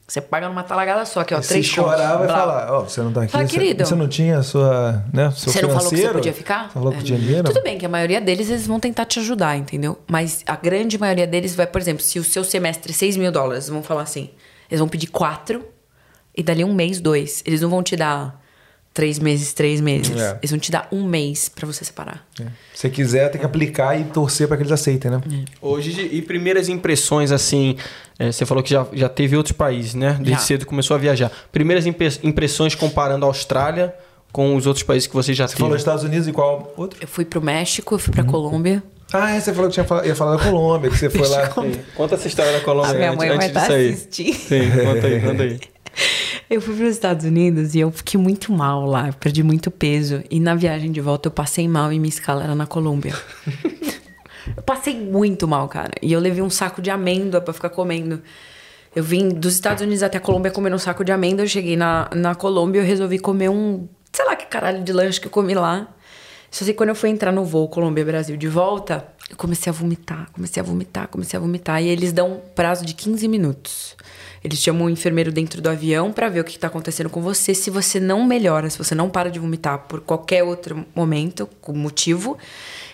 Você 0.06 0.20
paga 0.20 0.50
numa 0.50 0.64
talagada 0.64 1.06
só, 1.06 1.24
que 1.24 1.34
é 1.34 1.38
o 1.38 1.42
Se 1.42 1.50
três 1.50 1.66
chorar, 1.66 1.96
contos. 1.98 2.18
vai 2.18 2.28
Blá. 2.28 2.38
falar, 2.38 2.74
ó, 2.74 2.84
você 2.84 3.02
não 3.02 3.12
tá 3.14 3.22
aqui, 3.24 3.32
Fala, 3.32 3.48
você, 3.48 3.58
querido. 3.58 3.86
você 3.86 3.96
não 3.96 4.08
tinha 4.08 4.38
a 4.38 4.44
sua, 4.44 5.04
né, 5.14 5.32
seu 5.32 5.52
Você 5.54 5.62
não 5.62 5.70
falou 5.70 5.90
que 5.90 5.96
você 5.98 6.10
podia 6.10 6.34
ficar? 6.34 6.68
Você 6.68 6.74
falou 6.74 6.92
que 6.92 6.98
É. 6.98 7.00
podia 7.00 7.18
dinheiro? 7.18 7.44
Tudo 7.46 7.64
bem 7.64 7.78
que 7.78 7.86
a 7.86 7.90
maioria 7.90 8.20
deles, 8.20 8.50
eles 8.50 8.68
vão 8.68 8.80
tentar 8.82 9.06
te 9.06 9.20
ajudar, 9.20 9.58
entendeu? 9.58 9.98
Mas 10.06 10.44
a 10.46 10.58
grande 10.58 10.98
maioria 10.98 11.26
deles 11.26 11.56
vai, 11.56 11.66
por 11.66 11.80
exemplo, 11.80 12.04
se 12.04 12.20
o 12.20 12.24
seu 12.24 12.44
semestre 12.44 12.92
é 12.92 12.96
6 12.96 13.16
mil 13.16 13.32
dólares, 13.32 13.70
vamos 13.70 13.88
falar 13.88 14.02
assim, 14.04 14.30
eles 14.70 14.80
vão 14.80 14.90
pedir 14.90 15.08
4 15.08 15.64
e 16.36 16.44
dali 16.44 16.64
um 16.66 16.74
mês, 16.74 17.00
dois. 17.00 17.42
Eles 17.46 17.62
não 17.62 17.70
vão 17.70 17.82
te 17.82 17.96
dar 17.96 18.42
três 18.94 19.18
meses, 19.18 19.54
três 19.54 19.82
meses. 19.82 20.16
É. 20.20 20.38
Eles 20.42 20.52
vão 20.52 20.60
te 20.60 20.70
dar 20.72 20.88
um 20.92 21.04
mês 21.04 21.50
pra 21.50 21.66
você 21.66 21.84
separar. 21.86 22.28
É. 22.40 22.46
Se 22.76 22.88
quiser, 22.90 23.30
tem 23.30 23.40
que 23.40 23.46
aplicar 23.46 24.00
e 24.00 24.04
torcer 24.04 24.48
pra 24.48 24.56
que 24.58 24.62
eles 24.64 24.72
aceitem, 24.72 25.10
né? 25.10 25.22
Hoje, 25.62 26.00
e 26.12 26.22
primeiras 26.22 26.70
impressões, 26.70 27.32
assim, 27.32 27.76
é, 28.20 28.32
você 28.32 28.46
falou 28.46 28.64
que 28.64 28.70
já, 28.70 28.86
já 28.94 29.10
teve 29.10 29.36
outros 29.36 29.54
países, 29.56 29.94
né? 29.96 30.14
Desde 30.22 30.32
Já. 30.32 30.38
cedo 30.40 30.66
começou 30.66 30.96
a 30.96 30.98
viajar. 30.98 31.32
Primeiras 31.52 31.86
impre- 31.86 32.20
impressões 32.24 32.76
comparando 32.76 33.26
a 33.26 33.28
Austrália 33.30 33.94
com 34.32 34.56
os 34.56 34.66
outros 34.68 34.84
países 34.84 35.08
que 35.08 35.14
você 35.14 35.34
já 35.34 35.48
Você 35.48 35.54
teve. 35.54 35.62
falou 35.64 35.76
Estados 35.78 36.04
Unidos 36.04 36.28
e 36.28 36.32
qual 36.32 36.74
outro? 36.78 36.98
Eu 37.02 37.08
fui 37.08 37.26
pro 37.26 37.42
México, 37.42 37.96
eu 37.96 38.00
fui 38.00 38.14
pra 38.14 38.24
Colômbia. 38.24 38.82
Ah, 39.12 39.32
é, 39.36 39.40
você 39.40 39.54
falou 39.54 39.70
que 39.70 39.76
tinha 39.76 39.84
fal- 39.84 40.04
ia 40.04 40.16
falar 40.16 40.38
da 40.38 40.44
Colômbia, 40.44 40.90
que 40.90 40.98
você 40.98 41.10
foi 41.10 41.28
lá. 41.28 41.48
Conta 41.96 42.16
essa 42.16 42.28
história 42.28 42.52
da 42.52 42.60
Colômbia 42.62 42.92
A 42.92 42.94
minha 42.96 43.08
antes, 43.10 43.18
mãe 43.20 43.28
vai 43.30 43.38
antes 43.48 43.48
estar 43.62 43.72
aí. 43.74 43.90
assistindo. 43.90 44.34
Sim, 44.34 44.72
conta 44.72 45.08
aí, 45.08 45.22
conta 45.22 45.44
aí. 45.44 45.60
Eu 46.50 46.60
fui 46.62 46.76
para 46.76 46.86
os 46.86 46.92
Estados 46.92 47.26
Unidos 47.26 47.74
e 47.74 47.80
eu 47.80 47.92
fiquei 47.92 48.20
muito 48.20 48.52
mal 48.52 48.86
lá, 48.86 49.08
eu 49.08 49.14
perdi 49.14 49.42
muito 49.44 49.72
peso. 49.72 50.24
E 50.30 50.40
na 50.40 50.54
viagem 50.56 50.92
de 50.92 51.00
volta 51.02 51.28
eu 51.28 51.32
passei 51.32 51.68
mal 51.68 51.92
e 51.94 52.00
minha 52.00 52.10
escala 52.10 52.44
era 52.44 52.54
na 52.54 52.66
Colômbia. 52.68 53.14
eu 54.56 54.64
passei 54.64 55.00
muito 55.00 55.48
mal, 55.48 55.68
cara. 55.68 55.92
E 56.02 56.12
eu 56.12 56.20
levei 56.20 56.42
um 56.42 56.50
saco 56.50 56.82
de 56.82 56.90
amêndoa 56.90 57.42
pra 57.42 57.54
ficar 57.54 57.70
comendo. 57.70 58.22
Eu 58.96 59.04
vim 59.04 59.30
dos 59.30 59.56
Estados 59.56 59.82
Unidos 59.82 60.04
até 60.04 60.18
a 60.18 60.22
Colômbia 60.22 60.52
comendo 60.52 60.76
um 60.76 60.80
saco 60.80 61.04
de 61.04 61.12
amêndoa. 61.12 61.44
Eu 61.44 61.50
cheguei 61.50 61.76
na, 61.76 62.10
na 62.14 62.36
Colômbia 62.36 62.80
e 62.80 62.84
eu 62.84 62.88
resolvi 62.88 63.20
comer 63.20 63.50
um. 63.50 63.88
Sei 64.12 64.26
lá 64.26 64.36
que 64.36 64.46
caralho 64.46 64.84
de 64.84 64.94
lanche 64.94 65.20
que 65.20 65.28
eu 65.28 65.32
comi 65.32 65.54
lá. 65.54 65.88
Só 66.52 66.64
sei 66.64 66.74
que 66.74 66.78
quando 66.78 66.90
eu 66.90 66.96
fui 66.96 67.10
entrar 67.10 67.32
no 67.32 67.44
voo 67.44 67.68
Colômbia-Brasil 67.68 68.38
de 68.38 68.48
volta, 68.48 69.08
eu 69.28 69.36
comecei 69.36 69.72
a 69.72 69.74
vomitar, 69.74 70.30
comecei 70.32 70.62
a 70.62 70.64
vomitar, 70.64 71.08
comecei 71.08 71.36
a 71.36 71.40
vomitar. 71.40 71.82
E 71.82 71.88
eles 71.88 72.14
dão 72.14 72.34
um 72.34 72.40
prazo 72.54 72.86
de 72.86 72.94
15 72.94 73.28
minutos. 73.28 73.96
Eles 74.44 74.60
chamam 74.60 74.86
o 74.86 74.90
enfermeiro 74.90 75.32
dentro 75.32 75.62
do 75.62 75.70
avião 75.70 76.12
pra 76.12 76.30
ver 76.30 76.42
o 76.42 76.44
que 76.44 76.60
tá 76.60 76.68
acontecendo 76.68 77.10
com 77.10 77.22
você. 77.22 77.56
Se 77.56 77.72
você 77.72 78.00
não 78.00 78.24
melhora, 78.24 78.70
se 78.70 78.78
você 78.78 78.94
não 78.94 79.10
para 79.10 79.32
de 79.32 79.40
vomitar 79.40 79.80
por 79.88 80.02
qualquer 80.02 80.44
outro 80.44 80.86
momento, 80.94 81.50
com 81.60 81.74
motivo, 81.74 82.38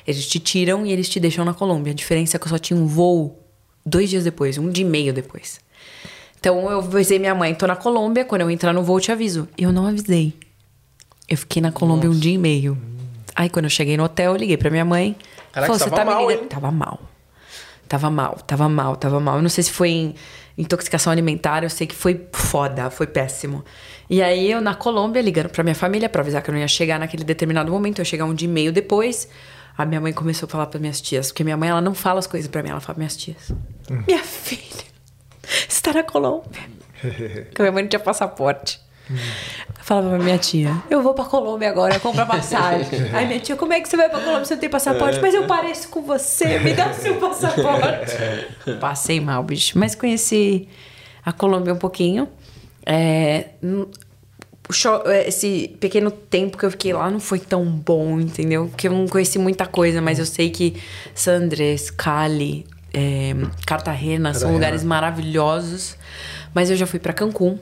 eles 0.10 0.28
te 0.28 0.40
tiram 0.40 0.86
e 0.86 0.92
eles 0.92 1.08
te 1.08 1.20
deixam 1.20 1.46
na 1.46 1.54
Colômbia. 1.54 1.92
A 1.92 1.96
diferença 1.96 2.38
é 2.38 2.40
que 2.40 2.46
eu 2.46 2.50
só 2.50 2.58
tinha 2.58 2.78
um 2.80 2.86
voo 2.88 3.40
dois 3.86 4.10
dias 4.10 4.24
depois, 4.24 4.58
um 4.58 4.70
dia 4.70 4.86
e 4.86 4.88
meio 4.90 5.14
depois. 5.14 5.60
Então 6.40 6.70
eu 6.70 6.80
avisei 6.80 7.20
minha 7.20 7.36
mãe, 7.36 7.54
tô 7.54 7.68
na 7.68 7.76
Colômbia, 7.76 8.24
quando 8.26 8.42
eu 8.42 8.50
entrar 8.50 8.74
no 8.74 8.84
voo 8.84 8.98
eu 8.98 9.02
te 9.02 9.12
aviso. 9.12 9.48
Eu 9.58 9.72
não 9.72 9.86
avisei. 9.86 10.34
Eu 11.28 11.38
fiquei 11.38 11.62
na 11.62 11.72
Colômbia 11.72 12.10
um 12.10 12.18
dia 12.18 12.34
e 12.34 12.38
meio. 12.38 12.78
Aí 13.36 13.50
quando 13.50 13.66
eu 13.66 13.70
cheguei 13.70 13.96
no 13.98 14.04
hotel, 14.04 14.32
eu 14.34 14.38
liguei 14.38 14.58
pra 14.58 14.70
minha 14.70 14.86
mãe. 14.86 15.16
Caraca, 15.52 15.74
falou, 15.74 15.78
você 15.80 15.84
"Você 15.86 15.90
tava 15.90 15.96
tá 15.96 16.06
me 16.06 16.12
mal, 16.12 16.28
ligando?" 16.30 16.42
hein? 16.44 16.50
Tava 16.50 16.72
mal. 16.72 17.00
Tava 17.88 18.10
mal, 18.10 18.36
tava 18.46 18.70
mal, 18.70 18.96
tava 18.96 19.20
mal. 19.20 19.36
Eu 19.38 19.42
não 19.42 19.50
sei 19.50 19.64
se 19.64 19.72
foi 19.72 19.90
em 19.90 20.16
intoxicação 20.58 21.12
alimentar, 21.12 21.64
eu 21.64 21.70
sei 21.70 21.88
que 21.88 21.96
foi 21.96 22.28
foda, 22.34 22.90
foi 22.90 23.08
péssimo. 23.08 23.64
E 24.10 24.22
aí 24.22 24.52
eu 24.52 24.60
na 24.62 24.76
Colômbia 24.76 25.22
ligando 25.22 25.50
pra 25.50 25.64
minha 25.64 25.76
família 25.76 26.10
pra 26.10 26.22
avisar 26.22 26.42
que 26.42 26.50
eu 26.50 26.54
não 26.54 26.60
ia 26.60 26.68
chegar 26.68 27.00
naquele 27.00 27.24
determinado 27.24 27.72
momento, 27.72 28.00
eu 28.00 28.02
ia 28.04 28.06
chegar 28.06 28.26
um 28.26 28.34
dia 28.34 28.48
e 28.48 28.52
meio 28.52 28.72
depois. 28.72 29.28
A 29.80 29.86
minha 29.86 30.02
mãe 30.02 30.12
começou 30.12 30.46
a 30.46 30.50
falar 30.50 30.66
para 30.66 30.78
minhas 30.78 31.00
tias, 31.00 31.28
porque 31.28 31.42
minha 31.42 31.56
mãe 31.56 31.70
ela 31.70 31.80
não 31.80 31.96
fala 31.96 32.20
as 32.20 32.28
coisas 32.28 32.52
pra 32.52 32.62
mim, 32.62 32.68
ela 32.68 32.82
fala 32.82 32.96
para 32.96 33.00
minhas 33.00 33.16
tias. 33.16 33.54
Minha 34.06 34.22
filha 34.22 34.84
está 35.70 35.94
na 35.94 36.04
Colômbia. 36.04 36.64
Porque 37.02 37.62
minha 37.62 37.72
mãe 37.72 37.84
não 37.84 37.90
tinha 37.90 38.00
passaporte. 38.02 38.78
Eu 39.10 39.16
falava 39.86 40.10
pra 40.10 40.20
minha 40.20 40.38
tia, 40.38 40.76
eu 40.90 41.02
vou 41.02 41.14
pra 41.14 41.24
Colômbia 41.24 41.70
agora 41.70 41.98
comprar 41.98 42.26
passagem. 42.26 42.90
Aí 43.16 43.26
minha 43.26 43.40
tia, 43.40 43.56
como 43.56 43.72
é 43.72 43.80
que 43.80 43.88
você 43.88 43.96
vai 43.96 44.10
pra 44.10 44.20
Colômbia 44.20 44.44
se 44.44 44.54
não 44.54 44.60
tem 44.60 44.70
passaporte? 44.70 45.18
Mas 45.22 45.34
eu 45.34 45.48
pareço 45.48 45.88
com 45.88 46.02
você, 46.02 46.60
me 46.60 46.74
dá 46.74 46.90
o 46.90 46.94
seu 46.94 47.16
passaporte. 47.16 48.18
Passei 48.82 49.22
mal, 49.22 49.42
bicho. 49.44 49.80
Mas 49.80 49.96
conheci 49.96 50.68
a 51.26 51.32
Colômbia 51.32 51.74
um 51.74 51.78
pouquinho. 51.78 52.28
É, 52.86 53.46
é, 53.64 53.86
esse 55.26 55.76
pequeno 55.80 56.12
tempo 56.12 56.58
que 56.58 56.66
eu 56.66 56.72
fiquei 56.72 56.94
lá 56.94 57.10
não 57.10 57.20
foi 57.20 57.40
tão 57.40 57.66
bom, 57.66 58.20
entendeu? 58.20 58.68
Porque 58.68 58.88
eu 58.88 58.92
não 58.92 59.08
conheci 59.08 59.40
muita 59.40 59.66
coisa, 59.66 60.00
mas 60.02 60.20
eu 60.20 60.26
sei 60.26 60.50
que 60.52 60.76
San 61.16 61.38
Andrés, 61.44 61.90
Cali, 61.90 62.66
é, 62.94 63.34
Cartagena 63.66 64.34
são 64.34 64.42
Cartagena. 64.42 64.54
lugares 64.54 64.84
maravilhosos. 64.84 65.96
Mas 66.54 66.70
eu 66.70 66.76
já 66.78 66.86
fui 66.86 67.00
pra 67.00 67.14
Cancún. 67.14 67.58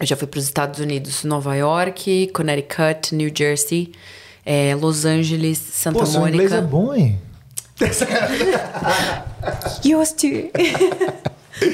Eu 0.00 0.06
já 0.06 0.14
fui 0.16 0.28
para 0.28 0.38
os 0.38 0.44
Estados 0.44 0.78
Unidos, 0.78 1.24
Nova 1.24 1.56
York, 1.56 2.28
Connecticut, 2.32 3.12
New 3.16 3.32
Jersey, 3.36 3.90
é, 4.46 4.72
Los 4.76 5.04
Angeles, 5.04 5.58
Santa 5.58 5.98
Pô, 5.98 6.06
seu 6.06 6.20
Mônica. 6.20 6.36
inglês 6.36 6.52
é 6.52 6.60
bom, 6.60 6.94
hein? 6.94 7.18
Used 9.84 10.16
to. 10.18 10.50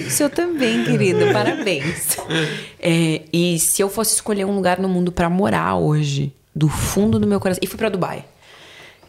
O 0.06 0.10
seu 0.10 0.30
também, 0.30 0.84
querido. 0.84 1.32
Parabéns. 1.32 2.16
É, 2.80 3.22
e 3.32 3.58
se 3.58 3.82
eu 3.82 3.88
fosse 3.88 4.14
escolher 4.14 4.44
um 4.44 4.54
lugar 4.54 4.78
no 4.78 4.88
mundo 4.88 5.10
pra 5.12 5.28
morar 5.28 5.76
hoje, 5.76 6.32
do 6.54 6.68
fundo 6.68 7.18
do 7.18 7.26
meu 7.26 7.40
coração. 7.40 7.60
E 7.62 7.66
fui 7.66 7.76
pra 7.76 7.88
Dubai. 7.88 8.24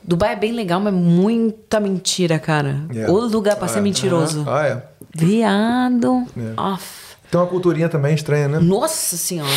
Dubai 0.03 0.34
é 0.34 0.35
bem 0.35 0.52
legal, 0.52 0.80
mas 0.80 0.93
muita 0.93 1.80
mentira, 1.80 2.38
cara. 2.38 2.85
Yeah. 2.93 3.11
O 3.11 3.19
lugar 3.26 3.56
pra 3.56 3.68
ser 3.68 3.81
mentiroso. 3.81 4.45
Ah, 4.47 4.65
é. 4.68 4.84
Viado. 5.14 6.26
É. 6.38 6.61
Off. 6.61 7.15
Tem 7.31 7.39
uma 7.39 7.47
culturinha 7.47 7.89
também 7.89 8.14
estranha, 8.14 8.47
né? 8.47 8.60
Nossa 8.60 9.18
senhora. 9.18 9.49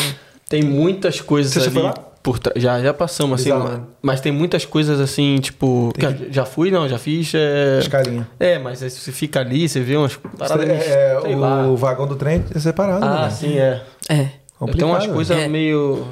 Tem 0.49 0.63
muitas 0.63 1.21
coisas 1.21 1.53
Você 1.53 1.61
ali 1.61 1.71
foi 1.71 1.83
lá? 1.83 1.95
Por 2.29 2.39
tra- 2.39 2.53
Já, 2.57 2.81
já 2.83 2.93
passamos, 2.93 3.41
assim. 3.41 3.53
Né? 3.53 3.81
Mas 4.03 4.21
tem 4.21 4.31
muitas 4.31 4.65
coisas 4.67 5.01
assim, 5.01 5.37
tipo. 5.41 5.93
que- 5.99 6.31
Já 6.33 6.45
fui, 6.45 6.71
não, 6.71 6.87
já 6.89 6.99
fiz. 6.99 7.33
É, 7.35 7.79
Escalinha. 7.81 8.29
é 8.39 8.59
mas 8.59 8.83
aí 8.83 8.91
você 8.91 9.11
fica 9.11 9.41
ali, 9.41 9.69
você 9.69 9.81
vê 9.81 9.97
umas 9.97 10.15
paradas. 10.17 10.69
É, 10.69 11.19
sei 11.23 11.35
o 11.35 11.39
lá. 11.39 11.67
vagão 11.75 12.07
do 12.07 12.17
trem 12.17 12.45
é 12.55 12.59
separado. 12.59 13.05
Ah, 13.05 13.23
né? 13.23 13.31
sim, 13.31 13.57
é. 13.59 13.83
É. 14.09 14.29
Complicado, 14.59 14.77
Tem 14.79 14.85
umas 14.89 15.03
velho. 15.05 15.15
coisas 15.15 15.37
É. 15.39 15.49
meio. 15.49 16.07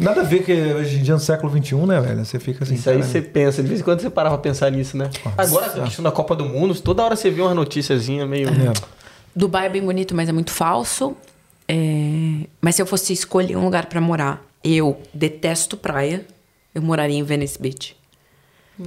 Nada 0.00 0.22
a 0.22 0.24
ver 0.24 0.42
que 0.42 0.52
hoje 0.52 0.98
em 0.98 1.02
dia 1.02 1.12
no 1.14 1.20
século 1.20 1.52
XXI, 1.52 1.74
né, 1.86 2.00
velho? 2.00 2.24
Você 2.24 2.38
fica 2.40 2.64
assim. 2.64 2.74
Isso 2.74 2.88
aí 2.88 3.02
você 3.02 3.20
pensa, 3.20 3.62
de 3.62 3.68
vez 3.68 3.80
em 3.80 3.84
quando 3.84 4.00
você 4.00 4.08
parava 4.10 4.36
pra 4.38 4.42
pensar 4.50 4.70
nisso, 4.70 4.96
né? 4.96 5.10
Agora, 5.36 5.66
a 5.66 5.84
questão 5.84 6.02
da 6.02 6.10
Copa 6.10 6.34
do 6.34 6.44
Mundo, 6.46 6.74
toda 6.80 7.02
hora 7.04 7.14
você 7.14 7.30
vê 7.30 7.42
umas 7.42 7.54
noticiazinhas 7.54 8.26
meio. 8.28 8.48
É. 8.48 8.72
Dubai 9.36 9.66
é 9.66 9.68
bem 9.68 9.82
bonito, 9.82 10.14
mas 10.14 10.28
é 10.28 10.32
muito 10.32 10.50
falso. 10.50 11.14
É, 11.68 12.46
Mas 12.60 12.74
se 12.74 12.82
eu 12.82 12.86
fosse 12.86 13.12
escolher 13.12 13.56
um 13.56 13.64
lugar 13.64 13.86
pra 13.86 14.00
morar, 14.00 14.42
eu 14.64 15.00
detesto 15.12 15.76
praia, 15.76 16.26
eu 16.74 16.82
moraria 16.82 17.18
em 17.18 17.22
Venice 17.22 17.60
Beach. 17.60 17.96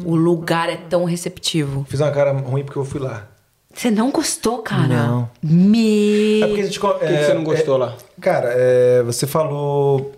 O 0.04 0.16
lugar 0.16 0.70
é 0.70 0.76
tão 0.76 1.06
receptivo. 1.06 1.86
Fiz 1.90 2.00
uma 2.00 2.12
cara 2.12 2.32
ruim 2.32 2.64
porque 2.64 2.80
eu 2.80 2.86
fui 2.86 3.00
lá. 3.00 3.28
Você 3.74 3.92
não 3.92 4.10
gostou, 4.10 4.60
cara? 4.60 4.88
Não. 4.88 5.30
Me... 5.44 6.42
É 6.42 6.48
porque 6.48 6.62
a 6.62 6.66
gente. 6.66 6.80
O 6.80 6.88
O 6.88 7.00
que, 7.00 7.06
que 7.06 7.24
você 7.26 7.34
não 7.34 7.44
gostou 7.44 7.78
lá? 7.78 7.96
Cara, 8.22 8.50
é, 8.52 9.04
você 9.04 9.28
falou 9.28 10.14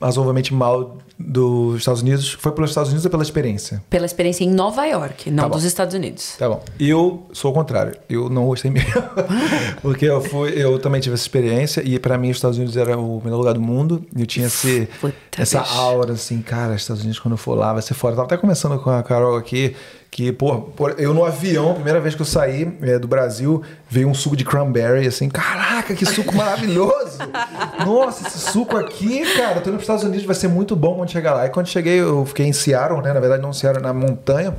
razoavelmente 0.00 0.54
mal 0.54 0.96
dos 1.18 1.78
Estados 1.78 2.00
Unidos. 2.00 2.32
Foi 2.32 2.52
pelos 2.52 2.70
Estados 2.70 2.88
Unidos 2.90 3.04
ou 3.04 3.10
pela 3.10 3.22
experiência? 3.22 3.82
Pela 3.90 4.06
experiência 4.06 4.42
em 4.42 4.50
Nova 4.50 4.84
York, 4.86 5.30
não 5.30 5.44
Tá 5.44 5.56
dos 5.56 5.64
Estados 5.64 5.94
Unidos. 5.94 6.36
Tá 6.38 6.48
bom. 6.48 6.62
Eu 6.78 7.26
sou 7.32 7.50
o 7.50 7.54
contrário. 7.54 7.94
Eu 8.08 8.28
não 8.30 8.46
gostei 8.46 8.70
mesmo. 8.70 8.90
Porque 9.82 10.06
eu 10.06 10.20
fui, 10.22 10.50
eu 10.56 10.78
também 10.78 11.00
tive 11.00 11.14
essa 11.14 11.24
experiência 11.24 11.82
e 11.86 11.98
pra 11.98 12.16
mim 12.16 12.30
os 12.30 12.38
Estados 12.38 12.56
Unidos 12.56 12.76
era 12.76 12.96
o 12.98 13.20
melhor 13.22 13.36
lugar 13.36 13.54
do 13.54 13.60
mundo. 13.60 14.04
Eu 14.16 14.26
tinha 14.26 14.46
esse, 14.46 14.88
Puta, 15.00 15.14
essa 15.36 15.60
bicho. 15.60 15.74
aura 15.78 16.12
assim, 16.14 16.40
cara, 16.40 16.74
Estados 16.74 17.02
Unidos 17.02 17.20
quando 17.20 17.32
eu 17.32 17.38
for 17.38 17.54
lá 17.54 17.72
vai 17.72 17.82
ser 17.82 17.94
fora. 17.94 18.12
Eu 18.12 18.16
tava 18.16 18.26
até 18.26 18.36
conversando 18.36 18.78
com 18.78 18.90
a 18.90 19.02
Carol 19.02 19.36
aqui 19.36 19.76
que, 20.10 20.32
pô, 20.32 20.70
eu 20.98 21.14
no 21.14 21.24
avião, 21.24 21.74
primeira 21.74 22.00
vez 22.00 22.14
que 22.16 22.20
eu 22.22 22.26
saí 22.26 22.76
é, 22.82 22.98
do 22.98 23.06
Brasil, 23.06 23.62
veio 23.88 24.08
um 24.08 24.14
suco 24.14 24.36
de 24.36 24.44
cranberry, 24.44 25.06
assim, 25.06 25.28
caraca, 25.28 25.94
que 25.94 26.04
suco 26.04 26.34
maravilhoso! 26.34 27.18
Nossa, 27.86 28.26
esse 28.26 28.38
suco 28.50 28.76
aqui, 28.76 29.20
cara, 29.36 29.58
eu 29.58 29.62
tô 29.62 29.68
indo 29.70 29.76
pros 29.76 29.82
Estados 29.82 30.02
Unidos, 30.02 30.26
vai 30.26 30.34
ser 30.34 30.48
muito 30.48 30.74
bom 30.74 30.96
quando 30.96 31.10
chegar 31.10 31.34
lá. 31.34 31.46
E 31.46 31.50
quando 31.50 31.68
cheguei, 31.68 32.00
eu 32.00 32.26
fiquei 32.26 32.44
em 32.46 32.52
Seattle, 32.52 33.00
né? 33.02 33.12
Na 33.12 33.20
verdade, 33.20 33.40
não 33.40 33.52
Seattle, 33.52 33.82
na 33.82 33.92
montanha. 33.92 34.54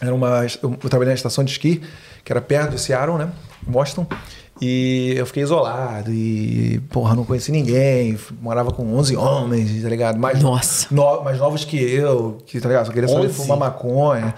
Era 0.00 0.14
uma, 0.14 0.46
eu 0.62 0.70
eu 0.82 0.88
trabalhei 0.88 1.08
na 1.10 1.14
estação 1.14 1.42
de 1.42 1.50
esqui, 1.50 1.82
que 2.24 2.32
era 2.32 2.40
perto 2.40 2.70
de 2.70 2.80
Seattle, 2.80 3.18
né? 3.18 3.28
Boston. 3.62 4.06
E 4.60 5.14
eu 5.16 5.26
fiquei 5.26 5.42
isolado 5.42 6.12
e, 6.12 6.80
porra, 6.90 7.16
não 7.16 7.24
conheci 7.24 7.50
ninguém. 7.50 8.16
Morava 8.40 8.70
com 8.70 8.94
11 8.94 9.16
homens, 9.16 9.82
tá 9.82 9.88
ligado? 9.88 10.18
Mais, 10.18 10.40
Nossa. 10.40 10.86
no- 10.92 11.22
mais 11.24 11.38
novos 11.38 11.64
que 11.64 11.76
eu, 11.76 12.38
que, 12.46 12.60
tá 12.60 12.68
ligado? 12.68 12.86
Só 12.86 12.92
queria 12.92 13.08
saber 13.08 13.26
11? 13.26 13.34
fumar 13.34 13.58
maconha 13.58 14.32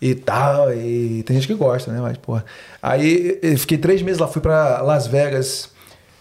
e 0.00 0.14
tal. 0.14 0.72
E 0.72 1.22
tem 1.24 1.36
gente 1.36 1.46
que 1.46 1.54
gosta, 1.54 1.92
né? 1.92 2.00
Mas, 2.00 2.16
porra. 2.16 2.44
Aí 2.82 3.38
eu 3.42 3.58
fiquei 3.58 3.78
três 3.78 4.02
meses 4.02 4.18
lá, 4.18 4.26
fui 4.26 4.40
pra 4.40 4.80
Las 4.82 5.06
Vegas. 5.06 5.68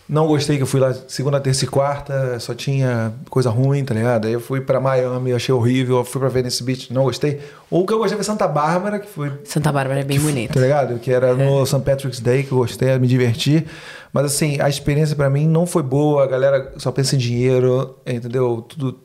Não 0.10 0.26
gostei 0.26 0.58
que 0.58 0.64
eu 0.64 0.68
fui 0.68 0.80
lá 0.80 0.92
segunda, 1.08 1.40
terça 1.40 1.66
e 1.66 1.68
quarta, 1.68 2.40
só 2.40 2.56
tinha 2.56 3.14
coisa 3.30 3.52
ruim, 3.52 3.86
tá 3.86 3.94
ligado? 3.94 4.26
Aí 4.26 4.34
eu 4.34 4.40
fui 4.40 4.60
pra 4.60 4.80
Miami, 4.80 5.32
achei 5.34 5.54
horrível. 5.54 5.98
Eu 5.98 6.04
fui 6.04 6.20
pra 6.20 6.28
Venice 6.30 6.64
Beach, 6.64 6.92
não 6.92 7.04
gostei. 7.04 7.40
O 7.70 7.86
que 7.86 7.94
eu 7.94 8.00
gostei 8.00 8.18
foi 8.18 8.24
Santa 8.24 8.48
Bárbara, 8.48 8.98
que 8.98 9.08
foi 9.08 9.32
Santa 9.44 9.72
Bárbara 9.72 10.00
é 10.00 10.04
bem 10.04 10.20
bonito. 10.20 10.52
Tá 10.52 10.60
ligado? 10.60 10.98
Que 10.98 11.12
era 11.12 11.36
no 11.36 11.64
St. 11.64 11.82
Patrick's 11.82 12.20
Day, 12.20 12.42
que 12.42 12.52
eu 12.52 12.58
gostei, 12.58 12.98
me 12.98 13.08
diverti. 13.08 13.64
Mas 14.12 14.26
assim, 14.26 14.60
a 14.60 14.68
experiência 14.68 15.16
pra 15.16 15.30
mim 15.30 15.48
não 15.48 15.68
foi 15.68 15.84
boa. 15.84 16.24
A 16.24 16.28
galera 16.28 16.74
só 16.78 16.92
pensa 16.92 17.16
em 17.16 17.20
dinheiro, 17.20 17.96
entendeu? 18.04 18.66
Tudo 18.68 19.00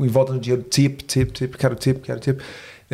em 0.00 0.08
volta 0.08 0.32
do 0.32 0.40
dinheiro. 0.40 0.64
Tip, 0.64 1.02
tip, 1.02 1.30
tip, 1.30 1.54
quero 1.56 1.76
tip, 1.76 2.02
quero 2.02 2.18
tip. 2.18 2.40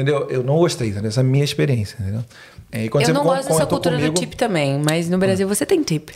Entendeu? 0.01 0.27
Eu 0.31 0.43
não 0.43 0.56
gostei, 0.56 0.89
entendeu? 0.89 1.09
Essa 1.09 1.20
é 1.20 1.22
a 1.22 1.24
minha 1.24 1.44
experiência, 1.44 1.97
entendeu? 2.01 2.24
E 2.72 2.89
quando 2.89 3.02
Eu 3.02 3.06
você 3.09 3.12
não 3.12 3.24
gosto 3.24 3.48
dessa 3.48 3.66
cultura 3.66 3.97
comigo- 3.97 4.14
do 4.14 4.20
tip 4.20 4.35
também, 4.35 4.81
mas 4.85 5.09
no 5.10 5.18
Brasil 5.18 5.47
você 5.48 5.66
tem 5.66 5.82
tip. 5.82 6.10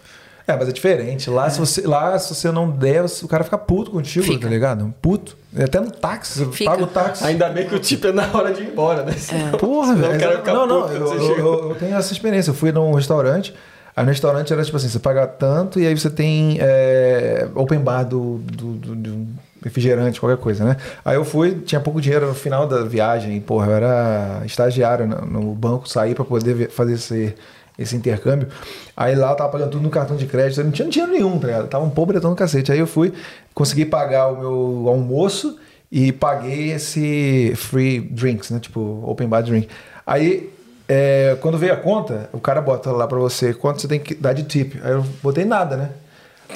É, 0.47 0.55
mas 0.56 0.69
é 0.69 0.73
diferente. 0.73 1.31
Lá, 1.31 1.48
Se, 1.48 1.59
você, 1.59 1.86
lá 1.86 2.19
se 2.19 2.35
você 2.35 2.52
não 2.52 2.70
der, 2.70 3.05
o 3.23 3.28
cara 3.28 3.43
fica 3.44 3.56
puto 3.56 3.90
contigo, 3.90 4.24
Fica. 4.27 4.40
tá 4.43 4.48
ligado? 4.48 4.94
Puto. 5.01 5.36
Até 5.56 5.81
no 5.81 5.90
táxi, 5.90 6.39
você 6.44 6.52
Fica. 6.52 6.70
paga 6.70 6.82
o 6.85 6.86
táxi. 6.86 7.24
Ainda 7.24 7.48
bem 7.48 7.66
que 7.66 7.74
o 7.74 7.78
tipo 7.78 8.06
é 8.09 8.12
na 8.12 8.28
hora 8.32 8.52
de 8.52 8.62
ir 8.62 8.69
embora, 8.69 9.05
né? 9.05 9.15
Porra, 9.59 9.94
Senão 9.94 10.11
velho. 10.11 10.43
Não, 10.47 10.66
não, 10.66 10.89
eu, 10.93 11.06
eu- 11.15 11.39
eu- 11.39 11.69
eu 11.70 11.74
tenho 11.77 11.97
essa 11.97 12.12
experiência. 12.12 12.51
Eu 12.51 12.55
fui 12.55 12.70
num 12.73 12.93
restaurante, 12.93 13.55
aí 13.97 14.05
no 14.05 14.11
restaurante 14.11 14.52
era 14.52 14.62
tipo 14.62 14.77
assim: 14.77 14.89
você 14.89 14.98
paga 14.98 15.27
tanto 15.27 15.81
e 15.81 15.86
aí 15.86 15.97
você 15.97 16.11
tem 16.11 16.59
é, 16.61 17.48
open 17.55 17.78
bar 17.81 18.05
do, 18.05 18.36
do, 18.44 18.73
do- 18.74 18.97
de 18.97 19.11
um 19.11 19.27
refrigerante, 19.65 20.20
qualquer 20.20 20.41
coisa, 20.41 20.62
né? 20.62 20.77
Aí 21.03 21.16
eu 21.16 21.24
fui, 21.24 21.55
tinha 21.55 21.81
pouco 21.81 22.01
dinheiro 22.01 22.28
no 22.28 22.35
final 22.35 22.69
da 22.69 22.85
viagem, 22.85 23.41
porra, 23.41 23.69
eu 23.69 23.73
era 23.73 24.43
estagiário 24.45 25.07
no, 25.07 25.55
banco, 25.55 25.89
saí 25.89 26.15
pra 26.15 26.24
poder 26.24 26.69
fazer 26.69 26.93
esse, 26.93 27.35
esse 27.78 27.97
intercâmbio. 27.97 28.49
Aí 28.95 29.16
lá 29.16 29.31
eu 29.31 29.36
tava 29.36 29.51
pagando 29.51 29.70
tudo 29.70 29.82
no 29.82 29.91
cartão 29.91 30.16
de 30.16 30.27
crédito, 30.27 30.61
eu 30.61 30.65
não 30.65 30.70
tinha 30.70 30.86
dinheiro 30.86 31.12
nenhum, 31.12 31.39
tá 31.39 31.47
ligado? 31.47 31.69
Tava 31.69 31.85
um 31.85 31.91
pobretão 31.91 32.31
no 32.31 32.36
cacete. 32.36 32.70
Aí 32.70 32.78
eu 32.78 32.86
fui, 32.86 33.15
consegui 33.55 33.86
pagar 33.86 34.28
o 34.28 34.39
meu 34.39 34.89
almoço 34.89 35.59
e 35.91 36.12
paguei 36.12 36.73
esse 36.73 37.55
free 37.57 38.01
drinks, 38.01 38.51
né? 38.51 38.59
Tipo, 38.61 39.03
open 39.07 39.27
bar 39.27 39.43
drink. 39.43 39.69
Aí, 40.07 40.53
é, 40.86 41.39
quando 41.41 41.57
veio 41.57 41.73
a 41.73 41.77
conta, 41.77 42.28
o 42.35 42.39
cara 42.39 42.61
bota 42.61 42.93
lá 42.93 43.07
pra 43.07 43.19
você 43.19 43.55
quanto 43.55 43.81
você 43.81 43.89
tem 43.89 43.99
que 43.99 44.15
dar 44.15 44.35
de 44.35 44.43
tip. 44.43 44.78
Aí 44.82 44.93
eu 44.93 45.03
botei 45.23 45.47
nada, 45.47 45.74
né? 45.74 45.91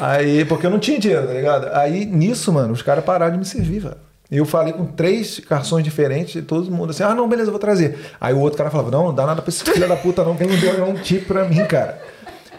Aí, 0.00 0.44
porque 0.44 0.66
eu 0.66 0.70
não 0.70 0.78
tinha 0.78 0.98
dinheiro, 0.98 1.26
tá 1.26 1.32
ligado? 1.32 1.68
Aí, 1.72 2.04
nisso, 2.04 2.52
mano, 2.52 2.72
os 2.72 2.82
caras 2.82 3.04
pararam 3.04 3.32
de 3.32 3.38
me 3.38 3.44
servir, 3.44 3.80
velho. 3.80 3.96
Eu 4.30 4.44
falei 4.44 4.74
com 4.74 4.84
três 4.84 5.40
garçons 5.40 5.82
diferentes 5.82 6.34
e 6.34 6.42
todo 6.42 6.70
mundo 6.70 6.90
assim, 6.90 7.02
ah, 7.02 7.14
não, 7.14 7.26
beleza, 7.26 7.48
eu 7.48 7.52
vou 7.52 7.58
trazer. 7.58 7.98
Aí 8.20 8.34
o 8.34 8.40
outro 8.40 8.58
cara 8.58 8.70
falava, 8.70 8.90
não, 8.90 9.04
não 9.04 9.14
dá 9.14 9.24
nada 9.24 9.40
pra 9.40 9.48
esse 9.48 9.64
filho 9.64 9.88
da 9.88 9.96
puta 9.96 10.22
não, 10.22 10.36
que 10.36 10.44
ele 10.44 10.52
não 10.52 10.60
deu 10.60 10.84
nenhum 10.84 11.02
tip 11.02 11.26
pra 11.26 11.44
mim, 11.44 11.64
cara. 11.64 11.98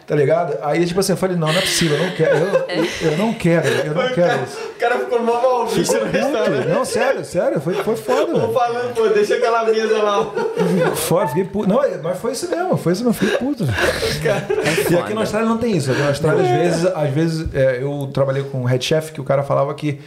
Tá 0.10 0.16
ligado? 0.16 0.58
Aí, 0.64 0.84
tipo 0.88 1.00
assim, 1.00 1.12
eu 1.12 1.18
falei, 1.18 1.38
não, 1.38 1.50
não 1.50 1.56
é 1.60 1.62
possível, 1.62 1.96
eu 1.96 2.04
não 2.08 2.16
quero, 2.16 2.36
eu, 2.36 2.48
eu, 2.48 3.12
eu 3.12 3.18
não 3.20 3.32
quero, 3.32 3.68
eu 3.68 3.94
não 3.94 4.10
quero 4.10 4.44
isso. 4.44 4.58
O 4.58 4.80
cara 4.80 4.98
ficou 4.98 5.22
mal 5.22 5.40
mal 5.40 5.68
visto 5.68 6.00
no 6.00 6.06
restaurante. 6.06 6.68
Não, 6.68 6.84
sério, 6.84 7.24
sério, 7.24 7.62
foi, 7.62 7.76
foi 7.76 7.96
foda, 7.96 8.32
Tô 8.32 8.40
velho. 8.40 8.54
falando, 8.54 8.96
pô, 8.96 9.08
deixa 9.10 9.36
aquela 9.36 9.66
mesa 9.66 10.02
lá. 10.02 10.26
Fora, 10.96 11.28
fiquei 11.28 11.44
puto. 11.44 11.70
Não, 11.70 11.80
mas 12.02 12.18
foi 12.18 12.32
isso 12.32 12.50
mesmo, 12.50 12.76
foi 12.76 12.94
isso 12.94 13.04
mesmo, 13.04 13.14
fiquei 13.14 13.38
puto. 13.38 13.66
E 14.90 14.98
aqui 14.98 15.14
na 15.14 15.22
Austrália 15.22 15.48
não 15.48 15.60
tem 15.60 15.78
isso. 15.78 15.92
Aqui 15.92 16.02
na 16.02 16.08
Austrália, 16.08 16.42
às 16.42 16.50
vezes, 16.50 16.86
às 16.86 17.10
vezes 17.12 17.54
é, 17.54 17.78
eu 17.84 18.10
trabalhei 18.12 18.42
com 18.42 18.62
um 18.62 18.66
head 18.66 18.84
chef 18.84 19.12
que 19.12 19.22
o 19.22 19.24
cara 19.24 19.44
falava 19.44 19.76
que 19.76 20.00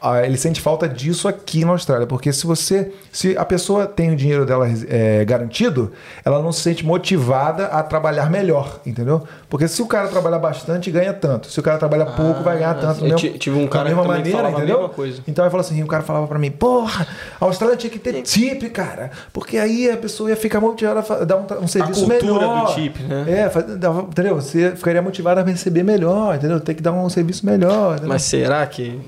ah, 0.00 0.24
ele 0.24 0.36
sente 0.36 0.60
falta 0.60 0.88
disso 0.88 1.26
aqui 1.26 1.64
na 1.64 1.72
Austrália. 1.72 2.06
Porque 2.06 2.32
se 2.32 2.46
você. 2.46 2.92
Se 3.12 3.36
a 3.36 3.44
pessoa 3.44 3.86
tem 3.86 4.12
o 4.12 4.16
dinheiro 4.16 4.46
dela 4.46 4.66
é, 4.88 5.24
garantido, 5.24 5.92
ela 6.24 6.40
não 6.40 6.52
se 6.52 6.60
sente 6.60 6.86
motivada 6.86 7.66
a 7.66 7.82
trabalhar 7.82 8.30
melhor, 8.30 8.80
entendeu? 8.86 9.26
Porque 9.50 9.66
se 9.66 9.82
o 9.82 9.86
cara 9.86 10.06
trabalhar 10.06 10.38
bastante, 10.38 10.92
ganha 10.92 11.12
tanto. 11.12 11.50
Se 11.50 11.58
o 11.58 11.62
cara 11.62 11.76
trabalha 11.76 12.06
pouco, 12.06 12.44
vai 12.44 12.56
ganhar 12.56 12.74
tanto. 12.74 13.04
eu 13.04 13.16
mesmo- 13.18 13.36
tive 13.38 13.58
um 13.58 13.64
da 13.64 13.70
cara 13.70 13.88
que 13.90 13.96
mesma 13.96 14.08
maneira, 14.08 14.46
a 14.46 14.50
entendeu? 14.52 14.94
Então 15.26 15.44
eu 15.44 15.50
falo 15.50 15.60
assim, 15.60 15.82
o 15.82 15.88
cara 15.88 16.04
falava 16.04 16.28
pra 16.28 16.38
mim, 16.38 16.52
porra, 16.52 17.04
a 17.40 17.44
Austrália 17.44 17.76
tinha 17.76 17.90
que 17.90 17.98
ter 17.98 18.22
tip, 18.22 18.62
cara. 18.70 19.10
Porque 19.32 19.58
aí 19.58 19.90
a 19.90 19.96
pessoa 19.96 20.30
ia 20.30 20.36
ficar 20.36 20.60
motivada 20.60 21.00
a 21.00 21.24
dar 21.24 21.36
um, 21.36 21.64
um 21.64 21.66
serviço 21.66 22.06
cultura 22.06 22.32
melhor. 22.32 22.66
do 22.68 22.74
tip, 22.74 22.96
né? 23.00 23.24
É, 23.28 23.58
entendeu? 24.02 24.36
Você 24.36 24.70
ficaria 24.76 25.02
motivado 25.02 25.40
a 25.40 25.42
receber 25.42 25.82
melhor, 25.82 26.36
entendeu? 26.36 26.60
Tem 26.60 26.74
que 26.76 26.82
dar 26.82 26.92
um 26.92 27.08
serviço 27.10 27.44
melhor. 27.44 27.94
entendeu? 27.94 28.08
Mas 28.08 28.22
será 28.22 28.64
que 28.68 29.00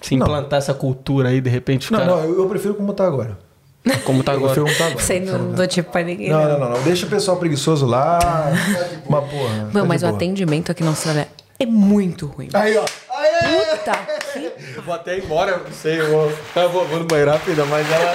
se 0.00 0.14
implantar 0.14 0.58
essa 0.58 0.74
cultura 0.74 1.30
aí, 1.30 1.40
de 1.40 1.50
repente, 1.50 1.90
não, 1.92 1.98
cara, 1.98 2.10
não, 2.12 2.20
eu, 2.22 2.38
eu 2.38 2.48
prefiro 2.48 2.74
como 2.74 2.92
tá 2.92 3.04
agora. 3.04 3.36
Como 4.04 4.22
tá 4.22 4.32
Eu 4.32 4.38
agora? 4.38 4.52
prefiro 4.54 4.66
como 4.66 4.78
tá 4.78 4.86
agora. 4.86 5.04
Você 5.04 5.20
não 5.20 5.52
dou 5.52 5.66
tipo 5.66 5.90
pra 5.92 6.02
ninguém. 6.02 6.30
Não, 6.30 6.42
não, 6.48 6.58
não, 6.58 6.70
não. 6.70 6.82
Deixa 6.82 7.06
o 7.06 7.08
pessoal 7.08 7.36
preguiçoso 7.36 7.86
lá. 7.86 8.18
Uma 9.06 9.22
porra. 9.22 9.48
tá 9.66 9.70
Não, 9.72 9.82
de 9.82 9.88
mas 9.88 10.02
o 10.02 10.06
boa. 10.06 10.16
atendimento 10.16 10.72
aqui 10.72 10.82
na 10.82 10.90
Austrália 10.90 11.28
é 11.58 11.66
muito 11.66 12.26
ruim. 12.26 12.48
Aí, 12.54 12.76
ó. 12.76 12.84
Puta 12.84 13.92
que 14.32 14.52
Eu 14.76 14.82
vou 14.82 14.94
até 14.94 15.16
ir 15.18 15.24
embora, 15.24 15.52
eu 15.52 15.58
não 15.64 15.72
sei, 15.72 16.00
eu 16.00 16.10
vou, 16.10 16.32
eu 16.56 16.70
vou, 16.70 16.84
vou 16.86 16.98
no 17.00 17.04
banheiro 17.06 17.30
rápido, 17.30 17.64
mas 17.66 17.86
ela. 17.90 18.14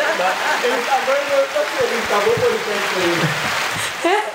Ele 0.64 0.84
tá 0.86 1.00
doido, 1.06 1.32
eu 1.32 1.48
tô 1.48 1.62
feliz, 1.78 2.04
acabou 2.06 2.34
o 2.34 2.40
podcast 2.40 2.96
aí. 4.08 4.22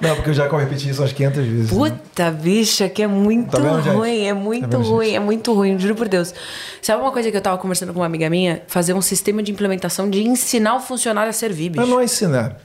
Não, 0.00 0.14
porque 0.14 0.30
eu 0.30 0.34
já 0.34 0.46
repeti 0.48 0.90
isso 0.90 1.00
umas 1.02 1.12
500 1.12 1.44
vezes. 1.46 1.70
né? 1.72 1.90
Puta 1.90 2.30
bicha, 2.30 2.88
que 2.88 3.02
é 3.02 3.06
muito 3.06 3.50
Tá 3.50 3.58
vendo, 3.58 3.82
gente? 3.82 3.94
ruim, 3.94 4.24
é 4.26 4.34
Tá 4.34 4.34
muito 4.40 4.62
vendo, 4.68 4.82
gente? 4.82 4.92
ruim, 4.92 5.14
é 5.14 5.18
muito 5.20 5.52
ruim, 5.54 5.78
juro 5.78 5.94
por 5.94 6.08
Deus. 6.08 6.34
Sabe 6.82 7.00
uma 7.02 7.10
coisa 7.12 7.30
que 7.30 7.36
eu 7.36 7.40
tava 7.40 7.56
conversando 7.58 7.92
com 7.92 8.00
uma 8.00 8.06
amiga 8.06 8.28
minha? 8.28 8.62
Fazer 8.68 8.92
um 8.92 9.00
sistema 9.00 9.42
de 9.42 9.50
implementação 9.52 10.08
de 10.10 10.22
ensinar 10.26 10.76
o 10.76 10.80
funcionário 10.80 11.30
a 11.30 11.32
servir, 11.32 11.70
bicho. 11.70 11.80
Mas 11.80 11.88
não 11.88 12.00
é 12.00 12.04
ensinar. 12.04 12.56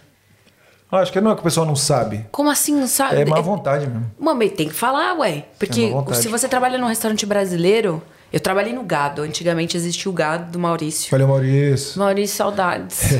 Eu 0.91 0.97
Acho 0.97 1.11
que 1.13 1.21
não 1.21 1.31
é 1.31 1.35
que 1.35 1.39
o 1.39 1.43
pessoal 1.43 1.65
não 1.65 1.75
sabe. 1.75 2.25
Como 2.33 2.49
assim, 2.49 2.85
sabe? 2.85 3.15
É 3.21 3.23
má 3.25 3.39
vontade 3.39 3.87
mesmo. 3.87 4.11
Mãe, 4.19 4.49
tem 4.49 4.67
que 4.67 4.73
falar, 4.75 5.13
ué. 5.19 5.29
É 5.37 5.43
Porque 5.57 5.89
vontade. 5.89 6.17
se 6.17 6.27
você 6.27 6.49
trabalha 6.49 6.77
num 6.77 6.87
restaurante 6.87 7.25
brasileiro, 7.25 8.03
Eu 8.31 8.39
trabalhei 8.39 8.71
no 8.73 8.83
gado. 8.83 9.21
Antigamente 9.21 9.75
existia 9.75 10.09
o 10.09 10.13
gado 10.13 10.51
do 10.51 10.59
Maurício. 10.59 11.11
Valeu, 11.11 11.27
Maurício. 11.27 11.99
Maurício, 11.99 12.35
saudades. 12.37 13.01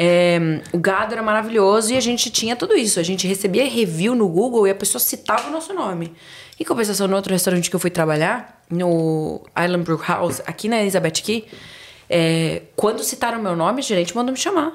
É, 0.00 0.38
o 0.72 0.78
gado 0.78 1.12
era 1.12 1.22
maravilhoso 1.22 1.92
e 1.92 1.96
a 1.96 2.00
gente 2.00 2.30
tinha 2.30 2.54
tudo 2.54 2.76
isso. 2.76 3.00
A 3.00 3.02
gente 3.02 3.26
recebia 3.26 3.68
review 3.68 4.14
no 4.14 4.28
Google 4.28 4.66
e 4.66 4.70
a 4.70 4.74
pessoa 4.74 5.00
citava 5.00 5.48
o 5.48 5.50
nosso 5.50 5.74
nome. 5.74 6.14
Em 6.58 6.64
compensação, 6.64 7.08
no 7.08 7.16
outro 7.16 7.32
restaurante 7.32 7.68
que 7.68 7.74
eu 7.74 7.80
fui 7.80 7.90
trabalhar, 7.90 8.62
no 8.70 9.40
Island 9.60 9.84
Brew 9.84 10.00
House, 10.06 10.40
aqui 10.46 10.68
na 10.68 10.80
Elizabeth 10.80 11.10
Key, 11.22 11.46
é, 12.08 12.62
quando 12.76 13.02
citaram 13.02 13.40
meu 13.42 13.56
nome, 13.56 13.80
a 13.80 13.82
gerente 13.82 14.14
mandou 14.14 14.32
me 14.32 14.38
chamar. 14.38 14.72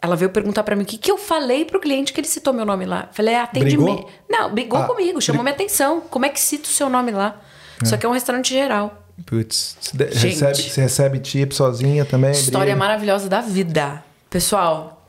Ela 0.00 0.16
veio 0.16 0.30
perguntar 0.30 0.62
pra 0.62 0.74
mim 0.74 0.82
o 0.84 0.86
que, 0.86 0.96
que 0.96 1.10
eu 1.10 1.18
falei 1.18 1.66
pro 1.66 1.78
cliente 1.78 2.12
que 2.14 2.20
ele 2.20 2.28
citou 2.28 2.54
meu 2.54 2.64
nome 2.64 2.86
lá. 2.86 3.08
Falei, 3.12 3.34
é 3.34 3.40
atendimento. 3.40 4.04
Brigou? 4.04 4.10
Não, 4.28 4.50
brigou 4.50 4.78
Ah, 4.80 4.86
comigo, 4.86 5.20
chamou 5.20 5.42
minha 5.42 5.54
atenção. 5.54 6.00
Como 6.00 6.24
é 6.24 6.30
que 6.30 6.40
cita 6.40 6.64
o 6.64 6.72
seu 6.72 6.88
nome 6.88 7.10
lá? 7.12 7.38
Só 7.84 7.96
que 7.96 8.04
é 8.04 8.08
um 8.08 8.12
restaurante 8.12 8.52
geral. 8.52 9.06
Putz, 9.26 9.76
você 9.80 10.28
recebe, 10.28 10.54
você 10.62 10.80
recebe 10.80 11.18
tip 11.18 11.52
sozinha 11.52 12.04
também? 12.04 12.30
História 12.32 12.72
briga? 12.72 12.76
maravilhosa 12.76 13.28
da 13.28 13.40
vida. 13.40 14.02
Pessoal, 14.30 15.06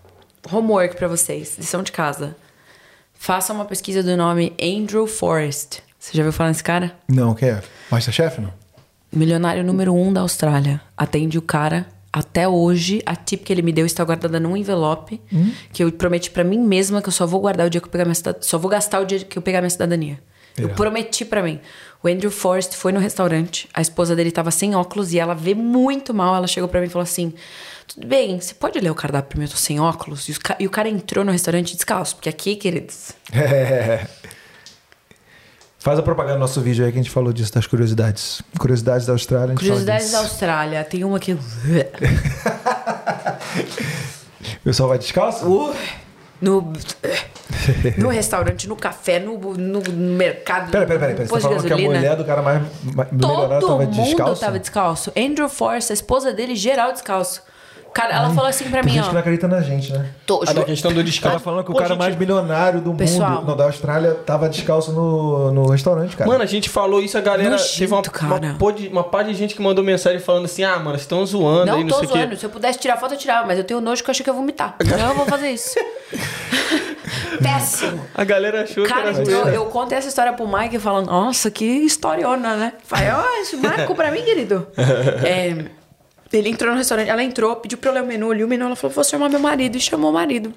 homework 0.51 0.95
pra 0.97 1.07
vocês, 1.07 1.55
lição 1.57 1.81
de 1.83 1.91
casa. 1.91 2.35
Faça 3.13 3.53
uma 3.53 3.65
pesquisa 3.65 4.01
do 4.01 4.17
nome 4.17 4.53
Andrew 4.61 5.05
Forrest. 5.07 5.79
Você 5.99 6.17
já 6.17 6.23
ouviu 6.23 6.33
falar 6.33 6.49
nesse 6.49 6.63
cara? 6.63 6.95
Não, 7.07 7.33
quem 7.35 7.49
é? 7.49 7.61
Masterchef, 7.89 8.41
não? 8.41 8.51
Milionário 9.13 9.63
número 9.63 9.93
um 9.93 10.11
da 10.11 10.21
Austrália. 10.21 10.81
Atende 10.97 11.37
o 11.37 11.41
cara. 11.41 11.85
Até 12.11 12.47
hoje, 12.47 13.01
a 13.05 13.15
tip 13.15 13.43
que 13.43 13.53
ele 13.53 13.61
me 13.61 13.71
deu 13.71 13.85
está 13.85 14.03
guardada 14.03 14.39
num 14.39 14.57
envelope 14.57 15.21
que 15.71 15.83
eu 15.83 15.91
prometi 15.91 16.29
pra 16.31 16.43
mim 16.43 16.59
mesma 16.59 17.01
que 17.01 17.07
eu 17.07 17.11
só 17.13 17.25
vou 17.27 17.39
guardar 17.39 17.67
o 17.67 17.69
dia 17.69 17.79
que 17.79 17.87
eu 17.87 17.91
pegar 17.91 18.03
minha 18.05 18.15
cidadania. 18.15 18.43
Só 18.43 18.57
vou 18.57 18.69
gastar 18.69 18.99
o 18.99 19.05
dia 19.05 19.19
que 19.19 19.37
eu 19.37 19.41
pegar 19.41 19.61
minha 19.61 19.69
cidadania. 19.69 20.19
Eu 20.57 20.65
Irado. 20.65 20.75
prometi 20.75 21.23
pra 21.23 21.41
mim. 21.41 21.59
O 22.03 22.07
Andrew 22.07 22.31
Forrest 22.31 22.73
foi 22.73 22.91
no 22.91 22.99
restaurante. 22.99 23.69
A 23.73 23.81
esposa 23.81 24.15
dele 24.15 24.31
tava 24.31 24.49
sem 24.51 24.75
óculos 24.75 25.13
e 25.13 25.19
ela 25.19 25.33
vê 25.35 25.53
muito 25.53 26.13
mal. 26.13 26.35
Ela 26.35 26.47
chegou 26.47 26.67
pra 26.67 26.79
mim 26.81 26.87
e 26.87 26.89
falou 26.89 27.03
assim: 27.03 27.31
Tudo 27.87 28.07
bem, 28.07 28.39
você 28.39 28.53
pode 28.55 28.79
ler 28.79 28.89
o 28.89 28.95
cardápio 28.95 29.29
primeiro? 29.29 29.51
Eu 29.51 29.55
tô 29.55 29.59
sem 29.61 29.79
óculos. 29.79 30.27
E, 30.27 30.33
ca- 30.39 30.55
e 30.59 30.65
o 30.65 30.69
cara 30.69 30.89
entrou 30.89 31.23
no 31.23 31.31
restaurante 31.31 31.75
descalço, 31.75 32.15
porque 32.15 32.29
aqui, 32.29 32.55
queridos. 32.55 33.11
É. 33.31 34.05
Faz 35.77 35.97
a 35.97 36.03
propaganda 36.03 36.35
do 36.35 36.39
nosso 36.41 36.61
vídeo 36.61 36.85
aí 36.85 36.91
que 36.91 36.99
a 36.99 37.01
gente 37.01 37.09
falou 37.11 37.33
disso, 37.33 37.51
das 37.53 37.65
curiosidades. 37.65 38.39
Curiosidades 38.59 39.07
da 39.07 39.13
Austrália. 39.13 39.45
a 39.47 39.55
gente 39.55 39.59
fala 39.59 39.69
Curiosidades 39.69 40.11
da. 40.11 40.19
Austrália. 40.19 40.83
Tem 40.83 41.03
uma 41.03 41.19
que. 41.19 41.33
O 44.53 44.63
pessoal 44.63 44.89
vai 44.89 44.97
descalço? 44.99 45.45
Uh, 45.47 45.75
no, 46.41 46.73
no 47.97 48.09
restaurante, 48.09 48.67
no 48.67 48.75
café, 48.75 49.19
no, 49.19 49.37
no, 49.37 49.81
mercado. 49.93 50.71
Pera, 50.71 50.85
pera, 50.87 50.99
pera. 50.99 51.13
pera. 51.13 51.27
Você 51.27 51.33
tá 51.33 51.39
falando 51.41 51.63
que 51.63 51.73
a 51.73 51.77
mulher 51.77 52.15
do 52.15 52.25
cara 52.25 52.41
mais, 52.41 52.63
mais 52.95 53.11
melhorado 53.11 53.59
Todo 53.59 53.69
tava 53.69 53.83
mundo 53.85 54.03
descalço? 54.03 54.41
tava 54.41 54.59
descalço. 54.59 55.13
Andrew 55.15 55.47
Force, 55.47 55.91
a 55.91 55.93
esposa 55.93 56.33
dele, 56.33 56.55
geral 56.55 56.91
descalço. 56.91 57.43
Cara, 57.93 58.13
ela 58.15 58.29
falou 58.29 58.49
assim 58.49 58.63
pra 58.69 58.81
Tem 58.81 58.89
mim, 58.91 58.97
gente 58.97 59.03
que 59.07 59.09
não 59.09 59.17
ó. 59.17 59.19
acredita 59.19 59.47
na 59.49 59.61
gente, 59.61 59.91
né? 59.91 60.05
Tô, 60.25 60.41
A 60.47 60.53
da 60.53 60.63
questão 60.63 60.91
do 60.91 60.99
Ela 60.99 61.03
descanso. 61.03 61.33
tá 61.35 61.39
falando 61.41 61.63
que 61.65 61.71
o 61.71 61.73
Pô, 61.73 61.77
cara 61.79 61.89
gente, 61.89 61.99
mais 61.99 62.15
milionário 62.15 62.79
do 62.79 62.93
Pessoal. 62.93 63.31
mundo, 63.31 63.47
não, 63.47 63.57
da 63.57 63.65
Austrália, 63.65 64.13
tava 64.25 64.47
descalço 64.47 64.93
no, 64.93 65.51
no 65.51 65.69
restaurante, 65.69 66.15
cara. 66.15 66.29
Mano, 66.29 66.41
a 66.41 66.45
gente 66.45 66.69
falou 66.69 67.01
isso, 67.01 67.17
a 67.17 67.21
galera. 67.21 67.49
Nojento, 67.49 67.77
teve 67.77 67.93
uma, 67.93 68.01
cara. 68.03 68.33
uma, 68.47 68.53
pô 68.55 68.71
de- 68.71 68.87
uma 68.87 69.03
par 69.03 69.25
de 69.25 69.33
gente 69.33 69.53
que 69.55 69.61
mandou 69.61 69.83
mensagem 69.83 70.19
falando 70.19 70.45
assim: 70.45 70.63
ah, 70.63 70.77
mano, 70.77 70.91
vocês 70.91 71.01
estão 71.01 71.25
zoando 71.25 71.71
aí, 71.71 71.77
não 71.79 71.79
não 71.81 71.87
tô 71.89 71.95
sei 71.99 72.05
o 72.07 72.11
zoando. 72.11 72.37
Se 72.37 72.45
eu 72.45 72.49
pudesse 72.49 72.79
tirar 72.79 72.95
foto, 72.97 73.13
eu 73.13 73.17
tirava, 73.17 73.45
mas 73.45 73.57
eu 73.57 73.63
tenho 73.65 73.81
nojo 73.81 74.01
que 74.03 74.09
eu 74.09 74.11
achei 74.11 74.23
que 74.23 74.29
eu 74.29 74.33
ia 74.33 74.39
vomitar. 74.39 74.75
Não, 74.85 75.09
eu 75.09 75.15
vou 75.15 75.25
fazer 75.25 75.49
isso. 75.51 75.75
Péssimo. 77.41 78.05
A 78.15 78.23
galera 78.23 78.63
achou 78.63 78.85
Cara, 78.85 79.13
que 79.13 79.19
era 79.21 79.29
eu, 79.31 79.47
eu 79.47 79.65
contei 79.65 79.97
essa 79.97 80.07
história 80.07 80.31
pro 80.33 80.47
Mike 80.47 80.79
falando, 80.79 81.07
nossa, 81.07 81.49
que 81.49 81.65
historiona, 81.65 82.55
né? 82.55 82.73
Falei, 82.83 83.09
ó, 83.11 83.23
isso 83.41 83.57
marco 83.57 83.95
pra 83.95 84.11
mim, 84.11 84.21
querido. 84.23 84.67
É, 85.25 85.65
ele 86.31 86.49
entrou 86.49 86.71
no 86.71 86.77
restaurante, 86.77 87.09
ela 87.09 87.23
entrou, 87.23 87.55
pediu 87.57 87.77
pra 87.77 87.89
eu 87.89 87.93
ler 87.95 88.03
o 88.03 88.05
menu, 88.05 88.31
li 88.31 88.43
o 88.43 88.47
menu, 88.47 88.65
ela 88.65 88.75
falou, 88.75 88.93
vou 88.93 89.03
chamar 89.03 89.29
meu 89.29 89.39
marido, 89.39 89.75
e 89.75 89.79
chamou 89.79 90.11
o 90.11 90.13
marido. 90.13 90.53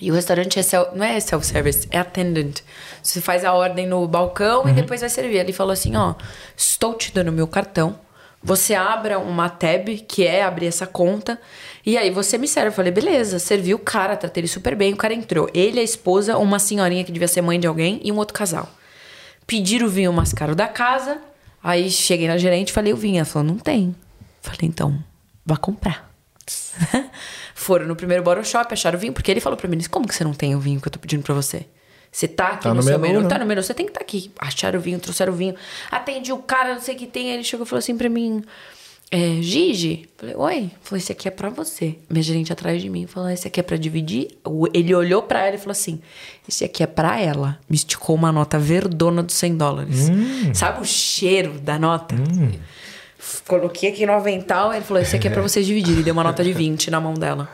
E 0.00 0.10
o 0.10 0.14
restaurante 0.14 0.58
é 0.58 0.62
self, 0.62 0.96
não 0.96 1.04
é 1.04 1.18
self-service, 1.18 1.88
é 1.90 1.98
attendant. 1.98 2.60
Você 3.02 3.20
faz 3.20 3.44
a 3.44 3.52
ordem 3.52 3.86
no 3.86 4.06
balcão 4.06 4.68
e 4.68 4.72
depois 4.72 5.00
vai 5.00 5.10
servir. 5.10 5.38
Ele 5.38 5.52
falou 5.52 5.72
assim, 5.72 5.96
ó, 5.96 6.14
estou 6.56 6.94
te 6.94 7.12
dando 7.12 7.32
meu 7.32 7.48
cartão, 7.48 7.98
você 8.40 8.74
abra 8.74 9.18
uma 9.18 9.48
tab, 9.48 9.88
que 10.06 10.24
é 10.24 10.44
abrir 10.44 10.66
essa 10.66 10.86
conta, 10.86 11.40
e 11.84 11.98
aí 11.98 12.10
você 12.10 12.38
me 12.38 12.46
serve. 12.46 12.68
Eu 12.68 12.72
falei, 12.72 12.92
beleza, 12.92 13.40
serviu 13.40 13.76
o 13.76 13.80
cara, 13.80 14.16
tratei 14.16 14.42
ele 14.42 14.48
super 14.48 14.76
bem, 14.76 14.92
o 14.92 14.96
cara 14.96 15.12
entrou. 15.12 15.50
Ele, 15.52 15.80
a 15.80 15.82
esposa, 15.82 16.38
uma 16.38 16.60
senhorinha 16.60 17.02
que 17.02 17.10
devia 17.10 17.26
ser 17.26 17.42
mãe 17.42 17.58
de 17.58 17.66
alguém 17.66 18.00
e 18.04 18.12
um 18.12 18.16
outro 18.16 18.34
casal. 18.34 18.68
Pediram 19.46 19.86
o 19.86 19.90
vinho 19.90 20.12
mais 20.12 20.32
caro 20.32 20.54
da 20.54 20.68
casa, 20.68 21.18
aí 21.62 21.90
cheguei 21.90 22.28
na 22.28 22.36
gerente 22.36 22.68
e 22.68 22.72
falei 22.72 22.92
o 22.92 22.96
vinho. 22.96 23.16
Ela 23.16 23.24
falou, 23.24 23.48
não 23.48 23.58
tem. 23.58 23.96
Falei, 24.40 24.60
então, 24.62 25.02
vá 25.44 25.56
comprar. 25.56 26.08
Foram 27.54 27.86
no 27.86 27.96
primeiro 27.96 28.22
bottle 28.22 28.44
shop, 28.44 28.72
acharam 28.72 28.96
o 28.96 29.00
vinho, 29.00 29.12
porque 29.12 29.30
ele 29.30 29.40
falou 29.40 29.56
pra 29.56 29.68
mim, 29.68 29.78
como 29.90 30.06
que 30.06 30.14
você 30.14 30.24
não 30.24 30.32
tem 30.32 30.54
o 30.54 30.60
vinho 30.60 30.80
que 30.80 30.88
eu 30.88 30.92
tô 30.92 30.98
pedindo 30.98 31.22
pra 31.22 31.34
você? 31.34 31.66
Você 32.10 32.26
tá 32.26 32.48
aqui 32.48 32.62
Tá 32.62 32.70
no, 32.70 32.76
no 32.76 32.82
seu 32.82 32.98
menu, 32.98 33.14
menu, 33.14 33.22
né? 33.24 33.28
tá 33.28 33.38
no 33.38 33.44
menu, 33.46 33.62
você 33.62 33.74
tem 33.74 33.84
que 33.84 33.90
estar 33.90 34.00
aqui. 34.00 34.30
Acharam 34.38 34.78
o 34.78 34.82
vinho, 34.82 34.98
trouxeram 34.98 35.32
o 35.32 35.36
vinho. 35.36 35.54
Atendi 35.90 36.32
o 36.32 36.38
cara, 36.38 36.74
não 36.74 36.80
sei 36.80 36.94
o 36.94 36.98
que 36.98 37.06
tem, 37.06 37.28
aí 37.28 37.34
ele 37.34 37.44
chegou 37.44 37.66
e 37.66 37.68
falou 37.68 37.80
assim 37.80 37.96
pra 37.98 38.08
mim, 38.08 38.42
é, 39.10 39.40
Gigi? 39.40 40.06
Falei, 40.18 40.34
oi. 40.36 40.70
Falei, 40.82 41.02
esse 41.02 41.12
aqui 41.12 41.28
é 41.28 41.30
pra 41.30 41.48
você. 41.48 41.96
Minha 42.10 42.22
gerente 42.22 42.52
atrás 42.52 42.80
de 42.80 42.90
mim 42.90 43.06
falou, 43.06 43.30
esse 43.30 43.46
aqui 43.48 43.58
é 43.58 43.62
pra 43.62 43.76
dividir. 43.78 44.28
Ele 44.74 44.94
olhou 44.94 45.22
pra 45.22 45.46
ela 45.46 45.56
e 45.56 45.58
falou 45.58 45.72
assim, 45.72 46.00
esse 46.46 46.62
aqui 46.64 46.82
é 46.82 46.86
pra 46.86 47.18
ela. 47.20 47.58
Me 47.68 47.76
esticou 47.76 48.14
uma 48.16 48.30
nota 48.30 48.58
verdona 48.58 49.22
dos 49.22 49.34
100 49.36 49.56
dólares. 49.56 50.08
Hum. 50.10 50.52
Sabe 50.54 50.82
o 50.82 50.84
cheiro 50.84 51.58
da 51.58 51.78
nota? 51.78 52.14
Coloquei 53.46 53.90
aqui 53.90 54.06
no 54.06 54.12
avental, 54.12 54.72
ele 54.72 54.84
falou, 54.84 55.02
esse 55.02 55.16
aqui 55.16 55.28
é 55.28 55.30
pra 55.30 55.42
vocês 55.42 55.66
dividirem. 55.66 56.00
E 56.00 56.02
deu 56.04 56.12
uma 56.12 56.22
nota 56.22 56.42
de 56.44 56.52
20 56.52 56.90
na 56.90 57.00
mão 57.00 57.14
dela. 57.14 57.48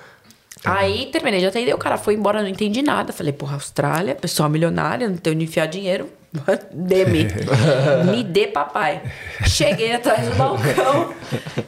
Aí 0.65 1.11
terminei 1.13 1.41
de 1.41 1.47
atender, 1.47 1.75
o 1.75 1.79
cara 1.79 1.99
foi 1.99 2.15
embora, 2.15 2.41
não 2.41 2.49
entendi 2.49 2.83
nada. 2.83 3.13
Falei, 3.13 3.33
porra, 3.33 3.55
Austrália, 3.55 4.15
pessoal 4.15 4.49
milionária, 4.49 5.09
não 5.09 5.17
tenho 5.17 5.37
onde 5.37 5.45
enfiar 5.45 5.67
dinheiro. 5.67 6.09
Dê-me. 6.73 7.27
Me 8.11 8.25
dê, 8.25 8.47
papai. 8.47 9.03
Cheguei 9.47 9.93
atrás 9.93 10.29
do 10.29 10.35
balcão. 10.37 11.15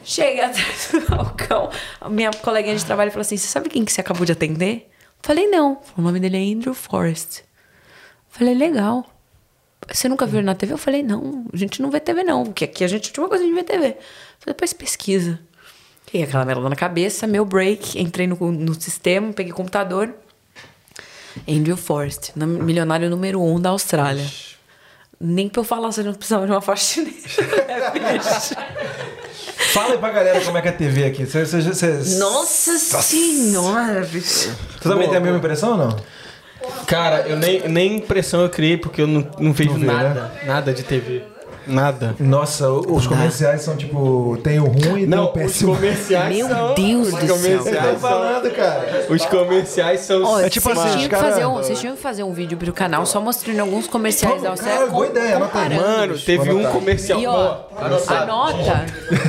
Cheguei 0.03 0.43
atrás 0.43 0.89
do 0.91 1.01
balcão. 1.09 1.69
A 2.01 2.09
minha 2.09 2.31
coleguinha 2.31 2.75
de 2.75 2.85
trabalho 2.85 3.11
falou 3.11 3.21
assim: 3.21 3.37
Você 3.37 3.47
sabe 3.47 3.69
quem 3.69 3.85
que 3.85 3.91
você 3.91 4.01
acabou 4.01 4.25
de 4.25 4.31
atender? 4.31 4.89
Falei, 5.21 5.47
não. 5.47 5.79
O 5.97 6.01
nome 6.01 6.19
dele 6.19 6.37
é 6.37 6.53
Andrew 6.53 6.73
Forrest. 6.73 7.41
Falei, 8.29 8.53
legal. 8.53 9.05
Você 9.91 10.09
nunca 10.09 10.25
viu 10.25 10.39
ele 10.39 10.45
na 10.45 10.55
TV? 10.55 10.73
Eu 10.73 10.77
falei, 10.77 11.01
não, 11.03 11.45
a 11.51 11.57
gente 11.57 11.81
não 11.81 11.89
vê 11.89 11.99
TV, 11.99 12.23
não. 12.23 12.43
Porque 12.45 12.65
aqui 12.65 12.83
a 12.83 12.87
gente 12.87 13.11
tinha 13.11 13.23
uma 13.23 13.29
coisa 13.29 13.45
de 13.45 13.51
ver 13.51 13.63
TV. 13.63 13.97
Falei, 14.39 14.47
depois 14.47 14.73
pesquisa. 14.73 15.39
Fiquei 16.05 16.23
aquela 16.23 16.45
merda 16.45 16.69
na 16.69 16.75
cabeça, 16.75 17.27
meu 17.27 17.43
break, 17.43 18.01
entrei 18.01 18.27
no, 18.27 18.35
no 18.51 18.79
sistema, 18.79 19.33
peguei 19.33 19.51
o 19.51 19.55
computador. 19.55 20.13
Andrew 21.47 21.77
Forrest, 21.77 22.31
milionário 22.35 23.09
número 23.09 23.41
um 23.41 23.59
da 23.59 23.69
Austrália. 23.69 24.25
Nem 25.19 25.49
pra 25.49 25.59
eu 25.61 25.63
falar, 25.63 25.91
você 25.91 26.03
não 26.03 26.13
precisava 26.13 26.45
de 26.45 26.51
uma 26.51 26.61
faxineira. 26.61 27.17
bicho? 27.91 28.55
Fala 29.73 29.93
aí 29.93 29.97
pra 29.97 30.11
galera 30.11 30.39
como 30.41 30.57
é 30.57 30.61
que 30.61 30.67
é 30.67 30.71
a 30.71 30.73
TV 30.73 31.05
aqui. 31.05 31.25
Você, 31.25 31.45
você, 31.45 31.61
você, 31.61 32.17
Nossa 32.17 32.77
senhora, 32.77 34.05
bicho. 34.05 34.49
você 34.49 34.89
também 34.89 35.07
tem 35.09 35.17
a 35.17 35.19
mesma 35.19 35.37
impressão 35.37 35.71
ou 35.71 35.77
não? 35.77 35.97
Cara, 36.87 37.25
eu 37.27 37.37
nem, 37.37 37.67
nem 37.67 37.95
impressão 37.97 38.41
eu 38.41 38.49
criei 38.49 38.77
porque 38.77 39.01
eu 39.01 39.07
não, 39.07 39.27
não 39.39 39.53
vejo 39.53 39.71
Não 39.71 39.79
vê, 39.79 39.85
nada. 39.85 40.31
Nada 40.45 40.73
de 40.73 40.83
TV. 40.83 41.23
Nada. 41.67 42.15
Nossa, 42.19 42.69
os 42.69 43.05
comerciais 43.07 43.61
são 43.61 43.75
tipo. 43.75 44.37
Tem 44.43 44.59
o 44.59 44.65
ruim 44.65 44.77
e 44.77 44.93
tem 44.99 45.05
Não, 45.07 45.25
o 45.25 45.27
os 45.27 45.33
péssimo. 45.33 45.75
comerciais 45.75 46.35
Meu 46.35 46.47
são... 46.47 46.73
Deus 46.73 47.07
os 47.07 47.13
do 47.13 47.19
céu. 47.19 47.35
comerciais 47.35 47.85
Tô 47.93 47.99
são- 47.99 48.09
falando, 48.09 48.51
cara. 48.55 49.05
Os 49.09 49.25
comerciais 49.25 49.99
são... 50.01 50.23
Ó, 50.23 50.39
É 50.39 50.49
tipo 50.49 50.65
vocês, 50.69 50.77
assim, 50.79 50.87
tinham 50.89 51.01
os 51.01 51.07
que 51.07 51.15
fazer 51.15 51.45
um, 51.45 51.53
vocês 51.55 51.79
tinham 51.79 51.95
que 51.95 52.01
fazer 52.01 52.23
um 52.23 52.33
vídeo 52.33 52.57
pro 52.57 52.71
canal 52.73 53.05
só 53.05 53.19
mostrando 53.21 53.59
alguns 53.59 53.87
comerciais 53.87 54.41
da 54.41 54.49
Austrália. 54.49 54.79
Cara, 54.79 54.91
boa 54.91 55.05
ideia, 55.07 55.35
anota 55.37 55.59
aí. 55.59 55.75
Mano, 55.75 56.17
teve 56.19 56.51
um 56.51 56.63
comercial... 56.71 57.19
E 57.19 57.27
ó, 57.27 57.57
anotado. 57.79 58.31
anota, 58.31 58.85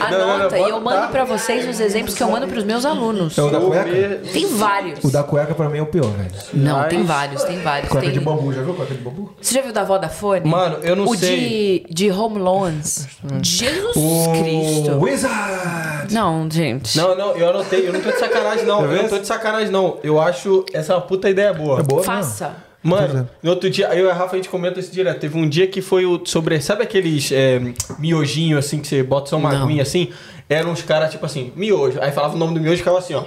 anota, 0.00 0.58
e 0.58 0.68
eu 0.70 0.80
mando 0.80 1.08
pra 1.08 1.24
vocês 1.24 1.68
os 1.68 1.80
exemplos 1.80 2.14
que 2.14 2.22
eu 2.22 2.30
mando 2.30 2.46
pros 2.46 2.64
meus 2.64 2.84
alunos. 2.84 3.36
É 3.36 3.42
o 3.42 3.50
da 3.50 3.60
cueca? 3.60 4.20
Tem 4.32 4.46
vários. 4.46 5.04
O 5.04 5.10
da 5.10 5.22
cueca 5.22 5.54
pra 5.54 5.68
mim 5.68 5.78
é 5.78 5.82
o 5.82 5.86
pior, 5.86 6.10
velho. 6.10 6.30
Não, 6.52 6.84
tem 6.88 7.02
vários, 7.04 7.42
tem 7.44 7.58
vários. 7.60 7.88
Cueca 7.90 8.06
Tem... 8.06 8.12
de 8.18 8.20
bambu, 8.20 8.52
já 8.52 8.62
viu 8.62 8.74
cueca 8.74 8.94
de 8.94 9.00
bambu? 9.00 9.30
Você 9.40 9.54
já 9.54 9.62
viu 9.62 9.72
da 9.72 9.84
Vodafone? 9.84 10.48
Mano, 10.48 10.78
eu 10.82 10.96
não 10.96 11.04
o 11.04 11.16
sei. 11.16 11.63
De, 11.64 11.84
de 11.90 12.10
Home 12.10 12.38
Loans. 12.38 13.06
Jesus 13.42 13.96
O 13.96 14.32
Cristo. 14.32 14.98
Wizard! 15.00 16.12
Não, 16.14 16.48
gente. 16.50 16.96
Não, 16.96 17.16
não, 17.16 17.36
eu 17.36 17.48
anotei. 17.48 17.88
Eu 17.88 17.92
não 17.92 18.00
tô 18.00 18.10
de 18.10 18.18
sacanagem, 18.18 18.64
não. 18.66 18.84
Eu 18.84 19.02
não 19.02 19.08
tô 19.08 19.18
de 19.18 19.26
sacanagem, 19.26 19.70
não. 19.70 19.98
Eu 20.02 20.20
acho 20.20 20.64
essa 20.72 21.00
puta 21.00 21.30
ideia 21.30 21.52
boa. 21.52 21.80
É 21.80 21.82
boa, 21.82 22.02
Faça. 22.02 22.54
Mano, 22.82 23.26
no 23.42 23.50
outro 23.50 23.70
dia, 23.70 23.86
eu 23.94 24.06
e 24.06 24.10
a 24.10 24.12
Rafa 24.12 24.34
a 24.34 24.36
gente 24.36 24.50
comenta 24.50 24.78
isso 24.78 24.92
direto. 24.92 25.18
Teve 25.18 25.38
um 25.38 25.48
dia 25.48 25.66
que 25.66 25.80
foi 25.80 26.04
o 26.04 26.20
sobre. 26.26 26.60
Sabe 26.60 26.82
aqueles 26.82 27.32
é, 27.32 27.58
miojinho 27.98 28.58
assim 28.58 28.78
que 28.78 28.86
você 28.86 29.02
bota 29.02 29.30
só 29.30 29.38
uma 29.38 29.50
Não. 29.52 29.64
aguinha 29.64 29.82
assim? 29.82 30.10
Eram 30.50 30.70
uns 30.72 30.82
caras, 30.82 31.10
tipo 31.10 31.24
assim, 31.24 31.50
miojo. 31.56 31.98
Aí 32.02 32.12
falava 32.12 32.34
o 32.34 32.38
nome 32.38 32.52
do 32.52 32.60
miojo 32.60 32.74
e 32.74 32.78
ficava 32.78 32.98
assim, 32.98 33.14
ó. 33.14 33.24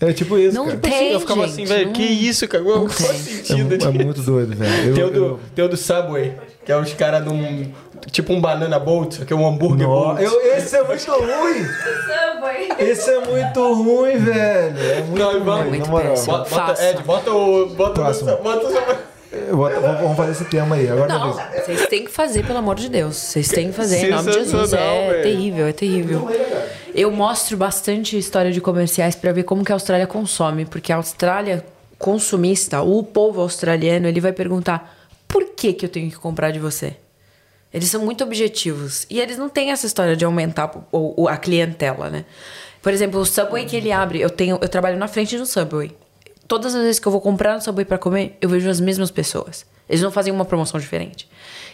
Não? 0.00 0.08
É 0.08 0.12
tipo 0.12 0.38
isso, 0.38 0.54
Não 0.54 0.66
cara. 0.66 0.78
tem, 0.78 0.92
Assim, 0.94 1.12
eu 1.14 1.18
ficava 1.20 1.40
gente, 1.40 1.50
assim, 1.54 1.64
velho, 1.64 1.86
não- 1.86 1.92
que 1.92 2.02
isso, 2.04 2.46
cara? 2.46 2.62
Qual 2.62 2.86
É, 2.86 2.88
sentido 2.90 3.74
é 3.74 3.76
disso? 3.78 3.92
muito 3.94 4.22
doido, 4.22 4.54
velho. 4.54 4.90
Eu- 4.90 4.94
Tem 4.94 5.04
o, 5.04 5.10
do, 5.10 5.16
eu- 5.24 5.40
tem 5.56 5.64
o 5.64 5.68
do 5.68 5.76
Subway, 5.76 6.34
que 6.68 6.72
é 6.72 6.76
os 6.76 6.92
caras 6.92 7.24
de 7.24 7.30
um, 7.30 7.72
Tipo 8.12 8.34
um 8.34 8.40
banana 8.42 8.78
boat, 8.78 9.24
que 9.24 9.32
é 9.32 9.36
um 9.36 9.46
hambúrguer 9.48 9.86
boat. 9.86 10.22
Eu, 10.22 10.38
esse 10.54 10.76
é 10.76 10.82
muito 10.84 11.10
ruim. 11.10 11.66
Esse 12.78 13.10
é 13.10 13.20
muito 13.26 13.72
ruim, 13.72 14.18
velho. 14.18 14.78
É 14.78 15.00
muito 15.02 15.18
Não, 15.18 15.32
ruim, 15.32 15.40
vamos- 15.44 15.66
Muito 15.68 15.84
na 15.86 15.90
moral. 15.90 16.14
Bota, 16.26 16.50
bota. 16.50 16.84
Ed, 16.84 17.02
bota 17.04 17.30
o. 17.32 17.66
Bota, 17.70 17.92
Próximo. 18.02 18.32
o- 18.34 18.36
bota 18.42 18.66
o. 18.66 19.56
Vou- 19.56 19.70
vamos 19.70 20.16
fazer 20.16 20.32
esse 20.32 20.44
tema 20.44 20.76
aí. 20.76 20.88
Agora 20.88 21.08
Não, 21.08 21.32
vocês 21.32 21.86
têm 21.86 22.04
que 22.04 22.10
fazer, 22.10 22.46
pelo 22.46 22.58
amor 22.58 22.76
de 22.76 22.88
Deus. 22.90 23.16
Vocês 23.16 23.48
têm 23.48 23.68
que 23.68 23.74
fazer, 23.74 24.06
em 24.06 24.10
nome 24.10 24.30
de 24.30 24.38
Jesus. 24.38 24.72
É 24.74 25.10
velho. 25.10 25.22
terrível, 25.22 25.66
é 25.66 25.72
terrível. 25.72 26.28
Eu 26.94 27.10
mostro 27.10 27.56
bastante 27.56 28.16
história 28.18 28.52
de 28.52 28.60
comerciais 28.60 29.14
pra 29.14 29.32
ver 29.32 29.42
como 29.44 29.64
que 29.64 29.72
a 29.72 29.74
Austrália 29.74 30.06
consome, 30.06 30.64
porque 30.66 30.92
a 30.92 30.96
Austrália 30.96 31.64
consumista, 31.98 32.80
o 32.82 33.02
povo 33.02 33.40
australiano, 33.40 34.06
ele 34.06 34.20
vai 34.20 34.32
perguntar: 34.32 34.97
por 35.28 35.44
que 35.50 35.72
que 35.74 35.84
eu 35.84 35.88
tenho 35.88 36.10
que 36.10 36.16
comprar 36.16 36.50
de 36.50 36.58
você? 36.58 36.96
Eles 37.72 37.90
são 37.90 38.02
muito 38.02 38.24
objetivos 38.24 39.06
e 39.10 39.20
eles 39.20 39.36
não 39.36 39.48
têm 39.48 39.70
essa 39.70 39.86
história 39.86 40.16
de 40.16 40.24
aumentar 40.24 40.72
a 41.28 41.36
clientela, 41.36 42.08
né? 42.08 42.24
Por 42.82 42.92
exemplo, 42.92 43.20
o 43.20 43.26
Subway 43.26 43.66
que 43.66 43.76
ele 43.76 43.92
abre, 43.92 44.20
eu 44.20 44.30
tenho, 44.30 44.58
eu 44.60 44.68
trabalho 44.68 44.96
na 44.96 45.06
frente 45.06 45.36
do 45.36 45.44
Subway. 45.44 45.94
Todas 46.46 46.74
as 46.74 46.82
vezes 46.82 46.98
que 46.98 47.06
eu 47.06 47.12
vou 47.12 47.20
comprar 47.20 47.54
no 47.54 47.60
Subway 47.60 47.84
pra 47.84 47.98
comer, 47.98 48.38
eu 48.40 48.48
vejo 48.48 48.70
as 48.70 48.80
mesmas 48.80 49.10
pessoas. 49.10 49.66
Eles 49.86 50.00
não 50.02 50.10
fazem 50.10 50.32
uma 50.32 50.44
promoção 50.44 50.80
diferente. 50.80 51.28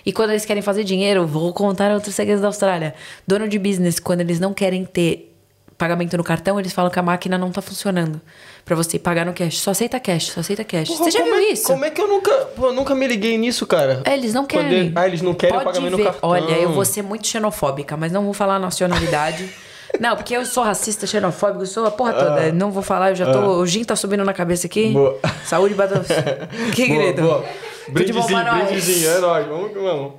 E 0.04 0.12
quando 0.12 0.30
eles 0.30 0.44
querem 0.44 0.62
fazer 0.62 0.82
dinheiro, 0.82 1.26
vou 1.26 1.52
contar 1.52 1.92
outros 1.92 2.14
segredos 2.14 2.42
da 2.42 2.48
Austrália. 2.48 2.94
Dono 3.26 3.48
de 3.48 3.58
business, 3.58 4.00
quando 4.00 4.20
eles 4.20 4.40
não 4.40 4.52
querem 4.52 4.84
ter 4.84 5.33
pagamento 5.76 6.16
no 6.16 6.24
cartão, 6.24 6.58
eles 6.58 6.72
falam 6.72 6.90
que 6.90 6.98
a 6.98 7.02
máquina 7.02 7.36
não 7.36 7.50
tá 7.50 7.60
funcionando. 7.62 8.20
Pra 8.64 8.74
você 8.74 8.98
pagar 8.98 9.26
no 9.26 9.32
cash. 9.34 9.58
Só 9.58 9.72
aceita 9.72 10.00
cash, 10.00 10.28
só 10.28 10.40
aceita 10.40 10.64
cash. 10.64 10.88
Porra, 10.88 11.04
você 11.04 11.10
já 11.10 11.22
viu 11.24 11.34
é, 11.34 11.42
isso? 11.52 11.64
Como 11.64 11.84
é 11.84 11.90
que 11.90 12.00
eu 12.00 12.08
nunca. 12.08 12.30
Pô, 12.56 12.66
eu 12.68 12.72
nunca 12.72 12.94
me 12.94 13.06
liguei 13.06 13.36
nisso, 13.36 13.66
cara? 13.66 14.02
É, 14.04 14.14
eles 14.14 14.32
não 14.32 14.46
querem. 14.46 14.72
ele- 14.72 14.92
ah, 14.96 15.06
eles 15.06 15.20
não 15.20 15.34
querem 15.34 15.54
Pode 15.54 15.66
pagamento 15.66 15.90
no 15.90 15.96
ver. 15.98 16.04
cartão. 16.04 16.30
Olha, 16.30 16.52
eu 16.54 16.72
vou 16.72 16.84
ser 16.84 17.02
muito 17.02 17.26
xenofóbica, 17.26 17.96
mas 17.96 18.10
não 18.10 18.24
vou 18.24 18.32
falar 18.32 18.58
nacionalidade. 18.58 19.48
não, 20.00 20.16
porque 20.16 20.34
eu 20.34 20.46
sou 20.46 20.64
racista, 20.64 21.06
xenofóbico, 21.06 21.66
sou 21.66 21.84
a 21.84 21.90
porra 21.90 22.14
toda. 22.14 22.52
Não 22.52 22.70
vou 22.70 22.82
falar, 22.82 23.10
eu 23.10 23.16
já 23.16 23.30
tô. 23.30 23.58
O 23.58 23.66
gin 23.66 23.84
tá 23.84 23.94
subindo 23.94 24.24
na 24.24 24.32
cabeça 24.32 24.66
aqui. 24.66 24.92
Boa. 24.92 25.18
Saúde, 25.44 25.74
Bados. 25.74 26.06
Que 26.74 26.86
Boa, 26.86 26.98
querido. 27.00 27.22
boa. 27.22 27.44
Brindezinho, 27.88 28.44
brindezinho, 28.64 29.10
é 29.10 29.18
nóis. 29.18 29.46
Vamos 29.46 29.72
que 29.72 29.78
vamos. 29.78 30.12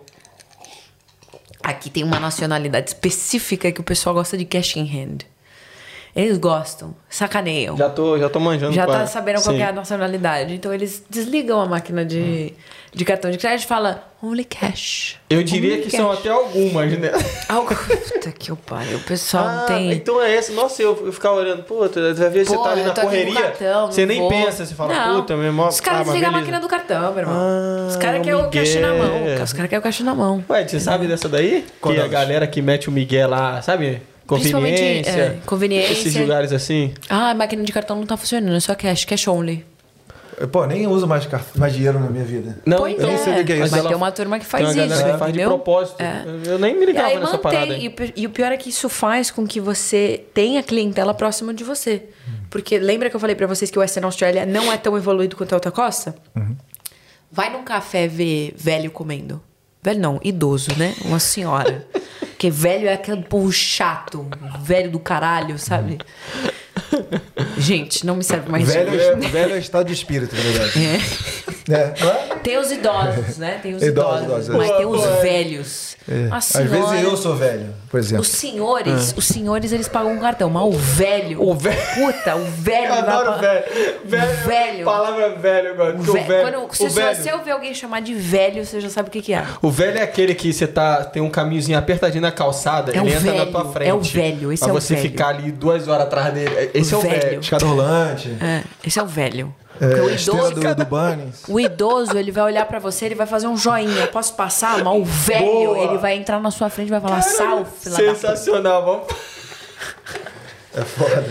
Aqui 1.64 1.90
tem 1.90 2.04
uma 2.04 2.20
nacionalidade 2.20 2.90
específica 2.90 3.72
que 3.72 3.82
o 3.82 3.84
pessoal 3.84 4.14
gosta 4.14 4.38
de 4.38 4.46
cash 4.46 4.76
in 4.76 4.84
hand. 4.88 5.18
Eles 6.16 6.38
gostam, 6.38 6.96
sacaneiam. 7.10 7.76
Já 7.76 7.90
tô, 7.90 8.18
já 8.18 8.30
tô 8.30 8.40
manjando. 8.40 8.72
Já 8.74 8.88
tá 8.88 9.02
é. 9.02 9.06
sabendo 9.06 9.42
qual 9.44 9.54
é 9.54 9.64
a 9.64 9.72
nacionalidade. 9.74 10.54
Então 10.54 10.74
eles 10.74 11.04
desligam 11.10 11.60
a 11.60 11.66
máquina 11.66 12.06
de, 12.06 12.54
de 12.94 13.04
cartão 13.04 13.30
de 13.30 13.38
crédito 13.38 13.66
e 13.66 13.68
fala 13.68 14.02
only 14.24 14.46
cash. 14.46 15.20
Eu 15.30 15.44
diria 15.44 15.74
Only 15.74 15.84
que 15.84 15.92
são 15.92 16.08
cash. 16.12 16.20
até 16.20 16.30
algumas, 16.30 16.98
né? 16.98 17.12
Puta 17.50 18.32
que 18.32 18.50
eu 18.50 18.56
pariu. 18.56 18.98
O 18.98 19.02
pessoal 19.02 19.44
Ah, 19.46 19.66
tem. 19.68 19.92
então 19.92 20.22
é 20.22 20.34
esse. 20.36 20.54
Nossa, 20.54 20.82
eu, 20.82 20.98
eu 21.06 21.12
ficava 21.12 21.36
olhando, 21.36 21.64
puta, 21.64 22.00
às 22.12 22.18
vezes 22.18 22.48
você 22.48 22.58
tá 22.58 22.72
ali 22.72 22.84
na 22.84 22.92
correria, 22.94 23.42
cartão, 23.42 23.92
você 23.92 24.02
não 24.02 24.08
nem 24.08 24.20
vou. 24.22 24.30
pensa, 24.30 24.66
você 24.66 24.74
fala, 24.74 24.94
Não. 24.94 25.16
puta, 25.20 25.36
meu 25.36 25.46
irmão. 25.48 25.68
Os 25.68 25.82
caras 25.82 26.00
ah, 26.00 26.04
desligam 26.06 26.30
a 26.30 26.32
máquina 26.32 26.60
do 26.62 26.68
cartão, 26.70 27.12
meu 27.12 27.20
irmão. 27.24 27.36
Ah, 27.38 27.88
Os 27.90 27.98
caras 27.98 28.22
querem 28.24 28.40
o 28.40 28.50
cash 28.50 28.76
na 28.76 28.94
mão. 28.94 29.24
Os 29.44 29.54
caras 29.54 29.70
querem 29.70 29.80
o 29.80 29.82
cash 29.82 30.00
na 30.00 30.16
mão. 30.16 30.46
Ué, 30.50 30.66
você 30.66 30.80
sabe 30.80 31.08
dessa 31.08 31.28
daí? 31.28 31.66
Qual 31.82 31.94
que 31.94 32.00
a 32.00 32.04
delas? 32.04 32.20
galera 32.22 32.48
que 32.48 32.62
mete 32.62 32.88
o 32.88 32.92
Miguel 32.94 33.30
lá, 33.30 33.62
sabe? 33.62 34.02
Conveniência. 34.28 35.12
é, 35.12 35.38
conveniência. 35.46 35.92
Esses 35.94 36.16
lugares 36.16 36.52
assim. 36.52 36.94
Ah, 37.10 37.30
a 37.32 37.34
máquina 37.34 37.64
de 37.64 37.72
cartão 37.72 37.96
não 37.98 38.06
tá 38.06 38.18
funcionando, 38.18 38.56
é 38.56 38.60
só 38.60 38.74
cash, 38.76 39.06
cash 39.06 39.28
only. 39.28 39.66
Pô, 40.52 40.66
nem 40.66 40.86
uso 40.86 41.08
mais, 41.08 41.26
mais 41.56 41.72
dinheiro 41.74 41.98
na 41.98 42.10
minha 42.10 42.26
vida. 42.26 42.58
Não, 42.66 42.80
pois 42.80 42.94
então, 42.96 43.08
é, 43.08 43.14
nem 43.14 43.24
sei 43.24 43.42
o 43.42 43.46
que 43.46 43.54
é 43.54 43.56
mas 43.56 43.66
isso. 43.68 43.72
vai 43.72 43.80
ela- 43.80 43.90
ter 43.90 43.96
uma 43.96 44.12
turma 44.12 44.38
que 44.38 44.44
Tem 44.46 44.50
faz 44.66 44.76
isso, 44.76 45.04
que 45.06 45.18
faz 45.18 45.34
de 45.34 45.44
propósito. 45.44 46.02
É. 46.02 46.24
Eu 46.48 46.60
nem 46.60 46.76
me 46.76 46.84
E 46.84 46.86
ligava 46.88 47.08
aí 47.08 47.20
nessa 47.20 47.38
parada. 47.38 47.66
mantém. 47.68 47.88
aí. 48.00 48.12
E, 48.18 48.22
e 48.24 48.26
o 48.28 48.30
pior 48.30 48.52
é 48.52 48.58
que 48.58 48.68
isso 48.70 48.90
faz 48.90 49.32
com 49.32 49.48
que 49.48 49.62
você 49.62 50.26
tenha 50.34 50.62
clientela 50.62 51.14
próxima 51.14 51.54
de 51.54 51.64
você. 51.64 52.04
Porque 52.50 52.78
lembra 52.78 53.10
que 53.10 53.16
eu 53.16 53.20
falei 53.20 53.34
pra 53.36 53.48
vocês 53.48 53.72
que 53.72 53.78
o 53.78 53.82
Western 53.82 54.06
Australia 54.06 54.46
não 54.46 54.74
é 54.74 54.78
tão 54.78 54.98
evoluído 54.98 55.38
quanto 55.38 55.54
a 55.54 55.56
Alta 55.56 55.72
Costa? 55.72 56.14
Vai 57.32 57.50
num 57.52 57.64
café 57.64 58.06
ver 58.08 58.54
velho 58.58 58.92
comendo. 58.92 59.42
Velho 59.86 60.00
não, 60.00 60.20
idoso, 60.24 60.72
né? 60.78 60.96
Uma 61.06 61.20
senhora. 61.20 61.86
Porque 62.20 62.50
velho 62.50 62.88
é 62.88 62.94
aquele 62.94 63.22
povo 63.22 63.52
chato, 63.52 64.28
velho 64.60 64.90
do 64.90 65.00
caralho, 65.00 65.60
sabe? 65.60 66.00
Gente, 67.60 68.04
não 68.04 68.16
me 68.16 68.24
serve 68.24 68.50
mais 68.50 68.68
Velho, 68.68 68.96
isso. 68.96 69.12
é, 69.12 69.16
velho 69.16 69.54
é 69.54 69.60
estado 69.60 69.86
de 69.86 69.94
espírito, 69.94 70.36
na 70.36 70.42
verdade. 70.42 70.86
É. 70.86 71.76
É, 71.76 71.78
é? 71.78 72.36
Tem 72.44 72.58
os 72.58 72.72
idosos, 72.72 73.38
né? 73.38 73.60
Tem 73.62 73.74
os 73.76 73.82
Idosos, 73.84 74.24
idosos, 74.24 74.48
idosos, 74.48 74.56
mas 74.56 74.70
é. 74.70 74.78
tem 74.78 74.86
os 74.86 75.06
velhos. 75.22 75.98
É. 76.08 76.30
Às 76.32 76.52
vezes 76.52 77.04
eu 77.04 77.18
sou 77.18 77.36
velho, 77.36 77.74
por 77.96 78.00
exemplo. 78.00 78.22
Os 78.24 78.28
senhores, 78.28 79.14
os 79.16 79.26
senhores, 79.26 79.72
eles 79.72 79.88
pagam 79.88 80.12
um 80.12 80.20
cartão, 80.20 80.50
mas 80.50 80.64
o 80.66 80.72
velho. 80.72 81.42
O 81.42 81.54
velho- 81.54 81.80
Puta, 81.96 82.36
o 82.36 82.44
velho. 82.44 82.86
Eu 82.92 82.94
adoro 82.94 83.32
pa- 83.34 83.38
velho. 83.38 83.64
Velho. 84.04 84.38
Velho. 84.46 84.86
Palavra 84.86 85.30
velho 85.36 85.70
agora. 85.72 85.92
O 85.94 85.96
porque 86.04 86.12
ve- 86.12 86.20
O 86.20 86.28
velho. 86.28 86.42
Quando, 86.52 86.66
o, 86.70 86.74
se, 86.76 86.90
velho 86.90 87.16
se 87.16 87.24
você 87.24 87.32
ouvir 87.32 87.52
alguém 87.52 87.74
chamar 87.74 88.02
de 88.02 88.14
velho, 88.14 88.66
você 88.66 88.82
já 88.82 88.90
sabe 88.90 89.08
o 89.08 89.12
que, 89.12 89.22
que 89.22 89.34
é. 89.34 89.46
o 89.62 89.72
velho 89.72 89.98
é 89.98 90.02
aquele 90.02 90.36
que 90.36 90.52
você 90.52 90.68
tá, 90.68 91.06
tem 91.06 91.22
um 91.22 91.30
caminhozinho 91.30 91.78
apertadinho 91.78 92.22
na 92.22 92.32
calçada, 92.34 92.92
É 92.92 92.98
ele 92.98 93.14
entra 93.14 93.32
na 93.32 93.40
velho, 93.46 93.52
tua 93.52 93.66
frente. 93.72 93.90
é 93.90 93.94
o 93.94 94.02
velho, 94.02 94.52
esse 94.52 94.64
pra 94.64 94.74
é 94.74 94.76
o 94.76 94.82
você 94.82 94.96
velho. 94.96 95.10
ficar 95.10 95.28
ali 95.30 95.52
duas 95.54 95.88
horas 95.88 96.08
atrás 96.08 96.34
dele. 96.34 96.72
Esse 96.74 96.94
O 96.94 96.98
é 96.98 97.00
o 97.00 97.02
velho. 97.02 97.22
velho. 97.22 97.40
Escada 97.40 97.66
rolante. 97.66 98.30
É, 98.42 98.62
esse 98.86 99.00
é 99.00 99.04
o 99.04 99.08
velho. 99.08 99.56
É, 99.82 99.86
o 100.02 100.10
idoso. 100.10 100.52
do, 100.56 100.76
do 100.76 100.86
Bunnies. 100.86 101.44
O 101.48 101.60
idoso, 101.60 102.18
ele 102.18 102.32
vai 102.32 102.44
olhar 102.46 102.66
pra 102.66 102.80
você, 102.80 103.06
ele 103.06 103.16
vai 103.16 103.28
fazer 103.28 103.48
um 103.48 103.58
joinha. 103.58 104.02
Eu 104.02 104.08
posso 104.08 104.34
passar, 104.36 104.84
mas 104.84 104.94
o 105.00 105.04
velho, 105.04 105.46
Boa. 105.46 105.78
ele 105.80 105.98
vai 105.98 106.16
entrar 106.16 106.40
na 106.40 106.52
sua 106.52 106.70
frente 106.70 106.88
e 106.88 106.92
vai 106.92 107.02
falar 107.02 107.22
salve, 107.22 107.66
puta. 107.66 107.90
Sensacional. 107.96 108.86
Vamos. 108.86 109.08
É 110.76 110.82
foda. 110.82 111.26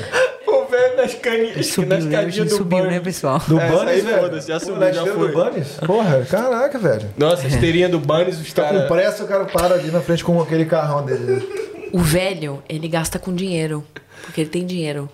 O 0.46 0.64
velho 0.66 0.96
nas 0.96 1.14
caninhas. 1.14 1.66
Subiu, 1.66 1.88
nas 1.90 2.04
né? 2.04 2.16
caninhas 2.16 2.48
do 2.48 2.56
Subiu, 2.56 2.78
banho. 2.78 2.90
né, 2.90 3.00
pessoal? 3.00 3.38
Do 3.46 3.60
É, 3.60 3.68
Bunnies, 3.70 4.04
velho. 4.04 4.18
foda-se, 4.20 4.48
já 4.48 4.54
Pô, 4.60 4.66
subiu, 4.66 4.80
na 4.80 4.92
já 4.92 5.06
foi. 5.06 5.28
do 5.28 5.32
Bunnies? 5.34 5.68
Porra, 5.86 6.26
caraca, 6.30 6.78
velho. 6.78 7.10
Nossa, 7.16 7.46
esteirinha 7.46 7.88
do 7.88 7.98
Bunnies, 7.98 8.38
os 8.40 8.52
Tá 8.52 8.62
com 8.64 8.68
caras. 8.74 8.88
pressa, 8.88 9.24
o 9.24 9.26
cara 9.26 9.44
para 9.44 9.74
ali 9.74 9.90
na 9.90 10.00
frente 10.00 10.24
com 10.24 10.40
aquele 10.40 10.64
carrão 10.64 11.04
dele. 11.04 11.90
O 11.92 11.98
velho, 11.98 12.62
ele 12.68 12.88
gasta 12.88 13.18
com 13.18 13.34
dinheiro. 13.34 13.84
Porque 14.22 14.40
ele 14.42 14.50
tem 14.50 14.64
dinheiro. 14.64 15.08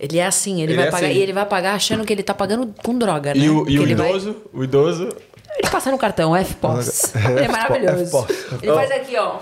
Ele 0.00 0.18
é 0.18 0.26
assim, 0.26 0.62
ele, 0.62 0.72
Ele 0.72 0.76
vai 0.78 0.88
é 0.88 0.90
pagar. 0.90 1.06
assim. 1.08 1.16
E 1.16 1.22
ele 1.22 1.32
vai 1.32 1.46
pagar 1.46 1.74
achando 1.74 2.04
que 2.06 2.12
ele 2.12 2.22
tá 2.22 2.32
pagando 2.32 2.74
com 2.82 2.96
droga, 2.98 3.34
né? 3.34 3.40
E 3.40 3.50
o, 3.50 3.68
e 3.68 3.78
o 3.78 3.82
ele 3.82 3.94
vai- 3.94 4.08
idoso? 4.10 4.36
O 4.52 4.64
idoso. 4.64 5.08
Ele 5.58 5.70
passa 5.70 5.90
no 5.90 5.98
cartão, 5.98 6.34
FPOS. 6.34 7.14
Ele 7.14 7.44
é 7.44 7.48
maravilhoso. 7.48 8.06
FPOS. 8.06 8.62
Ele 8.62 8.72
faz 8.72 8.90
aqui, 8.90 9.16
ó. 9.18 9.36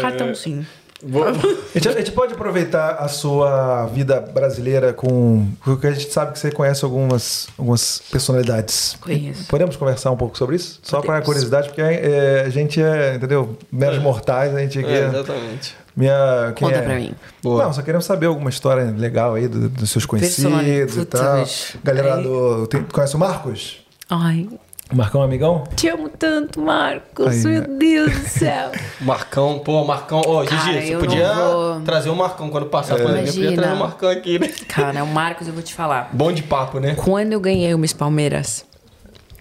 Cartão 0.00 0.34
sim. 0.34 0.64
Vou- 1.00 1.24
A 1.28 1.32
gente, 1.74 1.88
a 1.88 1.92
gente 1.92 2.10
pode 2.10 2.34
aproveitar 2.34 2.96
a 2.96 3.06
sua 3.06 3.86
vida 3.86 4.20
brasileira 4.20 4.92
com. 4.92 5.46
Porque 5.64 5.86
a 5.86 5.92
gente 5.92 6.12
sabe 6.12 6.32
que 6.32 6.40
você 6.40 6.50
conhece 6.50 6.84
algumas, 6.84 7.46
algumas 7.56 8.02
personalidades. 8.10 8.96
Conheço. 9.00 9.46
Podemos 9.46 9.76
conversar 9.76 10.10
um 10.10 10.16
pouco 10.16 10.36
sobre 10.36 10.56
isso? 10.56 10.80
Só 10.82 11.00
para 11.00 11.20
curiosidade, 11.22 11.68
porque 11.68 11.82
é, 11.82 12.42
a 12.44 12.48
gente 12.48 12.82
é, 12.82 13.14
entendeu? 13.14 13.56
Meros 13.70 13.98
mortais, 14.00 14.52
a 14.52 14.58
gente. 14.60 14.84
É, 14.84 15.06
exatamente. 15.06 15.76
Minha, 15.98 16.52
quem 16.54 16.66
Conta 16.68 16.78
é? 16.80 16.82
pra 16.82 16.94
mim. 16.96 17.12
Boa. 17.42 17.64
Não, 17.64 17.72
só 17.72 17.82
queremos 17.82 18.04
saber 18.06 18.26
alguma 18.26 18.50
história 18.50 18.84
legal 18.96 19.34
aí 19.34 19.48
do- 19.48 19.68
dos 19.68 19.90
seus 19.90 20.06
Personal- 20.06 20.60
conhecidos 20.60 20.96
e 20.96 21.04
tal. 21.04 21.44
Galera 21.82 22.16
do. 22.22 22.66
Tem, 22.68 22.82
conhece 22.84 23.16
o 23.16 23.18
Marcos? 23.18 23.78
Ai, 24.08 24.48
O 24.90 24.96
Marcão 24.96 25.20
é 25.20 25.24
um 25.24 25.26
amigão? 25.26 25.64
te 25.76 25.86
amo 25.88 26.08
tanto, 26.08 26.62
Marcos. 26.62 27.26
Aí, 27.26 27.42
Meu 27.42 27.60
né? 27.60 27.66
Deus 27.78 28.12
do 28.12 28.28
céu. 28.28 28.72
Marcão, 29.02 29.58
pô, 29.58 29.84
Marcão. 29.84 30.20
Ô, 30.20 30.44
Cara, 30.44 30.62
Gigi, 30.72 30.86
você 30.86 30.94
eu 30.94 31.00
podia 31.00 31.34
vou- 31.34 31.80
trazer 31.82 32.08
o 32.08 32.16
Marcão 32.16 32.48
quando 32.48 32.66
passar 32.66 32.94
a 32.94 32.98
pandemia. 32.98 33.24
Podia 33.26 33.40
Imagina. 33.42 33.62
trazer 33.62 33.76
o 33.76 33.78
Marcão 33.80 34.08
aqui, 34.08 34.38
né? 34.38 34.48
Cara, 34.68 35.04
o 35.04 35.06
Marcos, 35.06 35.46
eu 35.46 35.52
vou 35.52 35.62
te 35.62 35.74
falar. 35.74 36.08
Bom 36.12 36.32
de 36.32 36.42
papo, 36.42 36.80
né? 36.80 36.94
Quando 36.94 37.32
eu 37.34 37.40
ganhei 37.40 37.74
o 37.74 37.78
Miss 37.78 37.92
Palmeiras, 37.92 38.64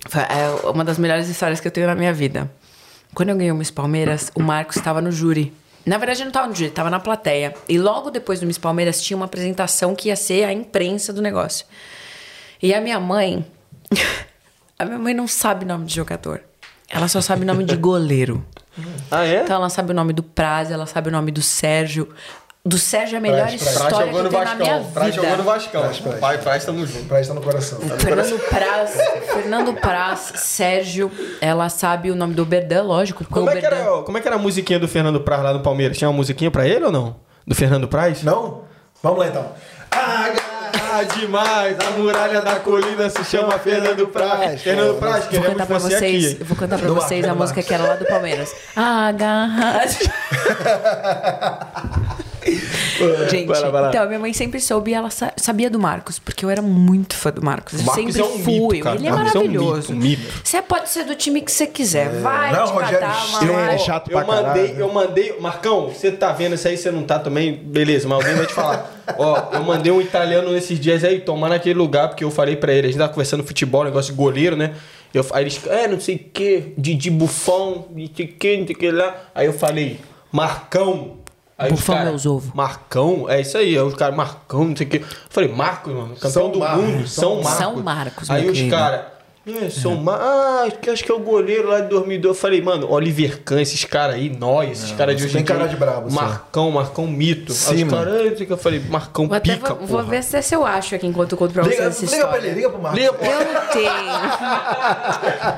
foi 0.09 0.21
é 0.21 0.69
uma 0.69 0.83
das 0.83 0.97
melhores 0.97 1.29
histórias 1.29 1.59
que 1.61 1.67
eu 1.67 1.71
tenho 1.71 1.87
na 1.87 1.95
minha 1.95 2.13
vida. 2.13 2.51
Quando 3.13 3.29
eu 3.29 3.37
ganhei 3.37 3.51
o 3.51 3.55
Miss 3.55 3.71
Palmeiras, 3.71 4.29
o 4.35 4.43
Marcos 4.43 4.75
estava 4.75 5.01
no 5.01 5.11
júri. 5.13 5.53
Na 5.87 5.97
verdade, 5.97 6.19
ele 6.19 6.25
não 6.25 6.31
estava 6.31 6.47
no 6.47 6.53
júri, 6.53 6.69
estava 6.69 6.89
na 6.89 6.99
plateia. 6.99 7.53
E 7.67 7.77
logo 7.77 8.11
depois 8.11 8.41
do 8.41 8.45
Miss 8.45 8.57
Palmeiras 8.57 9.01
tinha 9.01 9.15
uma 9.15 9.25
apresentação 9.25 9.95
que 9.95 10.09
ia 10.09 10.17
ser 10.17 10.43
a 10.43 10.51
imprensa 10.51 11.13
do 11.13 11.21
negócio. 11.21 11.65
E 12.61 12.73
a 12.73 12.81
minha 12.81 12.99
mãe. 12.99 13.45
a 14.77 14.83
minha 14.83 14.99
mãe 14.99 15.13
não 15.13 15.27
sabe 15.27 15.63
nome 15.63 15.85
de 15.85 15.95
jogador. 15.95 16.41
Ela 16.89 17.07
só 17.07 17.21
sabe 17.21 17.45
nome 17.45 17.63
de 17.63 17.75
goleiro. 17.77 18.45
Ah, 19.09 19.25
é? 19.25 19.43
Então 19.43 19.55
ela 19.55 19.69
sabe 19.69 19.91
o 19.91 19.93
nome 19.93 20.11
do 20.11 20.21
Praz, 20.21 20.69
ela 20.69 20.85
sabe 20.85 21.07
o 21.07 21.11
nome 21.11 21.31
do 21.31 21.41
Sérgio. 21.41 22.09
Do 22.67 22.77
Sérgio 22.77 23.15
é 23.15 23.17
a 23.17 23.21
melhor 23.21 23.47
Praz, 23.47 23.61
Praz. 23.63 23.75
história 23.75 23.89
Praz 23.89 24.03
que 24.03 24.05
jogou 24.05 24.19
eu 24.19 24.23
no 24.23 24.29
tenho 24.29 24.43
na 24.43 24.55
minha 24.55 24.73
Vascão. 24.77 24.91
Praz 24.91 25.09
vida. 25.15 25.21
jogou 25.21 25.37
no 25.37 25.43
Vascão. 25.43 25.81
Praz, 25.81 25.99
Praz. 25.99 26.19
Pai, 26.19 26.37
Praz, 26.39 26.65
tamo 26.65 26.85
junto. 26.85 27.05
Pra 27.07 27.21
estar 27.21 27.33
no 27.33 27.41
coração. 27.41 27.79
Fernando 27.79 28.39
Praz, 28.49 28.91
Fernando 29.33 29.73
Praz, 29.73 30.19
Sérgio, 30.35 31.11
ela 31.39 31.69
sabe 31.69 32.11
o 32.11 32.15
nome 32.15 32.33
do 32.33 32.45
Berdan, 32.45 32.83
lógico, 32.83 33.23
Como 33.29 33.45
o 33.45 33.49
é, 33.49 33.55
que 33.55 33.61
Berdan... 33.61 33.77
era, 33.77 34.01
como 34.03 34.17
é 34.17 34.21
que 34.21 34.27
era 34.27 34.35
a 34.35 34.39
musiquinha 34.39 34.79
do 34.79 34.87
Fernando 34.87 35.21
Praz 35.21 35.41
lá 35.43 35.53
no 35.53 35.61
Palmeiras? 35.61 35.97
Tinha 35.97 36.09
uma 36.09 36.15
musiquinha 36.17 36.51
pra 36.51 36.67
ele 36.67 36.83
ou 36.85 36.91
não? 36.91 37.15
Do 37.45 37.55
Fernando 37.55 37.87
Praz? 37.87 38.21
Não? 38.23 38.63
Vamos 39.01 39.19
lá 39.19 39.27
então. 39.27 39.51
A 39.91 40.31
Ah, 40.99 41.03
demais! 41.03 41.77
A 41.79 41.91
muralha 41.91 42.41
da 42.41 42.55
colina 42.59 43.09
se 43.09 43.23
chama 43.23 43.57
Fernando 43.59 44.07
Praz. 44.07 44.61
Fernando 44.61 44.95
Praz, 44.99 45.19
Vou 45.23 45.27
queremos 45.29 45.49
cantar 45.53 45.67
pra 45.67 45.79
você 45.79 45.97
vocês, 45.97 46.25
aqui. 46.33 46.37
eu 46.41 46.45
vou 46.45 46.57
cantar 46.57 46.79
pra 46.79 46.89
vocês 46.89 47.25
a 47.25 47.33
música 47.35 47.63
que 47.63 47.73
era 47.73 47.83
lá 47.83 47.95
do 47.95 48.05
Palmeiras. 48.05 48.53
Agarrado. 48.75 49.97
Gente, 53.29 53.45
Vai 53.47 53.59
lá, 53.61 53.69
vai 53.69 53.81
lá. 53.83 53.89
então, 53.89 54.07
minha 54.07 54.19
mãe 54.19 54.33
sempre 54.33 54.59
soube 54.59 54.91
e 54.91 54.93
ela 54.93 55.09
sa- 55.09 55.33
sabia 55.37 55.69
do 55.69 55.79
Marcos, 55.79 56.17
porque 56.19 56.43
eu 56.43 56.49
era 56.49 56.61
muito 56.61 57.15
fã 57.15 57.31
do 57.31 57.43
Marcos. 57.43 57.73
Eu 57.79 57.85
Marcos 57.85 58.03
sempre 58.05 58.21
é 58.21 58.23
um 58.25 58.39
fui. 58.39 58.53
mito, 58.77 58.83
cara. 58.83 58.95
Ele 58.95 59.07
é 59.07 59.11
Marcos 59.11 59.35
é 59.35 59.37
um 59.37 59.41
maravilhoso. 59.41 59.93
mito, 59.93 59.93
um 59.93 59.95
mito. 59.95 60.33
Você 60.43 60.61
pode 60.61 60.89
ser 60.89 61.03
do 61.03 61.15
time 61.15 61.41
que 61.41 61.51
você 61.51 61.67
quiser. 61.67 62.09
Vai 62.21 62.51
Não, 62.53 62.65
te 62.65 62.71
Rogério 62.73 62.99
catar 62.99 63.73
é 63.73 63.77
chato 63.77 64.11
eu 64.11 64.17
pra 64.17 64.25
mandei, 64.27 64.63
caralho. 64.67 64.79
eu 64.79 64.93
mandei. 64.93 65.39
Marcão, 65.39 65.89
você 65.89 66.11
tá 66.11 66.31
vendo 66.31 66.55
isso 66.55 66.67
aí, 66.67 66.77
você 66.77 66.89
não 66.91 67.03
tá 67.03 67.19
também? 67.19 67.53
Beleza, 67.53 68.07
mas 68.07 68.17
alguém 68.19 68.35
vai 68.35 68.45
te 68.45 68.53
falar. 68.53 68.91
Ó, 69.17 69.49
eu 69.53 69.63
mandei 69.63 69.91
um 69.91 70.01
italiano 70.01 70.51
nesses 70.51 70.79
dias 70.79 71.03
aí 71.03 71.19
tomar 71.19 71.49
naquele 71.49 71.75
lugar, 71.77 72.09
porque 72.09 72.23
eu 72.23 72.31
falei 72.31 72.55
pra 72.55 72.73
ele, 72.73 72.87
a 72.87 72.89
gente 72.89 72.99
tava 72.99 73.09
conversando 73.13 73.43
futebol, 73.43 73.83
negócio 73.83 74.11
de 74.11 74.17
goleiro, 74.17 74.55
né? 74.55 74.73
Eu, 75.13 75.25
aí 75.31 75.43
eles, 75.43 75.59
é, 75.67 75.87
não 75.87 75.99
sei 75.99 76.15
o 76.15 76.19
que, 76.19 76.73
Didi 76.77 77.09
Buffon, 77.09 77.87
não 77.95 78.09
sei 78.15 78.25
o 78.25 78.29
que, 78.29 78.57
não 78.57 78.65
sei 78.67 78.75
o 78.75 78.79
que 78.79 78.91
lá. 78.91 79.15
Aí 79.33 79.45
eu 79.45 79.53
falei, 79.53 79.99
Marcão. 80.31 81.17
Aí 81.57 81.75
cara, 81.75 82.05
meus 82.05 82.25
ovos. 82.25 82.53
Marcão, 82.53 83.27
é 83.27 83.41
isso 83.41 83.57
aí. 83.57 83.69
Aí 83.69 83.81
os 83.81 83.95
caras, 83.95 84.15
Marcão, 84.15 84.65
não 84.65 84.75
sei 84.75 84.85
o 84.85 84.89
que. 84.89 84.97
Eu 84.97 85.05
falei, 85.29 85.51
Marcos, 85.51 85.91
mano, 85.93 86.13
campeão 86.15 86.31
São 86.31 86.51
do 86.51 86.59
Marcos, 86.59 86.83
mundo, 86.83 87.07
São 87.07 87.35
Marcos. 87.41 87.51
São 87.57 87.75
Marcos, 87.77 88.29
Aí 88.29 88.49
os 88.49 88.61
caras. 88.69 89.16
É, 89.65 89.69
são 89.69 89.95
Ma- 89.95 90.17
Ah, 90.17 90.63
acho 90.67 90.77
que- 90.79 90.89
acho 90.89 91.03
que 91.03 91.11
é 91.11 91.15
o 91.15 91.19
goleiro 91.19 91.69
lá 91.69 91.79
de 91.79 91.87
2002. 91.89 92.35
Eu 92.35 92.39
falei, 92.39 92.61
mano, 92.61 92.91
Oliver 92.91 93.41
Kahn, 93.43 93.61
esses 93.61 93.83
caras 93.85 94.15
aí, 94.15 94.29
nós, 94.29 94.71
esses 94.71 94.91
caras 94.91 95.15
de 95.15 95.23
hoje 95.23 95.33
tem 95.33 95.41
em 95.41 95.45
dia. 95.45 95.55
cara 95.55 95.67
de 95.67 95.75
brabo. 95.75 96.11
Marcão, 96.11 96.69
Marcão 96.71 97.07
mito. 97.07 97.53
Sim, 97.53 97.83
os 97.85 97.89
caras, 97.93 98.07
"Ah, 98.13 98.17
não 98.23 98.35
sei 98.35 98.43
o 98.43 98.47
que 98.47 98.53
eu 98.53 98.57
falei, 98.57 98.81
Marcão 98.89 99.27
Vou 99.27 99.37
até 99.37 99.53
pica, 99.53 99.73
vou, 99.73 99.87
vou 99.87 99.97
porra. 99.99 100.09
ver 100.11 100.23
se, 100.23 100.41
se 100.41 100.53
eu 100.55 100.65
acho 100.65 100.95
aqui 100.95 101.07
enquanto 101.07 101.31
eu 101.33 101.37
conto 101.37 101.53
pra 101.53 101.63
vocês 101.63 101.77
Liga, 101.77 101.87
essa 101.89 102.05
liga 102.15 102.27
pra 102.27 102.37
ele, 102.37 102.49
liga 102.51 102.69
pro 102.69 102.81
Marcos. 102.81 102.99
Liga, 102.99 103.13
pô. 103.13 103.25
Eu 103.25 103.53
não 103.53 103.67
tenho. 103.71 103.87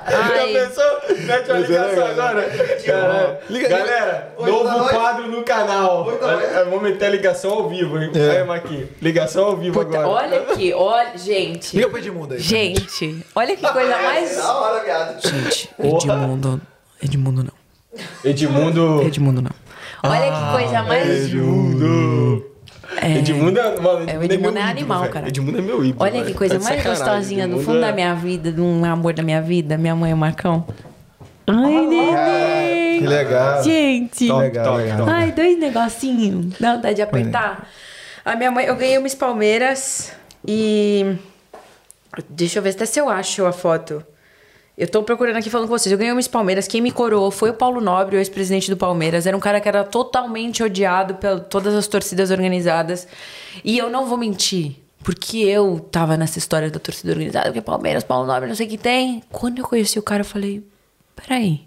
Já 0.09 0.67
pensou? 0.67 1.17
Mete 1.25 1.49
uma 1.51 1.59
ligação 1.59 2.05
agora. 2.05 2.49
Caralho. 2.85 3.69
Galera, 3.69 4.33
Oi, 4.37 4.51
boa 4.51 4.63
novo 4.63 4.77
noite. 4.79 4.93
quadro 4.95 5.27
no 5.27 5.43
canal. 5.43 6.05
Oi. 6.07 6.19
Olha, 6.21 6.65
Vamos 6.65 6.81
meter 6.83 7.05
a 7.05 7.09
ligação 7.09 7.51
ao 7.51 7.69
vivo, 7.69 7.97
hein? 7.99 8.11
É. 8.15 8.39
Aí, 8.39 8.43
Marquinhos. 8.45 8.89
Ligação 9.01 9.45
ao 9.45 9.55
vivo 9.57 9.83
Puta, 9.83 9.99
agora. 9.99 10.25
olha 10.25 10.41
aqui, 10.41 10.73
olha, 10.73 11.17
gente. 11.17 11.75
Liga 11.75 11.89
pro 11.89 11.97
Edmundo 11.99 12.33
aí. 12.33 12.39
Gente, 12.39 13.25
olha 13.35 13.55
que 13.55 13.61
coisa 13.67 13.78
mais. 13.87 14.37
Da 14.37 14.53
hora, 14.53 14.83
viado. 14.83 15.21
Gente. 15.21 15.69
Edmundo. 15.79 16.61
Edmundo 17.01 17.43
não. 17.43 17.53
Edmundo. 18.23 19.01
Edmundo 19.03 19.41
não. 19.41 19.51
Olha 20.03 20.31
que 20.31 20.51
coisa 20.57 20.83
mais. 20.83 21.25
Edmundo. 21.25 22.45
É, 23.01 23.17
Edmundo 23.17 23.59
é, 23.59 23.79
mano, 23.79 24.09
É, 24.09 24.13
o 24.13 24.19
meu 24.19 24.23
Edmundo 24.23 24.57
é 24.57 24.61
ídolo, 24.61 24.69
animal, 24.69 25.09
cara. 25.09 25.27
Edmundo 25.27 25.57
é 25.57 25.61
meu 25.61 25.85
ídolo. 25.85 26.03
Olha 26.03 26.25
que 26.25 26.33
coisa 26.33 26.57
Tá 26.59 26.65
mais 26.65 26.83
gostosinha 26.83 27.47
do 27.47 27.53
Edmundo 27.53 27.63
fundo 27.65 27.77
é- 27.77 27.81
da 27.81 27.91
minha 27.93 28.13
vida, 28.15 28.61
um 28.61 28.83
amor 28.83 29.13
da 29.13 29.21
minha 29.23 29.41
vida, 29.41 29.77
minha 29.77 29.95
mãe 29.95 30.13
o 30.13 30.17
Marcão. 30.17 30.65
Ai, 31.47 31.85
neném. 31.85 32.99
Que 32.99 33.07
legal. 33.07 33.63
Gente. 33.63 34.27
Top, 34.27 34.41
legal, 34.41 34.65
top, 34.65 34.77
legal. 34.81 34.97
top. 34.97 35.09
Ai, 35.11 35.31
dois 35.31 35.59
negocinhos. 35.59 36.55
Dá 36.59 36.75
vontade 36.75 36.95
de 36.95 37.01
apertar. 37.01 37.67
A 38.25 38.35
minha 38.35 38.51
mãe, 38.51 38.65
eu 38.65 38.75
ganhei 38.75 38.97
umas 38.97 39.15
palmeiras 39.15 40.11
e. 40.47 41.15
Deixa 42.29 42.59
eu 42.59 42.63
ver 42.63 42.71
até 42.71 42.85
se 42.85 42.99
eu 42.99 43.09
acho 43.09 43.45
a 43.45 43.51
foto. 43.51 44.03
Eu 44.77 44.87
tô 44.87 45.03
procurando 45.03 45.35
aqui 45.35 45.49
falando 45.49 45.67
com 45.67 45.77
vocês. 45.77 45.91
Eu 45.91 45.97
ganhei 45.97 46.13
umas 46.13 46.27
palmeiras. 46.27 46.67
Quem 46.67 46.79
me 46.79 46.91
coroou 46.91 47.29
foi 47.31 47.49
o 47.49 47.53
Paulo 47.53 47.81
Nobre, 47.81 48.15
o 48.15 48.19
ex-presidente 48.19 48.69
do 48.69 48.77
Palmeiras. 48.77 49.27
Era 49.27 49.35
um 49.35 49.39
cara 49.39 49.59
que 49.59 49.67
era 49.67 49.83
totalmente 49.83 50.63
odiado 50.63 51.15
por 51.15 51.41
todas 51.41 51.75
as 51.75 51.85
torcidas 51.85 52.31
organizadas. 52.31 53.05
E 53.63 53.77
eu 53.77 53.89
não 53.89 54.05
vou 54.05 54.17
mentir. 54.17 54.77
Porque 55.03 55.39
eu 55.39 55.79
tava 55.79 56.15
nessa 56.15 56.39
história 56.39 56.69
da 56.69 56.79
torcida 56.79 57.11
organizada, 57.11 57.47
porque 57.47 57.61
Palmeiras, 57.61 58.03
Paulo 58.03 58.25
Nobre, 58.25 58.47
não 58.47 58.55
sei 58.55 58.67
o 58.67 58.69
que 58.69 58.77
tem. 58.77 59.23
Quando 59.31 59.59
eu 59.59 59.65
conheci 59.65 59.97
o 59.97 60.03
cara, 60.03 60.21
eu 60.21 60.25
falei: 60.25 60.63
peraí. 61.15 61.61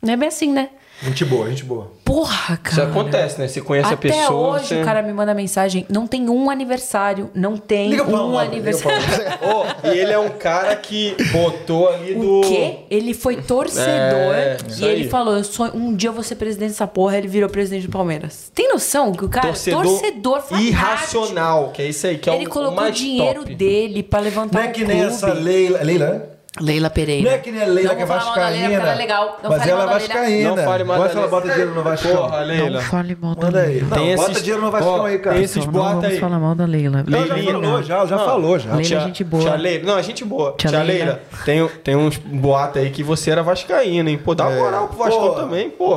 Não 0.00 0.12
é 0.12 0.16
bem 0.16 0.28
assim, 0.28 0.52
né? 0.52 0.70
Gente 1.02 1.24
boa, 1.24 1.48
gente 1.50 1.64
boa. 1.64 1.90
Porra, 2.04 2.56
cara. 2.58 2.70
Isso 2.70 2.82
acontece, 2.82 3.40
né? 3.40 3.48
Você 3.48 3.60
conhece 3.60 3.92
Até 3.92 4.08
a 4.08 4.12
pessoa. 4.12 4.56
hoje 4.56 4.66
você... 4.66 4.80
o 4.80 4.84
cara 4.84 5.02
me 5.02 5.12
manda 5.12 5.34
mensagem. 5.34 5.84
Não 5.88 6.06
tem 6.06 6.28
um 6.28 6.48
aniversário. 6.48 7.28
Não 7.34 7.56
tem 7.56 7.90
Liga 7.90 8.04
um 8.04 8.06
pro 8.06 8.38
aniversário. 8.38 8.98
Ô, 9.42 9.88
e 9.88 9.98
ele 9.98 10.12
é 10.12 10.18
um 10.18 10.28
cara 10.30 10.76
que 10.76 11.16
botou 11.32 11.88
ali 11.88 12.14
do. 12.14 12.38
O 12.38 12.40
quê? 12.42 12.76
Ele 12.90 13.14
foi 13.14 13.36
torcedor 13.42 14.34
É, 14.34 14.56
e 14.78 14.84
ele 14.84 15.08
falou: 15.08 15.36
eu 15.36 15.44
sou, 15.44 15.66
um 15.74 15.94
dia 15.94 16.10
eu 16.10 16.12
vou 16.12 16.22
ser 16.22 16.36
presidente 16.36 16.70
dessa 16.70 16.86
porra. 16.86 17.18
Ele 17.18 17.28
virou 17.28 17.48
presidente 17.48 17.86
do 17.86 17.92
Palmeiras. 17.92 18.50
Tem 18.54 18.68
noção 18.68 19.12
que 19.12 19.24
o 19.24 19.28
cara 19.28 19.48
Torcedor, 19.48 19.82
torcedor 19.84 20.40
fanático. 20.42 20.68
irracional, 20.70 21.70
que 21.70 21.82
é 21.82 21.86
isso 21.86 22.06
aí, 22.06 22.18
que 22.18 22.30
é 22.30 22.34
ele 22.34 22.44
o, 22.44 22.48
o 22.48 22.50
colocou 22.50 22.78
o 22.78 22.80
mais 22.82 22.96
dinheiro 22.96 23.40
top. 23.40 23.54
dele 23.54 24.02
pra 24.02 24.20
levantar 24.20 24.58
Não 24.58 24.66
é 24.66 24.68
um 24.68 24.72
que 24.72 24.84
nem 24.84 24.98
clube. 25.00 25.12
essa 25.14 25.32
Leila. 25.32 25.82
Leila, 25.82 26.06
né? 26.10 26.22
Leila 26.60 26.90
Pereira. 26.90 27.30
Não 27.30 27.34
é 27.34 27.38
que 27.38 27.50
nem 27.50 27.62
a 27.62 27.64
Leila 27.64 27.88
Não 27.90 27.96
que 27.96 28.02
é 28.02 28.06
falar 28.06 28.20
da 28.24 28.48
Leila, 28.48 28.50
vascaína. 28.68 28.74
ela 28.82 28.92
é 28.92 28.94
legal. 28.94 29.38
Não 29.42 29.50
mas 29.50 29.58
fale 29.60 29.70
ela 29.70 29.82
é 29.82 29.86
mal 29.86 29.94
da 29.94 29.98
Leila. 29.98 30.14
vascaína. 30.14 30.48
Não 30.50 30.56
fale 30.64 30.84
mal 30.84 30.96
da 30.98 31.02
Gosta 31.04 31.18
ela 31.18 31.26
Leila. 31.26 31.40
bota 31.40 31.48
dinheiro 31.52 31.74
no 31.74 31.82
Vascão. 31.82 32.16
Porra, 32.16 32.40
Leila. 32.40 32.80
fale 32.82 33.18
mal 33.20 33.36
Manda 33.40 33.60
aí. 33.60 33.80
Não, 33.80 33.88
Tem 33.90 34.16
bota 34.16 34.30
esses- 34.32 34.42
dinheiro 34.44 34.62
no 34.66 34.70
Vascão 34.70 34.92
ó, 35.00 35.06
aí, 35.06 35.18
cara. 35.18 35.36
tem 35.36 35.44
esses 35.44 35.64
boatos 35.64 36.04
aí. 36.04 36.20
mal 36.20 36.54
da 36.54 36.64
Leila. 36.66 37.04
Não, 37.08 37.26
já 37.26 37.36
falou, 37.52 37.82
já, 37.82 38.06
já 38.06 38.16
Não. 38.16 38.24
falou, 38.26 38.58
já. 38.58 38.68
Leila, 38.70 38.82
Tia- 38.84 39.00
gente 39.00 39.24
boa. 39.24 39.42
Tia 39.42 39.54
Leila. 39.56 39.84
Não, 39.86 39.96
a 39.96 40.02
gente 40.02 40.24
boa. 40.26 40.54
Tia 40.58 40.70
Tia, 40.70 40.82
Leila. 40.82 41.04
Leila, 41.04 41.20
tem, 41.46 41.68
tem 41.82 41.96
uns 41.96 42.18
boatos 42.18 42.82
aí 42.82 42.90
que 42.90 43.02
você 43.02 43.30
era 43.30 43.42
vascaína, 43.42 44.10
hein? 44.10 44.18
Pô, 44.22 44.34
dá 44.34 44.44
uma 44.46 44.56
É. 44.56 44.60
moral 44.60 44.88
pro 44.88 44.98
Vascão 44.98 45.34
também, 45.34 45.70
pô. 45.70 45.96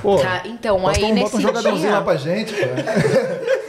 Porra. 0.00 0.22
Tá, 0.22 0.42
então, 0.44 0.86
aí 0.86 1.10
nesse 1.10 1.24
bota 1.24 1.36
um 1.38 1.40
jogadorzinho 1.40 1.88
dia... 1.88 1.90
lá 1.90 2.02
pra 2.02 2.14
gente, 2.14 2.54
pô. 2.54 2.66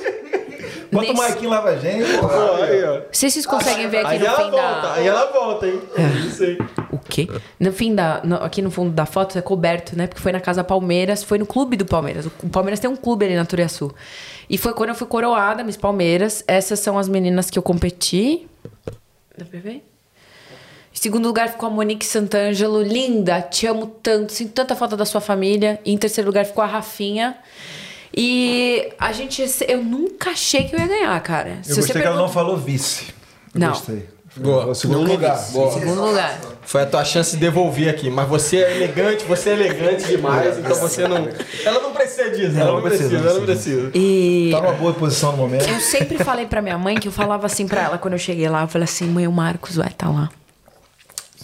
Bota 0.92 1.06
o 1.06 1.10
Nesse- 1.14 1.22
Maiquinho 1.22 1.50
lá 1.50 1.62
pra 1.62 1.76
gente, 1.78 2.18
pô. 2.18 2.28
Aí, 2.64 2.84
ó. 2.84 3.02
Se 3.12 3.30
vocês 3.30 3.46
conseguem 3.46 3.88
ver 3.90 3.98
aqui 4.00 4.08
Aí 4.14 4.20
no 4.20 4.26
ela 4.26 4.36
fim 4.38 4.50
volta, 4.52 4.82
da... 4.82 4.94
aí 4.94 5.08
ela 5.08 5.32
volta, 5.32 5.68
hein? 5.68 5.82
É. 5.96 6.28
Isso 6.28 6.44
aí. 6.44 6.58
O 6.92 6.98
quê? 6.98 7.28
No 7.60 7.72
fim 7.72 7.94
da. 7.94 8.22
no- 8.24 8.38
aqui 8.38 8.62
no 8.62 8.72
fundo 8.72 8.90
da 8.92 9.06
foto 9.06 9.38
é 9.38 9.42
coberto, 9.42 9.96
né? 9.96 10.08
Porque 10.08 10.22
foi 10.22 10.32
na 10.32 10.40
Casa 10.40 10.64
Palmeiras, 10.64 11.24
foi 11.24 11.38
no 11.38 11.46
clube 11.46 11.78
do 11.78 11.86
Palmeiras. 11.86 12.26
O, 12.26 12.32
o 12.44 12.50
Palmeiras 12.50 12.80
tem 12.80 12.90
um 12.90 12.96
clube 12.96 13.26
ali 13.26 13.36
na 13.36 13.46
Turiaçu. 13.46 13.94
E 14.50 14.58
foi 14.58 14.74
quando 14.74 14.90
eu 14.90 14.96
fui 14.96 15.08
coroada, 15.08 15.64
Miss 15.64 15.78
Palmeiras. 15.78 16.44
Essas 16.48 16.80
são 16.80 16.98
as 16.98 17.08
meninas 17.08 17.50
que 17.50 17.60
eu 17.60 17.64
competi. 17.64 18.48
Dá 19.38 19.46
pra 19.46 19.60
ver? 19.60 19.86
Em 20.92 21.02
segundo 21.02 21.28
lugar 21.28 21.50
ficou 21.50 21.68
a 21.68 21.72
Monique 21.72 22.06
Santangelo, 22.06 22.82
linda, 22.82 23.42
te 23.42 23.68
amo 23.68 23.86
tanto, 24.02 24.34
sinto 24.34 24.52
tanta 24.54 24.76
falta 24.76 24.98
da 24.98 25.06
sua 25.06 25.22
família. 25.22 25.80
E 25.86 25.94
em 25.94 25.98
terceiro 25.98 26.28
lugar 26.28 26.46
ficou 26.46 26.64
a 26.64 26.68
Rafinha. 26.68 27.38
E 28.16 28.92
a 29.00 29.12
gente. 29.12 29.44
Eu 29.68 29.84
nunca 29.84 30.32
achei 30.32 30.64
que 30.66 30.76
eu 30.76 30.80
ia 30.80 30.88
ganhar, 30.88 31.20
cara. 31.22 31.60
Eu 31.68 31.76
gostei 31.76 31.84
que 31.86 31.92
ela 31.92 32.02
pergunta- 32.02 32.22
não 32.22 32.30
falou 32.30 32.58
vice. 32.58 33.06
Eu 33.54 33.62
Não. 33.62 33.70
Gostei. 33.70 34.08
Boa. 34.38 34.68
O 34.68 34.76
segundo 34.76 35.00
Nunca 35.00 35.12
lugar. 35.14 35.48
Boa. 35.52 35.72
Segundo 35.72 36.06
lugar. 36.06 36.40
Foi 36.62 36.84
a 36.84 36.86
tua 36.86 37.04
chance 37.04 37.32
de 37.32 37.38
devolver 37.38 37.90
aqui. 37.90 38.10
Mas 38.10 38.28
você 38.30 38.58
é 38.58 38.76
elegante, 38.78 39.26
você 39.26 39.50
é 39.50 39.54
elegante 39.54 40.06
demais, 40.06 40.58
então 40.58 40.76
você 40.76 41.08
não. 41.08 41.28
Ela 41.66 41.82
não 41.82 41.92
precisa 41.92 42.30
disso, 42.30 42.58
ela, 42.58 42.74
não 42.74 42.82
precisa, 42.82 43.18
ela 43.18 43.34
não 43.34 43.46
precisa. 43.46 43.92
E. 43.96 44.50
Tá 44.52 44.62
numa 44.62 44.74
boa 44.74 44.94
posição 44.94 45.32
no 45.32 45.38
momento. 45.40 45.68
Eu 45.68 45.80
sempre 45.80 46.18
falei 46.24 46.46
pra 46.46 46.62
minha 46.62 46.78
mãe 46.78 46.96
que 47.00 47.08
eu 47.08 47.12
falava 47.12 47.48
assim 47.48 47.68
pra 47.68 47.82
ela 47.84 47.98
quando 47.98 48.14
eu 48.14 48.20
cheguei 48.20 48.48
lá. 48.48 48.62
Eu 48.62 48.68
falei 48.68 48.84
assim, 48.86 49.06
mãe, 49.06 49.28
o 49.28 49.32
Marcos 49.32 49.76
vai 49.76 49.88
estar 49.88 50.10
lá. 50.10 50.30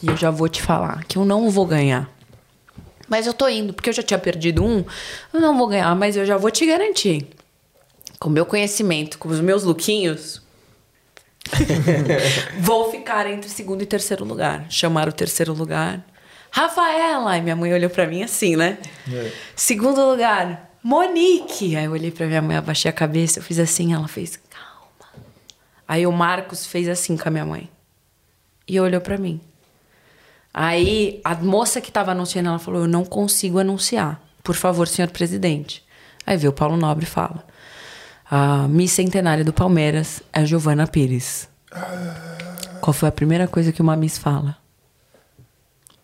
E 0.03 0.07
eu 0.07 0.15
já 0.15 0.29
vou 0.29 0.47
te 0.47 0.61
falar 0.61 1.03
que 1.07 1.17
eu 1.17 1.25
não 1.25 1.49
vou 1.49 1.65
ganhar. 1.65 2.07
Mas 3.07 3.27
eu 3.27 3.33
tô 3.33 3.47
indo, 3.47 3.73
porque 3.73 3.89
eu 3.89 3.93
já 3.93 4.03
tinha 4.03 4.19
perdido 4.19 4.63
um. 4.63 4.83
Eu 5.33 5.39
não 5.39 5.57
vou 5.57 5.67
ganhar, 5.67 5.95
mas 5.95 6.17
eu 6.17 6.25
já 6.25 6.37
vou 6.37 6.49
te 6.49 6.65
garantir. 6.65 7.27
Com 8.19 8.29
o 8.29 8.31
meu 8.31 8.45
conhecimento, 8.45 9.17
com 9.17 9.29
os 9.29 9.39
meus 9.39 9.63
lookinhos, 9.63 10.41
vou 12.59 12.91
ficar 12.91 13.27
entre 13.27 13.49
segundo 13.49 13.81
e 13.81 13.85
terceiro 13.85 14.25
lugar. 14.25 14.65
Chamaram 14.69 15.11
o 15.11 15.15
terceiro 15.15 15.53
lugar. 15.53 16.03
Rafaela! 16.49 17.37
E 17.37 17.41
minha 17.41 17.55
mãe 17.55 17.73
olhou 17.73 17.89
pra 17.89 18.07
mim 18.07 18.23
assim, 18.23 18.55
né? 18.55 18.77
Segundo 19.55 20.01
lugar, 20.09 20.71
Monique! 20.81 21.75
Aí 21.75 21.85
eu 21.85 21.91
olhei 21.91 22.11
pra 22.11 22.27
minha 22.27 22.41
mãe, 22.41 22.55
abaixei 22.55 22.89
a 22.89 22.93
cabeça, 22.93 23.39
eu 23.39 23.43
fiz 23.43 23.59
assim, 23.59 23.93
ela 23.93 24.07
fez, 24.07 24.39
calma. 24.49 25.25
Aí 25.87 26.07
o 26.07 26.11
Marcos 26.11 26.65
fez 26.65 26.87
assim 26.87 27.17
com 27.17 27.27
a 27.27 27.31
minha 27.31 27.45
mãe. 27.45 27.69
E 28.67 28.79
olhou 28.79 29.01
pra 29.01 29.17
mim. 29.17 29.41
Aí 30.57 31.19
a 31.21 31.35
moça 31.35 31.81
que 31.81 31.91
tava 31.91 32.11
anunciando, 32.11 32.47
ela 32.47 32.59
falou: 32.59 32.83
Eu 32.83 32.87
não 32.87 33.03
consigo 33.03 33.59
anunciar. 33.59 34.21
Por 34.41 34.55
favor, 34.55 34.87
senhor 34.87 35.11
presidente. 35.11 35.83
Aí 36.25 36.37
veio 36.37 36.51
o 36.51 36.55
Paulo 36.55 36.77
Nobre 36.77 37.03
e 37.03 37.07
fala: 37.07 37.43
A 38.31 38.65
Miss 38.69 38.93
Centenária 38.93 39.43
do 39.43 39.51
Palmeiras 39.51 40.23
é 40.31 40.39
a 40.39 40.45
Giovana 40.45 40.87
Pires. 40.87 41.49
Qual 42.79 42.93
foi 42.93 43.09
a 43.09 43.11
primeira 43.11 43.49
coisa 43.49 43.73
que 43.73 43.81
uma 43.81 43.97
Miss 43.97 44.17
fala? 44.17 44.55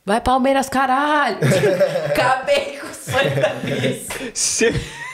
Vai, 0.05 0.19
Palmeiras, 0.19 0.67
caralho! 0.67 1.37
Acabei 2.11 2.77
com 2.77 2.87
o 2.87 2.93
sonho 2.93 3.33
da 3.35 3.53
Miss. 3.53 4.09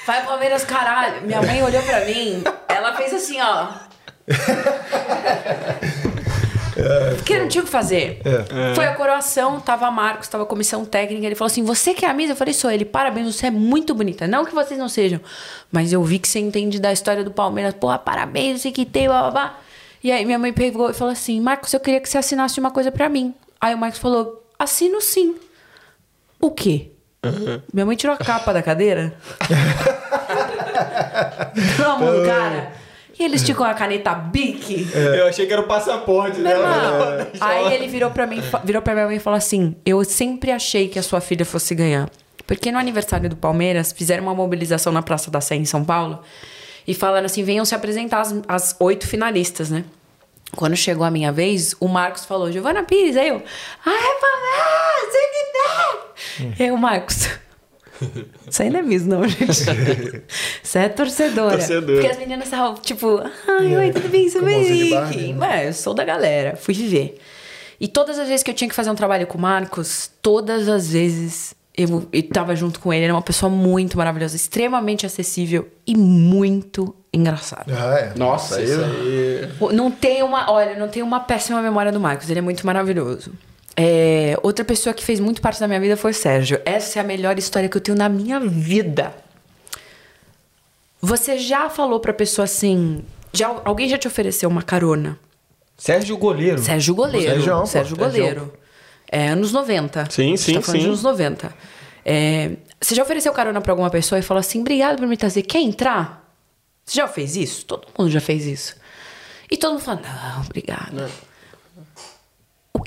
Vai, 0.08 0.26
Palmeiras, 0.26 0.66
caralho. 0.66 1.22
Minha 1.22 1.44
mãe 1.44 1.62
olhou 1.62 1.84
pra 1.84 2.06
mim, 2.06 2.44
ela 2.68 2.96
fez 2.96 3.14
assim, 3.14 3.40
ó. 3.40 3.68
Porque 7.16 7.40
não 7.40 7.48
tinha 7.48 7.62
o 7.62 7.66
que 7.66 7.72
fazer. 7.72 8.22
Foi 8.76 8.86
a 8.86 8.94
coroação, 8.96 9.60
tava 9.60 9.90
Marcos, 9.90 10.28
tava 10.28 10.44
a 10.44 10.48
comissão 10.48 10.86
técnica. 10.86 11.26
Ele 11.26 11.36
falou 11.36 11.48
assim: 11.48 11.64
Você 11.64 11.94
que 11.94 12.06
é 12.06 12.10
a 12.10 12.14
Miss? 12.14 12.30
Eu 12.30 12.36
falei: 12.36 12.54
Sou 12.54 12.70
ele, 12.70 12.86
parabéns, 12.86 13.36
você 13.36 13.48
é 13.48 13.52
muito 13.52 13.94
bonita. 13.96 14.28
Não 14.28 14.46
que 14.46 14.54
vocês 14.54 14.80
não 14.80 14.90
sejam, 14.90 15.20
mas 15.72 15.92
eu 15.92 16.04
vi 16.04 16.20
que 16.20 16.28
você 16.28 16.40
entende 16.40 16.80
da 16.80 16.92
história 16.92 17.24
do 17.24 17.32
Palmeiras. 17.32 17.74
Porra, 17.74 17.98
parabéns, 17.98 18.54
não 18.54 18.60
sei 18.60 18.72
o 18.72 18.74
que 18.74 18.86
tem, 18.86 19.08
blá, 19.08 19.22
blá, 19.22 19.32
blá. 19.32 19.60
E 20.04 20.12
aí 20.12 20.24
minha 20.26 20.40
mãe 20.40 20.54
pegou 20.54 20.90
e 20.90 20.94
falou 20.94 21.12
assim: 21.12 21.40
Marcos, 21.42 21.74
eu 21.74 21.80
queria 21.80 22.00
que 22.00 22.10
você 22.10 22.18
assinasse 22.18 22.60
uma 22.60 22.72
coisa 22.72 22.92
pra 22.92 23.10
mim. 23.10 23.34
Aí 23.60 23.74
o 23.74 23.78
Marcos 23.78 24.00
falou: 24.00 24.44
assino 24.58 25.02
sim. 25.02 25.36
O 26.40 26.52
quê? 26.52 26.92
Minha 27.74 27.86
mãe 27.86 27.96
tirou 27.96 28.16
a 28.16 28.18
capa 28.18 28.54
da 28.54 28.62
cadeira. 28.62 29.16
Do 31.58 32.26
cara. 32.26 32.72
E 33.20 33.24
ele 33.24 33.36
esticou 33.36 33.66
a 33.66 33.74
caneta 33.74 34.14
Bic. 34.14 34.88
Eu 34.94 35.28
achei 35.28 35.46
que 35.48 35.54
era 35.54 35.62
o 35.62 35.68
passaporte 35.68 36.40
Meu 36.40 36.52
dela. 36.52 37.22
irmão. 37.22 37.28
Aí 37.40 37.74
ele 37.74 37.88
virou 37.88 38.12
pra 38.12 38.28
mim, 38.28 38.42
virou 38.64 38.82
pra 38.82 38.94
minha 38.94 39.08
mãe 39.08 39.18
e 39.18 39.20
falou 39.20 39.38
assim: 39.38 39.76
Eu 39.86 40.04
sempre 40.04 40.52
achei 40.52 40.88
que 40.88 41.00
a 41.00 41.04
sua 41.04 41.20
filha 41.20 41.44
fosse 41.46 41.74
ganhar. 41.74 42.10
Porque 42.46 42.72
no 42.72 42.78
aniversário 42.78 43.30
do 43.30 43.36
Palmeiras, 43.36 43.92
fizeram 43.92 44.24
uma 44.24 44.34
mobilização 44.34 44.94
na 44.94 45.02
Praça 45.02 45.30
da 45.30 45.42
Sé 45.42 45.56
em 45.56 45.66
São 45.66 45.84
Paulo 45.84 46.20
e 46.88 46.94
falaram 46.94 47.26
assim: 47.26 47.44
venham 47.44 47.66
se 47.66 47.76
apresentar 47.76 48.22
as, 48.22 48.34
as 48.48 48.76
oito 48.80 49.06
finalistas, 49.06 49.70
né? 49.70 49.84
Quando 50.56 50.78
chegou 50.78 51.06
a 51.06 51.12
minha 51.12 51.32
vez, 51.32 51.76
o 51.80 51.90
Marcos 51.90 52.24
falou, 52.24 52.50
Giovana 52.50 52.82
Pires, 52.82 53.18
aí 53.18 53.28
eu, 53.28 53.44
Palmeiras, 53.84 55.12
que 55.12 56.40
tem! 56.40 56.54
E 56.58 56.64
aí 56.64 56.72
o 56.72 56.78
Marcos, 56.78 57.30
isso 58.50 58.62
aí 58.62 58.70
não 58.70 58.80
é 58.80 58.84
mesmo, 58.84 59.10
não, 59.16 59.28
gente. 59.28 59.48
Você 60.64 60.80
é 60.80 60.90
torcedora. 60.90 61.58
Torcedora. 61.58 61.94
Porque 61.94 62.08
as 62.08 62.18
meninas 62.18 62.46
estavam, 62.46 62.76
tipo, 62.76 63.22
ai, 63.48 63.78
oi, 63.78 63.92
tudo 63.92 64.10
bem, 64.10 64.30
sou 64.30 64.48
Henrique. 64.48 65.34
Mas 65.34 65.68
eu 65.68 65.74
sou 65.74 65.94
da 65.94 66.04
galera, 66.04 66.56
fui 66.56 66.74
viver. 66.74 67.20
E 67.80 67.88
todas 67.88 68.18
as 68.18 68.28
vezes 68.28 68.44
que 68.44 68.50
eu 68.50 68.56
tinha 68.56 68.68
que 68.68 68.76
fazer 68.76 68.90
um 68.90 68.96
trabalho 68.96 69.28
com 69.28 69.38
o 69.38 69.42
Marcos, 69.42 70.10
todas 70.22 70.68
as 70.68 70.92
vezes 70.92 71.56
eu, 71.78 72.08
eu 72.12 72.24
tava 72.30 72.56
junto 72.56 72.80
com 72.80 72.92
ele. 72.92 73.02
Ele 73.02 73.06
era 73.06 73.14
uma 73.14 73.22
pessoa 73.22 73.50
muito 73.50 73.98
maravilhosa, 73.98 74.36
extremamente 74.36 75.06
acessível 75.06 75.68
e 75.86 75.96
muito 75.96 76.96
engraçado. 77.14 77.72
Ah, 77.72 78.00
é. 78.00 78.14
Nossa, 78.18 78.62
isso 78.62 78.82
aí. 78.82 79.76
Não 79.76 79.92
tem 79.92 80.24
uma, 80.24 80.52
olha, 80.52 80.76
não 80.78 80.88
tem 80.88 81.04
uma 81.04 81.20
péssima 81.20 81.62
memória 81.62 81.92
do 81.92 82.00
Marcos, 82.00 82.30
ele 82.30 82.40
é 82.40 82.42
muito 82.42 82.66
maravilhoso. 82.66 83.32
É, 83.80 84.36
outra 84.42 84.66
pessoa 84.66 84.92
que 84.92 85.04
fez 85.04 85.20
muito 85.20 85.40
parte 85.40 85.60
da 85.60 85.68
minha 85.68 85.80
vida 85.80 85.96
foi 85.96 86.10
o 86.10 86.14
Sérgio. 86.14 86.60
Essa 86.66 86.98
é 86.98 87.02
a 87.02 87.06
melhor 87.06 87.38
história 87.38 87.70
que 87.70 87.78
eu 87.78 87.82
tenho 87.82 87.96
na 87.96 88.10
minha 88.10 88.40
vida. 88.40 89.14
Você 91.00 91.38
já 91.38 91.70
falou 91.70 92.00
pra 92.00 92.12
pessoa 92.12 92.46
assim, 92.46 93.04
já, 93.32 93.62
alguém 93.64 93.88
já 93.88 93.98
te 94.00 94.08
ofereceu 94.08 94.50
uma 94.50 94.64
carona? 94.64 95.20
Sérgio 95.78 96.18
Goleiro. 96.18 96.60
Sérgio 96.60 96.96
Goleiro. 96.96 97.34
Sérgio, 97.34 97.60
pô, 97.60 97.66
Sérgio 97.68 97.96
Sérgio. 97.96 97.98
Goleiro. 97.98 98.54
É, 99.12 99.28
anos 99.30 99.52
90. 99.52 100.10
Sim, 100.10 100.36
sim, 100.36 100.56
tá 100.56 100.62
falando 100.62 100.78
sim. 100.78 100.84
de 100.84 100.88
anos 100.88 101.04
90. 101.04 101.54
É, 102.04 102.52
você 102.82 102.96
já 102.96 103.04
ofereceu 103.04 103.32
carona 103.32 103.62
pra 103.62 103.74
alguma 103.74 103.92
pessoa 103.92 104.18
e 104.18 104.24
falou 104.24 104.40
assim, 104.40 104.62
obrigado 104.62 104.98
por 104.98 105.08
me 105.08 105.16
trazer, 105.16 105.44
quer 105.44 105.60
entrar? 105.60 106.28
Você 106.84 106.96
já 106.96 107.08
fez 107.08 107.36
isso? 107.36 107.66
Todo 107.66 107.86
mundo 107.98 108.10
já 108.10 108.22
fez 108.22 108.46
isso. 108.46 108.76
E 109.52 109.56
todo 109.56 109.74
mundo 109.74 109.84
fala, 109.84 110.02
não, 110.02 110.42
obrigado. 110.42 111.06
O 111.06 111.27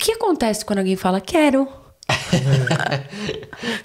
que 0.01 0.13
acontece 0.13 0.65
quando 0.65 0.79
alguém 0.79 0.95
fala, 0.95 1.21
quero? 1.21 1.67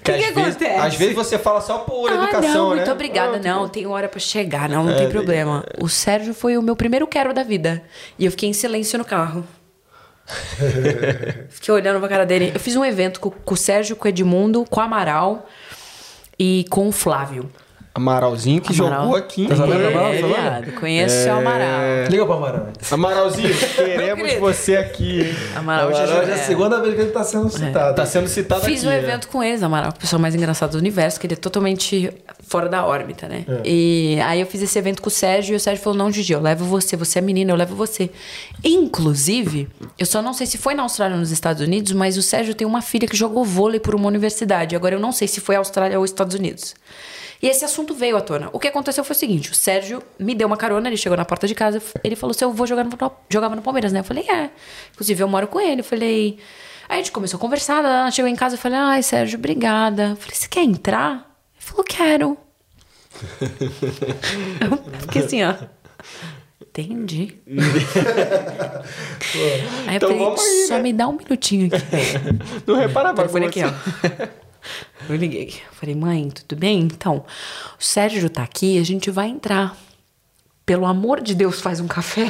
Que 0.03 0.11
O 0.11 0.15
que 0.15 0.25
às 0.25 0.33
vezes, 0.33 0.55
acontece? 0.55 0.79
às 0.79 0.95
vezes 0.95 1.15
você 1.15 1.37
fala 1.37 1.61
só 1.61 1.79
por 1.79 2.09
ah, 2.09 2.15
educação, 2.15 2.53
não, 2.53 2.69
né? 2.69 2.75
muito 2.77 2.91
obrigada. 2.91 3.39
Não, 3.39 3.69
tem 3.69 3.85
hora 3.85 4.09
pra 4.09 4.19
chegar, 4.19 4.67
não, 4.67 4.83
não 4.83 4.95
tem 4.95 5.09
problema. 5.09 5.63
O 5.79 5.87
Sérgio 5.87 6.33
foi 6.33 6.57
o 6.57 6.61
meu 6.61 6.75
primeiro 6.75 7.05
quero 7.05 7.33
da 7.33 7.43
vida. 7.43 7.83
E 8.17 8.25
eu 8.25 8.31
fiquei 8.31 8.49
em 8.49 8.53
silêncio 8.53 8.97
no 8.97 9.05
carro. 9.05 9.45
fiquei 11.49 11.73
olhando 11.73 11.99
pra 11.99 12.09
cara 12.09 12.25
dele. 12.25 12.51
Eu 12.53 12.59
fiz 12.59 12.75
um 12.75 12.83
evento 12.83 13.19
com, 13.19 13.29
com 13.29 13.53
o 13.53 13.57
Sérgio, 13.57 13.95
com 13.95 14.05
o 14.05 14.09
Edmundo, 14.09 14.65
com 14.69 14.79
o 14.79 14.83
Amaral 14.83 15.47
e 16.39 16.65
com 16.69 16.87
o 16.87 16.91
Flávio. 16.91 17.51
Amaralzinho 17.97 18.61
que 18.61 18.71
Amaral. 18.79 19.01
jogou 19.01 19.15
aqui. 19.15 19.43
em 19.45 19.47
Tá. 19.47 19.55
Amaral? 19.55 19.81
É, 19.81 19.91
Tá 19.91 20.27
vendo? 20.27 20.27
viado, 20.27 20.71
conheço 20.79 21.27
o 21.27 21.31
Amaral. 21.31 21.79
Liga 22.09 22.25
pro 22.25 22.33
Amaral. 22.35 22.67
Amaralzinho, 22.91 23.49
queremos 23.75 24.33
você 24.35 24.77
aqui, 24.77 25.21
hein? 25.21 25.35
Amaral 25.55 25.87
Amaral 25.89 26.07
já 26.07 26.23
é 26.23 26.33
a 26.33 26.37
segunda 26.37 26.79
vez 26.81 26.93
que 26.95 27.01
ele 27.01 27.11
tá 27.11 27.23
sendo 27.23 27.49
citado. 27.49 27.95
Tá 27.95 28.05
sendo 28.05 28.27
citado 28.27 28.61
Fiz 28.61 28.79
aqui. 28.79 28.87
um 28.87 28.89
né? 28.91 28.99
evento 28.99 29.27
com 29.29 29.43
eles, 29.43 29.63
Amaral, 29.63 29.89
a 29.89 29.93
pessoa 29.93 30.19
mais 30.19 30.35
engraçada 30.35 30.73
do 30.73 30.77
universo, 30.77 31.19
que 31.19 31.25
ele 31.27 31.33
é 31.33 31.37
totalmente 31.37 32.11
fora 32.47 32.69
da 32.69 32.85
órbita, 32.85 33.27
né? 33.27 33.43
E 33.65 34.19
aí 34.23 34.39
eu 34.39 34.45
fiz 34.47 34.61
esse 34.61 34.77
evento 34.77 35.01
com 35.01 35.07
o 35.09 35.11
Sérgio 35.11 35.53
e 35.53 35.55
o 35.57 35.59
Sérgio 35.59 35.83
falou: 35.83 35.97
Não, 35.97 36.11
Gigi, 36.11 36.33
eu 36.33 36.39
levo 36.39 36.63
você, 36.65 36.95
você 36.95 37.19
é 37.19 37.21
menina, 37.21 37.51
eu 37.51 37.55
levo 37.57 37.75
você. 37.75 38.09
Inclusive, 38.63 39.67
eu 39.97 40.05
só 40.05 40.21
não 40.21 40.33
sei 40.33 40.45
se 40.45 40.57
foi 40.57 40.73
na 40.75 40.83
Austrália 40.83 41.15
ou 41.15 41.19
nos 41.19 41.31
Estados 41.31 41.61
Unidos, 41.61 41.91
mas 41.93 42.15
o 42.17 42.21
Sérgio 42.21 42.53
tem 42.53 42.65
uma 42.67 42.81
filha 42.81 43.07
que 43.07 43.17
jogou 43.17 43.43
vôlei 43.43 43.79
por 43.79 43.95
uma 43.95 44.07
universidade. 44.07 44.75
Agora 44.75 44.95
eu 44.95 44.99
não 44.99 45.11
sei 45.11 45.27
se 45.27 45.41
foi 45.41 45.55
Austrália 45.55 45.97
ou 45.97 46.05
Estados 46.05 46.35
Unidos. 46.35 46.75
E 47.41 47.47
esse 47.47 47.63
assunto 47.63 47.93
veio 47.93 48.17
à 48.17 48.21
tona. 48.21 48.49
O 48.51 48.59
que 48.59 48.67
aconteceu 48.67 49.03
foi 49.03 49.15
o 49.15 49.19
seguinte: 49.19 49.51
o 49.51 49.55
Sérgio 49.55 50.01
me 50.17 50.33
deu 50.33 50.47
uma 50.47 50.57
carona, 50.57 50.87
ele 50.89 50.97
chegou 50.97 51.17
na 51.17 51.25
porta 51.25 51.47
de 51.47 51.53
casa, 51.55 51.81
ele 52.03 52.15
falou: 52.15 52.33
se 52.33 52.43
eu 52.43 52.51
vou 52.51 52.65
jogar 52.65 52.83
no, 52.83 52.91
jogava 53.29 53.55
no 53.55 53.61
Palmeiras, 53.61 53.91
né? 53.93 53.99
Eu 53.99 54.03
falei: 54.03 54.27
é. 54.29 54.49
Inclusive, 54.93 55.21
eu 55.21 55.27
moro 55.27 55.47
com 55.47 55.59
ele. 55.59 55.81
Eu 55.81 55.85
falei. 55.85 56.37
Aí 56.89 56.95
a 56.95 56.97
gente 56.97 57.11
começou 57.11 57.37
a 57.37 57.41
conversar, 57.41 57.83
ela 57.83 58.09
chegou 58.11 58.29
em 58.29 58.35
casa 58.35 58.55
e 58.55 58.57
falei: 58.57 58.77
ai, 58.79 59.03
Sérgio, 59.03 59.37
obrigada. 59.37 60.09
Eu 60.11 60.15
falei: 60.15 60.35
você 60.35 60.47
quer 60.47 60.63
entrar? 60.63 61.37
Ele 61.55 61.65
falou: 61.65 61.83
quero. 61.83 62.37
eu 64.61 64.99
fiquei 65.01 65.23
assim, 65.23 65.43
ó. 65.43 65.53
Entendi. 66.61 67.35
aí 69.87 69.95
eu 69.95 69.97
Então 69.97 70.09
falei, 70.09 70.67
só 70.67 70.75
né? 70.75 70.81
me 70.81 70.93
dá 70.93 71.07
um 71.07 71.13
minutinho 71.13 71.67
aqui. 71.67 71.83
Não 72.67 72.75
repara 72.75 73.13
telefone 73.15 73.47
aqui, 73.47 73.61
ó. 73.63 73.71
Eu 75.09 75.15
liguei. 75.15 75.53
Eu 75.65 75.73
falei, 75.73 75.95
mãe, 75.95 76.29
tudo 76.29 76.59
bem? 76.59 76.79
Então, 76.79 77.25
o 77.79 77.83
Sérgio 77.83 78.29
tá 78.29 78.43
aqui, 78.43 78.79
a 78.79 78.83
gente 78.83 79.09
vai 79.11 79.27
entrar. 79.27 79.77
Pelo 80.65 80.85
amor 80.85 81.21
de 81.21 81.33
Deus, 81.33 81.61
faz 81.61 81.79
um 81.79 81.87
café. 81.87 82.29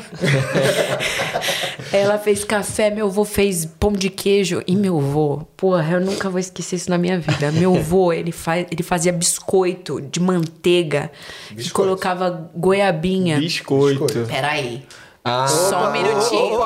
Ela 1.92 2.20
fez 2.20 2.44
café, 2.44 2.92
meu 2.92 3.08
avô 3.08 3.26
fez 3.26 3.66
pão 3.66 3.92
de 3.92 4.12
queijo. 4.12 4.62
E 4.68 4.76
meu 4.76 5.00
avô, 5.00 5.42
porra, 5.58 5.94
eu 5.94 6.02
nunca 6.02 6.30
vou 6.30 6.40
esquecer 6.40 6.76
isso 6.76 6.90
na 6.90 7.00
minha 7.00 7.20
vida. 7.20 7.52
Meu 7.52 7.76
avô, 7.76 8.14
ele, 8.14 8.32
faz, 8.32 8.68
ele 8.70 8.84
fazia 8.84 9.12
biscoito 9.12 10.00
de 10.00 10.20
manteiga. 10.20 11.12
E 11.58 11.68
colocava 11.72 12.52
goiabinha. 12.56 13.40
Biscoito. 13.40 14.06
Peraí. 14.28 14.86
Ah. 15.24 15.48
Só 15.48 15.90
um 15.90 15.92
minutinho. 15.92 16.60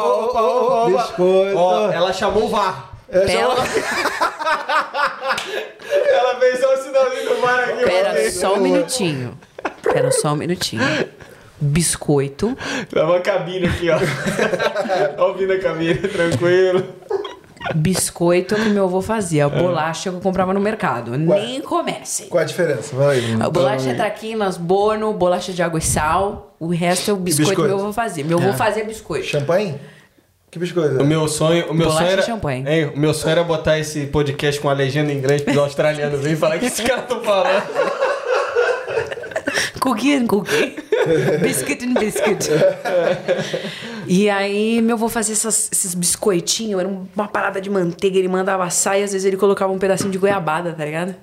Biscoito. 0.97 1.57
Ó, 1.57 1.89
ela 1.89 2.11
chamou 2.11 2.45
o 2.45 2.49
VAR. 2.49 2.90
Pera, 3.11 3.31
Ela 6.09 6.39
fez 6.39 6.59
só 6.59 6.73
o 6.73 6.77
sinalzinho 6.77 7.29
do 7.29 7.41
VAR 7.41 7.69
aqui. 7.69 7.83
pera 7.83 8.31
só 8.31 8.55
um 8.55 8.61
minutinho. 8.61 9.37
Pera 9.83 10.11
só 10.11 10.33
um 10.33 10.37
minutinho. 10.37 10.81
Biscoito. 11.59 12.57
Tava 12.89 13.17
a 13.17 13.21
cabine 13.21 13.67
aqui, 13.67 13.89
ó. 13.89 13.99
Ó, 15.17 15.27
ouvindo 15.29 15.53
a 15.53 15.59
cabine, 15.59 15.95
tranquilo. 15.95 16.83
Biscoito 17.75 18.55
que 18.55 18.69
meu 18.69 18.85
avô 18.85 19.01
fazia. 19.01 19.47
Bolacha 19.47 20.09
que 20.09 20.15
eu 20.15 20.21
comprava 20.21 20.53
no 20.53 20.59
mercado. 20.59 21.15
Nem 21.17 21.61
comecem. 21.61 22.27
Qual 22.27 22.41
a 22.41 22.45
diferença? 22.45 22.95
Vai. 22.95 23.19
A 23.39 23.49
bolacha 23.49 23.91
é 23.91 23.93
traquinas, 23.93 24.57
bono, 24.57 25.13
bolacha 25.13 25.53
de 25.53 25.61
água 25.61 25.77
e 25.77 25.81
sal. 25.81 26.55
O 26.59 26.67
resto 26.69 27.11
é 27.11 27.13
o 27.13 27.17
biscoito, 27.17 27.49
biscoito? 27.49 27.69
que 27.69 27.75
meu 27.75 27.83
avô 27.83 27.93
fazia. 27.93 28.23
Meu 28.23 28.39
avô 28.39 28.53
fazia 28.53 28.83
biscoito. 28.83 29.25
Champanhe? 29.27 29.79
Que 30.51 30.59
biscoito? 30.59 31.01
O 31.01 31.05
meu 31.05 31.27
sonho, 31.29 31.71
o 31.71 31.73
meu 31.73 31.87
Bolacha 31.87 32.03
sonho 32.03 32.11
era, 32.11 32.21
champanhe. 32.23 32.65
Hein, 32.67 32.91
o 32.93 32.99
meu 32.99 33.13
sonho 33.13 33.31
era 33.31 33.43
botar 33.43 33.79
esse 33.79 34.05
podcast 34.07 34.59
com 34.59 34.69
a 34.69 34.73
legenda 34.73 35.11
em 35.11 35.17
inglês 35.17 35.41
pro 35.41 35.57
australiano 35.61 36.17
vir 36.17 36.33
e 36.33 36.35
falar 36.35 36.57
o 36.57 36.59
que 36.59 36.65
esse 36.65 36.83
cara 36.83 37.01
tá 37.03 37.19
falando. 37.21 37.63
Cookie 39.79 40.13
and 40.13 40.27
cookie. 40.27 40.75
biscuit 41.41 41.81
and 41.83 41.93
biscuit. 41.93 42.49
e 44.05 44.29
aí, 44.29 44.81
meu 44.81 44.95
avô 44.95 45.07
fazia 45.09 45.33
essas- 45.33 45.69
esses 45.71 45.95
biscoitinhos, 45.95 46.79
era 46.81 46.89
uma 47.15 47.27
parada 47.29 47.59
de 47.61 47.69
manteiga, 47.69 48.19
ele 48.19 48.27
mandava 48.27 48.63
assar 48.65 48.99
e 48.99 49.03
às 49.03 49.13
vezes 49.13 49.25
ele 49.25 49.37
colocava 49.37 49.71
um 49.71 49.79
pedacinho 49.79 50.11
de 50.11 50.17
goiabada, 50.17 50.73
tá 50.73 50.83
ligado? 50.85 51.15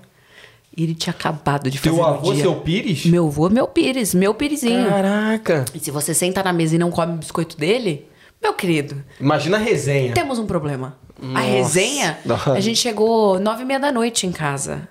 E 0.76 0.82
ele 0.84 0.94
tinha 0.94 1.12
acabado 1.12 1.70
de 1.70 1.78
fazer 1.78 1.94
Teu 1.94 2.04
avô, 2.04 2.32
dia. 2.32 2.42
seu 2.42 2.54
Pires? 2.56 3.04
Meu 3.06 3.26
avô, 3.26 3.48
meu 3.50 3.66
pires, 3.68 4.14
meu 4.14 4.32
pirizinho. 4.34 4.88
Caraca. 4.88 5.64
E 5.74 5.78
se 5.78 5.90
você 5.90 6.14
senta 6.14 6.42
na 6.42 6.52
mesa 6.52 6.76
e 6.76 6.78
não 6.78 6.90
come 6.90 7.12
o 7.14 7.18
biscoito 7.18 7.56
dele, 7.58 8.07
meu 8.42 8.52
querido, 8.54 9.02
Imagina 9.20 9.56
a 9.56 9.60
resenha. 9.60 10.14
temos 10.14 10.38
um 10.38 10.46
problema. 10.46 10.96
A 11.34 11.40
resenha, 11.40 12.18
Nossa. 12.24 12.52
a 12.52 12.60
gente 12.60 12.78
chegou 12.78 13.40
nove 13.40 13.62
e 13.62 13.64
meia 13.66 13.80
da 13.80 13.90
noite 13.90 14.26
em 14.26 14.30
casa. 14.32 14.88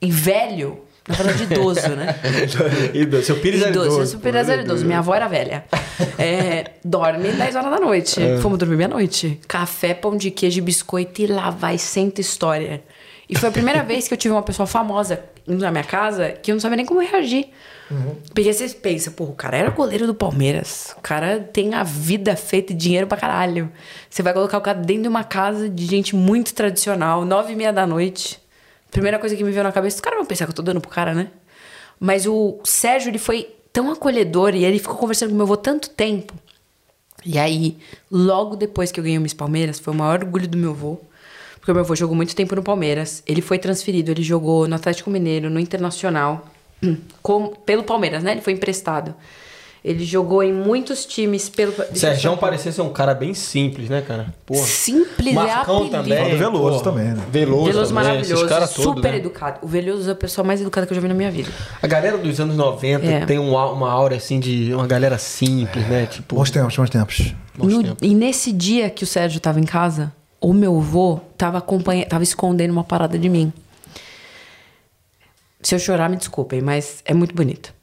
E 0.00 0.10
velho, 0.10 0.80
na 1.06 1.14
verdade 1.14 1.42
idoso, 1.44 1.88
né? 1.90 2.14
Idoso. 2.94 3.24
Seu 3.26 3.36
Pires 3.40 3.60
era 3.60 3.70
Idoso, 3.70 3.86
idoso. 3.86 4.00
eu 4.00 4.06
super 4.06 4.34
era 4.34 4.62
idoso. 4.62 4.84
Minha 4.86 4.98
avó 5.00 5.14
era 5.14 5.28
velha. 5.28 5.64
É, 6.18 6.72
dorme 6.84 7.30
10 7.30 7.56
horas 7.56 7.70
da 7.70 7.78
noite. 7.78 8.20
Fomos 8.40 8.58
dormir 8.58 8.76
meia-noite. 8.76 9.38
Café, 9.46 9.92
pão 9.94 10.16
de 10.16 10.30
queijo 10.30 10.58
e 10.58 10.62
biscoito 10.62 11.20
e 11.22 11.26
lá 11.26 11.50
vai, 11.50 11.76
senta 11.78 12.20
história. 12.22 12.82
E 13.28 13.36
foi 13.38 13.48
a 13.50 13.52
primeira 13.52 13.82
vez 13.84 14.08
que 14.08 14.14
eu 14.14 14.18
tive 14.18 14.32
uma 14.32 14.42
pessoa 14.42 14.66
famosa 14.66 15.20
indo 15.46 15.62
na 15.62 15.70
minha 15.70 15.84
casa 15.84 16.30
que 16.32 16.50
eu 16.50 16.54
não 16.54 16.60
sabia 16.60 16.76
nem 16.76 16.86
como 16.86 17.00
reagir. 17.00 17.48
Porque 18.34 18.52
você 18.52 18.68
pensa, 18.70 19.10
pô, 19.12 19.24
o 19.24 19.32
cara 19.32 19.56
era 19.56 19.70
goleiro 19.70 20.06
do 20.06 20.14
Palmeiras. 20.14 20.94
O 20.98 21.00
cara 21.00 21.38
tem 21.40 21.72
a 21.74 21.82
vida 21.84 22.34
feita 22.34 22.72
e 22.72 22.76
dinheiro 22.76 23.06
pra 23.06 23.16
caralho. 23.16 23.70
Você 24.10 24.22
vai 24.22 24.32
colocar 24.32 24.58
o 24.58 24.60
cara 24.60 24.78
dentro 24.78 25.02
de 25.02 25.08
uma 25.08 25.22
casa 25.24 25.68
de 25.68 25.86
gente 25.86 26.16
muito 26.16 26.52
tradicional, 26.54 27.24
nove 27.24 27.52
e 27.52 27.56
meia 27.56 27.72
da 27.72 27.86
noite. 27.86 28.40
Primeira 28.90 29.18
coisa 29.18 29.36
que 29.36 29.44
me 29.44 29.50
veio 29.52 29.62
na 29.62 29.72
cabeça, 29.72 29.96
os 29.96 30.00
caras 30.00 30.18
vão 30.18 30.26
pensar 30.26 30.46
que 30.46 30.50
eu 30.50 30.54
tô 30.56 30.62
dando 30.62 30.80
pro 30.80 30.90
cara, 30.90 31.14
né? 31.14 31.28
Mas 32.00 32.26
o 32.26 32.58
Sérgio, 32.64 33.10
ele 33.10 33.18
foi 33.18 33.54
tão 33.72 33.90
acolhedor 33.90 34.54
e 34.54 34.64
ele 34.64 34.78
ficou 34.78 34.96
conversando 34.96 35.30
com 35.30 35.36
meu 35.36 35.44
avô 35.44 35.56
tanto 35.56 35.90
tempo 35.90 36.32
E 37.24 37.38
aí, 37.38 37.76
logo 38.10 38.56
depois 38.56 38.90
que 38.90 38.98
eu 39.00 39.04
ganhei 39.04 39.18
o 39.18 39.20
Miss 39.20 39.34
Palmeiras, 39.34 39.78
foi 39.78 39.92
o 39.92 39.96
maior 39.96 40.20
orgulho 40.22 40.48
do 40.48 40.56
meu 40.56 40.70
avô. 40.70 40.98
Porque 41.66 41.72
o 41.72 41.74
meu 41.74 41.82
avô 41.82 41.96
jogou 41.96 42.14
muito 42.14 42.36
tempo 42.36 42.54
no 42.54 42.62
Palmeiras. 42.62 43.24
Ele 43.26 43.42
foi 43.42 43.58
transferido, 43.58 44.12
ele 44.12 44.22
jogou 44.22 44.68
no 44.68 44.76
Atlético 44.76 45.10
Mineiro, 45.10 45.50
no 45.50 45.58
Internacional, 45.58 46.46
com, 47.20 47.48
pelo 47.66 47.82
Palmeiras, 47.82 48.22
né? 48.22 48.30
Ele 48.30 48.40
foi 48.40 48.52
emprestado. 48.52 49.12
Ele 49.84 50.04
jogou 50.04 50.44
em 50.44 50.52
muitos 50.52 51.04
times 51.04 51.48
pelo. 51.48 51.72
Sérgio 51.92 52.36
parecia 52.36 52.70
ser 52.70 52.82
um 52.82 52.92
cara 52.92 53.14
bem 53.14 53.34
simples, 53.34 53.88
né, 53.90 54.00
cara? 54.00 54.32
Porra. 54.46 54.64
Simples 54.64 55.34
Marcão 55.34 55.86
é 55.86 55.88
também. 55.90 56.36
Veloso 56.36 56.60
porra. 56.78 56.82
também, 56.84 57.04
né? 57.06 57.22
Veloso, 57.32 57.64
Veloso 57.66 57.88
também, 57.94 58.04
maravilhoso, 58.04 58.34
esses 58.34 58.48
caras 58.48 58.70
super 58.70 58.84
todos, 58.84 59.02
né? 59.02 59.16
educado. 59.16 59.58
O 59.62 59.66
Veloso 59.66 60.08
é 60.08 60.12
a 60.12 60.16
pessoa 60.16 60.46
mais 60.46 60.60
educada 60.60 60.86
que 60.86 60.92
eu 60.92 60.94
já 60.94 61.00
vi 61.00 61.08
na 61.08 61.14
minha 61.14 61.32
vida. 61.32 61.50
A 61.82 61.86
galera 61.88 62.16
dos 62.16 62.38
anos 62.38 62.56
90 62.56 63.04
É. 63.06 63.26
tem 63.26 63.40
um, 63.40 63.58
au- 63.58 63.74
uma 63.74 63.90
aura 63.90 64.14
assim 64.14 64.38
de 64.38 64.72
uma 64.72 64.86
galera 64.86 65.18
simples, 65.18 65.84
né? 65.88 66.06
Tipo, 66.06 66.36
Bons 66.36 66.50
tempos, 66.50 66.76
bons 66.76 66.90
tempos. 66.90 67.34
bons 67.58 67.72
No- 67.72 67.82
tempos. 67.82 67.98
e 68.08 68.14
nesse 68.14 68.52
dia 68.52 68.88
que 68.88 69.02
o 69.02 69.06
Sérgio 69.06 69.40
tava 69.40 69.58
em 69.60 69.64
casa, 69.64 70.12
o 70.40 70.52
meu 70.52 70.78
avô 70.78 71.20
tava, 71.36 71.58
acompanha, 71.58 72.06
tava 72.06 72.22
escondendo 72.22 72.70
uma 72.70 72.84
parada 72.84 73.18
de 73.18 73.28
mim. 73.28 73.52
Se 75.62 75.74
eu 75.74 75.78
chorar, 75.78 76.08
me 76.08 76.16
desculpem, 76.16 76.60
mas 76.60 77.02
é 77.04 77.12
muito 77.12 77.34
bonito. 77.34 77.74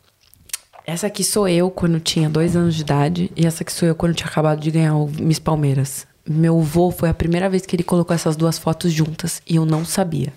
Essa 0.85 1.07
aqui 1.07 1.23
sou 1.23 1.47
eu 1.47 1.71
quando 1.71 1.99
tinha 1.99 2.29
dois 2.29 2.55
anos 2.55 2.75
de 2.75 2.81
idade 2.81 3.31
e 3.35 3.45
essa 3.45 3.63
aqui 3.63 3.71
sou 3.71 3.87
eu 3.87 3.95
quando 3.95 4.15
tinha 4.15 4.27
acabado 4.27 4.59
de 4.59 4.69
ganhar 4.69 4.95
o 4.95 5.07
Miss 5.07 5.39
Palmeiras. 5.39 6.05
Meu 6.27 6.59
avô 6.59 6.91
foi 6.91 7.09
a 7.09 7.13
primeira 7.13 7.49
vez 7.49 7.65
que 7.65 7.75
ele 7.75 7.83
colocou 7.83 8.13
essas 8.13 8.35
duas 8.35 8.57
fotos 8.57 8.91
juntas 8.91 9.41
e 9.47 9.55
eu 9.55 9.65
não 9.65 9.85
sabia. 9.85 10.33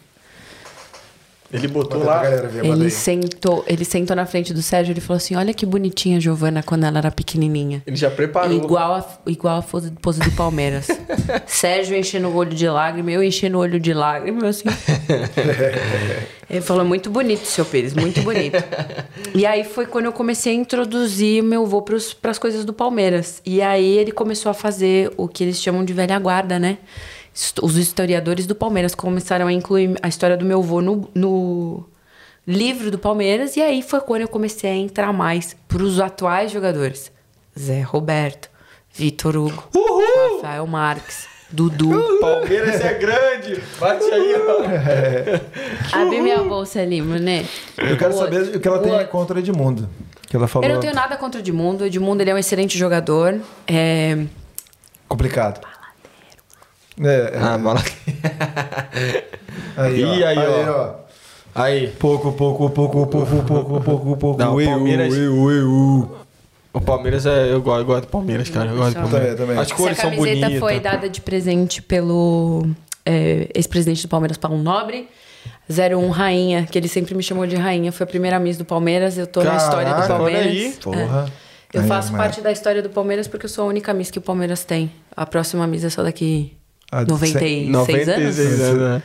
Ele 1.52 1.68
botou 1.68 2.02
lá. 2.02 2.22
galera 2.22 2.50
Ele 2.62 2.84
aí. 2.84 2.90
sentou, 2.90 3.64
ele 3.66 3.84
sentou 3.84 4.16
na 4.16 4.26
frente 4.26 4.52
do 4.52 4.62
Sérgio 4.62 4.90
e 4.90 4.94
ele 4.94 5.00
falou 5.00 5.18
assim: 5.18 5.36
Olha 5.36 5.54
que 5.54 5.64
bonitinha 5.64 6.16
a 6.16 6.20
Giovana 6.20 6.62
quando 6.62 6.84
ela 6.84 6.98
era 6.98 7.10
pequenininha. 7.10 7.82
Ele 7.86 7.96
já 7.96 8.10
preparou. 8.10 8.56
Igual 8.56 8.94
a, 8.94 9.18
igual 9.26 9.58
a 9.58 9.62
pose, 9.62 9.90
pose 10.02 10.20
do 10.20 10.30
Palmeiras. 10.32 10.88
Sérgio 11.46 11.96
enchendo 11.96 12.28
o 12.28 12.34
olho 12.34 12.54
de 12.54 12.68
lágrima, 12.68 13.10
eu 13.10 13.22
enchendo 13.22 13.58
o 13.58 13.60
olho 13.60 13.78
de 13.78 13.94
lágrima, 13.94 14.48
assim. 14.48 14.68
Ele 16.48 16.60
falou, 16.60 16.84
muito 16.84 17.10
bonito, 17.10 17.44
seu 17.44 17.64
Pires, 17.64 17.92
muito 17.92 18.22
bonito. 18.22 18.56
E 19.34 19.44
aí 19.44 19.64
foi 19.64 19.84
quando 19.84 20.04
eu 20.04 20.12
comecei 20.12 20.52
a 20.52 20.54
introduzir 20.54 21.42
meu 21.42 21.64
avô 21.64 21.82
para 21.82 22.30
as 22.30 22.38
coisas 22.38 22.64
do 22.64 22.72
Palmeiras. 22.72 23.42
E 23.44 23.60
aí 23.60 23.98
ele 23.98 24.12
começou 24.12 24.50
a 24.50 24.54
fazer 24.54 25.10
o 25.16 25.26
que 25.26 25.42
eles 25.42 25.60
chamam 25.60 25.84
de 25.84 25.92
velha 25.92 26.16
guarda, 26.20 26.56
né? 26.56 26.78
Os 27.62 27.76
historiadores 27.76 28.46
do 28.46 28.54
Palmeiras 28.54 28.94
começaram 28.94 29.46
a 29.46 29.52
incluir 29.52 29.96
a 30.02 30.08
história 30.08 30.36
do 30.36 30.44
meu 30.44 30.60
avô 30.60 30.80
no, 30.80 31.10
no 31.14 31.84
livro 32.46 32.90
do 32.90 32.98
Palmeiras. 32.98 33.56
E 33.56 33.60
aí 33.60 33.82
foi 33.82 34.00
quando 34.00 34.22
eu 34.22 34.28
comecei 34.28 34.70
a 34.70 34.74
entrar 34.74 35.12
mais 35.12 35.54
para 35.68 35.82
os 35.82 36.00
atuais 36.00 36.50
jogadores. 36.50 37.12
Zé 37.58 37.82
Roberto, 37.82 38.48
Vitor 38.92 39.36
Hugo, 39.36 39.68
Uhul! 39.74 40.36
Rafael 40.36 40.66
Marques, 40.66 41.26
Dudu. 41.50 42.18
Palmeiras 42.20 42.80
é 42.80 42.94
grande! 42.94 43.62
Bate 43.78 44.04
aí, 44.04 44.34
ó. 44.34 44.64
Abre 46.00 46.20
minha 46.22 46.42
bolsa 46.42 46.80
ali, 46.80 47.02
né? 47.02 47.46
Eu 47.76 47.98
quero 47.98 48.14
saber 48.14 48.56
o 48.56 48.60
que 48.60 48.66
ela 48.66 48.78
tem 48.78 49.06
contra 49.08 49.38
Edmundo. 49.38 49.88
Que 50.26 50.36
ela 50.36 50.48
falou. 50.48 50.68
Eu 50.68 50.74
não 50.74 50.80
tenho 50.80 50.94
nada 50.94 51.16
contra 51.16 51.38
o 51.38 51.42
Edmundo. 51.42 51.84
O 51.84 51.86
Edmundo 51.86 52.22
ele 52.22 52.30
é 52.30 52.34
um 52.34 52.38
excelente 52.38 52.76
jogador. 52.76 53.40
É... 53.66 54.24
Complicado. 55.08 55.60
É, 57.02 57.32
é. 57.34 57.38
Ah, 57.38 57.58
bola. 57.58 57.80
aí, 59.76 60.04
ó. 60.04 60.14
Ih, 60.14 60.24
aí, 60.24 60.38
ó. 60.38 60.70
ó. 60.70 60.94
Aí, 61.54 61.88
Pouco, 61.98 62.32
pouco, 62.32 62.68
pouco, 62.70 63.06
pouco, 63.06 63.42
pouco, 63.46 63.80
pouco, 63.80 64.16
pouco. 64.16 64.38
Não, 64.42 64.54
o 64.54 64.60
eu, 64.60 64.68
Palmeiras- 64.68 65.14
eu, 65.16 65.50
eu. 65.50 66.16
o 66.72 66.80
Palmeiras 66.80 67.24
é. 67.26 67.50
Eu 67.52 67.62
gosto, 67.62 67.80
eu 67.80 67.84
gosto 67.86 68.02
do 68.02 68.08
Palmeiras, 68.10 68.50
cara. 68.50 68.70
Eu 68.70 68.76
gosto 68.76 68.90
do 68.90 68.94
Também, 68.94 69.10
Palmeiras. 69.10 69.36
também. 69.40 69.56
As 69.58 69.66
Essa 69.66 69.74
cores 69.74 69.96
são 69.96 70.10
camiseta 70.10 70.40
bonitas. 70.40 70.58
foi 70.60 70.80
dada 70.80 71.08
de 71.08 71.20
presente 71.22 71.80
pelo 71.80 72.66
é, 73.06 73.48
ex-presidente 73.54 74.02
do 74.02 74.08
Palmeiras, 74.08 74.36
Paulo 74.36 74.58
Nobre. 74.58 75.08
01 75.68 76.10
Rainha, 76.10 76.66
que 76.70 76.76
ele 76.78 76.88
sempre 76.88 77.14
me 77.14 77.22
chamou 77.22 77.46
de 77.46 77.56
Rainha. 77.56 77.90
Foi 77.90 78.04
a 78.04 78.06
primeira 78.06 78.38
Miss 78.38 78.56
do 78.58 78.64
Palmeiras. 78.64 79.16
Eu 79.16 79.26
tô 79.26 79.42
na 79.42 79.56
história 79.56 79.88
do 79.88 79.94
Caraca, 80.02 80.14
olha 80.14 80.32
Palmeiras. 80.34 80.46
aí. 80.52 80.72
Porra. 80.82 81.32
É. 81.72 81.78
Eu 81.78 81.82
Aí, 81.82 81.88
faço 81.88 82.12
mas- 82.12 82.20
parte 82.20 82.40
da 82.40 82.52
história 82.52 82.82
do 82.82 82.88
Palmeiras 82.90 83.26
porque 83.26 83.46
eu 83.46 83.50
sou 83.50 83.64
a 83.64 83.66
única 83.68 83.92
Miss 83.94 84.10
que 84.10 84.18
o 84.18 84.22
Palmeiras 84.22 84.62
tem. 84.64 84.90
A 85.16 85.24
próxima 85.26 85.66
Miss 85.66 85.82
é 85.84 85.90
só 85.90 86.02
daqui 86.02 86.56
Ah, 86.90 87.04
96 87.04 87.68
96 87.68 88.08
anos. 88.60 88.60
anos, 88.60 88.80
né? 88.82 89.02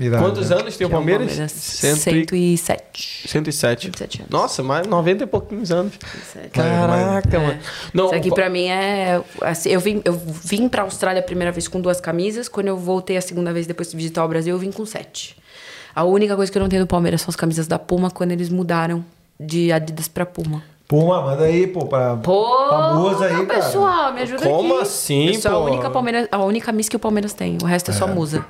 Irado. 0.00 0.24
Quantos 0.24 0.50
anos 0.50 0.74
tem 0.76 0.86
o 0.86 0.88
Que 0.88 0.94
é 0.94 0.96
Palmeiras? 0.96 1.26
Palmeiras. 1.28 1.52
Cento 1.52 2.34
e- 2.34 2.56
107. 2.56 3.28
107. 3.28 3.82
107 3.88 4.18
anos. 4.20 4.30
Nossa, 4.30 4.62
mais 4.62 4.86
90 4.86 5.24
e 5.24 5.26
pouquinhos 5.26 5.70
anos. 5.70 5.92
107. 6.32 6.48
Caraca, 6.50 7.38
mano. 7.38 7.58
Não, 7.92 8.06
Isso 8.06 8.14
aqui 8.14 8.30
pra 8.30 8.48
mim 8.48 8.68
é. 8.68 9.20
assim, 9.42 9.68
eu 9.68 9.78
vim, 9.80 10.00
eu 10.04 10.14
vim 10.14 10.66
pra 10.66 10.80
Austrália 10.82 11.20
a 11.20 11.22
primeira 11.22 11.52
vez 11.52 11.68
com 11.68 11.78
duas 11.78 12.00
camisas. 12.00 12.48
Quando 12.48 12.68
eu 12.68 12.76
voltei 12.78 13.18
a 13.18 13.20
segunda 13.20 13.52
vez 13.52 13.66
depois 13.66 13.90
de 13.90 13.96
visitar 13.98 14.24
o 14.24 14.28
Brasil, 14.28 14.54
eu 14.54 14.58
vim 14.58 14.72
com 14.72 14.86
sete. 14.86 15.36
A 15.94 16.04
única 16.04 16.34
coisa 16.36 16.50
que 16.50 16.56
eu 16.56 16.62
não 16.62 16.70
tenho 16.70 16.82
do 16.84 16.88
Palmeiras 16.88 17.20
são 17.20 17.28
as 17.28 17.36
camisas 17.36 17.66
da 17.66 17.78
Puma 17.78 18.10
quando 18.10 18.30
eles 18.32 18.48
mudaram 18.48 19.04
de 19.38 19.70
Adidas 19.72 20.08
pra 20.08 20.24
Puma. 20.24 20.62
Puma, 20.88 21.20
manda 21.20 21.44
aí, 21.44 21.66
pô, 21.66 21.84
pra 21.86 22.16
Pô, 22.16 22.68
famosa 22.70 23.24
aí, 23.26 23.44
cara. 23.46 23.60
pessoal, 23.60 24.12
me 24.12 24.20
ajuda 24.22 24.44
Como 24.48 24.74
aqui. 24.74 24.82
assim, 24.82 25.26
Eu 25.28 25.40
sou 25.40 25.50
a 25.50 25.54
pô? 25.54 25.60
única, 25.64 25.90
Palmeiras, 25.90 26.28
a 26.30 26.38
única 26.44 26.70
Miss 26.70 26.88
que 26.88 26.94
o 26.94 27.00
Palmeiras 27.00 27.32
tem. 27.32 27.58
O 27.60 27.66
resto 27.66 27.90
é, 27.90 27.94
só 27.94 28.06
musa. 28.06 28.44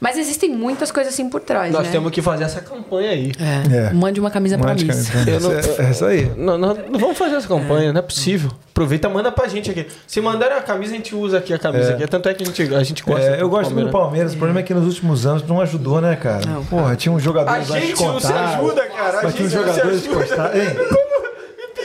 Mas 0.00 0.16
existem 0.16 0.48
muitas 0.54 0.92
coisas 0.92 1.12
assim 1.12 1.28
por 1.28 1.40
trás, 1.40 1.72
Nós 1.72 1.86
né? 1.86 1.90
temos 1.90 2.12
que 2.12 2.22
fazer 2.22 2.44
essa 2.44 2.60
campanha 2.60 3.10
aí. 3.10 3.32
É. 3.40 3.88
É. 3.88 3.92
Mande 3.92 4.20
uma 4.20 4.30
camisa 4.30 4.56
pra 4.56 4.68
Mande 4.68 4.84
Miss. 4.84 5.10
camisa. 5.10 5.28
Eu 5.32 5.40
não- 5.40 5.52
É 5.52 5.88
é 5.88 5.90
isso 5.90 6.04
aí. 6.04 6.30
Não, 6.36 6.56
não, 6.56 6.74
não 6.74 6.98
vamos 7.00 7.18
fazer 7.18 7.34
essa 7.34 7.48
campanha, 7.48 7.92
não 7.92 7.98
é 7.98 8.02
possível. 8.02 8.52
Aproveita, 8.70 9.08
manda 9.08 9.32
pra 9.32 9.48
gente 9.48 9.68
aqui. 9.72 9.88
Se 10.06 10.20
mandarem 10.20 10.56
a 10.56 10.62
camisa, 10.62 10.92
a 10.92 10.96
gente 10.96 11.12
usa 11.16 11.38
aqui 11.38 11.52
a 11.52 11.58
camisa. 11.58 11.90
É. 11.90 11.94
Aqui. 11.94 12.06
Tanto 12.06 12.28
é 12.28 12.34
que 12.34 12.44
a 12.44 12.46
gente, 12.46 12.62
a 12.76 12.82
gente 12.84 13.02
gosta. 13.02 13.26
É, 13.26 13.42
eu 13.42 13.48
gosto 13.48 13.74
muito 13.74 13.86
do 13.86 13.92
Palmeiras. 13.92 14.34
O 14.34 14.36
problema 14.36 14.60
é 14.60 14.62
que 14.62 14.72
nos 14.72 14.86
últimos 14.86 15.26
anos 15.26 15.42
não 15.48 15.60
ajudou, 15.60 16.00
né, 16.00 16.14
cara? 16.14 16.46
Não. 16.46 16.64
Porra, 16.66 16.94
tinha 16.94 17.10
uns 17.12 17.16
A 17.22 17.24
jogadores 17.24 17.68
lá 17.68 17.80
gente 17.80 18.00
não 18.00 18.20
se 18.20 18.32
ajuda, 18.32 18.86
cara. 18.86 19.18
A 19.18 19.22
Mas 19.24 19.34
tinha 19.34 19.46
uns 19.48 19.52
gente 19.52 20.08
não 20.08 21.17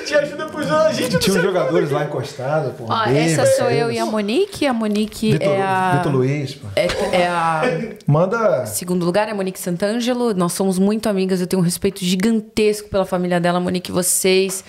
jogadores 0.10 0.34
ajuda. 0.34 0.46
pros 0.50 0.72
outros, 0.72 0.88
a 0.88 0.92
gente 0.94 1.20
Tinha 1.20 1.38
uns 1.38 1.44
jogadores 1.44 1.92
lá 1.92 2.04
encostados. 2.04 2.74
Ó, 2.80 3.06
Davis, 3.06 3.38
essa 3.38 3.46
sou 3.58 3.70
eu 3.70 3.92
e 3.92 4.00
a 4.00 4.06
Monique. 4.06 4.66
A 4.66 4.74
Monique 4.74 5.32
Vitor, 5.34 5.54
é 5.54 5.62
a. 5.62 5.96
Vitor 5.98 6.12
Luiz, 6.12 6.56
pô. 6.56 6.68
É, 6.76 6.88
é 7.22 7.28
a 7.28 7.62
Manda. 8.06 8.66
segundo 8.66 9.06
lugar, 9.06 9.28
é 9.28 9.32
a 9.32 9.36
Monique 9.36 9.60
Santangelo. 9.60 10.34
Nós 10.34 10.54
somos 10.54 10.80
muito 10.80 11.08
amigas, 11.08 11.42
eu 11.42 11.48
tenho 11.48 11.62
um 11.62 11.66
respeito 11.66 12.04
gigantesco 12.04 12.90
pela 12.90 13.06
família 13.06 13.40
dela. 13.40 13.60
Monique, 13.60 13.92
vocês 13.92 14.64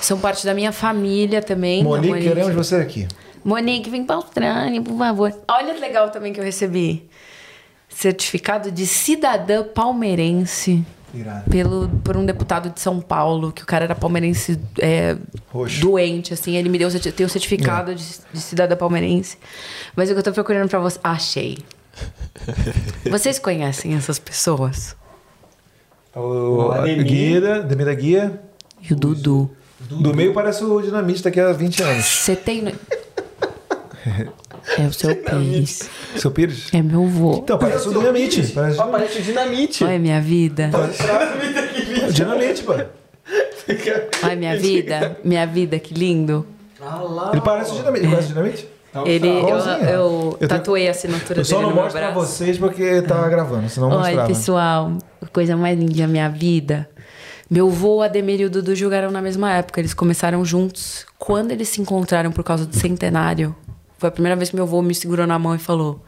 são 0.00 0.18
parte 0.18 0.44
da 0.44 0.54
minha 0.54 0.72
família 0.72 1.42
também. 1.42 1.82
Monique, 1.82 2.14
A 2.14 2.20
queremos 2.20 2.54
você 2.54 2.76
aqui. 2.76 3.06
Monique, 3.44 3.88
vem 3.88 4.04
pra 4.04 4.16
Austrália, 4.16 4.80
por 4.82 4.96
favor. 4.96 5.32
Olha 5.48 5.74
que 5.74 5.80
legal 5.80 6.10
também 6.10 6.32
que 6.32 6.40
eu 6.40 6.44
recebi. 6.44 7.08
Certificado 7.88 8.70
de 8.70 8.86
cidadã 8.86 9.64
palmeirense 9.64 10.84
Irado. 11.14 11.50
pelo, 11.50 11.88
por 12.04 12.16
um 12.16 12.24
deputado 12.24 12.70
de 12.70 12.80
São 12.80 13.00
Paulo, 13.00 13.52
que 13.52 13.62
o 13.62 13.66
cara 13.66 13.84
era 13.84 13.94
palmeirense 13.94 14.60
é, 14.78 15.16
Roxo. 15.50 15.80
doente, 15.80 16.34
assim. 16.34 16.56
Ele 16.56 16.68
me 16.68 16.78
deu 16.78 16.88
eu 16.88 17.12
tenho 17.12 17.26
um 17.26 17.30
certificado 17.30 17.94
de, 17.94 18.04
de 18.32 18.40
cidadã 18.40 18.76
palmeirense. 18.76 19.38
Mas 19.94 20.10
o 20.10 20.12
que 20.12 20.18
eu 20.18 20.22
tô 20.22 20.32
procurando 20.32 20.68
pra 20.68 20.78
você. 20.78 20.98
Achei. 21.02 21.58
Vocês 23.10 23.38
conhecem 23.38 23.94
essas 23.94 24.18
pessoas? 24.18 24.96
O 26.14 26.70
Ademir. 26.72 27.04
Guia, 27.04 27.56
Ademir 27.56 27.86
da 27.86 27.94
Guia. 27.94 28.40
E 28.82 28.92
o 28.92 28.96
Dudu. 28.96 29.50
Do 29.80 30.14
meio 30.14 30.34
parece 30.34 30.64
o 30.64 30.80
dinamista 30.82 31.30
daqui 31.30 31.40
há 31.40 31.52
20 31.52 31.82
anos. 31.82 32.04
Você 32.04 32.34
tem. 32.36 32.64
É 34.78 34.86
o 34.86 34.92
seu 34.92 35.14
Pires. 35.14 35.88
Seu 36.16 36.30
Pires? 36.30 36.68
É 36.72 36.82
meu 36.82 37.06
vô. 37.06 37.38
Então, 37.42 37.58
parece 37.58 37.88
o 37.88 37.92
dinamite. 37.92 38.46
Parece 38.48 38.80
o 38.80 38.86
parece 38.86 39.22
dinamite. 39.22 39.84
Olha 39.84 39.98
minha 39.98 40.20
vida. 40.20 40.70
dinamite. 40.70 42.12
dinamite, 42.12 42.62
pô. 42.62 42.72
Olha 44.22 44.36
minha 44.36 44.56
vida. 44.58 45.18
Minha 45.24 45.46
vida, 45.46 45.78
que 45.78 45.94
lindo. 45.94 46.46
Lá. 46.80 47.30
Ele 47.32 47.40
parece 47.40 47.72
o 47.72 47.74
dinamite. 47.74 48.04
Ele 48.04 48.12
parece 48.12 48.28
o 48.30 48.34
dinamite? 48.34 48.68
Ele, 49.04 49.28
eu, 49.28 49.58
eu 49.58 50.38
Eu 50.40 50.48
tatuei 50.48 50.88
a 50.88 50.92
assinatura 50.92 51.40
Eu 51.40 51.44
só 51.44 51.56
dele 51.56 51.68
não 51.68 51.76
mostro 51.76 52.00
pra 52.00 52.10
vocês 52.10 52.56
porque 52.56 53.02
tá 53.02 53.28
gravando, 53.28 53.68
senão 53.68 53.88
Olha, 53.88 53.98
mostrava. 53.98 54.28
pessoal, 54.28 54.92
a 55.20 55.26
coisa 55.26 55.56
mais 55.56 55.78
linda 55.78 55.94
da 55.94 56.08
minha 56.08 56.28
vida. 56.28 56.88
Meu 57.50 57.70
vô, 57.70 58.02
Ademir 58.02 58.40
e 58.40 58.44
o 58.44 58.50
Dudu 58.50 58.74
jogaram 58.74 59.10
na 59.10 59.22
mesma 59.22 59.52
época. 59.52 59.80
Eles 59.80 59.94
começaram 59.94 60.44
juntos. 60.44 61.06
Quando 61.18 61.50
eles 61.50 61.68
se 61.68 61.80
encontraram 61.80 62.30
por 62.30 62.44
causa 62.44 62.66
do 62.66 62.76
centenário, 62.76 63.54
foi 63.98 64.08
a 64.08 64.12
primeira 64.12 64.36
vez 64.36 64.50
que 64.50 64.56
meu 64.56 64.66
vô 64.66 64.80
me 64.80 64.94
segurou 64.94 65.26
na 65.26 65.38
mão 65.38 65.54
e 65.54 65.58
falou: 65.58 66.00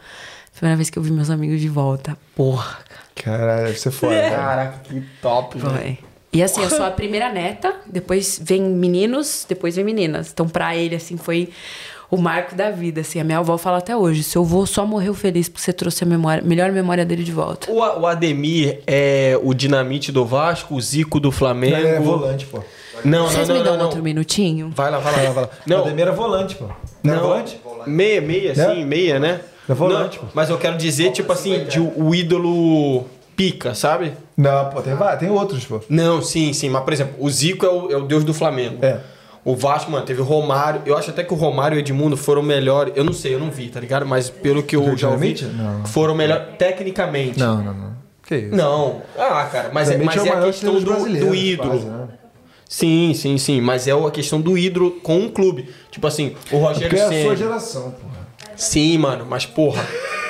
Primeira 0.55 0.77
vez 0.77 0.89
que 0.91 0.99
eu 0.99 1.02
vi 1.02 1.10
meus 1.10 1.28
amigos 1.31 1.60
de 1.60 1.69
volta. 1.69 2.17
Porra, 2.35 2.78
Caralho, 3.15 3.67
deve 3.67 3.78
ser 3.78 3.91
foda. 3.91 4.15
cara. 4.15 4.31
Caraca, 4.36 4.78
que 4.85 5.02
top, 5.20 5.59
velho. 5.59 5.75
foi. 5.75 5.99
E 6.33 6.43
assim, 6.44 6.62
eu 6.62 6.70
sou 6.70 6.85
a 6.85 6.91
primeira 6.93 7.28
neta, 7.33 7.75
depois 7.86 8.41
vem 8.41 8.62
meninos, 8.62 9.44
depois 9.49 9.75
vem 9.75 9.85
meninas. 9.85 10.31
Então, 10.33 10.49
pra 10.49 10.77
ele, 10.77 10.94
assim, 10.94 11.17
foi 11.17 11.49
o 12.09 12.17
marco 12.17 12.55
da 12.55 12.70
vida, 12.70 13.01
assim. 13.01 13.19
A 13.19 13.25
minha 13.25 13.39
avó 13.39 13.59
fala 13.59 13.78
até 13.78 13.97
hoje, 13.97 14.23
seu 14.23 14.43
avô 14.43 14.65
só 14.65 14.86
morreu 14.86 15.12
feliz 15.12 15.49
porque 15.49 15.62
você 15.65 15.73
trouxe 15.73 16.05
a 16.05 16.07
memória, 16.07 16.41
melhor 16.44 16.70
memória 16.70 17.05
dele 17.05 17.25
de 17.25 17.33
volta. 17.33 17.69
O, 17.69 17.78
o 17.78 18.07
Ademir 18.07 18.81
é 18.86 19.36
o 19.43 19.52
dinamite 19.52 20.12
do 20.12 20.25
Vasco, 20.25 20.77
o 20.77 20.81
Zico 20.81 21.19
do 21.19 21.33
Flamengo. 21.33 21.77
Ele 21.77 21.89
é 21.89 22.01
volante, 22.01 22.47
pô. 22.47 22.62
Não, 23.05 23.20
não, 23.25 23.28
Vocês 23.31 23.49
não, 23.49 23.57
me 23.57 23.62
dão 23.65 23.73
não, 23.73 23.78
não. 23.78 23.86
outro 23.86 24.02
minutinho? 24.02 24.70
Vai 24.77 24.91
lá, 24.91 24.99
vai 24.99 25.12
lá, 25.27 25.33
vai 25.33 25.43
lá. 25.44 25.51
Não. 25.67 25.77
Não, 25.78 25.85
O 25.85 25.86
Ademir 25.89 26.07
é 26.07 26.12
volante, 26.12 26.55
pô. 26.55 26.67
Não, 27.02 27.15
é 27.15 27.19
volante? 27.19 27.57
Meia, 27.86 28.20
meia, 28.20 28.55
sim, 28.55 28.83
É? 28.83 28.84
meia, 28.84 29.18
né? 29.18 29.41
É 29.68 29.75
volante, 29.75 30.18
Não, 30.18 30.25
pô. 30.26 30.33
mas 30.34 30.50
eu 30.50 30.59
quero 30.59 30.76
dizer, 30.76 31.12
tipo 31.12 31.33
assim, 31.33 31.65
de 31.65 31.78
o, 31.81 32.15
ídolo 32.15 33.07
pica, 33.36 33.75
sabe? 33.75 34.12
Não, 34.36 34.68
pô, 34.70 34.83
tem, 34.83 34.94
tem 35.18 35.31
outros, 35.31 35.65
pô. 35.65 35.81
Não, 35.89 36.20
sim, 36.20 36.52
sim. 36.52 36.68
Mas, 36.68 36.83
por 36.83 36.92
exemplo, 36.92 37.15
o 37.18 37.31
Zico 37.31 37.65
é 37.65 37.68
o, 37.70 37.91
é 37.92 37.97
o 37.97 38.02
deus 38.02 38.25
do 38.25 38.34
Flamengo. 38.34 38.84
É. 38.84 38.99
O 39.44 39.57
Vasco, 39.57 39.91
mano, 39.91 40.05
teve 40.05 40.20
o 40.20 40.25
Romário. 40.25 40.83
Eu 40.84 40.97
acho 40.97 41.10
até 41.10 41.25
que 41.25 41.33
o 41.33 41.36
Romário 41.36 41.76
e 41.76 41.78
o 41.78 41.81
Edmundo 41.81 42.17
foram 42.17 42.42
melhores. 42.42 42.92
Eu 42.97 43.05
não 43.05 43.12
sei, 43.12 43.34
eu 43.34 43.39
não 43.39 43.50
vi, 43.50 43.68
tá 43.68 43.81
ligado? 43.81 44.05
Mas 44.05 44.28
pelo 44.28 44.62
que 44.62 44.76
eu 44.76 44.83
Do 44.83 44.97
já 44.97 45.09
ouvi? 45.09 45.34
Não. 45.57 45.86
foram 45.86 46.15
melhores 46.15 46.44
tecnicamente. 46.59 47.39
Não, 47.39 47.62
não, 47.62 47.73
não. 47.73 47.91
Que 48.26 48.36
isso? 48.36 48.55
Não. 48.55 49.02
Ah, 49.18 49.49
cara, 49.50 49.70
mas 49.73 49.91
é, 49.91 49.97
mas 49.97 50.25
é 50.25 50.31
a 50.31 50.42
questão 50.42 50.75
do, 50.75 51.05
do 51.09 51.34
ídolo. 51.34 51.70
quase, 51.70 51.86
né? 51.86 52.09
Sim, 52.73 53.12
sim, 53.15 53.36
sim. 53.36 53.60
Mas 53.60 53.89
é 53.89 53.90
a 53.92 54.10
questão 54.12 54.40
do 54.40 54.57
ídolo 54.57 54.92
com 55.02 55.18
um 55.18 55.28
clube. 55.28 55.68
Tipo 55.90 56.07
assim, 56.07 56.36
o 56.52 56.58
Rogério 56.58 56.89
Porque 56.89 57.00
é 57.16 57.20
a 57.23 57.24
sua 57.24 57.34
geração, 57.36 57.90
pô. 57.90 58.07
Sim, 58.55 58.97
mano, 58.99 59.26
mas 59.28 59.44
porra, 59.44 59.84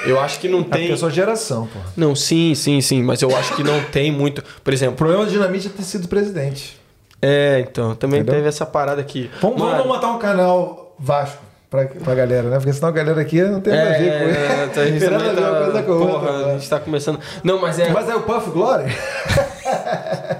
eu 0.07 0.19
acho 0.19 0.41
que 0.41 0.49
não 0.49 0.61
É 0.61 0.65
tem. 0.65 0.89
é 0.91 0.93
a 0.95 0.97
sua 0.97 1.11
geração, 1.11 1.67
pô. 1.67 1.79
Não, 1.95 2.17
sim, 2.17 2.55
sim, 2.55 2.81
sim. 2.81 3.03
Mas 3.03 3.21
eu 3.21 3.37
acho 3.37 3.55
que 3.55 3.63
não 3.63 3.83
tem 3.85 4.11
muito. 4.11 4.43
Por 4.65 4.73
O 4.73 4.75
exemplo. 4.75 4.97
problema 4.97 5.27
do 5.27 5.31
Dinamite 5.31 5.67
é 5.67 5.71
ter 5.71 5.83
sido 5.83 6.09
presidente. 6.09 6.81
É, 7.21 7.63
então, 7.69 7.95
também 7.95 8.21
Entendeu? 8.21 8.37
teve 8.37 8.49
essa 8.49 8.65
parada 8.65 9.03
aqui. 9.03 9.31
Vamos, 9.43 9.59
Mano, 9.61 9.73
vamos 9.73 9.87
montar 9.89 10.11
um 10.11 10.19
canal 10.19 10.95
Vasco 10.99 11.43
pra, 11.69 11.85
pra 11.85 12.15
galera, 12.15 12.49
né? 12.49 12.57
Porque 12.57 12.73
senão 12.73 12.89
a 12.89 12.93
galera 12.93 13.21
aqui 13.21 13.43
não 13.43 13.61
tem 13.61 13.75
nada 13.77 13.91
a 13.95 13.99
ver 13.99 14.11
com 14.19 14.29
É, 14.31 14.67
tá, 14.69 14.81
a 14.81 14.87
gente 14.87 15.05
tá, 15.05 15.65
coisa 15.65 15.83
com 15.83 15.99
porra, 15.99 16.13
outra. 16.15 16.31
a 16.31 16.47
né? 16.47 16.53
gente 16.55 16.71
tá 16.71 16.81
começando. 16.81 17.21
Não, 17.45 17.61
mas 17.61 17.79
é. 17.79 17.91
Mas 17.91 18.09
é 18.09 18.15
o 18.15 18.23
Puff 18.23 18.49
Glory? 18.51 18.85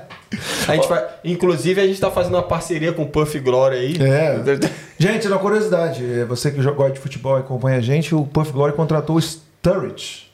A 0.71 0.77
gente 0.77 0.89
vai, 0.89 1.09
inclusive, 1.25 1.81
a 1.81 1.87
gente 1.87 2.01
tá 2.01 2.11
fazendo 2.11 2.35
uma 2.35 2.43
parceria 2.43 2.93
com 2.93 3.03
o 3.03 3.09
Puff 3.09 3.39
Glory 3.41 3.77
aí. 3.77 3.97
É. 4.01 4.41
Gente, 4.99 5.27
uma 5.29 5.39
curiosidade, 5.39 6.05
é, 6.05 6.27
você 6.27 6.51
que 6.51 6.63
gosta 6.63 6.93
de 6.93 7.01
futebol 7.01 7.39
e 7.39 7.41
acompanha 7.41 7.79
a 7.79 7.81
gente, 7.81 8.15
o 8.15 8.27
Puff 8.27 8.53
Glory 8.53 8.75
contratou 8.75 9.17
o 9.17 9.23
Sturridge. 9.23 10.31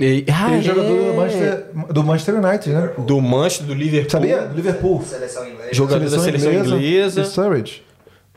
E, 0.00 0.24
ah, 0.32 0.46
Ele 0.46 0.54
é 0.54 0.58
é. 0.58 0.62
jogador 0.62 0.88
do 0.88 1.14
Manchester, 1.14 1.66
do 1.90 2.04
Manchester 2.04 2.34
United, 2.36 2.70
né? 2.70 2.90
Do 2.96 3.20
Manchester, 3.20 3.66
do 3.66 3.74
Liverpool. 3.74 4.10
Sabia? 4.10 4.40
Do 4.46 4.56
Liverpool. 4.56 5.02
Seleção 5.02 5.46
inglesa. 5.46 5.74
Jogador 5.74 6.08
da 6.08 6.18
seleção 6.18 6.52
inglesa. 6.54 7.24
Sturridge. 7.24 7.82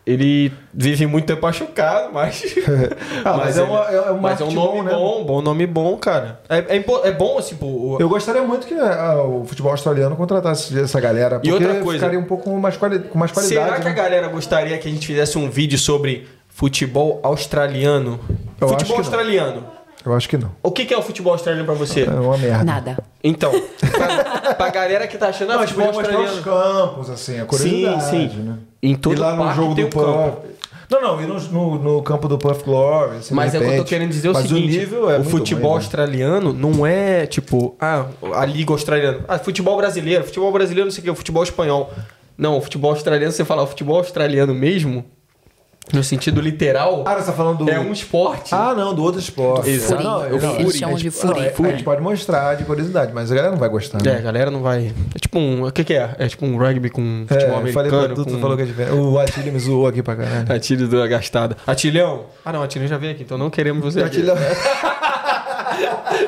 Ele 0.06 0.52
vive 0.74 1.06
muito 1.08 1.26
tempo 1.26 1.42
machucado, 1.44 2.12
mas. 2.14 2.44
Ah, 3.24 3.38
mas 3.40 3.58
é 3.58 3.62
ele- 3.62 3.70
uma- 3.72 3.90
é- 3.90 3.96
é 3.96 4.12
um 4.12 4.18
mas 4.20 4.42
é 4.42 4.44
um 4.44 4.52
nome 4.52 4.78
bom, 4.80 4.84
né? 4.84 4.92
bom, 4.92 5.24
bom 5.24 5.42
nome 5.42 5.66
bom, 5.66 5.96
cara. 5.98 6.42
É, 6.50 6.78
é, 6.78 6.86
é 7.06 7.12
bom, 7.12 7.38
assim, 7.38 7.56
pô. 7.56 7.66
o- 7.66 7.98
Eu 8.02 8.10
gostaria 8.10 8.42
muito 8.44 8.68
que 8.68 8.74
ah, 8.74 9.24
o 9.24 9.46
futebol 9.46 9.72
australiano 9.72 10.16
contratasse 10.18 10.78
essa 10.78 11.00
galera, 11.00 11.40
porque 11.40 11.52
outra 11.54 11.76
coisa- 11.82 12.00
ficaria 12.00 12.20
um 12.20 12.26
pouco 12.28 12.50
mais 12.60 12.76
quali 12.76 13.00
com 13.00 13.18
mais 13.18 13.32
qualidade. 13.32 13.66
Será 13.66 13.80
que 13.80 13.88
a 13.88 13.92
né? 13.92 13.96
galera 13.96 14.28
gostaria 14.28 14.78
que 14.78 14.88
a 14.88 14.92
gente 14.92 15.08
fizesse 15.08 15.38
um 15.38 15.50
vídeo 15.50 15.78
sobre 15.80 16.28
futebol 16.50 17.20
australiano? 17.24 18.20
Eu 18.60 18.68
futebol 18.68 18.98
que 19.02 19.10
não. 19.10 19.83
Australiano. 20.04 20.12
Eu 20.12 20.14
acho 20.16 20.30
que 20.30 20.38
não. 20.38 20.52
O 20.62 20.72
que 20.72 20.86
que 20.86 20.94
é 20.94 20.98
o 20.98 21.02
futebol 21.02 21.34
australiano 21.34 21.66
pra 21.66 21.76
você? 21.76 22.04
É 22.04 22.10
uma 22.10 22.38
merda. 22.38 22.64
Nada. 22.64 22.98
Então, 23.24 23.52
pra, 23.80 24.54
pra 24.54 24.70
galera 24.70 25.08
que 25.08 25.18
tá 25.18 25.28
achando 25.30 25.52
ah, 25.54 25.60
futebol 25.60 25.94
mostrar 25.94 26.20
os 26.20 26.30
australiano. 26.30 26.44
campos, 26.44 27.10
assim, 27.10 27.40
a 27.40 27.46
curiosidade, 27.46 28.04
Sim, 28.06 28.30
sim. 28.30 28.38
né? 28.40 28.58
Em 28.82 28.96
todo 28.96 29.16
e 29.16 29.20
lá 29.20 29.36
no 29.36 29.54
jogo 29.54 29.74
do 29.76 29.88
campo. 29.88 30.32
Puff. 30.42 30.54
Não, 30.90 31.02
não, 31.02 31.22
e 31.22 31.26
no, 31.26 31.40
no, 31.40 31.80
no 31.80 32.04
campo 32.04 32.28
do 32.28 32.38
Puff 32.38 32.64
Glory. 32.64 33.18
Assim, 33.18 33.34
Mas 33.34 33.56
é 33.56 33.58
o 33.58 33.62
que 33.62 33.68
eu 33.68 33.78
tô 33.78 33.84
querendo 33.86 34.10
dizer 34.12 34.30
o 34.30 34.34
Mas 34.34 34.44
seguinte: 34.44 34.78
o 34.78 34.80
nível 34.80 35.10
é 35.10 35.20
o 35.20 35.24
futebol 35.24 35.72
ruim, 35.72 35.80
né? 35.80 35.84
australiano 35.86 36.54
não 36.54 36.86
é 36.86 37.26
tipo, 37.26 37.76
ah, 37.80 38.06
a 38.36 38.46
liga 38.46 38.72
australiana. 38.72 39.22
Ah, 39.28 39.40
futebol 39.40 39.76
brasileiro, 39.78 40.24
futebol 40.26 40.52
brasileiro 40.52 40.86
não 40.86 40.92
sei 40.92 41.02
o 41.02 41.06
que, 41.06 41.16
futebol 41.16 41.42
espanhol. 41.42 41.92
Não, 42.38 42.58
o 42.58 42.62
futebol 42.62 42.92
australiano, 42.92 43.32
você 43.32 43.46
fala 43.46 43.64
o 43.64 43.68
futebol 43.68 43.98
australiano 43.98 44.54
mesmo, 44.54 45.06
no 45.92 46.04
sentido 46.04 46.40
literal, 46.42 47.04
Ah, 47.06 47.16
você 47.16 47.26
tá 47.26 47.34
falando 47.34 47.66
do... 47.66 47.70
é 47.70 47.80
um 47.80 47.92
esporte. 47.92 48.54
Ah, 48.56 48.74
não, 48.76 48.94
do 48.96 49.04
outro 49.04 49.20
esporte. 49.20 49.70
Exato. 49.70 50.02
Não, 50.02 50.20
Furi. 50.22 50.30
eu- 50.30 50.36
Eles 50.36 50.44
não, 50.44 50.56
Furi. 50.56 50.78
chamam 50.78 50.96
de 50.96 51.06
Não, 51.06 51.12
furi. 51.12 51.40
é- 51.40 51.54
a 51.68 51.72
gente 51.72 51.84
pode 51.84 52.02
mostrar 52.02 52.56
de 52.56 52.64
curiosidade, 52.64 53.12
mas 53.14 53.32
a 53.32 53.36
galera 53.36 53.52
não 53.52 53.60
vai 53.60 53.70
gostar. 53.70 54.00
É, 54.06 54.10
a 54.10 54.14
Né? 54.16 54.22
galera 54.22 54.50
não 54.50 54.62
vai. 54.62 54.94
É 55.14 55.20
tipo 55.20 55.38
um. 55.38 55.66
O 55.68 55.72
que, 55.72 55.84
que 55.84 55.94
é? 55.94 56.16
É 56.18 56.28
tipo 56.28 56.46
um 56.46 56.58
rugby 56.58 56.90
com 56.90 57.26
É, 57.30 57.34
futebol 57.34 57.62
eu 57.68 57.74
falei 57.74 57.90
pra 57.92 58.00
americano. 58.00 58.16
tu, 58.16 58.26
tu 58.26 58.34
com... 58.36 58.42
falou 58.42 58.56
que 58.58 58.64
é 58.64 58.66
diferente. 58.66 58.96
O 58.96 59.20
Atílio 59.20 59.54
me 59.54 59.60
zoou 59.60 59.88
aqui 59.88 60.02
pra 60.02 60.16
caralho. 60.16 60.52
Atílio 60.54 60.88
da 60.88 61.06
gastada. 61.06 61.58
Atilhão? 61.68 62.26
Ah, 62.46 62.52
não, 62.54 62.64
Atilhão 62.64 62.88
já 62.88 62.98
veio 62.98 63.12
aqui, 63.12 63.24
então 63.24 63.38
não 63.38 63.50
queremos 63.50 63.84
você 63.84 64.00
aqui. 64.02 64.18
Atilhão, 64.18 64.36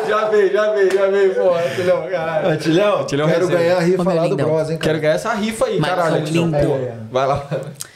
Já 0.07 0.25
veio, 0.29 0.51
já 0.51 0.71
veio, 0.73 0.91
já 0.93 1.07
veio, 1.07 1.35
pô, 1.35 1.53
Atilhão, 1.53 2.07
caralho. 2.09 2.49
Atilhão, 2.49 2.99
Atilhão 3.01 3.27
quero 3.27 3.39
reserva. 3.47 3.63
ganhar 3.63 3.77
a 3.77 3.81
rifa 3.81 4.01
Ô, 4.01 4.13
lá 4.13 4.27
do. 4.27 4.35
Bros, 4.35 4.69
hein, 4.69 4.77
cara. 4.77 4.79
Quero 4.79 4.99
ganhar 4.99 5.13
essa 5.13 5.33
rifa 5.33 5.65
aí, 5.65 5.79
Marcão 5.79 6.03
caralho. 6.03 6.23
Atilhão. 6.23 6.51
Vai 7.11 7.27
lá. 7.27 7.47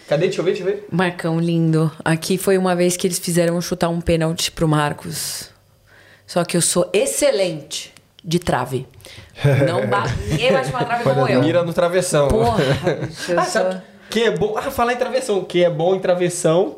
Cadê? 0.09 0.25
Deixa 0.25 0.41
eu 0.41 0.45
ver, 0.45 0.51
deixa 0.53 0.63
eu 0.67 0.75
ver. 0.75 0.85
Marcão 0.91 1.39
lindo. 1.39 1.91
Aqui 2.03 2.37
foi 2.37 2.57
uma 2.57 2.75
vez 2.75 2.97
que 2.97 3.05
eles 3.05 3.19
fizeram 3.19 3.61
chutar 3.61 3.89
um 3.89 4.01
pênalti 4.01 4.51
pro 4.51 4.67
Marcos. 4.67 5.49
Só 6.25 6.43
que 6.43 6.57
eu 6.57 6.61
sou 6.61 6.89
excelente 6.91 7.93
de 8.25 8.39
trave. 8.39 8.87
Não 9.67 9.85
ba... 9.87 10.03
Ninguém 10.27 10.51
bate 10.51 10.69
uma 10.71 10.83
trave 10.83 11.03
como 11.03 11.27
eu. 11.27 11.41
Mira 11.41 11.63
no 11.63 11.73
travessão. 11.73 12.27
Porra, 12.27 12.57
bicho, 13.07 13.31
eu 13.31 13.39
Ah, 13.39 13.45
sou... 13.45 13.75
quem 14.09 14.23
é 14.25 14.31
bom? 14.31 14.55
Ah, 14.57 14.71
falar 14.71 14.93
em 14.93 14.97
travessão. 14.97 15.43
Quem 15.43 15.63
é 15.63 15.69
bom 15.69 15.95
em 15.95 15.99
travessão, 15.99 16.77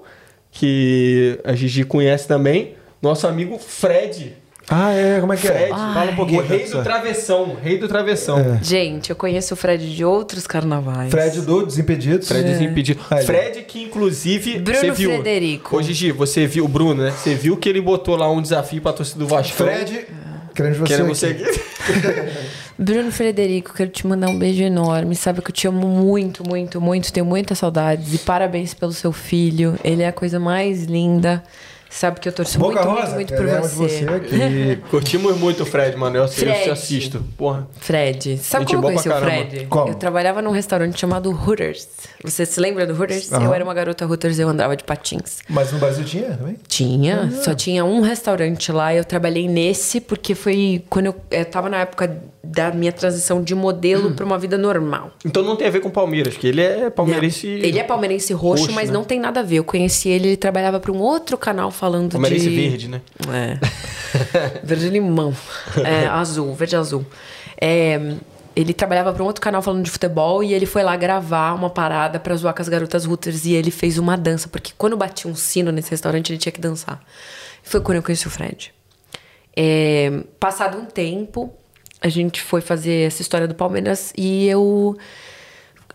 que 0.51 1.39
a 1.45 1.53
Gigi 1.53 1.83
conhece 1.85 2.27
também, 2.27 2.75
nosso 3.01 3.25
amigo 3.27 3.57
Fred. 3.57 4.35
Ah, 4.69 4.93
é, 4.93 5.19
como 5.19 5.33
é 5.33 5.37
que 5.37 5.47
Fred, 5.47 5.63
é? 5.63 5.69
Fala 5.69 6.11
um 6.11 6.15
pouquinho. 6.15 6.41
o 6.41 6.45
rei 6.45 6.65
do 6.65 6.83
travessão, 6.83 7.57
rei 7.61 7.77
do 7.77 7.87
travessão. 7.87 8.59
Gente, 8.61 9.09
eu 9.09 9.15
conheço 9.15 9.53
o 9.53 9.57
Fred 9.57 9.95
de 9.95 10.05
outros 10.05 10.47
carnavais. 10.47 11.11
Fred 11.11 11.41
do 11.41 11.65
Desimpedidos. 11.65 12.27
Fred 12.27 12.43
Desimpedido. 12.43 13.01
Aí, 13.09 13.25
Fred 13.25 13.61
que 13.63 13.83
inclusive 13.83 14.59
Bruno 14.59 14.79
você 14.79 14.91
viu. 14.91 15.09
Frederico. 15.11 15.75
Ô 15.75 15.81
Gigi, 15.81 16.11
você 16.11 16.45
viu 16.47 16.65
o 16.65 16.67
Bruno, 16.67 17.03
né? 17.03 17.11
Você 17.11 17.35
viu 17.35 17.57
que 17.57 17.67
ele 17.67 17.81
botou 17.81 18.15
lá 18.15 18.31
um 18.31 18.41
desafio 18.41 18.81
pra 18.81 18.93
torcida 18.93 19.19
do 19.19 19.27
Vasco. 19.27 19.55
Fred, 19.55 20.05
queremos 20.53 20.77
você 20.77 20.87
Queremos 20.87 21.19
você 21.19 21.27
aqui. 21.27 21.43
Bruno 22.77 23.11
Frederico, 23.11 23.73
quero 23.73 23.89
te 23.89 24.07
mandar 24.07 24.29
um 24.29 24.39
beijo 24.39 24.63
enorme. 24.63 25.15
Sabe 25.15 25.41
que 25.41 25.49
eu 25.49 25.53
te 25.53 25.67
amo 25.67 25.87
muito, 25.87 26.47
muito, 26.47 26.81
muito. 26.81 27.11
Tenho 27.11 27.25
muitas 27.25 27.59
saudades. 27.59 28.13
E 28.13 28.17
parabéns 28.19 28.73
pelo 28.73 28.91
seu 28.91 29.11
filho. 29.11 29.77
Ele 29.83 30.01
é 30.01 30.07
a 30.07 30.13
coisa 30.13 30.39
mais 30.39 30.85
linda. 30.85 31.43
Sabe 31.91 32.21
que 32.21 32.29
eu 32.29 32.31
torço 32.31 32.57
Boca 32.57 32.75
muito, 32.75 32.87
muito, 32.87 33.01
Rosa, 33.01 33.15
muito 33.15 33.33
por 33.35 33.45
queremos 33.45 33.71
você. 33.73 34.05
você 34.05 34.13
aqui. 34.13 34.81
Curtimos 34.89 35.37
muito 35.37 35.63
o 35.63 35.65
Fred, 35.65 35.97
mano. 35.97 36.15
Eu, 36.15 36.21
eu 36.23 36.27
Fred. 36.29 36.63
te 36.63 36.69
assisto. 36.69 37.21
Porra. 37.37 37.67
Fred. 37.81 38.37
Sabe 38.37 38.63
Gente 38.63 38.75
como 38.75 38.87
eu 38.87 38.93
conheci 38.93 39.09
o. 39.09 39.15
Fred? 39.19 39.65
Como? 39.67 39.89
Eu 39.89 39.95
trabalhava 39.95 40.41
num 40.41 40.51
restaurante 40.51 40.97
chamado 40.97 41.29
Hooters. 41.29 41.87
Você 42.23 42.45
se 42.45 42.59
lembra 42.61 42.87
do 42.87 42.93
Hooters? 42.99 43.29
Eu 43.29 43.37
Aham. 43.39 43.55
era 43.55 43.63
uma 43.63 43.73
garota 43.73 44.05
Hooters, 44.07 44.39
eu 44.39 44.47
andava 44.47 44.75
de 44.77 44.85
patins. 44.85 45.39
Mas 45.49 45.71
no 45.73 45.79
Brasil 45.79 46.05
tinha 46.05 46.37
também? 46.37 46.55
Tinha, 46.65 47.29
só 47.43 47.53
tinha 47.53 47.83
um 47.83 47.99
restaurante 47.99 48.71
lá. 48.71 48.95
Eu 48.95 49.03
trabalhei 49.03 49.49
nesse 49.49 49.99
porque 49.99 50.33
foi 50.33 50.83
quando 50.89 51.07
eu, 51.07 51.15
eu 51.29 51.45
tava 51.45 51.69
na 51.69 51.79
época 51.81 52.21
da 52.43 52.71
minha 52.71 52.91
transição 52.91 53.41
de 53.43 53.53
modelo 53.53 54.11
pra 54.11 54.25
uma 54.25 54.37
vida 54.37 54.57
normal. 54.57 55.11
Então 55.23 55.43
não 55.43 55.55
tem 55.55 55.67
a 55.67 55.69
ver 55.69 55.79
com 55.79 55.89
o 55.89 55.91
Palmeiras, 55.91 56.35
que 56.35 56.47
ele 56.47 56.61
é 56.61 56.89
palmeirense. 56.89 57.47
Não, 57.47 57.53
Ele 57.53 57.79
é 57.79 57.83
palmeirense 57.83 58.33
roxo, 58.33 58.63
roxo, 58.63 58.75
mas 58.75 58.89
né? 58.89 58.93
não 58.93 59.03
tem 59.03 59.19
nada 59.19 59.41
a 59.41 59.43
ver. 59.43 59.57
Eu 59.57 59.63
conheci 59.63 60.09
ele, 60.09 60.29
ele 60.29 60.37
trabalhava 60.37 60.79
para 60.79 60.91
um 60.91 60.99
outro 60.99 61.37
canal 61.37 61.69
falando 61.81 62.11
Palmeirense 62.11 62.47
de... 62.47 62.55
verde, 62.55 62.87
né? 62.87 63.01
É. 63.33 63.57
verde 64.63 64.87
limão. 64.87 65.35
É, 65.83 66.05
azul, 66.13 66.53
verde 66.53 66.75
azul. 66.75 67.03
É, 67.59 68.17
ele 68.55 68.71
trabalhava 68.71 69.11
para 69.11 69.23
um 69.23 69.25
outro 69.25 69.41
canal 69.41 69.63
falando 69.63 69.83
de 69.83 69.89
futebol 69.89 70.43
e 70.43 70.53
ele 70.53 70.67
foi 70.67 70.83
lá 70.83 70.95
gravar 70.95 71.53
uma 71.53 71.71
parada 71.71 72.19
pra 72.19 72.35
zoar 72.35 72.53
com 72.53 72.61
as 72.61 72.69
garotas 72.69 73.07
Hooters 73.07 73.45
e 73.45 73.53
ele 73.53 73.71
fez 73.71 73.97
uma 73.97 74.15
dança, 74.15 74.47
porque 74.47 74.73
quando 74.77 74.95
batia 74.95 75.29
um 75.29 75.33
sino 75.33 75.71
nesse 75.71 75.89
restaurante 75.89 76.31
ele 76.31 76.37
tinha 76.37 76.51
que 76.51 76.61
dançar. 76.61 77.03
Foi 77.63 77.81
quando 77.81 77.95
eu 77.95 78.03
conheci 78.03 78.27
o 78.27 78.29
Fred. 78.29 78.71
É, 79.57 80.23
passado 80.39 80.77
um 80.77 80.85
tempo, 80.85 81.51
a 81.99 82.09
gente 82.09 82.43
foi 82.43 82.61
fazer 82.61 83.07
essa 83.07 83.23
história 83.23 83.47
do 83.47 83.55
Palmeiras 83.55 84.13
e 84.15 84.47
eu 84.47 84.95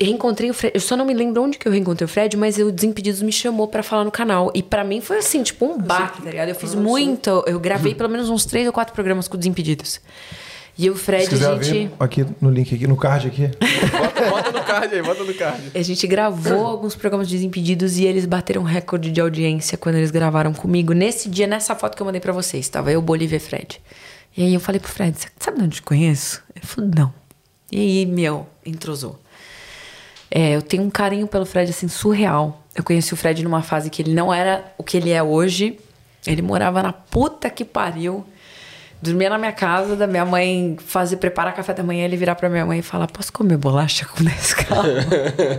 reencontrei 0.00 0.50
o 0.50 0.54
Fred. 0.54 0.74
Eu 0.74 0.80
só 0.80 0.96
não 0.96 1.04
me 1.04 1.14
lembro 1.14 1.42
onde 1.42 1.58
que 1.58 1.66
eu 1.66 1.72
reencontrei 1.72 2.04
o 2.04 2.08
Fred, 2.08 2.36
mas 2.36 2.56
o 2.58 2.70
Desimpedidos 2.70 3.22
me 3.22 3.32
chamou 3.32 3.68
pra 3.68 3.82
falar 3.82 4.04
no 4.04 4.10
canal. 4.10 4.50
E 4.54 4.62
pra 4.62 4.84
mim 4.84 5.00
foi 5.00 5.18
assim, 5.18 5.42
tipo 5.42 5.64
um 5.66 5.78
baque, 5.78 6.22
tá 6.22 6.30
ligado? 6.30 6.48
Eu 6.48 6.54
fiz 6.54 6.74
muito. 6.74 7.42
Eu 7.46 7.58
gravei 7.60 7.94
pelo 7.94 8.08
menos 8.08 8.28
uns 8.28 8.44
três 8.44 8.66
ou 8.66 8.72
quatro 8.72 8.94
programas 8.94 9.28
com 9.28 9.34
o 9.36 9.38
Desimpedidos. 9.38 10.00
E 10.78 10.90
o 10.90 10.94
Fred, 10.94 11.34
Se 11.34 11.42
a 11.42 11.54
gente. 11.54 11.72
ver 11.88 11.90
aqui 11.98 12.26
no 12.38 12.50
link, 12.50 12.74
aqui, 12.74 12.86
no 12.86 12.98
card 12.98 13.28
aqui. 13.28 13.48
Bota, 13.48 14.30
bota 14.30 14.52
no 14.52 14.62
card 14.62 14.94
aí, 14.94 15.02
bota 15.02 15.24
no 15.24 15.32
card. 15.32 15.70
A 15.74 15.80
gente 15.82 16.06
gravou 16.06 16.66
alguns 16.66 16.94
programas 16.94 17.28
de 17.28 17.36
Desimpedidos 17.36 17.96
e 17.96 18.04
eles 18.04 18.26
bateram 18.26 18.62
recorde 18.62 19.10
de 19.10 19.18
audiência 19.18 19.78
quando 19.78 19.94
eles 19.94 20.10
gravaram 20.10 20.52
comigo. 20.52 20.92
Nesse 20.92 21.30
dia, 21.30 21.46
nessa 21.46 21.74
foto 21.74 21.96
que 21.96 22.02
eu 22.02 22.04
mandei 22.04 22.20
pra 22.20 22.32
vocês, 22.32 22.68
tava 22.68 22.92
eu, 22.92 23.00
Bolívia 23.00 23.36
e 23.36 23.40
Fred. 23.40 23.80
E 24.36 24.42
aí 24.42 24.52
eu 24.52 24.60
falei 24.60 24.78
pro 24.78 24.90
Fred, 24.90 25.18
você 25.18 25.28
sabe 25.40 25.56
de 25.56 25.64
onde 25.64 25.76
eu 25.76 25.80
te 25.80 25.82
conheço? 25.82 26.42
Ele 26.54 26.66
falou, 26.66 26.90
não. 26.94 27.14
E 27.72 27.80
aí, 27.80 28.04
meu, 28.06 28.46
entrosou. 28.64 29.18
É, 30.30 30.56
eu 30.56 30.62
tenho 30.62 30.82
um 30.82 30.90
carinho 30.90 31.26
pelo 31.26 31.46
Fred, 31.46 31.70
assim, 31.70 31.88
surreal. 31.88 32.62
Eu 32.74 32.84
conheci 32.84 33.12
o 33.14 33.16
Fred 33.16 33.42
numa 33.42 33.62
fase 33.62 33.88
que 33.88 34.02
ele 34.02 34.14
não 34.14 34.32
era 34.32 34.64
o 34.76 34.82
que 34.82 34.96
ele 34.96 35.10
é 35.10 35.22
hoje. 35.22 35.78
Ele 36.26 36.42
morava 36.42 36.82
na 36.82 36.92
puta 36.92 37.48
que 37.48 37.64
pariu. 37.64 38.26
Dormia 39.00 39.30
na 39.30 39.38
minha 39.38 39.52
casa, 39.52 39.94
da 39.94 40.06
minha 40.06 40.24
mãe 40.24 40.76
fazer, 40.84 41.18
preparar 41.18 41.54
café 41.54 41.72
da 41.74 41.82
manhã, 41.82 42.04
ele 42.04 42.16
virar 42.16 42.34
pra 42.34 42.48
minha 42.48 42.64
mãe 42.64 42.78
e 42.78 42.82
falar, 42.82 43.06
posso 43.06 43.32
comer 43.32 43.56
bolacha 43.56 44.06
com 44.06 44.22
Nescau? 44.22 44.84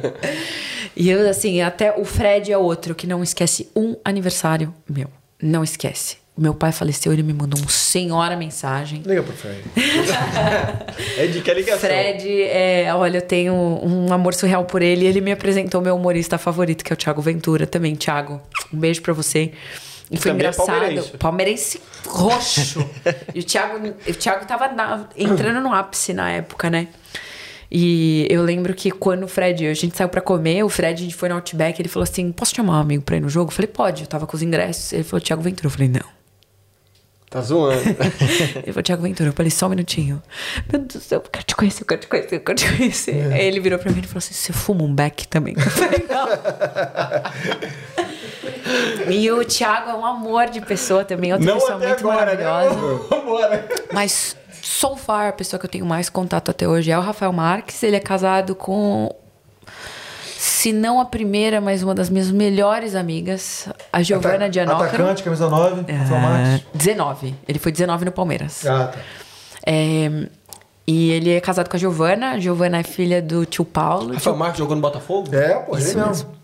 e 0.95 1.09
eu, 1.09 1.29
assim, 1.29 1.61
até 1.61 1.95
o 1.95 2.03
Fred 2.03 2.51
é 2.51 2.57
outro 2.57 2.95
que 2.95 3.05
não 3.05 3.23
esquece 3.23 3.69
um 3.75 3.95
aniversário 4.03 4.73
meu. 4.89 5.07
Não 5.41 5.63
esquece. 5.63 6.17
Meu 6.37 6.53
pai 6.53 6.71
faleceu, 6.71 7.11
ele 7.11 7.23
me 7.23 7.33
mandou 7.33 7.59
um 7.59 7.67
senhora 7.67 8.35
mensagem. 8.37 9.01
Liga 9.05 9.23
pro 9.23 9.33
Fred. 9.33 9.63
é 11.17 11.27
de 11.27 11.41
que 11.41 11.53
ligação? 11.53 11.79
Fred, 11.89 12.43
é, 12.43 12.93
olha, 12.93 13.17
eu 13.17 13.21
tenho 13.21 13.53
um 13.55 14.13
amor 14.13 14.33
surreal 14.35 14.63
por 14.65 14.81
ele. 14.83 15.05
Ele 15.05 15.19
me 15.19 15.31
apresentou 15.31 15.81
meu 15.81 15.95
humorista 15.95 16.37
favorito, 16.37 16.83
que 16.85 16.93
é 16.93 16.95
o 16.95 16.97
Thiago 16.97 17.21
Ventura 17.21 17.65
também. 17.65 17.95
Thiago, 17.95 18.39
um 18.71 18.77
beijo 18.77 19.01
pra 19.01 19.13
você. 19.13 19.51
E 20.11 20.17
foi 20.17 20.31
Também 20.31 20.45
é 20.47 20.49
engraçado. 20.51 20.65
palmeirense. 20.67 21.17
palmeirense 21.17 21.81
roxo. 22.05 22.89
e 23.33 23.39
o 23.39 23.43
Thiago, 23.43 23.87
o 24.07 24.13
Thiago 24.13 24.45
tava 24.45 24.67
na- 24.69 25.05
entrando 25.17 25.59
no 25.59 25.73
ápice 25.73 26.13
na 26.13 26.29
época, 26.31 26.69
né? 26.69 26.87
E 27.69 28.25
eu 28.29 28.41
lembro 28.43 28.73
que 28.73 28.89
quando 28.91 29.23
o 29.23 29.27
Fred, 29.27 29.67
a 29.67 29.73
gente 29.73 29.97
saiu 29.97 30.07
pra 30.07 30.21
comer, 30.21 30.63
o 30.63 30.69
Fred, 30.69 31.01
a 31.01 31.03
gente 31.03 31.15
foi 31.15 31.27
no 31.27 31.35
Outback, 31.35 31.81
ele 31.81 31.89
falou 31.89 32.03
assim: 32.03 32.31
Posso 32.31 32.55
chamar 32.55 32.77
um 32.77 32.81
amigo 32.81 33.03
pra 33.03 33.17
ir 33.17 33.19
no 33.19 33.27
jogo? 33.27 33.51
Eu 33.51 33.55
falei: 33.55 33.67
Pode, 33.67 34.03
eu 34.03 34.07
tava 34.07 34.25
com 34.25 34.37
os 34.37 34.41
ingressos. 34.41 34.93
Ele 34.93 35.03
falou: 35.03 35.19
Thiago 35.19 35.41
Ventura. 35.41 35.67
Eu 35.67 35.71
falei: 35.71 35.89
Não. 35.89 36.16
Tá 37.37 37.41
zoando. 37.41 37.83
Ele 38.63 38.73
falou, 38.73 38.83
Thiago 38.83 39.03
Ventura. 39.03 39.29
Eu 39.29 39.33
falei, 39.33 39.51
só 39.51 39.67
um 39.67 39.69
minutinho. 39.69 40.23
Meu 40.71 40.81
Deus 40.81 41.03
do 41.03 41.07
céu, 41.07 41.21
eu 41.23 41.29
quero 41.29 41.45
te 41.45 41.55
conhecer, 41.55 41.83
eu 41.83 41.85
quero 41.85 42.01
te 42.01 42.07
conhecer, 42.07 42.35
eu 42.35 42.39
quero 42.39 42.57
te 42.57 42.77
conhecer. 42.77 43.31
Aí 43.31 43.45
ele 43.45 43.59
virou 43.59 43.77
pra 43.77 43.91
mim 43.91 43.99
e 43.99 44.07
falou 44.07 44.17
assim: 44.17 44.33
você 44.33 44.51
fuma 44.51 44.83
um 44.83 44.93
beck 44.93 45.27
também? 45.27 45.53
Eu 45.55 45.69
falei, 45.69 46.03
não. 46.09 46.27
e 49.13 49.31
o 49.31 49.45
Thiago 49.45 49.91
é 49.91 49.93
um 49.93 50.03
amor 50.03 50.47
de 50.49 50.61
pessoa 50.61 51.05
também, 51.05 51.31
outra 51.31 51.45
Não 51.45 51.59
pessoa 51.59 51.77
muito 51.77 52.09
agora, 52.09 52.35
né? 52.35 52.43
maravilhosa. 52.43 53.75
Mas, 53.93 54.35
so 54.63 54.95
far, 54.95 55.29
a 55.29 55.33
pessoa 55.33 55.59
que 55.59 55.67
eu 55.67 55.69
tenho 55.69 55.85
mais 55.85 56.09
contato 56.09 56.49
até 56.49 56.67
hoje 56.67 56.89
é 56.89 56.97
o 56.97 57.01
Rafael 57.01 57.31
Marques. 57.31 57.83
Ele 57.83 57.97
é 57.97 57.99
casado 57.99 58.55
com, 58.55 59.15
se 60.47 60.73
não 60.73 60.99
a 60.99 61.05
primeira, 61.05 61.59
mas 61.61 61.83
uma 61.83 61.93
das 61.93 62.09
minhas 62.09 62.31
melhores 62.31 62.95
amigas, 62.95 63.67
a 63.91 64.01
Giovanna 64.01 64.51
Gianocaro. 64.51 64.85
Atacante, 64.85 65.23
camisa 65.23 65.49
9, 65.49 65.91
Rafael 65.91 66.21
Marques. 66.21 66.65
19. 66.73 67.35
Ele 67.47 67.59
foi 67.59 67.71
19 67.71 68.05
no 68.05 68.11
Palmeiras. 68.11 68.65
Ah, 68.65 68.87
tá. 68.87 68.99
É, 69.65 70.09
e 70.87 71.11
ele 71.11 71.31
é 71.31 71.41
casado 71.41 71.69
com 71.69 71.75
a 71.75 71.79
Giovana. 71.79 72.31
A 72.31 72.39
Giovana 72.39 72.79
é 72.79 72.83
filha 72.83 73.21
do 73.21 73.45
tio 73.45 73.65
Paulo. 73.65 74.13
Rafael 74.13 74.35
Marques 74.37 74.57
jogou 74.57 74.75
no 74.75 74.81
Botafogo? 74.81 75.35
É, 75.35 75.55
pô, 75.55 75.75
ele 75.75 75.83
Isso 75.83 75.97
mesmo. 75.97 76.09
mesmo. 76.09 76.37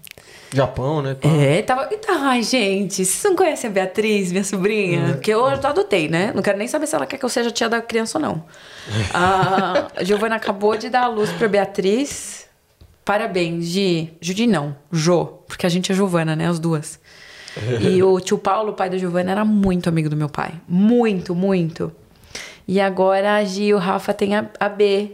Japão, 0.54 1.02
né? 1.02 1.16
pá. 1.16 1.28
É, 1.28 1.62
tava. 1.64 1.90
Então, 1.92 2.16
ai, 2.24 2.44
gente, 2.44 3.04
vocês 3.04 3.24
não 3.24 3.36
conhecem 3.36 3.70
a 3.70 3.74
Beatriz, 3.74 4.32
minha 4.32 4.44
sobrinha? 4.44 5.14
Porque 5.14 5.34
eu 5.34 5.46
adotei, 5.46 6.08
né? 6.08 6.32
Não 6.36 6.44
quero 6.44 6.58
nem 6.58 6.68
saber 6.68 6.86
se 6.86 6.96
ela 6.96 7.08
quer 7.08 7.18
que 7.18 7.26
eu 7.26 7.30
seja 7.30 7.50
tia 7.50 7.68
da 7.68 7.82
criança 7.82 8.20
ou 8.20 8.22
não. 8.22 8.44
A 9.14 10.04
Giovana 10.04 10.36
acabou 10.36 10.78
de 10.78 10.90
dar 10.90 11.06
a 11.06 11.08
luz 11.08 11.32
pra 11.32 11.48
Beatriz. 11.48 12.43
Parabéns, 13.06 13.66
Gi. 13.66 14.14
Judy 14.22 14.48
não, 14.48 14.76
Jo. 14.92 15.26
Porque 15.48 15.66
a 15.66 15.70
gente 15.70 15.92
é 15.92 15.96
Giovana, 15.96 16.36
né? 16.36 16.48
As 16.48 16.60
duas. 16.60 17.00
E 17.82 18.02
o 18.02 18.20
tio 18.20 18.38
Paulo, 18.38 18.72
o 18.72 18.74
pai 18.74 18.90
da 18.90 18.98
Giovana, 18.98 19.32
era 19.32 19.46
muito 19.46 19.88
amigo 19.88 20.10
do 20.10 20.16
meu 20.16 20.30
pai. 20.30 20.54
Muito, 20.68 21.36
muito. 21.36 21.92
E 22.68 22.80
agora 22.80 23.36
a 23.36 23.44
Gi 23.44 23.66
e 23.66 23.74
o 23.74 23.78
Rafa 23.78 24.14
têm 24.14 24.36
a, 24.36 24.50
a 24.60 24.70
B. 24.70 25.12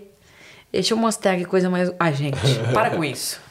Deixa 0.71 0.93
eu 0.93 0.97
mostrar 0.97 1.35
que 1.35 1.45
coisa 1.45 1.69
mais. 1.69 1.91
Ai, 1.99 2.13
gente, 2.13 2.37
para 2.73 2.91
com 2.91 3.03
isso. 3.03 3.41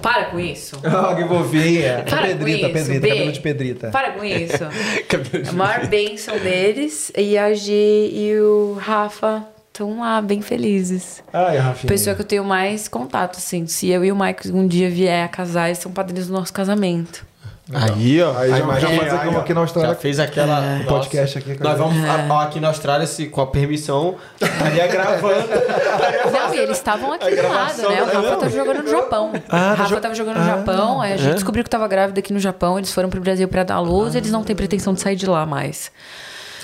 Para 0.00 0.26
com 0.26 0.38
isso. 0.38 0.80
Ah, 0.84 1.14
que 1.14 1.26
fofinha. 1.26 2.04
Para 2.08 2.28
pedrita, 2.28 2.70
com 2.70 2.78
isso, 2.78 2.86
pedrita, 2.86 3.00
B. 3.00 3.08
cabelo 3.08 3.32
de 3.32 3.40
pedrita. 3.40 3.90
Para 3.90 4.10
com 4.12 4.24
isso. 4.24 4.64
Cabelo 5.08 5.44
de 5.44 5.50
A 5.50 5.52
maior 5.52 5.86
bênção 5.86 6.38
deles. 6.38 7.12
E 7.16 7.36
a 7.36 7.52
G 7.52 7.72
e 8.12 8.38
o 8.40 8.78
Rafa 8.80 9.44
estão 9.84 10.00
lá, 10.00 10.20
bem 10.20 10.42
felizes. 10.42 11.22
Ai, 11.32 11.56
Rafinha. 11.58 11.88
Pessoa 11.88 12.14
que 12.16 12.22
eu 12.22 12.26
tenho 12.26 12.44
mais 12.44 12.88
contato, 12.88 13.38
assim. 13.38 13.66
Se 13.66 13.88
eu 13.88 14.04
e 14.04 14.10
o 14.12 14.16
Mike 14.16 14.50
um 14.50 14.66
dia 14.66 14.90
vier 14.90 15.24
a 15.24 15.28
casar, 15.28 15.66
eles 15.68 15.78
são 15.78 15.92
padrinhos 15.92 16.26
do 16.26 16.32
nosso 16.32 16.52
casamento. 16.52 17.26
Aí, 17.70 18.22
ó. 18.22 18.34
Aí 18.38 18.48
já 18.48 18.58
imagina, 18.60 19.04
já 19.10 19.20
aí, 19.20 19.26
como 19.26 19.36
ó, 19.36 19.40
aqui 19.42 19.52
na 19.52 19.60
Austrália. 19.60 19.90
Já 19.90 19.94
fez 19.96 20.18
aquela 20.18 20.58
nossa, 20.58 20.84
podcast 20.86 21.36
aqui 21.38 21.62
Nós 21.62 21.76
vamos 21.76 22.02
É. 22.02 22.42
aqui 22.42 22.60
na 22.60 22.68
Austrália, 22.68 23.06
se, 23.06 23.26
com 23.26 23.42
a 23.42 23.46
permissão, 23.46 24.16
estaria 24.40 24.86
gravando. 24.86 25.46
Não, 26.32 26.54
e 26.54 26.58
eles 26.58 26.78
estavam 26.78 27.12
aqui 27.12 27.30
do 27.36 27.42
lado, 27.48 27.82
né? 27.90 28.02
O 28.02 28.06
Rafa 28.06 28.36
tava 28.36 28.48
jogando 28.50 28.82
no 28.84 28.90
Japão. 28.90 29.32
Ah, 29.50 29.72
o 29.72 29.74
Rafa 29.76 29.94
jo- 29.94 30.00
tava 30.00 30.14
jogando 30.14 30.38
no 30.38 30.46
Japão, 30.46 31.00
aí 31.02 31.12
a 31.12 31.16
gente 31.18 31.34
descobriu 31.34 31.62
que 31.62 31.68
tava 31.68 31.86
grávida 31.86 32.20
aqui 32.20 32.32
no 32.32 32.40
Japão, 32.40 32.78
eles 32.78 32.90
foram 32.90 33.10
pro 33.10 33.20
Brasil 33.20 33.46
pra 33.46 33.64
dar 33.64 33.80
luz, 33.80 34.14
eles 34.14 34.30
não 34.32 34.42
têm 34.42 34.56
pretensão 34.56 34.94
de 34.94 35.02
sair 35.02 35.16
de 35.16 35.26
lá 35.26 35.44
mais. 35.44 35.92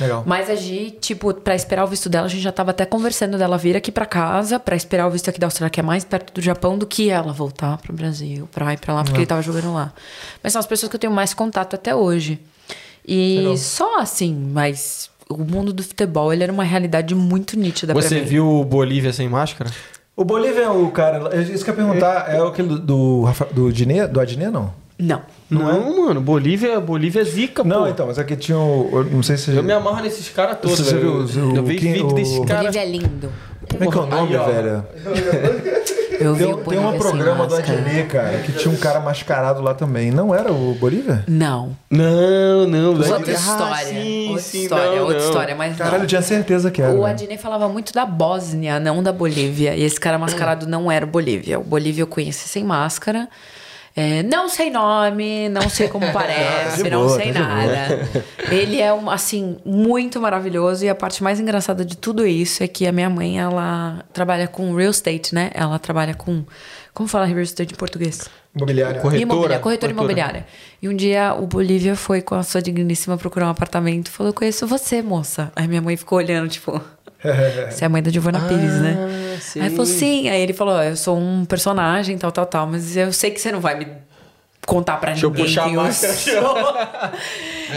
Legal. 0.00 0.22
Mas 0.26 0.50
a 0.50 0.54
Gi, 0.54 0.96
tipo, 1.00 1.32
pra 1.34 1.54
esperar 1.54 1.84
o 1.84 1.86
visto 1.86 2.08
dela, 2.08 2.26
a 2.26 2.28
gente 2.28 2.42
já 2.42 2.52
tava 2.52 2.70
até 2.72 2.84
conversando 2.84 3.38
dela 3.38 3.56
vir 3.56 3.76
aqui 3.76 3.92
pra 3.92 4.06
casa, 4.06 4.58
pra 4.58 4.74
esperar 4.74 5.06
o 5.06 5.10
visto 5.10 5.28
aqui 5.30 5.38
da 5.38 5.46
Austrália, 5.46 5.70
que 5.70 5.80
é 5.80 5.82
mais 5.82 6.04
perto 6.04 6.32
do 6.34 6.40
Japão, 6.40 6.76
do 6.76 6.86
que 6.86 7.10
ela 7.10 7.32
voltar 7.32 7.78
pro 7.78 7.92
Brasil, 7.92 8.48
pra 8.52 8.72
ir 8.72 8.78
pra 8.78 8.94
lá, 8.94 9.04
porque 9.04 9.18
ele 9.18 9.26
tava 9.26 9.42
jogando 9.42 9.72
lá. 9.72 9.92
Mas 10.42 10.52
são 10.52 10.60
as 10.60 10.66
pessoas 10.66 10.90
que 10.90 10.96
eu 10.96 11.00
tenho 11.00 11.12
mais 11.12 11.32
contato 11.34 11.74
até 11.74 11.94
hoje. 11.94 12.40
E 13.06 13.54
só 13.58 14.00
assim, 14.00 14.34
mas 14.52 15.10
o 15.28 15.38
mundo 15.38 15.72
do 15.72 15.82
futebol, 15.82 16.32
ele 16.32 16.42
era 16.42 16.52
uma 16.52 16.64
realidade 16.64 17.14
muito 17.14 17.58
nítida 17.58 17.92
pra 17.92 18.02
Você 18.02 18.20
mim. 18.20 18.24
viu 18.24 18.46
o 18.48 18.64
Bolívia 18.64 19.12
sem 19.12 19.28
máscara? 19.28 19.70
O 20.16 20.24
Bolívia 20.24 20.62
é 20.62 20.70
o 20.70 20.90
cara. 20.90 21.36
é 21.36 21.42
Isso 21.42 21.64
que 21.64 21.70
eu 21.70 21.74
ia 21.76 21.84
perguntar. 21.84 22.30
É 22.30 22.40
aquele 22.40 22.68
do, 22.68 22.78
do, 22.78 23.24
do? 23.52 23.72
Do 24.12 24.20
Adnet, 24.20 24.50
não? 24.50 24.72
Não. 24.98 25.22
Não, 25.50 26.04
mano. 26.06 26.20
Bolívia, 26.20 26.80
Bolívia 26.80 27.20
é 27.20 27.24
zica, 27.24 27.62
Não, 27.62 27.82
pô. 27.82 27.88
então, 27.88 28.06
mas 28.06 28.18
aqui 28.18 28.34
tinha 28.36 28.58
o. 28.58 28.88
eu 28.92 29.04
Não 29.04 29.22
sei 29.22 29.36
se. 29.36 29.54
Eu 29.54 29.62
me 29.62 29.72
amarro 29.72 30.02
nesses 30.02 30.28
caras 30.28 30.58
todos, 30.60 30.78
Você 30.78 30.94
velho. 30.94 31.24
viu 31.26 31.42
o- 31.52 31.56
eu 31.56 31.62
vejo 31.64 31.78
quem- 31.80 31.92
vídeo 31.92 32.08
o- 32.08 32.14
desses 32.14 32.38
caras. 32.40 32.62
Bolívia 32.74 32.80
é 32.82 32.86
lindo. 32.90 33.32
Como 33.70 33.84
é 33.84 33.86
que 33.90 33.96
é 33.98 34.00
o 34.00 34.06
nome, 34.06 34.36
Aí, 34.36 34.44
velho? 34.52 34.84
Eu 36.20 36.32
vi 36.34 36.44
Tem, 36.44 36.52
o 36.54 36.56
tem 36.58 36.78
um 36.78 36.82
Bolívia 36.82 36.98
programa 36.98 37.46
do. 37.46 37.54
Adnet, 37.56 38.08
cara, 38.08 38.38
que 38.38 38.52
tinha 38.52 38.72
um 38.72 38.76
cara 38.76 39.00
mascarado 39.00 39.60
lá 39.60 39.74
também. 39.74 40.10
Não 40.10 40.34
era 40.34 40.52
o 40.52 40.74
Bolívia? 40.74 41.24
Não. 41.26 41.76
Não, 41.90 42.66
não. 42.68 42.94
Outra 42.94 43.32
história. 43.32 43.74
Ah, 43.74 43.76
sim, 43.84 44.28
outra 44.28 44.42
sim, 44.42 44.62
história, 44.62 44.90
não, 44.92 45.02
outra 45.02 45.18
não. 45.18 45.24
história, 45.26 45.54
mas 45.56 45.76
Caralho, 45.76 45.96
eu 45.96 46.00
não. 46.00 46.06
tinha 46.06 46.22
certeza 46.22 46.70
que 46.70 46.80
era. 46.80 46.92
O. 46.94 47.04
Adnei 47.04 47.36
falava 47.36 47.68
muito 47.68 47.92
da 47.92 48.06
Bósnia, 48.06 48.78
não 48.78 49.02
da 49.02 49.12
Bolívia. 49.12 49.74
E 49.74 49.82
esse 49.82 49.98
cara 49.98 50.16
mascarado 50.18 50.66
não 50.66 50.90
era 50.90 51.04
o 51.04 51.08
Bolívia. 51.08 51.58
O 51.58 51.64
Bolívia 51.64 52.02
eu 52.02 52.06
conheci 52.06 52.48
sem 52.48 52.62
máscara. 52.64 53.28
É, 53.96 54.24
não 54.24 54.48
sei 54.48 54.70
nome, 54.70 55.48
não 55.48 55.68
sei 55.68 55.88
como 55.88 56.10
parece, 56.12 56.82
não 56.90 57.06
boa, 57.06 57.16
sei 57.16 57.32
tá 57.32 57.40
de 57.40 57.46
nada. 57.46 58.08
Ele 58.50 58.80
é, 58.80 58.92
um, 58.92 59.08
assim, 59.08 59.56
muito 59.64 60.20
maravilhoso. 60.20 60.84
E 60.84 60.88
a 60.88 60.94
parte 60.94 61.22
mais 61.22 61.38
engraçada 61.38 61.84
de 61.84 61.96
tudo 61.96 62.26
isso 62.26 62.62
é 62.62 62.66
que 62.66 62.86
a 62.86 62.92
minha 62.92 63.08
mãe, 63.08 63.38
ela 63.38 64.04
trabalha 64.12 64.48
com 64.48 64.74
real 64.74 64.90
estate, 64.90 65.34
né? 65.34 65.50
Ela 65.54 65.78
trabalha 65.78 66.14
com... 66.14 66.44
Como 66.92 67.08
fala 67.08 67.24
real 67.24 67.40
estate 67.40 67.72
em 67.72 67.76
português? 67.76 68.28
Imobiliária. 68.54 69.00
Corretora. 69.00 69.22
Imobiliária, 69.22 69.58
corretora 69.58 69.92
Corretora. 69.92 69.92
imobiliária. 69.92 70.46
E 70.80 70.88
um 70.88 70.94
dia 70.94 71.34
o 71.34 71.46
Bolívia 71.46 71.96
foi 71.96 72.22
com 72.22 72.36
a 72.36 72.42
sua 72.42 72.62
digníssima 72.62 73.18
procurar 73.18 73.46
um 73.46 73.50
apartamento 73.50 74.06
e 74.06 74.10
falou: 74.10 74.30
Eu 74.30 74.34
conheço 74.34 74.64
você, 74.66 75.02
moça. 75.02 75.50
Aí 75.56 75.66
minha 75.66 75.82
mãe 75.82 75.96
ficou 75.96 76.18
olhando, 76.18 76.48
tipo. 76.48 76.80
Você 77.70 77.84
é 77.84 77.86
a 77.86 77.88
mãe 77.88 78.02
da 78.02 78.10
Giovanna 78.10 78.40
Pires, 78.40 78.80
né? 78.80 79.38
sim. 79.40 79.60
Aí 79.60 79.70
falou, 79.70 79.86
sim. 79.86 80.28
Aí 80.28 80.40
ele 80.40 80.52
falou, 80.52 80.74
"Ó, 80.74 80.82
eu 80.82 80.96
sou 80.96 81.16
um 81.18 81.44
personagem, 81.44 82.16
tal, 82.18 82.30
tal, 82.30 82.46
tal. 82.46 82.66
Mas 82.66 82.96
eu 82.96 83.12
sei 83.12 83.30
que 83.30 83.40
você 83.40 83.50
não 83.50 83.60
vai 83.60 83.74
me 83.78 83.86
contar 84.66 84.96
pra 84.96 85.10
Deixa 85.10 85.26
eu 85.26 85.30
ninguém 85.30 85.44
puxar 85.44 85.62
a 85.62 85.64
quem 85.64 85.74
eu 85.74 85.82
máscara. 85.82 86.12
sou. 86.14 86.56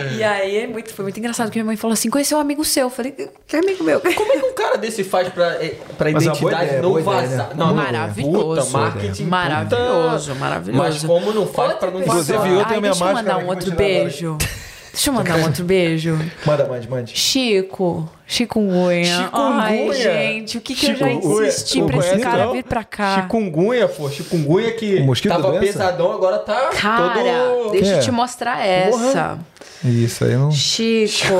e 0.17 0.23
aí 0.23 0.57
é 0.57 0.67
muito, 0.67 0.93
foi 0.93 1.03
muito 1.03 1.17
engraçado, 1.19 1.47
porque 1.47 1.59
minha 1.59 1.65
mãe 1.65 1.75
falou 1.75 1.93
assim, 1.93 2.09
conheci 2.09 2.33
um 2.33 2.39
amigo 2.39 2.63
seu. 2.63 2.83
Eu 2.83 2.89
falei, 2.89 3.11
que 3.45 3.55
amigo 3.57 3.83
meu? 3.83 3.99
Como 3.99 4.31
é 4.33 4.37
que 4.39 4.45
um 4.45 4.53
cara 4.53 4.77
desse 4.77 5.03
faz 5.03 5.27
pra, 5.29 5.55
eh, 5.63 5.75
pra 5.97 6.11
Mas 6.11 6.23
é 6.23 6.27
identidade 6.29 6.65
ideia, 6.65 6.81
não 6.81 7.01
vazar? 7.03 7.47
né? 7.49 7.53
Não, 7.55 7.73
Maravilhoso. 7.73 8.61
Puta, 8.61 8.77
marketing. 8.77 9.23
Maravilhoso, 9.25 10.27
puta. 10.31 10.39
maravilhoso. 10.39 10.83
Mas 10.83 11.03
como 11.03 11.33
não 11.33 11.45
faz 11.47 11.71
Outra 11.73 11.77
pra 11.77 11.91
não 11.91 11.99
pessoa- 11.99 12.13
Inclusive, 12.21 12.37
vazar? 12.37 12.51
eu 12.53 12.65
tenho 12.65 12.67
Ai, 12.75 12.79
minha 12.79 12.91
deixa 12.91 13.03
eu 13.03 13.07
máscara 13.13 13.33
mandar 13.33 13.45
um 13.45 13.49
outro 13.49 13.71
beijo. 13.71 14.37
Deixa 14.97 15.11
eu 15.11 15.13
mandar 15.13 15.37
um 15.37 15.43
outro 15.43 15.63
beijo. 15.63 16.17
Manda, 16.43 16.65
mande, 16.65 16.89
mande. 16.89 17.15
Chico. 17.15 18.09
Chikungunya. 18.25 19.05
Chikungunya? 19.05 19.61
Ai, 19.61 19.93
gente, 19.93 20.57
o 20.57 20.61
que, 20.61 20.73
que 20.73 20.87
eu 20.89 20.95
já 20.95 21.11
insisti 21.11 21.83
pra 21.83 21.97
esse 21.99 22.17
cara 22.17 22.45
não? 22.45 22.53
vir 22.53 22.63
pra 22.63 22.83
cá? 22.83 23.21
Chikungunya, 23.21 23.87
pô. 23.87 24.09
Chikungunya 24.09 24.71
que 24.71 24.95
O 24.95 25.03
mosquito 25.05 25.31
tava 25.33 25.51
doença? 25.51 25.61
pesadão, 25.65 26.11
agora 26.13 26.39
tá 26.39 26.69
Cara, 26.73 27.13
todo... 27.13 27.71
deixa 27.73 27.91
eu 27.91 27.97
É. 27.97 27.99
te 27.99 28.09
mostrar 28.11 28.65
essa. 28.65 29.37
Isso 29.85 30.25
aí 30.25 30.33
não. 30.35 30.51
Chico. 30.51 31.33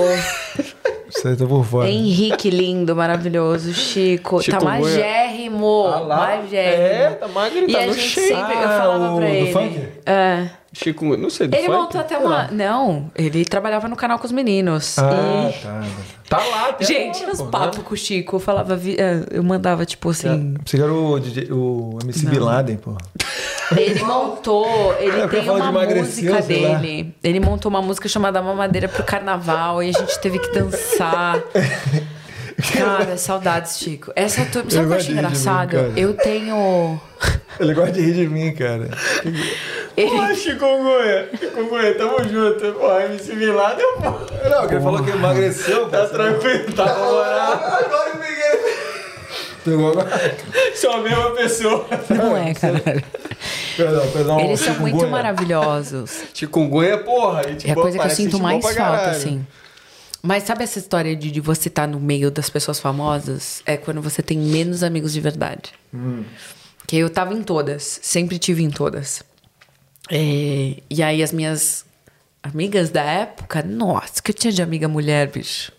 Isso 1.10 1.27
aí 1.27 1.36
tá 1.36 1.45
por 1.48 1.66
fora. 1.66 1.90
Henrique 1.90 2.52
lindo, 2.52 2.95
maravilhoso. 2.95 3.74
Chico. 3.74 4.40
Tá 4.44 4.60
magérrimo. 4.60 5.56
amor, 5.58 5.94
Ah 5.94 6.00
lá, 6.00 6.18
magérrimo. 6.38 6.84
é, 6.84 7.10
tá 7.11 7.27
magro, 7.30 7.58
E 7.68 7.72
tá 7.74 7.80
a 7.80 7.86
no 7.88 7.94
gente 7.94 8.08
shape. 8.10 8.27
sempre, 8.27 8.53
eu 8.53 8.60
Ah, 8.69 8.77
falava 8.77 9.14
o 9.14 9.18
pra 9.18 9.27
do 9.27 9.34
ele. 9.34 9.52
funk? 9.52 9.82
É. 10.06 10.50
Chico, 10.77 11.17
não 11.17 11.30
sei, 11.30 11.47
do 11.47 11.56
Ele 11.56 11.65
funk? 11.65 11.77
montou 11.80 11.99
até 12.01 12.17
uma. 12.17 12.30
lá. 12.30 12.49
Não, 12.51 13.09
ele 13.15 13.43
trabalhava 13.45 13.88
no 13.88 13.95
canal 13.95 14.19
com 14.19 14.25
os 14.25 14.31
meninos. 14.31 14.97
Ah, 14.99 15.49
E- 15.49 15.53
tá. 15.64 15.83
Tá 16.30 16.38
lá, 16.45 16.69
até 16.69 16.83
Gente, 16.85 17.17
agora, 17.23 17.27
nos 17.30 17.38
pô, 17.38 17.45
né? 17.45 17.51
papos 17.51 17.83
com 17.83 17.93
o 17.93 17.97
Chico, 17.97 18.35
eu 18.35 18.39
falava. 18.39 18.75
vi- 18.75 18.97
é, 18.99 19.23
Eu 19.31 19.41
mandava, 19.43 19.85
tipo 19.85 20.09
assim. 20.09 20.53
Você 20.65 20.80
era 20.80 20.93
o, 20.93 21.19
DJ, 21.19 21.47
o 21.51 21.97
MC 22.03 22.25
Bin 22.27 22.39
Laden, 22.39 22.77
pô. 22.77 22.95
Ele 23.75 24.03
montou, 24.03 24.93
ele 24.99 25.19
É, 25.22 25.27
tem 25.27 25.41
de 25.43 25.49
uma 25.49 25.69
emagrecer, 25.69 26.25
música 26.25 26.41
dele. 26.41 27.14
Ele 27.23 27.39
montou 27.39 27.69
uma 27.69 27.81
música 27.81 28.07
chamada 28.09 28.41
Mamadeira 28.41 28.88
pro 28.88 29.03
carnaval 29.03 29.81
e 29.81 29.89
a 29.89 29.91
gente 29.93 30.19
teve 30.19 30.38
que 30.39 30.51
dançar. 30.51 31.41
Cara, 32.74 33.18
saudades, 33.18 33.77
Chico. 33.77 34.11
Essa 34.16 34.44
turma. 34.45 34.69
Sabe 34.72 34.86
o 34.86 34.88
que 34.88 34.94
eu 34.94 34.98
acho 34.98 35.11
mim, 35.11 35.18
engraçado? 35.18 35.69
cara. 35.72 35.94
Eu 35.95 36.14
tenho. 36.16 37.00
Ele 37.60 37.74
gosta 37.74 37.92
de 37.92 38.02
rir 38.02 38.14
de 38.14 38.27
mim, 38.27 38.53
cara. 38.53 38.90
Ele... 39.95 40.10
Pô, 40.10 40.34
Chikungunya, 40.36 41.30
Chikungunya, 41.40 41.95
tamo 41.95 42.24
junto. 42.27 42.74
Pô, 42.74 43.00
MC 43.00 43.34
Milado, 43.36 43.82
pô. 43.98 44.10
Não, 44.50 44.60
porque 44.61 44.76
ele 44.76 44.84
falou 44.84 45.03
que 45.03 45.10
emagreceu, 45.11 45.90
Tá 45.90 46.06
tranquilo, 46.08 46.72
tá 46.74 46.86
moral. 46.98 47.53
Agora 47.53 48.10
eu 48.10 48.18
peguei. 48.18 48.77
Pegou 49.64 49.92
agora? 49.92 50.36
Sou 50.76 50.92
a 50.94 51.02
mesma 51.02 51.32
pessoa. 51.32 51.86
Não 52.10 52.38
é, 52.38 52.53
cara. 52.53 53.03
Perdão, 53.76 54.08
perdão. 54.11 54.40
Eles 54.40 54.60
são 54.60 54.76
muito 54.76 55.08
maravilhosos. 55.08 56.24
Chikungunya, 56.34 56.98
porra. 57.00 57.42
E, 57.50 57.56
tipo, 57.56 57.69
É 57.69 57.72
a 57.72 57.76
coisa 57.76 58.00
que 58.00 58.06
eu 58.06 58.10
sinto 58.11 58.40
mais 58.40 58.64
falta, 58.64 59.10
assim. 59.11 59.45
Mas 60.27 60.43
sabe 60.43 60.61
essa 60.61 60.77
história 60.77 61.15
de, 61.15 61.31
de 61.31 61.39
você 61.39 61.69
estar 61.69 61.88
no 61.88 62.01
meio 62.01 62.30
das 62.30 62.49
pessoas 62.49 62.81
famosas? 62.81 63.61
É 63.65 63.77
quando 63.77 64.01
você 64.01 64.22
tem 64.22 64.38
menos 64.38 64.83
amigos 64.83 65.14
de 65.14 65.22
verdade. 65.22 65.72
Que 66.85 66.97
eu 66.97 67.09
tava 67.09 67.33
em 67.33 67.41
todas, 67.41 67.97
sempre 68.03 68.38
tive 68.38 68.61
em 68.61 68.69
todas. 68.69 69.23
É, 70.11 70.81
e 70.89 71.01
aí 71.01 71.23
as 71.23 71.31
minhas 71.31 71.85
amigas 72.43 72.89
da 72.89 73.03
época, 73.03 73.64
nossa, 73.64 74.22
que 74.22 74.31
eu 74.31 74.35
tinha 74.35 74.51
de 74.51 74.61
amiga 74.61 74.89
mulher, 74.89 75.31
bicho. 75.31 75.72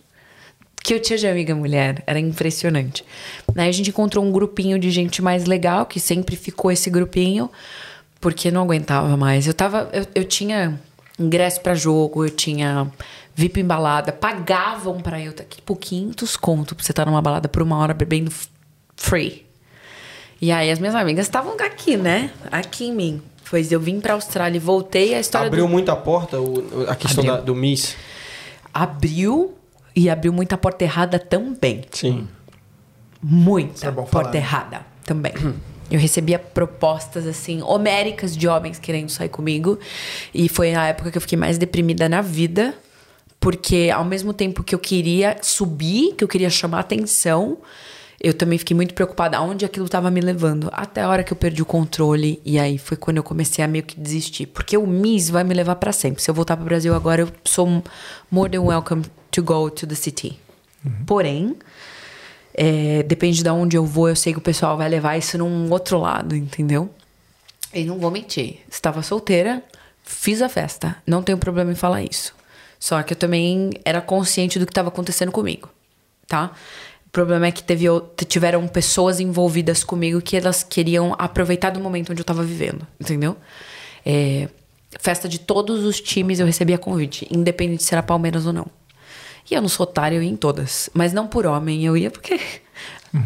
Que 0.83 0.95
eu 0.95 1.03
tinha 1.03 1.19
de 1.19 1.27
amiga 1.27 1.55
mulher, 1.55 2.03
era 2.07 2.19
impressionante. 2.19 3.05
Aí 3.55 3.69
a 3.69 3.73
gente 3.73 3.91
encontrou 3.91 4.25
um 4.25 4.33
grupinho 4.33 4.79
de 4.79 4.91
gente 4.91 5.21
mais 5.21 5.45
legal, 5.45 5.85
que 5.85 6.01
sempre 6.01 6.37
ficou 6.37 6.73
esse 6.73 6.89
grupinho, 6.89 7.51
porque 8.19 8.51
não 8.51 8.63
aguentava 8.63 9.15
mais. 9.15 9.47
Eu 9.47 9.53
tava. 9.53 9.91
Eu, 9.93 10.07
eu 10.15 10.25
tinha 10.25 10.81
ingresso 11.19 11.61
pra 11.61 11.75
jogo, 11.75 12.25
eu 12.25 12.31
tinha 12.31 12.91
VIP 13.39 13.61
em 13.61 13.65
balada, 13.65 14.11
pagavam 14.11 15.01
pra 15.01 15.21
eu, 15.21 15.33
tipo, 15.33 15.77
500 15.77 16.37
conto 16.37 16.75
pra 16.75 16.85
você 16.85 16.91
estar 16.91 17.07
numa 17.07 17.23
balada 17.23 17.49
por 17.49 17.63
uma 17.63 17.79
hora 17.79 17.95
bebendo 17.95 18.33
free. 18.97 19.47
E 20.43 20.51
aí 20.51 20.69
as 20.73 20.81
minhas 20.81 20.97
amigas 20.97 21.27
estavam 21.27 21.55
aqui, 21.61 21.97
né? 21.97 22.33
Aqui 22.51 22.87
em 22.87 22.93
mim. 22.93 23.23
Pois 23.49 23.71
eu 23.71 23.79
vim 23.79 24.01
pra 24.01 24.15
Austrália 24.15 24.57
e 24.57 24.61
voltei 24.61 25.15
a 25.15 25.21
história 25.21 25.47
Abriu 25.47 25.67
do... 25.67 25.71
muito 25.71 25.89
a 25.89 25.95
porta 25.95 26.41
o- 26.41 26.85
a 26.89 26.97
questão 26.97 27.23
da- 27.25 27.37
do 27.41 27.55
Miss. 27.55 27.95
Abriu 28.75 29.55
e 29.95 30.11
abriu 30.11 30.33
muita 30.33 30.59
porta 30.59 30.83
errada 30.83 31.17
também. 31.21 31.85
Sim. 31.93 32.27
Muita 33.23 33.87
é 33.89 33.93
falar, 33.93 34.07
porta 34.07 34.31
né? 34.33 34.37
errada 34.39 34.81
também. 35.05 35.33
Eu 35.91 35.99
recebia 35.99 36.39
propostas 36.41 37.25
assim, 37.27 37.63
homéricas 37.63 38.37
de 38.37 38.47
homens 38.47 38.79
querendo 38.79 39.09
sair 39.09 39.31
comigo. 39.31 39.79
E 40.35 40.47
foi 40.49 40.75
a 40.75 40.87
época 40.89 41.11
que 41.11 41.17
eu 41.17 41.21
fiquei 41.23 41.39
mais 41.39 41.57
deprimida 41.57 42.09
na 42.11 42.21
vida. 42.21 42.75
Porque 43.41 43.91
ao 43.95 44.05
mesmo 44.05 44.33
tempo 44.33 44.63
que 44.63 44.75
eu 44.75 44.79
queria 44.79 45.37
subir, 45.43 46.15
que 46.15 46.25
eu 46.25 46.29
queria 46.29 46.51
chamar 46.51 46.81
atenção, 46.81 47.59
eu 48.21 48.35
também 48.35 48.59
fiquei 48.59 48.75
muito 48.75 48.95
preocupada 48.95 49.37
aonde 49.37 49.65
aquilo 49.65 49.87
estava 49.87 50.11
me 50.11 50.21
levando. 50.21 50.69
Até 50.73 51.03
a 51.03 51.09
hora 51.09 51.23
que 51.23 51.33
eu 51.33 51.37
perdi 51.37 51.63
o 51.63 51.67
controle. 51.67 52.41
E 52.45 52.59
aí 52.59 52.77
foi 52.79 52.97
quando 52.97 53.19
eu 53.19 53.23
comecei 53.23 53.65
a 53.65 53.69
meio 53.69 53.85
que 53.85 53.99
desistir. 53.99 54.47
Porque 54.47 54.77
o 54.77 54.87
Miss 54.87 55.31
vai 55.31 55.45
me 55.45 55.55
levar 55.55 55.77
para 55.77 55.93
sempre. 55.93 56.23
Se 56.23 56.31
eu 56.31 56.35
voltar 56.35 56.57
para 56.57 56.65
o 56.65 56.67
Brasil 56.67 56.95
agora, 56.95 57.23
eu 57.23 57.29
sou 57.45 57.83
more 58.31 58.51
than 58.51 58.63
welcome 58.63 59.05
to 59.31 59.43
go 59.43 59.71
to 59.71 59.87
the 59.87 59.95
city. 59.95 60.39
Porém, 61.07 61.57
é, 62.55 63.03
depende 63.05 63.43
de 63.43 63.51
onde 63.51 63.77
eu 63.77 63.85
vou, 63.85 64.09
eu 64.09 64.17
sei 64.17 64.33
que 64.33 64.39
o 64.39 64.43
pessoal 64.43 64.77
vai 64.77 64.89
levar 64.89 65.17
isso 65.17 65.39
num 65.39 65.71
outro 65.71 65.99
lado, 65.99 66.35
entendeu? 66.35 66.91
E 67.73 67.85
não 67.85 67.99
vou 67.99 68.11
mentir. 68.11 68.61
Estava 68.71 69.03
solteira, 69.03 69.63
fiz 70.03 70.41
a 70.41 70.49
festa. 70.49 70.97
Não 71.07 71.23
tenho 71.23 71.39
problema 71.39 71.71
em 71.71 71.75
falar 71.75 72.03
isso. 72.03 72.35
Só 72.79 73.03
que 73.03 73.13
eu 73.13 73.17
também 73.17 73.71
era 73.85 74.01
consciente 74.01 74.59
do 74.59 74.67
que 74.67 74.71
estava 74.71 74.89
acontecendo 74.89 75.33
comigo, 75.33 75.69
tá? 76.27 76.53
O 77.07 77.11
problema 77.11 77.47
é 77.47 77.53
que 77.53 77.63
teve, 77.63 77.87
tiveram 78.29 78.67
pessoas 78.69 79.19
envolvidas 79.19 79.83
comigo 79.83 80.21
que 80.21 80.37
elas 80.37 80.63
queriam 80.63 81.15
aproveitar 81.19 81.71
do 81.71 81.81
momento 81.81 82.13
onde 82.13 82.21
eu 82.21 82.23
estava 82.23 82.43
vivendo, 82.43 82.87
entendeu? 83.01 83.37
É, 84.05 84.49
festa 85.01 85.29
de 85.29 85.39
todos 85.39 85.85
os 85.85 86.01
times 86.01 86.39
eu 86.39 86.47
recebia 86.47 86.79
convite, 86.79 87.27
independente 87.31 87.83
se 87.83 87.95
era 87.95 88.03
Palmeiras 88.03 88.47
ou 88.47 88.53
não. 88.53 88.67
E 89.51 89.55
eu 89.55 89.63
não 89.63 89.69
sou 89.69 89.85
otária, 89.85 90.17
eu 90.17 90.23
ia 90.23 90.29
em 90.29 90.37
todas. 90.37 90.91
Mas 90.93 91.13
não 91.13 91.27
por 91.27 91.47
homem, 91.47 91.85
eu 91.85 91.97
ia 91.97 92.11
porque. 92.11 92.39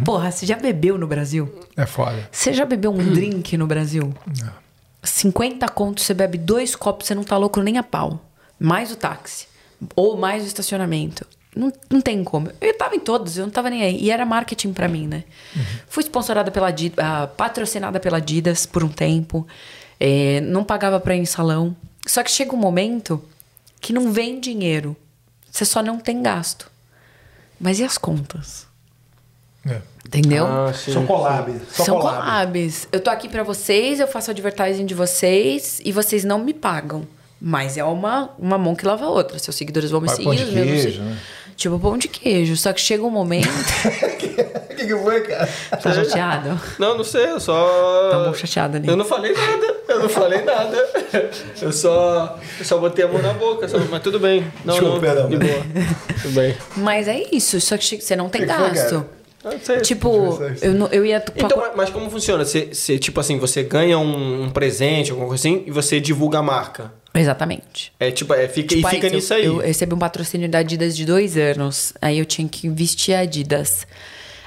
Porra, 0.05 0.31
você 0.31 0.47
já 0.47 0.57
bebeu 0.57 0.97
no 0.97 1.09
Brasil? 1.09 1.53
É 1.77 1.85
foda. 1.85 2.29
Você 2.31 2.53
já 2.53 2.65
bebeu 2.65 2.93
um 2.93 3.13
drink 3.13 3.57
no 3.57 3.67
Brasil? 3.67 4.15
50 5.03 5.69
contos, 5.71 6.05
você 6.05 6.15
bebe 6.15 6.39
dois 6.39 6.77
copos, 6.77 7.09
você 7.09 7.15
não 7.15 7.25
tá 7.25 7.37
louco 7.37 7.61
nem 7.61 7.77
a 7.77 7.83
pau. 7.83 8.25
Mais 8.63 8.93
o 8.93 8.97
táxi. 8.97 9.47
Ou 9.97 10.17
mais 10.17 10.45
o 10.45 10.47
estacionamento. 10.47 11.27
Não, 11.55 11.73
não 11.91 12.01
tem 12.01 12.23
como. 12.25 12.51
Eu 12.61 12.77
tava 12.79 12.95
em 12.97 13.01
todos, 13.01 13.37
eu 13.37 13.45
não 13.45 13.51
tava 13.53 13.69
nem 13.69 13.83
aí. 13.83 13.99
E 14.01 14.11
era 14.11 14.25
marketing 14.25 14.73
pra 14.73 14.89
mim, 14.89 15.07
né? 15.07 15.25
Fui 15.89 16.03
sponsorada 16.03 16.51
pela 16.51 16.69
Adidas, 16.69 17.05
ah, 17.05 17.27
patrocinada 17.27 18.01
pela 18.01 18.17
Adidas 18.19 18.65
por 18.65 18.83
um 18.83 18.89
tempo. 18.89 19.47
É, 20.01 20.41
não 20.41 20.65
pagava 20.65 20.99
pra 20.99 21.15
ir 21.15 21.21
em 21.21 21.27
salão. 21.27 21.77
Só 22.07 22.23
que 22.23 22.31
chega 22.31 22.55
um 22.55 22.59
momento 22.59 23.23
que 23.81 23.93
não 23.93 24.13
vem 24.13 24.41
dinheiro. 24.41 24.97
Você 25.51 25.65
só 25.65 25.83
não 25.83 25.99
tem 25.99 26.23
gasto. 26.23 26.71
Mas 27.61 27.79
e 27.81 27.85
as 27.85 27.99
contas? 27.99 28.67
É. 29.67 29.81
Entendeu? 30.07 30.47
Ah. 30.47 30.73
São 30.73 31.07
collab. 31.07 31.61
Só 31.71 31.85
São 31.85 32.01
collab. 32.01 32.25
collabs. 32.25 32.89
Eu 32.91 33.01
tô 33.01 33.11
aqui 33.11 33.29
pra 33.29 33.43
vocês, 33.43 34.01
eu 34.01 34.09
faço 34.09 34.31
advertising 34.31 34.87
de 34.87 34.95
vocês 34.95 35.81
e 35.85 35.93
vocês 35.93 36.25
não 36.25 36.39
me 36.39 36.55
pagam. 36.55 37.07
Mas 37.45 37.77
é 37.77 37.83
uma, 37.83 38.31
uma 38.39 38.57
mão 38.57 38.73
que 38.77 38.87
lava 38.87 39.05
a 39.05 39.09
outra. 39.09 39.37
Seus 39.39 39.57
seguidores 39.57 39.91
vão 39.91 40.01
me 40.01 40.07
Vai 40.07 40.15
seguir, 40.17 40.29
pão 40.29 40.35
de 40.37 40.43
os 40.45 40.51
meus 40.53 40.67
vão 40.69 40.77
queijo, 40.77 41.03
né? 41.03 41.19
Tipo 41.57 41.79
pão 41.81 41.99
de 41.99 42.07
queijo. 42.09 42.57
Só 42.57 42.73
que 42.73 42.81
chega 42.81 43.03
um 43.03 43.11
momento. 43.11 43.49
O 44.73 44.75
que, 44.85 44.87
que 44.87 44.97
foi, 44.97 45.21
cara? 45.21 45.49
tá 45.83 45.93
chateado? 45.93 46.61
Não, 46.79 46.97
não 46.97 47.05
sei, 47.05 47.27
eu 47.27 47.39
só. 47.39 48.09
Tá 48.11 48.19
um 48.19 48.23
pouco 48.25 48.39
chateado 48.39 48.79
ali. 48.79 48.89
Eu 48.89 48.97
não 48.97 49.05
falei 49.05 49.33
nada, 49.33 49.77
eu 49.89 50.01
não 50.01 50.09
falei 50.09 50.43
nada. 50.43 50.89
Eu 51.61 51.71
só. 51.73 52.39
Eu 52.59 52.65
só 52.65 52.79
botei 52.79 53.05
a 53.05 53.09
mão 53.09 53.21
na 53.23 53.33
boca, 53.35 53.69
só- 53.69 53.79
mas 53.91 54.03
tudo 54.03 54.19
bem. 54.19 54.45
Não, 54.65 54.75
Desculpa, 54.75 54.95
não, 54.95 55.01
perdão. 55.01 55.29
de 55.29 55.37
boa. 55.37 55.63
Tudo 56.23 56.35
bem. 56.35 56.57
Mas 56.79 57.07
é 57.07 57.23
isso. 57.31 57.61
Só 57.61 57.77
que 57.77 58.01
você 58.01 58.17
não 58.17 58.29
tem 58.29 58.41
Que 58.41 58.49
que 58.49 58.55
foi, 58.55 58.71
gasto. 58.71 59.07
não 59.45 59.53
sei. 59.63 59.81
Tipo, 59.83 60.41
eu, 60.63 60.73
não- 60.73 60.89
eu 60.89 61.05
ia. 61.05 61.23
Então, 61.37 61.59
mas- 61.59 61.73
mas 61.77 61.91
como 61.91 62.11
funciona? 62.11 62.45
Você, 62.45 62.71
você, 62.73 62.99
tipo 62.99 63.21
assim, 63.21 63.39
você 63.39 63.63
ganha 63.63 63.99
um, 63.99 64.45
um 64.45 64.51
presente, 64.51 65.11
alguma 65.11 65.29
coisa 65.29 65.43
assim, 65.43 65.63
e 65.67 65.71
você 65.71 66.01
divulga 66.01 66.39
a 66.39 66.43
marca. 66.43 66.91
Exatamente. 67.15 67.93
É 68.01 68.11
tipo, 68.11 68.33
é, 68.35 68.49
fica, 68.49 68.75
Tipo, 68.75 68.89
e 68.89 68.91
fica 68.91 69.07
eu- 69.07 69.13
nisso 69.13 69.35
aí. 69.35 69.45
Eu 69.45 69.59
recebi 69.59 69.95
um 69.95 69.99
patrocínio 69.99 70.49
da 70.49 70.59
Adidas 70.59 70.97
de 70.97 71.05
dois 71.05 71.37
anos. 71.37 71.93
Aí 72.01 72.19
eu 72.19 72.25
tinha 72.25 72.49
que 72.49 72.69
vestir 72.69 73.15
a 73.15 73.21
Adidas. 73.21 73.87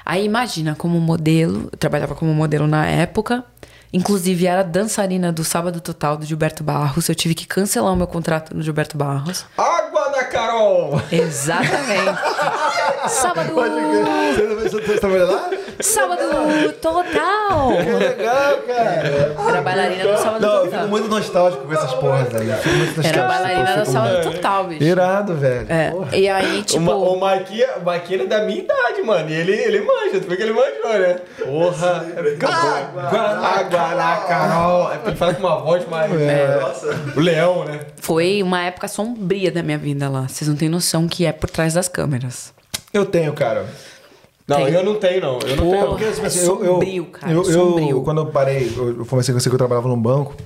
Aí 0.04 0.24
imagina, 0.24 0.74
como 0.76 1.00
modelo, 1.00 1.68
eu 1.72 1.78
trabalhava 1.78 2.14
como 2.14 2.32
modelo 2.34 2.66
na 2.66 2.86
época. 2.86 3.44
Inclusive, 3.92 4.46
era 4.46 4.62
dançarina 4.62 5.32
do 5.32 5.44
Sábado 5.44 5.80
Total 5.80 6.16
do 6.16 6.24
Gilberto 6.26 6.62
Barros. 6.62 7.08
Eu 7.08 7.14
tive 7.14 7.34
que 7.34 7.46
cancelar 7.46 7.92
o 7.92 7.96
meu 7.96 8.06
contrato 8.06 8.54
no 8.54 8.62
Gilberto 8.62 8.96
Barros. 8.96 9.44
Água 9.56 10.10
da 10.10 10.24
Carol! 10.24 11.00
Exatamente. 11.10 12.18
Sábado. 13.08 13.52
Você, 14.62 14.98
trabalha 14.98 15.24
lá? 15.24 15.50
Sábado 15.80 16.22
Total. 16.80 17.68
Que 17.76 17.90
legal, 17.90 18.56
cara. 18.66 19.36
Era 19.48 19.62
bailarina 19.62 20.04
do 20.12 20.18
Sábado 20.18 20.40
Não, 20.42 20.54
eu 20.54 20.60
fico 20.62 20.70
Total. 20.72 20.88
muito 20.88 21.08
nostálgico 21.08 21.66
com 21.66 21.72
essas 21.72 21.94
porras. 21.94 22.32
Eu 22.32 22.56
fico 22.56 22.76
muito 22.76 22.96
nostálgico. 22.96 23.18
Era 23.18 23.28
bailarina 23.28 23.76
do 23.76 23.90
Sábado 23.90 24.22
Total, 24.32 24.64
bicho. 24.64 24.82
Irado, 24.82 25.34
velho. 25.36 25.66
É. 25.68 25.90
Porra. 25.90 26.16
E 26.16 26.28
aí, 26.28 26.62
tipo. 26.62 26.78
o, 26.80 26.84
Ma- 26.84 26.94
o 26.94 27.20
Marquinhos 27.20 27.70
o 27.84 28.22
é 28.22 28.26
da 28.26 28.40
minha 28.42 28.60
idade, 28.60 29.02
mano. 29.02 29.28
E 29.30 29.34
ele, 29.34 29.52
ele 29.52 29.80
manja, 29.80 30.20
tu 30.20 30.28
vê 30.28 30.36
que 30.36 30.42
ele 30.42 30.52
manjou, 30.52 30.98
né? 30.98 31.16
Porra! 31.44 32.06
Água 33.58 33.75
na 33.76 34.16
Carol! 34.26 34.90
É 34.92 34.94
porque 34.96 35.10
ele 35.10 35.16
fala 35.16 35.34
com 35.34 35.40
uma 35.40 35.56
voz 35.60 35.88
mais. 35.88 36.12
É. 36.12 36.58
O 37.16 37.20
leão, 37.20 37.64
né? 37.64 37.80
Foi 37.96 38.42
uma 38.42 38.62
época 38.62 38.88
sombria 38.88 39.50
da 39.50 39.62
minha 39.62 39.78
vida 39.78 40.08
lá. 40.08 40.26
Vocês 40.28 40.48
não 40.48 40.56
têm 40.56 40.68
noção 40.68 41.06
que 41.08 41.24
é 41.26 41.32
por 41.32 41.48
trás 41.50 41.74
das 41.74 41.88
câmeras. 41.88 42.52
Eu 42.92 43.04
tenho, 43.06 43.32
cara. 43.32 43.66
Não, 44.48 44.58
Tem. 44.58 44.68
eu 44.74 44.84
não 44.84 44.94
tenho, 44.94 45.20
não. 45.20 45.38
Eu 45.40 45.56
não 45.56 45.64
Pô, 45.64 45.70
tenho. 45.72 45.86
Porque, 45.88 46.04
assim, 46.04 46.20
É 46.38 46.42
eu, 46.48 46.64
eu, 46.64 46.72
sombrio, 46.74 47.06
cara, 47.06 47.32
eu, 47.32 47.38
eu- 47.38 47.44
sombrio. 47.52 48.02
quando 48.02 48.18
eu 48.20 48.26
parei, 48.26 48.72
eu, 48.76 48.98
eu 49.00 49.06
comecei 49.06 49.34
com 49.34 49.40
você 49.40 49.48
que 49.48 49.54
eu 49.54 49.58
trabalhava 49.58 49.88
num 49.88 50.00
banco. 50.00 50.36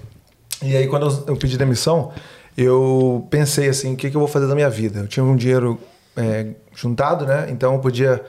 E 0.62 0.74
aí, 0.76 0.86
quando 0.88 1.06
eu, 1.06 1.24
eu 1.28 1.36
pedi 1.36 1.58
demissão, 1.58 2.10
eu 2.56 3.26
pensei 3.30 3.68
assim: 3.68 3.92
o 3.92 3.96
que, 3.96 4.08
que 4.10 4.16
eu 4.16 4.20
vou 4.20 4.28
fazer 4.28 4.46
da 4.46 4.54
minha 4.54 4.70
vida? 4.70 5.00
Eu 5.00 5.06
tinha 5.06 5.22
um 5.22 5.36
dinheiro 5.36 5.78
é, 6.16 6.46
juntado, 6.74 7.26
né? 7.26 7.48
Então 7.50 7.74
eu 7.74 7.78
podia 7.80 8.24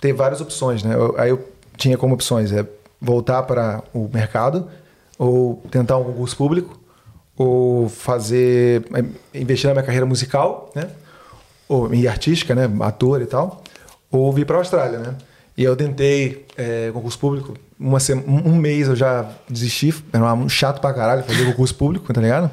ter 0.00 0.12
várias 0.14 0.40
opções, 0.40 0.82
né? 0.82 0.94
Eu- 0.94 1.14
aí 1.18 1.28
eu 1.30 1.48
tinha 1.76 1.98
como 1.98 2.14
opções 2.14 2.50
é 2.50 2.64
voltar 3.04 3.42
para 3.44 3.82
o 3.92 4.08
mercado 4.12 4.68
ou 5.18 5.62
tentar 5.70 5.98
um 5.98 6.04
concurso 6.04 6.36
público 6.36 6.78
ou 7.36 7.88
fazer 7.88 8.84
é, 9.32 9.38
investir 9.40 9.68
na 9.68 9.74
minha 9.74 9.84
carreira 9.84 10.06
musical, 10.06 10.70
né? 10.74 10.88
Ou 11.68 11.92
e 11.94 12.06
artística, 12.08 12.54
né? 12.54 12.70
Ator 12.80 13.20
e 13.22 13.26
tal, 13.26 13.62
ou 14.10 14.32
vir 14.32 14.46
para 14.46 14.56
a 14.56 14.58
Austrália, 14.60 14.98
né? 14.98 15.14
E 15.56 15.62
eu 15.62 15.76
tentei 15.76 16.46
é, 16.56 16.90
concurso 16.92 17.18
público, 17.18 17.54
uma 17.78 17.98
um 18.26 18.56
mês 18.56 18.88
eu 18.88 18.96
já 18.96 19.28
desisti, 19.48 19.94
era 20.12 20.34
um 20.34 20.48
chato 20.48 20.80
pra 20.80 20.92
caralho 20.92 21.22
fazer 21.22 21.44
concurso 21.44 21.74
público, 21.74 22.12
tá 22.12 22.20
ligado? 22.20 22.50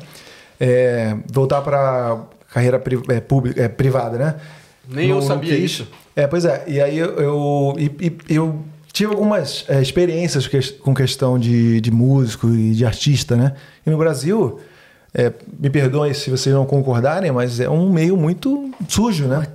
É, 0.60 1.16
voltar 1.32 1.62
para 1.62 2.20
carreira 2.54 2.78
pri, 2.80 3.02
é, 3.10 3.20
pública, 3.20 3.62
é, 3.64 3.68
privada, 3.68 4.18
né? 4.18 4.36
Nem 4.88 5.10
eu 5.10 5.22
sabia 5.22 5.56
isso. 5.58 5.88
É, 6.16 6.28
pois 6.28 6.46
é. 6.46 6.64
E 6.68 6.80
aí 6.82 6.98
eu, 6.98 7.16
eu, 7.18 7.76
e- 7.78 8.08
e- 8.08 8.18
eu 8.36 8.60
tive 8.94 9.14
algumas 9.14 9.66
é, 9.68 9.82
experiências 9.82 10.48
que- 10.48 10.74
com 10.74 10.94
questão 10.94 11.38
de, 11.40 11.80
de 11.82 11.92
músico 11.92 12.48
e 12.50 12.72
de 12.74 12.86
artista, 12.86 13.36
né? 13.36 13.54
E 13.86 13.90
no 13.90 13.98
Brasil, 13.98 14.60
é, 15.14 15.32
me 15.60 15.70
perdoem 15.70 16.14
se 16.14 16.30
vocês 16.30 16.54
não 16.56 16.66
concordarem, 16.66 17.32
mas 17.32 17.60
é 17.60 17.70
um 17.70 17.90
meio 17.92 18.16
muito 18.18 18.72
sujo, 18.88 19.26
né? 19.28 19.48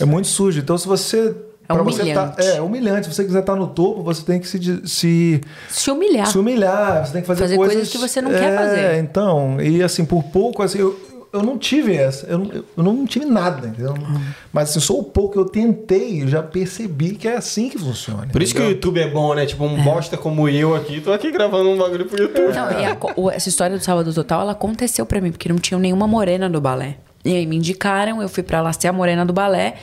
É 0.00 0.04
muito 0.04 0.28
sujo. 0.28 0.60
Então, 0.60 0.76
se 0.76 0.86
você. 0.86 1.34
É 1.68 1.74
tá- 1.74 1.82
humilhante. 1.82 2.40
é, 2.40 2.56
é 2.58 2.62
humilhante. 2.62 3.06
Se 3.08 3.12
você 3.14 3.24
quiser 3.24 3.40
estar 3.40 3.56
no 3.56 3.66
topo, 3.66 4.00
você 4.04 4.22
tem 4.22 4.38
que 4.38 4.46
se, 4.46 4.80
se, 4.86 5.40
Se 5.68 5.90
humilhar. 5.90 6.26
se 6.28 6.38
humilhar. 6.38 7.04
Você 7.04 7.12
tem 7.12 7.22
que 7.22 7.26
fazer, 7.26 7.42
Fazer 7.42 7.56
coisas 7.56 7.88
que 7.88 7.98
você 7.98 8.20
não 8.22 8.30
quer 8.30 8.52
É, 8.52 8.56
fazer. 8.56 8.98
Então, 9.00 9.60
e 9.60 9.82
assim, 9.82 10.04
por 10.04 10.22
pouco, 10.22 10.62
assim, 10.62 10.78
eu, 10.78 10.96
eu 11.32 11.42
não 11.42 11.58
tive 11.58 11.94
essa. 11.94 12.26
Eu 12.26 12.38
não, 12.38 12.50
eu 12.54 12.82
não 12.82 13.06
tive 13.06 13.24
nada, 13.24 13.68
entendeu? 13.68 13.92
Uhum. 13.92 14.20
Mas 14.52 14.70
assim, 14.70 14.80
só 14.80 14.94
o 14.98 15.02
pouco 15.02 15.32
que 15.32 15.38
eu 15.38 15.44
tentei, 15.44 16.22
eu 16.22 16.28
já 16.28 16.42
percebi 16.42 17.14
que 17.14 17.28
é 17.28 17.36
assim 17.36 17.68
que 17.68 17.78
funciona. 17.78 18.28
Por 18.28 18.42
isso 18.42 18.54
que 18.54 18.60
o? 18.60 18.70
YouTube 18.70 19.00
é 19.00 19.08
bom, 19.08 19.34
né? 19.34 19.46
Tipo, 19.46 19.64
um 19.64 19.82
bosta 19.82 20.16
como 20.16 20.48
eu 20.48 20.74
aqui. 20.74 21.00
Tô 21.00 21.12
aqui 21.12 21.30
gravando 21.30 21.70
um 21.70 21.76
bagulho 21.76 22.06
pro 22.06 22.22
YouTube. 22.22 22.54
Não, 22.54 22.70
e 22.72 22.84
a 22.84 23.34
essa 23.34 23.48
história 23.48 23.76
do 23.76 23.84
Sábado 23.84 24.12
Total, 24.12 24.40
ela 24.40 24.52
aconteceu 24.52 25.04
pra 25.04 25.20
mim, 25.20 25.30
porque 25.30 25.48
não 25.48 25.56
tinha 25.56 25.78
nenhuma 25.78 26.06
morena 26.06 26.48
do 26.48 26.60
balé. 26.60 26.98
E 27.24 27.34
aí 27.34 27.46
me 27.46 27.56
indicaram, 27.56 28.22
eu 28.22 28.28
fui 28.28 28.42
pra 28.42 28.60
lá 28.60 28.72
ser 28.72 28.88
a 28.88 28.92
morena 28.92 29.24
do 29.26 29.32
balé 29.32 29.74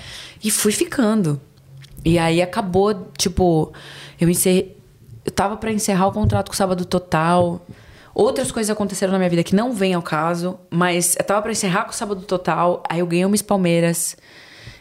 e 0.43 0.49
fui 0.49 0.71
ficando. 0.71 1.39
E 2.05 2.17
aí 2.17 2.41
acabou, 2.41 3.11
tipo, 3.17 3.71
eu 4.19 4.29
encerrei. 4.29 4.77
Eu 5.25 5.31
tava 5.31 5.55
pra 5.55 5.71
encerrar 5.71 6.07
o 6.07 6.11
contrato 6.11 6.47
com 6.47 6.53
o 6.53 6.57
Sábado 6.57 6.83
Total. 6.85 7.61
Outras 8.13 8.51
coisas 8.51 8.69
aconteceram 8.69 9.11
na 9.11 9.17
minha 9.17 9.29
vida 9.29 9.43
que 9.43 9.55
não 9.55 9.73
vêm 9.73 9.95
ao 9.95 10.01
caso, 10.01 10.59
mas 10.69 11.15
eu 11.17 11.23
tava 11.23 11.41
pra 11.41 11.51
encerrar 11.51 11.85
com 11.85 11.91
o 11.91 11.95
Sábado 11.95 12.21
Total, 12.21 12.83
aí 12.87 12.99
eu 12.99 13.07
ganhei 13.07 13.25
Miss 13.27 13.41
Palmeiras. 13.41 14.15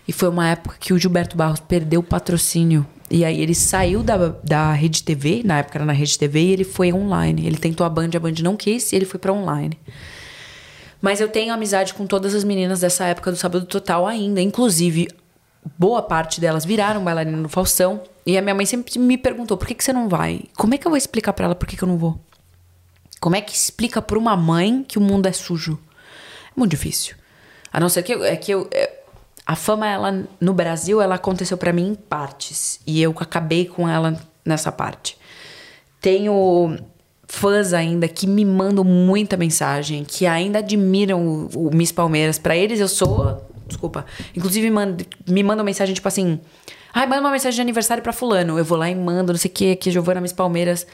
E 0.06 0.12
foi 0.12 0.28
uma 0.28 0.48
época 0.48 0.76
que 0.78 0.92
o 0.92 0.98
Gilberto 0.98 1.36
Barros 1.36 1.60
perdeu 1.60 2.00
o 2.00 2.02
patrocínio. 2.02 2.86
E 3.10 3.24
aí 3.24 3.40
ele 3.40 3.54
saiu 3.54 4.02
da, 4.02 4.16
da 4.42 4.72
Rede 4.72 5.02
TV, 5.02 5.42
na 5.44 5.58
época 5.58 5.78
era 5.78 5.84
na 5.84 5.92
Rede 5.92 6.18
TV, 6.18 6.40
e 6.40 6.52
ele 6.52 6.64
foi 6.64 6.92
online. 6.92 7.46
Ele 7.46 7.56
tentou 7.56 7.86
a 7.86 7.88
Band, 7.88 8.10
a 8.14 8.18
Band 8.18 8.34
não 8.42 8.56
quis, 8.56 8.92
e 8.92 8.96
ele 8.96 9.04
foi 9.04 9.20
pra 9.20 9.32
online. 9.32 9.78
Mas 11.00 11.20
eu 11.20 11.28
tenho 11.28 11.52
amizade 11.52 11.94
com 11.94 12.06
todas 12.06 12.34
as 12.34 12.44
meninas 12.44 12.80
dessa 12.80 13.04
época 13.04 13.30
do 13.30 13.36
Sábado 13.36 13.64
Total 13.64 14.06
ainda. 14.06 14.40
Inclusive, 14.40 15.08
boa 15.78 16.02
parte 16.02 16.40
delas 16.40 16.64
viraram 16.64 17.02
bailarina 17.02 17.36
no 17.36 17.48
Faustão. 17.48 18.00
E 18.24 18.36
a 18.36 18.42
minha 18.42 18.54
mãe 18.54 18.66
sempre 18.66 18.98
me 18.98 19.16
perguntou: 19.16 19.56
por 19.56 19.66
que, 19.66 19.74
que 19.74 19.84
você 19.84 19.92
não 19.92 20.08
vai? 20.08 20.42
Como 20.56 20.74
é 20.74 20.78
que 20.78 20.86
eu 20.86 20.90
vou 20.90 20.96
explicar 20.96 21.32
pra 21.32 21.46
ela 21.46 21.54
por 21.54 21.66
que, 21.66 21.76
que 21.76 21.82
eu 21.82 21.88
não 21.88 21.98
vou? 21.98 22.20
Como 23.22 23.36
é 23.36 23.40
que 23.40 23.54
explica 23.54 24.02
pra 24.02 24.18
uma 24.18 24.36
mãe 24.36 24.82
que 24.82 24.98
o 24.98 25.00
mundo 25.00 25.28
é 25.28 25.32
sujo? 25.32 25.78
É 26.48 26.58
muito 26.58 26.72
difícil. 26.72 27.14
A 27.72 27.78
não 27.78 27.88
ser 27.88 28.02
que 28.02 28.12
eu, 28.12 28.24
é 28.24 28.34
que 28.34 28.50
eu. 28.50 28.68
é- 28.72 28.98
a 29.46 29.54
fama, 29.54 29.86
ela, 29.86 30.24
no 30.40 30.52
Brasil, 30.52 31.00
ela 31.00 31.14
aconteceu 31.14 31.56
pra 31.56 31.72
mim 31.72 31.90
em 31.90 31.94
partes. 31.94 32.80
E 32.84 33.00
eu 33.00 33.14
acabei 33.16 33.64
com 33.66 33.88
ela 33.88 34.20
nessa 34.44 34.72
parte. 34.72 35.16
Tenho 36.00 36.76
fãs 37.28 37.72
ainda 37.72 38.08
que 38.08 38.26
me 38.26 38.44
mandam 38.44 38.82
muita 38.82 39.36
mensagem, 39.36 40.04
que 40.04 40.26
ainda 40.26 40.58
admiram 40.58 41.24
o, 41.24 41.68
o 41.68 41.74
Miss 41.74 41.92
Palmeiras. 41.92 42.40
Pra 42.40 42.56
eles, 42.56 42.80
eu 42.80 42.88
sou. 42.88 43.40
Desculpa. 43.68 44.04
Inclusive, 44.34 44.68
me 45.28 45.42
mandam 45.44 45.64
mensagem 45.64 45.94
tipo 45.94 46.08
assim. 46.08 46.40
Ai, 46.92 47.06
manda 47.06 47.22
uma 47.22 47.30
mensagem 47.30 47.56
de 47.56 47.60
aniversário 47.62 48.02
pra 48.02 48.12
fulano. 48.12 48.58
Eu 48.58 48.64
vou 48.64 48.76
lá 48.76 48.90
e 48.90 48.94
mando, 48.94 49.32
não 49.32 49.38
sei 49.38 49.50
o 49.50 49.54
que, 49.54 49.76
que 49.76 49.90
Giovana 49.90 50.20
Miss 50.20 50.32
Palmeiras. 50.32 50.86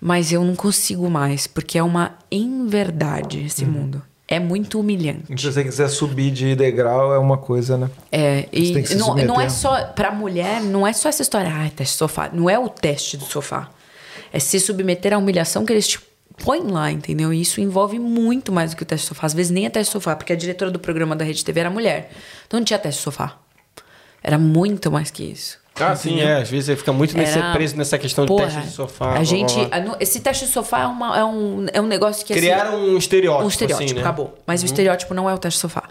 Mas 0.00 0.32
eu 0.32 0.44
não 0.44 0.54
consigo 0.54 1.08
mais, 1.08 1.46
porque 1.46 1.78
é 1.78 1.82
uma 1.82 2.14
inverdade 2.30 3.44
esse 3.44 3.64
mundo. 3.64 4.02
É 4.28 4.40
muito 4.40 4.80
humilhante. 4.80 5.26
Se 5.40 5.52
você 5.52 5.62
quiser 5.62 5.88
subir 5.88 6.32
de 6.32 6.56
degrau, 6.56 7.14
é 7.14 7.18
uma 7.18 7.38
coisa, 7.38 7.78
né? 7.78 7.88
É, 8.10 8.48
e 8.52 8.72
não, 8.96 9.14
não 9.14 9.40
é 9.40 9.48
só 9.48 9.84
pra 9.84 10.10
mulher, 10.10 10.60
não 10.60 10.84
é 10.84 10.92
só 10.92 11.08
essa 11.08 11.22
história, 11.22 11.48
ah, 11.48 11.70
teste 11.70 11.94
de 11.94 11.98
sofá. 11.98 12.28
Não 12.32 12.50
é 12.50 12.58
o 12.58 12.68
teste 12.68 13.16
do 13.16 13.24
sofá. 13.24 13.70
É 14.32 14.40
se 14.40 14.58
submeter 14.58 15.14
à 15.14 15.18
humilhação 15.18 15.64
que 15.64 15.72
eles 15.72 15.86
te 15.86 16.00
põem 16.44 16.66
lá, 16.66 16.90
entendeu? 16.90 17.32
E 17.32 17.40
isso 17.40 17.60
envolve 17.60 18.00
muito 18.00 18.50
mais 18.50 18.72
do 18.72 18.76
que 18.76 18.82
o 18.82 18.86
teste 18.86 19.04
de 19.04 19.08
sofá. 19.08 19.26
Às 19.26 19.32
vezes 19.32 19.52
nem 19.52 19.64
é 19.64 19.70
teste 19.70 19.90
de 19.90 19.92
sofá, 19.92 20.16
porque 20.16 20.32
a 20.32 20.36
diretora 20.36 20.72
do 20.72 20.80
programa 20.80 21.14
da 21.14 21.24
Rede 21.24 21.44
TV 21.44 21.60
era 21.60 21.70
mulher. 21.70 22.10
Então 22.46 22.58
não 22.58 22.64
tinha 22.64 22.78
teste 22.80 22.98
de 22.98 23.04
sofá. 23.04 23.38
Era 24.26 24.36
muito 24.38 24.90
mais 24.90 25.08
que 25.08 25.22
isso. 25.22 25.56
Ah, 25.78 25.94
sim, 25.94 26.20
é. 26.20 26.38
Às 26.42 26.50
vezes 26.50 26.66
você 26.66 26.74
fica 26.76 26.92
muito 26.92 27.16
nesse, 27.16 27.38
Era- 27.38 27.52
preso 27.52 27.76
nessa 27.76 27.96
questão 27.96 28.24
de 28.24 28.28
Porra, 28.28 28.46
teste 28.46 28.60
de 28.62 28.70
sofá. 28.70 29.12
A 29.12 29.22
gente. 29.22 29.54
a 29.70 29.96
esse 30.00 30.18
teste 30.20 30.46
de 30.46 30.50
sofá 30.50 30.80
é, 30.80 30.86
uma- 30.86 31.16
é 31.16 31.24
um, 31.24 31.66
é 31.72 31.80
um 31.80 31.86
negócio 31.86 32.26
que 32.26 32.32
assim, 32.32 32.40
Criaram 32.42 32.76
um 32.76 32.96
estereótipo. 32.98 33.44
um 33.44 33.48
estereótipo, 33.48 33.84
assim, 33.84 33.94
né? 33.94 34.00
acabou. 34.00 34.36
Mas 34.44 34.62
o 34.62 34.66
estereótipo 34.66 35.14
não 35.14 35.30
é 35.30 35.34
o 35.34 35.38
teste 35.38 35.58
de 35.58 35.60
sofá. 35.60 35.84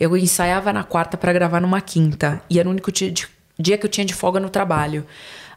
Eu 0.00 0.16
ensaiava 0.16 0.72
na 0.72 0.82
quarta 0.82 1.16
pra 1.16 1.32
gravar 1.32 1.60
numa 1.60 1.80
quinta. 1.80 2.42
E 2.50 2.58
era 2.58 2.68
o 2.68 2.72
único 2.72 2.90
dia, 2.90 3.12
de- 3.12 3.28
dia 3.56 3.78
que 3.78 3.86
eu 3.86 3.90
tinha 3.90 4.04
de 4.04 4.12
folga 4.14 4.40
no 4.40 4.50
trabalho. 4.50 5.06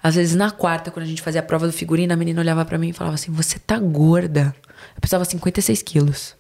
Às 0.04 0.14
vezes, 0.16 0.36
na 0.36 0.52
quarta, 0.52 0.92
quando 0.92 1.06
a 1.06 1.08
gente 1.08 1.22
fazia 1.22 1.40
a 1.42 1.44
prova 1.44 1.66
do 1.66 1.74
figurino, 1.74 2.12
a 2.14 2.16
menina 2.18 2.40
olhava 2.42 2.64
pra 2.66 2.78
mim 2.78 2.90
e 2.90 2.94
falava 2.94 3.16
assim: 3.16 3.32
Você 3.32 3.58
tá 3.58 3.80
gorda. 3.80 4.54
Eu 4.96 5.02
pesava 5.02 5.24
56 5.26 5.82
quilos. 5.82 6.36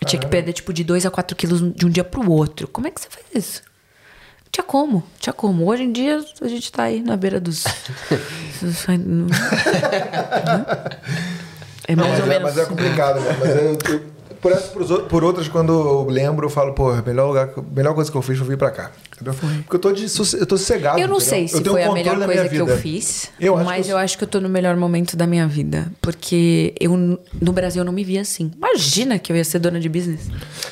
Eu 0.00 0.06
tinha 0.08 0.20
que 0.20 0.26
perder, 0.26 0.52
tipo, 0.52 0.72
de 0.72 0.82
2 0.84 1.06
a 1.06 1.10
4 1.10 1.36
quilos 1.36 1.60
de 1.74 1.86
um 1.86 1.88
dia 1.88 2.02
pro 2.04 2.28
outro. 2.30 2.66
Como 2.66 2.86
é 2.86 2.90
que 2.90 3.00
você 3.00 3.08
faz 3.08 3.24
isso? 3.34 3.62
Tinha 4.54 4.62
como, 4.62 5.02
tinha 5.18 5.32
como. 5.32 5.66
Hoje 5.68 5.82
em 5.82 5.90
dia 5.90 6.24
a 6.40 6.46
gente 6.46 6.70
tá 6.70 6.84
aí 6.84 7.02
na 7.02 7.16
beira 7.16 7.40
dos. 7.40 7.64
é 11.88 11.96
mais 11.96 12.08
mas, 12.10 12.20
ou 12.20 12.26
é, 12.26 12.28
menos. 12.28 12.42
mas 12.44 12.58
é 12.58 12.64
complicado, 12.64 13.18
né? 13.18 13.36
Mas 13.40 13.50
eu, 13.50 13.76
eu- 13.90 14.13
por, 14.44 14.52
essa, 14.52 14.68
por, 14.68 15.02
por 15.04 15.24
outras, 15.24 15.48
quando 15.48 15.72
eu 15.72 16.06
lembro, 16.10 16.44
eu 16.44 16.50
falo, 16.50 16.74
pô, 16.74 16.90
a 16.90 17.00
melhor, 17.00 17.28
lugar, 17.28 17.48
que- 17.48 17.62
melhor 17.74 17.94
coisa 17.94 18.10
que 18.10 18.16
eu 18.16 18.20
fiz 18.20 18.36
foi 18.38 18.46
vir 18.48 18.58
pra 18.58 18.70
cá. 18.70 18.90
Entendeu? 19.14 19.32
Porque 19.62 19.76
eu 19.76 19.78
tô, 19.80 19.90
de, 19.92 20.02
eu 20.04 20.46
tô 20.46 20.58
sossegado. 20.58 20.98
Eu 21.00 21.08
não 21.08 21.16
entendeu? 21.16 21.20
sei 21.30 21.48
se 21.48 21.56
eu 21.66 21.72
foi 21.72 21.82
a 21.82 21.92
melhor 21.92 22.22
coisa 22.24 22.48
que 22.48 22.56
eu 22.56 22.66
fiz, 22.76 23.30
Eu 23.40 23.56
acho 23.56 23.64
mas 23.64 23.86
que 23.86 23.92
eu 23.92 23.96
acho 23.96 24.18
que 24.18 24.24
eu 24.24 24.28
tô 24.28 24.40
no 24.40 24.48
melhor 24.50 24.76
momento 24.76 25.16
da 25.16 25.26
minha 25.26 25.46
vida. 25.48 25.90
Porque 26.02 26.74
eu, 26.78 26.94
no 27.40 27.52
Brasil, 27.52 27.80
eu 27.80 27.84
não 27.86 27.92
me 27.92 28.04
via 28.04 28.20
assim. 28.20 28.50
Imagina 28.56 29.18
que 29.18 29.32
eu 29.32 29.36
ia 29.36 29.44
ser 29.44 29.58
dona 29.60 29.80
de 29.80 29.88
business. 29.88 30.20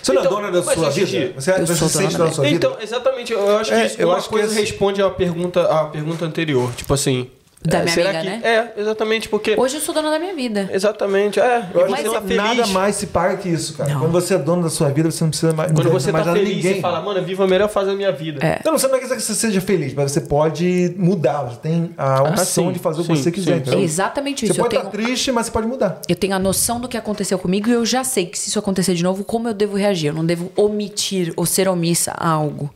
Você 0.03 0.13
não 0.13 0.21
é 0.23 0.25
Então, 0.27 0.37
dona 0.37 0.51
da 0.53 0.63
sua 0.63 0.91
Gigi, 0.91 1.19
vida? 1.19 1.41
Você, 1.41 1.51
eu 1.53 1.67
você 1.67 1.75
sou 1.75 1.89
se 1.89 1.99
dona 1.99 2.11
dona 2.11 2.25
da 2.27 2.31
sua 2.35 2.45
vida? 2.45 2.57
Então, 2.57 2.77
exatamente. 2.81 3.33
Eu 3.33 3.57
acho 3.59 3.71
que 3.71 3.77
É, 3.77 3.87
isso, 3.87 3.97
eu 4.01 4.09
uma 4.09 4.17
acho 4.17 4.29
que 4.29 4.35
coisa 4.35 4.49
esse- 4.53 4.61
responde 4.61 5.01
à 5.01 5.09
pergunta, 5.09 5.63
à 5.63 5.85
pergunta 5.87 6.25
anterior. 6.27 6.71
Tipo 6.77 6.93
assim. 6.95 7.31
Da 7.65 7.79
é, 7.79 7.83
minha 7.83 7.95
será 7.95 8.11
amiga, 8.11 8.25
que, 8.25 8.43
né? 8.43 8.73
É, 8.77 8.81
exatamente, 8.81 9.29
porque. 9.29 9.55
Hoje 9.57 9.77
eu 9.77 9.81
sou 9.81 9.95
dona 9.95 10.11
da 10.11 10.19
minha 10.19 10.35
vida. 10.35 10.69
Exatamente, 10.73 11.39
é. 11.39 11.65
Eu 11.73 11.85
acho 11.85 11.97
você 11.97 12.11
tá 12.11 12.21
feliz. 12.21 12.37
nada 12.37 12.67
mais 12.69 12.97
se 12.97 13.07
paga 13.07 13.37
que 13.37 13.49
isso, 13.49 13.75
cara. 13.75 13.93
Não. 13.93 14.01
Quando 14.01 14.13
você 14.13 14.35
é 14.35 14.39
dono 14.39 14.65
da 14.65 14.71
sua 14.71 14.89
vida, 14.89 15.11
você 15.11 15.23
não 15.23 15.31
precisa 15.31 15.53
mais, 15.53 15.71
Quando 15.71 15.85
não 15.85 15.93
você 15.93 16.11
mais 16.11 16.27
tá 16.27 16.33
feliz, 16.33 16.57
ninguém. 16.57 16.75
você 16.75 16.81
fala, 16.81 17.01
mano, 17.01 17.23
viva 17.25 17.45
a 17.45 17.47
melhor 17.47 17.69
fase 17.69 17.91
da 17.91 17.95
minha 17.95 18.11
vida. 18.11 18.45
É. 18.45 18.61
Eu 18.65 18.73
não 18.73 18.79
sei 18.79 18.89
como 18.89 19.01
é 19.01 19.07
que 19.07 19.21
você 19.21 19.35
seja 19.35 19.61
feliz, 19.61 19.95
mas 19.95 20.11
você 20.11 20.21
pode 20.21 20.93
mudar. 20.99 21.43
Você 21.45 21.59
tem 21.59 21.95
a 21.97 22.23
opção 22.25 22.67
sim, 22.67 22.73
de 22.73 22.79
fazer 22.81 23.01
o 23.01 23.05
sim, 23.05 23.13
que 23.13 23.19
você 23.19 23.31
quiser. 23.31 23.65
sim. 23.65 23.77
É 23.77 23.81
exatamente 23.81 24.45
Você 24.45 24.53
isso. 24.53 24.61
Eu 24.61 24.65
pode 24.65 24.77
tenho, 24.77 24.87
estar 24.87 24.91
triste, 24.91 25.31
mas 25.31 25.47
você 25.47 25.53
pode 25.53 25.67
mudar. 25.69 26.01
eu 26.09 26.17
tenho 26.17 26.35
a 26.35 26.39
noção 26.41 26.81
do 26.81 26.89
que 26.89 26.97
aconteceu 26.97 27.39
comigo 27.39 27.69
e 27.69 27.73
eu 27.73 27.87
já 27.87 28.03
sei 28.03 28.27
que 28.27 28.37
se 28.37 28.49
isso 28.49 28.59
acontecer 28.59 28.95
de 28.95 29.05
novo, 29.05 29.23
como 29.23 29.49
eu 29.49 29.55
devo 29.55 29.77
reagir. 29.77 30.09
Eu 30.09 30.15
não 30.15 30.27
devo 30.27 30.51
omitir 30.57 31.33
ou 31.37 31.47
ser 31.47 31.69
omissa 31.69 32.13
a 32.17 32.29
algo. 32.29 32.75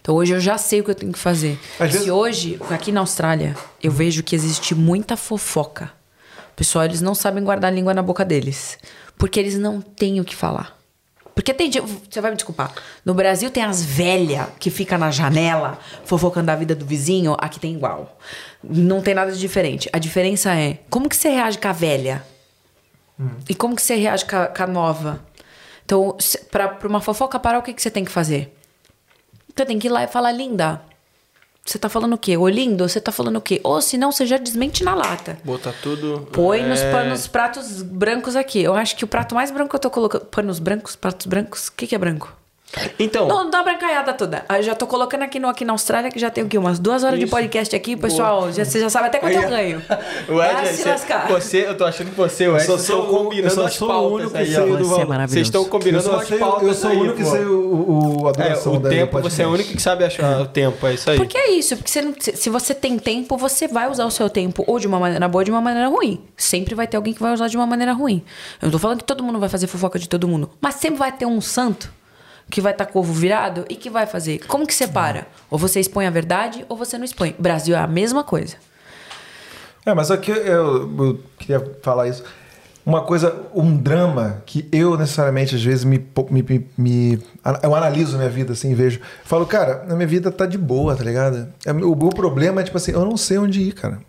Então 0.00 0.14
hoje 0.14 0.32
eu 0.32 0.40
já 0.40 0.56
sei 0.58 0.80
o 0.80 0.84
que 0.84 0.90
eu 0.90 0.94
tenho 0.94 1.12
que 1.12 1.18
fazer. 1.18 1.58
Às 1.78 1.92
Se 1.92 1.98
vezes- 1.98 2.08
hoje, 2.08 2.60
aqui 2.70 2.90
na 2.92 3.00
Austrália, 3.00 3.56
eu 3.82 3.90
vejo 3.92 4.22
que 4.22 4.34
existe 4.34 4.74
muita 4.74 5.16
fofoca. 5.16 5.92
Pessoal, 6.56 6.84
eles 6.84 7.00
não 7.00 7.14
sabem 7.14 7.42
guardar 7.44 7.70
a 7.70 7.74
língua 7.74 7.94
na 7.94 8.02
boca 8.02 8.24
deles. 8.24 8.78
Porque 9.16 9.38
eles 9.38 9.56
não 9.58 9.80
têm 9.80 10.20
o 10.20 10.24
que 10.24 10.34
falar. 10.34 10.78
Porque 11.34 11.54
tem 11.54 11.70
dia, 11.70 11.80
você 11.82 12.20
vai 12.20 12.30
me 12.30 12.36
desculpar. 12.36 12.72
No 13.04 13.14
Brasil 13.14 13.50
tem 13.50 13.62
as 13.62 13.82
velhas 13.82 14.46
que 14.58 14.68
fica 14.70 14.98
na 14.98 15.10
janela 15.10 15.78
fofocando 16.04 16.50
a 16.50 16.56
vida 16.56 16.74
do 16.74 16.84
vizinho, 16.84 17.34
aqui 17.38 17.58
tem 17.60 17.74
igual. 17.74 18.18
Não 18.62 19.00
tem 19.00 19.14
nada 19.14 19.30
de 19.32 19.38
diferente. 19.38 19.88
A 19.92 19.98
diferença 19.98 20.54
é 20.54 20.78
como 20.90 21.08
que 21.08 21.16
você 21.16 21.28
reage 21.30 21.56
com 21.58 21.68
a 21.68 21.72
velha? 21.72 22.22
E 23.48 23.54
como 23.54 23.76
que 23.76 23.82
você 23.82 23.94
reage 23.96 24.24
com 24.24 24.36
a, 24.36 24.46
com 24.46 24.62
a 24.62 24.66
nova? 24.66 25.20
Então, 25.84 26.16
pra 26.50 26.76
uma 26.84 27.00
fofoca 27.00 27.38
parar, 27.38 27.58
o 27.58 27.62
que, 27.62 27.72
que 27.74 27.80
você 27.82 27.90
tem 27.90 28.04
que 28.04 28.10
fazer? 28.10 28.54
Você 29.56 29.66
tem 29.66 29.78
que 29.78 29.88
ir 29.88 29.90
lá 29.90 30.04
e 30.04 30.06
falar, 30.06 30.32
linda. 30.32 30.80
Você 31.64 31.78
tá 31.78 31.88
falando 31.88 32.14
o 32.14 32.18
quê? 32.18 32.36
Ô, 32.36 32.48
lindo, 32.48 32.88
você 32.88 33.00
tá 33.00 33.12
falando 33.12 33.36
o 33.36 33.40
quê? 33.40 33.60
Ou 33.62 33.80
senão 33.82 34.10
você 34.10 34.24
já 34.26 34.38
desmente 34.38 34.82
na 34.82 34.94
lata. 34.94 35.38
Botar 35.44 35.72
tudo. 35.82 36.26
Põe 36.32 36.62
nos, 36.62 36.80
é, 36.80 36.90
panos- 36.90 37.26
pratos 37.28 37.82
brancos 37.82 38.34
aqui. 38.34 38.60
Eu 38.62 38.74
acho 38.74 38.96
que 38.96 39.04
o 39.04 39.08
prato 39.08 39.34
mais 39.34 39.50
branco 39.50 39.70
que 39.70 39.76
eu 39.76 39.80
tô 39.80 39.90
colocando. 39.90 40.24
Panos 40.24 40.58
brancos? 40.58 40.96
Pratos 40.96 41.26
brancos? 41.26 41.68
O 41.68 41.72
que, 41.72 41.86
que 41.86 41.94
é 41.94 41.98
branco? 41.98 42.34
Então, 42.98 43.26
Não, 43.26 43.44
não 43.44 43.50
dá 43.50 43.62
brancaiada 43.62 44.12
toda. 44.12 44.44
Eu 44.48 44.62
já 44.62 44.74
tô 44.74 44.86
colocando 44.86 45.22
aqui 45.22 45.40
no 45.40 45.48
Aqui 45.48 45.64
na 45.64 45.72
Austrália, 45.72 46.10
que 46.10 46.18
já 46.18 46.30
tem 46.30 46.44
o 46.44 46.48
quê? 46.48 46.56
Umas 46.56 46.78
duas 46.78 47.02
horas 47.02 47.18
de 47.18 47.24
Isso. 47.24 47.34
podcast 47.34 47.74
aqui, 47.74 47.96
pessoal. 47.96 48.52
Já, 48.52 48.64
você 48.64 48.78
já 48.80 48.88
sabe 48.88 49.08
até 49.08 49.18
quanto 49.18 49.34
eu 49.34 49.48
ganho. 49.48 49.82
o 50.28 50.40
Ed, 50.42 50.68
se 50.68 50.82
você, 50.82 50.88
lascar. 50.88 51.26
você, 51.28 51.66
eu 51.66 51.76
tô 51.76 51.84
achando 51.84 52.10
que 52.10 52.16
você, 52.16 52.46
o 52.46 52.56
Ed, 52.56 52.64
só 52.64 52.72
vocês 52.74 52.86
sou 52.86 53.00
estão 53.00 53.14
combinando 53.18 53.54
só 53.54 53.64
as 53.64 53.74
sou 53.74 53.88
o 53.88 53.90
pautas 53.90 54.12
único 54.12 54.30
que 54.30 54.38
aí, 54.38 54.56
ó. 54.56 55.14
é. 55.14 55.26
Vocês 55.26 55.46
estão 55.46 55.64
combinando 55.64 56.24
sei, 56.24 56.38
pautas 56.38 56.68
eu 56.68 56.74
sou 56.74 56.90
o 56.90 56.92
aí, 56.92 56.98
único 57.00 57.16
que 57.16 57.24
sei 57.24 57.44
o, 57.44 58.20
o, 58.22 58.28
a 58.28 58.32
É, 58.42 58.54
o 58.54 58.80
tempo, 58.80 59.20
você 59.20 59.42
é 59.42 59.46
o 59.46 59.50
único 59.50 59.72
que 59.72 59.82
sabe 59.82 60.04
achar 60.04 60.40
o 60.40 60.46
tempo, 60.46 60.86
é 60.86 60.94
isso 60.94 61.10
aí. 61.10 61.16
Porque 61.16 61.36
é 61.36 61.50
isso, 61.50 61.76
porque 61.76 61.90
você 61.90 62.02
não- 62.02 62.14
se 62.18 62.36
se 62.36 62.50
você 62.50 62.72
tem 62.74 62.98
tempo, 62.98 63.36
você 63.36 63.66
vai 63.66 63.90
usar 63.90 64.04
o 64.04 64.10
seu 64.10 64.30
tempo 64.30 64.62
ou 64.66 64.78
de 64.78 64.86
uma 64.86 64.98
maneira 65.00 65.26
boa 65.28 65.40
ou 65.40 65.44
de 65.44 65.50
uma 65.50 65.60
maneira 65.60 65.88
ruim. 65.88 66.22
Sempre 66.36 66.74
vai 66.74 66.86
ter 66.86 66.96
alguém 66.96 67.12
que 67.12 67.20
vai 67.20 67.32
usar 67.32 67.48
de 67.48 67.56
uma 67.56 67.66
maneira 67.66 67.92
ruim. 67.92 68.22
Eu 68.62 68.66
não 68.66 68.70
tô 68.72 68.78
falando 68.78 68.98
que 68.98 69.04
todo 69.04 69.22
mundo 69.24 69.38
vai 69.40 69.48
fazer 69.48 69.66
fofoca 69.66 69.98
de 69.98 70.08
todo 70.08 70.28
mundo, 70.28 70.50
mas 70.60 70.76
sempre 70.76 70.98
vai 70.98 71.10
ter 71.10 71.26
um 71.26 71.40
santo 71.40 71.92
que 72.50 72.60
vai 72.60 72.72
estar 72.72 72.86
com 72.86 72.98
o 72.98 73.02
ovo 73.02 73.12
virado 73.12 73.64
e 73.68 73.76
que 73.76 73.88
vai 73.88 74.06
fazer. 74.06 74.40
Como 74.46 74.66
que 74.66 74.74
separa? 74.74 75.26
Ou 75.50 75.58
você 75.58 75.78
expõe 75.80 76.06
a 76.06 76.10
verdade 76.10 76.64
ou 76.68 76.76
você 76.76 76.98
não 76.98 77.04
expõe. 77.04 77.34
Brasil 77.38 77.76
é 77.76 77.78
a 77.78 77.86
mesma 77.86 78.24
coisa. 78.24 78.56
É, 79.86 79.94
mas 79.94 80.10
aqui 80.10 80.30
eu, 80.30 80.90
eu 80.98 81.20
queria 81.38 81.60
falar 81.82 82.08
isso. 82.08 82.22
Uma 82.84 83.02
coisa, 83.02 83.46
um 83.54 83.76
drama 83.76 84.42
que 84.46 84.66
eu 84.72 84.96
necessariamente 84.96 85.54
às 85.54 85.62
vezes 85.62 85.84
me, 85.84 85.98
me, 86.30 86.42
me, 86.42 86.68
me- 86.78 87.22
eu 87.62 87.74
analiso 87.74 88.16
minha 88.16 88.28
vida 88.30 88.52
assim, 88.54 88.74
vejo, 88.74 89.00
falo, 89.24 89.46
cara, 89.46 89.84
a 89.88 89.94
minha 89.94 90.06
vida 90.06 90.30
tá 90.32 90.46
de 90.46 90.56
boa, 90.58 90.96
tá 90.96 91.04
ligado? 91.04 91.46
É, 91.64 91.72
O 91.72 91.94
meu 91.94 92.08
problema 92.08 92.60
é 92.60 92.64
tipo 92.64 92.76
assim, 92.78 92.92
eu 92.92 93.04
não 93.04 93.16
sei 93.16 93.38
onde 93.38 93.60
ir, 93.60 93.72
cara. 93.72 94.00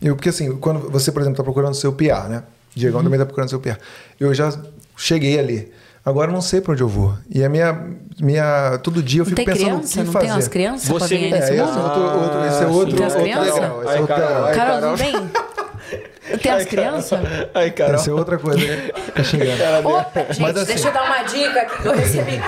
Eu, 0.00 0.14
porque 0.16 0.28
assim, 0.30 0.56
quando 0.56 0.88
você, 0.90 1.12
por 1.12 1.20
exemplo, 1.20 1.36
tá 1.36 1.42
procurando 1.42 1.74
seu 1.74 1.92
PR, 1.92 2.28
né? 2.28 2.44
Diegão 2.74 3.02
também 3.02 3.18
tá 3.18 3.26
procurando 3.26 3.50
seu 3.50 3.60
PR. 3.60 3.76
Eu 4.18 4.32
já 4.32 4.56
cheguei 4.96 5.38
ali. 5.38 5.70
Agora 6.04 6.30
eu 6.30 6.34
não 6.34 6.40
sei 6.40 6.60
pra 6.60 6.72
onde 6.72 6.82
eu 6.82 6.88
vou. 6.88 7.14
E 7.28 7.44
a 7.44 7.48
minha, 7.48 7.78
minha 8.18 8.78
todo 8.82 9.02
dia 9.02 9.20
eu 9.20 9.24
fico 9.24 9.36
tem 9.36 9.44
pensando 9.44 9.64
criança? 9.66 9.86
o 9.86 9.90
que 9.92 9.98
Não 10.06 10.12
fazer. 10.12 10.24
tem 10.26 10.34
umas 10.34 10.48
crianças 10.48 10.88
pra 10.88 10.98
Você- 10.98 11.16
vir 11.18 11.24
aí 11.24 11.30
é, 11.32 11.34
nesse 11.34 11.50
É, 11.52 11.54
esse 11.54 11.62
é 11.62 11.64
mundo? 11.66 11.82
outro, 11.84 12.02
outro, 12.22 12.44
esse 12.46 12.62
é 12.62 12.66
outro, 12.66 12.96
Tem 12.96 13.06
as 13.06 13.14
crianças? 13.14 13.48
esse 13.48 13.58
é 13.58 13.62
Ai, 13.64 14.00
outro 14.00 14.06
Carol, 14.06 14.44
ai, 14.46 14.54
Carol, 14.54 14.74
Carol. 14.74 14.80
não 14.80 14.96
vem? 14.96 15.30
Tem 16.42 16.52
as 16.52 16.64
crianças? 16.64 17.20
Aí, 17.52 17.70
cara. 17.72 17.94
Essa 17.94 18.10
é 18.10 18.14
outra 18.14 18.38
coisa 18.38 18.58
que 18.58 19.12
tá 19.12 19.22
chegando. 19.24 19.86
Opa, 19.88 20.20
gente, 20.28 20.40
Mas 20.40 20.56
assim- 20.56 20.66
deixa 20.66 20.88
eu 20.88 20.92
dar 20.92 21.02
uma 21.04 21.22
dica 21.24 21.60
aqui 21.62 21.82
que 21.82 21.88
eu 21.88 21.92
recebi. 21.92 22.40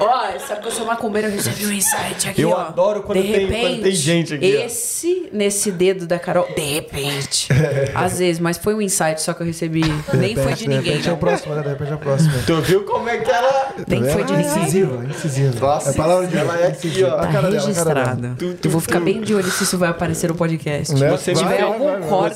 Ó, 0.00 0.38
sabe 0.46 0.62
que 0.62 0.68
eu 0.68 0.72
sou 0.72 0.86
macumbeira, 0.86 1.28
eu 1.28 1.32
recebi 1.32 1.66
um 1.66 1.72
insight 1.72 2.28
aqui, 2.28 2.42
Eu 2.42 2.50
ó. 2.50 2.56
adoro 2.60 3.02
quando 3.02 3.22
de 3.22 3.28
tem- 3.32 3.46
repente, 3.46 3.60
quando 3.60 3.82
tem 3.82 3.92
gente 3.92 4.34
aqui, 4.34 4.56
ó. 4.60 4.64
Esse, 4.66 5.28
nesse 5.32 5.70
dedo 5.70 6.06
da 6.06 6.18
Carol, 6.18 6.46
de 6.54 6.60
repente. 6.60 7.48
Às 7.94 8.18
vezes, 8.18 8.40
mas 8.40 8.58
foi 8.58 8.74
um 8.74 8.82
insight 8.82 9.20
só 9.22 9.32
que 9.32 9.42
eu 9.42 9.46
recebi. 9.46 9.82
Nem 10.14 10.34
foi 10.34 10.52
de 10.54 10.60
de 10.60 10.68
ninguém. 10.68 10.92
repente 10.92 11.08
é 11.08 11.10
o 11.10 11.12
não. 11.12 11.18
próximo, 11.18 11.54
né? 11.54 11.62
De 11.62 11.68
repente 11.68 11.92
é 11.92 11.94
o 11.94 11.98
próximo. 11.98 12.32
Tu 12.46 12.60
viu 12.62 12.84
como 12.84 13.08
é 13.08 13.18
que 13.18 13.30
ela... 13.30 13.74
Nem 13.86 14.04
foi 14.04 14.24
de 14.24 14.32
É 14.32 14.36
ninguém. 14.36 14.56
incisiva, 14.62 15.04
incisiva. 15.04 15.60
Nossa, 15.60 15.90
é 15.90 15.92
a 15.92 15.96
palavra 15.96 16.26
de 16.26 16.36
ela 16.36 16.58
é 16.60 16.66
aqui, 16.68 16.86
incisiva. 16.88 17.08
ó. 17.08 17.14
A 17.14 17.16
Tá 17.18 17.32
cara 17.32 17.50
dela, 17.50 17.70
a 17.70 17.74
cara 17.74 17.94
dela. 17.94 18.06
registrado. 18.16 18.36
Eu 18.64 18.70
vou 18.70 18.80
ficar 18.80 19.00
bem 19.00 19.20
de 19.20 19.34
olho 19.34 19.50
se 19.50 19.62
isso 19.64 19.78
vai 19.78 19.90
aparecer 19.90 20.28
no 20.28 20.34
podcast. 20.34 20.94
Né? 20.94 21.16
Se 21.16 21.32
tiver 21.32 21.44
vai, 21.44 21.60
algum 21.62 21.86
vai, 21.86 22.00
vai. 22.00 22.32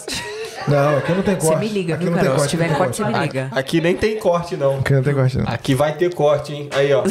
Corte, 0.66 0.70
Não, 0.70 0.98
aqui 0.98 1.12
não 1.12 1.22
tem 1.22 1.36
corte. 1.36 1.46
você 1.46 1.56
me 1.56 1.68
liga, 1.68 1.94
aqui 1.94 2.04
viu, 2.04 2.12
não 2.12 2.18
tem 2.18 2.28
Carol? 2.28 2.38
Se 2.38 2.42
corte, 2.44 2.50
tiver 2.50 2.64
não 2.64 2.74
tem 2.74 2.78
corte, 2.84 2.96
você 2.96 3.04
me 3.04 3.18
liga. 3.18 3.48
Aqui 3.52 3.80
nem 3.80 3.96
tem 3.96 4.18
corte, 4.18 4.56
não. 4.56 4.78
Aqui 4.78 4.92
não 4.92 5.02
tem 5.02 5.14
corte, 5.14 5.38
não. 5.38 5.44
Aqui 5.46 5.74
vai 5.74 5.92
ter 5.94 6.14
corte, 6.14 6.52
hein? 6.52 6.68
Aí, 6.72 6.92
ó. 6.92 7.02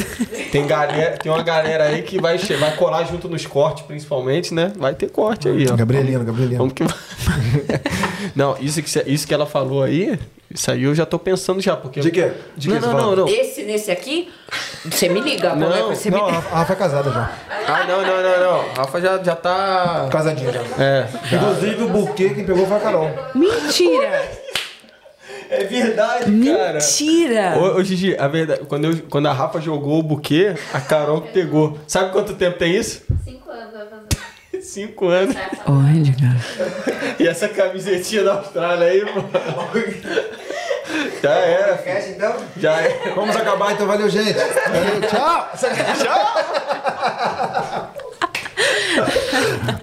Tem, 0.52 0.66
galera, 0.66 1.16
tem 1.16 1.32
uma 1.32 1.42
galera 1.42 1.84
aí 1.84 2.02
que 2.02 2.20
vai, 2.20 2.38
vai 2.38 2.76
colar 2.76 3.04
junto 3.04 3.28
nos 3.28 3.44
cortes, 3.46 3.84
principalmente, 3.84 4.54
né? 4.54 4.72
Vai 4.76 4.94
ter 4.94 5.10
corte 5.10 5.48
aí, 5.48 5.66
ó. 5.70 5.76
Gabrielino, 5.76 6.24
Gabrielino. 6.24 6.58
Vamos 6.58 6.72
que 6.74 6.84
vai. 6.84 6.94
Não, 8.34 8.56
isso 8.60 8.82
que, 8.82 9.02
isso 9.10 9.26
que 9.26 9.34
ela 9.34 9.46
falou 9.46 9.82
aí, 9.82 10.18
isso 10.50 10.70
aí 10.70 10.84
eu 10.84 10.94
já 10.94 11.04
tô 11.04 11.18
pensando 11.18 11.60
já, 11.60 11.76
porque... 11.76 12.00
De 12.00 12.10
quê? 12.10 12.32
De 12.56 12.68
não, 12.68 12.80
quê 12.80 12.86
não, 12.86 12.94
não, 12.94 13.16
não. 13.16 13.28
Esse, 13.28 13.64
nesse 13.64 13.90
aqui, 13.90 14.32
você 14.84 15.08
me 15.08 15.20
liga. 15.20 15.54
Não, 15.54 15.66
qualquer 15.66 15.84
coisa, 15.84 16.00
você 16.00 16.10
me 16.10 16.16
Não, 16.16 16.24
a 16.24 16.30
liga. 16.30 16.48
Rafa 16.48 16.72
é 16.72 16.76
casada 16.76 17.10
já. 17.10 17.32
Ah, 17.66 17.84
não, 17.84 18.02
não, 18.02 18.22
não, 18.22 18.40
não. 18.40 18.74
Rafa 18.74 19.00
já, 19.00 19.22
já 19.22 19.36
tá... 19.36 20.08
Casadinha 20.10 20.52
já. 20.52 20.60
É. 20.78 21.08
Inclusive 21.32 21.84
o 21.84 21.88
buquê 21.88 22.30
quem 22.30 22.44
pegou 22.44 22.66
foi 22.66 22.76
a 22.76 22.80
Carol. 22.80 23.10
Mentira! 23.34 24.46
É 25.48 25.64
verdade, 25.64 26.24
cara. 26.24 26.72
Mentira! 26.74 27.54
Ô, 27.58 27.78
ô, 27.78 27.84
Gigi, 27.84 28.16
a 28.18 28.26
verdade, 28.26 28.62
quando, 28.68 28.84
eu, 28.86 29.02
quando 29.08 29.26
a 29.26 29.32
Rafa 29.32 29.60
jogou 29.60 30.00
o 30.00 30.02
buquê, 30.02 30.54
a 30.72 30.80
Carol 30.80 31.22
pegou. 31.22 31.78
Sabe 31.86 32.10
quanto 32.12 32.34
tempo 32.34 32.58
tem 32.58 32.74
isso? 32.74 33.04
Cinco 33.24 33.50
anos 33.50 33.72
vai 33.72 33.86
fazer. 33.86 34.05
Cinco 34.66 35.08
anos. 35.08 35.36
Onde, 35.66 36.12
cara? 36.12 36.36
E 37.18 37.26
essa 37.26 37.48
camisetinha 37.48 38.24
da 38.24 38.34
Austrália 38.34 38.88
aí, 38.88 39.06
pô. 39.06 39.22
Já 41.22 41.30
era. 41.30 42.08
Então? 42.10 42.36
Já 42.58 42.80
era. 42.82 43.14
Vamos 43.14 43.34
acabar 43.36 43.72
então, 43.72 43.86
valeu, 43.86 44.10
gente. 44.10 44.34
Valeu, 44.34 45.00
tchau. 45.08 45.50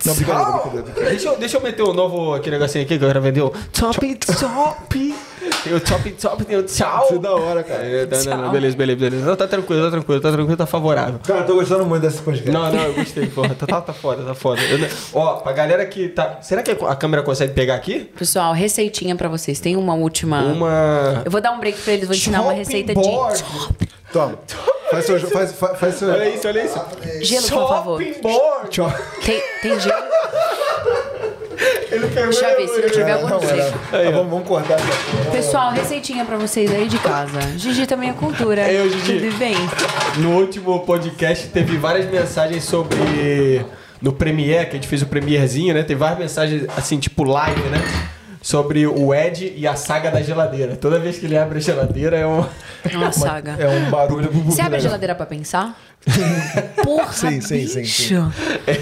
Não, 0.05 0.15
brincadeira, 0.15 0.51
brincadeira. 0.51 1.09
Deixa 1.09 1.27
eu, 1.29 1.37
deixa 1.37 1.57
eu 1.57 1.61
meter 1.61 1.83
um 1.83 1.93
novo 1.93 2.33
aqui 2.33 2.49
negocinho 2.49 2.83
aqui 2.83 2.97
que 2.97 3.03
eu 3.03 3.07
quero 3.07 3.21
vender. 3.21 3.41
o 3.41 3.49
Top 3.71 4.15
Top. 4.15 5.15
Tem 5.63 5.73
o 5.73 5.79
Top 5.79 6.11
Top, 6.11 6.45
tem 6.45 6.57
o 6.57 6.63
Tchau. 6.63 7.05
Isso 7.05 7.15
é 7.15 7.19
da 7.19 7.31
hora, 7.31 7.63
cara. 7.63 7.83
É, 7.83 8.05
tá, 8.05 8.17
não, 8.25 8.43
não, 8.43 8.51
beleza, 8.51 8.75
beleza, 8.75 8.99
beleza. 8.99 9.25
Não, 9.25 9.35
tá 9.35 9.47
tranquilo, 9.47 9.83
tá 9.83 9.91
tranquilo, 9.91 10.21
tá 10.21 10.31
tranquilo, 10.31 10.57
tá 10.57 10.65
favorável. 10.65 11.19
Cara, 11.25 11.43
tô 11.43 11.55
gostando 11.55 11.85
muito 11.85 12.01
desse 12.01 12.21
podcast. 12.21 12.51
Não, 12.51 12.71
não, 12.71 12.83
eu 12.83 12.93
gostei, 12.93 13.27
porra. 13.27 13.55
Tá, 13.55 13.67
tá, 13.67 13.81
tá 13.81 13.93
foda, 13.93 14.23
tá 14.23 14.33
foda. 14.33 14.61
Eu 14.61 14.87
ó, 15.13 15.35
pra 15.35 15.51
galera 15.53 15.85
que 15.85 16.09
tá. 16.09 16.39
Será 16.41 16.61
que 16.61 16.71
a 16.71 16.95
câmera 16.95 17.23
consegue 17.23 17.53
pegar 17.53 17.75
aqui? 17.75 18.11
Pessoal, 18.17 18.53
receitinha 18.53 19.15
pra 19.15 19.29
vocês. 19.29 19.59
Tem 19.59 19.75
uma 19.75 19.93
última. 19.93 20.41
Uma. 20.41 21.21
Eu 21.25 21.31
vou 21.31 21.41
dar 21.41 21.51
um 21.51 21.59
break 21.59 21.79
pra 21.81 21.93
eles, 21.93 22.07
vou 22.07 22.15
ensinar 22.15 22.41
uma 22.41 22.53
receita 22.53 22.93
board. 22.93 23.37
de 23.37 24.02
Toma. 24.13 24.39
Faz 24.91 25.05
seu... 25.05 25.19
Faz, 25.19 25.51
faz, 25.53 25.79
faz 25.79 25.95
seu... 25.95 26.09
Olha 26.09 26.29
isso, 26.29 26.47
olha 26.47 26.63
isso. 26.63 26.79
gelo, 27.21 27.49
por 27.49 27.67
favor. 27.67 28.69
Tchau. 28.69 28.93
Tem, 29.25 29.41
tem 29.63 29.79
gelo? 29.79 30.03
Ele 31.91 32.07
pegou 32.07 32.29
Deixa 32.29 32.49
eu 32.49 32.57
ver 32.57 32.67
se 32.67 32.81
não 32.81 32.89
tiver 32.89 33.11
algum 33.11 33.27
não. 33.29 33.37
Ah, 33.37 34.11
vamos, 34.11 34.31
vamos 34.31 34.47
cortar. 34.47 34.77
Pessoal, 35.31 35.71
receitinha 35.71 36.25
pra 36.25 36.37
vocês 36.37 36.71
aí 36.71 36.87
de 36.87 36.99
casa. 36.99 37.39
Gigi 37.57 37.87
também 37.87 38.09
é 38.09 38.13
cultura. 38.13 38.61
É 38.61 38.81
eu, 38.81 38.89
Gigi. 38.89 39.19
Tudo 39.19 39.37
bem? 39.37 39.55
No 40.17 40.37
último 40.39 40.79
podcast 40.81 41.47
teve 41.47 41.77
várias 41.77 42.09
mensagens 42.09 42.63
sobre. 42.63 43.65
No 44.01 44.11
Premiere, 44.11 44.65
que 44.65 44.71
a 44.71 44.75
gente 44.75 44.87
fez 44.87 45.01
o 45.01 45.05
Premierzinho, 45.05 45.73
né? 45.73 45.81
Teve 45.81 45.99
várias 45.99 46.19
mensagens, 46.19 46.67
assim, 46.75 46.99
tipo 46.99 47.23
live, 47.23 47.61
né? 47.69 47.79
Sobre 48.43 48.85
o 48.85 49.13
Ed 49.15 49.53
e 49.55 49.65
a 49.65 49.73
saga 49.73 50.11
da 50.11 50.21
geladeira. 50.21 50.75
Toda 50.75 50.99
vez 50.99 51.17
que 51.17 51.25
ele 51.25 51.37
abre 51.37 51.59
a 51.59 51.61
geladeira 51.61 52.17
é 52.17 52.27
um. 52.27 52.45
É 52.83 52.97
uma 52.97 53.09
saga. 53.13 53.55
É 53.57 53.69
um 53.69 53.89
barulho... 53.89 54.29
Você 54.31 54.61
abre 54.61 54.75
a 54.75 54.81
geladeira 54.81 55.15
pra 55.15 55.25
pensar? 55.25 55.79
Porra, 56.83 57.13
Sim, 57.13 57.39
sim, 57.39 57.65
sim, 57.65 57.81
bicho. 57.81 58.33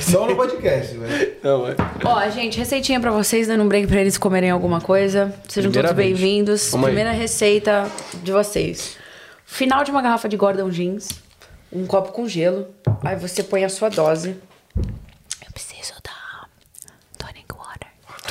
Só 0.02 0.26
no 0.26 0.36
podcast, 0.36 0.98
velho. 0.98 1.34
Não, 1.44 1.68
é. 1.68 1.76
Ó, 2.04 2.30
gente, 2.32 2.58
receitinha 2.58 3.00
pra 3.00 3.12
vocês, 3.12 3.48
dando 3.48 3.64
um 3.64 3.68
break 3.68 3.86
pra 3.86 4.02
eles 4.02 4.18
comerem 4.18 4.50
alguma 4.50 4.82
coisa. 4.82 5.32
Sejam 5.48 5.72
todos 5.72 5.92
bem-vindos. 5.92 6.72
Primeira 6.72 7.12
receita 7.12 7.88
de 8.24 8.32
vocês. 8.32 8.98
Final 9.46 9.84
de 9.84 9.92
uma 9.92 10.02
garrafa 10.02 10.28
de 10.28 10.38
Gordon 10.38 10.72
Jeans, 10.72 11.10
um 11.72 11.86
copo 11.86 12.12
com 12.12 12.28
gelo. 12.28 12.66
Aí 13.04 13.16
você 13.16 13.44
põe 13.44 13.64
a 13.64 13.70
sua 13.70 13.90
dose. 13.90 14.36
Eu 14.76 15.52
preciso 15.54 15.94
da 16.04 16.48
tonic 17.20 17.54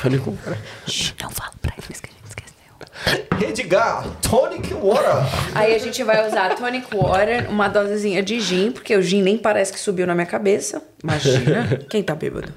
water. 0.03 0.21
Tônico. 0.21 0.39
Shh, 0.87 1.15
não 1.23 1.31
falo 1.31 1.53
pra 1.61 1.75
eles 1.83 2.01
que 2.01 2.09
a 2.09 2.13
gente 2.13 2.27
esqueceu. 2.29 3.49
Edgar, 3.49 4.05
Tonic 4.23 4.75
Water. 4.75 5.15
Aí 5.55 5.75
a 5.75 5.79
gente 5.79 6.03
vai 6.05 6.27
usar 6.29 6.55
tonic 6.55 6.87
water, 6.95 7.49
uma 7.51 7.69
dosezinha 7.69 8.23
de 8.23 8.39
gin, 8.41 8.71
porque 8.71 8.95
o 8.97 9.03
gin 9.03 9.23
nem 9.23 9.39
parece 9.39 9.73
que 9.73 9.81
subiu 9.81 10.07
na 10.07 10.15
minha 10.15 10.27
cabeça. 10.27 10.83
Imagina. 11.03 11.67
Quem 11.89 12.03
tá 12.03 12.15
bêbado? 12.15 12.53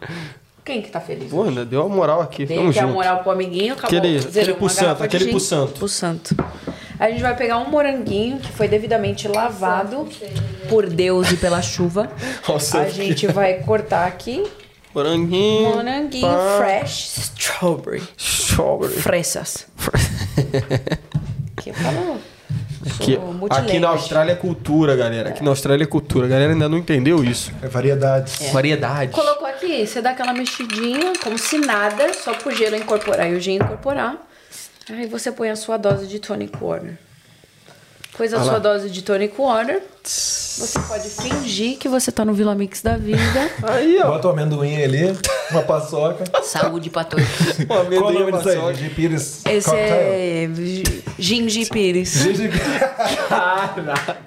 Quem 0.66 0.82
que 0.82 0.90
tá 0.90 1.00
feliz? 1.02 1.30
Pô, 1.30 1.46
né, 1.52 1.66
deu 1.66 1.86
uma 1.86 1.94
moral 1.96 2.22
aqui. 2.22 2.46
Tem 2.46 2.58
Vamos 2.58 2.74
que 2.76 2.82
junto. 2.82 2.94
moral 2.94 3.20
pro 3.22 3.32
amiguinho, 3.32 3.74
acabou. 3.74 3.98
Aquele- 4.00 4.18
aquele 4.20 4.54
pro 4.54 4.70
santo, 4.70 5.04
aquele 5.04 5.28
pro 5.32 5.40
santo. 5.40 5.74
Pro 5.80 5.88
santo. 5.90 6.36
A 7.00 7.10
gente 7.10 7.22
vai 7.22 7.36
pegar 7.36 7.58
um 7.58 7.70
moranguinho 7.70 8.38
que 8.40 8.50
foi 8.52 8.68
devidamente 8.70 9.28
lavado 9.28 10.08
por 10.70 10.88
Deus 10.88 11.32
e 11.32 11.38
pela 11.38 11.62
chuva. 11.62 12.10
O 12.48 12.78
A 12.78 12.88
gente 12.90 13.28
vai 13.28 13.56
cortar 13.56 14.08
aqui 14.08 14.44
Moranguinho. 14.94 15.76
moranguinho 15.76 16.28
pá, 16.28 16.58
fresh 16.58 17.18
strawberry. 17.18 18.04
Strawberry. 18.18 18.94
Fresas. 18.94 19.66
Que 21.62 21.74
falou. 21.74 22.20
Aqui, 22.86 23.18
aqui 23.50 23.80
na 23.80 23.90
Austrália 23.90 24.34
é 24.34 24.36
cultura, 24.36 24.96
galera. 24.96 25.30
Aqui 25.30 25.42
na 25.42 25.52
Austrália 25.52 25.84
é 25.84 25.88
cultura. 25.88 26.26
A 26.26 26.30
galera 26.30 26.52
ainda 26.52 26.68
não 26.68 26.78
entendeu 26.78 27.24
isso. 27.24 27.52
É 27.62 27.68
variedades. 27.68 28.52
Variedade. 28.52 29.14
Colocou 29.14 29.48
aqui, 29.48 29.88
você 29.88 30.02
dá 30.02 30.12
aquela 30.12 30.34
mexidinha, 30.34 31.14
como 31.24 31.38
se 31.38 31.58
nada, 31.58 32.14
só 32.14 32.34
pro 32.34 32.52
gelo 32.54 32.76
incorporar 32.76 33.32
e 33.32 33.36
o 33.36 33.40
gin 33.40 33.56
incorporar. 33.56 34.18
Aí 34.90 35.08
você 35.08 35.32
põe 35.32 35.50
a 35.50 35.56
sua 35.56 35.78
dose 35.78 36.08
de 36.08 36.20
tonic 36.20 36.58
water. 36.62 36.98
Pôs 38.18 38.32
a 38.34 38.38
Ah 38.38 38.40
lá. 38.44 38.46
sua 38.46 38.60
dose 38.60 38.90
de 38.90 39.02
tonic 39.02 39.34
water. 39.40 39.82
Você 40.04 40.80
pode 40.88 41.10
fingir 41.10 41.78
que 41.78 41.90
você 41.90 42.12
tá 42.12 42.24
no 42.24 42.34
Vila 42.34 42.54
Mix 42.54 42.82
da 42.82 42.96
vida. 42.96 43.20
Aí, 43.64 44.00
ó. 44.04 44.08
Bota 44.08 44.28
um 44.28 44.32
amendoim 44.32 44.84
ali, 44.84 45.18
uma 45.50 45.64
paçoca. 45.64 46.24
Saúde 46.44 46.90
pra 46.92 47.04
todos. 47.04 47.26
Qual 47.68 47.80
o 47.80 47.88
amendoim 47.88 48.14
nome 48.20 48.32
disso 48.34 48.50
aí? 48.50 48.56
paçoca. 48.56 48.74
Gigi 48.76 48.90
Pires 48.92 49.42
Esse 49.46 49.70
Cocktail? 49.70 49.90
é 49.92 50.50
Gi- 50.54 51.04
Gingi 51.18 51.66
Pires. 51.66 52.10
Gigi 52.14 52.50
Caraca. 53.30 54.18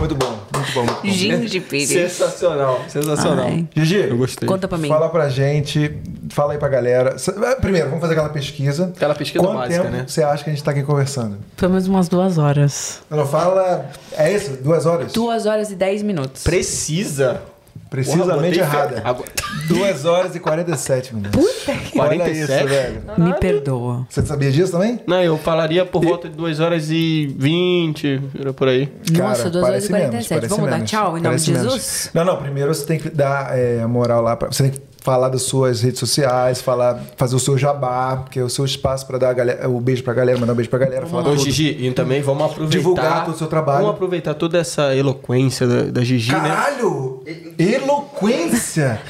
Muito 0.00 0.14
bom, 0.16 0.38
muito 0.54 0.72
bom. 0.72 0.80
Muito 0.82 1.02
bom. 1.02 1.08
Ginge 1.10 1.60
Pires. 1.60 1.88
Sensacional, 1.88 2.80
sensacional. 2.88 3.46
Ai. 3.46 3.68
Gigi, 3.76 4.08
Eu 4.08 4.16
gostei. 4.16 4.48
Conta 4.48 4.66
pra 4.66 4.76
mim. 4.78 4.88
fala 4.88 5.08
pra 5.08 5.28
gente, 5.28 5.94
fala 6.30 6.52
aí 6.54 6.58
pra 6.58 6.68
galera. 6.68 7.16
Primeiro, 7.60 7.88
vamos 7.88 8.00
fazer 8.00 8.14
aquela 8.14 8.28
pesquisa. 8.30 8.92
Aquela 8.96 9.14
pesquisa 9.14 9.44
Quanto 9.44 9.58
básica, 9.58 9.82
tempo 9.82 9.94
né? 9.96 10.04
você 10.06 10.22
acha 10.22 10.42
que 10.44 10.50
a 10.50 10.52
gente 10.52 10.64
tá 10.64 10.70
aqui 10.70 10.82
conversando? 10.82 11.38
Pelo 11.56 11.72
menos 11.72 11.86
umas 11.86 12.08
duas 12.08 12.38
horas. 12.38 13.00
Não, 13.10 13.26
fala. 13.26 13.90
É 14.16 14.32
isso? 14.32 14.56
Duas 14.62 14.86
horas? 14.86 15.12
Duas 15.12 15.46
horas 15.46 15.70
e 15.70 15.74
dez 15.74 16.02
minutos. 16.02 16.42
Precisa. 16.42 17.42
Precisamente 17.90 18.58
Porra, 18.58 18.68
errada. 18.70 19.02
Agora- 19.04 19.28
Duas 19.66 20.04
horas 20.04 20.34
e 20.36 20.40
47 20.40 21.14
minutos. 21.14 21.40
Puta 21.44 21.72
que... 21.76 21.98
Olha 21.98 22.16
47? 22.16 22.40
isso, 22.58 22.68
velho. 22.68 23.02
Me 23.18 23.34
perdoa. 23.34 24.06
Você 24.08 24.24
sabia 24.24 24.50
disso 24.50 24.72
também? 24.72 25.00
Não, 25.06 25.22
eu 25.22 25.36
falaria 25.38 25.84
por 25.84 26.02
volta 26.02 26.28
de 26.28 26.36
2 26.36 26.60
horas 26.60 26.88
e 26.90 27.34
20, 27.36 28.20
era 28.38 28.52
por 28.52 28.68
aí. 28.68 28.88
Nossa, 29.12 29.50
duas 29.50 29.64
horas 29.64 29.86
parece 29.86 29.88
e 29.88 29.92
menos, 29.92 30.10
47. 30.28 30.28
parece 30.28 30.48
Vamos 30.54 30.70
dar 30.70 30.76
menos. 30.76 30.90
tchau 30.90 31.18
em 31.18 31.20
nome 31.20 31.36
de 31.36 31.52
menos. 31.52 31.72
Jesus? 31.72 32.10
Não, 32.14 32.24
não. 32.24 32.36
Primeiro 32.36 32.72
você 32.74 32.86
tem 32.86 32.98
que 32.98 33.10
dar 33.10 33.56
é, 33.58 33.80
a 33.82 33.88
moral 33.88 34.22
lá. 34.22 34.36
Pra, 34.36 34.50
você 34.52 34.64
tem 34.64 34.72
que 34.72 34.80
falar 35.00 35.28
das 35.30 35.42
suas 35.42 35.80
redes 35.80 35.98
sociais, 35.98 36.60
falar, 36.60 37.00
fazer 37.16 37.34
o 37.34 37.38
seu 37.38 37.56
jabá, 37.56 38.24
que 38.30 38.38
é 38.38 38.42
o 38.42 38.50
seu 38.50 38.64
espaço 38.64 39.06
pra 39.06 39.16
dar 39.18 39.30
a 39.30 39.32
galera, 39.32 39.68
o 39.68 39.80
beijo 39.80 40.02
pra 40.04 40.12
galera, 40.12 40.38
mandar 40.38 40.52
um 40.52 40.56
beijo 40.56 40.68
pra 40.70 40.78
galera. 40.78 41.06
Falar 41.06 41.22
Ô, 41.22 41.34
tudo. 41.34 41.42
Gigi, 41.44 41.76
e 41.80 41.90
também 41.92 42.20
vamos 42.22 42.44
aproveitar. 42.44 42.76
Divulgar 42.76 43.24
todo 43.24 43.34
o 43.34 43.38
seu 43.38 43.46
trabalho. 43.46 43.78
Vamos 43.80 43.94
aproveitar 43.94 44.34
toda 44.34 44.58
essa 44.58 44.94
eloquência 44.94 45.66
da, 45.66 45.82
da 45.84 46.04
Gigi, 46.04 46.32
né? 46.32 46.38
Caralho! 46.40 47.22
Eloquência! 47.58 49.00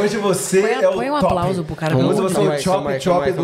Hoje 0.00 0.18
você 0.18 0.60
Põe- 0.60 0.70
é 0.82 0.88
o 0.88 0.92
põe 0.92 1.10
um 1.10 1.14
top. 1.20 1.26
aplauso 1.26 1.64
pro 1.64 1.74
cara. 1.76 1.96
Hoje 1.96 2.20
você 2.20 2.36
é 2.38 2.40
o 2.40 2.60
chop 2.60 3.00
chop 3.00 3.32
do... 3.32 3.42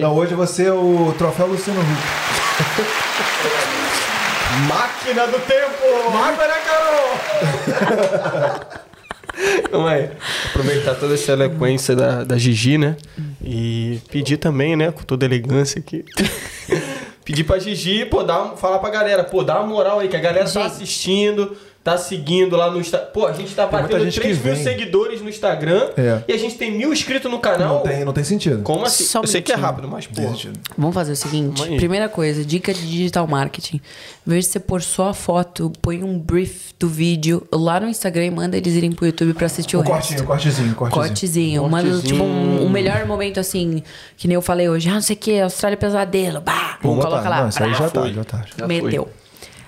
Não, 0.00 0.14
hoje 0.16 0.34
você 0.34 0.64
é 0.66 0.72
o 0.72 1.14
troféu 1.18 1.46
Luciano 1.46 1.80
Huck. 1.80 1.86
Máquina 4.68 5.26
do 5.26 5.38
tempo! 5.40 6.10
Máquina, 6.12 6.54
Carol! 6.64 7.10
Calma 9.70 9.90
aí. 9.90 10.10
Aproveitar 10.50 10.94
toda 10.94 11.14
essa 11.14 11.32
eloquência 11.32 11.94
da, 11.94 12.24
da 12.24 12.38
Gigi, 12.38 12.78
né? 12.78 12.96
E 13.44 14.00
pedir 14.10 14.38
também, 14.38 14.76
né? 14.76 14.90
Com 14.90 15.02
toda 15.02 15.24
elegância 15.24 15.78
aqui. 15.78 16.04
pedir 17.24 17.44
pra 17.44 17.58
Gigi, 17.58 18.04
pô, 18.06 18.22
dar, 18.22 18.56
falar 18.56 18.78
pra 18.78 18.88
galera, 18.88 19.24
pô, 19.24 19.42
dá 19.42 19.58
uma 19.58 19.66
moral 19.66 19.98
aí, 19.98 20.08
que 20.08 20.16
a 20.16 20.20
galera 20.20 20.48
tá 20.48 20.64
assistindo, 20.64 21.56
tá 21.86 21.96
seguindo 21.96 22.56
lá 22.56 22.68
no 22.68 22.80
Instagram. 22.80 23.06
Pô, 23.12 23.26
a 23.28 23.32
gente 23.32 23.54
tá 23.54 23.64
Tem 23.68 23.80
batendo 23.80 24.04
gente 24.04 24.18
3 24.20 24.38
que 24.38 24.44
mil 24.44 24.56
seguidores 24.56 25.22
no 25.22 25.28
Instagram 25.28 25.90
É. 25.96 26.20
e 26.26 26.32
a 26.32 26.36
gente 26.36 26.56
tem 26.56 26.72
mil 26.72 26.92
inscritos 26.92 27.30
no 27.30 27.38
canal. 27.38 27.76
Não 27.76 27.82
tem, 27.84 28.04
não 28.04 28.12
tem 28.12 28.24
sentido. 28.24 28.60
Como 28.64 28.84
assim? 28.84 29.04
Só 29.04 29.20
um 29.20 29.22
Eu 29.22 29.28
sei 29.28 29.40
que 29.40 29.52
é 29.52 29.54
rápido, 29.54 29.86
mas, 29.88 30.04
pô. 30.08 30.14
Tem 30.16 30.28
sentido. 30.30 30.58
Vamos 30.76 30.92
fazer 30.94 31.12
o 31.12 31.16
seguinte. 31.16 31.62
Aí. 31.62 31.76
Primeira 31.76 32.08
coisa, 32.08 32.44
dica 32.44 32.74
de 32.74 32.80
digital 32.90 33.24
marketing. 33.28 33.76
Em 34.26 34.30
vez 34.30 34.46
de 34.46 34.50
você 34.50 34.58
pôr 34.58 34.82
só 34.82 35.10
a 35.10 35.14
foto, 35.14 35.70
põe 35.80 36.02
um 36.02 36.18
brief 36.18 36.72
do 36.76 36.88
vídeo 36.88 37.46
lá 37.52 37.78
no 37.78 37.88
Instagram 37.88 38.24
e 38.26 38.30
manda 38.32 38.56
eles 38.56 38.74
irem 38.74 38.90
pro 38.90 39.06
YouTube 39.06 39.34
pra 39.34 39.46
assistir 39.46 39.76
o 39.76 39.80
resto. 39.80 39.92
cortinho, 39.92 40.24
cortezinho, 40.26 40.74
cortezinho. 40.74 41.06
Cortezinho. 41.06 41.68
Manda, 41.68 41.88
Cortezinho. 41.88 42.12
tipo, 42.14 42.24
um, 42.24 42.66
um 42.66 42.68
melhor 42.68 43.06
momento, 43.06 43.38
assim, 43.38 43.80
que 44.16 44.26
nem 44.26 44.34
eu 44.34 44.42
falei 44.42 44.68
hoje. 44.68 44.88
Ah, 44.88 44.94
não 44.94 45.00
sei 45.02 45.14
o 45.14 45.18
que, 45.20 45.38
Austrália 45.40 45.76
Pesadelo. 45.76 46.40
Bah! 46.40 46.78
Vamos 46.82 46.98
coloca 47.04 47.18
botar. 47.22 47.28
lá. 47.30 47.42
Não, 47.42 47.48
isso 47.48 47.62
aí 47.62 47.68
brá, 47.70 47.78
já 47.78 47.88
tá, 47.90 48.00
foi. 48.00 48.12
já 48.12 48.24
tá. 48.24 48.44
Já 48.58 48.66
Meteu. 48.66 49.08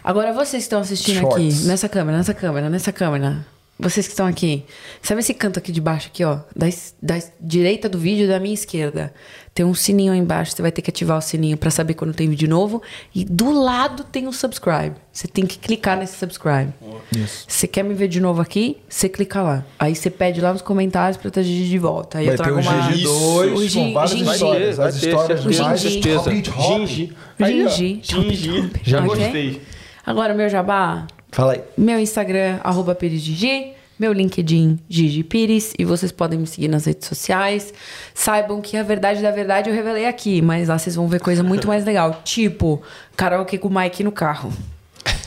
Agora, 0.09 0.33
vocês 0.33 0.53
que 0.63 0.67
estão 0.69 0.81
assistindo 0.81 1.21
Shorts. 1.21 1.59
aqui, 1.59 1.67
nessa 1.67 1.87
câmera, 1.87 2.17
nessa 2.17 2.33
câmera, 2.33 2.71
nessa 2.71 2.91
câmera. 2.91 3.47
Vocês 3.79 4.07
que 4.07 4.13
estão 4.15 4.27
aqui. 4.27 4.65
Sabe 5.03 5.21
esse 5.21 5.35
canto 5.35 5.59
aqui 5.59 5.71
de 5.71 5.83
baixo, 5.83 6.09
aqui, 6.09 6.25
ó? 6.25 6.39
Da, 6.57 6.67
da 7.01 7.23
direita 7.39 7.91
do 7.91 7.99
vídeo 7.99 8.25
e 8.25 8.27
da 8.27 8.41
minha 8.41 8.55
esquerda. 8.55 9.13
Tem 9.55 9.67
um 9.67 9.75
sininho 9.75 10.13
aí 10.15 10.19
embaixo. 10.19 10.53
Você 10.53 10.63
vai 10.63 10.73
ter 10.73 10.81
que 10.81 10.89
ativar 10.91 11.19
o 11.19 11.21
sininho 11.21 11.59
pra 11.59 11.71
saber 11.71 11.93
quando 11.93 12.15
tem 12.15 12.27
vídeo 12.29 12.49
novo. 12.49 12.81
E 13.15 13.23
do 13.23 13.53
lado 13.53 14.03
tem 14.03 14.27
o 14.27 14.33
subscribe. 14.33 14.97
Você 15.13 15.29
tem 15.29 15.45
que 15.47 15.59
clicar 15.59 15.97
nesse 15.99 16.17
subscribe. 16.17 16.73
Isso. 17.15 17.45
Você 17.47 17.69
quer 17.69 17.85
me 17.85 17.93
ver 17.93 18.09
de 18.09 18.19
novo 18.19 18.41
aqui? 18.41 18.79
Você 18.89 19.11
clica 19.11 19.43
lá. 19.43 19.63
Aí 19.79 19.95
você 19.95 20.09
pede 20.09 20.41
lá 20.41 20.53
nos 20.55 20.63
comentários 20.63 21.19
pra 21.19 21.29
eu 21.29 21.33
trazer 21.33 21.49
de 21.51 21.79
volta. 21.79 22.17
Aí 22.19 22.25
Vai 22.27 22.35
eu 22.35 22.39
ter 22.39 22.43
trago 22.45 22.59
o 22.59 22.63
uma... 22.63 22.91
GG2 22.91 23.07
O 23.07 23.53
com 23.55 23.61
Gin- 23.69 23.93
várias 23.93 24.11
Gin- 24.19 24.33
histórias. 24.33 24.77
Vai 24.79 24.89
As 24.89 25.01
ter, 25.01 25.09
histórias 25.09 25.41
certeza. 25.83 26.23
mais. 26.25 26.41
Gingi. 26.89 27.13
Gingi. 27.39 28.01
Gingi. 28.03 28.71
Já 28.83 29.01
gostei. 29.03 29.63
Agora, 30.09 30.33
meu 30.33 30.49
jabá. 30.49 31.07
Fala 31.31 31.53
aí. 31.53 31.63
Meu 31.77 32.01
Instagram, 32.01 32.61
arroba 32.65 32.95
PiresGigi. 32.95 33.75
Meu 33.99 34.11
LinkedIn, 34.11 34.79
Gigi 34.89 35.23
Pires. 35.23 35.75
E 35.79 35.85
vocês 35.85 36.11
podem 36.11 36.39
me 36.39 36.47
seguir 36.47 36.67
nas 36.67 36.87
redes 36.87 37.07
sociais. 37.07 37.75
Saibam 38.15 38.63
que 38.63 38.79
a 38.79 38.83
verdade 38.83 39.21
da 39.21 39.31
verdade 39.31 39.69
eu 39.69 39.75
revelei 39.77 40.07
aqui. 40.07 40.41
Mas 40.41 40.69
lá 40.69 40.79
vocês 40.79 40.97
vão 40.97 41.07
ver 41.09 41.21
coisa 41.21 41.43
muito 41.43 41.69
mais 41.69 41.85
legal. 41.85 42.23
Tipo, 42.25 42.81
karaokê 43.19 43.59
com 43.59 43.69
o 43.69 43.75
Mike 43.79 44.03
no 44.03 44.11
carro. 44.11 44.51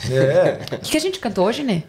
É. 0.09 0.57
O 0.73 0.79
que, 0.79 0.89
que 0.89 0.97
a 0.97 1.01
gente 1.01 1.19
cantou 1.19 1.45
hoje, 1.45 1.61
né? 1.61 1.83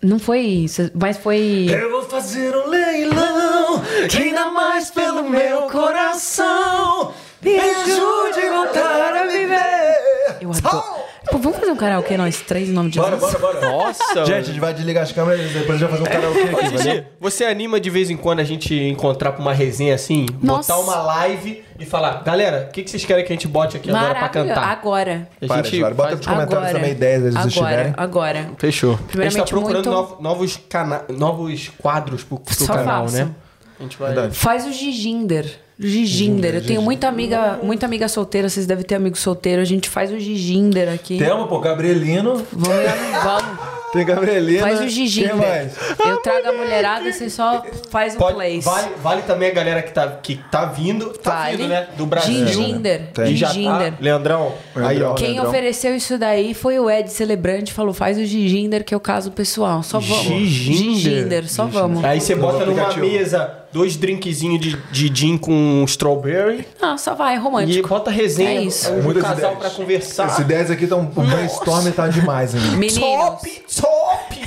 Não 0.00 0.18
foi 0.18 0.40
isso, 0.40 0.90
mas 0.94 1.18
foi... 1.18 1.66
Eu 1.68 1.90
vou 1.90 2.04
fazer 2.04 2.56
um 2.56 2.68
leilão, 2.68 3.82
ainda 4.16 4.48
mais 4.50 4.90
pelo 4.92 5.28
meu 5.28 5.62
coração. 5.62 7.12
Me 7.42 7.58
ajude 7.58 8.40
a 8.46 8.56
voltar 8.64 9.14
a 9.22 9.26
viver. 9.26 10.38
Eu 10.40 10.50
adoro. 10.52 10.98
Pô, 11.30 11.36
vamos 11.36 11.58
fazer 11.58 11.70
um 11.72 11.76
karaokê 11.76 12.16
nós 12.16 12.40
três 12.40 12.70
em 12.70 12.72
nome 12.72 12.88
de 12.90 12.98
Bora, 12.98 13.16
Jesus? 13.18 13.34
bora, 13.34 13.60
bora. 13.60 13.70
Nossa. 13.70 14.24
Gente, 14.24 14.32
a 14.32 14.42
gente 14.42 14.60
vai 14.60 14.72
desligar 14.72 15.02
as 15.02 15.12
câmeras 15.12 15.40
e 15.50 15.54
depois 15.54 15.82
a 15.82 15.86
gente 15.86 15.90
vai 15.90 15.98
fazer 15.98 16.02
um 16.02 16.06
karaokê 16.22 16.40
Ô, 16.54 16.56
aqui, 16.58 16.70
Gigi, 16.70 16.88
valeu? 16.88 17.04
você 17.20 17.44
anima 17.44 17.78
de 17.78 17.90
vez 17.90 18.08
em 18.08 18.16
quando 18.16 18.40
a 18.40 18.44
gente 18.44 18.74
encontrar 18.74 19.32
pra 19.32 19.42
uma 19.42 19.52
resenha 19.52 19.94
assim? 19.94 20.24
Nossa. 20.42 20.72
Botar 20.72 20.82
uma 20.90 21.02
live 21.02 21.62
e 21.78 21.84
falar, 21.84 22.22
galera, 22.24 22.66
o 22.68 22.72
que, 22.72 22.82
que 22.82 22.90
vocês 22.90 23.04
querem 23.04 23.24
que 23.26 23.32
a 23.32 23.36
gente 23.36 23.46
bote 23.46 23.76
aqui 23.76 23.90
agora 23.90 24.14
pra 24.14 24.28
cantar? 24.30 24.64
Agora. 24.68 25.28
A 25.42 25.46
Para, 25.46 25.62
gente 25.64 25.76
Eduardo, 25.76 25.96
bota 25.96 26.16
nos 26.16 26.26
comentários 26.26 26.54
Agora. 26.56 26.72
também 26.72 26.90
ideias, 26.92 27.22
se 27.22 27.30
vocês 27.32 27.56
Agora, 27.58 27.70
tiverem. 27.76 27.94
agora. 27.96 28.50
Fechou. 28.58 28.98
A 29.18 29.22
gente 29.22 29.36
tá 29.36 29.44
procurando 29.44 29.90
muito- 29.92 30.16
no- 30.16 30.22
novos, 30.22 30.60
cana... 30.68 31.02
novos 31.10 31.68
quadros 31.78 32.24
pro, 32.24 32.38
pro 32.40 32.66
canal, 32.66 33.04
façam. 33.06 33.26
né? 33.26 33.30
A 33.78 33.82
gente 33.82 33.98
vai... 33.98 34.12
Verdade. 34.14 34.34
Faz 34.38 34.66
o 34.66 34.72
Giginder. 34.72 35.60
Giginder. 35.78 36.56
Eu 36.56 36.64
tenho 36.64 36.82
muita 36.82 37.08
amiga, 37.08 37.58
muita 37.62 37.86
amiga 37.86 38.08
solteira, 38.08 38.48
vocês 38.48 38.66
devem 38.66 38.84
ter 38.84 38.96
amigo 38.96 39.16
solteiro. 39.16 39.62
A 39.62 39.64
gente 39.64 39.88
faz 39.88 40.10
o 40.12 40.18
Giginder 40.18 40.92
aqui. 40.92 41.18
Temos, 41.18 41.48
pô, 41.48 41.60
Gabrielino. 41.60 42.42
Vamos, 42.52 42.76
vamos. 43.22 43.78
Tem 43.92 44.04
Gabrielina. 44.04 44.60
Faz 44.60 44.76
o 44.76 44.80
Quem 44.80 44.88
Giginder. 44.90 45.36
mais? 45.36 45.72
Eu 46.04 46.18
trago 46.18 46.48
a 46.48 46.52
mulherada 46.52 47.08
e 47.08 47.12
você 47.12 47.30
só 47.30 47.64
faz 47.90 48.14
o 48.16 48.18
Pode- 48.18 48.34
place. 48.34 48.60
vale, 48.60 48.88
vale 49.02 49.22
também 49.22 49.48
a 49.50 49.54
galera 49.54 49.80
que 49.82 49.92
tá, 49.92 50.06
que 50.08 50.36
tá 50.50 50.66
vindo. 50.66 51.06
Tá 51.18 51.30
Vale. 51.44 51.56
vindo, 51.56 51.68
né? 51.68 51.86
Do 51.96 52.04
Brasil. 52.04 52.46
Giginder. 52.46 53.08
Tem. 53.14 53.34
Já 53.34 53.48
Giginder. 53.48 53.92
tá. 53.92 53.98
Leandrão, 53.98 54.52
aí 54.76 55.02
ó. 55.02 55.14
Quem 55.14 55.28
Leandrão. 55.28 55.48
ofereceu 55.48 55.96
isso 55.96 56.18
daí 56.18 56.52
foi 56.52 56.78
o 56.78 56.90
Ed 56.90 57.10
Celebrante, 57.10 57.72
falou: 57.72 57.94
faz 57.94 58.18
o 58.18 58.24
Giginder, 58.26 58.84
que 58.84 58.92
é 58.92 58.96
o 58.96 59.00
caso 59.00 59.30
pessoal. 59.30 59.82
Só 59.82 59.98
vamos. 60.00 60.22
Giginder. 60.22 60.92
Giginder, 60.92 61.48
só 61.48 61.64
vamos. 61.64 62.04
Aí 62.04 62.20
você 62.20 62.34
bota 62.34 62.66
numa 62.66 62.94
mesa 62.94 63.54
dois 63.72 63.96
drinkzinhos 63.96 64.60
de, 64.60 64.76
de 64.90 65.14
gin 65.14 65.36
com 65.38 65.84
strawberry 65.86 66.66
Não, 66.80 66.96
só 66.96 67.14
vai, 67.14 67.36
e 67.36 67.38
romântico. 67.38 67.88
bota 67.88 68.10
resenha. 68.10 68.60
É 68.60 68.62
isso. 68.62 68.90
Um 68.92 69.02
Muitas 69.02 69.22
casal 69.22 69.52
ideias. 69.52 69.58
pra 69.58 69.70
conversar. 69.70 70.24
As 70.26 70.38
ideias 70.38 70.70
aqui 70.70 70.84
estão. 70.84 71.00
O 71.00 71.22
brainstorm 71.22 71.90
tá 71.92 72.08
demais. 72.08 72.54
Meninos, 72.54 72.98
Top, 72.98 73.62
top! 73.80 74.38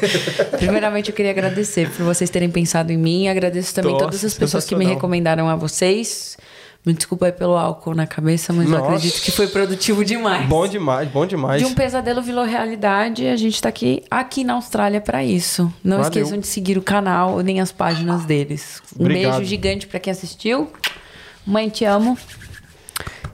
primeiramente 0.58 1.10
eu 1.10 1.14
queria 1.14 1.30
agradecer 1.30 1.90
por 1.90 2.04
vocês 2.04 2.30
terem 2.30 2.50
pensado 2.50 2.92
em 2.92 2.96
mim. 2.96 3.28
Agradeço 3.28 3.74
também 3.74 3.92
Nossa, 3.92 4.04
todas 4.06 4.24
as 4.24 4.34
pessoas 4.34 4.64
que 4.64 4.74
me 4.74 4.84
recomendaram 4.84 5.48
a 5.48 5.56
vocês. 5.56 6.36
Me 6.84 6.94
desculpa 6.94 7.26
aí 7.26 7.32
pelo 7.32 7.56
álcool 7.56 7.94
na 7.94 8.06
cabeça, 8.06 8.54
mas 8.54 8.64
eu 8.64 8.70
Nossa. 8.78 8.86
acredito 8.86 9.20
que 9.20 9.30
foi 9.30 9.46
produtivo 9.46 10.02
demais. 10.02 10.46
Bom 10.48 10.66
demais, 10.66 11.08
bom 11.10 11.26
demais. 11.26 11.60
De 11.60 11.66
um 11.66 11.74
pesadelo 11.74 12.22
virou 12.22 12.42
realidade, 12.42 13.26
a 13.26 13.36
gente 13.36 13.60
tá 13.60 13.68
aqui, 13.68 14.02
aqui 14.10 14.42
na 14.44 14.54
Austrália 14.54 14.98
pra 14.98 15.22
isso. 15.22 15.70
Não 15.84 15.98
Valeu. 15.98 16.08
esqueçam 16.08 16.38
de 16.38 16.46
seguir 16.46 16.78
o 16.78 16.82
canal 16.82 17.40
nem 17.40 17.60
as 17.60 17.70
páginas 17.70 18.24
deles. 18.24 18.80
Um 18.98 19.02
Obrigado. 19.02 19.32
beijo 19.36 19.44
gigante 19.50 19.86
pra 19.86 20.00
quem 20.00 20.10
assistiu. 20.10 20.72
Mãe, 21.46 21.68
te 21.68 21.84
amo. 21.84 22.16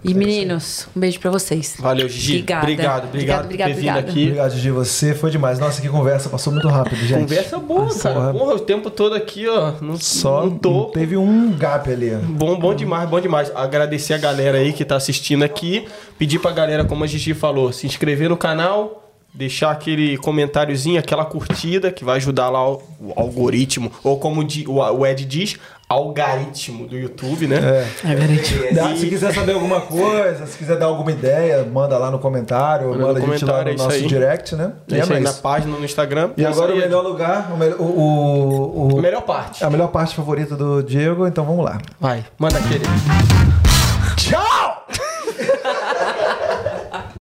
E 0.08 0.14
meninos, 0.14 0.86
um 0.96 1.00
beijo 1.00 1.18
pra 1.18 1.32
vocês. 1.32 1.74
Valeu, 1.80 2.08
Gigi. 2.08 2.34
Obrigada. 2.34 2.62
Obrigado, 2.62 3.04
obrigado, 3.06 3.44
Obrigada, 3.44 3.70
por 3.70 3.74
ter 3.74 3.80
vindo 3.80 3.98
aqui. 3.98 4.22
Obrigado, 4.22 4.54
Gigi. 4.54 4.70
Você 4.70 5.14
foi 5.16 5.32
demais. 5.32 5.58
Nossa, 5.58 5.82
que 5.82 5.88
conversa. 5.88 6.28
Passou 6.28 6.52
muito 6.52 6.68
rápido, 6.68 6.96
gente. 7.04 7.22
Conversa 7.22 7.58
boa, 7.58 7.92
cara. 7.98 8.32
Porra. 8.32 8.54
O 8.54 8.60
tempo 8.60 8.88
todo 8.88 9.16
aqui, 9.16 9.48
ó. 9.48 9.72
Não, 9.80 9.96
Só 9.96 10.46
não 10.46 10.56
tô. 10.56 10.84
teve 10.86 11.16
um 11.16 11.52
gap 11.58 11.90
ali. 11.90 12.10
Bom, 12.22 12.56
bom 12.56 12.72
demais, 12.72 13.10
bom 13.10 13.20
demais. 13.20 13.50
Agradecer 13.52 14.14
a 14.14 14.18
galera 14.18 14.58
aí 14.58 14.72
que 14.72 14.84
tá 14.84 14.94
assistindo 14.94 15.42
aqui. 15.42 15.88
Pedir 16.16 16.38
pra 16.38 16.52
galera, 16.52 16.84
como 16.84 17.02
a 17.02 17.06
Gigi 17.08 17.34
falou, 17.34 17.72
se 17.72 17.84
inscrever 17.84 18.28
no 18.28 18.36
canal, 18.36 19.10
deixar 19.34 19.70
aquele 19.70 20.16
comentáriozinho, 20.18 20.98
aquela 21.00 21.24
curtida, 21.24 21.90
que 21.90 22.04
vai 22.04 22.16
ajudar 22.16 22.48
lá 22.48 22.70
o, 22.70 22.82
o 23.00 23.12
algoritmo, 23.16 23.90
ou 24.02 24.18
como 24.18 24.40
o 24.40 25.06
Ed 25.06 25.24
diz, 25.24 25.56
algoritmo 25.88 26.86
do 26.86 26.96
YouTube, 26.96 27.46
né? 27.46 27.56
É. 28.04 28.68
É. 28.70 28.72
Dá- 28.74 28.96
se 28.96 29.06
quiser 29.08 29.32
saber 29.32 29.52
alguma 29.52 29.80
coisa, 29.80 30.46
se 30.46 30.58
quiser 30.58 30.76
dar 30.78 30.86
alguma 30.86 31.10
ideia, 31.12 31.62
manda 31.64 31.96
lá 31.96 32.10
no 32.10 32.18
comentário, 32.18 32.88
Manda 32.90 33.06
manda, 33.06 33.20
no 33.20 33.26
a 33.26 33.30
gente 33.36 33.44
lá 33.44 33.52
comentário, 33.52 33.70
é 33.70 33.76
no 33.76 33.84
nosso 33.84 33.96
aí. 33.96 34.06
direct, 34.06 34.54
né? 34.56 34.72
É 34.90 34.98
isso 34.98 35.12
aí, 35.12 35.20
na 35.20 35.32
página, 35.32 35.76
no 35.76 35.84
Instagram. 35.84 36.30
E 36.36 36.44
agora 36.44 36.72
o 36.74 36.76
melhor 36.76 37.02
lugar, 37.04 37.52
o, 37.52 37.56
melhor- 37.56 37.80
o, 37.80 37.84
o, 37.84 38.96
o- 38.96 39.00
melhor 39.00 39.22
parte. 39.22 39.64
a 39.64 39.70
melhor 39.70 39.88
parte 39.88 40.14
favorita 40.14 40.56
do 40.56 40.82
Diego, 40.82 41.26
então 41.26 41.44
vamos 41.44 41.64
lá. 41.64 41.78
Vai, 42.00 42.24
manda 42.38 42.58
aquele. 42.58 42.84